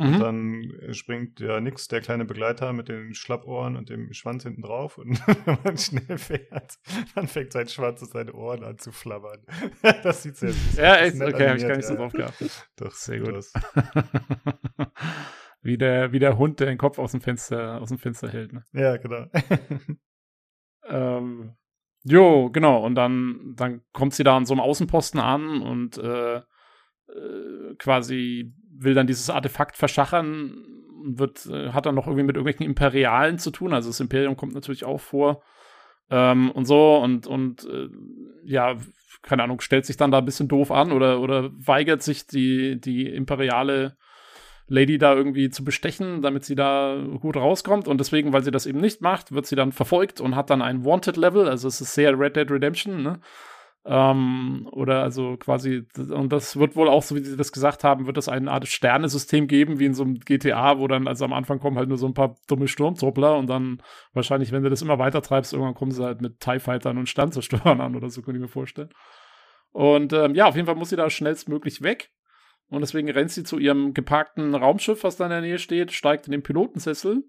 [0.00, 0.14] Mhm.
[0.14, 4.62] Und dann springt ja nix, der kleine Begleiter mit den Schlappohren und dem Schwanz hinten
[4.62, 4.96] drauf.
[4.96, 6.78] Und wenn man schnell fährt,
[7.14, 9.44] dann fängt sein Schwanz und seine Ohren an zu flabbern.
[10.02, 10.76] das sieht sehr süß aus.
[10.78, 11.20] Ja, echt?
[11.20, 12.66] Okay, habe ich gar nicht so drauf geachtet.
[12.76, 13.44] Doch, sehr gut.
[15.60, 18.54] wie, der, wie der Hund, der den Kopf aus dem Fenster, aus dem Fenster hält.
[18.54, 18.64] Ne?
[18.72, 19.26] Ja, genau.
[20.88, 21.56] ähm,
[22.04, 22.84] jo, genau.
[22.84, 28.52] Und dann, dann kommt sie da an so einem Außenposten an und äh, äh, quasi
[28.72, 30.64] will dann dieses Artefakt verschachern
[31.04, 33.72] und wird, äh, hat dann noch irgendwie mit irgendwelchen Imperialen zu tun.
[33.72, 35.42] Also das Imperium kommt natürlich auch vor.
[36.10, 37.88] Ähm, und so und, und äh,
[38.44, 38.76] ja,
[39.22, 42.80] keine Ahnung, stellt sich dann da ein bisschen doof an oder, oder weigert sich die,
[42.80, 43.96] die imperiale
[44.70, 47.88] Lady da irgendwie zu bestechen, damit sie da gut rauskommt.
[47.88, 50.62] Und deswegen, weil sie das eben nicht macht, wird sie dann verfolgt und hat dann
[50.62, 51.48] ein Wanted-Level.
[51.48, 53.20] Also es ist sehr Red Dead Redemption, ne?
[53.84, 58.06] Ähm, oder also quasi, und das wird wohl auch, so wie Sie das gesagt haben,
[58.06, 61.32] wird es eine Art Sternesystem geben, wie in so einem GTA, wo dann, also am
[61.32, 63.82] Anfang kommen halt nur so ein paar dumme Sturmtruppler und dann
[64.12, 67.08] wahrscheinlich, wenn du das immer weiter treibst, irgendwann kommen sie halt mit TIE Fightern und
[67.08, 68.90] Sternzerstörern an oder so, könnte ich mir vorstellen.
[69.72, 72.10] Und ähm, ja, auf jeden Fall muss sie da schnellstmöglich weg.
[72.70, 76.26] Und deswegen rennt sie zu ihrem geparkten Raumschiff, was da in der Nähe steht, steigt
[76.26, 77.24] in den Pilotensessel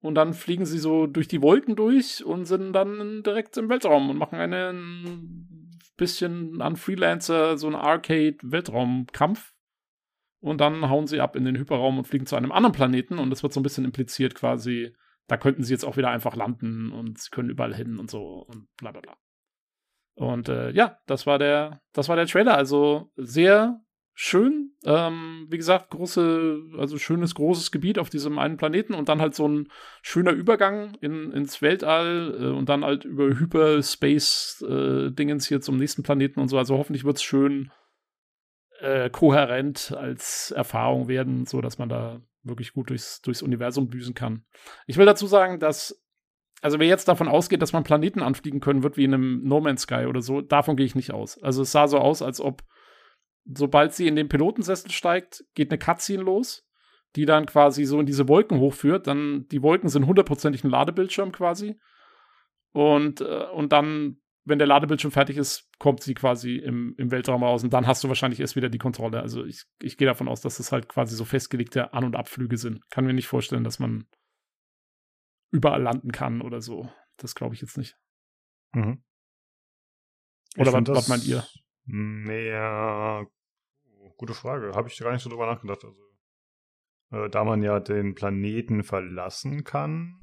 [0.00, 4.10] und dann fliegen sie so durch die Wolken durch und sind dann direkt im Weltraum
[4.10, 9.52] und machen einen bisschen an Freelancer so einen Arcade-Weltraumkampf.
[10.40, 13.18] Und dann hauen sie ab in den Hyperraum und fliegen zu einem anderen Planeten.
[13.18, 14.94] Und es wird so ein bisschen impliziert quasi,
[15.26, 18.44] da könnten sie jetzt auch wieder einfach landen und sie können überall hin und so
[18.46, 19.16] und bla bla bla.
[20.14, 22.56] Und äh, ja, das war der, das war der Trailer.
[22.56, 23.80] Also sehr
[24.18, 24.72] schön.
[24.84, 29.34] Ähm, wie gesagt, große, also schönes, großes Gebiet auf diesem einen Planeten und dann halt
[29.34, 29.68] so ein
[30.00, 36.02] schöner Übergang in, ins Weltall äh, und dann halt über Hyperspace-Dingens äh, hier zum nächsten
[36.02, 36.56] Planeten und so.
[36.56, 37.70] Also hoffentlich wird es schön
[38.80, 44.14] äh, kohärent als Erfahrung werden, so dass man da wirklich gut durchs, durchs Universum büßen
[44.14, 44.46] kann.
[44.86, 46.02] Ich will dazu sagen, dass
[46.62, 49.60] also wer jetzt davon ausgeht, dass man Planeten anfliegen können wird wie in einem No
[49.60, 51.36] Man's Sky oder so, davon gehe ich nicht aus.
[51.42, 52.62] Also es sah so aus, als ob
[53.46, 56.66] sobald sie in den Pilotensessel steigt, geht eine Cutscene los,
[57.14, 59.06] die dann quasi so in diese Wolken hochführt.
[59.06, 61.78] Dann, die Wolken sind hundertprozentig ein Ladebildschirm quasi.
[62.72, 67.42] Und, äh, und dann, wenn der Ladebildschirm fertig ist, kommt sie quasi im, im Weltraum
[67.42, 69.20] raus und dann hast du wahrscheinlich erst wieder die Kontrolle.
[69.20, 72.58] Also ich, ich gehe davon aus, dass das halt quasi so festgelegte An- und Abflüge
[72.58, 72.88] sind.
[72.90, 74.06] Kann mir nicht vorstellen, dass man
[75.50, 76.90] überall landen kann oder so.
[77.16, 77.96] Das glaube ich jetzt nicht.
[78.72, 79.02] Mhm.
[80.58, 81.44] Oder was, was meint ihr?
[81.86, 83.24] Naja,
[84.16, 84.72] gute Frage.
[84.74, 85.84] Habe ich gar nicht so drüber nachgedacht.
[85.84, 85.96] Also,
[87.12, 90.20] äh, da man ja den Planeten verlassen kann,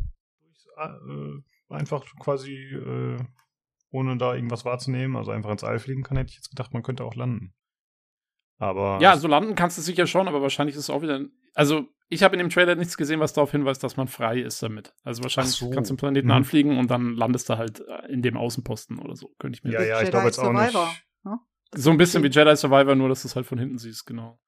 [0.78, 3.18] äh, einfach quasi äh,
[3.92, 6.84] ohne da irgendwas wahrzunehmen, also einfach ins All fliegen kann, hätte ich jetzt gedacht, man
[6.84, 7.54] könnte auch landen.
[8.58, 9.00] Aber.
[9.02, 11.22] Ja, so landen kannst du sicher schon, aber wahrscheinlich ist es auch wieder.
[11.54, 14.62] Also, ich habe in dem Trailer nichts gesehen, was darauf hinweist, dass man frei ist
[14.62, 14.94] damit.
[15.04, 15.70] Also wahrscheinlich so.
[15.70, 16.34] kannst du den Planeten mhm.
[16.34, 19.30] anfliegen und dann landest du halt äh, in dem Außenposten oder so.
[19.40, 20.74] Könnte ich mir Ja, ja, ich glaube jetzt auch nicht.
[21.24, 21.40] Ne?
[21.76, 24.40] So ein bisschen wie Jedi Survivor, nur dass du es halt von hinten siehst, genau.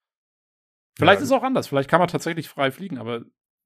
[0.98, 1.24] Vielleicht ja.
[1.24, 1.68] ist es auch anders.
[1.68, 3.22] Vielleicht kann man tatsächlich frei fliegen, aber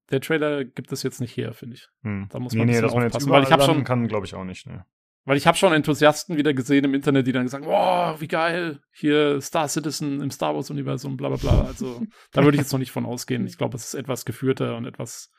[0.09, 1.87] der Trailer gibt es jetzt nicht her, finde ich.
[2.03, 2.27] Hm.
[2.29, 4.33] Da muss man nee, nee, dass man jetzt weil ich habe schon kann, glaube ich
[4.33, 4.65] auch nicht.
[4.65, 4.85] Ne.
[5.25, 8.81] Weil ich habe schon Enthusiasten wieder gesehen im Internet, die dann gesagt, wow, wie geil,
[8.91, 11.65] hier Star Citizen im Star Wars Universum, bla bla bla.
[11.65, 13.45] Also da würde ich jetzt noch nicht von ausgehen.
[13.45, 15.31] Ich glaube, es ist etwas geführter und etwas,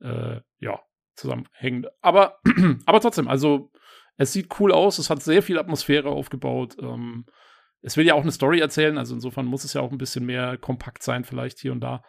[0.00, 0.80] äh, ja,
[1.14, 1.86] zusammenhängend.
[2.02, 2.40] Aber,
[2.86, 3.70] aber trotzdem, also
[4.16, 6.76] es sieht cool aus, es hat sehr viel Atmosphäre aufgebaut.
[6.78, 7.24] Ähm,
[7.82, 10.24] es will ja auch eine Story erzählen, also insofern muss es ja auch ein bisschen
[10.24, 12.02] mehr kompakt sein, vielleicht hier und da.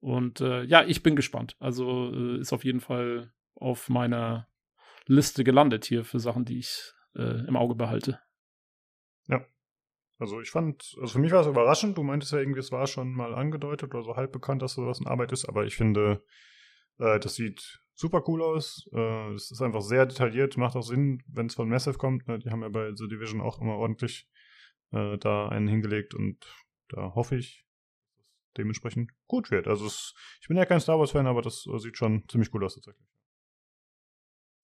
[0.00, 1.56] Und äh, ja, ich bin gespannt.
[1.58, 4.48] Also äh, ist auf jeden Fall auf meiner
[5.06, 8.20] Liste gelandet hier für Sachen, die ich äh, im Auge behalte.
[10.18, 11.98] Also ich fand, also für mich war es überraschend.
[11.98, 15.00] Du meintest ja irgendwie, es war schon mal angedeutet oder so halb bekannt, dass sowas
[15.00, 16.22] in Arbeit ist, aber ich finde,
[16.98, 18.88] äh, das sieht super cool aus.
[18.92, 22.26] Äh, es ist einfach sehr detailliert, macht auch Sinn, wenn es von Massive kommt.
[22.28, 22.38] Ne?
[22.38, 24.26] Die haben ja bei The Division auch immer ordentlich
[24.92, 26.46] äh, da einen hingelegt und
[26.88, 27.66] da hoffe ich,
[28.16, 29.66] dass es dementsprechend gut wird.
[29.68, 32.64] Also es, ich bin ja kein Star Wars-Fan, aber das äh, sieht schon ziemlich cool
[32.64, 33.06] aus tatsächlich.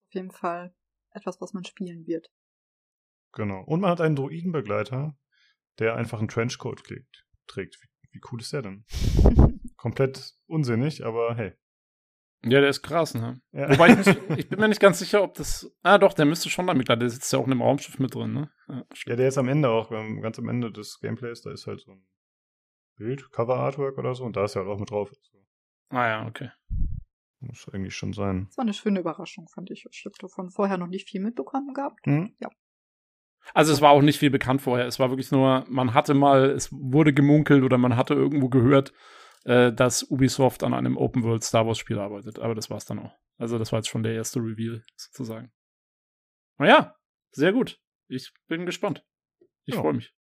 [0.09, 0.75] Auf jeden Fall
[1.11, 2.31] etwas, was man spielen wird.
[3.33, 3.63] Genau.
[3.65, 5.17] Und man hat einen Droidenbegleiter,
[5.79, 7.27] der einfach einen Trenchcoat trägt.
[7.47, 7.79] trägt.
[7.83, 8.85] Wie, wie cool ist der denn?
[9.77, 11.55] Komplett unsinnig, aber hey.
[12.45, 13.41] Ja, der ist krass, ne?
[13.53, 13.71] Ja.
[13.71, 15.71] Wobei ich, nicht, ich bin mir nicht ganz sicher, ob das.
[15.83, 16.97] Ah, doch, der müsste schon damit klar.
[16.97, 18.51] Der sitzt ja auch in einem Raumschiff mit drin, ne?
[18.69, 21.81] Ja, Ja, der ist am Ende auch, ganz am Ende des Gameplays, da ist halt
[21.81, 22.05] so ein
[22.97, 25.13] Bild, Cover-Artwork oder so, und da ist er halt auch mit drauf.
[25.91, 26.51] Ah, ja, okay.
[27.41, 28.47] Muss eigentlich schon sein.
[28.49, 29.87] Das war eine schöne Überraschung, fand ich.
[29.91, 32.05] Ich habe davon vorher noch nicht viel mitbekommen gehabt.
[32.07, 32.35] Hm?
[33.55, 34.87] Also es war auch nicht viel bekannt vorher.
[34.87, 38.93] Es war wirklich nur, man hatte mal, es wurde gemunkelt oder man hatte irgendwo gehört,
[39.45, 42.39] äh, dass Ubisoft an einem Open World Star Wars Spiel arbeitet.
[42.39, 43.19] Aber das war's dann auch.
[43.39, 45.53] Also das war jetzt schon der erste Reveal sozusagen.
[46.59, 46.97] Naja,
[47.33, 47.81] sehr gut.
[48.09, 49.05] Ich bin gespannt.
[49.65, 49.81] Ich Ja.
[49.81, 50.15] freue mich.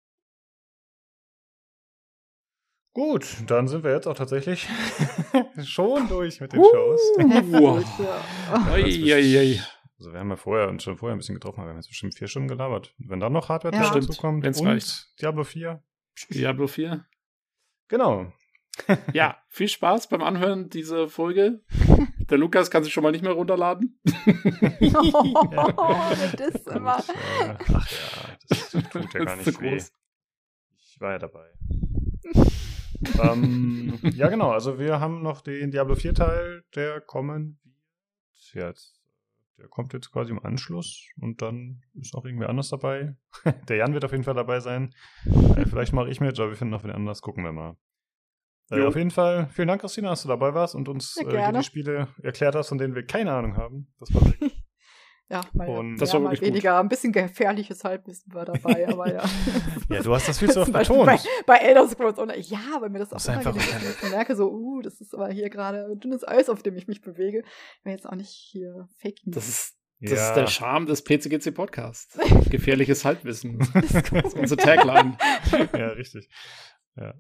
[2.94, 4.68] Gut, dann sind wir jetzt auch tatsächlich
[5.65, 6.65] schon durch mit den Uh.
[6.70, 7.01] Shows.
[7.18, 7.99] Wow.
[7.99, 8.73] Ja.
[8.73, 9.62] Eieiei.
[9.99, 11.89] Also wir haben ja vorher uns schon vorher ein bisschen getroffen, aber wir haben jetzt
[11.89, 12.94] bestimmt vier Stunden gelabert.
[12.99, 13.83] Wenn dann noch Hardware Ja.
[13.83, 15.09] dazu Stimmt, kommt wenn's und reicht.
[15.23, 15.83] Diablo 4.
[16.31, 17.07] Diablo 4.
[17.89, 18.31] Genau.
[19.12, 21.60] Ja, viel Spaß beim Anhören dieser Folge.
[22.31, 24.01] Der Lukas kann sich schon mal nicht mehr runterladen.
[24.07, 25.42] Oh,
[26.36, 26.97] das ist immer.
[26.97, 29.81] Und, äh, ach ja, das tut ja gar nicht zu weh.
[30.76, 31.51] Ich war ja dabei.
[33.23, 34.51] ähm, ja, genau.
[34.51, 37.59] Also wir haben noch den Diablo 4 Teil, der kommen
[38.52, 39.01] wird jetzt.
[39.59, 43.17] Der kommt jetzt quasi im Anschluss und dann ist auch irgendwer anders dabei.
[43.68, 44.94] der Jan wird auf jeden Fall dabei sein.
[45.25, 47.23] Äh, vielleicht mache ich mit, aber wir finden auch wen anders.
[47.23, 47.76] Gucken wir mal.
[48.73, 51.52] Äh, auf jeden Fall, vielen Dank, Christina, dass du dabei warst und uns Ja, äh,
[51.52, 53.92] die Spiele erklärt hast, von denen wir keine Ahnung haben.
[54.01, 54.62] Das war wirklich
[55.28, 56.42] Ja, mal, Und- Das war mal gut.
[56.42, 56.78] weniger.
[56.78, 59.25] Ein bisschen gefährliches Halbwissen war dabei, aber ja.
[59.89, 61.28] Ja, du hast das viel zu oft Beispiel bei, betont.
[61.47, 62.41] bei Elder Scrolls Online.
[62.41, 65.15] Ja, weil mir das auch Das ist immer einfach- ich merke so, uh, das ist
[65.15, 67.42] aber hier gerade dünnes Eis, auf dem ich mich bewege.
[67.78, 69.34] Ich will jetzt auch nicht hier Fake News.
[69.36, 70.28] Das ist, das Ja.
[70.28, 72.18] ist der Charme des PCGC Podcasts.
[72.51, 73.59] Gefährliches Halbwissen.
[73.59, 75.17] Das ist Das ist unsere Tagline.
[75.78, 76.28] ja, richtig.
[76.97, 77.15] Ja.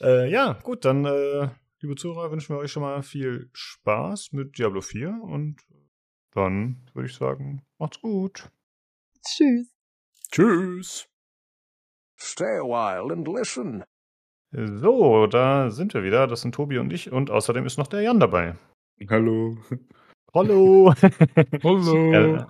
[0.00, 1.48] Äh, ja, gut, dann, äh,
[1.80, 5.56] liebe Zuhörer, wünschen wir euch schon mal viel Spaß mit Diablo 4 und
[6.32, 8.50] dann würde ich sagen, macht's gut.
[9.24, 9.68] Tschüss.
[10.30, 11.08] Tschüss.
[12.18, 13.84] Stay a while and listen.
[14.52, 16.26] So, da sind wir wieder.
[16.26, 18.56] Das sind Tobi und ich und außerdem ist noch der Jan dabei.
[19.08, 19.56] Hallo.
[20.34, 20.94] Hallo.
[21.62, 22.46] Hallo.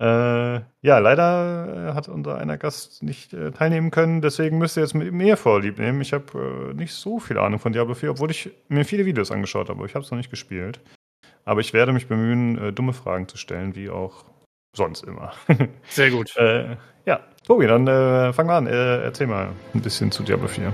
[0.00, 4.82] äh, ja, leider äh, hat unser einer Gast nicht äh, teilnehmen können, deswegen müsst ihr
[4.82, 6.00] jetzt mit mir vorlieb nehmen.
[6.00, 9.30] Ich habe äh, nicht so viel Ahnung von Diablo 4, obwohl ich mir viele Videos
[9.30, 10.80] angeschaut habe, aber ich habe es noch nicht gespielt.
[11.44, 14.24] Aber ich werde mich bemühen, äh, dumme Fragen zu stellen, wie auch
[14.76, 15.34] sonst immer.
[15.88, 16.36] Sehr gut.
[16.36, 18.66] äh, ja, Tobi, dann äh, fang mal an.
[18.66, 20.72] Äh, erzähl mal ein bisschen zu Diablo 4.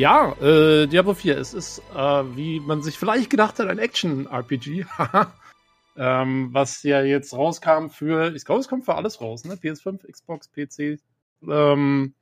[0.00, 4.86] Ja, äh, Diablo 4, es ist, äh, wie man sich vielleicht gedacht hat, ein Action-RPG.
[5.98, 9.56] ähm, was ja jetzt rauskam für, ich glaube, es kommt für alles raus, ne?
[9.56, 11.02] PS5, Xbox, PC.
[11.46, 12.14] Ähm,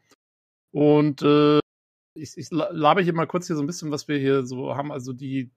[0.72, 1.60] und äh,
[2.14, 4.90] ich, ich labe hier mal kurz hier so ein bisschen, was wir hier so haben.
[4.90, 5.52] Also die,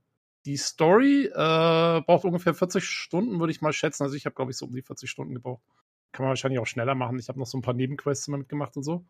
[0.46, 4.04] die Story äh, braucht ungefähr 40 Stunden, würde ich mal schätzen.
[4.04, 5.64] Also ich habe, glaube ich, so um die 40 Stunden gebraucht.
[6.12, 7.18] Kann man wahrscheinlich auch schneller machen.
[7.18, 9.06] Ich habe noch so ein paar Nebenquests mitgemacht und so.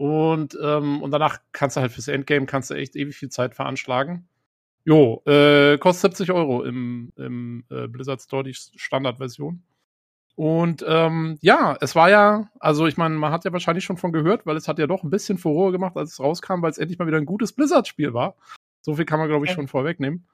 [0.00, 3.54] Und, ähm, und danach kannst du halt fürs Endgame kannst du echt ewig viel Zeit
[3.54, 4.26] veranschlagen.
[4.82, 9.62] Jo, äh, kostet 70 Euro im, im äh, Blizzard Store, die Standardversion.
[10.36, 14.10] Und ähm, ja, es war ja, also ich meine, man hat ja wahrscheinlich schon von
[14.10, 16.78] gehört, weil es hat ja doch ein bisschen Furore gemacht, als es rauskam, weil es
[16.78, 18.36] endlich mal wieder ein gutes Blizzard-Spiel war.
[18.80, 20.26] So viel kann man, glaube ich, schon vorwegnehmen.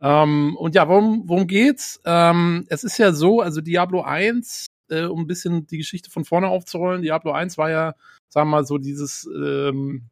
[0.00, 2.00] Ähm, und ja, worum, worum geht's?
[2.06, 6.24] Ähm, es ist ja so, also Diablo 1, äh, um ein bisschen die Geschichte von
[6.24, 7.94] vorne aufzurollen, Diablo 1 war ja,
[8.28, 10.08] sagen wir mal, so dieses ähm,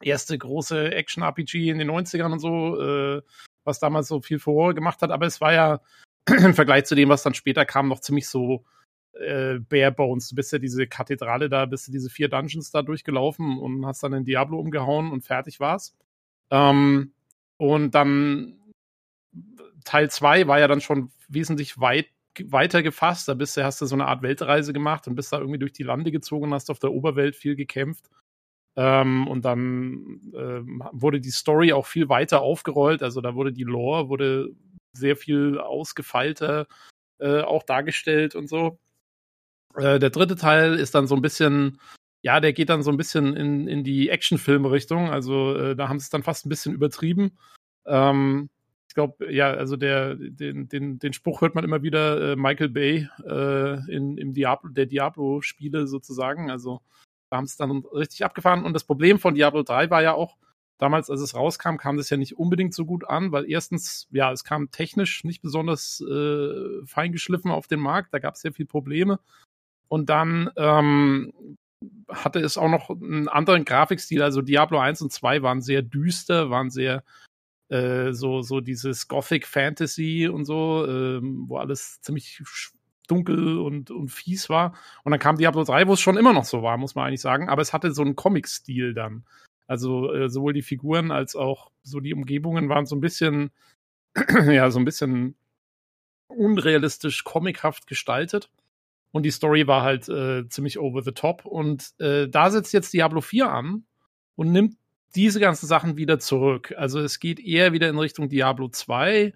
[0.00, 3.22] erste große Action-RPG in den 90ern und so, äh,
[3.64, 5.80] was damals so viel Furore gemacht hat, aber es war ja
[6.28, 8.64] im Vergleich zu dem, was dann später kam, noch ziemlich so
[9.12, 10.28] äh, bare bones.
[10.28, 14.02] Du bist ja diese Kathedrale da, bist du diese vier Dungeons da durchgelaufen und hast
[14.02, 15.96] dann in Diablo umgehauen und fertig war's.
[16.50, 17.12] Ähm,
[17.56, 18.58] und dann
[19.84, 22.06] Teil 2 war ja dann schon wesentlich weit
[22.44, 23.28] weiter gefasst.
[23.28, 25.72] Da bist du, hast du so eine Art Weltreise gemacht und bist da irgendwie durch
[25.72, 28.08] die Lande gezogen und hast auf der Oberwelt viel gekämpft.
[28.76, 33.02] Ähm, und dann ähm, wurde die Story auch viel weiter aufgerollt.
[33.02, 34.50] Also da wurde die Lore wurde
[34.92, 36.66] sehr viel ausgefeilter
[37.20, 38.78] äh, auch dargestellt und so.
[39.76, 41.80] Äh, der dritte Teil ist dann so ein bisschen,
[42.22, 45.10] ja, der geht dann so ein bisschen in, in die Actionfilm-Richtung.
[45.10, 47.38] Also äh, da haben sie es dann fast ein bisschen übertrieben.
[47.86, 48.50] Ähm,
[48.90, 52.70] ich glaube, ja, also der, den, den, den Spruch hört man immer wieder, äh, Michael
[52.70, 56.50] Bay äh, in, im Diablo, der Diablo-Spiele sozusagen.
[56.50, 56.80] Also
[57.30, 58.64] da haben es dann richtig abgefahren.
[58.64, 60.36] Und das Problem von Diablo 3 war ja auch,
[60.78, 64.32] damals, als es rauskam, kam das ja nicht unbedingt so gut an, weil erstens, ja,
[64.32, 68.66] es kam technisch nicht besonders äh, feingeschliffen auf den Markt, da gab es sehr viele
[68.66, 69.20] Probleme.
[69.86, 71.32] Und dann ähm,
[72.08, 76.50] hatte es auch noch einen anderen Grafikstil, also Diablo 1 und 2 waren sehr düster,
[76.50, 77.04] waren sehr
[77.70, 82.42] äh, so, so dieses Gothic Fantasy und so, äh, wo alles ziemlich
[83.06, 84.74] dunkel und, und fies war.
[85.04, 87.20] Und dann kam Diablo 3, wo es schon immer noch so war, muss man eigentlich
[87.20, 87.48] sagen.
[87.48, 89.24] Aber es hatte so einen Comic-Stil dann.
[89.66, 93.50] Also äh, sowohl die Figuren als auch so die Umgebungen waren so ein bisschen,
[94.46, 95.36] ja, so ein bisschen
[96.28, 98.50] unrealistisch comichaft gestaltet.
[99.12, 101.44] Und die Story war halt äh, ziemlich over the top.
[101.46, 103.84] Und äh, da setzt jetzt Diablo 4 an
[104.36, 104.76] und nimmt
[105.14, 106.74] diese ganzen Sachen wieder zurück.
[106.76, 109.32] Also es geht eher wieder in Richtung Diablo 2.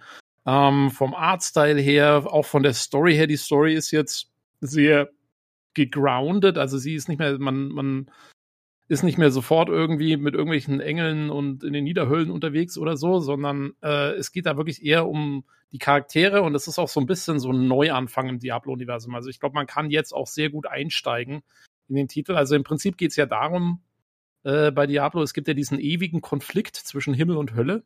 [0.46, 3.26] Ähm, vom Artstyle her, auch von der Story her.
[3.26, 4.30] Die Story ist jetzt
[4.60, 5.10] sehr
[5.72, 6.58] gegroundet.
[6.58, 8.10] Also sie ist nicht mehr, man, man
[8.88, 13.18] ist nicht mehr sofort irgendwie mit irgendwelchen Engeln und in den Niederhöllen unterwegs oder so,
[13.18, 17.00] sondern äh, es geht da wirklich eher um die Charaktere und es ist auch so
[17.00, 19.14] ein bisschen so ein Neuanfang im Diablo-Universum.
[19.14, 21.42] Also ich glaube, man kann jetzt auch sehr gut einsteigen
[21.88, 22.36] in den Titel.
[22.36, 23.80] Also im Prinzip geht es ja darum,
[24.44, 27.82] äh, bei Diablo, es gibt ja diesen ewigen Konflikt zwischen Himmel und Hölle.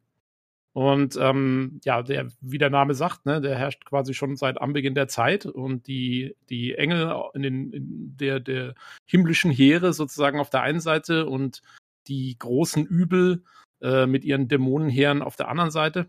[0.73, 4.95] Und ähm, ja, der, wie der Name sagt, ne, der herrscht quasi schon seit Anbeginn
[4.95, 8.75] der Zeit und die, die Engel in den in der, der
[9.07, 11.63] himmlischen Heere sozusagen auf der einen Seite und
[12.07, 13.43] die großen Übel
[13.81, 16.09] äh, mit ihren Dämonenheeren auf der anderen Seite.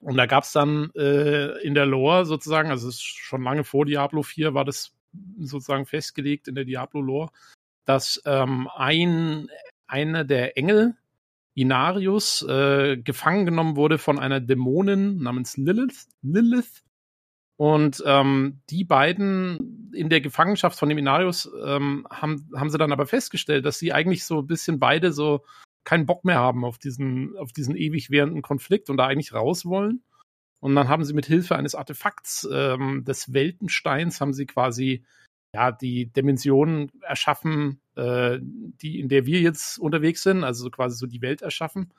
[0.00, 4.22] Und da gab es dann äh, in der Lore sozusagen, also schon lange vor Diablo
[4.22, 4.94] 4 war das
[5.38, 7.30] sozusagen festgelegt in der Diablo-Lore,
[7.86, 9.48] dass ähm, ein,
[9.86, 10.94] einer der Engel
[11.54, 16.06] Inarius äh, gefangen genommen wurde von einer Dämonin namens Lilith.
[16.20, 16.82] Lilith.
[17.56, 22.92] Und ähm, die beiden in der Gefangenschaft von dem Inarius ähm, haben, haben sie dann
[22.92, 25.46] aber festgestellt, dass sie eigentlich so ein bisschen beide so
[25.84, 29.64] keinen Bock mehr haben auf diesen, auf diesen ewig währenden Konflikt und da eigentlich raus
[29.64, 30.02] wollen.
[30.60, 35.04] Und dann haben sie mit Hilfe eines Artefakts ähm, des Weltensteins haben sie quasi
[35.56, 41.06] ja die Dimension erschaffen, äh, die, in der wir jetzt unterwegs sind, also quasi so
[41.06, 41.92] die Welt erschaffen,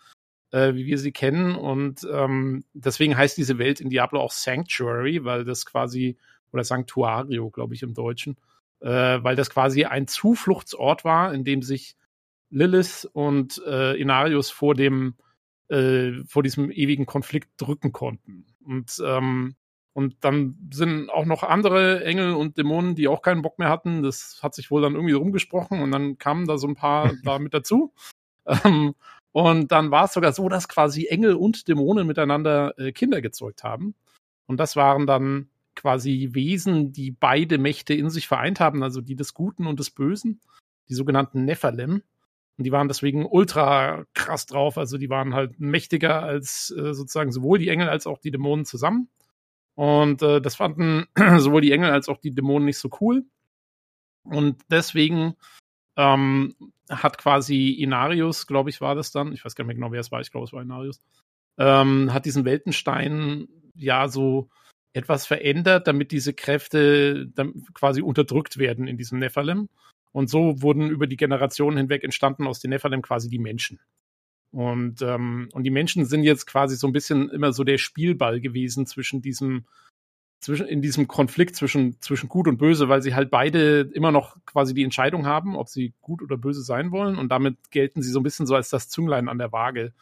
[0.51, 1.55] äh, wie wir sie kennen.
[1.55, 6.17] Und ähm, deswegen heißt diese Welt in Diablo auch Sanctuary, weil das quasi,
[6.51, 8.37] oder Sanctuario, glaube ich, im Deutschen,
[8.79, 11.95] äh, weil das quasi ein Zufluchtsort war, in dem sich
[12.51, 15.15] Lilith und äh, Inarius vor dem
[15.69, 18.45] äh, vor diesem ewigen Konflikt drücken konnten.
[18.63, 19.55] Und ähm,
[19.97, 24.03] und dann sind auch noch andere Engel und Dämonen, die auch keinen Bock mehr hatten.
[24.03, 27.39] Das hat sich wohl dann irgendwie rumgesprochen und dann kamen da so ein paar da
[27.39, 27.91] mit dazu.
[28.45, 28.93] Ähm,
[29.31, 33.63] und dann war es sogar so, dass quasi Engel und Dämonen miteinander äh, Kinder gezeugt
[33.63, 33.95] haben.
[34.45, 39.15] Und das waren dann quasi Wesen, die beide Mächte in sich vereint haben, also die
[39.15, 40.41] des Guten und des Bösen,
[40.89, 42.03] die sogenannten Nephalem.
[42.59, 44.77] Und die waren deswegen ultra krass drauf.
[44.77, 48.65] Also die waren halt mächtiger als äh, sozusagen sowohl die Engel als auch die Dämonen
[48.65, 49.09] zusammen.
[49.77, 51.05] Und äh, das fanden
[51.37, 53.25] sowohl die Engel als auch die Dämonen nicht so cool.
[54.23, 55.35] Und deswegen
[55.95, 56.55] ähm,
[56.89, 59.99] hat quasi Inarius, glaube ich, war das dann, ich weiß gar nicht mehr genau, wer
[59.99, 60.99] es war, ich glaube, es war Inarius,
[61.59, 64.49] ähm, hat diesen Weltenstein ja so
[64.93, 69.69] etwas verändert, damit diese Kräfte dann quasi unterdrückt werden in diesem Nephalem.
[70.11, 73.79] Und so wurden über die Generationen hinweg entstanden aus den Nephalem quasi die Menschen.
[74.51, 78.39] Und, ähm, und die Menschen sind jetzt quasi so ein bisschen immer so der Spielball
[78.39, 79.65] gewesen zwischen diesem,
[80.39, 84.37] zwischen, in diesem Konflikt zwischen, zwischen Gut und Böse, weil sie halt beide immer noch
[84.45, 87.17] quasi die Entscheidung haben, ob sie gut oder böse sein wollen.
[87.17, 89.93] Und damit gelten sie so ein bisschen so als das Zünglein an der Waage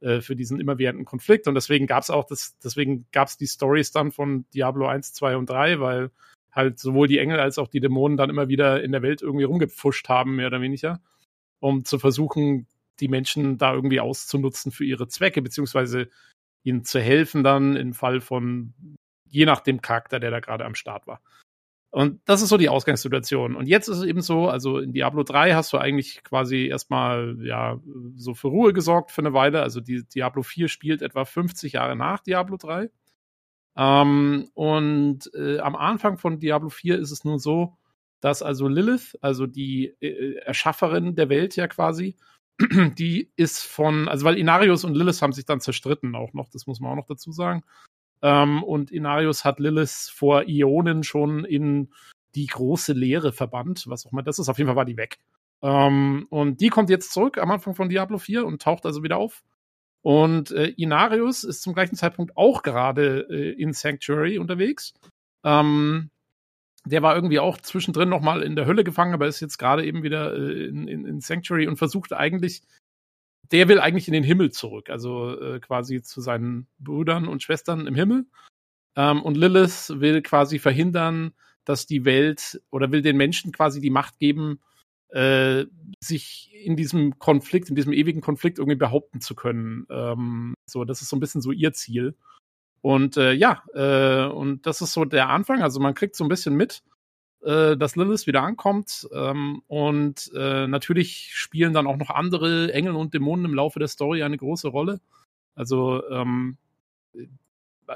[0.00, 1.48] äh, für diesen immerwährenden Konflikt.
[1.48, 5.12] Und deswegen gab es auch das, deswegen gab es die Stories dann von Diablo 1,
[5.14, 6.10] 2 und 3, weil
[6.52, 9.44] halt sowohl die Engel als auch die Dämonen dann immer wieder in der Welt irgendwie
[9.44, 11.00] rumgepfuscht haben, mehr oder weniger,
[11.60, 12.66] um zu versuchen,
[13.00, 16.08] die Menschen da irgendwie auszunutzen für ihre Zwecke, beziehungsweise
[16.62, 18.74] ihnen zu helfen dann im Fall von,
[19.26, 21.20] je nach dem Charakter, der da gerade am Start war.
[21.90, 23.56] Und das ist so die Ausgangssituation.
[23.56, 27.38] Und jetzt ist es eben so, also in Diablo 3 hast du eigentlich quasi erstmal,
[27.40, 27.80] ja,
[28.14, 29.62] so für Ruhe gesorgt für eine Weile.
[29.62, 32.90] Also die Diablo 4 spielt etwa 50 Jahre nach Diablo 3.
[33.76, 37.78] Ähm, und äh, am Anfang von Diablo 4 ist es nun so,
[38.20, 42.16] dass also Lilith, also die äh, Erschafferin der Welt ja quasi,
[42.98, 46.66] die ist von, also weil Inarius und Lilith haben sich dann zerstritten auch noch, das
[46.66, 47.62] muss man auch noch dazu sagen.
[48.20, 51.92] Ähm, und Inarius hat Lilith vor Ionen schon in
[52.34, 54.48] die große Leere verbannt, was auch immer das ist.
[54.48, 55.18] Auf jeden Fall war die weg.
[55.62, 59.16] Ähm, und die kommt jetzt zurück am Anfang von Diablo 4 und taucht also wieder
[59.16, 59.42] auf.
[60.02, 64.94] Und äh, Inarius ist zum gleichen Zeitpunkt auch gerade äh, in Sanctuary unterwegs.
[65.44, 66.10] Ähm,
[66.84, 69.84] der war irgendwie auch zwischendrin noch mal in der Hölle gefangen, aber ist jetzt gerade
[69.84, 72.62] eben wieder äh, in, in, in Sanctuary und versucht eigentlich
[73.52, 77.86] der will eigentlich in den Himmel zurück, also äh, quasi zu seinen Brüdern und Schwestern
[77.86, 78.26] im Himmel.
[78.96, 81.32] Ähm, und Lilith will quasi verhindern,
[81.64, 84.60] dass die Welt oder will den Menschen quasi die Macht geben,
[85.10, 85.64] äh,
[86.00, 89.86] sich in diesem Konflikt, in diesem ewigen Konflikt irgendwie behaupten zu können.
[89.90, 92.16] Ähm, so, das ist so ein bisschen so ihr Ziel.
[92.80, 95.62] Und äh, ja, äh, und das ist so der Anfang.
[95.62, 96.82] Also man kriegt so ein bisschen mit,
[97.42, 99.08] äh, dass Lilith wieder ankommt.
[99.12, 103.88] Ähm, und äh, natürlich spielen dann auch noch andere Engel und Dämonen im Laufe der
[103.88, 105.00] Story eine große Rolle.
[105.54, 106.56] Also ähm,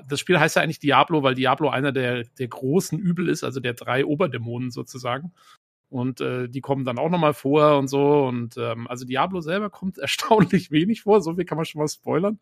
[0.09, 3.61] das Spiel heißt ja eigentlich Diablo, weil Diablo einer der, der großen Übel ist, also
[3.61, 5.33] der drei Oberdämonen sozusagen.
[5.91, 8.25] Und äh, die kommen dann auch nochmal vor und so.
[8.25, 11.89] Und ähm, also Diablo selber kommt erstaunlich wenig vor, so viel kann man schon mal
[11.89, 12.39] spoilern.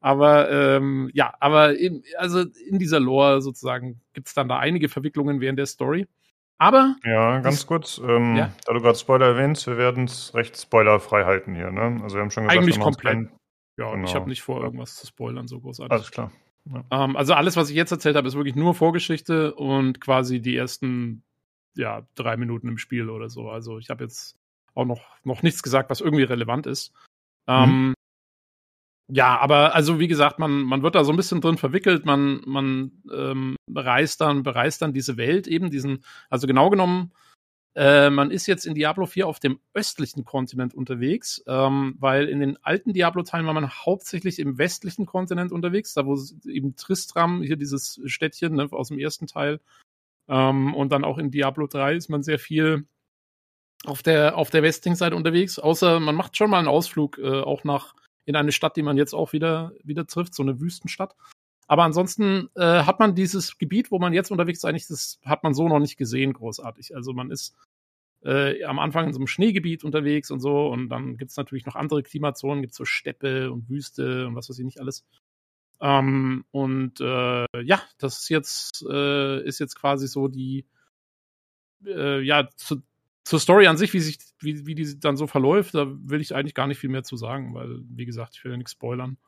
[0.00, 4.88] Aber ähm, ja, aber in, also in dieser Lore sozusagen gibt es dann da einige
[4.88, 6.06] Verwicklungen während der Story.
[6.58, 6.96] Aber.
[7.04, 8.52] Ja, ganz kurz, ähm, ja?
[8.66, 12.00] da du gerade Spoiler erwähnst, wir werden es recht spoilerfrei halten hier, ne?
[12.02, 13.28] Also wir haben schon gesagt, eigentlich komplett.
[13.76, 14.04] Ja, genau.
[14.04, 15.92] ich habe nicht vor, irgendwas zu spoilern, so großartig.
[15.92, 16.32] Alles klar.
[16.64, 17.04] Ja.
[17.04, 20.56] Ähm, also alles, was ich jetzt erzählt habe, ist wirklich nur Vorgeschichte und quasi die
[20.56, 21.22] ersten
[21.76, 23.48] ja, drei Minuten im Spiel oder so.
[23.48, 24.36] Also ich habe jetzt
[24.74, 26.92] auch noch, noch nichts gesagt, was irgendwie relevant ist.
[27.46, 27.94] Ähm, mhm.
[29.10, 32.42] Ja, aber also wie gesagt, man, man wird da so ein bisschen drin verwickelt, man,
[32.44, 37.12] man ähm, bereist dann, bereist dann diese Welt eben, diesen, also genau genommen,
[37.74, 42.40] äh, man ist jetzt in Diablo 4 auf dem östlichen Kontinent unterwegs, ähm, weil in
[42.40, 47.56] den alten Diablo-Teilen war man hauptsächlich im westlichen Kontinent unterwegs, da wo eben Tristram, hier
[47.56, 49.60] dieses Städtchen ne, aus dem ersten Teil,
[50.28, 52.86] ähm, und dann auch in Diablo 3 ist man sehr viel
[53.84, 57.40] auf der, auf der westlichen Seite unterwegs, außer man macht schon mal einen Ausflug äh,
[57.40, 57.94] auch nach
[58.28, 61.16] in eine Stadt, die man jetzt auch wieder, wieder trifft, so eine Wüstenstadt.
[61.66, 65.44] Aber ansonsten äh, hat man dieses Gebiet, wo man jetzt unterwegs ist, eigentlich, das hat
[65.44, 66.94] man so noch nicht gesehen, großartig.
[66.94, 67.56] Also man ist
[68.22, 71.64] äh, am Anfang in so einem Schneegebiet unterwegs und so, und dann gibt es natürlich
[71.64, 75.06] noch andere Klimazonen, gibt so Steppe und Wüste und was weiß ich nicht alles.
[75.80, 80.66] Ähm, und äh, ja, das ist jetzt, äh, ist jetzt quasi so die,
[81.86, 82.82] äh, ja, zu,
[83.28, 86.34] zur Story an sich, wie sich, wie, wie die dann so verläuft, da will ich
[86.34, 89.18] eigentlich gar nicht viel mehr zu sagen, weil, wie gesagt, ich will ja nichts spoilern.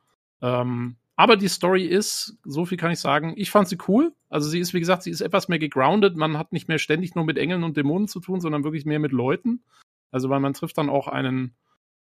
[0.41, 4.15] Ähm, aber die Story ist, so viel kann ich sagen, ich fand sie cool.
[4.31, 6.17] Also sie ist, wie gesagt, sie ist etwas mehr gegroundet.
[6.17, 9.01] Man hat nicht mehr ständig nur mit Engeln und Dämonen zu tun, sondern wirklich mehr
[9.01, 9.63] mit Leuten.
[10.11, 11.55] Also weil man trifft dann auch einen,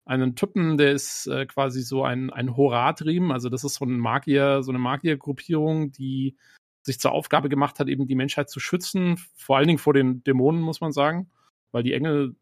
[0.06, 3.30] einen Typen, der ist äh, quasi so ein, ein Horatrim.
[3.30, 6.36] Also das ist so ein Magier, so eine Magiergruppierung, die
[6.82, 10.24] sich zur Aufgabe gemacht hat, eben die Menschheit zu schützen, vor allen Dingen vor den
[10.24, 11.30] Dämonen, muss man sagen
[11.76, 12.34] weil die Engel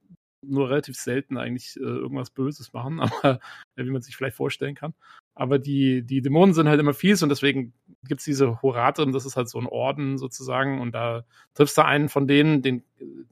[0.44, 3.40] nur relativ selten eigentlich äh, irgendwas Böses machen, aber
[3.76, 4.94] äh, wie man sich vielleicht vorstellen kann.
[5.34, 7.74] Aber die, die Dämonen sind halt immer fies und deswegen
[8.08, 10.80] gibt's diese Horatem, das ist halt so ein Orden sozusagen.
[10.80, 12.84] Und da triffst du einen von denen, den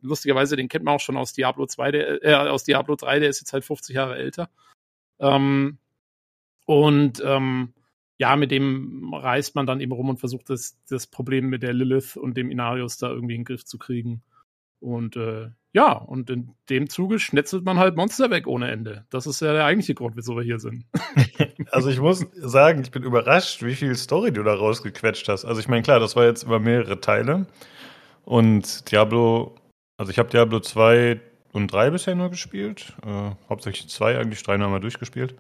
[0.02, 3.30] lustigerweise, den kennt man auch schon aus Diablo 2, der, äh, aus Diablo 3, der
[3.30, 4.50] ist jetzt halt 50 Jahre älter.
[5.20, 5.78] Ähm,
[6.66, 7.76] und ähm,
[8.18, 11.74] ja, mit dem reist man dann eben rum und versucht das, das Problem mit der
[11.74, 14.24] Lilith und dem Inarius da irgendwie in den Griff zu kriegen.
[14.80, 19.06] Und äh, ja, und in dem Zuge schnetzelt man halt Monster weg ohne Ende.
[19.10, 20.86] Das ist ja der eigentliche Grund, wieso wir hier sind.
[21.72, 25.46] Also ich muss sagen, ich bin überrascht, wie viel Story du da rausgequetscht hast.
[25.46, 27.46] Also ich meine, klar, das war jetzt über mehrere Teile.
[28.26, 29.56] Und Diablo,
[29.98, 31.22] also ich habe Diablo 2
[31.54, 32.94] und 3 bisher nur gespielt.
[33.06, 35.36] Äh, hauptsächlich 2 eigentlich, 3 haben wir durchgespielt.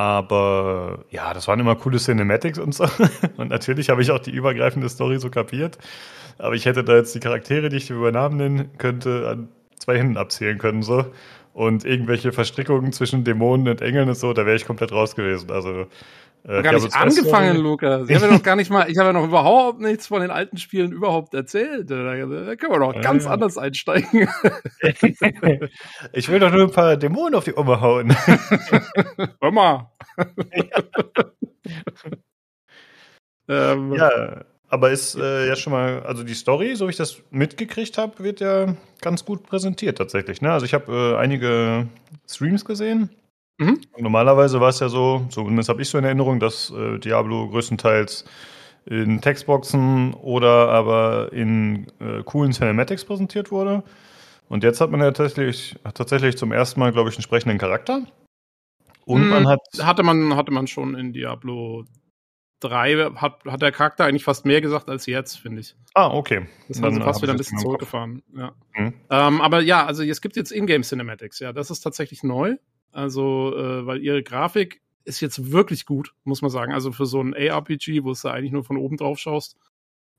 [0.00, 2.86] Aber ja, das waren immer coole Cinematics und so.
[3.36, 5.76] Und natürlich habe ich auch die übergreifende Story so kapiert.
[6.38, 9.48] Aber ich hätte da jetzt die Charaktere, die ich über Namen nennen könnte, an
[9.78, 10.82] zwei Händen abzählen können.
[10.82, 11.04] so
[11.52, 15.50] Und irgendwelche Verstrickungen zwischen Dämonen und Engeln und so, da wäre ich komplett raus gewesen.
[15.50, 15.86] Also
[16.44, 18.08] äh, gar nicht angefangen, Lukas.
[18.08, 20.30] Ich habe ja noch gar nicht mal, ich habe ja noch überhaupt nichts von den
[20.30, 21.90] alten Spielen überhaupt erzählt.
[21.90, 23.30] Da, können wir doch ganz ja.
[23.30, 24.28] anders einsteigen.
[26.12, 28.16] ich will doch nur ein paar Dämonen auf die Oma hauen.
[29.40, 29.90] Mal.
[33.48, 37.22] ähm, ja, aber ist äh, ja schon mal, also die Story, so wie ich das
[37.30, 40.42] mitgekriegt habe, wird ja ganz gut präsentiert tatsächlich.
[40.42, 40.52] Ne?
[40.52, 41.88] Also ich habe äh, einige
[42.26, 43.10] Streams gesehen
[43.60, 43.78] Mhm.
[43.98, 48.24] Normalerweise war es ja so, zumindest habe ich so in Erinnerung, dass äh, Diablo größtenteils
[48.86, 53.82] in Textboxen oder aber in äh, coolen Cinematics präsentiert wurde.
[54.48, 58.02] Und jetzt hat man ja tatsächlich, tatsächlich zum ersten Mal, glaube ich, einen sprechenden Charakter.
[59.14, 59.60] Und man hat.
[59.80, 61.84] Hatte man, hatte man schon in Diablo
[62.60, 65.74] 3, hat, hat der Charakter eigentlich fast mehr gesagt als jetzt, finde ich.
[65.94, 66.46] Ah, okay.
[66.68, 68.22] Das haben sie fast wieder ein bisschen zurückgefahren.
[68.34, 68.52] Ja.
[68.76, 68.94] Mhm.
[69.10, 72.56] Ähm, aber ja, also es gibt jetzt Ingame Cinematics, ja, das ist tatsächlich neu.
[72.92, 76.72] Also, äh, weil ihre Grafik ist jetzt wirklich gut, muss man sagen.
[76.72, 79.56] Also für so ein ARPG, wo es da eigentlich nur von oben drauf schaust,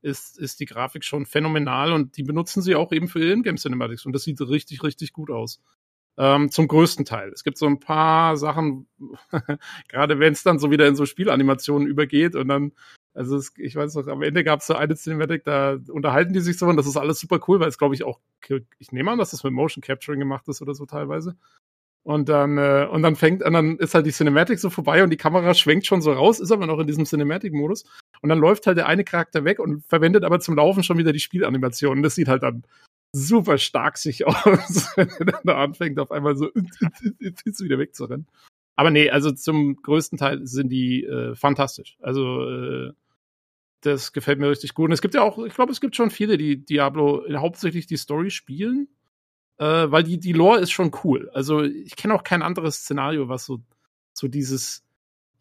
[0.00, 4.04] ist, ist die Grafik schon phänomenal und die benutzen sie auch eben für In-Game Cinematics
[4.04, 5.60] und das sieht richtig, richtig gut aus.
[6.18, 7.30] Ähm, zum größten Teil.
[7.30, 8.86] Es gibt so ein paar Sachen,
[9.88, 12.72] gerade wenn es dann so wieder in so Spielanimationen übergeht und dann,
[13.14, 16.40] also es, ich weiß noch, am Ende gab es so eine Cinematic, da unterhalten die
[16.40, 18.20] sich so und das ist alles super cool, weil es glaube ich auch,
[18.78, 21.34] ich nehme an, dass das mit Motion Capturing gemacht ist oder so teilweise.
[22.04, 25.10] Und dann, äh, und dann fängt, und dann ist halt die Cinematic so vorbei und
[25.10, 27.84] die Kamera schwenkt schon so raus, ist aber noch in diesem Cinematic-Modus.
[28.22, 31.12] Und dann läuft halt der eine Charakter weg und verwendet aber zum Laufen schon wieder
[31.12, 32.02] die Spielanimation.
[32.02, 32.64] Das sieht halt dann
[33.12, 38.26] super stark sich aus, wenn er dann da anfängt, auf einmal so wieder wegzurennen.
[38.76, 41.98] Aber nee, also zum größten Teil sind die äh, fantastisch.
[42.00, 42.92] Also äh,
[43.82, 44.86] das gefällt mir richtig gut.
[44.86, 47.96] Und es gibt ja auch, ich glaube, es gibt schon viele, die Diablo hauptsächlich die
[47.96, 48.88] Story spielen
[49.62, 51.30] äh, weil die, die Lore ist schon cool.
[51.34, 53.60] Also ich kenne auch kein anderes Szenario, was so,
[54.12, 54.84] so dieses,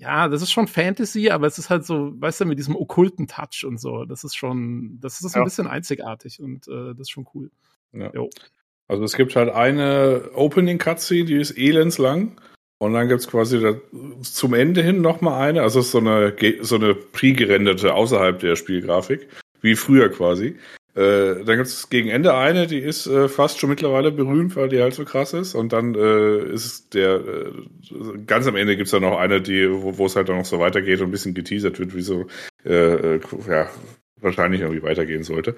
[0.02, 3.28] ja, das ist schon Fantasy, aber es ist halt so, weißt du, mit diesem okkulten
[3.28, 4.04] Touch und so.
[4.06, 5.42] Das ist schon, das ist ja.
[5.42, 7.52] ein bisschen einzigartig und äh, das ist schon cool.
[7.94, 8.12] Ja.
[8.88, 12.42] Also es gibt halt eine Opening Cutscene, die ist elendslang.
[12.80, 13.76] Und dann gibt's quasi da,
[14.24, 19.28] zum Ende hin nochmal eine, also so eine, so eine pre-gerenderte außerhalb der Spielgrafik,
[19.62, 20.58] wie früher quasi.
[20.94, 24.68] Äh, dann gibt es gegen Ende eine, die ist äh, fast schon mittlerweile berühmt, weil
[24.68, 25.56] die halt so krass ist.
[25.56, 27.52] Und dann äh, ist der, äh,
[28.28, 31.00] ganz am Ende gibt's dann noch eine, die, wo es halt dann noch so weitergeht
[31.00, 32.28] und ein bisschen geteasert wird, wie so,
[32.66, 33.70] äh, äh, ja,
[34.20, 35.56] wahrscheinlich irgendwie weitergehen sollte.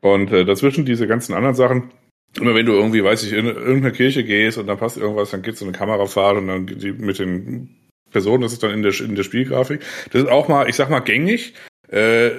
[0.00, 1.90] Und äh, dazwischen diese ganzen anderen Sachen,
[2.36, 5.42] immer wenn du irgendwie, weiß ich, in irgendeine Kirche gehst und dann passt irgendwas, dann
[5.42, 7.76] gibt's so eine Kamerafahrt und dann die mit den
[8.10, 9.80] Personen, das ist dann in der, in der Spielgrafik.
[10.12, 11.54] Das ist auch mal, ich sag mal, gängig.
[11.88, 12.30] Äh,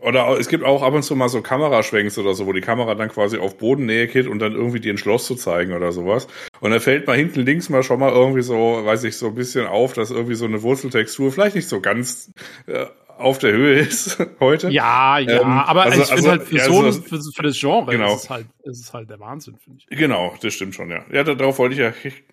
[0.00, 2.94] oder es gibt auch ab und zu mal so Kameraschwenks oder so, wo die Kamera
[2.94, 6.28] dann quasi auf Bodennähe geht und dann irgendwie dir ein Schloss zu zeigen oder sowas.
[6.60, 9.34] Und dann fällt mal hinten links mal schon mal irgendwie so, weiß ich, so ein
[9.34, 12.30] bisschen auf, dass irgendwie so eine Wurzeltextur vielleicht nicht so ganz
[12.66, 12.86] äh,
[13.18, 14.70] auf der Höhe ist heute.
[14.70, 17.42] Ja, ja, ähm, aber also, ich finde also, halt für ja, so also, für, für,
[17.42, 18.14] das Genre genau.
[18.14, 19.98] ist, es halt, ist es halt der Wahnsinn, finde ich.
[19.98, 21.04] Genau, das stimmt schon, ja.
[21.12, 21.92] Ja, darauf wollte ich ja,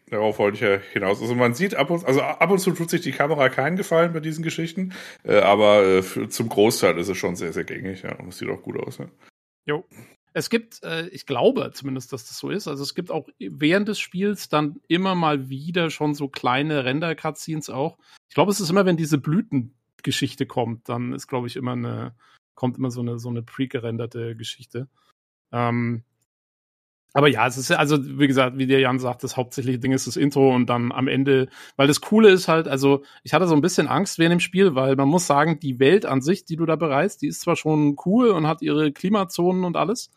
[0.09, 1.21] darauf wollte ich ja hinaus.
[1.21, 4.13] Also man sieht ab und, also ab und zu tut sich die Kamera keinen Gefallen
[4.13, 8.03] bei diesen Geschichten, äh, aber äh, für, zum Großteil ist es schon sehr, sehr gängig,
[8.03, 8.15] ja.
[8.15, 9.05] Und es sieht auch gut aus, ja.
[9.65, 9.83] Jo.
[10.37, 12.67] Es gibt, äh, ich glaube zumindest, dass das so ist.
[12.67, 17.69] Also es gibt auch während des Spiels dann immer mal wieder schon so kleine Render-Cutscenes
[17.69, 17.97] auch.
[18.27, 21.73] Ich glaube, es ist immer, wenn diese Blüten Geschichte kommt, dann ist, glaube ich, immer
[21.73, 22.15] eine,
[22.55, 24.87] kommt immer so eine, so eine pre-gerenderte Geschichte.
[25.51, 26.03] Ähm,
[27.13, 30.05] aber ja, es ist also, wie gesagt, wie der Jan sagt, das hauptsächliche Ding ist
[30.05, 33.55] das Intro und dann am Ende, weil das Coole ist halt, also ich hatte so
[33.55, 36.57] ein bisschen Angst während dem Spiel, weil man muss sagen, die Welt an sich, die
[36.57, 40.11] du da bereist, die ist zwar schon cool und hat ihre Klimazonen und alles,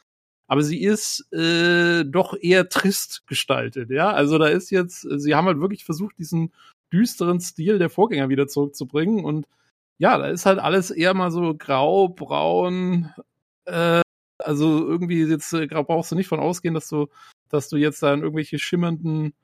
[0.49, 4.11] aber sie ist äh, doch eher trist gestaltet, ja.
[4.11, 6.53] Also da ist jetzt, sie haben halt wirklich versucht, diesen
[6.93, 9.25] düsteren Stil der Vorgänger wieder zurückzubringen.
[9.25, 9.47] Und
[9.99, 13.13] ja, da ist halt alles eher mal so grau, braun.
[13.67, 14.03] Äh,
[14.39, 17.09] also irgendwie jetzt äh, brauchst du nicht von ausgehen, dass du,
[17.49, 19.35] dass du jetzt da in irgendwelche schimmernden,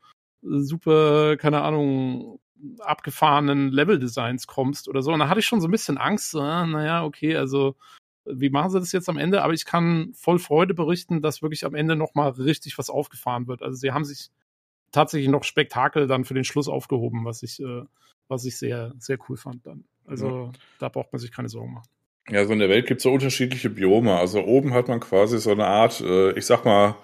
[0.43, 2.41] super, keine Ahnung,
[2.81, 5.13] abgefahrenen Level-Designs kommst oder so.
[5.13, 7.77] Und da hatte ich schon so ein bisschen Angst, so, ah, naja, okay, also
[8.25, 9.43] wie machen sie das jetzt am Ende?
[9.43, 13.63] Aber ich kann voll Freude berichten, dass wirklich am Ende nochmal richtig was aufgefahren wird.
[13.63, 14.31] Also sie haben sich
[14.93, 17.83] tatsächlich noch Spektakel dann für den Schluss aufgehoben, was ich, äh,
[18.29, 19.85] was ich sehr, sehr cool fand dann.
[20.07, 20.53] Also ja.
[20.79, 21.89] da braucht man sich keine Sorgen machen.
[22.31, 24.17] Ja, so in der Welt gibt es so unterschiedliche Biome.
[24.17, 26.97] Also oben hat man quasi so eine Art, äh, ich sag mal,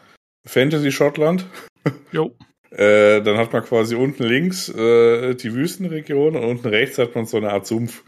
[0.47, 1.47] Fantasy-Schottland.
[2.13, 2.37] Jo.
[2.71, 7.25] äh, dann hat man quasi unten links äh, die Wüstenregion und unten rechts hat man
[7.25, 8.05] so eine Art Sumpf.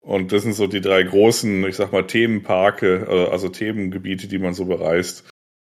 [0.00, 4.38] Und das sind so die drei großen, ich sag mal, Themenparke, äh, also Themengebiete, die
[4.38, 5.28] man so bereist.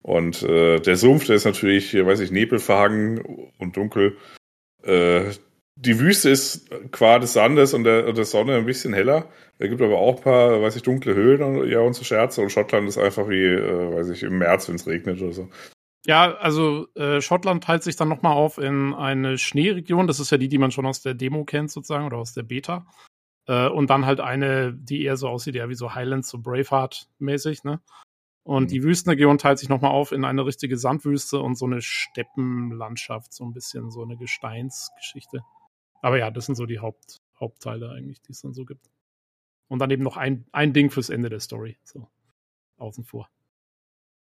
[0.03, 4.17] Und äh, der Sumpf, der ist natürlich, weiß ich, nebelverhangen und dunkel.
[4.83, 5.31] Äh,
[5.75, 9.29] die Wüste ist qua des Sandes und der, der Sonne ein bisschen heller.
[9.57, 12.41] Es gibt aber auch ein paar, weiß ich, dunkle Höhlen und, ja, und so Scherze.
[12.41, 15.49] Und Schottland ist einfach wie, äh, weiß ich, im März, wenn es regnet oder so.
[16.05, 20.07] Ja, also äh, Schottland teilt sich dann nochmal auf in eine Schneeregion.
[20.07, 22.43] Das ist ja die, die man schon aus der Demo kennt, sozusagen, oder aus der
[22.43, 22.87] Beta.
[23.47, 27.63] Äh, und dann halt eine, die eher so aussieht, ja, wie so Highlands, so Braveheart-mäßig,
[27.63, 27.81] ne?
[28.43, 28.67] Und mhm.
[28.69, 33.45] die Wüstenregion teilt sich nochmal auf in eine richtige Sandwüste und so eine Steppenlandschaft, so
[33.45, 35.43] ein bisschen so eine Gesteinsgeschichte.
[36.01, 38.89] Aber ja, das sind so die Haupt, Hauptteile eigentlich, die es dann so gibt.
[39.67, 42.07] Und dann eben noch ein, ein Ding fürs Ende der Story, so
[42.77, 43.29] außen vor.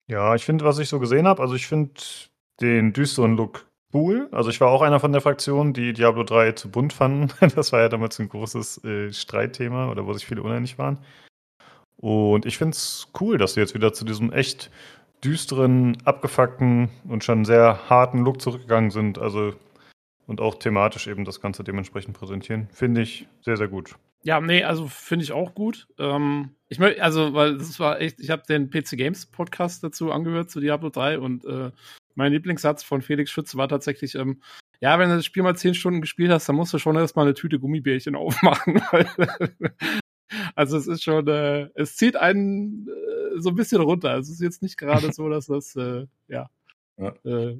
[0.08, 1.92] Ja, ich finde, was ich so gesehen habe, also ich finde
[2.60, 4.28] den düsteren Look cool.
[4.32, 7.32] Also ich war auch einer von der Fraktion, die Diablo 3 zu bunt fanden.
[7.54, 10.98] Das war ja damals ein großes äh, Streitthema oder wo sich viele uneinig waren.
[11.96, 14.70] Und ich finde es cool, dass sie jetzt wieder zu diesem echt
[15.24, 19.18] düsteren, abgefuckten und schon sehr harten Look zurückgegangen sind.
[19.18, 19.54] Also
[20.26, 22.68] und auch thematisch eben das Ganze dementsprechend präsentieren.
[22.72, 23.96] Finde ich sehr, sehr gut.
[24.22, 25.86] Ja, nee, also finde ich auch gut.
[25.98, 30.10] Ähm, ich möchte, also, weil das war echt, ich habe den PC Games Podcast dazu
[30.10, 31.70] angehört zu Diablo 3 und äh,
[32.16, 34.42] mein Lieblingssatz von Felix Schütz war tatsächlich, ähm,
[34.80, 37.26] ja, wenn du das Spiel mal zehn Stunden gespielt hast, dann musst du schon erstmal
[37.26, 38.82] eine Tüte Gummibärchen aufmachen.
[40.56, 44.16] also es ist schon, äh, es zieht einen äh, so ein bisschen runter.
[44.18, 46.50] Es ist jetzt nicht gerade so, dass das, äh, ja,
[46.96, 47.14] ja.
[47.24, 47.58] Äh,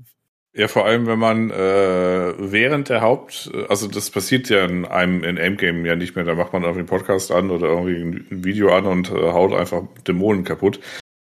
[0.56, 5.22] ja, vor allem, wenn man äh, während der Haupt, also das passiert ja in einem
[5.22, 8.44] in Endgame ja nicht mehr, da macht man irgendwie einen Podcast an oder irgendwie ein
[8.44, 10.80] Video an und äh, haut einfach Dämonen kaputt.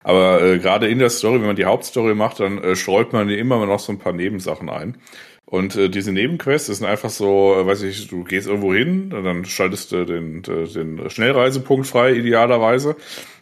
[0.04, 3.30] Aber äh, gerade in der Story, wenn man die Hauptstory macht, dann äh, streut man
[3.30, 4.98] immer noch so ein paar Nebensachen ein.
[5.46, 9.46] Und äh, diese Nebenquests sind einfach so, äh, weiß ich, du gehst irgendwo hin, dann
[9.46, 12.96] schaltest du den, den Schnellreisepunkt frei, idealerweise.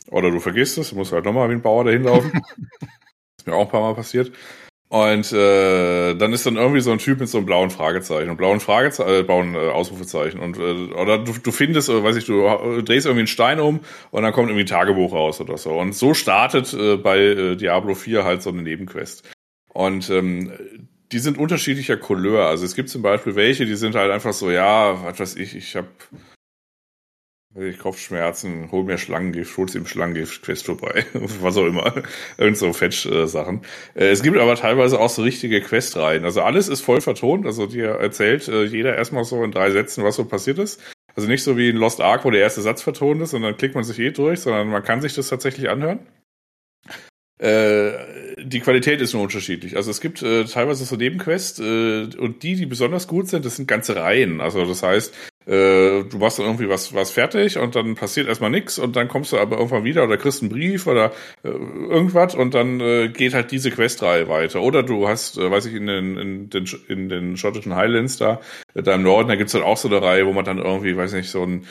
[0.10, 2.32] Oder du vergisst es, du musst halt nochmal wie ein Bauer dahin laufen.
[3.38, 4.34] ist mir auch ein paar Mal passiert.
[4.90, 8.38] Und äh, dann ist dann irgendwie so ein Typ mit so einem blauen Fragezeichen, und
[8.38, 10.40] blauen Fragezeichen, äh, blauen äh, Ausrufezeichen.
[10.40, 13.82] Und äh, oder du, du findest, äh, weiß ich, du drehst irgendwie einen Stein um
[14.12, 15.78] und dann kommt irgendwie ein Tagebuch raus oder so.
[15.78, 19.30] Und so startet äh, bei äh, Diablo 4 halt so eine Nebenquest.
[19.74, 20.54] Und ähm,
[21.12, 22.48] die sind unterschiedlicher Couleur.
[22.48, 25.56] Also es gibt zum Beispiel welche, die sind halt einfach so, ja, was weiß ich,
[25.56, 25.90] ich habe
[27.60, 31.06] ich Kopfschmerzen, hol mir Schlangengift, hol's ihm Schlangengift, Quest vorbei.
[31.14, 32.04] Was auch immer.
[32.38, 33.62] Irgend so Fetch-Sachen.
[33.96, 36.26] Äh, es gibt aber teilweise auch so richtige Questreihen.
[36.26, 37.46] Also alles ist voll vertont.
[37.46, 40.82] Also dir erzählt äh, jeder erstmal so in drei Sätzen, was so passiert ist.
[41.16, 43.58] Also nicht so wie in Lost Ark, wo der erste Satz vertont ist und dann
[43.58, 46.00] klickt man sich eh durch, sondern man kann sich das tatsächlich anhören.
[47.40, 47.92] Äh,
[48.44, 49.76] die Qualität ist nur unterschiedlich.
[49.76, 53.56] Also es gibt äh, teilweise so Nebenquests äh, und die, die besonders gut sind, das
[53.56, 54.42] sind ganze Reihen.
[54.42, 55.14] Also das heißt,
[55.46, 59.08] äh, du machst dann irgendwie was, was fertig und dann passiert erstmal nichts und dann
[59.08, 63.10] kommst du aber irgendwann wieder oder kriegst einen Brief oder äh, irgendwas und dann äh,
[63.10, 64.62] geht halt diese Questreihe weiter.
[64.62, 68.42] Oder du hast, äh, weiß ich, in den, in den, in den schottischen Highlands da,
[68.74, 70.98] äh, da im Norden, da gibt's dann auch so eine Reihe, wo man dann irgendwie,
[70.98, 71.66] weiß nicht, so ein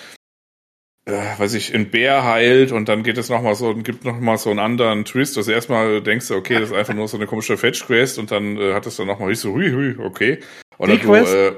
[1.07, 4.39] äh, weiß ich, ein Bär heilt und dann geht es nochmal so und gibt nochmal
[4.39, 5.37] so einen anderen Twist.
[5.39, 8.57] Also erstmal denkst du, okay, das ist einfach nur so eine komische Fetch-Quest und dann
[8.59, 10.41] äh, hat es dann nochmal so, hui, hui, okay.
[10.79, 11.53] Oder Die du, Quest, äh,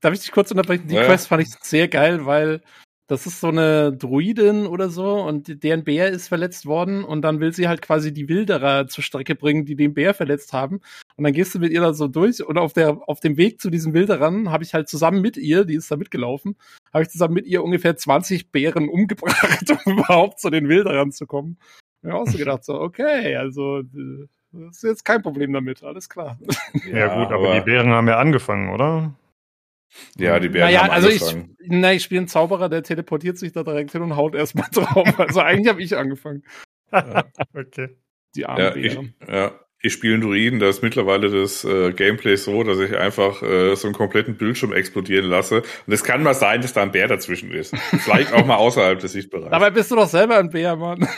[0.00, 0.88] Darf ich dich kurz unterbrechen?
[0.88, 1.04] Die ja.
[1.04, 2.62] Quest fand ich sehr geil, weil
[3.10, 7.40] das ist so eine Druidin oder so und deren Bär ist verletzt worden und dann
[7.40, 10.80] will sie halt quasi die Wilderer zur Strecke bringen, die den Bär verletzt haben.
[11.16, 13.60] Und dann gehst du mit ihr da so durch und auf der auf dem Weg
[13.60, 16.54] zu diesen Wilderern habe ich halt zusammen mit ihr, die ist da mitgelaufen,
[16.92, 21.26] habe ich zusammen mit ihr ungefähr 20 Bären umgebracht, um überhaupt zu den Wilderern zu
[21.26, 21.58] kommen.
[22.02, 23.82] Ich habe auch so gedacht so, okay, also
[24.52, 26.38] das ist jetzt kein Problem damit, alles klar.
[26.88, 29.12] Ja, ja gut, aber, aber die Bären haben ja angefangen, oder?
[30.16, 31.56] Ja, die Bären naja, haben also angefangen.
[31.58, 34.68] ich, na, ich spiele einen Zauberer, der teleportiert sich da direkt hin und haut erstmal
[34.72, 35.18] drauf.
[35.18, 36.42] Also eigentlich habe ich angefangen.
[36.92, 37.96] okay.
[38.34, 39.14] Die armen ja, Bären.
[39.20, 39.60] Ich, ja.
[39.82, 43.74] Ich spiele einen Druiden, da ist mittlerweile das äh, Gameplay so, dass ich einfach äh,
[43.76, 45.62] so einen kompletten Bildschirm explodieren lasse.
[45.86, 47.74] Und es kann mal sein, dass da ein Bär dazwischen ist.
[47.76, 49.50] Vielleicht auch mal außerhalb des Sichtbereichs.
[49.50, 51.08] Dabei bist du doch selber ein Bär, Mann.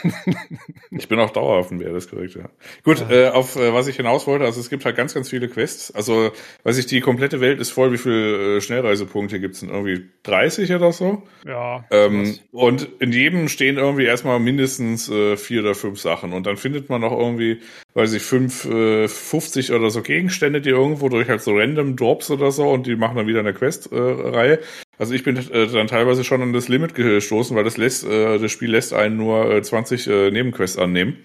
[0.91, 2.49] ich bin auch dauerhaft ein Bär, das ist korrekt, ja.
[2.85, 3.27] Gut, ja.
[3.27, 5.91] Äh, auf äh, was ich hinaus wollte, also es gibt halt ganz, ganz viele Quests.
[5.93, 6.31] Also,
[6.63, 7.91] weiß ich, die komplette Welt ist voll.
[7.91, 9.69] Wie viele äh, Schnellreisepunkte gibt's denn?
[9.69, 11.23] Irgendwie 30 oder so?
[11.45, 11.83] Ja.
[11.91, 16.31] Ähm, und in jedem stehen irgendwie erstmal mindestens äh, vier oder fünf Sachen.
[16.31, 17.59] Und dann findet man noch irgendwie
[17.93, 22.31] weiß ich, 5, äh, 50 oder so Gegenstände, die irgendwo durch halt so random Drops
[22.31, 24.59] oder so und die machen dann wieder eine Quest-Reihe.
[24.59, 24.63] Äh,
[24.97, 28.39] also ich bin äh, dann teilweise schon an das Limit gestoßen, weil das lässt, äh,
[28.39, 31.17] das Spiel lässt einen nur äh, 20 äh, Nebenquests annehmen.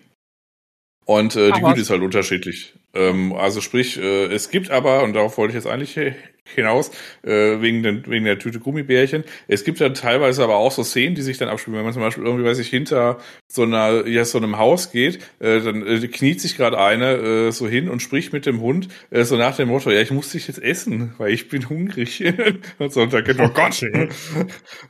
[1.04, 2.74] Und äh, die Güte ist halt unterschiedlich.
[2.92, 5.98] Ähm, also sprich, äh, es gibt aber, und darauf wollte ich jetzt eigentlich
[6.54, 6.90] hinaus,
[7.22, 11.14] äh, wegen, den, wegen der Tüte Gummibärchen, es gibt dann teilweise aber auch so Szenen,
[11.14, 11.76] die sich dann abspielen.
[11.76, 15.18] Wenn man zum Beispiel irgendwie, weiß ich, hinter so einer, ja, so einem Haus geht,
[15.40, 18.88] äh, dann äh, kniet sich gerade einer äh, so hin und spricht mit dem Hund,
[19.10, 22.24] äh, so nach dem Motto, ja, ich muss dich jetzt essen, weil ich bin hungrig.
[22.78, 23.80] und so, und dann geht, oh Gott.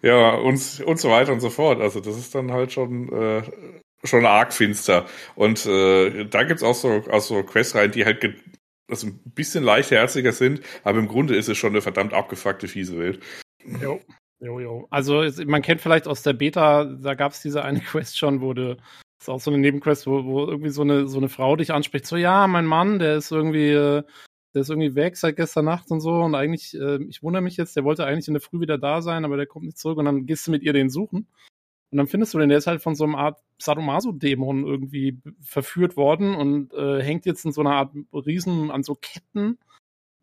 [0.03, 1.81] ja, und, und so weiter und so fort.
[1.81, 3.43] Also das ist dann halt schon äh,
[4.05, 5.07] schon arg finster.
[5.35, 8.21] Und äh, da gibt's auch so, auch so Questreihen, die halt
[8.89, 12.99] also ein bisschen leichtherziger sind, aber im Grunde ist es schon eine verdammt abgefuckte, fiese
[12.99, 13.21] Welt.
[13.83, 14.01] Jo.
[14.41, 14.87] Jo, jo.
[14.91, 18.77] Also man kennt vielleicht aus der Beta, da gab's diese eine Quest schon, wo du,
[18.77, 21.73] das ist auch so eine Nebenquest, wo, wo irgendwie so eine, so eine Frau dich
[21.73, 24.05] anspricht, so ja, mein Mann, der ist irgendwie, äh,
[24.55, 27.57] der ist irgendwie weg seit gestern Nacht und so und eigentlich, äh, ich wundere mich
[27.57, 29.99] jetzt, der wollte eigentlich in der Früh wieder da sein, aber der kommt nicht zurück
[29.99, 31.27] und dann gehst du mit ihr den suchen
[31.91, 35.97] und dann findest du den, der ist halt von so einer Art Sadomaso-Dämon irgendwie verführt
[35.97, 39.59] worden und äh, hängt jetzt in so einer Art Riesen an so Ketten.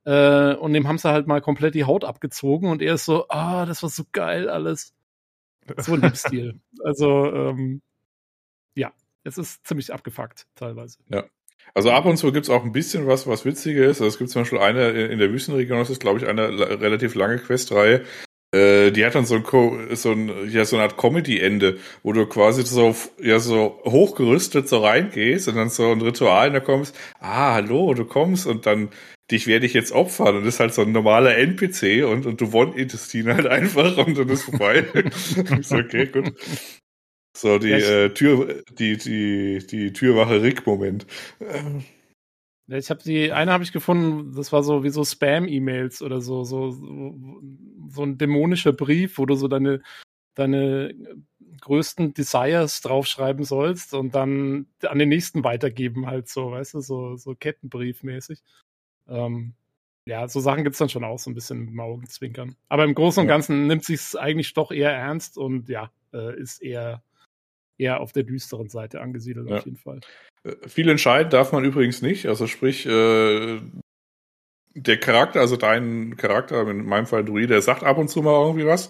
[0.05, 3.27] Äh, und dem haben sie halt mal komplett die Haut abgezogen und er ist so,
[3.29, 4.93] ah, das war so geil alles.
[5.77, 6.59] So ein Stil.
[6.83, 7.81] Also, ähm,
[8.75, 10.99] ja, es ist ziemlich abgefuckt teilweise.
[11.09, 11.23] Ja.
[11.73, 14.01] Also ab und zu gibt's auch ein bisschen was, was witziger ist.
[14.01, 17.15] Also es gibt zum Beispiel eine in der Wüstenregion, das ist, glaube ich, eine relativ
[17.15, 18.05] lange Questreihe,
[18.53, 22.25] äh, die hat dann so ein, so ein, ja, so eine Art Comedy-Ende, wo du
[22.25, 26.95] quasi so, ja, so hochgerüstet so reingehst und dann so ein Ritual und da kommst,
[27.19, 28.89] ah, hallo, du kommst und dann,
[29.31, 32.39] dich werde ich jetzt opfern und das ist halt so ein normaler NPC und, und
[32.41, 34.85] du one-itest ihn halt einfach und dann ist vorbei.
[35.61, 36.33] so, okay, gut.
[37.37, 41.05] So, die, äh, Tür, die, die, die Türwache Rick-Moment.
[41.41, 41.81] Ja,
[42.67, 46.43] ich habe die, eine habe ich gefunden, das war so wie so Spam-E-Mails oder so,
[46.43, 47.41] so, so,
[47.89, 49.81] so ein dämonischer Brief, wo du so deine,
[50.33, 50.95] deine
[51.61, 57.15] größten Desires draufschreiben sollst und dann an den nächsten weitergeben, halt so, weißt du, so,
[57.15, 58.41] so Kettenbriefmäßig.
[59.07, 59.53] Ähm,
[60.07, 62.55] ja, so Sachen gibt's dann schon auch so ein bisschen mit Augenzwinkern.
[62.69, 66.61] Aber im Großen und Ganzen nimmt sich's eigentlich doch eher ernst und ja, äh, ist
[66.61, 67.03] eher,
[67.77, 69.57] eher auf der düsteren Seite angesiedelt ja.
[69.57, 70.01] auf jeden Fall.
[70.45, 72.27] Äh, viel entscheiden darf man übrigens nicht.
[72.27, 73.59] Also sprich, äh,
[74.75, 78.45] der Charakter, also dein Charakter, in meinem Fall Druid, der sagt ab und zu mal
[78.45, 78.89] irgendwie was.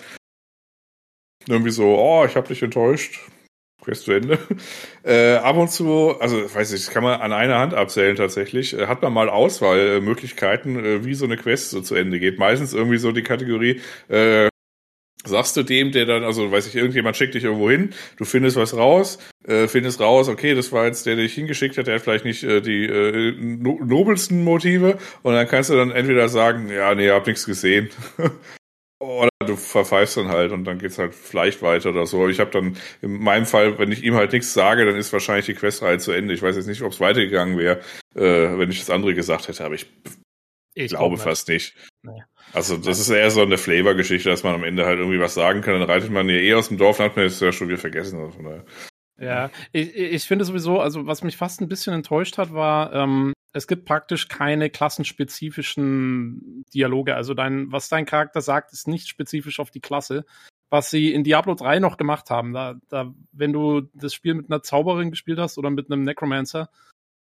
[1.47, 3.19] Irgendwie so, oh, ich hab dich enttäuscht.
[3.81, 4.39] Quest zu Ende.
[5.03, 8.73] Äh, ab und zu, also weiß ich, das kann man an einer Hand abzählen tatsächlich,
[8.73, 12.39] äh, hat man mal Auswahlmöglichkeiten, äh, wie so eine Quest so zu Ende geht.
[12.39, 14.49] Meistens irgendwie so die Kategorie, äh,
[15.25, 18.57] sagst du dem, der dann, also weiß ich, irgendjemand schickt dich irgendwo hin, du findest
[18.57, 21.95] was raus, äh, findest raus, okay, das war jetzt der, der dich hingeschickt hat, der
[21.95, 26.29] hat vielleicht nicht äh, die äh, no nobelsten Motive und dann kannst du dann entweder
[26.29, 27.89] sagen, ja, nee, hab nichts gesehen.
[28.99, 32.27] oder du verpfeifst dann halt und dann geht's halt vielleicht weiter oder so.
[32.27, 35.45] Ich habe dann in meinem Fall, wenn ich ihm halt nichts sage, dann ist wahrscheinlich
[35.45, 36.33] die Questreihe zu Ende.
[36.33, 37.81] Ich weiß jetzt nicht, ob es weitergegangen wäre,
[38.15, 39.87] äh, wenn ich das andere gesagt hätte, aber ich,
[40.73, 41.75] ich glaube fast nicht.
[42.03, 42.23] Nee.
[42.55, 45.59] Also das ist eher so eine Flavor-Geschichte, dass man am Ende halt irgendwie was sagen
[45.59, 45.77] kann.
[45.77, 47.77] Dann reitet man ja eh aus dem Dorf, dann hat man es ja schon wieder
[47.77, 48.19] vergessen.
[48.21, 48.39] Also
[49.17, 53.33] ja, ich, ich finde sowieso, also was mich fast ein bisschen enttäuscht hat, war, ähm,
[53.53, 57.15] es gibt praktisch keine klassenspezifischen Dialoge.
[57.15, 60.25] Also dein, was dein Charakter sagt, ist nicht spezifisch auf die Klasse.
[60.69, 64.49] Was sie in Diablo 3 noch gemacht haben, da, da, wenn du das Spiel mit
[64.49, 66.69] einer Zauberin gespielt hast oder mit einem Necromancer,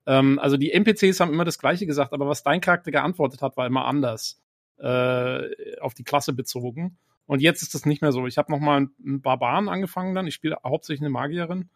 [0.05, 3.55] ähm, also die NPCs haben immer das Gleiche gesagt, aber was dein Charakter geantwortet hat,
[3.55, 4.41] war immer anders
[4.77, 6.97] äh, auf die Klasse bezogen.
[7.27, 8.27] Und jetzt ist das nicht mehr so.
[8.27, 10.27] Ich habe nochmal einen Barbaren angefangen dann.
[10.27, 11.69] Ich spiele hauptsächlich eine Magierin.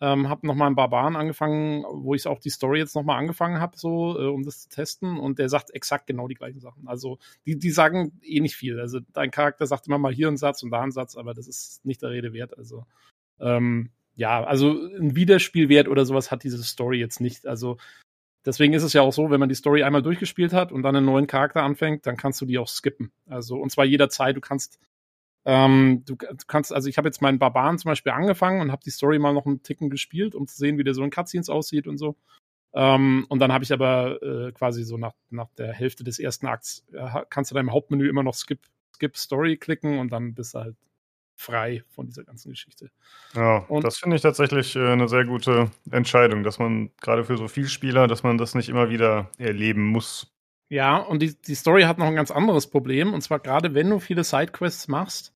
[0.00, 3.78] Ähm, habe nochmal einen Barbaren angefangen, wo ich auch die Story jetzt nochmal angefangen habe,
[3.78, 5.18] so, äh, um das zu testen.
[5.18, 6.88] Und der sagt exakt genau die gleichen Sachen.
[6.88, 8.80] Also die, die sagen eh nicht viel.
[8.80, 11.46] Also dein Charakter sagt immer mal hier einen Satz und da einen Satz, aber das
[11.46, 12.58] ist nicht der Rede wert.
[12.58, 12.86] Also
[13.40, 17.46] ähm, ja, also ein Wiederspielwert oder sowas hat diese Story jetzt nicht.
[17.46, 17.78] Also
[18.46, 20.96] Deswegen ist es ja auch so, wenn man die Story einmal durchgespielt hat und dann
[20.96, 23.12] einen neuen Charakter anfängt, dann kannst du die auch skippen.
[23.26, 24.36] Also, und zwar jederzeit.
[24.36, 24.78] Du kannst,
[25.46, 28.82] ähm, du, du kannst, also ich habe jetzt meinen Barbaren zum Beispiel angefangen und habe
[28.84, 31.48] die Story mal noch einen Ticken gespielt, um zu sehen, wie der so in Cutscenes
[31.48, 32.16] aussieht und so.
[32.74, 36.46] Ähm, und dann habe ich aber äh, quasi so nach, nach der Hälfte des ersten
[36.46, 38.60] Akts, äh, kannst du da im Hauptmenü immer noch Skip,
[38.94, 40.76] Skip Story klicken und dann bist du halt
[41.36, 42.90] frei von dieser ganzen Geschichte.
[43.34, 47.36] Ja, Und- das finde ich tatsächlich äh, eine sehr gute Entscheidung, dass man gerade für
[47.36, 50.32] so viel Spieler, dass man das nicht immer wieder erleben muss.
[50.68, 53.12] Ja, und die, die Story hat noch ein ganz anderes Problem.
[53.12, 55.32] Und zwar gerade wenn du viele Sidequests machst,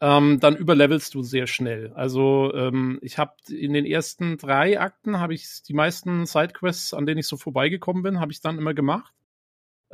[0.00, 1.92] ähm, dann überlevelst du sehr schnell.
[1.94, 7.06] Also ähm, ich habe in den ersten drei Akten habe ich die meisten Sidequests, an
[7.06, 9.14] denen ich so vorbeigekommen bin, habe ich dann immer gemacht.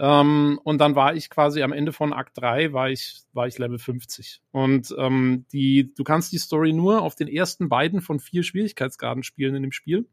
[0.03, 3.57] Ähm, und dann war ich quasi am Ende von Akt 3 war ich, war ich
[3.59, 4.43] Level 50.
[4.51, 9.23] Und ähm, die, du kannst die Story nur auf den ersten beiden von vier Schwierigkeitsgraden
[9.23, 10.09] spielen in dem Spiel.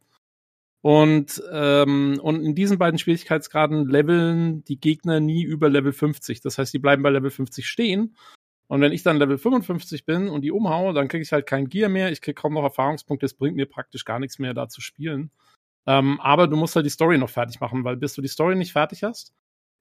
[0.81, 6.39] Und, ähm, und in diesen beiden Schwierigkeitsgraden leveln die Gegner nie über Level 50.
[6.41, 8.15] Das heißt, die bleiben bei Level 50 stehen.
[8.67, 11.67] Und wenn ich dann Level 55 bin und die umhaue, dann kriege ich halt kein
[11.67, 14.69] Gear mehr, ich kriege kaum noch Erfahrungspunkte, es bringt mir praktisch gar nichts mehr, da
[14.69, 15.31] zu spielen.
[15.87, 18.55] Ähm, aber du musst halt die Story noch fertig machen, weil bis du die Story
[18.55, 19.33] nicht fertig hast,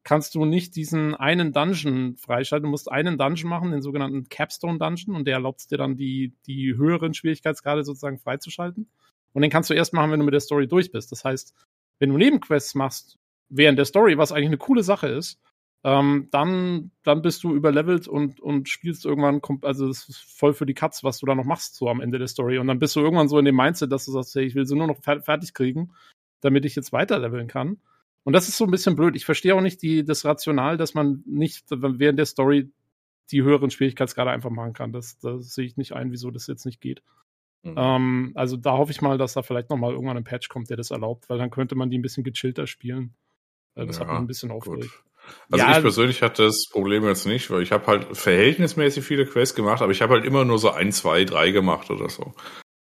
[0.09, 2.65] kannst du nicht diesen einen Dungeon freischalten.
[2.65, 6.33] Du musst einen Dungeon machen, den sogenannten Capstone Dungeon, und der erlaubt dir dann, die,
[6.47, 8.89] die höheren Schwierigkeitsgrade sozusagen freizuschalten.
[9.35, 11.13] Und den kannst du erst machen, wenn du mit der Story durch bist.
[11.13, 11.55] Das heißt,
[11.99, 13.19] wenn du Nebenquests machst
[13.51, 15.39] während der Story, was eigentlich eine coole Sache ist,
[15.85, 20.65] ähm, dann, dann bist du überlevelt und, und spielst irgendwann, also es ist voll für
[20.65, 22.57] die Katz, was du da noch machst, so am Ende der Story.
[22.57, 24.65] Und dann bist du irgendwann so in dem Mindset, dass du sagst, hey, ich will
[24.65, 25.93] sie nur noch fer fertig kriegen,
[26.41, 27.77] damit ich jetzt weiterleveln kann.
[28.29, 29.17] Und das ist so ein bisschen blöd.
[29.17, 32.71] Ich verstehe auch nicht die, das Rational, dass man nicht während der Story
[33.31, 34.93] die höheren Schwierigkeitsgrade einfach machen kann.
[34.93, 37.03] Das, das sehe ich nicht ein, wieso das jetzt nicht geht.
[37.63, 37.75] Mhm.
[37.79, 40.69] Ähm, also da hoffe ich mal, dass da vielleicht noch mal irgendwann ein Patch kommt,
[40.69, 43.15] der das erlaubt, weil dann könnte man die ein bisschen gechillter spielen.
[43.77, 44.91] Äh, das hat Ja, mich ein bisschen aufgeregt.
[44.91, 45.33] Gut.
[45.51, 49.25] Also Ja, ich persönlich hatte das Problem jetzt nicht, weil ich habe halt verhältnismäßig viele
[49.25, 52.35] Quests gemacht, aber ich habe halt immer nur so ein, zwei, drei gemacht oder so.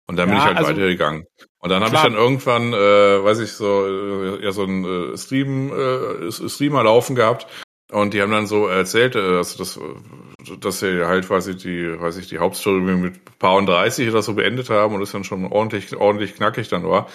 [0.07, 1.25] Und dann bin Ja, ich halt also- weitergegangen.
[1.59, 5.17] Und dann habe ich dann irgendwann, äh, weiß ich so, äh, ja so ein äh,
[5.17, 7.47] Stream, äh, Streamer laufen gehabt.
[7.91, 11.99] Und die haben dann so erzählt, äh, also das, äh, dass sie halt quasi die,
[11.99, 15.23] weiß ich, die Hauptstory mit paar und 30 oder so beendet haben und es dann
[15.23, 17.07] schon ordentlich, ordentlich knackig dann war.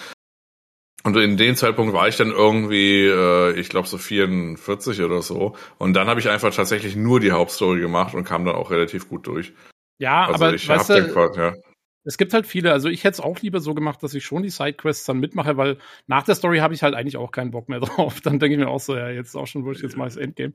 [1.03, 5.55] Und in dem Zeitpunkt war ich dann irgendwie, äh, ich glaube so 44 oder so.
[5.77, 9.09] Und dann habe ich einfach tatsächlich nur die Hauptstory gemacht und kam dann auch relativ
[9.09, 9.51] gut durch.
[9.99, 11.53] Ja, Also aber ich hab weißt den du, quasi, ja.
[12.03, 14.43] Es gibt halt viele, also ich hätte es auch lieber so gemacht, dass ich schon
[14.43, 17.69] die Sidequests dann mitmache, weil nach der Story habe ich halt eigentlich auch keinen Bock
[17.69, 18.21] mehr drauf.
[18.21, 20.53] Dann denke ich mir auch so, ja, jetzt auch schon wurscht, jetzt mal das Endgame.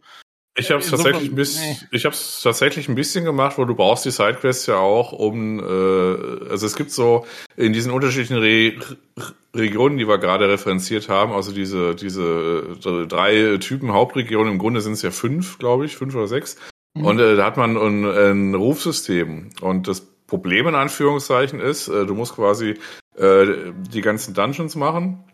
[0.57, 1.89] Ich habe es Insofern, tatsächlich ein bisschen, nee.
[1.93, 5.61] ich habe es tatsächlich ein bisschen gemacht, wo du brauchst die Sidequests ja auch, um,
[5.61, 8.75] äh, also es gibt so in diesen unterschiedlichen Re
[9.17, 14.59] Re Regionen, die wir gerade referenziert haben, also diese diese äh, drei Typen Hauptregionen, im
[14.59, 16.57] Grunde sind es ja fünf, glaube ich, fünf oder sechs.
[16.95, 17.05] Mhm.
[17.05, 19.51] Und äh, da hat man ein, ein Rufsystem.
[19.61, 22.75] Und das Problem in Anführungszeichen ist, äh, du musst quasi
[23.17, 25.25] äh, die ganzen Dungeons machen.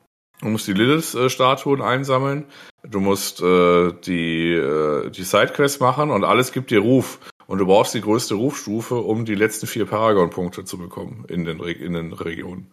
[0.40, 2.46] Du musst die Lilith-Statuen einsammeln.
[2.82, 7.18] Du musst äh, die, äh, die Sidequests machen und alles gibt dir Ruf.
[7.46, 11.60] Und du brauchst die größte Rufstufe, um die letzten vier Paragon-Punkte zu bekommen in den,
[11.60, 12.70] Re in den Regionen.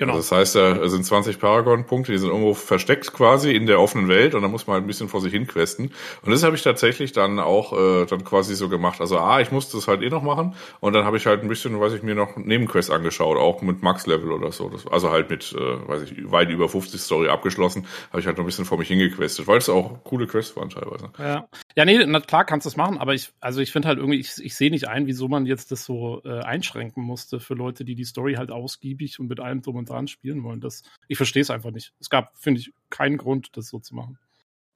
[0.00, 0.14] Genau.
[0.14, 4.08] Also das heißt, da sind 20 Paragon-Punkte, die sind irgendwo versteckt quasi in der offenen
[4.08, 5.92] Welt und da muss man halt ein bisschen vor sich hin questen.
[6.22, 9.02] Und das habe ich tatsächlich dann auch äh, dann quasi so gemacht.
[9.02, 11.48] Also ah, ich musste das halt eh noch machen und dann habe ich halt ein
[11.48, 14.70] bisschen, weiß ich, mir noch Nebenquests angeschaut, auch mit Max-Level oder so.
[14.70, 18.38] Das, also halt mit, äh, weiß ich, weit über 50 Story abgeschlossen, habe ich halt
[18.38, 21.10] noch ein bisschen vor mich hingequestet, weil es auch coole Quests waren teilweise.
[21.18, 21.46] Ja.
[21.76, 24.18] ja, nee, na klar kannst du es machen, aber ich, also ich finde halt irgendwie,
[24.18, 27.84] ich, ich sehe nicht ein, wieso man jetzt das so äh, einschränken musste für Leute,
[27.84, 30.60] die die Story halt ausgiebig und mit allem drum und dran spielen wollen.
[30.60, 31.92] Das, ich verstehe es einfach nicht.
[32.00, 34.18] Es gab, finde ich, keinen Grund, das so zu machen.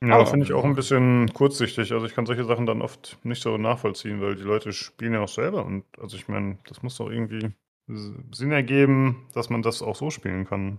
[0.03, 1.93] Ja, finde ich auch ein bisschen kurzsichtig.
[1.93, 5.21] Also ich kann solche Sachen dann oft nicht so nachvollziehen, weil die Leute spielen ja
[5.21, 5.65] auch selber.
[5.65, 7.53] Und also ich meine, das muss doch irgendwie
[7.87, 10.79] Sinn ergeben, dass man das auch so spielen kann.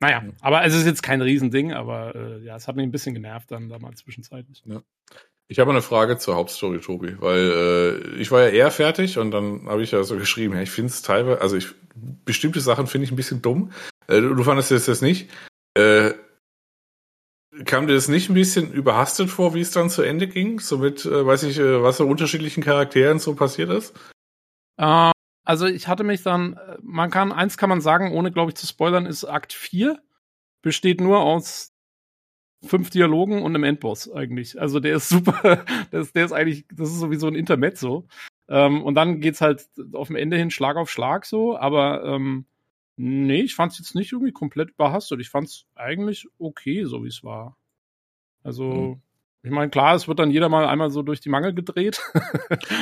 [0.00, 3.14] Naja, aber es ist jetzt kein Riesending, aber äh, ja, es hat mich ein bisschen
[3.14, 4.62] genervt dann damals zwischenzeitlich.
[5.48, 9.32] Ich habe eine Frage zur Hauptstory, Tobi, weil äh, ich war ja eher fertig und
[9.32, 11.68] dann habe ich ja so geschrieben, ja, ich finde es teilweise, also ich
[12.24, 13.72] bestimmte Sachen finde ich ein bisschen dumm.
[14.06, 15.30] Äh, du, du fandest jetzt nicht.
[15.74, 16.12] Äh,
[17.66, 20.58] kam dir das nicht ein bisschen überhastet vor, wie es dann zu Ende ging?
[20.58, 23.94] So mit, äh, weiß ich, äh, was so unterschiedlichen Charakteren so passiert ist?
[24.78, 25.12] Äh,
[25.44, 28.56] also ich hatte mich dann, äh, man kann, eins kann man sagen, ohne glaube ich
[28.56, 30.00] zu spoilern, ist Akt 4,
[30.62, 31.71] besteht nur aus
[32.64, 34.60] fünf Dialogen und einem Endboss eigentlich.
[34.60, 38.06] Also der ist super, der ist, der ist eigentlich, das ist sowieso ein Intermezzo.
[38.48, 42.44] Ähm, und dann geht's halt auf dem Ende hin Schlag auf Schlag so, aber ähm,
[42.96, 45.20] nee, ich fand's jetzt nicht irgendwie komplett überhastet.
[45.20, 47.56] Ich fand's eigentlich okay, so wie es war.
[48.42, 49.02] Also, Hm.
[49.44, 52.00] Ich meine, klar, es wird dann jeder mal einmal so durch die Mangel gedreht.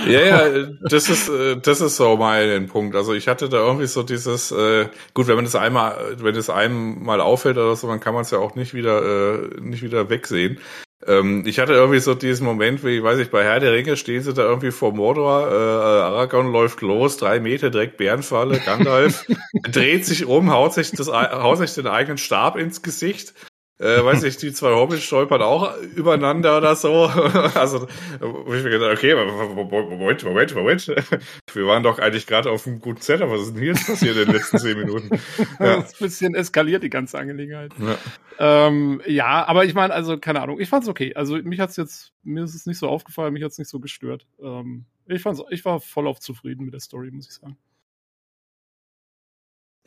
[0.07, 2.97] Ja, ja, das ist, äh, das ist so mein Punkt.
[2.97, 6.51] Also ich hatte da irgendwie so dieses, äh, gut, wenn man das einmal, wenn das
[6.51, 9.83] einem mal auffällt oder so, dann kann man es ja auch nicht wieder, äh, nicht
[9.83, 10.59] wieder wegsehen.
[11.07, 14.23] Ähm, ich hatte irgendwie so diesen Moment, wie, weiß ich, bei Herr der Ringe stehen
[14.23, 19.27] sie da irgendwie vor Mordor, äh, Aragorn läuft los, drei Meter direkt Bärenfalle, Gandalf
[19.71, 23.33] dreht sich um, haut sich, das, haut sich den eigenen Stab ins Gesicht
[23.81, 27.05] äh, weiß ich, die zwei Hobbits stolpern auch übereinander oder so.
[27.55, 27.89] also,
[28.21, 30.87] wo ich mir gedacht, okay, Moment, Moment, Moment.
[31.55, 33.31] Wir waren doch eigentlich gerade auf einem guten Setup.
[33.31, 35.11] Was ist denn hier jetzt passiert in den letzten zehn Minuten?
[35.59, 35.77] Ja.
[35.77, 37.73] Das ist ein bisschen eskaliert, die ganze Angelegenheit.
[37.79, 41.15] Ja, ähm, ja aber ich meine, also, keine Ahnung, ich fand's okay.
[41.15, 44.27] Also, mich hat's jetzt, mir ist es nicht so aufgefallen, mich hat's nicht so gestört.
[44.43, 47.57] Ähm, ich fand's, ich war voll auf zufrieden mit der Story, muss ich sagen.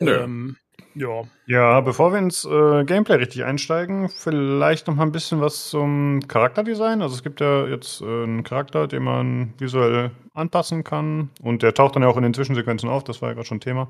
[0.00, 0.24] Ja.
[0.24, 0.56] Ähm,
[0.94, 1.22] ja.
[1.46, 6.20] Ja, bevor wir ins äh, Gameplay richtig einsteigen, vielleicht noch mal ein bisschen was zum
[6.26, 7.02] Charakterdesign.
[7.02, 11.74] Also es gibt ja jetzt äh, einen Charakter, den man visuell anpassen kann und der
[11.74, 13.88] taucht dann ja auch in den Zwischensequenzen auf, das war ja gerade schon Thema.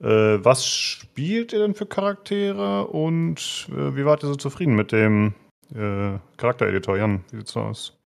[0.00, 4.90] Äh, was spielt ihr denn für Charaktere und äh, wie wart ihr so zufrieden mit
[4.90, 5.34] dem
[5.74, 6.96] äh, Charaktereditor?
[6.96, 8.01] Jan, wie sieht's aus?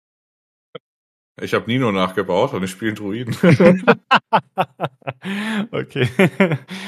[1.40, 3.36] Ich habe Nino nachgebaut und ich spiele Druiden.
[5.72, 6.08] okay.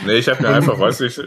[0.05, 1.19] Nee, ich habe mir einfach, weiß ich,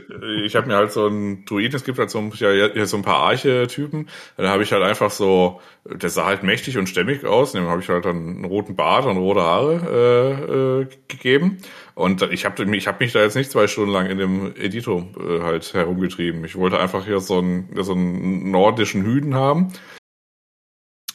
[0.45, 3.03] ich habe mir halt so ein Druiden, es gibt halt so, ja, ja, so ein
[3.03, 4.09] paar Archetypen.
[4.37, 7.53] Da habe ich halt einfach so, der sah halt mächtig und stämmig aus.
[7.53, 11.59] Dem habe ich halt dann einen roten Bart und rote Haare äh, äh, gegeben.
[11.95, 15.07] Und ich habe ich hab mich da jetzt nicht zwei Stunden lang in dem Editor
[15.19, 16.45] äh, halt herumgetrieben.
[16.45, 19.73] Ich wollte einfach hier so einen, so einen nordischen Hüden haben.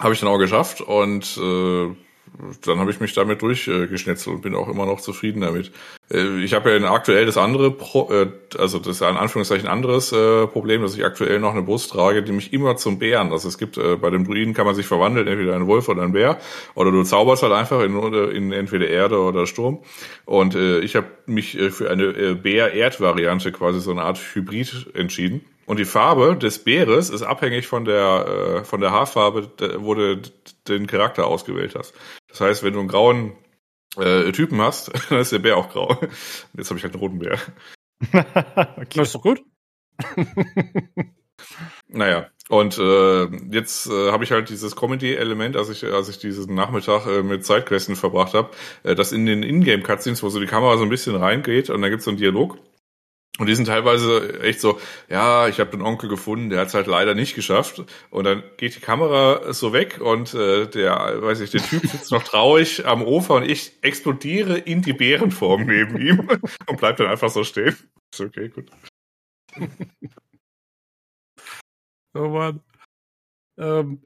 [0.02, 1.96] Habe ich dann auch geschafft und äh,
[2.66, 5.72] dann habe ich mich damit durchgeschnetzelt und bin auch immer noch zufrieden damit.
[6.12, 10.12] Äh, ich habe ja aktuell das andere, Pro, äh, also das ist ein Anführungszeichen anderes
[10.12, 13.32] äh, Problem, dass ich aktuell noch eine Brust trage, die mich immer zum Bären.
[13.32, 16.04] Also es gibt äh, bei den Druiden kann man sich verwandeln, entweder ein Wolf oder
[16.04, 16.40] ein Bär,
[16.74, 17.96] oder du zauberst halt einfach in,
[18.32, 19.84] in entweder Erde oder Sturm.
[20.26, 24.88] Und äh, ich habe mich äh, für eine äh, Bär-Erd-Variante, quasi so eine Art Hybrid
[24.96, 25.46] entschieden.
[25.66, 30.22] Und die Farbe des Bäres ist abhängig von der, äh, von der Haarfarbe, wo du
[30.68, 31.94] den Charakter ausgewählt hast.
[32.28, 33.34] Das heißt, wenn du einen grauen
[33.98, 36.00] äh, Typen hast, dann ist der Bär auch grau.
[36.54, 37.38] Jetzt habe ich halt einen roten Bär.
[38.12, 38.88] okay.
[38.96, 39.42] Das ist doch gut.
[41.88, 46.56] naja, und äh, jetzt äh, habe ich halt dieses Comedy-Element, als ich, als ich diesen
[46.56, 48.50] Nachmittag äh, mit Sidequesten verbracht habe,
[48.84, 51.92] äh, dass in den Ingame-Cutscenes, wo so die Kamera so ein bisschen reingeht und dann
[51.92, 52.58] gibt's so einen Dialog
[53.42, 56.76] und die sind teilweise echt so, ja, ich habe den Onkel gefunden, der hat es
[56.76, 57.84] halt leider nicht geschafft.
[58.12, 62.12] Und dann geht die Kamera so weg und äh, der, weiß ich, der Typ sitzt
[62.12, 66.20] noch traurig am Ufer und ich explodiere in die Bärenform neben ihm
[66.68, 67.76] und bleib dann einfach so stehen.
[68.14, 68.70] Ist okay, gut.
[72.14, 72.62] oh Mann.
[73.58, 74.04] Ähm,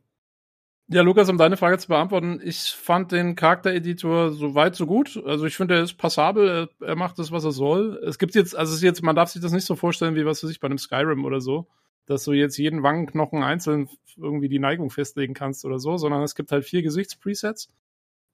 [0.87, 5.21] ja, Lukas, um deine Frage zu beantworten, ich fand den Charaktereditor so weit, so gut.
[5.25, 7.99] Also ich finde, er ist passabel, er, er, macht das, was er soll.
[8.05, 10.25] Es gibt jetzt, also es ist jetzt, man darf sich das nicht so vorstellen, wie
[10.25, 11.67] was für sich bei einem Skyrim oder so,
[12.05, 16.35] dass du jetzt jeden Wangenknochen einzeln irgendwie die Neigung festlegen kannst oder so, sondern es
[16.35, 17.69] gibt halt vier Gesichtspresets.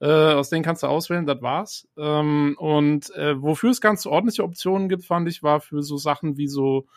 [0.01, 1.87] Äh, aus denen kannst du auswählen, das war's.
[1.95, 6.37] Ähm, und äh, wofür es ganz ordentliche Optionen gibt, fand ich, war für so Sachen
[6.37, 6.87] wie so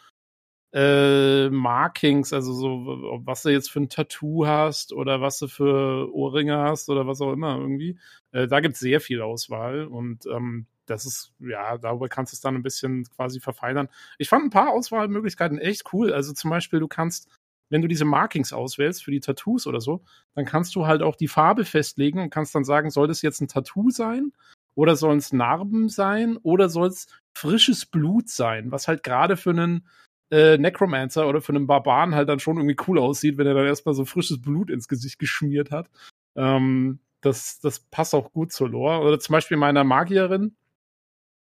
[0.74, 6.12] äh, Markings, also so, was du jetzt für ein Tattoo hast oder was du für
[6.12, 7.96] Ohrringe hast oder was auch immer irgendwie.
[8.32, 12.34] Äh, da gibt es sehr viel Auswahl und ähm, das ist, ja, darüber kannst du
[12.34, 13.88] es dann ein bisschen quasi verfeinern.
[14.18, 16.12] Ich fand ein paar Auswahlmöglichkeiten echt cool.
[16.12, 17.28] Also zum Beispiel, du kannst,
[17.70, 20.02] wenn du diese Markings auswählst für die Tattoos oder so,
[20.34, 23.40] dann kannst du halt auch die Farbe festlegen und kannst dann sagen, soll das jetzt
[23.40, 24.32] ein Tattoo sein?
[24.74, 26.36] Oder sollen es Narben sein?
[26.38, 28.72] Oder soll es frisches Blut sein?
[28.72, 29.86] Was halt gerade für einen
[30.30, 33.66] äh, Necromancer oder für einen Barbaren halt dann schon irgendwie cool aussieht, wenn er dann
[33.66, 35.90] erstmal so frisches Blut ins Gesicht geschmiert hat.
[36.36, 39.00] Ähm, das, das passt auch gut zur Lore.
[39.06, 40.56] Oder zum Beispiel meiner Magierin,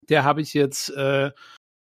[0.09, 1.31] der habe ich jetzt äh,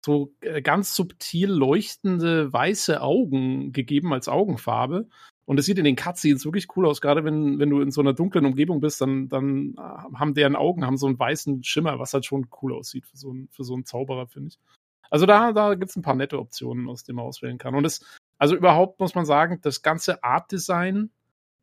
[0.04, 5.08] so äh, ganz subtil leuchtende weiße Augen gegeben als Augenfarbe.
[5.44, 8.00] Und es sieht in den Cutscenes wirklich cool aus, gerade wenn, wenn du in so
[8.00, 12.15] einer dunklen Umgebung bist, dann, dann haben deren Augen haben so einen weißen Schimmer, was
[12.15, 14.58] halt schon cool aussieht für so, einen, für so einen Zauberer, finde ich.
[15.10, 17.75] Also da, da gibt es ein paar nette Optionen, aus denen man auswählen kann.
[17.75, 18.05] Und es,
[18.39, 21.10] also überhaupt muss man sagen, das ganze Art-Design,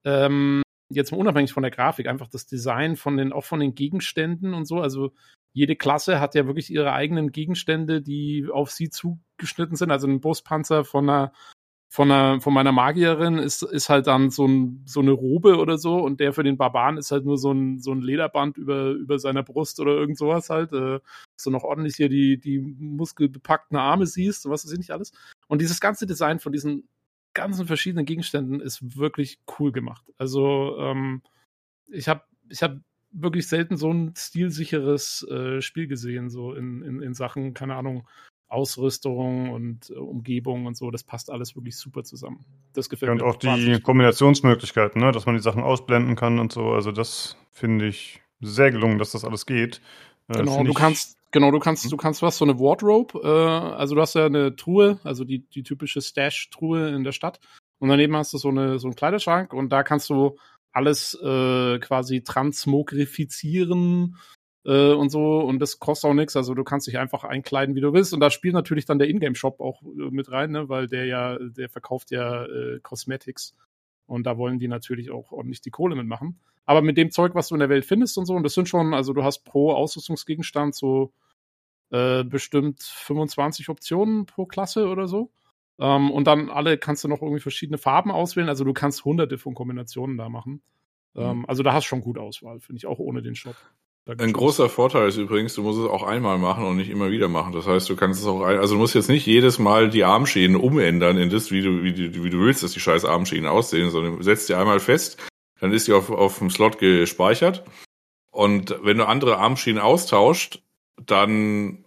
[0.03, 3.74] ähm, jetzt mal unabhängig von der Grafik, einfach das Design von den, auch von den
[3.74, 5.13] Gegenständen und so, also
[5.53, 9.90] jede Klasse hat ja wirklich ihre eigenen Gegenstände, die auf sie zugeschnitten sind.
[9.90, 11.33] Also ein Brustpanzer von einer
[11.89, 15.77] von, einer, von meiner Magierin ist, ist halt dann so, ein, so eine Robe oder
[15.77, 18.91] so und der für den Barbaren ist halt nur so ein, so ein Lederband über,
[18.91, 20.99] über seiner Brust oder irgend sowas halt, äh,
[21.35, 25.11] dass noch ordentlich hier die, die muskelbepackten Arme siehst und was weiß ich nicht alles.
[25.47, 26.87] Und dieses ganze Design von diesen
[27.33, 30.05] ganzen verschiedenen Gegenständen ist wirklich cool gemacht.
[30.17, 31.21] Also ähm,
[31.87, 32.77] ich habe ich hab
[33.11, 38.07] wirklich selten so ein stilsicheres äh, Spiel gesehen, so in, in, in Sachen, keine Ahnung,
[38.47, 40.92] Ausrüstung und äh, Umgebung und so.
[40.92, 42.46] Das passt alles wirklich super zusammen.
[42.74, 43.28] Das gefällt Ja, und mir.
[43.28, 43.81] auch die.
[43.81, 45.12] Kombinationsmöglichkeiten, ne?
[45.12, 46.72] dass man die Sachen ausblenden kann und so.
[46.72, 49.81] Also das finde ich sehr gelungen, dass das alles geht.
[50.30, 53.96] Äh, Genau, du kannst, genau, du kannst, du kannst, hast so eine Wardrobe, äh, also
[53.96, 57.40] du hast ja eine Truhe, also die, die typische Stash-Truhe in der Stadt.
[57.80, 60.38] Und daneben hast du so eine, so einen Kleiderschrank und da kannst du
[60.72, 64.17] alles äh, quasi transmogrifizieren
[64.65, 66.35] äh, und so und das kostet auch nichts.
[66.35, 68.13] Also du kannst dich einfach einkleiden, wie du willst.
[68.13, 70.69] Und da spielt natürlich dann der Ingame-Shop auch äh, mit rein, ne?
[70.69, 73.56] weil der ja, der verkauft ja äh, Cosmetics.
[74.06, 76.40] Und da wollen die natürlich auch ordentlich die Kohle mitmachen.
[76.65, 78.67] Aber mit dem Zeug, was du in der Welt findest und so, und das sind
[78.67, 81.13] schon, also du hast pro Ausrüstungsgegenstand so
[81.90, 85.31] äh, bestimmt 25 Optionen pro Klasse oder so.
[85.79, 88.49] Ähm, und dann alle kannst du noch irgendwie verschiedene Farben auswählen.
[88.49, 90.61] Also du kannst hunderte von Kombinationen da machen.
[91.15, 93.56] Ähm, also da hast du schon gut Auswahl, finde ich, auch ohne den Shop.
[94.07, 97.27] Ein großer Vorteil ist übrigens, du musst es auch einmal machen und nicht immer wieder
[97.27, 97.51] machen.
[97.51, 100.06] Das heißt, du kannst es auch, ein, also du musst jetzt nicht jedes Mal die
[100.06, 103.47] Armschienen umändern in das, wie du, wie du, wie du willst, dass die scheiß Armschienen
[103.47, 105.17] aussehen, sondern du setzt die einmal fest,
[105.59, 107.65] dann ist die auf, auf dem Slot gespeichert.
[108.31, 110.61] Und wenn du andere Armschienen austauscht,
[111.06, 111.83] dann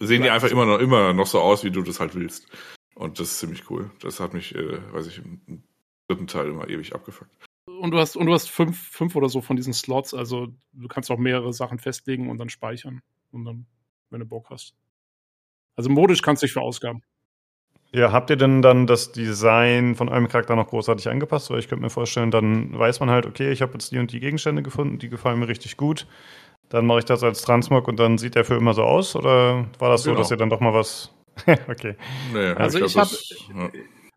[0.00, 0.54] sehen die einfach so.
[0.54, 2.46] immer noch, immer noch so aus, wie du das halt willst.
[2.94, 3.90] Und das ist ziemlich cool.
[4.00, 5.62] Das hat mich, äh, weiß ich, im
[6.08, 7.30] dritten Teil immer ewig abgefuckt.
[7.82, 10.86] Und du hast, und du hast fünf, fünf oder so von diesen Slots, also du
[10.86, 13.02] kannst auch mehrere Sachen festlegen und dann speichern.
[13.32, 13.66] Und dann,
[14.10, 14.76] wenn du Bock hast.
[15.74, 17.02] Also modisch kannst du dich verausgaben.
[17.92, 21.50] Ja, habt ihr denn dann das Design von eurem Charakter noch großartig angepasst?
[21.50, 24.12] Weil ich könnte mir vorstellen, dann weiß man halt, okay, ich habe jetzt die und
[24.12, 26.06] die Gegenstände gefunden, die gefallen mir richtig gut.
[26.68, 29.16] Dann mache ich das als Transmog und dann sieht der für immer so aus?
[29.16, 30.20] Oder war das so, Genau.
[30.22, 31.12] dass ihr dann doch mal was.
[31.68, 31.96] okay.
[32.32, 33.70] Nee, Also ich glaub, hab- das- ja.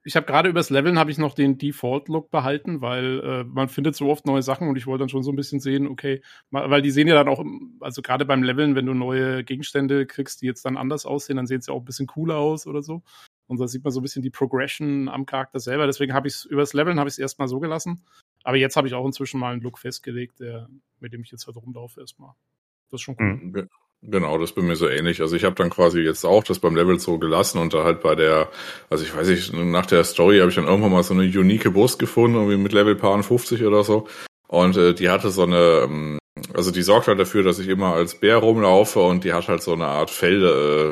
[0.08, 3.96] Ich habe gerade übers Leveln habe ich noch den Default-Look behalten, weil äh, man findet
[3.96, 6.22] so oft neue Sachen und ich wollte dann schon so ein bisschen sehen, okay,
[6.52, 7.44] weil die sehen ja dann auch,
[7.80, 11.48] also gerade beim Leveln, wenn du neue Gegenstände kriegst, die jetzt dann anders aussehen, dann
[11.48, 13.02] sehen sie auch ein bisschen cooler aus oder so.
[13.48, 15.88] Und da sieht man so ein bisschen die Progression am Charakter selber.
[15.88, 18.06] Deswegen habe ich es übers Leveln habe ich es erstmal so gelassen.
[18.44, 21.48] Aber jetzt habe ich auch inzwischen mal einen Look festgelegt, der, mit dem ich jetzt
[21.48, 22.34] halt rumlaufe erstmal.
[22.92, 23.70] Das ist schon cool.
[24.06, 25.22] Ge- Genau, das bei mir so ähnlich.
[25.22, 28.02] Also ich habe dann quasi jetzt auch das beim Level so gelassen und da halt
[28.02, 28.50] bei der,
[28.90, 31.72] also ich weiß nicht, nach der Story habe ich dann irgendwann mal so eine unique
[31.74, 34.08] Brust gefunden, irgendwie mit Level paar 50 oder so.
[34.48, 36.20] Und äh, die hatte so eine, ähm,
[36.54, 39.64] also die sorgt halt dafür, dass ich immer als Bär rumlaufe und die hat halt
[39.64, 40.92] so eine Art Fell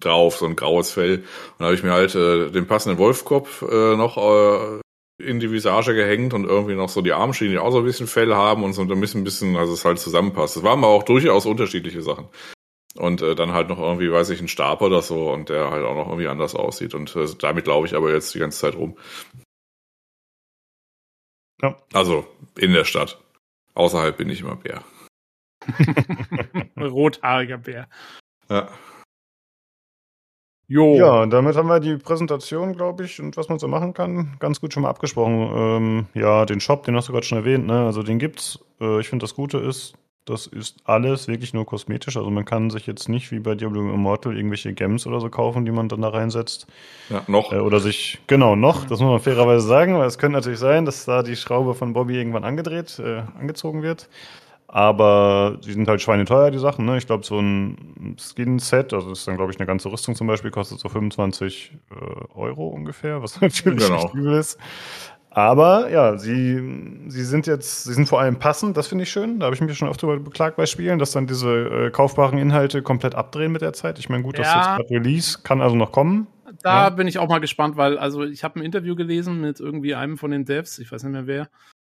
[0.00, 1.18] drauf, so ein graues Fell.
[1.18, 1.24] Und
[1.60, 4.80] da habe ich mir halt äh, den passenden Wolfkopf äh, noch äh,
[5.18, 8.06] in die Visage gehängt und irgendwie noch so die Armschienen, die auch so ein bisschen
[8.06, 10.56] Fell haben und so ein bisschen, bisschen, also es halt zusammenpasst.
[10.56, 12.28] Es waren aber auch durchaus unterschiedliche Sachen.
[12.96, 15.84] Und äh, dann halt noch irgendwie, weiß ich, ein Stab oder so und der halt
[15.84, 16.94] auch noch irgendwie anders aussieht.
[16.94, 18.96] Und äh, damit laufe ich aber jetzt die ganze Zeit rum.
[21.62, 21.76] Ja.
[21.92, 23.18] Also in der Stadt.
[23.74, 24.82] Außerhalb bin ich immer Bär.
[26.78, 27.88] Rothaariger Bär.
[28.48, 28.70] Ja.
[30.68, 30.96] Jo.
[30.96, 34.60] Ja, damit haben wir die Präsentation, glaube ich, und was man so machen kann, ganz
[34.60, 35.50] gut schon mal abgesprochen.
[35.54, 37.84] Ähm, ja, den Shop, den hast du gerade schon erwähnt, ne?
[37.84, 38.58] Also den gibt's.
[38.80, 42.16] Äh, ich finde, das Gute ist, das ist alles wirklich nur kosmetisch.
[42.16, 45.64] Also man kann sich jetzt nicht wie bei Diablo Immortal irgendwelche Gems oder so kaufen,
[45.64, 46.66] die man dann da reinsetzt.
[47.10, 47.52] ja noch.
[47.52, 50.84] Äh, oder sich, genau, noch, das muss man fairerweise sagen, weil es könnte natürlich sein,
[50.84, 54.08] dass da die Schraube von Bobby irgendwann angedreht, äh, angezogen wird.
[54.68, 56.86] Aber die sind halt schweineteuer, die Sachen.
[56.86, 56.98] Ne?
[56.98, 60.26] Ich glaube, so ein Skin-Set, also das ist dann, glaube ich, eine ganze Rüstung zum
[60.26, 61.94] Beispiel, kostet so 25 äh,
[62.34, 64.02] Euro ungefähr, was natürlich Genau.
[64.04, 64.58] nicht übel ist.
[65.30, 69.38] Aber ja, sie, sie sind jetzt, sie sind vor allem passend, das finde ich schön.
[69.38, 72.38] Da habe ich mich schon oft drüber beklagt bei Spielen, dass dann diese äh, kaufbaren
[72.38, 73.98] Inhalte komplett abdrehen mit der Zeit.
[73.98, 74.60] Ich meine, gut, das ist Ja.
[74.60, 76.26] jetzt gerade Release, kann also noch kommen.
[76.62, 76.90] Da Ja.
[76.90, 80.16] bin ich auch mal gespannt, weil also ich habe ein Interview gelesen mit irgendwie einem
[80.16, 81.48] von den Devs, ich weiß nicht mehr wer.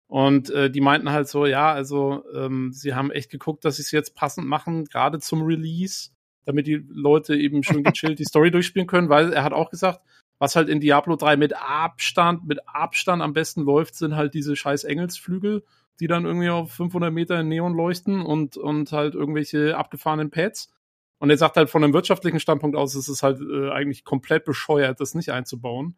[0.09, 3.83] Und äh, die meinten halt so, ja, also ähm, sie haben echt geguckt, dass sie
[3.83, 6.09] es jetzt passend machen, gerade zum Release,
[6.45, 10.01] damit die Leute eben schön gechillt die Story durchspielen können, weil er hat auch gesagt,
[10.39, 14.55] was halt in Diablo 3 mit Abstand, mit Abstand am besten läuft, sind halt diese
[14.55, 15.63] scheiß Engelsflügel,
[15.99, 20.73] die dann irgendwie auf 500 Meter in Neon leuchten und, und halt irgendwelche abgefahrenen Pads.
[21.19, 24.43] Und er sagt halt von einem wirtschaftlichen Standpunkt aus, ist es halt äh, eigentlich komplett
[24.43, 25.95] bescheuert, das nicht einzubauen.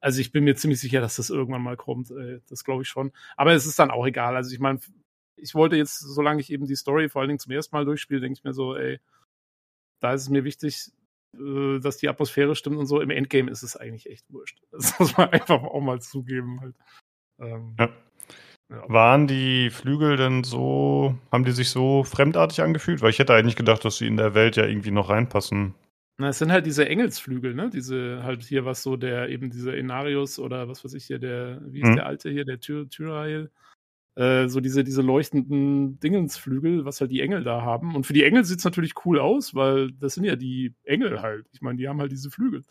[0.00, 2.10] Also ich bin mir ziemlich sicher, dass das irgendwann mal kommt.
[2.10, 3.12] Äh, das glaube ich schon.
[3.36, 4.36] Aber es ist dann auch egal.
[4.36, 4.80] Also ich meine,
[5.36, 8.20] ich wollte jetzt, solange ich eben die Story vor allen Dingen zum ersten Mal durchspiele,
[8.20, 9.00] denke ich mir so, ey,
[10.00, 10.90] da ist es mir wichtig,
[11.34, 13.00] äh, dass die Atmosphäre stimmt und so.
[13.00, 14.60] Im Endgame ist es eigentlich echt wurscht.
[14.70, 16.60] Das muss man einfach auch mal zugeben.
[16.60, 16.74] Halt.
[17.40, 17.76] Ähm,
[18.68, 18.82] Ja.
[18.88, 23.00] Waren die Flügel denn so, haben die sich so fremdartig angefühlt?
[23.00, 25.74] Weil ich hätte eigentlich gedacht, dass sie in der Welt ja irgendwie noch reinpassen
[26.18, 27.68] Na, es sind halt diese Engelsflügel, ne?
[27.68, 31.60] Diese halt hier, was so der, eben dieser Enarius oder was weiß ich hier, der,
[31.66, 31.96] wie ist Mhm.
[31.96, 33.50] der alte hier, der Tyr Tyrael,
[34.16, 37.94] äh, so diese, diese leuchtenden Dingensflügel, was halt die Engel da haben.
[37.94, 41.46] Und für die Engel sieht's natürlich cool aus, weil das sind ja die Engel halt.
[41.52, 42.64] Ich meine, die haben halt diese Flügel.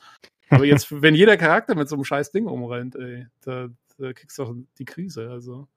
[0.50, 4.40] Aber jetzt, wenn jeder Charakter mit so einem scheiß Ding umrennt, ey, da, da kriegst
[4.40, 5.30] du doch die Krise.
[5.30, 5.68] Also,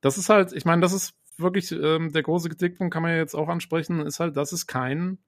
[0.00, 3.18] das ist halt, ich meine, das ist wirklich ähm, der große Kritikpunkt, kann man ja
[3.18, 5.18] jetzt auch ansprechen, ist halt, dass es kein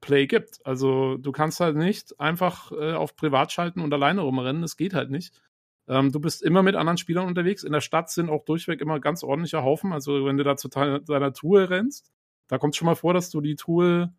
[0.00, 0.64] Solo-Play gibt.
[0.64, 4.62] Also, du kannst halt nicht einfach äh, auf Privat schalten und alleine rumrennen.
[4.62, 5.40] Das geht halt nicht.
[5.88, 7.64] Ähm, du bist immer mit anderen Spielern unterwegs.
[7.64, 9.92] In der Stadt sind auch durchweg immer ganz ordentliche Haufen.
[9.92, 12.12] Also, wenn du da zu deiner Truhe rennst,
[12.48, 14.12] da kommt schon mal vor, dass du die Truhe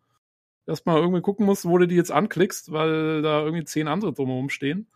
[0.66, 4.50] erstmal irgendwie gucken musst, wo du die jetzt anklickst, weil da irgendwie zehn andere drumherum
[4.50, 4.88] stehen.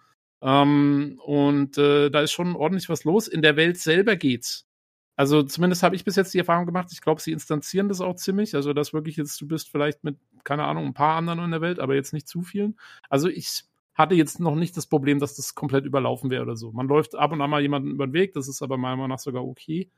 [0.42, 3.28] Ähm, und äh, da ist schon ordentlich was los.
[3.28, 4.66] In der Welt selber geht's.
[5.16, 8.16] Also zumindest habe ich bis jetzt die Erfahrung gemacht, ich glaube, sie instanzieren das auch
[8.16, 8.54] ziemlich.
[8.54, 11.60] Also, dass wirklich jetzt, du bist vielleicht mit, keine Ahnung, ein paar anderen in der
[11.60, 12.76] Welt, aber jetzt nicht zu vielen.
[13.08, 13.64] Also ich
[13.94, 16.72] hatte jetzt noch nicht das Problem, dass das komplett überlaufen wäre oder so.
[16.72, 19.10] Man läuft ab und an mal jemanden über den Weg, das ist aber meiner Meinung
[19.10, 19.88] nach sogar okay.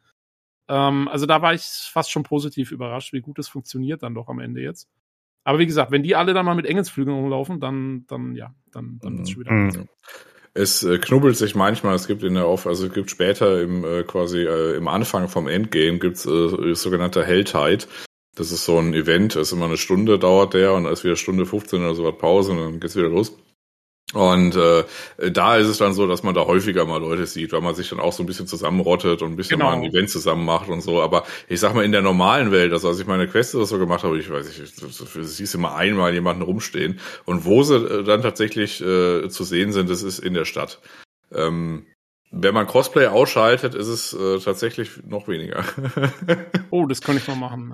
[0.68, 4.28] Ähm, also da war ich fast schon positiv überrascht, wie gut das funktioniert dann doch
[4.28, 4.88] am Ende jetzt.
[5.44, 8.98] Aber wie gesagt, wenn die alle dann mal mit Engelsflügeln rumlaufen, dann, dann ja, dann,
[9.00, 9.88] dann wird's schon wieder Mhm.
[10.56, 13.84] Es äh, knubbelt sich manchmal, es gibt in der Auf, also es gibt später im
[13.84, 17.84] äh, quasi äh, im Anfang vom Endgame gibt's äh, sogenannter Helltide.
[18.34, 21.16] Das ist so ein Event, ist immer eine Stunde dauert der und dann ist wieder
[21.16, 23.36] Stunde 15 oder so was Pause und dann geht's wieder los.
[24.14, 24.84] Und äh,
[25.32, 27.88] da ist es dann so, dass man da häufiger mal Leute sieht, weil man sich
[27.88, 29.70] dann auch so ein bisschen zusammenrottet und ein bisschen Genau.
[29.72, 31.02] mal ein Event zusammen macht und so.
[31.02, 33.78] Aber ich sag mal, in der normalen Welt, also als ich meine Quest oder so
[33.80, 37.00] gemacht habe, ich weiß nicht, du siehst immer einmal jemanden rumstehen.
[37.24, 40.78] Und wo sie äh, dann tatsächlich äh, zu sehen sind, das ist in der Stadt.
[41.32, 41.86] Ähm,
[42.30, 45.64] wenn man Cosplay ausschaltet, ist es äh, tatsächlich noch weniger.
[46.70, 47.72] Oh, das könnte ich mal machen.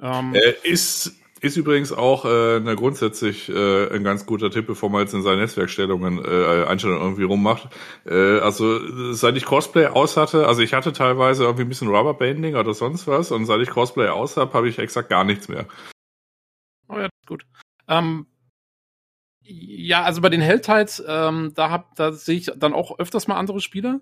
[0.00, 0.18] Ja.
[0.20, 1.12] Ähm, Äh, ist,
[1.44, 5.22] ist übrigens auch äh, eine grundsätzlich äh, ein ganz guter Tipp, bevor man jetzt in
[5.22, 7.68] seinen Netzwerkstellungen äh, Einstellungen irgendwie rummacht.
[8.06, 12.56] Äh, also seit ich Cosplay aus hatte, also ich hatte teilweise irgendwie ein bisschen Rubberbanding
[12.56, 15.66] oder sonst was und seit ich Cosplay aus habe, habe ich exakt gar nichts mehr.
[16.88, 17.44] Oh ja, gut.
[17.88, 18.26] Ähm,
[19.42, 23.36] ja, also bei den Helltides, ähm, da hab, da sehe ich dann auch öfters mal
[23.36, 24.00] andere Spieler.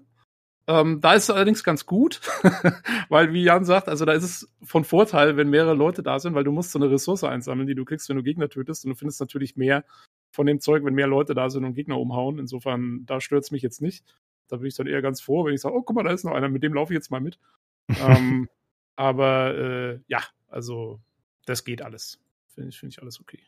[0.69, 2.21] Ähm, da ist es allerdings ganz gut,
[3.09, 6.35] weil wie Jan sagt, also da ist es von Vorteil, wenn mehrere Leute da sind,
[6.35, 8.91] weil du musst so eine Ressource einsammeln, die du kriegst, wenn du Gegner tötest und
[8.91, 9.85] du findest natürlich mehr
[10.31, 12.39] von dem Zeug, wenn mehr Leute da sind und Gegner umhauen.
[12.39, 14.05] Insofern, da stört's mich jetzt nicht.
[14.49, 16.25] Da bin ich dann eher ganz froh, wenn ich sage, oh, guck mal, da ist
[16.25, 17.39] noch einer, mit dem laufe ich jetzt mal mit.
[17.89, 18.49] ähm,
[18.95, 21.01] aber äh, ja, also
[21.45, 22.21] das geht alles.
[22.55, 23.41] Finde ich, finde ich alles okay.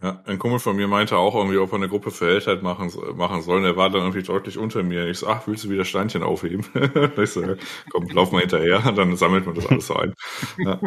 [0.00, 2.92] Ja, ein Kumpel von mir meinte auch irgendwie, ob er eine Gruppe für Helltide machen,
[3.16, 3.58] machen soll.
[3.58, 5.08] Und er war dann irgendwie deutlich unter mir.
[5.08, 6.64] Ich so, ach, willst du wieder Steinchen aufheben?
[7.16, 7.42] ich so,
[7.90, 8.92] komm, lauf mal hinterher.
[8.92, 10.14] Dann sammelt man das alles so ein.
[10.58, 10.80] Ja.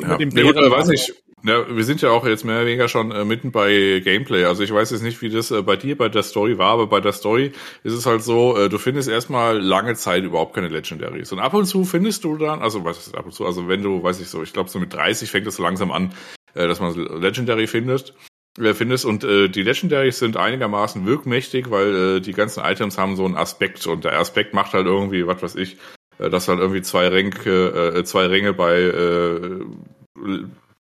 [0.00, 1.12] Ja, dem ja, gut, weiß ich.
[1.44, 4.44] Ja, wir sind ja auch jetzt mehr oder weniger schon äh, mitten bei Gameplay.
[4.44, 6.88] Also ich weiß jetzt nicht, wie das äh, bei dir bei der Story war, aber
[6.88, 7.52] bei der Story
[7.84, 11.32] ist es halt so, äh, du findest erstmal lange Zeit überhaupt keine Legendaries.
[11.32, 13.82] Und ab und zu findest du dann, also was ist ab und zu, also wenn
[13.82, 16.12] du, weiß ich so, ich glaube so mit 30 fängt es so langsam an,
[16.54, 18.14] dass man Legendary findet.
[18.60, 23.14] Wer findest und äh, die Legendaries sind einigermaßen wirkmächtig, weil äh, die ganzen Items haben
[23.14, 25.76] so einen Aspekt und der Aspekt macht halt irgendwie, was weiß ich,
[26.18, 29.60] äh, dass halt irgendwie zwei Ränke, äh, zwei Ränge bei äh,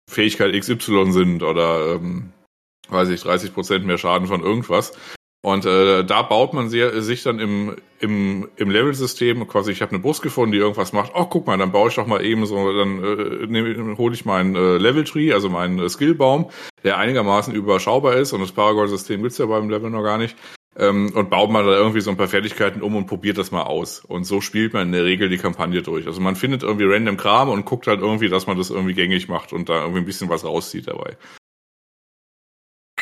[0.09, 2.33] Fähigkeit XY sind oder ähm,
[2.89, 4.93] weiß ich, 30 Prozent mehr Schaden von irgendwas.
[5.43, 9.93] Und äh, da baut man sehr, sich dann im, im, im Level-System quasi, ich habe
[9.93, 12.47] eine Bus gefunden, die irgendwas macht, oh, guck mal, dann baue ich doch mal eben
[12.47, 16.51] so, dann äh, nehm, hole ich meinen äh, Level-Tree, also meinen äh, Skillbaum,
[16.83, 20.37] der einigermaßen überschaubar ist und das Paragon-System gibt's ja beim Level noch gar nicht.
[20.79, 23.63] Ähm, und baut man da irgendwie so ein paar Fertigkeiten um und probiert das mal
[23.63, 24.05] aus.
[24.05, 26.07] Und so spielt man in der Regel die Kampagne durch.
[26.07, 29.29] Also man findet irgendwie random Kram und guckt halt irgendwie, dass man das irgendwie gängig
[29.29, 31.17] macht und da irgendwie ein bisschen was rauszieht dabei.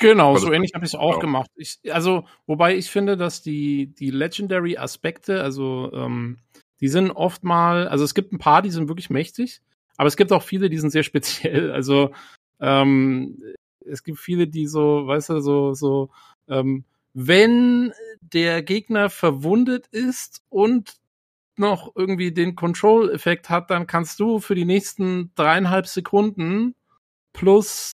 [0.05, 1.21] Genau, so ähnlich habe ich es auch genau.
[1.21, 1.51] gemacht.
[1.57, 6.41] Ich, also, wobei ich finde, dass die, die Legendary-Aspekte, also ähm,
[6.81, 9.63] die sind oft mal, also es gibt ein paar, die sind wirklich mächtig,
[9.97, 11.71] aber es gibt auch viele, die sind sehr speziell.
[11.73, 12.11] Also
[12.61, 13.43] ähm,
[13.81, 16.11] es gibt viele, die so, weißt du, so, so,
[16.49, 20.97] ähm, wenn der Gegner verwundet ist und
[21.57, 26.75] noch irgendwie den Control-Effekt hat, dann kannst du für die nächsten dreieinhalb Sekunden
[27.33, 27.93] plus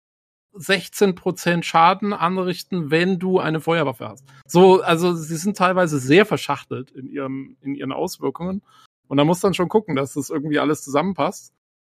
[0.59, 4.25] 16% Schaden anrichten, wenn du eine Feuerwaffe hast.
[4.47, 8.63] So, also sie sind teilweise sehr verschachtelt in ihren, in ihren Auswirkungen.
[9.09, 11.53] Und da muss dann schon gucken, dass das irgendwie alles zusammenpasst.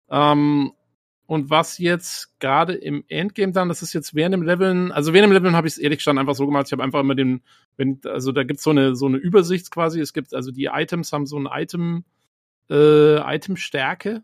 [0.10, 0.74] Ähm,
[1.26, 5.30] und was jetzt gerade im Endgame dann, das ist jetzt während dem Leveln, also während
[5.30, 7.42] dem Leveln habe ich es ehrlich gesagt einfach so gemacht, ich habe einfach immer den,
[7.78, 11.14] wenn, also da gibt's so eine, so eine Übersicht quasi, es gibt, also die Items
[11.14, 12.04] haben so ein Item,
[12.70, 14.24] äh, Itemstärke.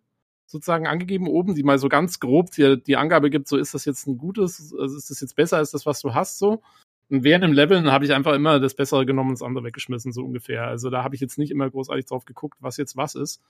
[0.49, 3.85] Sozusagen angegeben oben, die mal so ganz grob die, die Angabe gibt, so ist das
[3.85, 6.62] jetzt ein gutes, also ist das jetzt besser als das, was du hast, so.
[7.10, 10.12] Und während dem Leveln habe ich einfach immer das Bessere genommen und das andere weggeschmissen,
[10.12, 10.65] so ungefähr.
[10.65, 13.42] Also da habe ich jetzt nicht immer großartig drauf geguckt, was jetzt was ist.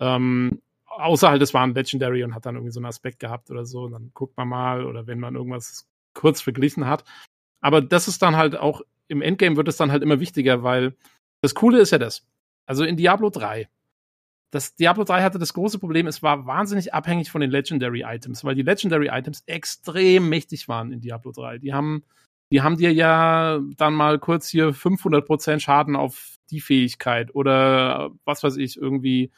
[0.00, 3.50] Ähm, außer halt, es war ein Legendary und hat dann irgendwie so einen Aspekt gehabt
[3.50, 3.82] oder so.
[3.82, 7.04] Und dann guckt man mal oder wenn man irgendwas kurz verglichen hat.
[7.60, 10.94] Aber das ist dann halt auch, im Endgame wird es dann halt immer wichtiger, weil
[11.42, 12.26] das Coole ist ja das.
[12.66, 13.68] Also in Diablo 3.
[14.52, 18.44] Das Diablo 3 hatte das große Problem, es war wahnsinnig abhängig von den Legendary Items,
[18.44, 21.56] weil die Legendary Items extrem mächtig waren in Diablo 3.
[21.56, 22.04] Die haben,
[22.52, 28.42] die haben dir ja dann mal kurz hier 500% Schaden auf die Fähigkeit oder was
[28.42, 29.32] weiß ich, irgendwie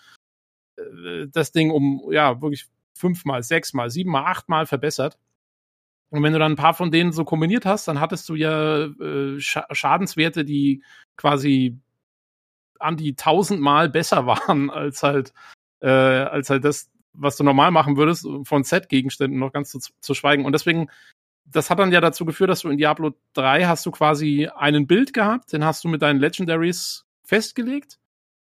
[0.77, 2.67] äh, das Ding um, ja, wirklich
[2.99, 5.17] fünfmal, sechsmal, siebenmal, achtmal verbessert.
[6.11, 8.87] Und wenn du dann ein paar von denen so kombiniert hast, dann hattest du ja
[8.87, 10.83] äh, Schadenswerte, die
[11.17, 11.79] quasi
[12.81, 15.33] an die tausendmal besser waren als halt,
[15.81, 20.15] äh, als halt das, was du normal machen würdest, von Set-Gegenständen noch ganz zu, zu
[20.15, 20.45] schweigen.
[20.45, 20.89] Und deswegen,
[21.45, 24.87] das hat dann ja dazu geführt, dass du in Diablo 3 hast du quasi einen
[24.87, 27.99] Bild gehabt, den hast du mit deinen Legendaries festgelegt.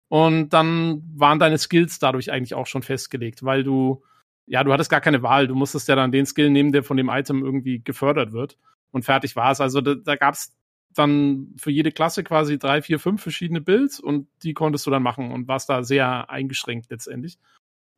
[0.08, 4.03] Und dann waren deine Skills dadurch eigentlich auch schon festgelegt, weil du,
[4.47, 5.47] ja, du hattest gar keine Wahl.
[5.47, 8.58] Du musstest ja dann den Skill nehmen, der von dem Item irgendwie gefördert wird.
[8.90, 9.60] Und fertig war es.
[9.60, 10.53] Also da, da gab es
[10.94, 15.03] dann für jede Klasse quasi drei, vier, fünf verschiedene Builds und die konntest du dann
[15.03, 17.39] machen und warst da sehr eingeschränkt letztendlich.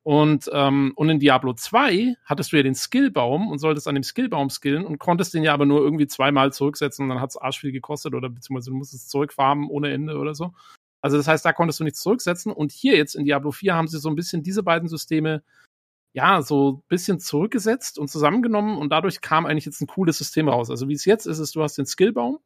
[0.05, 4.03] Und, ähm, und in Diablo 2 hattest du ja den Skillbaum und solltest an dem
[4.03, 7.37] Skillbaum skillen und konntest den ja aber nur irgendwie zweimal zurücksetzen und dann hat es
[7.37, 10.53] arschviel gekostet oder beziehungsweise du musstest zurückfarmen ohne Ende oder so.
[11.03, 12.53] Also das heißt, da konntest du nichts zurücksetzen.
[12.53, 15.43] Und hier jetzt in Diablo 4 haben sie so ein bisschen diese beiden Systeme
[16.15, 20.49] ja, so ein bisschen zurückgesetzt und zusammengenommen und dadurch kam eigentlich jetzt ein cooles System
[20.49, 20.71] raus.
[20.71, 22.39] Also wie es jetzt ist, ist, du hast den Skillbaum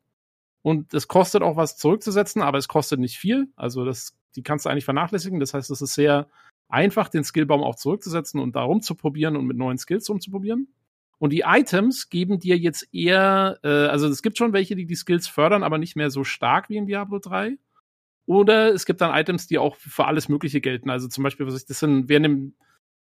[0.66, 3.46] und es kostet auch was zurückzusetzen, aber es kostet nicht viel.
[3.54, 5.38] Also das, die kannst du eigentlich vernachlässigen.
[5.38, 6.26] Das heißt, es ist sehr
[6.68, 10.66] einfach, den Skillbaum auch zurückzusetzen und da rumzuprobieren und mit neuen Skills rumzuprobieren.
[11.18, 14.96] Und die Items geben dir jetzt eher, äh, also es gibt schon welche, die die
[14.96, 17.58] Skills fördern, aber nicht mehr so stark wie in Diablo 3.
[18.26, 20.90] Oder es gibt dann Items, die auch für alles Mögliche gelten.
[20.90, 22.54] Also zum Beispiel, was ich, das sind während dem,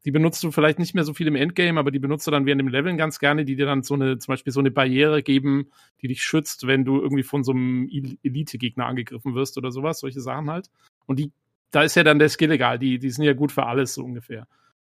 [0.04, 2.46] die benutzt du vielleicht nicht mehr so viel im Endgame, aber die benutzt du dann
[2.46, 5.22] während dem Leveln ganz gerne, die dir dann so eine, zum Beispiel so eine Barriere
[5.22, 10.00] geben, die dich schützt, wenn du irgendwie von so einem Elite-Gegner angegriffen wirst oder sowas,
[10.00, 10.70] solche Sachen halt.
[11.06, 11.32] Und die,
[11.70, 14.02] da ist ja dann der Skill egal, die, die sind ja gut für alles so
[14.02, 14.46] ungefähr.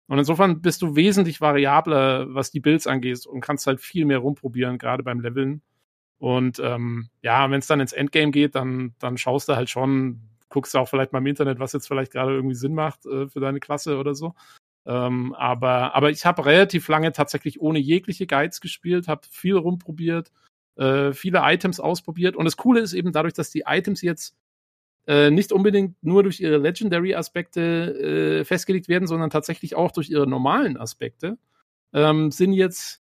[0.08, 4.18] Und insofern bist du wesentlich variabler, was die Builds angeht und kannst halt viel mehr
[4.18, 5.62] rumprobieren, gerade beim Leveln.
[6.18, 10.20] Und ähm, ja, wenn es dann ins Endgame geht, dann, dann schaust du halt schon,
[10.48, 13.28] guckst du auch vielleicht mal im Internet, was jetzt vielleicht gerade irgendwie Sinn macht äh,
[13.28, 14.34] für deine Klasse oder so.
[14.88, 20.32] Ähm, aber, aber ich habe relativ lange tatsächlich ohne jegliche Guides gespielt, habe viel rumprobiert,
[20.76, 22.36] äh, viele Items ausprobiert.
[22.36, 24.34] Und das Coole ist eben dadurch, dass die Items jetzt
[25.06, 30.26] äh, nicht unbedingt nur durch ihre Legendary-Aspekte äh, festgelegt werden, sondern tatsächlich auch durch ihre
[30.26, 31.36] normalen Aspekte,
[31.92, 33.02] ähm, sind jetzt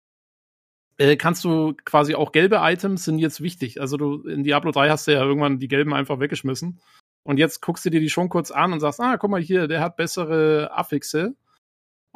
[0.96, 3.80] äh, kannst du quasi auch gelbe Items sind jetzt wichtig.
[3.80, 6.80] Also du in Diablo 3 hast du ja irgendwann die gelben einfach weggeschmissen.
[7.22, 9.68] Und jetzt guckst du dir die schon kurz an und sagst, ah, guck mal hier,
[9.68, 11.36] der hat bessere Affixe.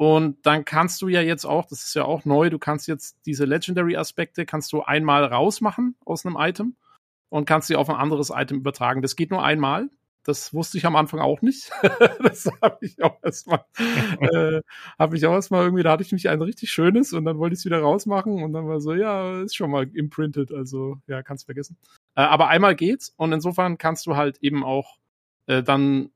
[0.03, 3.15] Und dann kannst du ja jetzt auch, das ist ja auch neu, du kannst jetzt
[3.25, 6.75] diese Legendary-Aspekte, kannst du einmal rausmachen aus einem Item
[7.29, 9.01] und kannst sie auf ein anderes Item übertragen.
[9.01, 9.89] Das geht nur einmal.
[10.25, 11.71] Das wusste ich am Anfang auch nicht.
[12.21, 13.63] das habe ich auch erstmal,
[14.19, 14.59] äh,
[14.99, 17.53] habe ich auch erstmal irgendwie, da hatte ich mich ein richtig schönes und dann wollte
[17.53, 21.23] ich es wieder rausmachen und dann war so, ja, ist schon mal imprinted, also ja,
[21.23, 21.77] kannst vergessen.
[22.15, 24.97] Äh, aber einmal geht's und insofern kannst du halt eben auch
[25.45, 26.09] äh, dann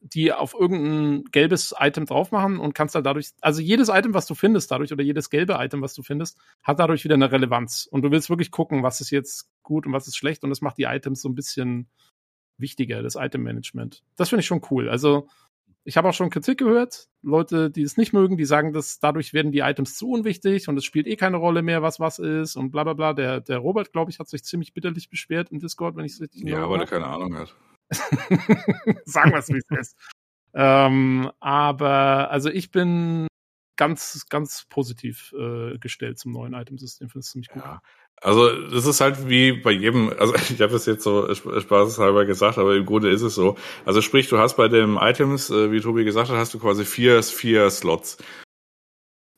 [0.00, 4.26] die auf irgendein gelbes Item drauf machen und kannst dann dadurch, also jedes Item, was
[4.26, 7.86] du findest dadurch oder jedes gelbe Item, was du findest, hat dadurch wieder eine Relevanz.
[7.90, 10.62] Und du willst wirklich gucken, was ist jetzt gut und was ist schlecht und das
[10.62, 11.88] macht die Items so ein bisschen
[12.56, 14.02] wichtiger, das Item-Management.
[14.16, 14.88] Das finde ich schon cool.
[14.88, 15.28] Also,
[15.84, 19.32] ich habe auch schon Kritik gehört, Leute, die es nicht mögen, die sagen, dass dadurch
[19.32, 22.56] werden die Items zu unwichtig und es spielt eh keine Rolle mehr, was was ist
[22.56, 23.12] und bla bla bla.
[23.14, 26.20] Der, der Robert, glaube ich, hat sich ziemlich bitterlich beschwert im Discord, wenn ich es
[26.20, 27.54] richtig Ja, weil er keine Ahnung hat.
[29.04, 29.96] sagen wir es, wie es ist.
[30.54, 33.28] Ähm, aber also ich bin
[33.76, 37.08] ganz, ganz positiv äh, gestellt zum neuen Itemsystem.
[37.08, 37.62] Finde es ziemlich gut.
[37.64, 37.80] Ja.
[38.22, 42.58] Also das ist halt wie bei jedem, also ich habe es jetzt so spaßeshalber gesagt,
[42.58, 43.56] aber im Grunde ist es so.
[43.86, 46.84] Also sprich, du hast bei den Items, äh, wie Tobi gesagt hat, hast du quasi
[46.84, 48.18] vier, vier Slots.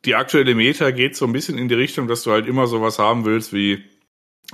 [0.04, 2.98] Die aktuelle Meta geht so ein bisschen in die Richtung, dass du halt immer sowas
[2.98, 3.84] haben willst wie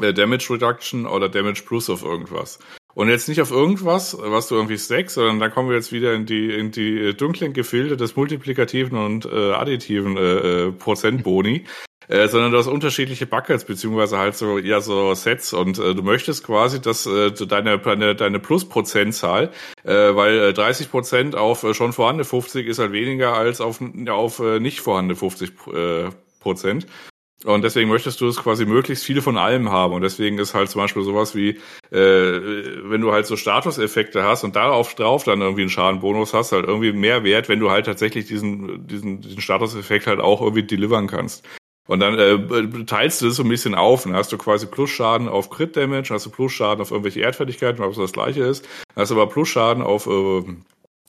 [0.00, 2.58] äh, Damage Reduction oder Damage Plus auf irgendwas.
[2.98, 6.14] Und jetzt nicht auf irgendwas, was du irgendwie stackst, sondern da kommen wir jetzt wieder
[6.14, 11.64] in die, in die dunklen Gefilde des multiplikativen und äh, additiven äh, äh Prozentboni.
[12.08, 16.02] äh, sondern du hast unterschiedliche Buckets, beziehungsweise halt so, ja, so Sets und äh, du
[16.02, 19.52] möchtest quasi, dass äh, deine, deine, deine Plus-Prozentzahl,
[19.84, 23.80] äh, weil äh, 30 Prozent auf äh, schon vorhandene 50 ist halt weniger als auf,
[24.08, 26.08] auf äh, nicht vorhandene 50 äh,
[26.40, 26.88] Prozent.
[27.44, 29.94] Und deswegen möchtest du es quasi möglichst viele von allem haben.
[29.94, 31.50] Und deswegen ist halt zum Beispiel sowas wie,
[31.90, 36.50] äh, wenn du halt so Statuseffekte hast und darauf drauf dann irgendwie einen Schadenbonus hast,
[36.50, 40.64] halt irgendwie mehr wert, wenn du halt tatsächlich diesen, diesen, diesen Statuseffekt halt auch irgendwie
[40.64, 41.46] delivern kannst.
[41.86, 44.02] Und dann äh, teilst du das so ein bisschen auf.
[44.02, 47.96] Dann hast du quasi Plusschaden auf Crit Damage, hast du Plusschaden auf irgendwelche Erdfertigkeiten, was
[47.96, 48.64] das gleiche ist.
[48.94, 50.42] Dann hast du aber Plusschaden auf äh,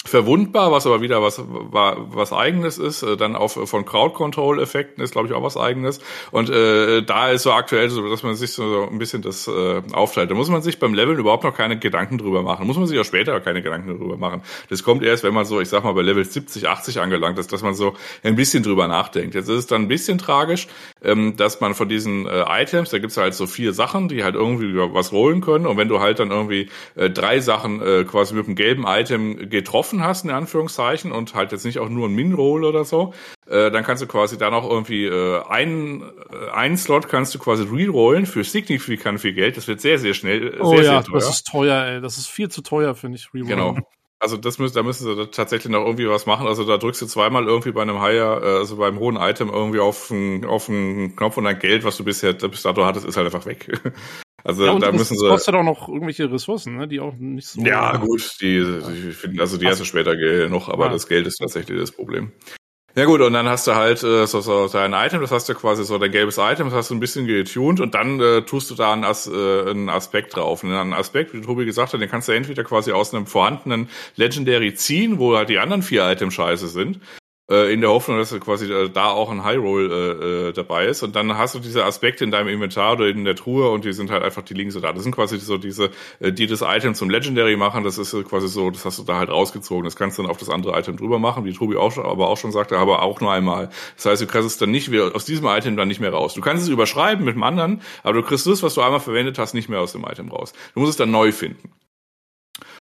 [0.06, 5.04] verwundbar, was aber wieder was was eigenes ist, äh, dann auch von Crowd Control Effekten
[5.04, 6.00] ist glaube ich auch was eigenes
[6.32, 9.82] und äh, da ist so aktuell so, dass man sich so ein bisschen das äh,
[9.92, 10.32] aufteilt.
[10.32, 12.66] Da muss man sich beim Leveln überhaupt noch keine Gedanken drüber machen.
[12.66, 14.42] Muss man sich auch später keine Gedanken drüber machen.
[14.70, 17.52] Das kommt erst, wenn man so, ich sag mal bei Level 70, 80 angelangt ist,
[17.52, 19.36] dass man so ein bisschen drüber nachdenkt.
[19.36, 20.68] Jetzt ist es dann ein bisschen tragisch,
[21.04, 24.36] ähm, dass man von diesen äh, Items, da gibt's halt so vier Sachen, die halt
[24.36, 28.34] irgendwie was rollen können und wenn du halt dann irgendwie äh, drei Sachen äh, quasi
[28.34, 32.08] mit einem gelben Item getroffen offen hast, in Anführungszeichen, und halt jetzt nicht auch nur
[32.08, 33.14] ein Min-Roll oder so,
[33.48, 37.40] äh, dann kannst du quasi dann auch irgendwie äh, einen, äh, einen Slot kannst du
[37.40, 39.58] quasi rerollen für signifikant viel Geld.
[39.58, 40.58] Das wird sehr, sehr schnell.
[40.60, 41.14] Oh sehr, ja, sehr teuer.
[41.16, 42.02] das ist teuer, ey.
[42.02, 43.34] Das ist viel zu teuer, finde ich.
[43.34, 43.48] Rerollen.
[43.48, 43.78] Genau.
[44.22, 46.46] Also das müssen, da müssen sie tatsächlich noch irgendwie was machen.
[46.46, 49.80] Also da drückst du zweimal irgendwie bei einem Higher, äh, also beim hohen Item irgendwie
[49.80, 53.18] auf einen, auf einen Knopf und dein Geld, was du bisher bis dato hattest, ist
[53.18, 53.68] halt einfach weg.
[54.42, 55.28] Also Ja, da das, müssen das sie.
[55.28, 56.88] kostet auch noch irgendwelche Ressourcen, ne?
[56.88, 57.62] die auch nicht so.
[57.62, 60.16] Ja, gut, die, die finden, also die hast du später
[60.48, 60.90] noch, aber Ah.
[60.90, 62.32] das Geld ist tatsächlich das Problem.
[62.96, 65.54] Ja gut, und dann hast du halt äh, so, so dein Item, das hast du
[65.54, 68.72] quasi so dein gelbes Item, das hast du ein bisschen getuned und dann äh, tust
[68.72, 70.64] du da einen, As äh, einen Aspekt drauf.
[70.64, 73.90] Und einen Aspekt, wie Tobi gesagt hat, den kannst du entweder quasi aus einem vorhandenen
[74.16, 77.00] Legendary ziehen, wo halt die anderen vier Items scheiße sind,
[77.50, 80.86] äh, in der Hoffnung, dass quasi äh, da auch ein High Roll äh, äh, dabei
[80.86, 81.04] ist.
[81.04, 83.94] Und dann hast du diese Aspekte in deinem Inventar oder in der Truhe und die
[83.94, 84.94] sind halt einfach, die so da.
[84.94, 87.84] Das sind quasi so diese, die das Item zum Legendary machen.
[87.84, 89.84] Das ist quasi so, das hast du da halt rausgezogen.
[89.86, 92.28] Das kannst du dann auf das andere Item drüber machen, wie Tobi auch schon, aber
[92.28, 93.70] auch schon sagte, aber auch nur einmal.
[93.96, 96.34] Das heißt, du kriegst es dann nicht wieder aus diesem Item dann nicht mehr raus.
[96.34, 99.40] Du kannst es überschreiben mit dem anderen, aber du kriegst das, was du einmal verwendet
[99.40, 100.54] hast, nicht mehr aus dem Item raus.
[100.74, 101.72] Du musst es dann neu finden.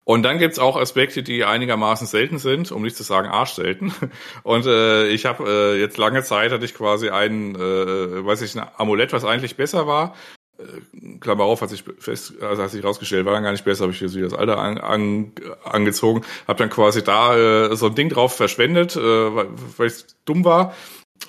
[0.08, 3.92] Und dann gibt's auch Aspekte, die einigermaßen selten sind, um nicht zu sagen arschselten.
[4.42, 8.58] Und äh, ich habe äh, jetzt lange Zeit hatte ich quasi ein, äh, weiß ich,
[8.58, 10.16] ein Amulett, was eigentlich besser war.
[10.58, 13.82] Äh, Klammer auf, hat sich fest, also hat sich rausgestellt, war dann gar nicht besser,
[13.82, 17.88] habe ich hier so das Alter an, an, angezogen, habe dann quasi da äh, so
[17.88, 20.74] ein Ding drauf verschwendet, äh, weil, ich dumm war.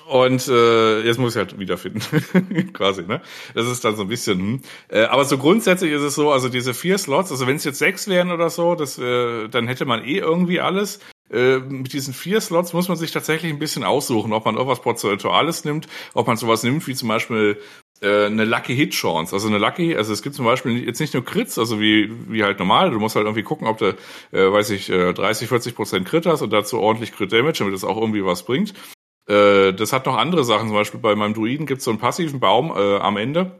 [0.06, 2.00] Und äh, jetzt muss ich halt wiederfinden,
[2.72, 3.20] quasi, ne?
[3.54, 4.62] Das ist dann so ein bisschen, hm.
[4.88, 7.78] äh, aber so grundsätzlich ist es so, also diese vier Slots, also wenn es jetzt
[7.78, 11.00] sechs wären oder so, das, äh, dann hätte man eh irgendwie alles.
[11.30, 14.82] Äh, mit diesen vier Slots muss man sich tatsächlich ein bisschen aussuchen, ob man irgendwas
[14.82, 17.60] Prozentuales nimmt, ob man sowas nimmt wie zum Beispiel
[18.00, 19.32] äh, eine Lucky Hit Chance.
[19.32, 22.42] Also eine Lucky, also es gibt zum Beispiel jetzt nicht nur Crits, also wie, wie
[22.42, 23.96] halt normal, du musst halt irgendwie gucken, ob du,
[24.32, 27.74] äh, weiß ich, äh, 30, 40 Prozent Crit hast und dazu ordentlich Crit Damage, damit
[27.74, 28.74] das auch irgendwie was bringt.
[29.30, 32.00] Äh, das hat noch andere Sachen, zum Beispiel bei meinem Druiden gibt es so einen
[32.00, 33.52] passiven Baum äh, am Ende.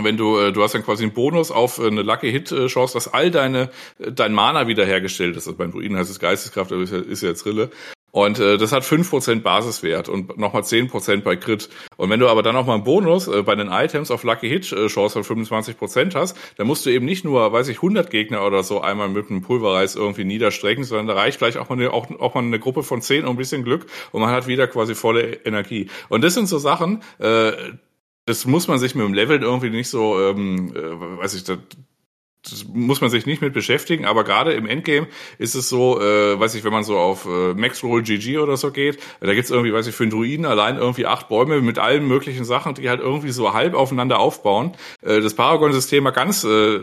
[0.00, 2.68] Wenn du, äh, du hast dann quasi einen Bonus auf äh, eine Lucky Hit äh,
[2.68, 5.48] Chance, dass all deine, äh, dein Mana wiederhergestellt ist.
[5.48, 7.70] Also beim Druiden heißt es Geisteskraft, aber ist ja, ist ja jetzt Rille.
[8.10, 11.68] Und äh, das hat 5% Basiswert und nochmal 10% bei Crit.
[11.96, 14.72] Und wenn du aber dann nochmal einen Bonus äh, bei den Items auf Lucky Hit
[14.72, 18.46] äh, Chance von 25% hast, dann musst du eben nicht nur, weiß ich, 100 Gegner
[18.46, 21.92] oder so einmal mit einem Pulverreis irgendwie niederstrecken, sondern da reicht vielleicht auch mal, eine,
[21.92, 24.66] auch, auch mal eine Gruppe von 10 und ein bisschen Glück und man hat wieder
[24.66, 25.88] quasi volle Energie.
[26.08, 27.52] Und das sind so Sachen, äh,
[28.24, 31.56] das muss man sich mit dem Level irgendwie nicht so, ähm, äh, weiß ich, da,
[31.56, 31.66] das
[32.72, 35.06] muss man sich nicht mit beschäftigen, aber gerade im Endgame
[35.38, 38.56] ist es so, äh, weiß ich, wenn man so auf äh, Max Roll GG oder
[38.56, 41.78] so geht, da gibt's irgendwie, weiß ich, für einen Druiden allein irgendwie acht Bäume mit
[41.78, 44.72] allen möglichen Sachen, die halt irgendwie so halb aufeinander aufbauen.
[45.02, 46.80] Äh, das Paragon-System mal ganz, äh,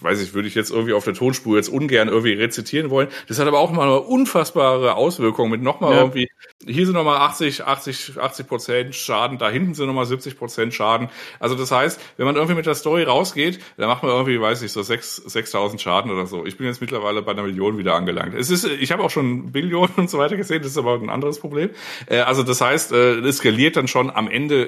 [0.00, 3.08] weiß ich, würde ich jetzt irgendwie auf der Tonspur jetzt ungern irgendwie rezitieren wollen.
[3.28, 5.98] Das hat aber auch mal eine unfassbare Auswirkung mit nochmal Ja.
[5.98, 6.28] irgendwie,
[6.66, 11.08] hier sind nochmal 80, 80, 80 Prozent Schaden, da hinten sind nochmal 70 Prozent Schaden.
[11.40, 14.62] Also das heißt, wenn man irgendwie mit der Story rausgeht, dann macht man irgendwie, weiß
[14.62, 16.44] ich, so 6 6000 Schaden oder so.
[16.44, 18.34] Ich bin jetzt mittlerweile bei einer Million wieder angelangt.
[18.34, 21.10] Es ist, ich habe auch schon Billionen und so weiter gesehen, das ist aber ein
[21.10, 21.70] anderes Problem.
[22.06, 24.64] Äh, also das heißt, äh, es skaliert dann schon am Ende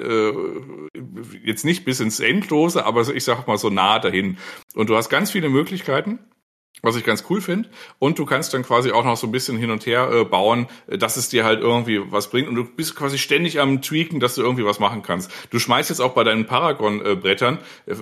[0.95, 0.99] äh,
[1.43, 4.37] jetzt nicht bis ins Endlose, aber ich sag mal so nah dahin.
[4.75, 6.19] Und du hast ganz viele Möglichkeiten
[6.81, 7.69] was ich ganz cool finde.
[7.99, 10.67] Und du kannst dann quasi auch noch so ein bisschen hin und her äh, bauen,
[10.87, 12.47] äh, dass es dir halt irgendwie was bringt.
[12.47, 15.31] Und du bist quasi ständig am Tweaken, dass du irgendwie was machen kannst.
[15.49, 17.95] Du schmeißt jetzt auch bei deinen Paragon-Brettern, äh,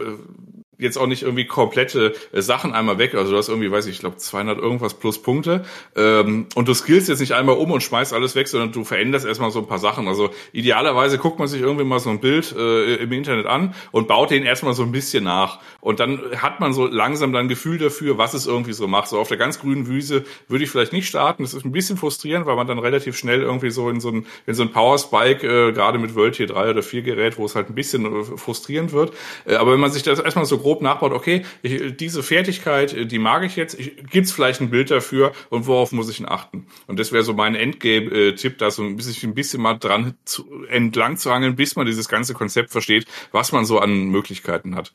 [0.78, 3.16] jetzt auch nicht irgendwie komplette äh, Sachen einmal weg.
[3.16, 6.74] Also du hast irgendwie, weiß ich, ich glaube 200 irgendwas plus Punkte ähm, und du
[6.74, 9.68] skillst jetzt nicht einmal um und schmeißt alles weg, sondern du veränderst erstmal so ein
[9.68, 10.08] paar Sachen.
[10.08, 14.08] Also idealerweise guckt man sich irgendwie mal so ein Bild äh, im Internet an und
[14.08, 15.60] baut den erstmal so ein bisschen nach.
[15.82, 19.10] Und dann hat man so langsam dann Gefühl dafür, was es irgendwie so macht.
[19.10, 21.44] So auf der ganz grünen Wiese würde ich vielleicht nicht starten.
[21.44, 24.26] Das ist ein bisschen frustrierend, weil man dann relativ schnell irgendwie so in so ein,
[24.46, 27.46] in so ein Power Spike, äh, gerade mit World Tier 3 oder 4 Gerät, wo
[27.46, 29.14] es halt ein bisschen äh, frustrierend wird.
[29.46, 33.06] Äh, aber wenn man sich das erstmal so grob nachbaut, okay, ich, diese Fertigkeit, äh,
[33.06, 36.28] die mag ich jetzt, gibt es vielleicht ein Bild dafür und worauf muss ich denn
[36.28, 36.66] achten?
[36.88, 40.66] Und das wäre so mein Endgame-Tipp, da so ein bisschen, ein bisschen mal dran zu,
[40.66, 44.92] entlang zu hangeln, bis man dieses ganze Konzept versteht, was man so an Möglichkeiten hat.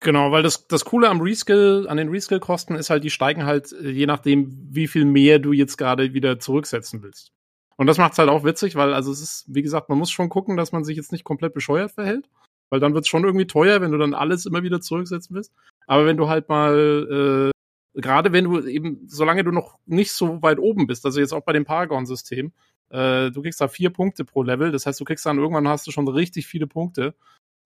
[0.00, 3.72] Genau, weil das, das Coole am Reskill, an den Reskill-Kosten ist halt, die steigen halt
[3.72, 7.32] äh, je nachdem, wie viel mehr du jetzt gerade wieder zurücksetzen willst.
[7.76, 10.28] Und das macht's halt auch witzig, weil also es ist, wie gesagt, man muss schon
[10.28, 12.28] gucken, dass man sich jetzt nicht komplett bescheuert verhält
[12.72, 15.52] weil dann wird es schon irgendwie teuer, wenn du dann alles immer wieder zurücksetzen willst.
[15.86, 17.52] Aber wenn du halt mal,
[17.94, 21.34] äh, gerade wenn du eben, solange du noch nicht so weit oben bist, also jetzt
[21.34, 22.50] auch bei dem Paragon-System,
[22.88, 25.86] äh, du kriegst da vier Punkte pro Level, das heißt, du kriegst dann irgendwann hast
[25.86, 27.14] du schon richtig viele Punkte.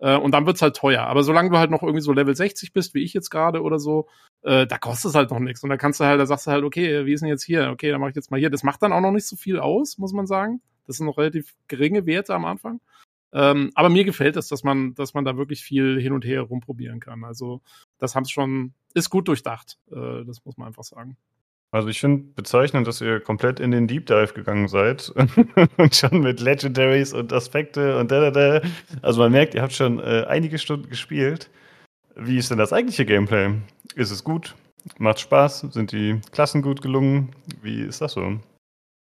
[0.00, 1.04] Äh, und dann wird's halt teuer.
[1.04, 3.78] Aber solange du halt noch irgendwie so Level 60 bist, wie ich jetzt gerade oder
[3.78, 4.08] so,
[4.42, 5.62] äh, da kostet es halt noch nichts.
[5.62, 7.70] Und da kannst du halt, da sagst du halt, okay, wie ist denn jetzt hier?
[7.70, 8.50] Okay, dann mache ich jetzt mal hier.
[8.50, 10.60] Das macht dann auch noch nicht so viel aus, muss man sagen.
[10.88, 12.80] Das sind noch relativ geringe Werte am Anfang.
[13.36, 16.40] Ähm, aber mir gefällt es, dass man, dass man da wirklich viel hin und her
[16.40, 17.22] rumprobieren kann.
[17.22, 17.60] Also
[17.98, 19.78] das haben schon, ist gut durchdacht.
[19.92, 21.18] Äh, das muss man einfach sagen.
[21.70, 25.12] Also ich finde bezeichnend, dass ihr komplett in den Deep Dive gegangen seid
[25.76, 28.68] und schon mit Legendaries und Aspekte und da, da, da.
[29.02, 31.50] Also man merkt, ihr habt schon äh, einige Stunden gespielt.
[32.14, 33.52] Wie ist denn das eigentliche Gameplay?
[33.96, 34.54] Ist es gut?
[34.96, 35.60] Macht Spaß?
[35.72, 37.32] Sind die Klassen gut gelungen?
[37.60, 38.38] Wie ist das so?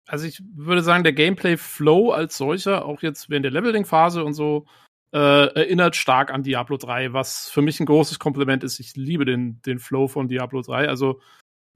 [0.07, 4.65] Also ich würde sagen, der Gameplay-Flow als solcher, auch jetzt während der Leveling-Phase und so,
[5.11, 5.17] äh,
[5.55, 8.79] erinnert stark an Diablo 3, was für mich ein großes Kompliment ist.
[8.79, 10.89] Ich liebe den, den Flow von Diablo 3.
[10.89, 11.21] Also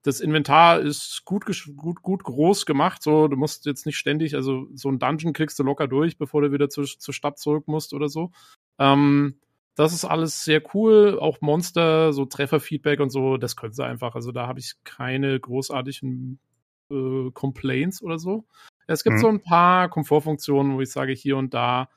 [0.03, 1.45] das Inventar ist gut,
[1.75, 3.01] gut, gut groß gemacht.
[3.01, 6.41] So, du musst jetzt nicht ständig, also so ein Dungeon kriegst du locker durch, bevor
[6.41, 8.31] du wieder zu, zur Stadt zurück musst oder so.
[8.77, 9.39] Ähm,
[9.75, 11.17] das ist alles sehr cool.
[11.19, 14.15] Auch Monster, so Trefferfeedback und so, das können sie einfach.
[14.15, 16.39] Also da habe ich keine großartigen
[16.89, 18.45] äh, Complaints oder so.
[18.87, 19.21] Es gibt mhm.
[19.21, 21.89] so ein paar Komfortfunktionen, wo ich sage, hier und da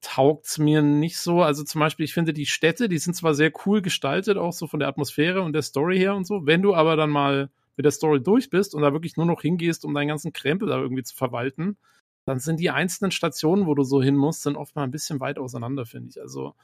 [0.00, 1.42] taugt's mir nicht so.
[1.42, 4.66] Also zum Beispiel, ich finde die Städte, die sind zwar sehr cool gestaltet, auch so
[4.66, 6.46] von der Atmosphäre und der Story her und so.
[6.46, 9.42] Wenn du aber dann mal mit der Story durch bist und da wirklich nur noch
[9.42, 11.76] hingehst, um deinen ganzen Krempel da irgendwie zu verwalten,
[12.24, 15.20] dann sind die einzelnen Stationen, wo du so hin musst, sind oft mal ein bisschen
[15.20, 16.20] weit auseinander, finde ich.
[16.20, 16.54] Also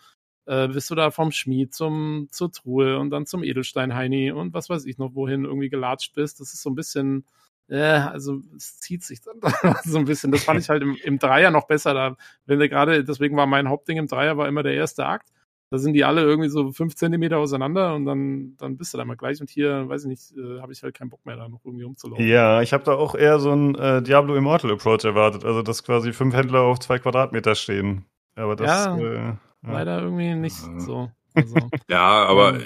[0.47, 4.69] äh, bist du da vom Schmied zum, zur Truhe und dann zum Edelstein-Heini und was
[4.69, 6.41] weiß ich noch, wohin irgendwie gelatscht bist.
[6.41, 7.25] Das ist so ein bisschen,
[7.69, 9.41] äh, also es zieht sich dann
[9.85, 10.33] so ein bisschen.
[10.33, 11.95] Das fand ich halt im, im Dreier noch besser.
[11.95, 15.31] Da, wenn du gerade, deswegen war mein Hauptding im Dreier war immer der erste Akt.
[15.71, 19.05] Da sind die alle irgendwie so fünf Zentimeter auseinander und dann, dann bist du da
[19.05, 19.41] mal gleich.
[19.41, 21.85] Und hier, weiß ich nicht, äh, habe ich halt keinen Bock mehr, da noch irgendwie
[21.85, 22.25] rumzulaufen.
[22.25, 25.45] Ja, ich habe da auch eher so ein äh, Diablo Immortal Approach erwartet.
[25.45, 28.05] Also, dass quasi fünf Händler auf zwei Quadratmeter stehen.
[28.37, 28.85] Aber das.
[28.87, 29.39] Ja.
[29.67, 31.11] Äh leider irgendwie nicht so.
[31.35, 31.57] Also,
[31.89, 32.59] ja, aber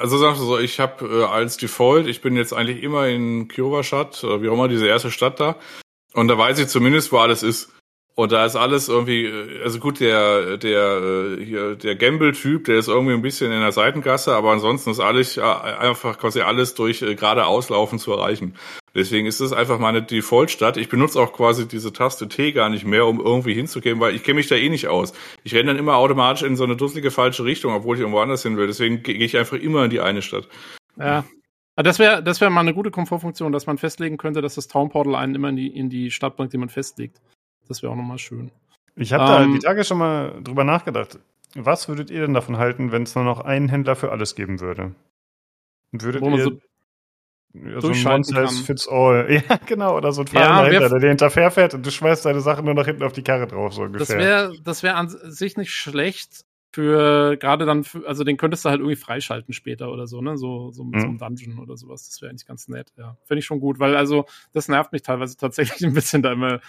[0.00, 3.48] also sagst du so, ich habe äh, als Default, ich bin jetzt eigentlich immer in
[3.48, 5.56] Kyowa-Stadt, oder wie auch immer, diese erste Stadt da.
[6.14, 7.72] Und da weiß ich zumindest, wo alles ist.
[8.16, 12.78] Und da ist alles irgendwie, äh, also gut, der, der, äh, hier, der Gamble-Typ, der
[12.78, 16.74] ist irgendwie ein bisschen in der Seitengasse, aber ansonsten ist alles äh, einfach quasi alles
[16.74, 18.56] durch gerade Auslaufen zu erreichen.
[18.94, 20.76] Deswegen ist es einfach meine Default-Stadt.
[20.76, 24.24] Ich benutze auch quasi diese Taste T gar nicht mehr, um irgendwie hinzugehen, weil ich
[24.24, 25.12] kenne mich da eh nicht aus.
[25.44, 28.42] Ich renne dann immer automatisch in so eine dusselige falsche Richtung, obwohl ich irgendwo anders
[28.42, 28.66] hin will.
[28.66, 30.48] Deswegen gehe ich einfach immer in die eine Stadt.
[30.98, 31.24] Ja.
[31.76, 34.90] Das wäre das wäre mal eine gute Komfortfunktion, dass man festlegen könnte, dass das Town
[34.90, 37.22] Portal einen immer in die, in die Stadt bringt, die man festlegt.
[37.68, 38.50] Das wäre auch nochmal schön.
[38.96, 41.18] Ich habe da ähm, die Tage schon mal drüber nachgedacht.
[41.54, 44.60] Was würdet ihr denn davon halten, wenn es nur noch einen Händler für alles geben
[44.60, 44.94] würde?
[45.92, 46.58] Würdet ihr so
[47.52, 49.26] so ein One fits all.
[49.48, 49.96] Ja, genau.
[49.96, 52.64] Oder so ein Fahrer ja, dahinter, der dir hinterher fährt und du schmeißt deine Sachen
[52.64, 54.16] nur nach hinten auf die Karre drauf, so ungefähr.
[54.16, 58.64] Das wäre das wär an sich nicht schlecht für gerade dann, für, also den könntest
[58.64, 60.36] du halt irgendwie freischalten später oder so, ne?
[60.36, 61.00] So, so mit mhm.
[61.00, 62.06] so einem Dungeon oder sowas.
[62.06, 63.16] Das wäre eigentlich ganz nett, ja.
[63.24, 66.60] Finde ich schon gut, weil also das nervt mich teilweise tatsächlich ein bisschen da immer,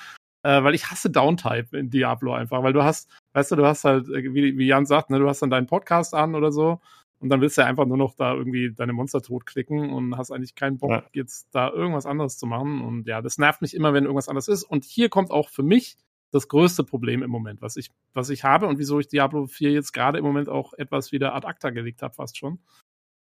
[0.43, 3.83] äh, weil ich hasse Downtype in Diablo einfach, weil du hast, weißt du, du hast
[3.83, 6.81] halt, äh, wie, wie Jan sagt, ne, du hast dann deinen Podcast an oder so
[7.21, 10.31] und dann willst du ja einfach nur noch da irgendwie deine Monster totklicken und hast
[10.31, 11.03] eigentlich keinen Bock, ja.
[11.13, 12.81] jetzt da irgendwas anderes zu machen.
[12.81, 14.63] Und ja, das nervt mich immer, wenn irgendwas anderes ist.
[14.63, 15.97] Und hier kommt auch für mich
[16.31, 19.71] das größte Problem im Moment, was ich, was ich habe und wieso ich Diablo 4
[19.71, 22.59] jetzt gerade im Moment auch etwas wieder ad acta gelegt habe, fast schon.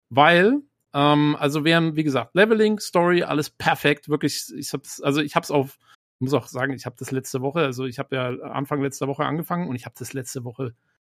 [0.10, 0.62] Weil,
[0.94, 5.36] ähm, also wir haben, wie gesagt, Leveling, Story, alles perfekt, wirklich, ich hab's, also ich
[5.36, 5.78] hab's auf,
[6.20, 9.10] ich muss auch sagen, ich habe das letzte Woche, also ich habe ja Anfang letzter
[9.10, 10.76] Woche angefangen und ich habe das letzte Woche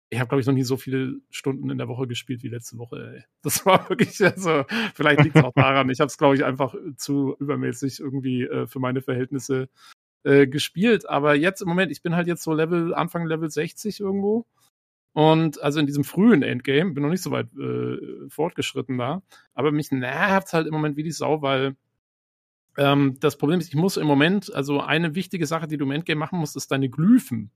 [0.10, 2.78] ich habe, glaube ich, noch nie so viele Stunden in der Woche gespielt wie letzte
[2.78, 3.14] Woche.
[3.16, 3.24] Ey.
[3.42, 5.90] Das war wirklich, also vielleicht liegt es auch daran.
[5.90, 9.70] Ich habe es, glaube ich, einfach zu übermäßig irgendwie äh, für meine Verhältnisse
[10.24, 11.10] äh, gespielt.
[11.10, 14.46] Aber jetzt im Moment, ich bin halt jetzt so Level, Anfang Level 60 irgendwo.
[15.14, 19.24] Und also in diesem frühen Endgame, bin noch nicht so weit äh, fortgeschritten da.
[19.54, 21.76] Aber mich nervt halt im Moment wie die Sau, weil
[22.78, 25.92] ähm, das Problem ist, ich muss im Moment, also eine wichtige Sache, die du im
[25.92, 27.52] Endgame machen musst, ist deine Glyphen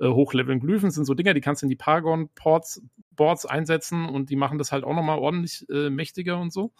[0.00, 0.60] äh, hochleveln.
[0.60, 2.82] Glyphen sind so Dinger, die kannst du in die Paragon-Ports
[3.16, 6.72] Boards einsetzen und die machen das halt auch nochmal ordentlich äh, mächtiger und so.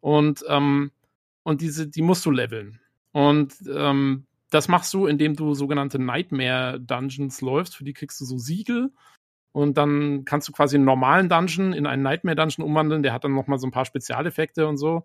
[0.00, 0.90] Und, ähm,
[1.42, 2.80] und diese, die musst du leveln.
[3.12, 7.76] Und ähm, das machst du, indem du sogenannte Nightmare Dungeons läufst.
[7.76, 8.90] Für die kriegst du so Siegel.
[9.52, 13.02] Und dann kannst du quasi einen normalen Dungeon in einen Nightmare Dungeon umwandeln.
[13.02, 15.04] Der hat dann nochmal so ein paar Spezialeffekte und so.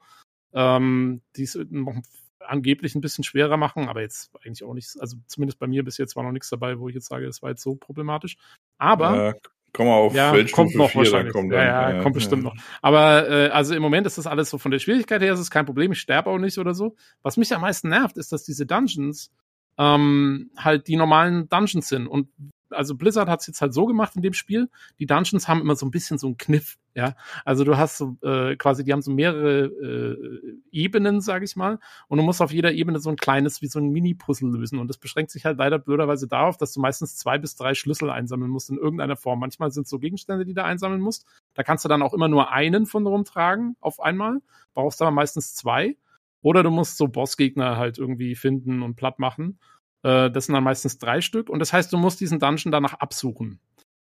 [0.53, 1.95] Ähm, die es noch
[2.39, 4.95] angeblich ein bisschen schwerer machen, aber jetzt eigentlich auch nicht.
[4.99, 7.41] Also zumindest bei mir bis jetzt war noch nichts dabei, wo ich jetzt sage, das
[7.41, 8.37] war jetzt so problematisch.
[8.77, 9.29] Aber.
[9.29, 9.33] Äh,
[9.73, 11.33] komm mal auf ja, kommt noch 4, wahrscheinlich.
[11.33, 12.55] Kommt ja, dann, ja, kommt bestimmt noch.
[12.81, 15.51] Aber äh, also im Moment ist das alles so von der Schwierigkeit her, ist es
[15.51, 15.91] kein Problem.
[15.91, 16.95] Ich sterbe auch nicht oder so.
[17.21, 19.31] Was mich am meisten nervt, ist, dass diese Dungeons
[19.77, 22.07] ähm, halt die normalen Dungeons sind.
[22.07, 22.29] Und
[22.69, 24.69] also Blizzard hat es jetzt halt so gemacht in dem Spiel,
[24.99, 27.15] die Dungeons haben immer so ein bisschen so einen Kniff, ja.
[27.45, 31.79] Also du hast so äh, quasi, die haben so mehrere äh, Ebenen, sage ich mal,
[32.07, 34.79] und du musst auf jeder Ebene so ein kleines, wie so ein Mini-Puzzle lösen.
[34.79, 38.09] Und das beschränkt sich halt leider blöderweise darauf, dass du meistens zwei bis drei Schlüssel
[38.09, 39.39] einsammeln musst in irgendeiner Form.
[39.39, 41.25] Manchmal sind es so Gegenstände, die du einsammeln musst.
[41.53, 44.41] Da kannst du dann auch immer nur einen von rumtragen auf einmal,
[44.73, 45.97] brauchst aber meistens zwei.
[46.41, 49.59] Oder du musst so Bossgegner halt irgendwie finden und platt machen.
[50.07, 51.49] Äh, das sind dann meistens drei Stück.
[51.49, 53.59] Und das heißt, du musst diesen Dungeon danach absuchen.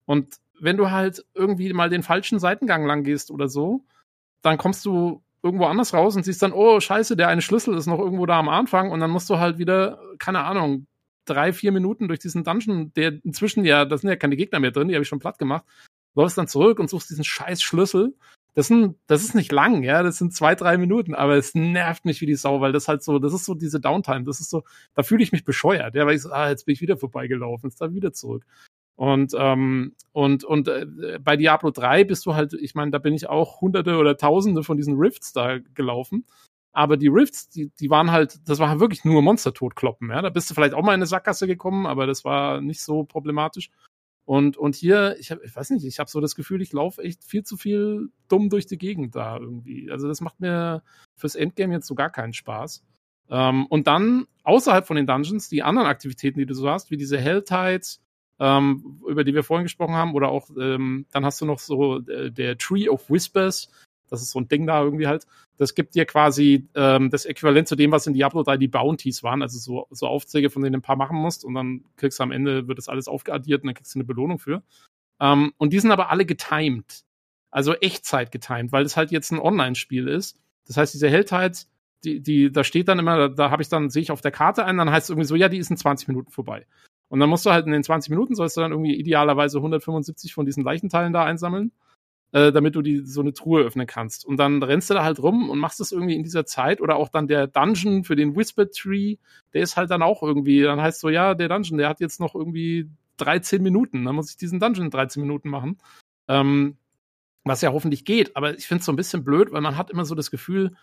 [0.05, 3.85] Und wenn du halt irgendwie mal den falschen Seitengang lang gehst oder so,
[4.41, 7.85] dann kommst du irgendwo anders raus und siehst dann, oh, scheiße, der eine Schlüssel ist
[7.85, 10.87] noch irgendwo da am Anfang und dann musst du halt wieder, keine Ahnung,
[11.25, 14.71] drei, vier Minuten durch diesen Dungeon, der inzwischen ja, da sind ja keine Gegner mehr
[14.71, 15.65] drin, die habe ich schon platt gemacht,
[16.15, 18.15] läufst dann zurück und suchst diesen scheiß Schlüssel.
[18.55, 22.05] Das, sind, das ist nicht lang, ja, das sind zwei, drei Minuten, aber es nervt
[22.05, 24.49] mich wie die Sau, weil das halt so, das ist so diese Downtime, das ist
[24.51, 26.97] so, da fühle ich mich bescheuert, ja, weil ich so, ah, jetzt bin ich wieder
[26.97, 28.45] vorbeigelaufen, jetzt da wieder zurück.
[28.95, 33.13] Und, ähm, und, und äh, bei Diablo 3 bist du halt, ich meine, da bin
[33.13, 36.25] ich auch hunderte oder tausende von diesen Rifts da gelaufen.
[36.73, 40.21] Aber die Rifts, die, die waren halt, das war wirklich nur Monster-Totkloppen, ja.
[40.21, 43.03] Da bist du vielleicht auch mal in eine Sackgasse gekommen, aber das war nicht so
[43.03, 43.69] problematisch.
[44.25, 47.03] Und, und hier, ich, hab, ich weiß nicht, ich habe so das Gefühl, ich laufe
[47.03, 49.91] echt viel zu viel dumm durch die Gegend da irgendwie.
[49.91, 50.81] Also das macht mir
[51.15, 52.83] fürs Endgame jetzt so gar keinen Spaß.
[53.29, 56.97] Ähm, und dann außerhalb von den Dungeons die anderen Aktivitäten, die du so hast, wie
[56.97, 58.01] diese Helltides,
[58.39, 61.99] ähm, über die wir vorhin gesprochen haben, oder auch, ähm, dann hast du noch so
[62.07, 63.69] äh, der Tree of Whispers,
[64.13, 65.25] das ist so ein Ding da irgendwie halt.
[65.57, 69.23] Das gibt dir quasi ähm, das Äquivalent zu dem, was in Diablo 3 die Bounties
[69.23, 72.19] waren, also so, so Aufträge, von denen du ein paar machen musst und dann kriegst
[72.19, 74.61] du am Ende, wird das alles aufgeaddiert und dann kriegst du eine Belohnung für.
[75.19, 77.05] Ähm, und die sind aber alle getimed.
[77.49, 80.39] Also Echtzeit getimed, weil es halt jetzt ein Online-Spiel ist.
[80.67, 81.71] Das heißt, diese Helltides,
[82.03, 84.31] die, die, da steht dann immer, da, da habe ich dann, sehe ich auf der
[84.31, 86.67] Karte ein, dann heißt es irgendwie so, ja, die ist in 20 Minuten vorbei.
[87.09, 90.35] Und dann musst du halt in den 20 Minuten, sollst du dann irgendwie idealerweise 175
[90.35, 91.71] von diesen Leichenteilen da einsammeln,
[92.33, 94.25] äh, damit du die so eine Truhe öffnen kannst.
[94.25, 96.81] Und dann rennst du da halt rum und machst das irgendwie in dieser Zeit.
[96.81, 99.17] Oder auch dann der Dungeon für den Whisper Tree,
[99.53, 102.19] der ist halt dann auch irgendwie, dann heißt so, ja, der Dungeon, der hat jetzt
[102.19, 104.03] noch irgendwie 13 Minuten.
[104.03, 105.77] Dann muss ich diesen Dungeon in 13 Minuten machen.
[106.27, 106.77] Ähm,
[107.43, 109.91] was ja hoffentlich geht, aber ich finde es so ein bisschen blöd, weil man hat
[109.91, 110.75] immer so das Gefühl,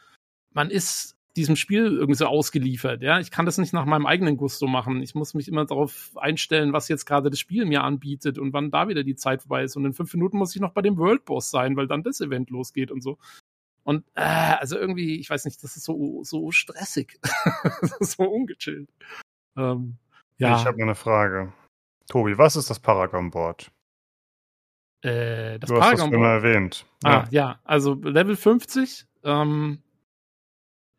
[0.53, 3.03] man ist diesem Spiel irgendwie so ausgeliefert.
[3.03, 5.01] Ja, ich kann das nicht nach meinem eigenen Gusto machen.
[5.03, 8.71] Ich muss mich immer darauf einstellen, was jetzt gerade das Spiel mir anbietet und wann
[8.71, 9.77] da wieder die Zeit vorbei ist.
[9.77, 12.21] Und in fünf Minuten muss ich noch bei dem World Boss sein, weil dann das
[12.21, 13.19] Event losgeht und so.
[13.85, 17.19] Und äh, also irgendwie, ich weiß nicht, das ist so so stressig,
[18.01, 18.91] so ungechillt.
[19.57, 19.97] Ähm,
[20.37, 20.57] ja.
[20.57, 21.53] Ich habe eine Frage.
[22.09, 23.71] Tobi, was ist das Paragon Board?
[25.03, 26.87] Äh, das du hast Paragon das immer erwähnt.
[27.05, 29.83] Ah, ja, also Level 50 ähm,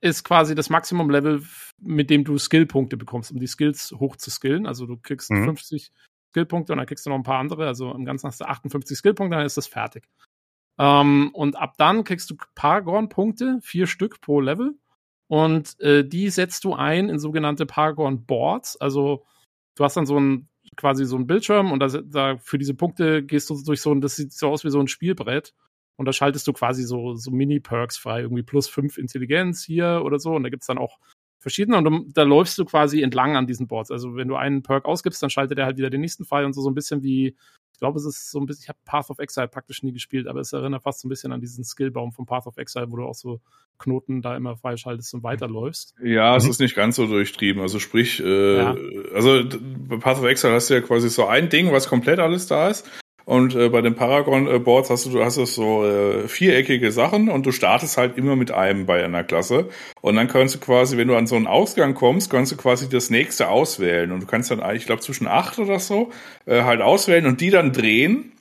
[0.01, 1.43] ist quasi das Maximum-Level,
[1.79, 4.65] mit dem du Skillpunkte bekommst, um die Skills hoch zu skillen.
[4.65, 5.45] Also du kriegst Mhm.
[5.45, 5.91] 50
[6.31, 7.67] Skillpunkte und dann kriegst du noch ein paar andere.
[7.67, 10.07] Also im Ganzen hast du 58 Skillpunkte, dann ist das fertig.
[10.79, 14.75] Ähm, und ab dann kriegst du Paragon-Punkte, vier Stück pro Level.
[15.27, 18.77] Und äh, die setzt du ein in sogenannte Paragon-Boards.
[18.81, 19.23] Also
[19.75, 23.23] du hast dann so ein quasi so ein Bildschirm und da, da für diese Punkte
[23.23, 25.53] gehst du durch so ein, das sieht so aus wie so ein Spielbrett.
[25.97, 30.19] Und da schaltest du quasi so, so Mini-Perks frei, irgendwie plus fünf Intelligenz hier oder
[30.19, 30.31] so.
[30.33, 30.97] Und da gibt's dann auch
[31.37, 31.77] verschiedene.
[31.77, 33.91] Und du, da läufst du quasi entlang an diesen Boards.
[33.91, 36.53] Also wenn du einen Perk ausgibst, dann schaltet er halt wieder den nächsten Pfeil und
[36.53, 37.35] so, so ein bisschen wie,
[37.73, 40.27] ich glaube, es ist so ein bisschen, ich habe Path of Exile praktisch nie gespielt,
[40.27, 42.97] aber es erinnert fast so ein bisschen an diesen Skillbaum von Path of Exile, wo
[42.97, 43.41] du auch so
[43.79, 45.95] Knoten da immer freischaltest und weiterläufst.
[46.03, 47.59] Ja, es ist nicht ganz so durchtrieben.
[47.61, 48.75] Also sprich, äh, Ja.
[49.15, 49.41] also
[49.87, 52.69] bei Path of Exile hast du ja quasi so ein Ding, was komplett alles da
[52.69, 52.87] ist.
[53.25, 57.51] Und äh, bei den Paragon-Boards hast du, du hast so äh, viereckige Sachen und du
[57.51, 59.69] startest halt immer mit einem bei einer Klasse.
[60.01, 62.89] Und dann kannst du quasi, wenn du an so einen Ausgang kommst, kannst du quasi
[62.89, 64.11] das nächste auswählen.
[64.11, 66.11] Und du kannst dann, ich glaube, zwischen acht oder so
[66.45, 68.31] äh, halt auswählen und die dann drehen,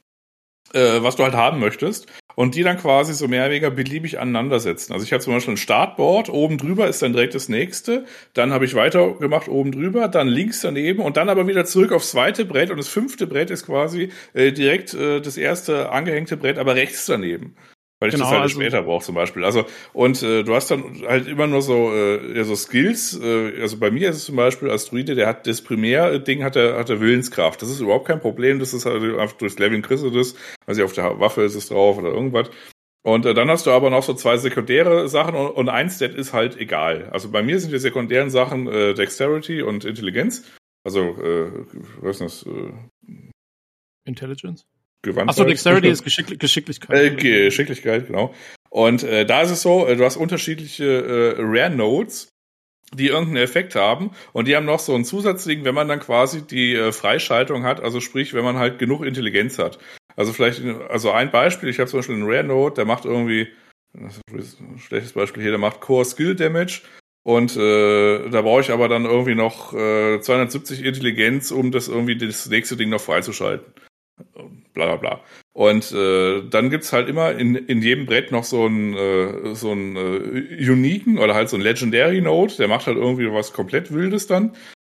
[0.73, 4.19] äh, was du halt haben möchtest und die dann quasi so mehr oder weniger beliebig
[4.19, 4.93] aneinandersetzen.
[4.93, 8.53] Also ich habe zum Beispiel ein Startboard, oben drüber ist dann direkt das nächste, dann
[8.53, 12.45] habe ich weitergemacht oben drüber, dann links daneben und dann aber wieder zurück aufs zweite
[12.45, 16.77] Brett und das fünfte Brett ist quasi äh, direkt äh, das erste angehängte Brett, aber
[16.77, 17.57] rechts daneben.
[18.01, 19.45] Weil ich Genau, das halt also- später brauche zum Beispiel.
[19.45, 23.21] Also und äh, du hast dann halt immer nur so äh, ja, so Skills.
[23.23, 26.57] Äh, also bei mir ist es zum Beispiel als Druide, der hat das Primär-Ding hat
[26.57, 27.61] er hat er Willenskraft.
[27.61, 28.59] Das ist überhaupt kein Problem.
[28.59, 30.35] Das ist halt einfach durchs Leveln kriegst du das.
[30.67, 32.51] Also auf der Waffe ist es drauf oder irgendwas.
[33.03, 36.15] Und äh, dann hast du aber noch so zwei sekundäre Sachen und, und ein Stat
[36.15, 37.09] ist halt egal.
[37.13, 40.51] Also bei mir sind die sekundären Sachen äh, Dexterity und Intelligenz.
[40.85, 41.51] Also äh,
[42.01, 42.53] was ist das?
[42.55, 42.73] Äh,
[44.07, 44.67] Intelligence?
[45.03, 45.29] Gewandtheit.
[45.31, 46.97] Achso, Dexterity ist Geschick Geschicklichkeit.
[46.97, 48.35] Äh, Geschicklichkeit, genau.
[48.71, 52.29] Und äh, da ist es so, äh, du hast unterschiedliche äh, Rare Nodes,
[52.95, 56.47] die irgendeinen Effekt haben und die haben noch so ein Zusatzding, wenn man dann quasi
[56.47, 59.79] die äh, Freischaltung hat, also sprich, wenn man halt genug Intelligenz hat.
[60.17, 63.49] Also vielleicht, also ein Beispiel, ich habe zum Beispiel einen Rare Node, der macht irgendwie,
[63.93, 66.83] das ist ein schlechtes Beispiel hier, der macht Core Skill Damage
[67.23, 72.17] und äh, da brauche ich aber dann irgendwie noch äh, 270 Intelligenz, um das irgendwie
[72.17, 73.73] das nächste Ding noch freizuschalten.
[74.75, 75.21] Bla bla bla.
[75.53, 79.73] Und äh, dann gibt's halt immer in, in jedem Brett noch so einen äh, so
[79.73, 83.93] einen äh, uniken oder halt so einen Legendary Node, der macht halt irgendwie was komplett
[83.93, 84.53] Wildes dann.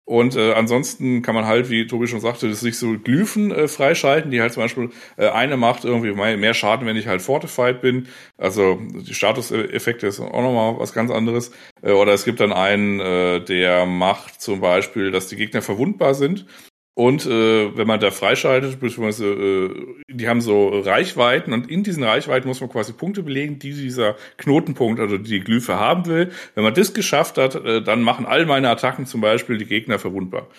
[0.06, 4.32] Und äh, ansonsten kann man halt, wie Tobi schon sagte, sich so Glyphen äh, freischalten,
[4.32, 7.80] die halt zum Beispiel äh, eine macht irgendwie mehr mehr Schaden, wenn ich halt fortified
[7.82, 8.08] bin.
[8.38, 11.52] Also die Statuseffekte ist auch nochmal was ganz anderes.
[11.82, 16.16] Äh, oder es gibt dann einen, äh, der macht zum Beispiel, dass die Gegner verwundbar
[16.16, 16.48] sind.
[16.96, 22.04] Und äh, wenn man da freischaltet, beziehungsweise äh, die haben so Reichweiten und in diesen
[22.04, 26.32] Reichweiten muss man quasi Punkte belegen, die dieser Knotenpunkt, also die Glyphe haben will.
[26.54, 29.98] Wenn man das geschafft hat, äh, dann machen all meine Attacken zum Beispiel die Gegner
[29.98, 30.50] verwundbar.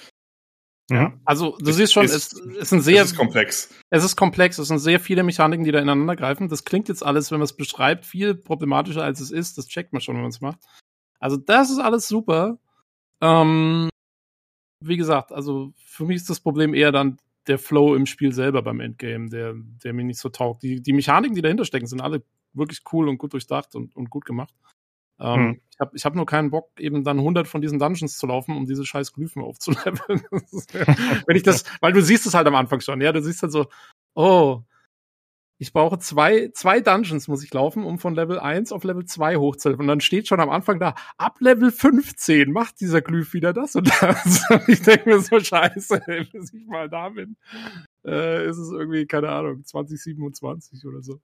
[0.90, 1.14] Ja.
[1.24, 3.72] Also du Es siehst schon, ist- es, es sind sehr, das ist komplex.
[3.90, 6.48] es ist komplex, es sind sehr viele Mechaniken, die da ineinander greifen.
[6.48, 9.56] Das klingt jetzt alles, wenn man es beschreibt, viel problematischer als es ist.
[9.56, 10.58] Das checkt man schon, wenn man es macht.
[11.20, 12.58] Also das ist alles super.
[13.22, 13.88] Ähm,
[14.86, 18.62] wie gesagt, also für mich ist das Problem eher dann der Flow im Spiel selber
[18.62, 20.62] beim Endgame, der, der mir nicht so taugt.
[20.62, 24.10] Die, die Mechaniken, die dahinter stecken, sind alle wirklich cool und gut durchdacht und, und
[24.10, 24.54] gut gemacht.
[25.20, 25.60] Ähm, Hm.
[25.70, 28.56] Ich habe ich hab nur keinen Bock, eben dann 100 von diesen Dungeons zu laufen,
[28.56, 30.22] um diese scheiß Glyphen aufzuleveln.
[31.26, 33.52] Wenn ich das, weil du siehst es halt am Anfang schon, ja, du siehst halt
[33.52, 33.66] so,
[34.14, 34.62] oh,
[35.58, 39.36] ich brauche zwei, zwei Dungeons muss ich laufen, um von Level 1 auf Level 2
[39.36, 39.82] hochzuleveln.
[39.82, 43.76] Und dann steht schon am Anfang da, ab Level 15 macht dieser Glyph wieder das
[43.76, 44.42] und das.
[44.50, 47.36] Und ich denke mir so, scheiße, bis ich mal da bin,
[48.04, 51.20] äh, ist es irgendwie, keine Ahnung, 2027 oder so.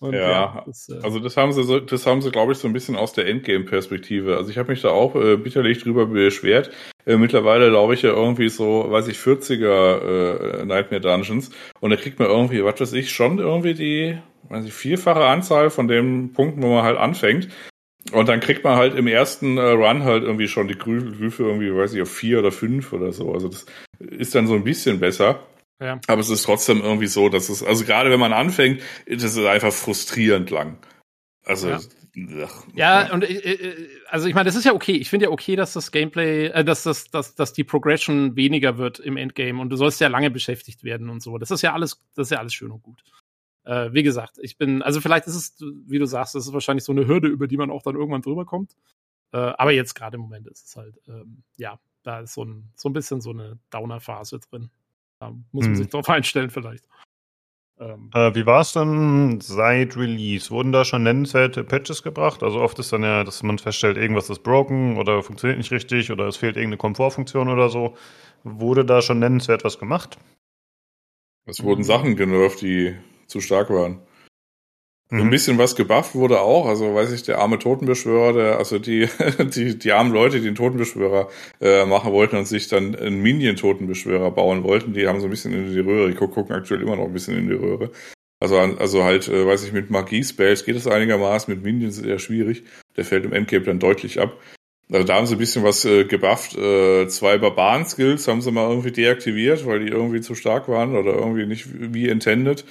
[0.00, 2.66] Und Ja, das, äh, Also das haben sie, so, das haben sie, glaube ich, so
[2.66, 4.36] ein bisschen aus der Endgame-Perspektive.
[4.36, 6.70] Also ich habe mich da auch äh, bitterlich drüber beschwert.
[7.06, 11.50] Äh, mittlerweile laufe ich ja irgendwie so, weiß ich, 40er äh, Nightmare Dungeons
[11.80, 14.18] und da kriegt man irgendwie, was weiß ich, schon irgendwie die,
[14.48, 17.48] weiß ich, vierfache Anzahl von den Punkten, wo man halt anfängt.
[18.12, 21.42] Und dann kriegt man halt im ersten äh, Run halt irgendwie schon die Grü- Glyphe
[21.44, 23.32] irgendwie, weiß ich, auf vier oder fünf oder so.
[23.32, 23.66] Also das
[23.98, 25.40] ist dann so ein bisschen besser.
[25.80, 26.00] Ja.
[26.06, 29.38] Aber es ist trotzdem irgendwie so, dass es, also gerade wenn man anfängt, das ist
[29.38, 30.78] einfach frustrierend lang.
[31.44, 31.80] Also, Ja.
[32.44, 34.92] ach, Ja, und äh, äh, also ich meine, das ist ja okay.
[34.92, 38.76] Ich finde ja okay, dass das Gameplay, äh, dass das, dass, dass die Progression weniger
[38.76, 41.38] wird im Endgame und du sollst ja lange beschäftigt werden und so.
[41.38, 43.02] Das ist ja alles, das ist ja alles schön und gut.
[43.64, 46.84] Äh, wie gesagt, ich bin, also vielleicht ist es, wie du sagst, das ist wahrscheinlich
[46.84, 48.76] so eine Hürde, über die man auch dann irgendwann drüber kommt.
[49.32, 52.70] Äh, aber jetzt gerade im Moment ist es halt, ähm, ja, da ist so ein,
[52.74, 54.70] so ein bisschen so eine Downer-Phase drin.
[55.20, 55.76] Da muss man Hm.
[55.76, 56.88] sich drauf einstellen vielleicht.
[57.78, 60.50] Ähm, Äh, wie war es dann seit Release?
[60.50, 62.42] Wurden da schon nennenswerte Patches gebracht?
[62.42, 66.10] Also oft ist dann ja, dass man feststellt, irgendwas ist broken oder funktioniert nicht richtig
[66.10, 67.96] oder es fehlt irgendeine Komfortfunktion oder so.
[68.44, 70.18] Wurde da schon nennenswert was gemacht?
[71.46, 74.00] es wurden Sachen genervt, die zu stark waren.
[75.12, 75.30] Ein Mhm.
[75.30, 79.08] bisschen was gebufft wurde auch, also weiß ich, der arme Totenbeschwörer, der, also die,
[79.54, 81.28] die, die armen Leute, die den Totenbeschwörer
[81.60, 85.52] äh, machen wollten und sich dann einen Minion-Totenbeschwörer bauen wollten, die haben so ein bisschen
[85.52, 87.90] in die Röhre, die gu- gucken aktuell immer noch ein bisschen in die Röhre.
[88.42, 92.18] Also, also halt, äh, weiß ich, mit Magie-Spells geht es einigermaßen, mit Minions ist eher
[92.20, 92.62] schwierig.
[92.96, 94.36] Der fällt im Endgame dann deutlich ab.
[94.92, 96.56] Also da haben sie ein bisschen was äh, gebufft.
[96.56, 101.14] Äh, zwei Barbaren-Skills haben sie mal irgendwie deaktiviert, weil die irgendwie zu stark waren oder
[101.14, 102.64] irgendwie nicht wie intended.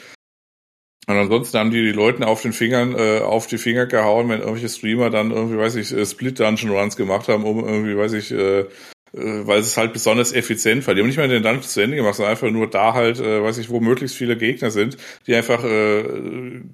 [1.07, 4.41] Und ansonsten haben die die Leuten auf den Fingern, äh, auf die Finger gehauen, wenn
[4.41, 8.13] irgendwelche Streamer dann irgendwie, weiß ich, äh, Split Dungeon Runs gemacht haben, um irgendwie, weiß
[8.13, 8.65] ich, äh,
[9.13, 10.93] äh, weil es halt besonders effizient war.
[10.93, 13.41] Die haben nicht mal den Dungeon zu Ende gemacht, sondern einfach nur da halt, äh,
[13.41, 16.03] weiß ich, wo möglichst viele Gegner sind, die einfach äh,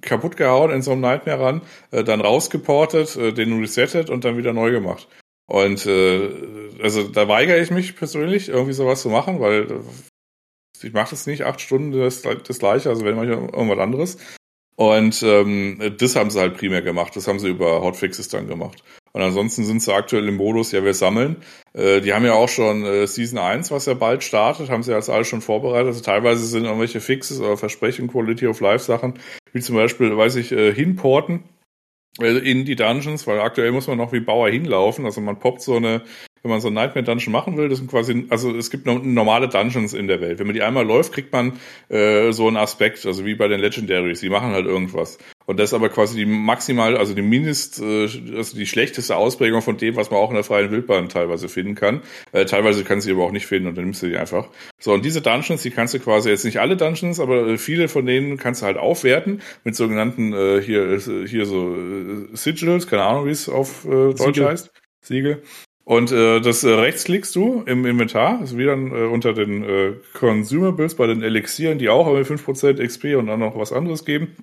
[0.01, 4.37] kaputt gehauen in so einem Nightmare ran, äh, dann rausgeportet, äh, den resettet und dann
[4.37, 5.07] wieder neu gemacht.
[5.47, 6.29] Und äh,
[6.81, 9.67] also da weigere ich mich persönlich, irgendwie sowas zu machen, weil
[10.85, 14.17] ich mache das nicht, acht Stunden das, das gleiche, also wenn man irgendwas anderes.
[14.75, 17.15] Und ähm, das haben sie halt primär gemacht.
[17.15, 18.83] Das haben sie über Hotfixes dann gemacht.
[19.13, 21.37] Und ansonsten sind sie aktuell im Modus, ja, wir sammeln.
[21.73, 24.91] Äh, die haben ja auch schon äh, Season 1, was ja bald startet, haben sie
[24.91, 25.87] jetzt alles schon vorbereitet.
[25.87, 29.13] Also teilweise sind irgendwelche Fixes oder Versprechen, Quality of Life Sachen,
[29.53, 31.45] wie zum Beispiel, weiß ich, äh, hinporten
[32.19, 35.05] äh, in die Dungeons, weil aktuell muss man noch wie Bauer hinlaufen.
[35.05, 36.03] Also man poppt so eine
[36.45, 39.49] wenn man so ein Nightmare Dungeon machen will, das sind quasi, also es gibt normale
[39.49, 40.37] Dungeons in der Welt.
[40.37, 41.53] Wenn man die einmal läuft, kriegt man
[41.89, 45.17] äh, so einen Aspekt, also wie bei den Legendaries, die machen halt irgendwas.
[45.47, 48.03] Und das ist aber quasi die maximal, also die Mindest, äh,
[48.35, 51.73] also die schlechteste Ausprägung von dem, was man auch in der freien Wildbahn teilweise finden
[51.73, 52.01] kann.
[52.31, 54.47] Äh, teilweise kann sie aber auch nicht finden und dann nimmst du die einfach.
[54.79, 57.87] So, und diese Dungeons, die kannst du quasi jetzt nicht alle Dungeons, aber äh, viele
[57.87, 63.03] von denen kannst du halt aufwerten mit sogenannten äh, hier, hier so äh, Sigils, keine
[63.03, 64.45] Ahnung, wie es auf äh, Deutsch Siegel.
[64.45, 64.71] heißt.
[65.01, 65.43] Siegel.
[65.85, 70.95] Und äh, das äh, rechtsklickst du im Inventar, ist wieder äh, unter den äh, Consumables
[70.95, 74.35] bei den Elixieren, die auch aber 5% XP und dann noch was anderes geben.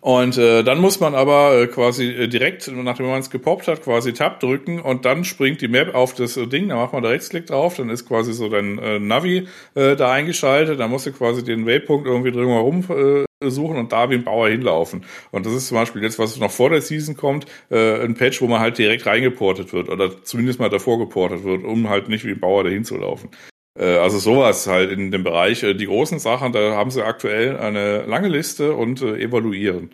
[0.00, 3.84] Und äh, dann muss man aber äh, quasi äh, direkt, nachdem man es gepoppt hat,
[3.84, 7.04] quasi Tab drücken und dann springt die Map auf das äh, Ding, da macht man
[7.04, 11.06] da Rechtsklick drauf, dann ist quasi so dein äh, Navi äh, da eingeschaltet, dann musst
[11.06, 15.04] du quasi den Waypoint irgendwie drumherum äh, suchen und da wie ein Bauer hinlaufen.
[15.30, 18.40] Und das ist zum Beispiel jetzt, was noch vor der Season kommt, äh, ein Patch,
[18.40, 22.24] wo man halt direkt reingeportet wird oder zumindest mal davor geportet wird, um halt nicht
[22.24, 23.30] wie ein Bauer dahin zu laufen.
[23.78, 25.62] Äh, also sowas halt in dem Bereich.
[25.62, 29.90] Äh, die großen Sachen, da haben sie aktuell eine lange Liste und äh, evaluieren.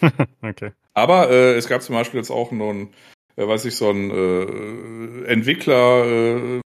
[0.42, 0.72] okay.
[0.94, 2.88] Aber äh, es gab zum Beispiel jetzt auch noch ein,
[3.36, 6.60] äh, weiß ich, so ein äh, Entwickler, äh,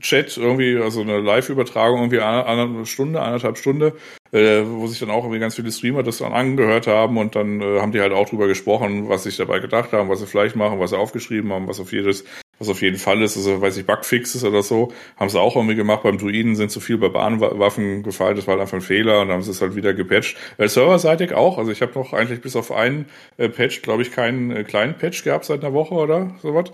[0.00, 3.94] Chat irgendwie, also eine Live-Übertragung irgendwie eine, eine Stunde, eineinhalb Stunde,
[4.32, 7.60] äh, wo sich dann auch irgendwie ganz viele Streamer das dann angehört haben und dann
[7.60, 10.56] äh, haben die halt auch drüber gesprochen, was sich dabei gedacht haben, was sie vielleicht
[10.56, 12.24] machen, was sie aufgeschrieben haben, was auf jedes,
[12.58, 15.76] was auf jeden Fall ist, also weiß ich, Bugfixes oder so, haben sie auch irgendwie
[15.76, 16.04] gemacht.
[16.04, 19.28] Beim Druiden sind zu viel bei Bahnwaffen gefallen, das war halt einfach ein Fehler und
[19.28, 20.38] dann haben sie es halt wieder gepatcht.
[20.56, 24.10] Äh, serverseitig auch, also ich habe noch eigentlich bis auf einen äh, Patch, glaube ich,
[24.10, 26.72] keinen äh, kleinen Patch gehabt seit einer Woche oder sowas.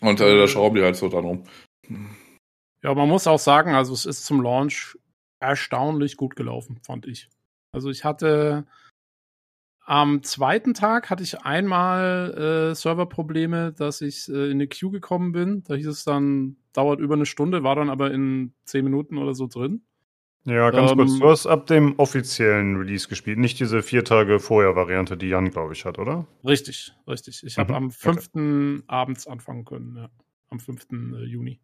[0.00, 1.44] Und äh, da schrauben die halt so dran rum.
[2.82, 4.98] Ja, man muss auch sagen, also es ist zum Launch
[5.40, 7.28] erstaunlich gut gelaufen, fand ich.
[7.72, 8.66] Also ich hatte
[9.86, 15.32] am zweiten Tag hatte ich einmal äh, Serverprobleme, dass ich äh, in eine Queue gekommen
[15.32, 15.62] bin.
[15.64, 19.34] Da hieß es dann, dauert über eine Stunde, war dann aber in zehn Minuten oder
[19.34, 19.82] so drin.
[20.46, 21.18] Ja, ganz ähm, kurz.
[21.18, 25.50] Du hast ab dem offiziellen Release gespielt, nicht diese vier Tage vorher Variante, die Jan,
[25.50, 26.26] glaube ich, hat, oder?
[26.44, 27.42] Richtig, richtig.
[27.44, 27.60] Ich mhm.
[27.62, 28.30] habe am 5.
[28.34, 28.82] Okay.
[28.86, 30.10] abends anfangen können, ja.
[30.50, 30.86] Am 5.
[30.92, 31.60] Äh, Juni.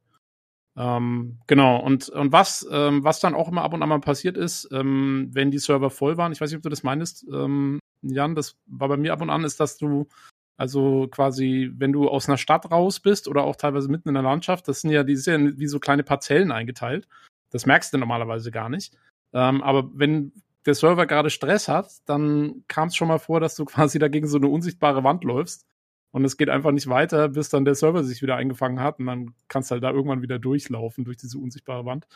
[0.77, 4.39] Ähm, genau, und, und was, ähm, was dann auch immer ab und an mal passiert
[4.39, 7.81] ist, ähm, wenn die Server voll waren, ich weiß nicht, ob du das meinst, ähm,
[8.03, 10.09] Jan, das war bei mir ab und an, ist, dass du
[10.57, 14.23] also quasi, wenn du aus einer Stadt raus bist oder auch teilweise mitten in der
[14.23, 17.09] Landschaft, das sind ja, die sind ja wie so kleine Parzellen eingeteilt.
[17.51, 18.97] Das merkst du normalerweise gar nicht.
[19.33, 20.33] Ähm, aber wenn
[20.67, 24.27] der Server gerade Stress hat, dann kam es schon mal vor, dass du quasi dagegen
[24.27, 25.67] so eine unsichtbare Wand läufst.
[26.13, 29.07] Und es geht einfach nicht weiter, bis dann der Server sich wieder eingefangen hat und
[29.07, 32.09] dann kannst du halt da irgendwann wieder durchlaufen durch diese unsichtbare Wand.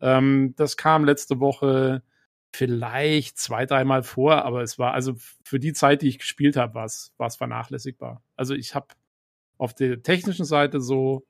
[0.00, 2.02] Ähm, das kam letzte Woche
[2.54, 6.74] vielleicht zwei, dreimal vor, aber es war also für die Zeit, die ich gespielt habe,
[6.74, 8.22] war es vernachlässigbar.
[8.36, 8.88] Also ich habe
[9.58, 11.26] auf der technischen Seite so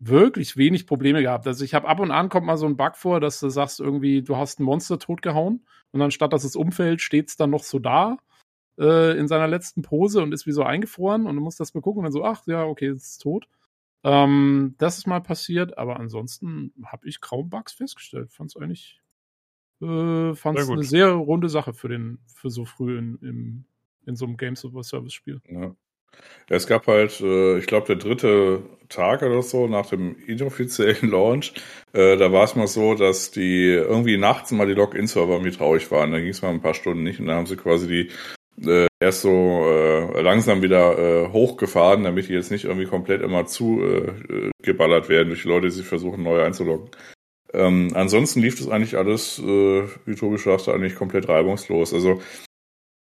[0.00, 1.46] wirklich wenig Probleme gehabt.
[1.46, 3.80] Also ich habe ab und an kommt mal so ein Bug vor, dass du sagst
[3.80, 7.62] irgendwie, du hast ein Monster totgehauen und anstatt dass es umfällt, steht es dann noch
[7.62, 8.16] so da
[8.78, 11.98] äh, in seiner letzten Pose und ist wie so eingefroren und du musst das begucken
[11.98, 13.46] und dann so, ach ja, okay, es ist tot.
[14.02, 18.32] Ähm, das ist mal passiert, aber ansonsten habe ich kaum Bugs festgestellt.
[18.32, 19.02] Fand es eigentlich,
[19.82, 23.64] äh, fand es eine sehr runde Sache für den, für so früh in, in,
[24.06, 25.42] in so einem Games over Service Spiel.
[25.46, 25.76] Ja.
[26.48, 31.52] Es gab halt, äh, ich glaube, der dritte Tag oder so nach dem inoffiziellen Launch,
[31.92, 35.90] äh, da war es mal so, dass die irgendwie nachts mal die Login-Server irgendwie traurig
[35.90, 36.10] waren.
[36.12, 38.88] Da ging es mal ein paar Stunden nicht und dann haben sie quasi die äh,
[39.00, 39.30] erst so
[39.64, 45.08] äh, langsam wieder äh, hochgefahren, damit die jetzt nicht irgendwie komplett immer zu äh, geballert
[45.08, 46.90] werden durch die Leute, die sich versuchen, neu einzuloggen.
[47.52, 51.94] Ähm, ansonsten lief das eigentlich alles, äh, wie Tobi sagte, eigentlich komplett reibungslos.
[51.94, 52.20] Also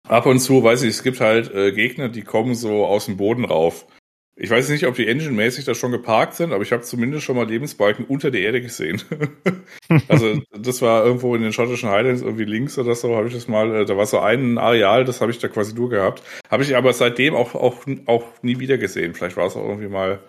[0.07, 3.17] ab und zu, weiß ich, es gibt halt äh, Gegner, die kommen so aus dem
[3.17, 3.85] Boden rauf.
[4.35, 7.35] Ich weiß nicht, ob die Engine-mäßig da schon geparkt sind, aber ich habe zumindest schon
[7.35, 9.01] mal Lebensbalken unter der Erde gesehen.
[10.07, 13.47] also das war irgendwo in den schottischen Highlands irgendwie links oder so, habe ich das
[13.47, 16.23] mal, äh, da war so ein Areal, das habe ich da quasi nur gehabt.
[16.49, 19.13] Habe ich aber seitdem auch, auch, auch nie wieder gesehen.
[19.13, 20.21] Vielleicht war es auch irgendwie mal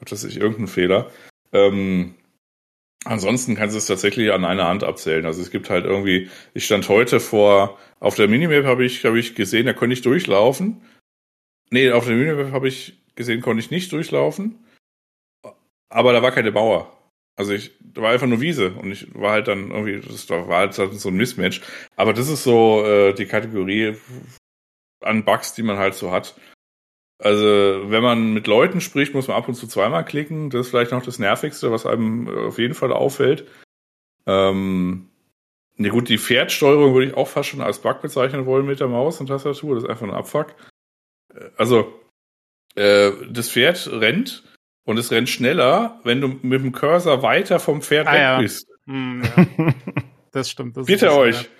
[0.00, 1.10] hat das sich irgendein Fehler.
[1.52, 2.14] Ähm,
[3.04, 5.26] ansonsten kannst du es tatsächlich an einer Hand abzählen.
[5.26, 9.18] Also es gibt halt irgendwie, ich stand heute vor, auf der Minimap habe ich, habe
[9.18, 10.82] ich gesehen, da konnte ich durchlaufen.
[11.70, 14.64] Nee, auf der Minimap habe ich gesehen, konnte ich nicht durchlaufen.
[15.88, 16.96] Aber da war keine Mauer.
[17.36, 20.46] Also ich, da war einfach nur Wiese und ich war halt dann irgendwie, das war
[20.48, 21.62] halt so ein Mismatch.
[21.96, 23.96] Aber das ist so äh, die Kategorie
[25.00, 26.34] an Bugs, die man halt so hat.
[27.22, 27.44] Also,
[27.90, 30.48] wenn man mit Leuten spricht, muss man ab und zu zweimal klicken.
[30.50, 33.46] Das ist vielleicht noch das Nervigste, was einem auf jeden Fall auffällt.
[34.26, 35.08] Ähm,
[35.76, 38.88] ne gut, die Pferdsteuerung würde ich auch fast schon als Bug bezeichnen wollen mit der
[38.88, 39.74] Maus und Tastatur.
[39.74, 40.54] Das ist einfach ein Abfuck.
[41.56, 41.92] Also,
[42.74, 44.42] äh, das Pferd rennt
[44.84, 48.38] und es rennt schneller, wenn du mit dem Cursor weiter vom Pferd Ah, weg ja.
[48.40, 48.66] bist.
[48.86, 49.74] Hm, ja.
[50.32, 50.76] Das stimmt.
[50.76, 51.50] Das Bitte ist- euch.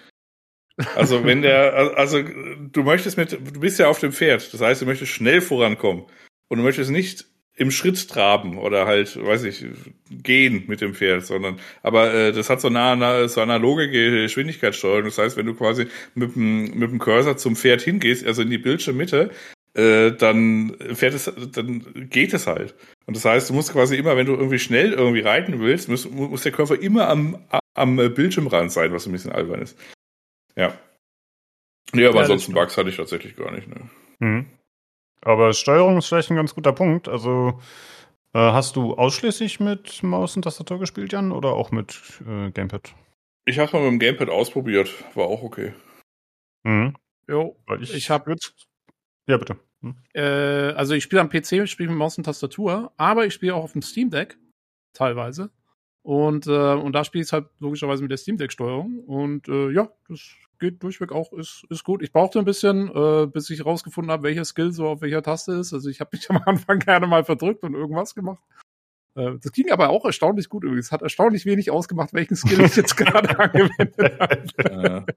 [0.96, 4.82] Also wenn der, also du möchtest mit, du bist ja auf dem Pferd, das heißt,
[4.82, 6.04] du möchtest schnell vorankommen
[6.48, 9.66] und du möchtest nicht im Schritt traben oder halt, weiß ich,
[10.10, 15.04] gehen mit dem Pferd, sondern, aber äh, das hat so eine, eine so analoge Geschwindigkeitssteuerung.
[15.04, 18.48] Das heißt, wenn du quasi mit dem, mit dem Cursor zum Pferd hingehst, also in
[18.48, 19.30] die Bildschirmmitte,
[19.74, 22.74] äh, dann fährt es, dann geht es halt.
[23.06, 26.10] Und das heißt, du musst quasi immer, wenn du irgendwie schnell irgendwie reiten willst, muss,
[26.10, 29.76] muss der Körper immer am, am Bildschirmrand sein, was ein bisschen albern ist.
[30.60, 30.78] Ja.
[31.92, 32.52] Nee, aber Ja, ansonsten.
[32.52, 33.66] Bugs hatte ich tatsächlich gar nicht.
[33.66, 33.90] Ne?
[34.20, 34.46] Mhm.
[35.22, 37.08] Aber Steuerung ist vielleicht ein ganz guter Punkt.
[37.08, 37.60] Also
[38.34, 42.94] äh, hast du ausschließlich mit Maus und Tastatur gespielt, Jan, oder auch mit äh, Gamepad?
[43.46, 45.72] Ich habe mal mit dem Gamepad ausprobiert, war auch okay.
[46.62, 46.94] Mhm.
[47.28, 48.52] Jo, Weil ich Ich hab- würd-
[49.26, 49.56] Ja, bitte.
[49.82, 49.96] Hm.
[50.14, 50.20] Äh,
[50.72, 53.64] also ich spiele am PC, ich spiele mit Maus und Tastatur, aber ich spiele auch
[53.64, 54.36] auf dem Steam Deck
[54.92, 55.50] teilweise.
[56.02, 59.00] Und, äh, und da spiele ich halt logischerweise mit der Steam Deck-Steuerung.
[59.04, 60.20] Und äh, ja, das
[60.60, 62.02] geht durchweg auch, ist, ist gut.
[62.02, 65.52] Ich brauchte ein bisschen, äh, bis ich rausgefunden habe, welcher Skill so auf welcher Taste
[65.52, 65.72] ist.
[65.72, 68.42] Also ich habe mich am Anfang gerne mal verdrückt und irgendwas gemacht.
[69.16, 70.86] Äh, das ging aber auch erstaunlich gut übrigens.
[70.86, 75.06] Es hat erstaunlich wenig ausgemacht, welchen Skill ich jetzt gerade angewendet habe.
[75.06, 75.12] Äh,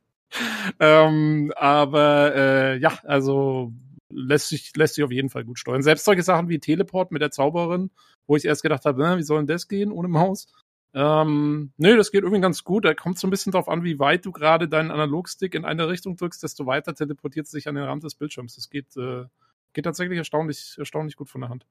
[0.79, 3.72] ähm, aber äh, ja, also
[4.09, 5.81] lässt sich, lässt sich auf jeden Fall gut steuern.
[5.81, 7.92] Selbst solche Sachen wie Teleport mit der Zauberin,
[8.27, 10.47] wo ich erst gedacht habe, äh, wie soll denn das gehen ohne Maus?
[10.95, 12.85] Ähm, nö, das geht irgendwie ganz gut.
[12.85, 15.88] Da kommt so ein bisschen drauf an, wie weit du gerade deinen Analogstick in eine
[15.88, 18.56] Richtung drückst, desto weiter teleportiert es sich an den Rand des Bildschirms.
[18.56, 19.26] Das geht, äh,
[19.74, 21.65] geht tatsächlich erstaunlich, erstaunlich gut von der Hand.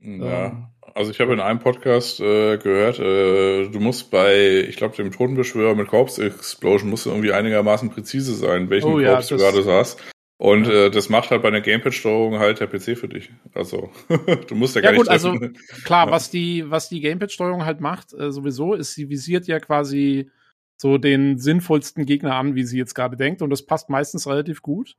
[0.00, 0.70] ja.
[0.94, 5.10] Also ich habe in einem Podcast äh, gehört, äh, du musst bei, ich glaube, dem
[5.10, 9.42] Totenbeschwörer mit Corpse Explosion musst du irgendwie einigermaßen präzise sein, welchen Oh ja, Corpse du
[9.42, 10.00] gerade hast.
[10.36, 13.30] Und äh, das macht halt bei einer Gamepad-Steuerung halt der PC für dich.
[13.54, 13.90] Also
[14.48, 15.38] du musst ja gar Ja, gut, nicht also
[15.84, 16.12] klar, Ja.
[16.12, 20.30] was die, was die Gamepad-Steuerung halt macht, äh, sowieso, ist, sie visiert ja quasi
[20.76, 23.42] so den sinnvollsten Gegner an, wie sie jetzt gerade denkt.
[23.42, 24.96] Und das passt meistens relativ gut.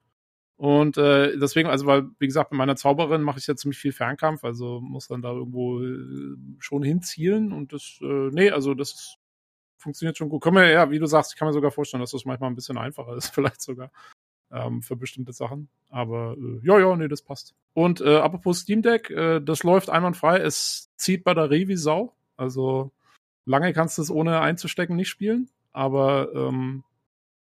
[0.57, 3.91] Und äh, deswegen, also, weil, wie gesagt, mit meiner Zauberin mache ich ja ziemlich viel
[3.91, 7.51] Fernkampf, also muss dann da irgendwo äh, schon hinzielen.
[7.51, 9.17] Und das, äh, nee, also das ist,
[9.77, 10.41] funktioniert schon gut.
[10.41, 12.55] Können wir, ja, wie du sagst, ich kann mir sogar vorstellen, dass das manchmal ein
[12.55, 13.91] bisschen einfacher ist, vielleicht sogar
[14.51, 15.69] ähm, für bestimmte Sachen.
[15.89, 17.55] Aber äh, ja, ja, nee, das passt.
[17.73, 20.39] Und äh, apropos Steam Deck, äh, das läuft einwandfrei.
[20.39, 22.13] Es zieht Batterie wie Sau.
[22.37, 22.91] Also
[23.45, 25.49] lange kannst du es ohne einzustecken nicht spielen.
[25.71, 26.83] Aber ähm,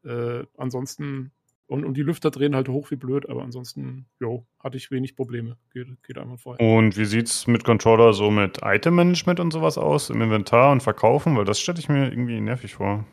[0.05, 1.33] äh, ansonsten
[1.73, 3.29] und, und die Lüfter drehen halt hoch wie blöd.
[3.31, 5.57] Aber ansonsten, jo, hatte ich wenig Probleme.
[5.73, 6.57] Geht, geht einwandfrei.
[6.57, 11.35] Und wie sieht's mit Controller so mit Item-Management und sowas aus im Inventar und Verkaufen?
[11.35, 13.07] Weil das stelle ich mir irgendwie nervig vor.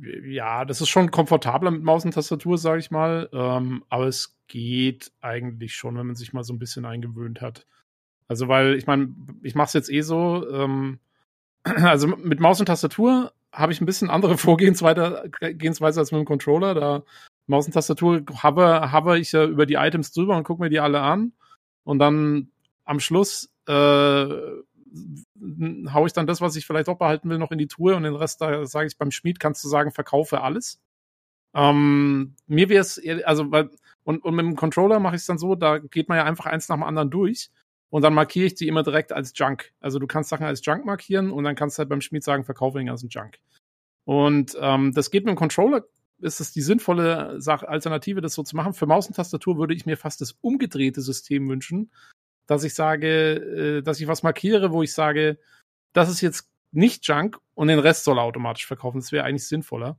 [0.00, 3.28] Ja, das ist schon komfortabler mit Maus und Tastatur, sage ich mal.
[3.32, 7.66] Ähm, aber es geht eigentlich schon, wenn man sich mal so ein bisschen eingewöhnt hat.
[8.28, 10.48] Also, weil ich meine, ich mache es jetzt eh so.
[10.50, 11.00] Ähm,
[11.64, 16.26] also mit Maus und Tastatur habe ich ein bisschen andere Vorgehensweise Gehensweise als mit dem
[16.26, 16.74] Controller.
[16.74, 17.02] Da
[17.46, 20.80] Maus und Tastatur habe, habe ich ja über die Items drüber und gucke mir die
[20.80, 21.32] alle an.
[21.84, 22.50] Und dann
[22.84, 24.24] am Schluss äh,
[25.92, 28.02] haue ich dann das, was ich vielleicht auch behalten will, noch in die Truhe und
[28.02, 30.80] den Rest, da sage ich beim Schmied, kannst du sagen, verkaufe alles.
[31.54, 33.70] Ähm, mir wäre es, also, weil,
[34.04, 36.46] und, und mit dem Controller mache ich es dann so, da geht man ja einfach
[36.46, 37.50] eins nach dem anderen durch
[37.90, 39.72] und dann markiere ich die immer direkt als Junk.
[39.80, 42.44] Also du kannst Sachen als Junk markieren und dann kannst du halt beim Schmied sagen,
[42.44, 43.38] verkaufe den ganzen Junk.
[44.04, 45.84] Und ähm, das geht mit dem Controller,
[46.20, 48.74] ist es die sinnvolle Sache, Alternative, das so zu machen.
[48.74, 51.90] Für Maus und Tastatur würde ich mir fast das umgedrehte System wünschen,
[52.50, 55.38] dass ich sage, äh, dass ich was markiere, wo ich sage,
[55.92, 58.98] das ist jetzt nicht Junk und den Rest soll er automatisch verkaufen.
[58.98, 59.98] Das wäre eigentlich sinnvoller.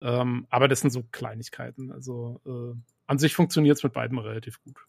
[0.00, 1.92] Ähm, aber das sind so Kleinigkeiten.
[1.92, 4.84] Also äh, an sich funktioniert es mit beiden relativ gut.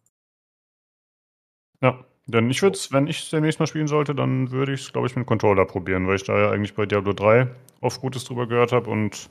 [1.81, 4.81] Ja, denn ich würde es, wenn ich es demnächst mal spielen sollte, dann würde ich
[4.81, 7.47] es, glaube ich, mit dem Controller probieren, weil ich da ja eigentlich bei Diablo 3
[7.81, 9.29] oft Gutes drüber gehört habe und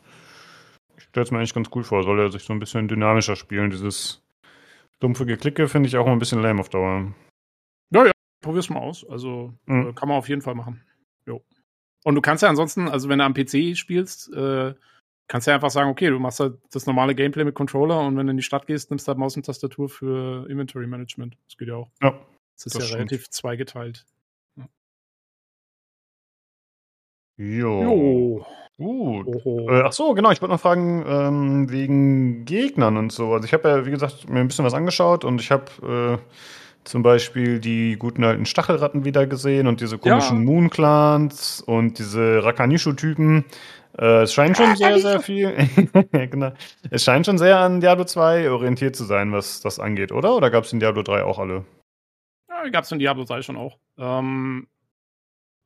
[0.96, 2.04] ich stelle es mir eigentlich ganz cool vor.
[2.04, 3.70] Soll er sich so ein bisschen dynamischer spielen.
[3.70, 4.22] Dieses
[5.00, 7.12] dumpfe Geklicke finde ich auch mal ein bisschen lame auf Dauer.
[8.42, 9.06] Probier's mal aus.
[9.08, 9.88] Also Mhm.
[9.88, 10.82] äh, kann man auf jeden Fall machen.
[11.26, 11.42] Jo.
[12.04, 14.74] Und du kannst ja ansonsten, also wenn du am PC spielst, äh,
[15.28, 18.16] kannst du ja einfach sagen, okay, du machst halt das normale Gameplay mit Controller und
[18.18, 21.38] wenn du in die Stadt gehst, nimmst du halt Maus und Tastatur für Inventory Management.
[21.48, 21.90] Das geht ja auch.
[22.02, 22.10] Ja,
[22.56, 22.98] Das ist das ja stimmt.
[23.12, 24.04] relativ zweigeteilt.
[27.36, 27.82] Jo.
[27.82, 28.46] Jo.
[28.78, 29.26] Gut.
[29.26, 29.70] Oho.
[29.70, 30.30] Äh, ach so, genau.
[30.32, 33.32] Ich wollte noch fragen ähm, wegen Gegnern und so.
[33.32, 36.36] Also ich habe ja, wie gesagt, mir ein bisschen was angeschaut und ich habe äh,
[36.84, 40.44] zum Beispiel die guten alten Stachelratten wieder gesehen und diese komischen Ja.
[40.44, 43.44] Moon-Clans und diese Rakanishu-Typen.
[43.98, 45.54] Äh, es scheint schon sehr, sehr viel.
[46.12, 46.52] genau.
[46.90, 50.34] Es scheint schon sehr an Diablo 2 orientiert zu sein, was das angeht, oder?
[50.34, 51.64] Oder gab es in Diablo 3 auch alle?
[52.48, 53.78] Ja, gab es in Diablo 3 schon auch.
[53.98, 54.66] Ähm,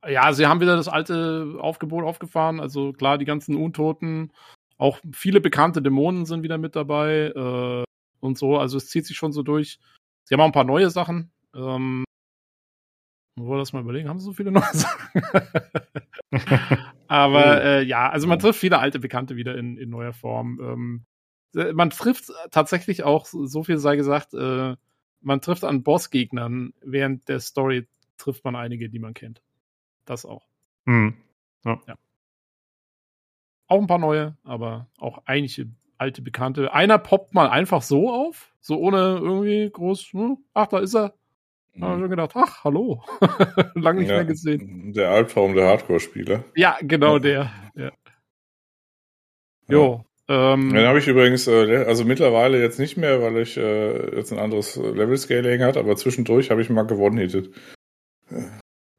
[0.07, 2.59] ja, sie haben wieder das alte Aufgebot aufgefahren.
[2.59, 4.31] Also klar, die ganzen Untoten,
[4.77, 7.83] auch viele bekannte Dämonen sind wieder mit dabei äh,
[8.19, 8.57] und so.
[8.57, 9.79] Also es zieht sich schon so durch.
[10.27, 11.31] Sie haben auch ein paar neue Sachen.
[11.55, 12.03] Ähm,
[13.37, 14.09] wollen das mal überlegen?
[14.09, 15.21] Haben sie so viele neue Sachen?
[17.07, 20.59] Aber äh, ja, also man trifft viele alte Bekannte wieder in, in neuer Form.
[20.61, 21.05] Ähm,
[21.55, 24.75] äh, man trifft tatsächlich auch, so viel sei gesagt, äh,
[25.21, 29.41] man trifft an Bossgegnern während der Story trifft man einige, die man kennt.
[30.03, 30.45] Das auch.
[30.87, 31.15] Hm.
[33.67, 36.73] Auch ein paar neue, aber auch einige alte Bekannte.
[36.73, 41.13] Einer poppt mal einfach so auf, so ohne irgendwie groß, hm, ach, da ist er.
[41.75, 43.03] Da habe ich schon gedacht, ach, hallo.
[43.75, 44.93] Lang nicht Ja, mehr gesehen.
[44.93, 46.43] Der Albtraum der Hardcore-Spieler.
[46.55, 47.51] Ja, genau der.
[47.75, 47.91] Ja.
[49.67, 50.03] Jo.
[50.27, 54.33] Ähm, Den habe ich übrigens, äh, also mittlerweile jetzt nicht mehr, weil ich äh, jetzt
[54.33, 57.53] ein anderes äh, Level-Scaling hat, aber zwischendurch habe ich mal gewonnen hittet.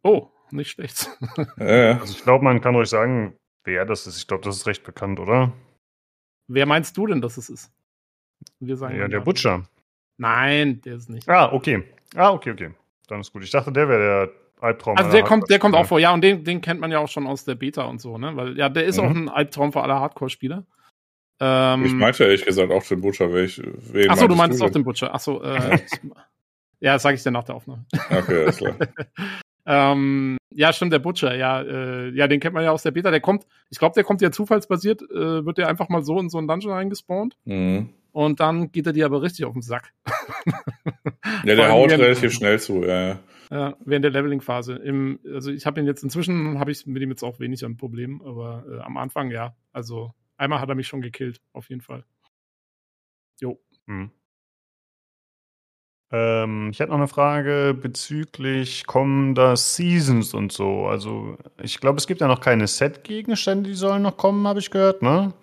[0.02, 1.10] oh, nicht schlecht.
[1.58, 1.98] Ja, ja.
[2.00, 4.18] Also ich glaube, man kann euch sagen, wer das ist.
[4.18, 5.52] Ich glaube, das ist recht bekannt, oder?
[6.48, 7.70] Wer meinst du denn, dass es ist?
[8.58, 9.64] Wir sagen Ja, der Butcher.
[10.16, 11.28] Nein, der ist nicht.
[11.28, 11.84] Ah, okay.
[12.16, 12.70] Ah, okay, okay.
[13.06, 13.44] Dann ist gut.
[13.44, 14.00] Ich dachte, der wäre
[14.60, 14.96] der Albtraum.
[14.96, 17.08] Also der kommt, der kommt auch vor, ja, und den, den kennt man ja auch
[17.08, 18.34] schon aus der Beta und so, ne?
[18.36, 19.04] Weil ja, der ist Mhm.
[19.04, 20.64] auch ein Albtraum für alle Hardcore-Spieler.
[21.40, 24.82] Ähm, Ich meinte ehrlich gesagt auch den Butcher, welch, wen Achso, du meinst auch den
[24.82, 25.14] Butcher.
[25.14, 25.78] Achso, äh,
[26.80, 27.84] ja, das sage ich dir nach der Aufnahme.
[28.10, 28.76] Okay, alles klar.
[29.70, 33.10] ähm, ja, stimmt, der Butcher, ja, äh, ja, den kennt man ja aus der Beta.
[33.10, 36.30] Der kommt, ich glaube, der kommt ja zufallsbasiert, äh, wird der einfach mal so in
[36.30, 37.90] so einen Dungeon reingespawnt Mhm.
[38.12, 39.92] und dann geht er dir aber richtig auf den Sack.
[41.44, 43.18] Ja, der haut relativ schnell zu, ja.
[43.50, 43.76] ja.
[43.84, 44.74] Während der Leveling-Phase.
[44.76, 47.76] Im, also ich habe ihn jetzt inzwischen, habe ich mit ihm jetzt auch wenig ein
[47.76, 49.54] Problem, aber äh, am Anfang ja.
[49.72, 52.04] Also einmal hat er mich schon gekillt, auf jeden Fall.
[53.40, 53.60] Jo.
[53.86, 54.10] Hm.
[56.10, 60.86] Ähm, ich hätte noch eine Frage bezüglich kommender Seasons und so.
[60.86, 64.70] Also, ich glaube, es gibt ja noch keine Set-Gegenstände, die sollen noch kommen, habe ich
[64.70, 65.34] gehört, ne?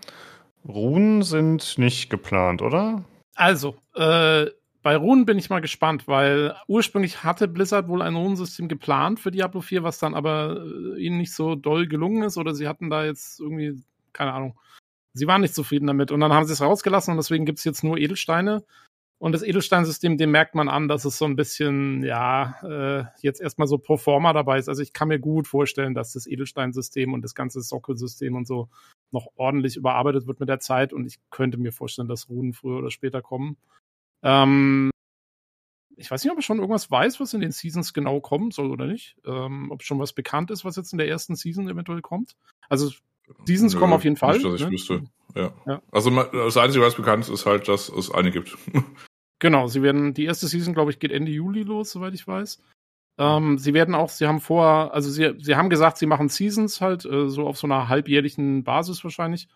[0.67, 3.03] Runen sind nicht geplant, oder?
[3.35, 4.47] Also, äh,
[4.81, 9.31] bei Runen bin ich mal gespannt, weil ursprünglich hatte Blizzard wohl ein Runensystem geplant für
[9.31, 12.89] Diablo 4, was dann aber äh, ihnen nicht so doll gelungen ist oder sie hatten
[12.89, 13.81] da jetzt irgendwie,
[14.13, 14.59] keine Ahnung,
[15.13, 17.65] sie waren nicht zufrieden damit und dann haben sie es rausgelassen und deswegen gibt es
[17.65, 18.63] jetzt nur Edelsteine.
[19.17, 23.39] Und das Edelsteinsystem, dem merkt man an, dass es so ein bisschen, ja, äh, jetzt
[23.39, 24.67] erstmal so pro forma dabei ist.
[24.67, 28.69] Also ich kann mir gut vorstellen, dass das Edelsteinsystem und das ganze Sockelsystem und so
[29.11, 32.79] noch ordentlich überarbeitet wird mit der Zeit und ich könnte mir vorstellen, dass Runen früher
[32.79, 33.55] oder später kommen.
[34.21, 34.89] Ähm,
[35.97, 38.69] ich weiß nicht, ob ich schon irgendwas weiß, was in den Seasons genau kommen soll
[38.69, 39.15] oder nicht.
[39.25, 42.35] Ähm, ob schon was bekannt ist, was jetzt in der ersten Season eventuell kommt.
[42.67, 42.91] Also
[43.45, 44.33] Seasons Nö, kommen auf jeden Fall.
[44.33, 44.71] Nicht, dass ich ne?
[44.71, 45.03] wüsste.
[45.35, 45.53] Ja.
[45.65, 45.81] Ja.
[45.91, 48.57] Also das Einzige, was bekannt ist, ist halt, dass es eine gibt.
[49.39, 52.63] Genau, sie werden, die erste Season, glaube ich, geht Ende Juli los, soweit ich weiß.
[53.17, 56.79] Ähm, sie werden auch, sie haben vor, also sie, sie haben gesagt, sie machen Seasons
[56.79, 59.49] halt, äh, so auf so einer halbjährlichen Basis wahrscheinlich.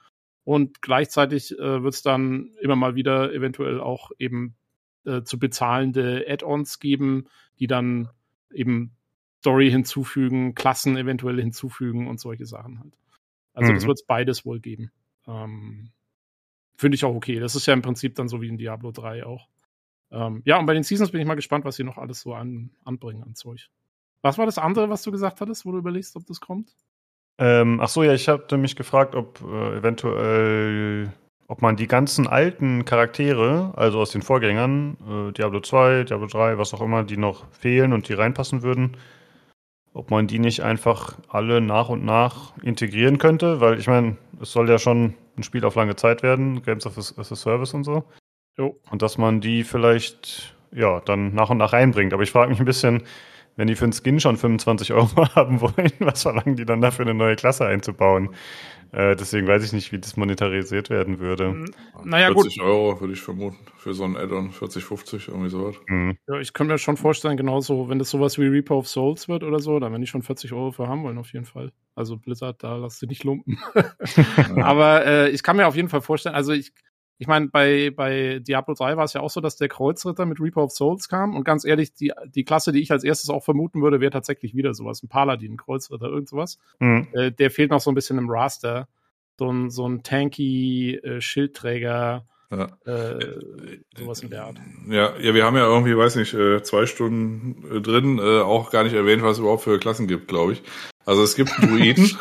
[0.44, 4.56] Und gleichzeitig äh, wird es dann immer mal wieder eventuell auch eben
[5.06, 7.28] äh, zu bezahlende Add-ons geben,
[7.60, 8.10] die dann
[8.54, 8.92] eben
[9.40, 12.94] Story hinzufügen, Klassen eventuell hinzufügen und solche Sachen halt.
[13.60, 13.88] Also das Mhm.
[13.88, 14.92] wird es beides wohl geben.
[15.28, 15.92] Ähm,
[16.78, 17.40] Finde ich auch okay.
[17.40, 19.50] Das ist ja im Prinzip dann so wie in Diablo 3 auch.
[20.12, 22.34] Ähm, ja, und bei den Seasons bin ich mal gespannt, was sie noch alles so
[22.34, 23.70] an, anbringen an Zeug.
[24.22, 26.76] Was war das andere, was du gesagt hattest, wo du überlegst, ob das kommt?
[27.38, 31.14] Ähm, ach so, ja, ich hatte mich gefragt, ob äh, eventuell,
[31.48, 34.98] ob man die ganzen alten Charaktere, also aus den Vorgängern,
[35.30, 38.98] äh, Diablo 2, Diablo 3, was auch immer, die noch fehlen und die reinpassen würden,
[39.94, 44.52] ob man die nicht einfach alle nach und nach integrieren könnte, weil ich meine, es
[44.52, 48.04] soll ja schon ein Spiel auf lange Zeit werden, Games as a Service und so.
[48.58, 48.80] Jo.
[48.92, 52.14] Und dass man die vielleicht, ja, dann nach und nach reinbringt.
[52.14, 53.04] Aber ich frage mich ein bisschen,
[53.56, 57.06] wenn die für einen Skin schon 25 Euro haben wollen, was verlangen die dann dafür
[57.06, 58.30] eine neue Klasse einzubauen?
[58.92, 61.66] Äh, deswegen weiß ich nicht, wie das monetarisiert werden würde.
[62.04, 62.44] Naja, gut.
[62.44, 65.76] 40 Euro würde ich vermuten für so ein Add-on, 40, 50, irgendwie sowas.
[65.88, 66.18] Mhm.
[66.28, 69.44] Ja, ich könnte mir schon vorstellen, genauso, wenn das sowas wie Reaper of Souls wird
[69.44, 71.72] oder so, dann wenn die schon 40 Euro für haben wollen, auf jeden Fall.
[71.94, 73.60] Also Blizzard, da lasst du nicht lumpen.
[74.64, 76.72] Aber äh, ich kann mir auf jeden Fall vorstellen, also ich,
[77.20, 80.40] ich meine, bei, bei Diablo 3 war es ja auch so, dass der Kreuzritter mit
[80.40, 81.36] Reaper of Souls kam.
[81.36, 84.56] Und ganz ehrlich, die, die Klasse, die ich als erstes auch vermuten würde, wäre tatsächlich
[84.56, 85.04] wieder sowas.
[85.04, 86.58] Ein Paladin, ein Kreuzritter, irgend sowas.
[86.80, 87.08] Mhm.
[87.14, 88.88] Äh, der fehlt noch so ein bisschen im Raster.
[89.38, 92.68] So ein, so ein tanky äh, Schildträger, Ja.
[92.86, 93.38] äh,
[93.98, 94.56] sowas in der Art.
[94.90, 98.72] Ja, ja, wir haben ja irgendwie, weiß nicht, äh, zwei Stunden äh, drin, äh, auch
[98.72, 100.64] gar nicht erwähnt, was es überhaupt für Klassen gibt, glaube ich.
[101.06, 102.18] Also es gibt Druiden.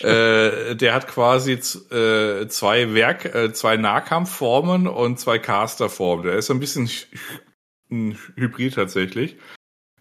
[0.00, 6.26] Äh, der hat quasi äh, zwei Werk, äh, zwei Nahkampfformen und zwei Casterformen.
[6.26, 6.90] Der ist so ein bisschen
[7.90, 9.36] ein Hybrid tatsächlich.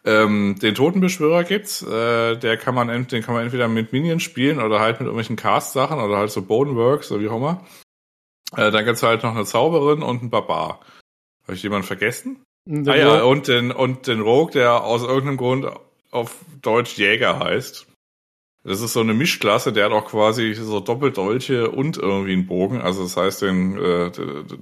[0.05, 4.59] Ähm, den Totenbeschwörer gibt's, äh, der kann man den kann man entweder mit Minions spielen
[4.59, 7.65] oder halt mit irgendwelchen Cast-Sachen oder halt so Boneworks oder wie auch immer.
[8.55, 10.79] Äh, dann gibt's halt noch eine Zauberin und einen Barbar.
[11.43, 12.43] Habe ich jemanden vergessen?
[12.65, 15.67] Der ah ja, Rogue- und den, und den Rogue, der aus irgendeinem Grund
[16.11, 17.88] auf Deutsch Jäger heißt.
[18.69, 22.79] Das ist so eine Mischklasse, der hat auch quasi so Doppeldolche und irgendwie einen Bogen.
[22.79, 24.11] Also das heißt, den, äh,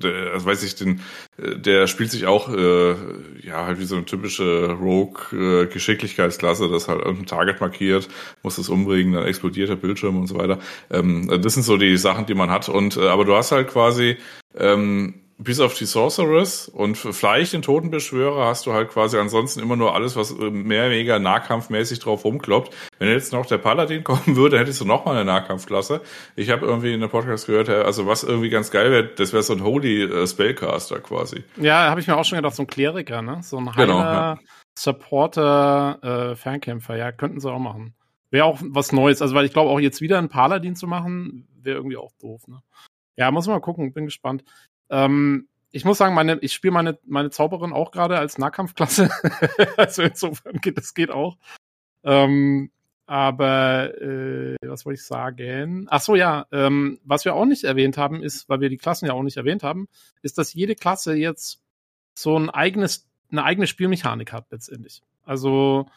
[0.02, 1.02] der, also weiß ich, den,
[1.38, 2.96] äh, der spielt sich auch äh,
[3.44, 8.08] ja halt wie so eine typische Rogue äh, das halt irgendein Target markiert,
[8.44, 10.60] muss es umbringen, dann explodiert der Bildschirm und so weiter.
[10.90, 12.70] Ähm, das sind so die Sachen, die man hat.
[12.70, 14.16] Und äh, aber du hast halt quasi
[14.56, 19.76] ähm, bis auf die Sorceress und vielleicht den Totenbeschwörer hast du halt quasi ansonsten immer
[19.76, 22.76] nur alles, was äh, mehr oder weniger nahkampfmäßig drauf rumkloppt.
[22.98, 26.02] Wenn jetzt noch der Paladin kommen würde, hättest du noch mal eine Nahkampfklasse.
[26.36, 29.44] Ich habe irgendwie in der Podcast gehört, also was irgendwie ganz geil wäre, das wäre
[29.44, 31.44] so ein Holy äh, Spellcaster quasi.
[31.58, 33.40] Ja, habe ich mir auch schon gedacht, so ein Kleriker, ne?
[33.44, 34.40] So ein Genau, heiler ja.
[34.78, 37.94] Supporter, äh, Fernkämpfer, ja, könnten sie auch machen.
[38.32, 41.48] Wäre auch was Neues, also weil ich glaube auch jetzt wieder einen Paladin zu machen,
[41.62, 42.62] wäre irgendwie auch doof, ne?
[43.18, 44.44] Ja, muss man mal gucken, bin gespannt.
[44.90, 49.10] Ähm, ich muss sagen, meine, ich spiele meine, meine Zauberin auch gerade als Nahkampfklasse.
[49.78, 51.38] also insofern geht das geht auch.
[52.03, 52.72] Ähm,
[53.06, 55.88] aber äh, was wollte ich sagen?
[55.90, 59.06] Ach so, ja, ähm, was wir auch nicht erwähnt haben, ist, weil wir die Klassen
[59.06, 59.88] ja auch nicht erwähnt haben,
[60.22, 61.62] ist, dass jede Klasse jetzt
[62.14, 65.03] so ein eigenes, eine eigene Spielmechanik hat letztendlich.
[65.24, 65.88] Also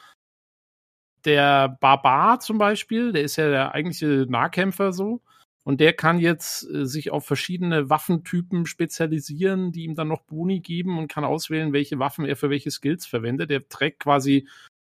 [1.25, 5.21] der Barbar zum Beispiel, der ist ja der eigentliche Nahkämpfer so.
[5.71, 10.59] Und der kann jetzt äh, sich auf verschiedene Waffentypen spezialisieren, die ihm dann noch Boni
[10.59, 13.51] geben und kann auswählen, welche Waffen er für welche Skills verwendet.
[13.51, 14.49] Der trägt quasi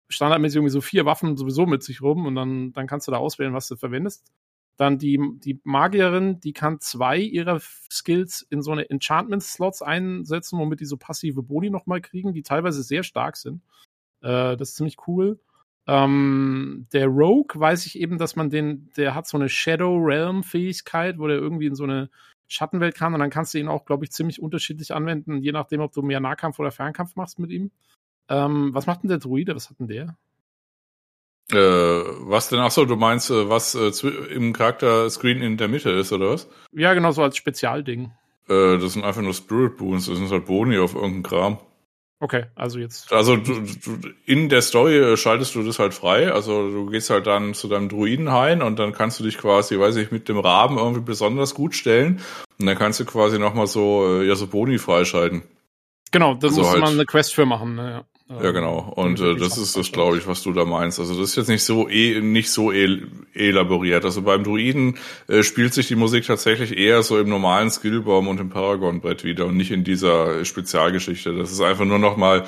[0.09, 3.19] standardmäßig irgendwie so vier Waffen sowieso mit sich rum und dann, dann kannst du da
[3.19, 4.25] auswählen, was du verwendest.
[4.75, 10.81] Dann die, die Magierin, die kann zwei ihrer Skills in so eine Enchantment-Slots einsetzen, womit
[10.81, 13.61] die so passive Boni nochmal kriegen, die teilweise sehr stark sind.
[14.19, 15.39] Äh, das ist ziemlich cool.
[15.87, 20.43] Ähm, der Rogue weiß ich eben, dass man den, der hat so eine Shadow Realm
[20.43, 22.09] Fähigkeit, wo der irgendwie in so eine
[22.47, 25.81] Schattenwelt kann und dann kannst du ihn auch, glaube ich, ziemlich unterschiedlich anwenden, je nachdem,
[25.81, 27.71] ob du mehr Nahkampf oder Fernkampf machst mit ihm.
[28.29, 29.55] Ähm, was macht denn der Druide?
[29.55, 30.17] Was hat denn der?
[31.51, 32.59] Äh, was denn?
[32.59, 33.91] Ach so, du meinst, äh, was äh,
[34.33, 36.47] im Charakter-Screen in der Mitte ist, oder was?
[36.71, 38.11] Ja, genau, so als Spezialding.
[38.47, 41.59] Äh, das sind einfach nur Spirit Boons, das sind halt Boni auf irgendeinen Kram.
[42.21, 43.11] Okay, also jetzt.
[43.11, 46.31] Also du, du, in der Story äh, schaltest du das halt frei.
[46.31, 49.97] Also du gehst halt dann zu deinem Druidenhain und dann kannst du dich quasi, weiß
[49.97, 52.21] ich, mit dem Raben irgendwie besonders gut stellen.
[52.57, 55.43] Und dann kannst du quasi nochmal so, äh, ja, so Boni freischalten.
[56.11, 57.75] Genau, da So muss halt- man eine Quest für machen.
[57.75, 58.05] Ne?
[58.27, 58.91] Ja, genau.
[58.95, 60.99] Und äh, das ist das, glaube ich, was du da meinst.
[60.99, 64.03] Also das ist jetzt nicht so eh, nicht so el elaboriert.
[64.03, 68.39] Also beim Druiden äh, spielt sich die Musik tatsächlich eher so im normalen Skillbaum und
[68.39, 71.35] im Paragon-Brett wieder und nicht in dieser Spezialgeschichte.
[71.35, 72.45] Das ist einfach nur noch mal,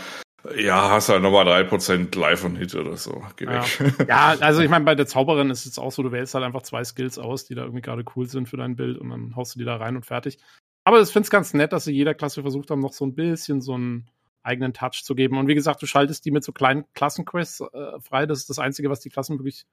[0.58, 3.24] ja, hast halt nochmal drei Prozent Live und Hit oder so.
[3.36, 3.64] Geh Ja.
[3.64, 3.94] weg.
[4.10, 6.64] Ja, also ich meine, bei der Zauberin ist es auch so, du wählst halt einfach
[6.64, 9.54] zwei Skills aus, die da irgendwie gerade cool sind für dein Bild und dann haust
[9.54, 10.40] du die da rein und fertig.
[10.86, 13.14] Aber ich finde es ganz nett, dass sie jeder Klasse versucht haben, noch so ein
[13.14, 14.10] bisschen so einen
[14.48, 15.38] eigenen Touch zu geben.
[15.38, 18.26] Und wie gesagt, du schaltest die mit so kleinen Klassenquests äh, frei.
[18.26, 19.66] Das ist das Einzige, was die Klassen wirklich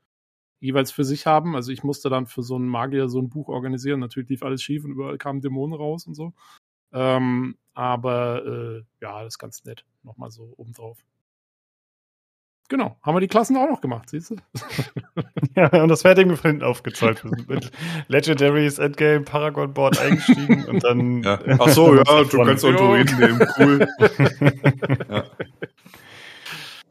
[0.61, 1.55] jeweils für sich haben.
[1.57, 4.01] Also ich musste dann für so einen Magier so ein Buch organisieren.
[4.01, 6.33] Natürlich lief alles schief und überall kamen Dämonen raus und so.
[6.93, 9.85] Ähm, aber äh, ja, das ist ganz nett.
[10.03, 11.05] Nochmal so obendrauf.
[12.69, 14.37] Genau, haben wir die Klassen auch noch gemacht, siehst du?
[15.57, 17.23] Ja, und das irgendwie von hinten aufgezahlt.
[17.23, 17.71] Wir sind mit
[18.09, 21.23] Legendaries Endgame Paragon Board eingestiegen und dann.
[21.23, 21.39] Ja.
[21.61, 23.47] Ach so, ja, du kannst auch Druiden nehmen.
[23.57, 23.87] Cool.
[25.09, 25.25] ja.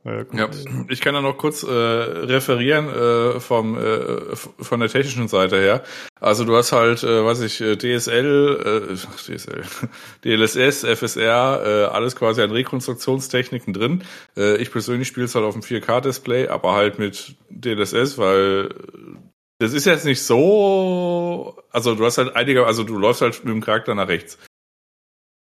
[0.05, 0.25] Ja.
[0.33, 0.49] Ja,
[0.89, 5.83] ich kann da noch kurz äh, referieren äh, vom äh, von der technischen Seite her.
[6.19, 9.63] Also du hast halt, äh, weiß ich, äh, DSL, äh, DSL,
[10.25, 14.03] DLSS, FSR, äh, alles quasi an Rekonstruktionstechniken drin.
[14.35, 18.69] Äh, ich persönlich spiele es halt auf dem 4K-Display, aber halt mit DLSS, weil
[19.59, 23.53] das ist jetzt nicht so, also du hast halt einige, also du läufst halt mit
[23.53, 24.37] dem Charakter nach rechts.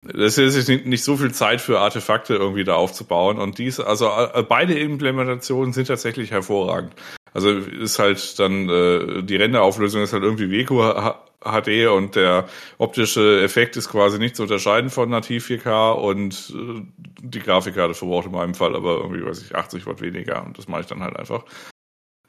[0.03, 4.09] Das ist jetzt nicht, so viel Zeit für Artefakte irgendwie da aufzubauen und dies, also
[4.09, 6.95] äh, beide Implementationen sind tatsächlich hervorragend.
[7.33, 13.41] Also ist halt dann äh, die Renderauflösung ist halt irgendwie WQ HD und der optische
[13.41, 16.81] Effekt ist quasi nicht zu unterscheiden von nativ 4K und äh,
[17.21, 20.67] die Grafikkarte verbraucht in meinem Fall aber irgendwie, weiß ich, 80 Watt weniger und das
[20.67, 21.45] mache ich dann halt einfach.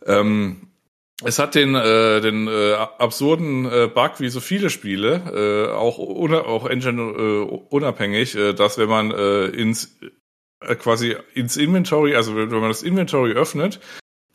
[0.04, 0.71] Ähm,
[1.24, 5.98] es hat den, äh, den äh, absurden äh, Bug, wie so viele Spiele, äh, auch,
[5.98, 9.98] auch Engine äh, unabhängig, äh, dass wenn man äh, ins
[10.60, 13.80] äh, quasi ins Inventory, also wenn man das Inventory öffnet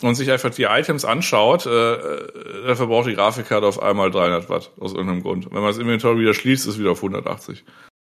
[0.01, 4.49] und sich einfach die Items anschaut, äh, äh dann verbraucht die Grafikkarte auf einmal 300
[4.49, 5.45] Watt aus irgendeinem Grund.
[5.45, 7.63] Wenn man das Inventory wieder schließt, ist es wieder auf 180.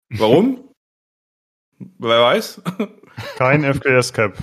[0.10, 0.64] Warum?
[2.00, 2.62] Wer weiß?
[3.38, 4.34] Kein FPS-Cap.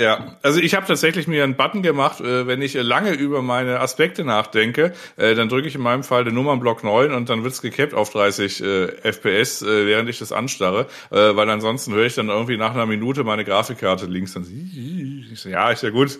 [0.00, 3.80] Ja, also ich habe tatsächlich mir einen Button gemacht, äh, wenn ich lange über meine
[3.80, 7.62] Aspekte nachdenke, äh, dann drücke ich in meinem Fall den Nummernblock 9 und dann wird's
[7.62, 12.14] gecapped auf 30 äh, FPS, äh, während ich das anstarre, äh, weil ansonsten höre ich
[12.14, 16.18] dann irgendwie nach einer Minute meine Grafikkarte links dann ich so, ja, ist ja gut.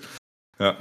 [0.59, 0.77] Ja.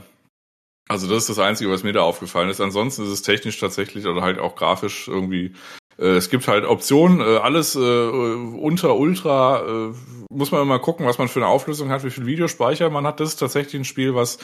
[0.87, 2.61] Also das ist das Einzige, was mir da aufgefallen ist.
[2.61, 7.21] Ansonsten ist es technisch tatsächlich oder halt auch grafisch irgendwie äh, es gibt halt Optionen,
[7.21, 9.93] äh, alles äh, unter Ultra, äh,
[10.29, 13.19] muss man immer gucken, was man für eine Auflösung hat, wie viel Videospeicher man hat.
[13.19, 14.39] Das ist tatsächlich ein Spiel, was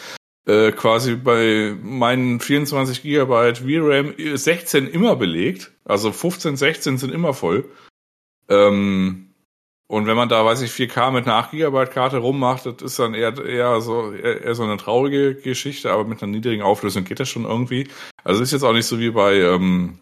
[0.47, 5.71] äh, quasi bei meinen 24 Gigabyte VRAM 16 immer belegt.
[5.83, 7.65] Also 15, 16 sind immer voll.
[8.47, 9.27] Ähm,
[9.87, 12.97] und wenn man da, weiß ich, 4K mit einer 8 Gigabyte Karte rummacht, das ist
[12.97, 17.03] dann eher, eher so, eher, eher so eine traurige Geschichte, aber mit einer niedrigen Auflösung
[17.03, 17.89] geht das schon irgendwie.
[18.23, 19.99] Also ist jetzt auch nicht so wie bei, ähm,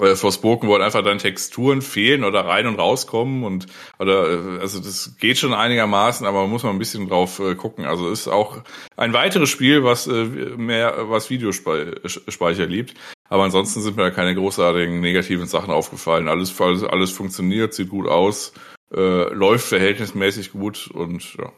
[0.00, 3.66] äh, Forspoken, wo halt einfach dann Texturen fehlen oder rein und rauskommen und
[3.98, 7.54] oder äh, also das geht schon einigermaßen, aber man muss mal ein bisschen drauf äh,
[7.54, 7.86] gucken.
[7.86, 8.58] Also ist auch
[8.96, 12.94] ein weiteres Spiel, was äh, mehr was Videospeicher liebt.
[13.28, 16.28] Aber ansonsten sind mir da keine großartigen negativen Sachen aufgefallen.
[16.28, 18.52] Alles alles funktioniert, sieht gut aus,
[18.94, 21.52] äh, läuft verhältnismäßig gut und ja.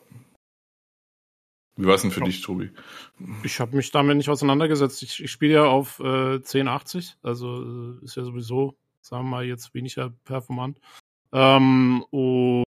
[1.78, 2.72] Wie war es denn für dich, Tobi?
[3.44, 5.00] Ich habe mich damit nicht auseinandergesetzt.
[5.04, 9.44] Ich, ich spiele ja auf äh, 1080, also äh, ist ja sowieso, sagen wir mal,
[9.44, 10.80] jetzt weniger performant.
[11.32, 12.64] Ähm, und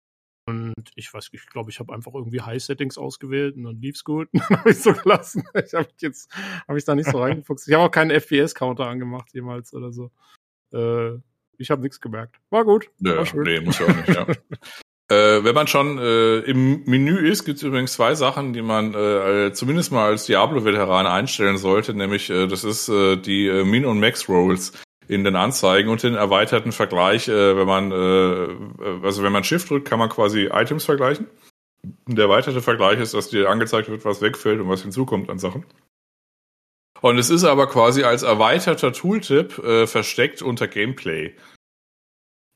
[0.97, 4.29] ich weiß, ich glaube, ich habe einfach irgendwie High Settings ausgewählt und dann lief's gut.
[4.33, 5.45] Und dann habe ich so gelassen.
[5.65, 6.29] Ich habe jetzt
[6.67, 7.69] habe ich da nicht so reingefuchst.
[7.69, 10.11] Ich habe auch keinen FPS-Counter angemacht jemals oder so.
[10.73, 11.21] Äh,
[11.59, 12.41] ich habe nichts gemerkt.
[12.51, 12.91] War gut.
[12.99, 13.45] Ja, war schön.
[13.45, 14.09] nee, muss ja auch nicht.
[14.09, 14.27] Ja.
[15.09, 18.93] Äh, wenn man schon äh, im Menü ist, gibt es übrigens zwei Sachen, die man
[18.93, 23.87] äh, zumindest mal als Diablo-Veteran einstellen sollte, nämlich äh, das ist äh, die äh, Min-
[23.87, 24.73] und Max-Rolls
[25.07, 29.71] in den Anzeigen und den erweiterten Vergleich, äh, wenn man äh, also wenn man Shift
[29.71, 31.27] drückt, kann man quasi Items vergleichen.
[32.09, 35.65] Der erweiterte Vergleich ist, dass dir angezeigt wird, was wegfällt und was hinzukommt an Sachen.
[37.01, 41.35] Und es ist aber quasi als erweiterter Tooltip äh, versteckt unter Gameplay.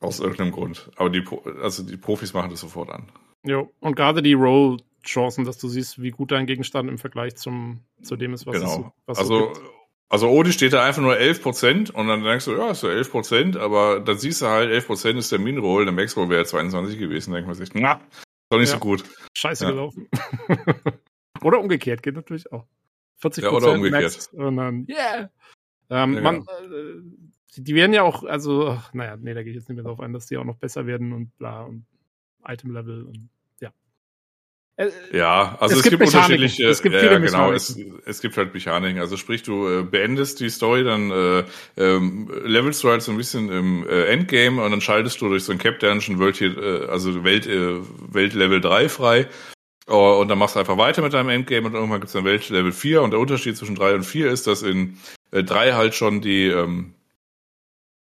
[0.00, 0.90] Aus irgendeinem Grund.
[0.97, 1.24] Aber die,
[1.62, 3.10] also die Profis machen das sofort an.
[3.44, 7.81] Ja, und gerade die Roll-Chancen, dass du siehst, wie gut dein Gegenstand im Vergleich zum,
[8.02, 8.94] zu dem ist, was genau.
[9.06, 9.60] es was also, so
[10.10, 13.56] also Odi steht da einfach nur 11% und dann denkst du, ja, ist ja 11%,
[13.56, 17.47] aber dann siehst du halt, 11% ist der Min-Roll, der Max-Roll wäre 22 gewesen, denkt
[17.47, 18.00] man sich, na,
[18.50, 18.74] doch nicht ja.
[18.74, 19.04] so gut.
[19.36, 19.70] Scheiße ja.
[19.70, 20.08] gelaufen.
[21.42, 22.66] oder umgekehrt, geht natürlich auch.
[23.22, 24.02] 40% ja, oder umgekehrt.
[24.02, 25.31] Max und dann, yeah!
[25.90, 27.00] Ähm, ja, man, genau.
[27.56, 30.00] Die werden ja auch, also, ach, naja, nee, da gehe ich jetzt nicht mehr drauf
[30.00, 31.86] ein, dass die auch noch besser werden und bla und
[32.47, 33.28] Item-Level und
[33.60, 33.70] ja.
[34.76, 38.20] Äh, ja, also es, es gibt, gibt unterschiedliche, es gibt viele ja, genau, es, es
[38.20, 39.00] gibt halt Mechaniken.
[39.00, 41.44] Also sprich, du äh, beendest die Story, dann äh,
[41.76, 45.44] ähm, levelst du halt so ein bisschen im äh, Endgame und dann schaltest du durch
[45.44, 47.81] so ein Cap Dungeon Welt, äh, also Welt, äh,
[48.12, 49.28] Welt Level 3 frei.
[49.86, 52.49] Oh, und dann machst du einfach weiter mit deinem Endgame und irgendwann gibt's dann Welt
[52.49, 54.99] Level 4 und der Unterschied zwischen 3 und 4 ist, dass in
[55.33, 56.94] äh, 3 halt schon die ähm,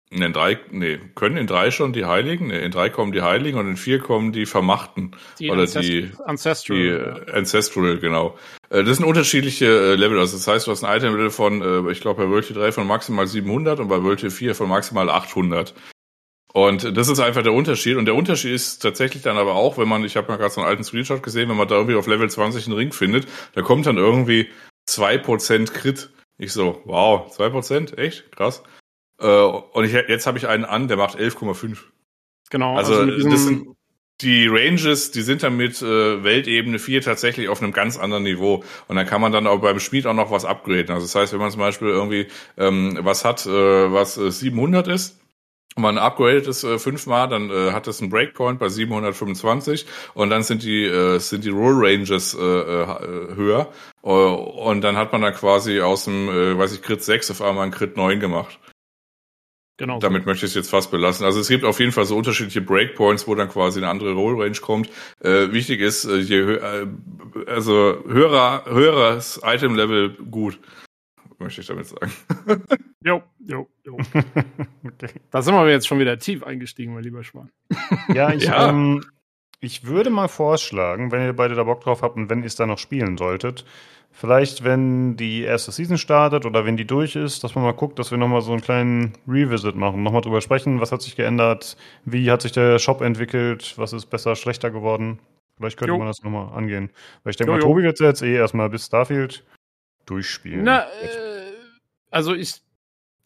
[0.08, 2.48] in drei, nee, können in drei schon die Heiligen?
[2.48, 5.16] Nee, in drei kommen die Heiligen und in vier kommen die Vermachten.
[5.40, 7.24] Die oder Ancest die Ancestral.
[7.26, 7.32] Die.
[7.32, 8.38] Ancestral, genau.
[8.70, 10.18] Äh, das sind unterschiedliche äh, Level.
[10.18, 12.86] Also das heißt, du hast ein Item-Level von, äh, ich glaube, bei World 3 von
[12.86, 15.74] maximal 700 und bei World 4 von maximal 800.
[16.52, 17.96] Und das ist einfach der Unterschied.
[17.96, 20.60] Und der Unterschied ist tatsächlich dann aber auch, wenn man, ich habe mal gerade so
[20.60, 23.62] einen alten Screenshot gesehen, wenn man da irgendwie auf Level 20 einen Ring findet, da
[23.62, 24.48] kommt dann irgendwie
[24.86, 26.10] zwei Prozent Crit.
[26.38, 27.98] Ich so, wow, zwei Prozent?
[27.98, 28.30] Echt?
[28.32, 28.62] Krass.
[29.20, 31.78] Äh, und ich, jetzt habe ich einen an, der macht 11,5.
[32.50, 32.76] Genau.
[32.76, 33.76] Also, also das sind
[34.22, 38.64] die Ranges, die sind dann mit äh, Weltebene 4 tatsächlich auf einem ganz anderen Niveau.
[38.88, 40.94] Und dann kann man dann auch beim Speed auch noch was upgraden.
[40.94, 44.88] Also das heißt, wenn man zum Beispiel irgendwie ähm, was hat, äh, was äh, 700
[44.88, 45.20] ist,
[45.78, 49.84] man upgradet es äh, fünfmal, dann äh, hat es einen Breakpoint bei 725
[50.14, 53.68] und dann sind die äh, sind die Roll Ranges äh, äh, höher
[54.02, 57.42] äh, und dann hat man dann quasi aus dem, äh, weiß ich, Crit 6 auf
[57.42, 58.58] einmal einen Crit 9 gemacht.
[59.78, 59.98] Genau.
[59.98, 61.26] Damit möchte ich es jetzt fast belassen.
[61.26, 64.40] Also es gibt auf jeden Fall so unterschiedliche Breakpoints, wo dann quasi eine andere Roll
[64.40, 64.88] Range kommt.
[65.20, 66.86] Äh, wichtig ist, äh, je hö äh,
[67.46, 70.58] also höherer höheres Item Level gut
[71.38, 72.12] möchte ich damit sagen.
[73.04, 73.98] Jo, jo, jo.
[74.84, 75.10] okay.
[75.30, 77.52] Da sind wir jetzt schon wieder tief eingestiegen, mein lieber Schwan.
[78.12, 78.68] Ja, ich, Ja.
[78.68, 79.04] Ähm,
[79.60, 82.56] ich würde mal vorschlagen, wenn ihr beide da Bock drauf habt und wenn ihr es
[82.56, 83.64] dann noch spielen solltet,
[84.16, 87.98] vielleicht, wenn die erste Season startet oder wenn die durch ist, dass man mal guckt,
[87.98, 91.76] dass wir nochmal so einen kleinen Revisit machen, nochmal drüber sprechen, was hat sich geändert,
[92.04, 95.18] wie hat sich der Shop entwickelt, was ist besser, schlechter geworden.
[95.56, 95.98] Vielleicht könnte Jo.
[95.98, 96.90] man das nochmal angehen.
[97.22, 97.60] Weil ich denke mal.
[97.60, 99.44] Tobi wird jetzt eh erstmal bis Starfield
[100.06, 100.64] durchspielen.
[100.64, 101.52] Na, äh,
[102.10, 102.60] also ich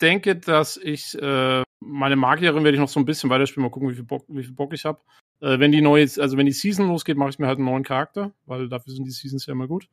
[0.00, 3.90] denke, dass ich äh, meine Magierin werde ich noch so ein bisschen weiterspielen, mal gucken,
[3.90, 5.00] wie viel Bock, wie viel Bock ich habe.
[5.40, 7.84] Äh, wenn die neue, also wenn die Season losgeht, mache ich mir halt einen neuen
[7.84, 9.88] Charakter, weil dafür sind die Seasons ja immer gut.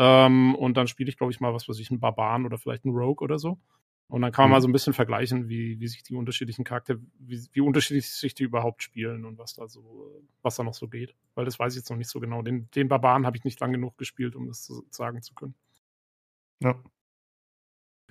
[0.00, 2.84] Ähm, und dann spiele ich, glaube ich, mal, was weiß ich, einen Barbaren oder vielleicht
[2.84, 3.58] einen Rogue oder so.
[4.06, 4.52] Und dann kann man Mhm.
[4.52, 8.32] mal so ein bisschen vergleichen, wie, wie sich die unterschiedlichen Charakter, wie, wie unterschiedlich sich
[8.32, 11.14] die überhaupt spielen und was da so, was da noch so geht.
[11.34, 12.42] Weil das weiß ich jetzt noch nicht so genau.
[12.42, 15.54] Den, den Barbaren habe ich nicht lang genug gespielt, um das zu, sagen zu können.
[16.60, 16.80] Ja.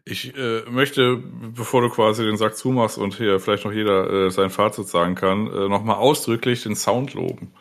[0.05, 4.31] Ich äh, möchte, bevor du quasi den Sack zumachst und hier vielleicht noch jeder äh,
[4.31, 7.53] sein Fazit sagen kann, äh, nochmal ausdrücklich den Sound loben.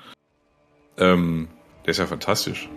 [0.98, 1.48] Ähm,
[1.84, 2.68] der ist ja fantastisch.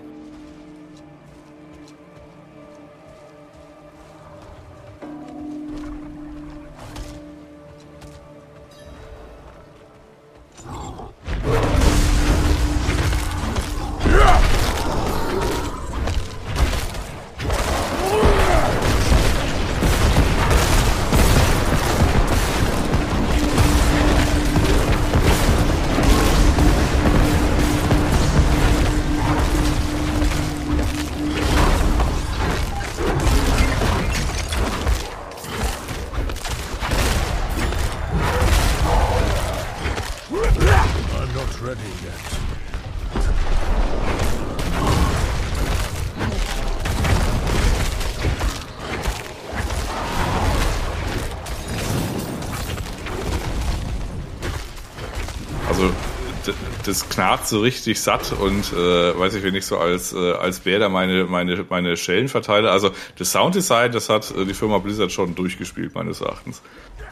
[57.20, 60.80] Knarrt so richtig satt und äh, weiß ich, wenn ich so als äh, als Bär
[60.80, 62.72] da meine meine meine Schellen verteile.
[62.72, 66.62] Also das Sounddesign, das hat äh, die Firma Blizzard schon durchgespielt meines Erachtens.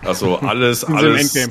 [0.04, 1.50] Also alles alles.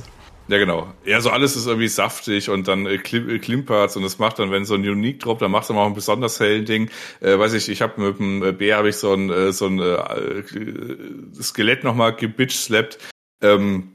[0.48, 0.94] Ja, genau.
[1.04, 4.50] Ja, so alles ist irgendwie saftig und dann äh, äh, klimpert's und das macht dann,
[4.50, 6.88] wenn so ein Unique Drop, dann macht er mal ein besonders hellen Ding.
[7.20, 9.66] Äh, weiß ich, ich habe mit dem äh, Bär habe ich so ein äh, so
[9.66, 12.98] ein äh, äh, Skelett nochmal gebitch-slappt.
[13.42, 13.92] Ähm,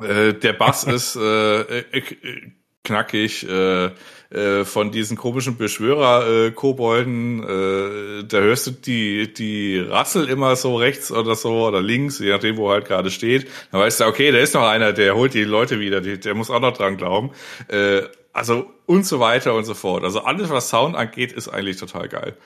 [0.00, 2.52] äh, der Bass ist äh, äh, äh,
[2.84, 3.48] knackig.
[3.48, 3.90] Äh,
[4.34, 11.12] äh, von diesen komischen Beschwörer-Kobolden, äh, da hörst du die, die Rassel immer so rechts
[11.12, 13.48] oder so oder links, je nachdem, wo er halt gerade steht.
[13.70, 16.34] Dann weißt du, okay, da ist noch einer, der holt die Leute wieder, die, der
[16.34, 17.30] muss auch noch dran glauben.
[17.68, 18.02] Äh,
[18.32, 20.02] also und so weiter und so fort.
[20.02, 22.36] Also alles, was Sound angeht, ist eigentlich total geil.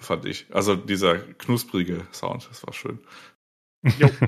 [0.00, 0.46] Fand ich.
[0.52, 3.00] Also dieser knusprige Sound, das war schön.
[3.98, 4.08] Jo.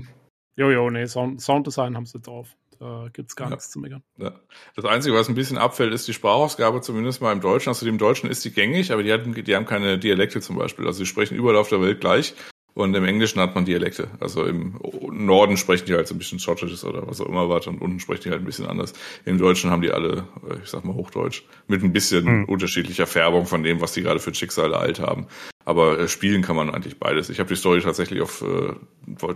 [0.57, 2.57] Jo, jo, nee, Sound, Sounddesign haben sie drauf.
[2.79, 3.51] Da gibt's gar Ja.
[3.57, 4.03] nichts zu meckern.
[4.19, 4.39] Ja.
[4.77, 7.71] Das Einzige, was ein bisschen abfällt, ist die Sprachausgabe, zumindest mal im Deutschen.
[7.71, 10.87] Also im Deutschen ist die gängig, aber die, hatten, die haben keine Dialekte zum Beispiel.
[10.87, 12.35] Also die sprechen überall auf der Welt gleich.
[12.79, 14.07] Und im Englischen hat man Dialekte.
[14.21, 14.79] Also im
[15.11, 17.99] Norden sprechen die halt so ein bisschen Schottisch oder was auch immer was und unten
[17.99, 18.93] sprechen die halt ein bisschen anders.
[19.25, 21.43] Im Deutschen haben die alle, äh, ich sag mal, Hochdeutsch.
[21.67, 22.45] Mit ein bisschen Hm.
[22.45, 25.27] unterschiedlicher Färbung von dem, was die gerade für Schicksale alt haben.
[25.65, 27.31] Aber äh, spielen kann man eigentlich beides.
[27.31, 28.75] Ich habe die Story tatsächlich auf äh,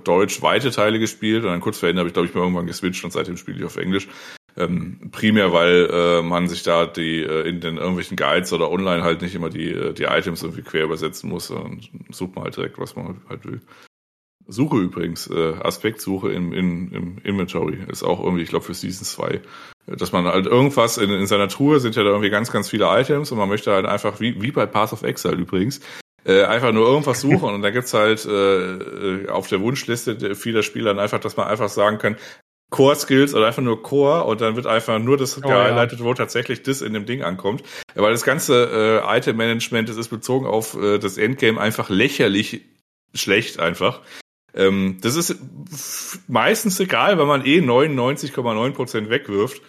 [0.05, 2.69] Deutsch weite Teile gespielt und dann kurz vor Ende habe ich, glaube ich, mal irgendwann
[2.69, 4.07] geswitcht und seitdem spiele ich auf Englisch.
[4.57, 9.03] Ähm, primär, weil äh, man sich da die äh, in den irgendwelchen Guides oder online
[9.03, 12.57] halt nicht immer die, äh, die Items irgendwie quer übersetzen muss und sucht man halt
[12.57, 13.63] direkt, was man halt will.
[14.47, 19.07] Suche übrigens, äh, Aspektsuche im, in, im Inventory ist auch irgendwie, ich glaube, für Season
[19.07, 19.41] 2.
[19.87, 22.69] äh, Dass man halt irgendwas in, in seiner Truhe sind ja da irgendwie ganz, ganz
[22.69, 25.81] viele Items und man möchte halt einfach, wie, wie bei Path of Exile übrigens,
[26.25, 30.63] äh, einfach nur irgendwas suchen und da gibt's halt äh, äh, auf der Wunschliste vieler
[30.63, 32.17] Spieler einfach, dass man einfach sagen kann,
[32.73, 35.63] Core Skills oder einfach nur Core und dann wird einfach nur das Oh, ja.
[35.65, 37.63] gehighlightet, wo tatsächlich das in dem Ding ankommt.
[37.95, 42.63] Weil das ganze äh, Item Management, das ist bezogen auf äh, das Endgame einfach lächerlich
[43.15, 44.01] schlecht einfach.
[44.55, 45.37] Ähm, das ist
[46.29, 49.63] meistens egal, weil man eh 99,9% wegwirft.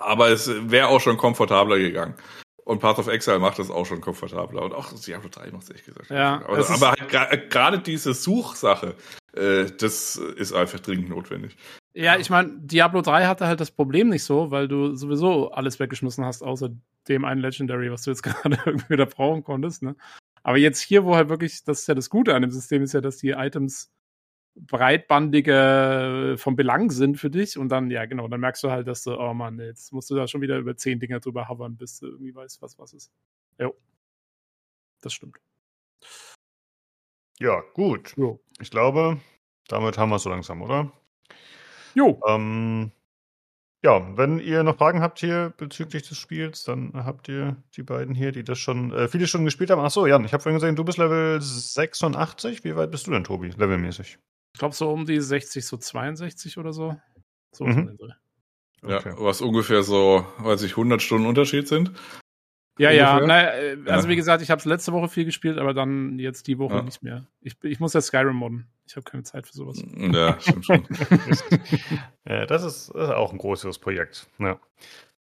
[0.00, 2.14] Aber es wäre auch schon komfortabler gegangen.
[2.64, 4.62] Und Path of Exile macht das auch schon komfortabler.
[4.62, 6.10] Und auch Diablo 3 macht es ehrlich gesagt.
[6.10, 8.94] Ja, aber, aber halt gra- gerade diese Suchsache,
[9.34, 11.56] äh, das ist einfach dringend notwendig.
[11.94, 15.80] Ja, ich meine, Diablo 3 hatte halt das Problem nicht so, weil du sowieso alles
[15.80, 16.70] weggeschmissen hast, außer
[17.08, 19.96] dem einen Legendary, was du jetzt gerade irgendwie wieder brauchen konntest, ne?
[20.42, 22.94] Aber jetzt hier, wo halt wirklich, das ist ja das Gute an dem System, ist
[22.94, 23.92] ja, dass die Items
[24.54, 29.04] breitbandiger vom Belang sind für dich und dann, ja, genau, dann merkst du halt, dass
[29.04, 31.98] du, oh Mann, jetzt musst du da schon wieder über zehn Dinger drüber hovern, bis
[32.00, 33.12] du irgendwie weißt, was was ist.
[33.58, 33.74] Jo.
[35.00, 35.36] Das stimmt.
[37.38, 38.14] Ja, gut.
[38.16, 38.40] Jo.
[38.60, 39.20] Ich glaube,
[39.68, 40.92] damit haben wir es so langsam, oder?
[41.98, 42.20] Jo.
[42.28, 42.92] Ähm,
[43.84, 48.14] ja, wenn ihr noch Fragen habt hier bezüglich des Spiels, dann habt ihr die beiden
[48.14, 49.80] hier, die das schon äh, viele Stunden gespielt haben.
[49.80, 52.62] Achso, Jan, ich habe vorhin gesehen, du bist Level 86.
[52.62, 54.18] Wie weit bist du denn, Tobi, levelmäßig?
[54.54, 56.96] Ich glaube so um die 60, so 62 oder so.
[57.52, 57.96] So Mhm.
[57.96, 58.08] Dreh.
[58.88, 59.14] Ja, Okay.
[59.18, 61.92] was ungefähr so, weiß ich, 100 Stunden Unterschied sind.
[62.78, 64.12] Ja, ja, na, äh, also Ja.
[64.12, 66.82] wie gesagt, ich habe es letzte Woche viel gespielt, aber dann jetzt die Woche Ja.
[66.82, 67.26] nicht mehr.
[67.40, 68.66] Ich, ich muss ja Skyrim modden.
[68.86, 69.82] Ich habe keine Zeit für sowas.
[69.96, 70.84] Ja, stimmt schon.
[72.28, 74.28] Ja, das ist, das ist auch ein größeres Projekt.
[74.38, 74.58] Ja,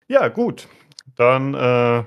[0.08, 0.68] ja gut.
[1.16, 2.04] Dann, äh,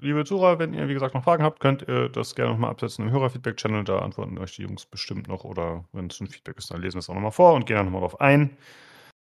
[0.00, 3.06] liebe Zuhörer, wenn ihr, wie gesagt, noch Fragen habt, könnt ihr das gerne nochmal absetzen
[3.06, 3.84] im Hörerfeedback-Channel.
[3.84, 5.44] Da antworten euch die Jungs bestimmt noch.
[5.44, 7.76] Oder wenn es ein Feedback ist, dann lesen wir es auch nochmal vor und gehen
[7.76, 8.56] dann nochmal drauf ein.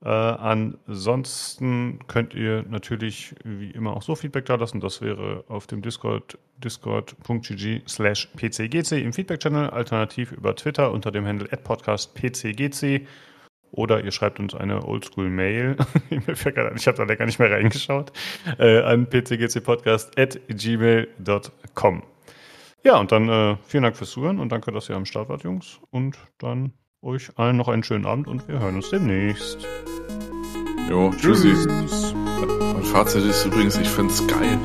[0.06, 4.80] Äh, ansonsten könnt ihr natürlich wie immer auch so Feedback da lassen.
[4.80, 11.26] Das wäre auf dem Discord, discord.gg slash pcgc im Feedback-Channel, alternativ über Twitter unter dem
[11.26, 13.08] Handle @podcastpcgc
[13.72, 15.78] oder ihr schreibt uns eine Oldschool-Mail.
[16.76, 18.12] Ich habe da lecker nicht mehr reingeschaut.
[18.60, 22.04] Äh, an pcgcpodcast.gmail.com.
[22.84, 25.44] Ja, und dann äh, vielen Dank fürs Zuhören und danke, dass ihr am Start wart,
[25.44, 25.80] Jungs.
[25.90, 26.74] Und dann
[27.06, 29.60] euch allen noch einen schönen Abend und wir hören uns demnächst.
[30.90, 31.54] Jo, tschüssi.
[31.54, 34.60] Mein Fazit ist übrigens, ich find's geil.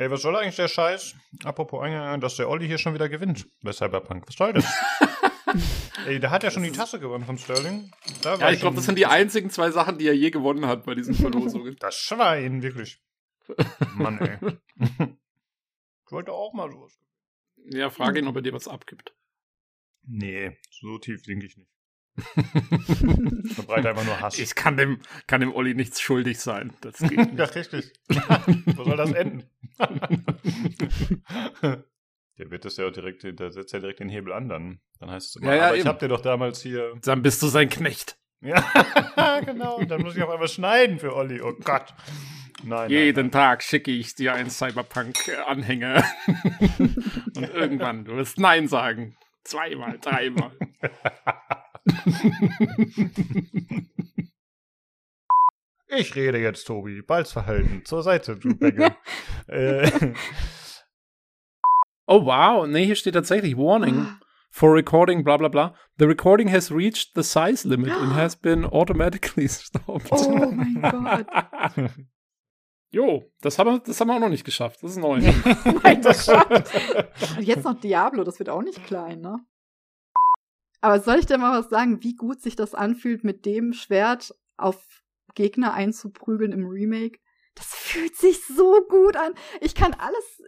[0.00, 1.16] Ey, was soll eigentlich der Scheiß?
[1.44, 4.28] Apropos eingegangen, dass der Olli hier schon wieder gewinnt bei Cyberpunk.
[4.28, 4.64] Was soll das?
[6.06, 7.90] Ey, der hat ja schon die Tasse gewonnen von Sterling.
[8.22, 10.84] Da Ja, ich glaube, das sind die einzigen zwei Sachen, die er je gewonnen hat
[10.84, 11.76] bei diesen Verlosungen.
[11.80, 13.00] Das Schwein, wirklich.
[13.94, 14.38] Mann, ey.
[16.06, 16.98] ich wollte auch mal sowas.
[17.70, 19.14] ja, frage ihn, ob er dir was abgibt.
[20.02, 21.70] Nee, so tief denke ich nicht.
[23.54, 24.38] Verbreite einfach nur Hass.
[24.38, 26.72] Ich kann dem, kann dem Olli nichts schuldig sein.
[26.80, 27.38] Das geht nicht.
[27.38, 27.92] ja, richtig.
[28.08, 29.44] Wo soll das enden?
[32.38, 35.10] Der wird das ja auch direkt, der setzt ja direkt den Hebel an, dann, dann
[35.10, 35.88] heißt es immer, Ja, ja, aber ich eben.
[35.88, 38.16] hab dir doch damals hier, Dann bist du sein Knecht.
[38.40, 41.92] ja, genau, und dann muss ich auf einmal schneiden für Olli, oh Gott.
[42.64, 46.02] Nein, Jeden Tag schicke ich dir einen Cyberpunk-Anhänger.
[47.36, 49.16] Und irgendwann, du wirst Nein sagen.
[49.44, 50.50] Zweimal, dreimal.
[55.86, 57.00] Ich rede jetzt, Tobi.
[57.02, 57.84] Balzverhalten.
[57.84, 58.90] Zur Seite, du Bengel.
[59.46, 59.90] äh,
[62.10, 64.06] Oh wow, nee, hier steht tatsächlich Warning.
[64.50, 65.74] For recording, bla bla bla.
[65.98, 70.08] The recording has reached the size limit and has been automatically stopped.
[70.10, 71.26] Oh mein Gott.
[72.90, 74.82] Jo, das haben, wir, das haben wir auch noch nicht geschafft.
[74.82, 75.20] Das ist neu.
[75.66, 76.26] Oh mein Gott.
[77.36, 79.44] Und jetzt noch Diablo, das wird auch nicht klein, ne?
[80.80, 84.34] Aber soll ich dir mal was sagen, wie gut sich das anfühlt, mit dem Schwert
[84.56, 85.02] auf
[85.34, 87.18] Gegner einzuprügeln im Remake?
[87.54, 89.34] Das fühlt sich so gut an.
[89.60, 90.42] Ich kann alles.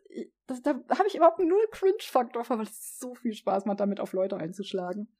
[0.51, 4.13] Das, da habe ich überhaupt null Cringe-Faktor, weil es so viel Spaß macht, damit auf
[4.13, 5.09] Leute einzuschlagen.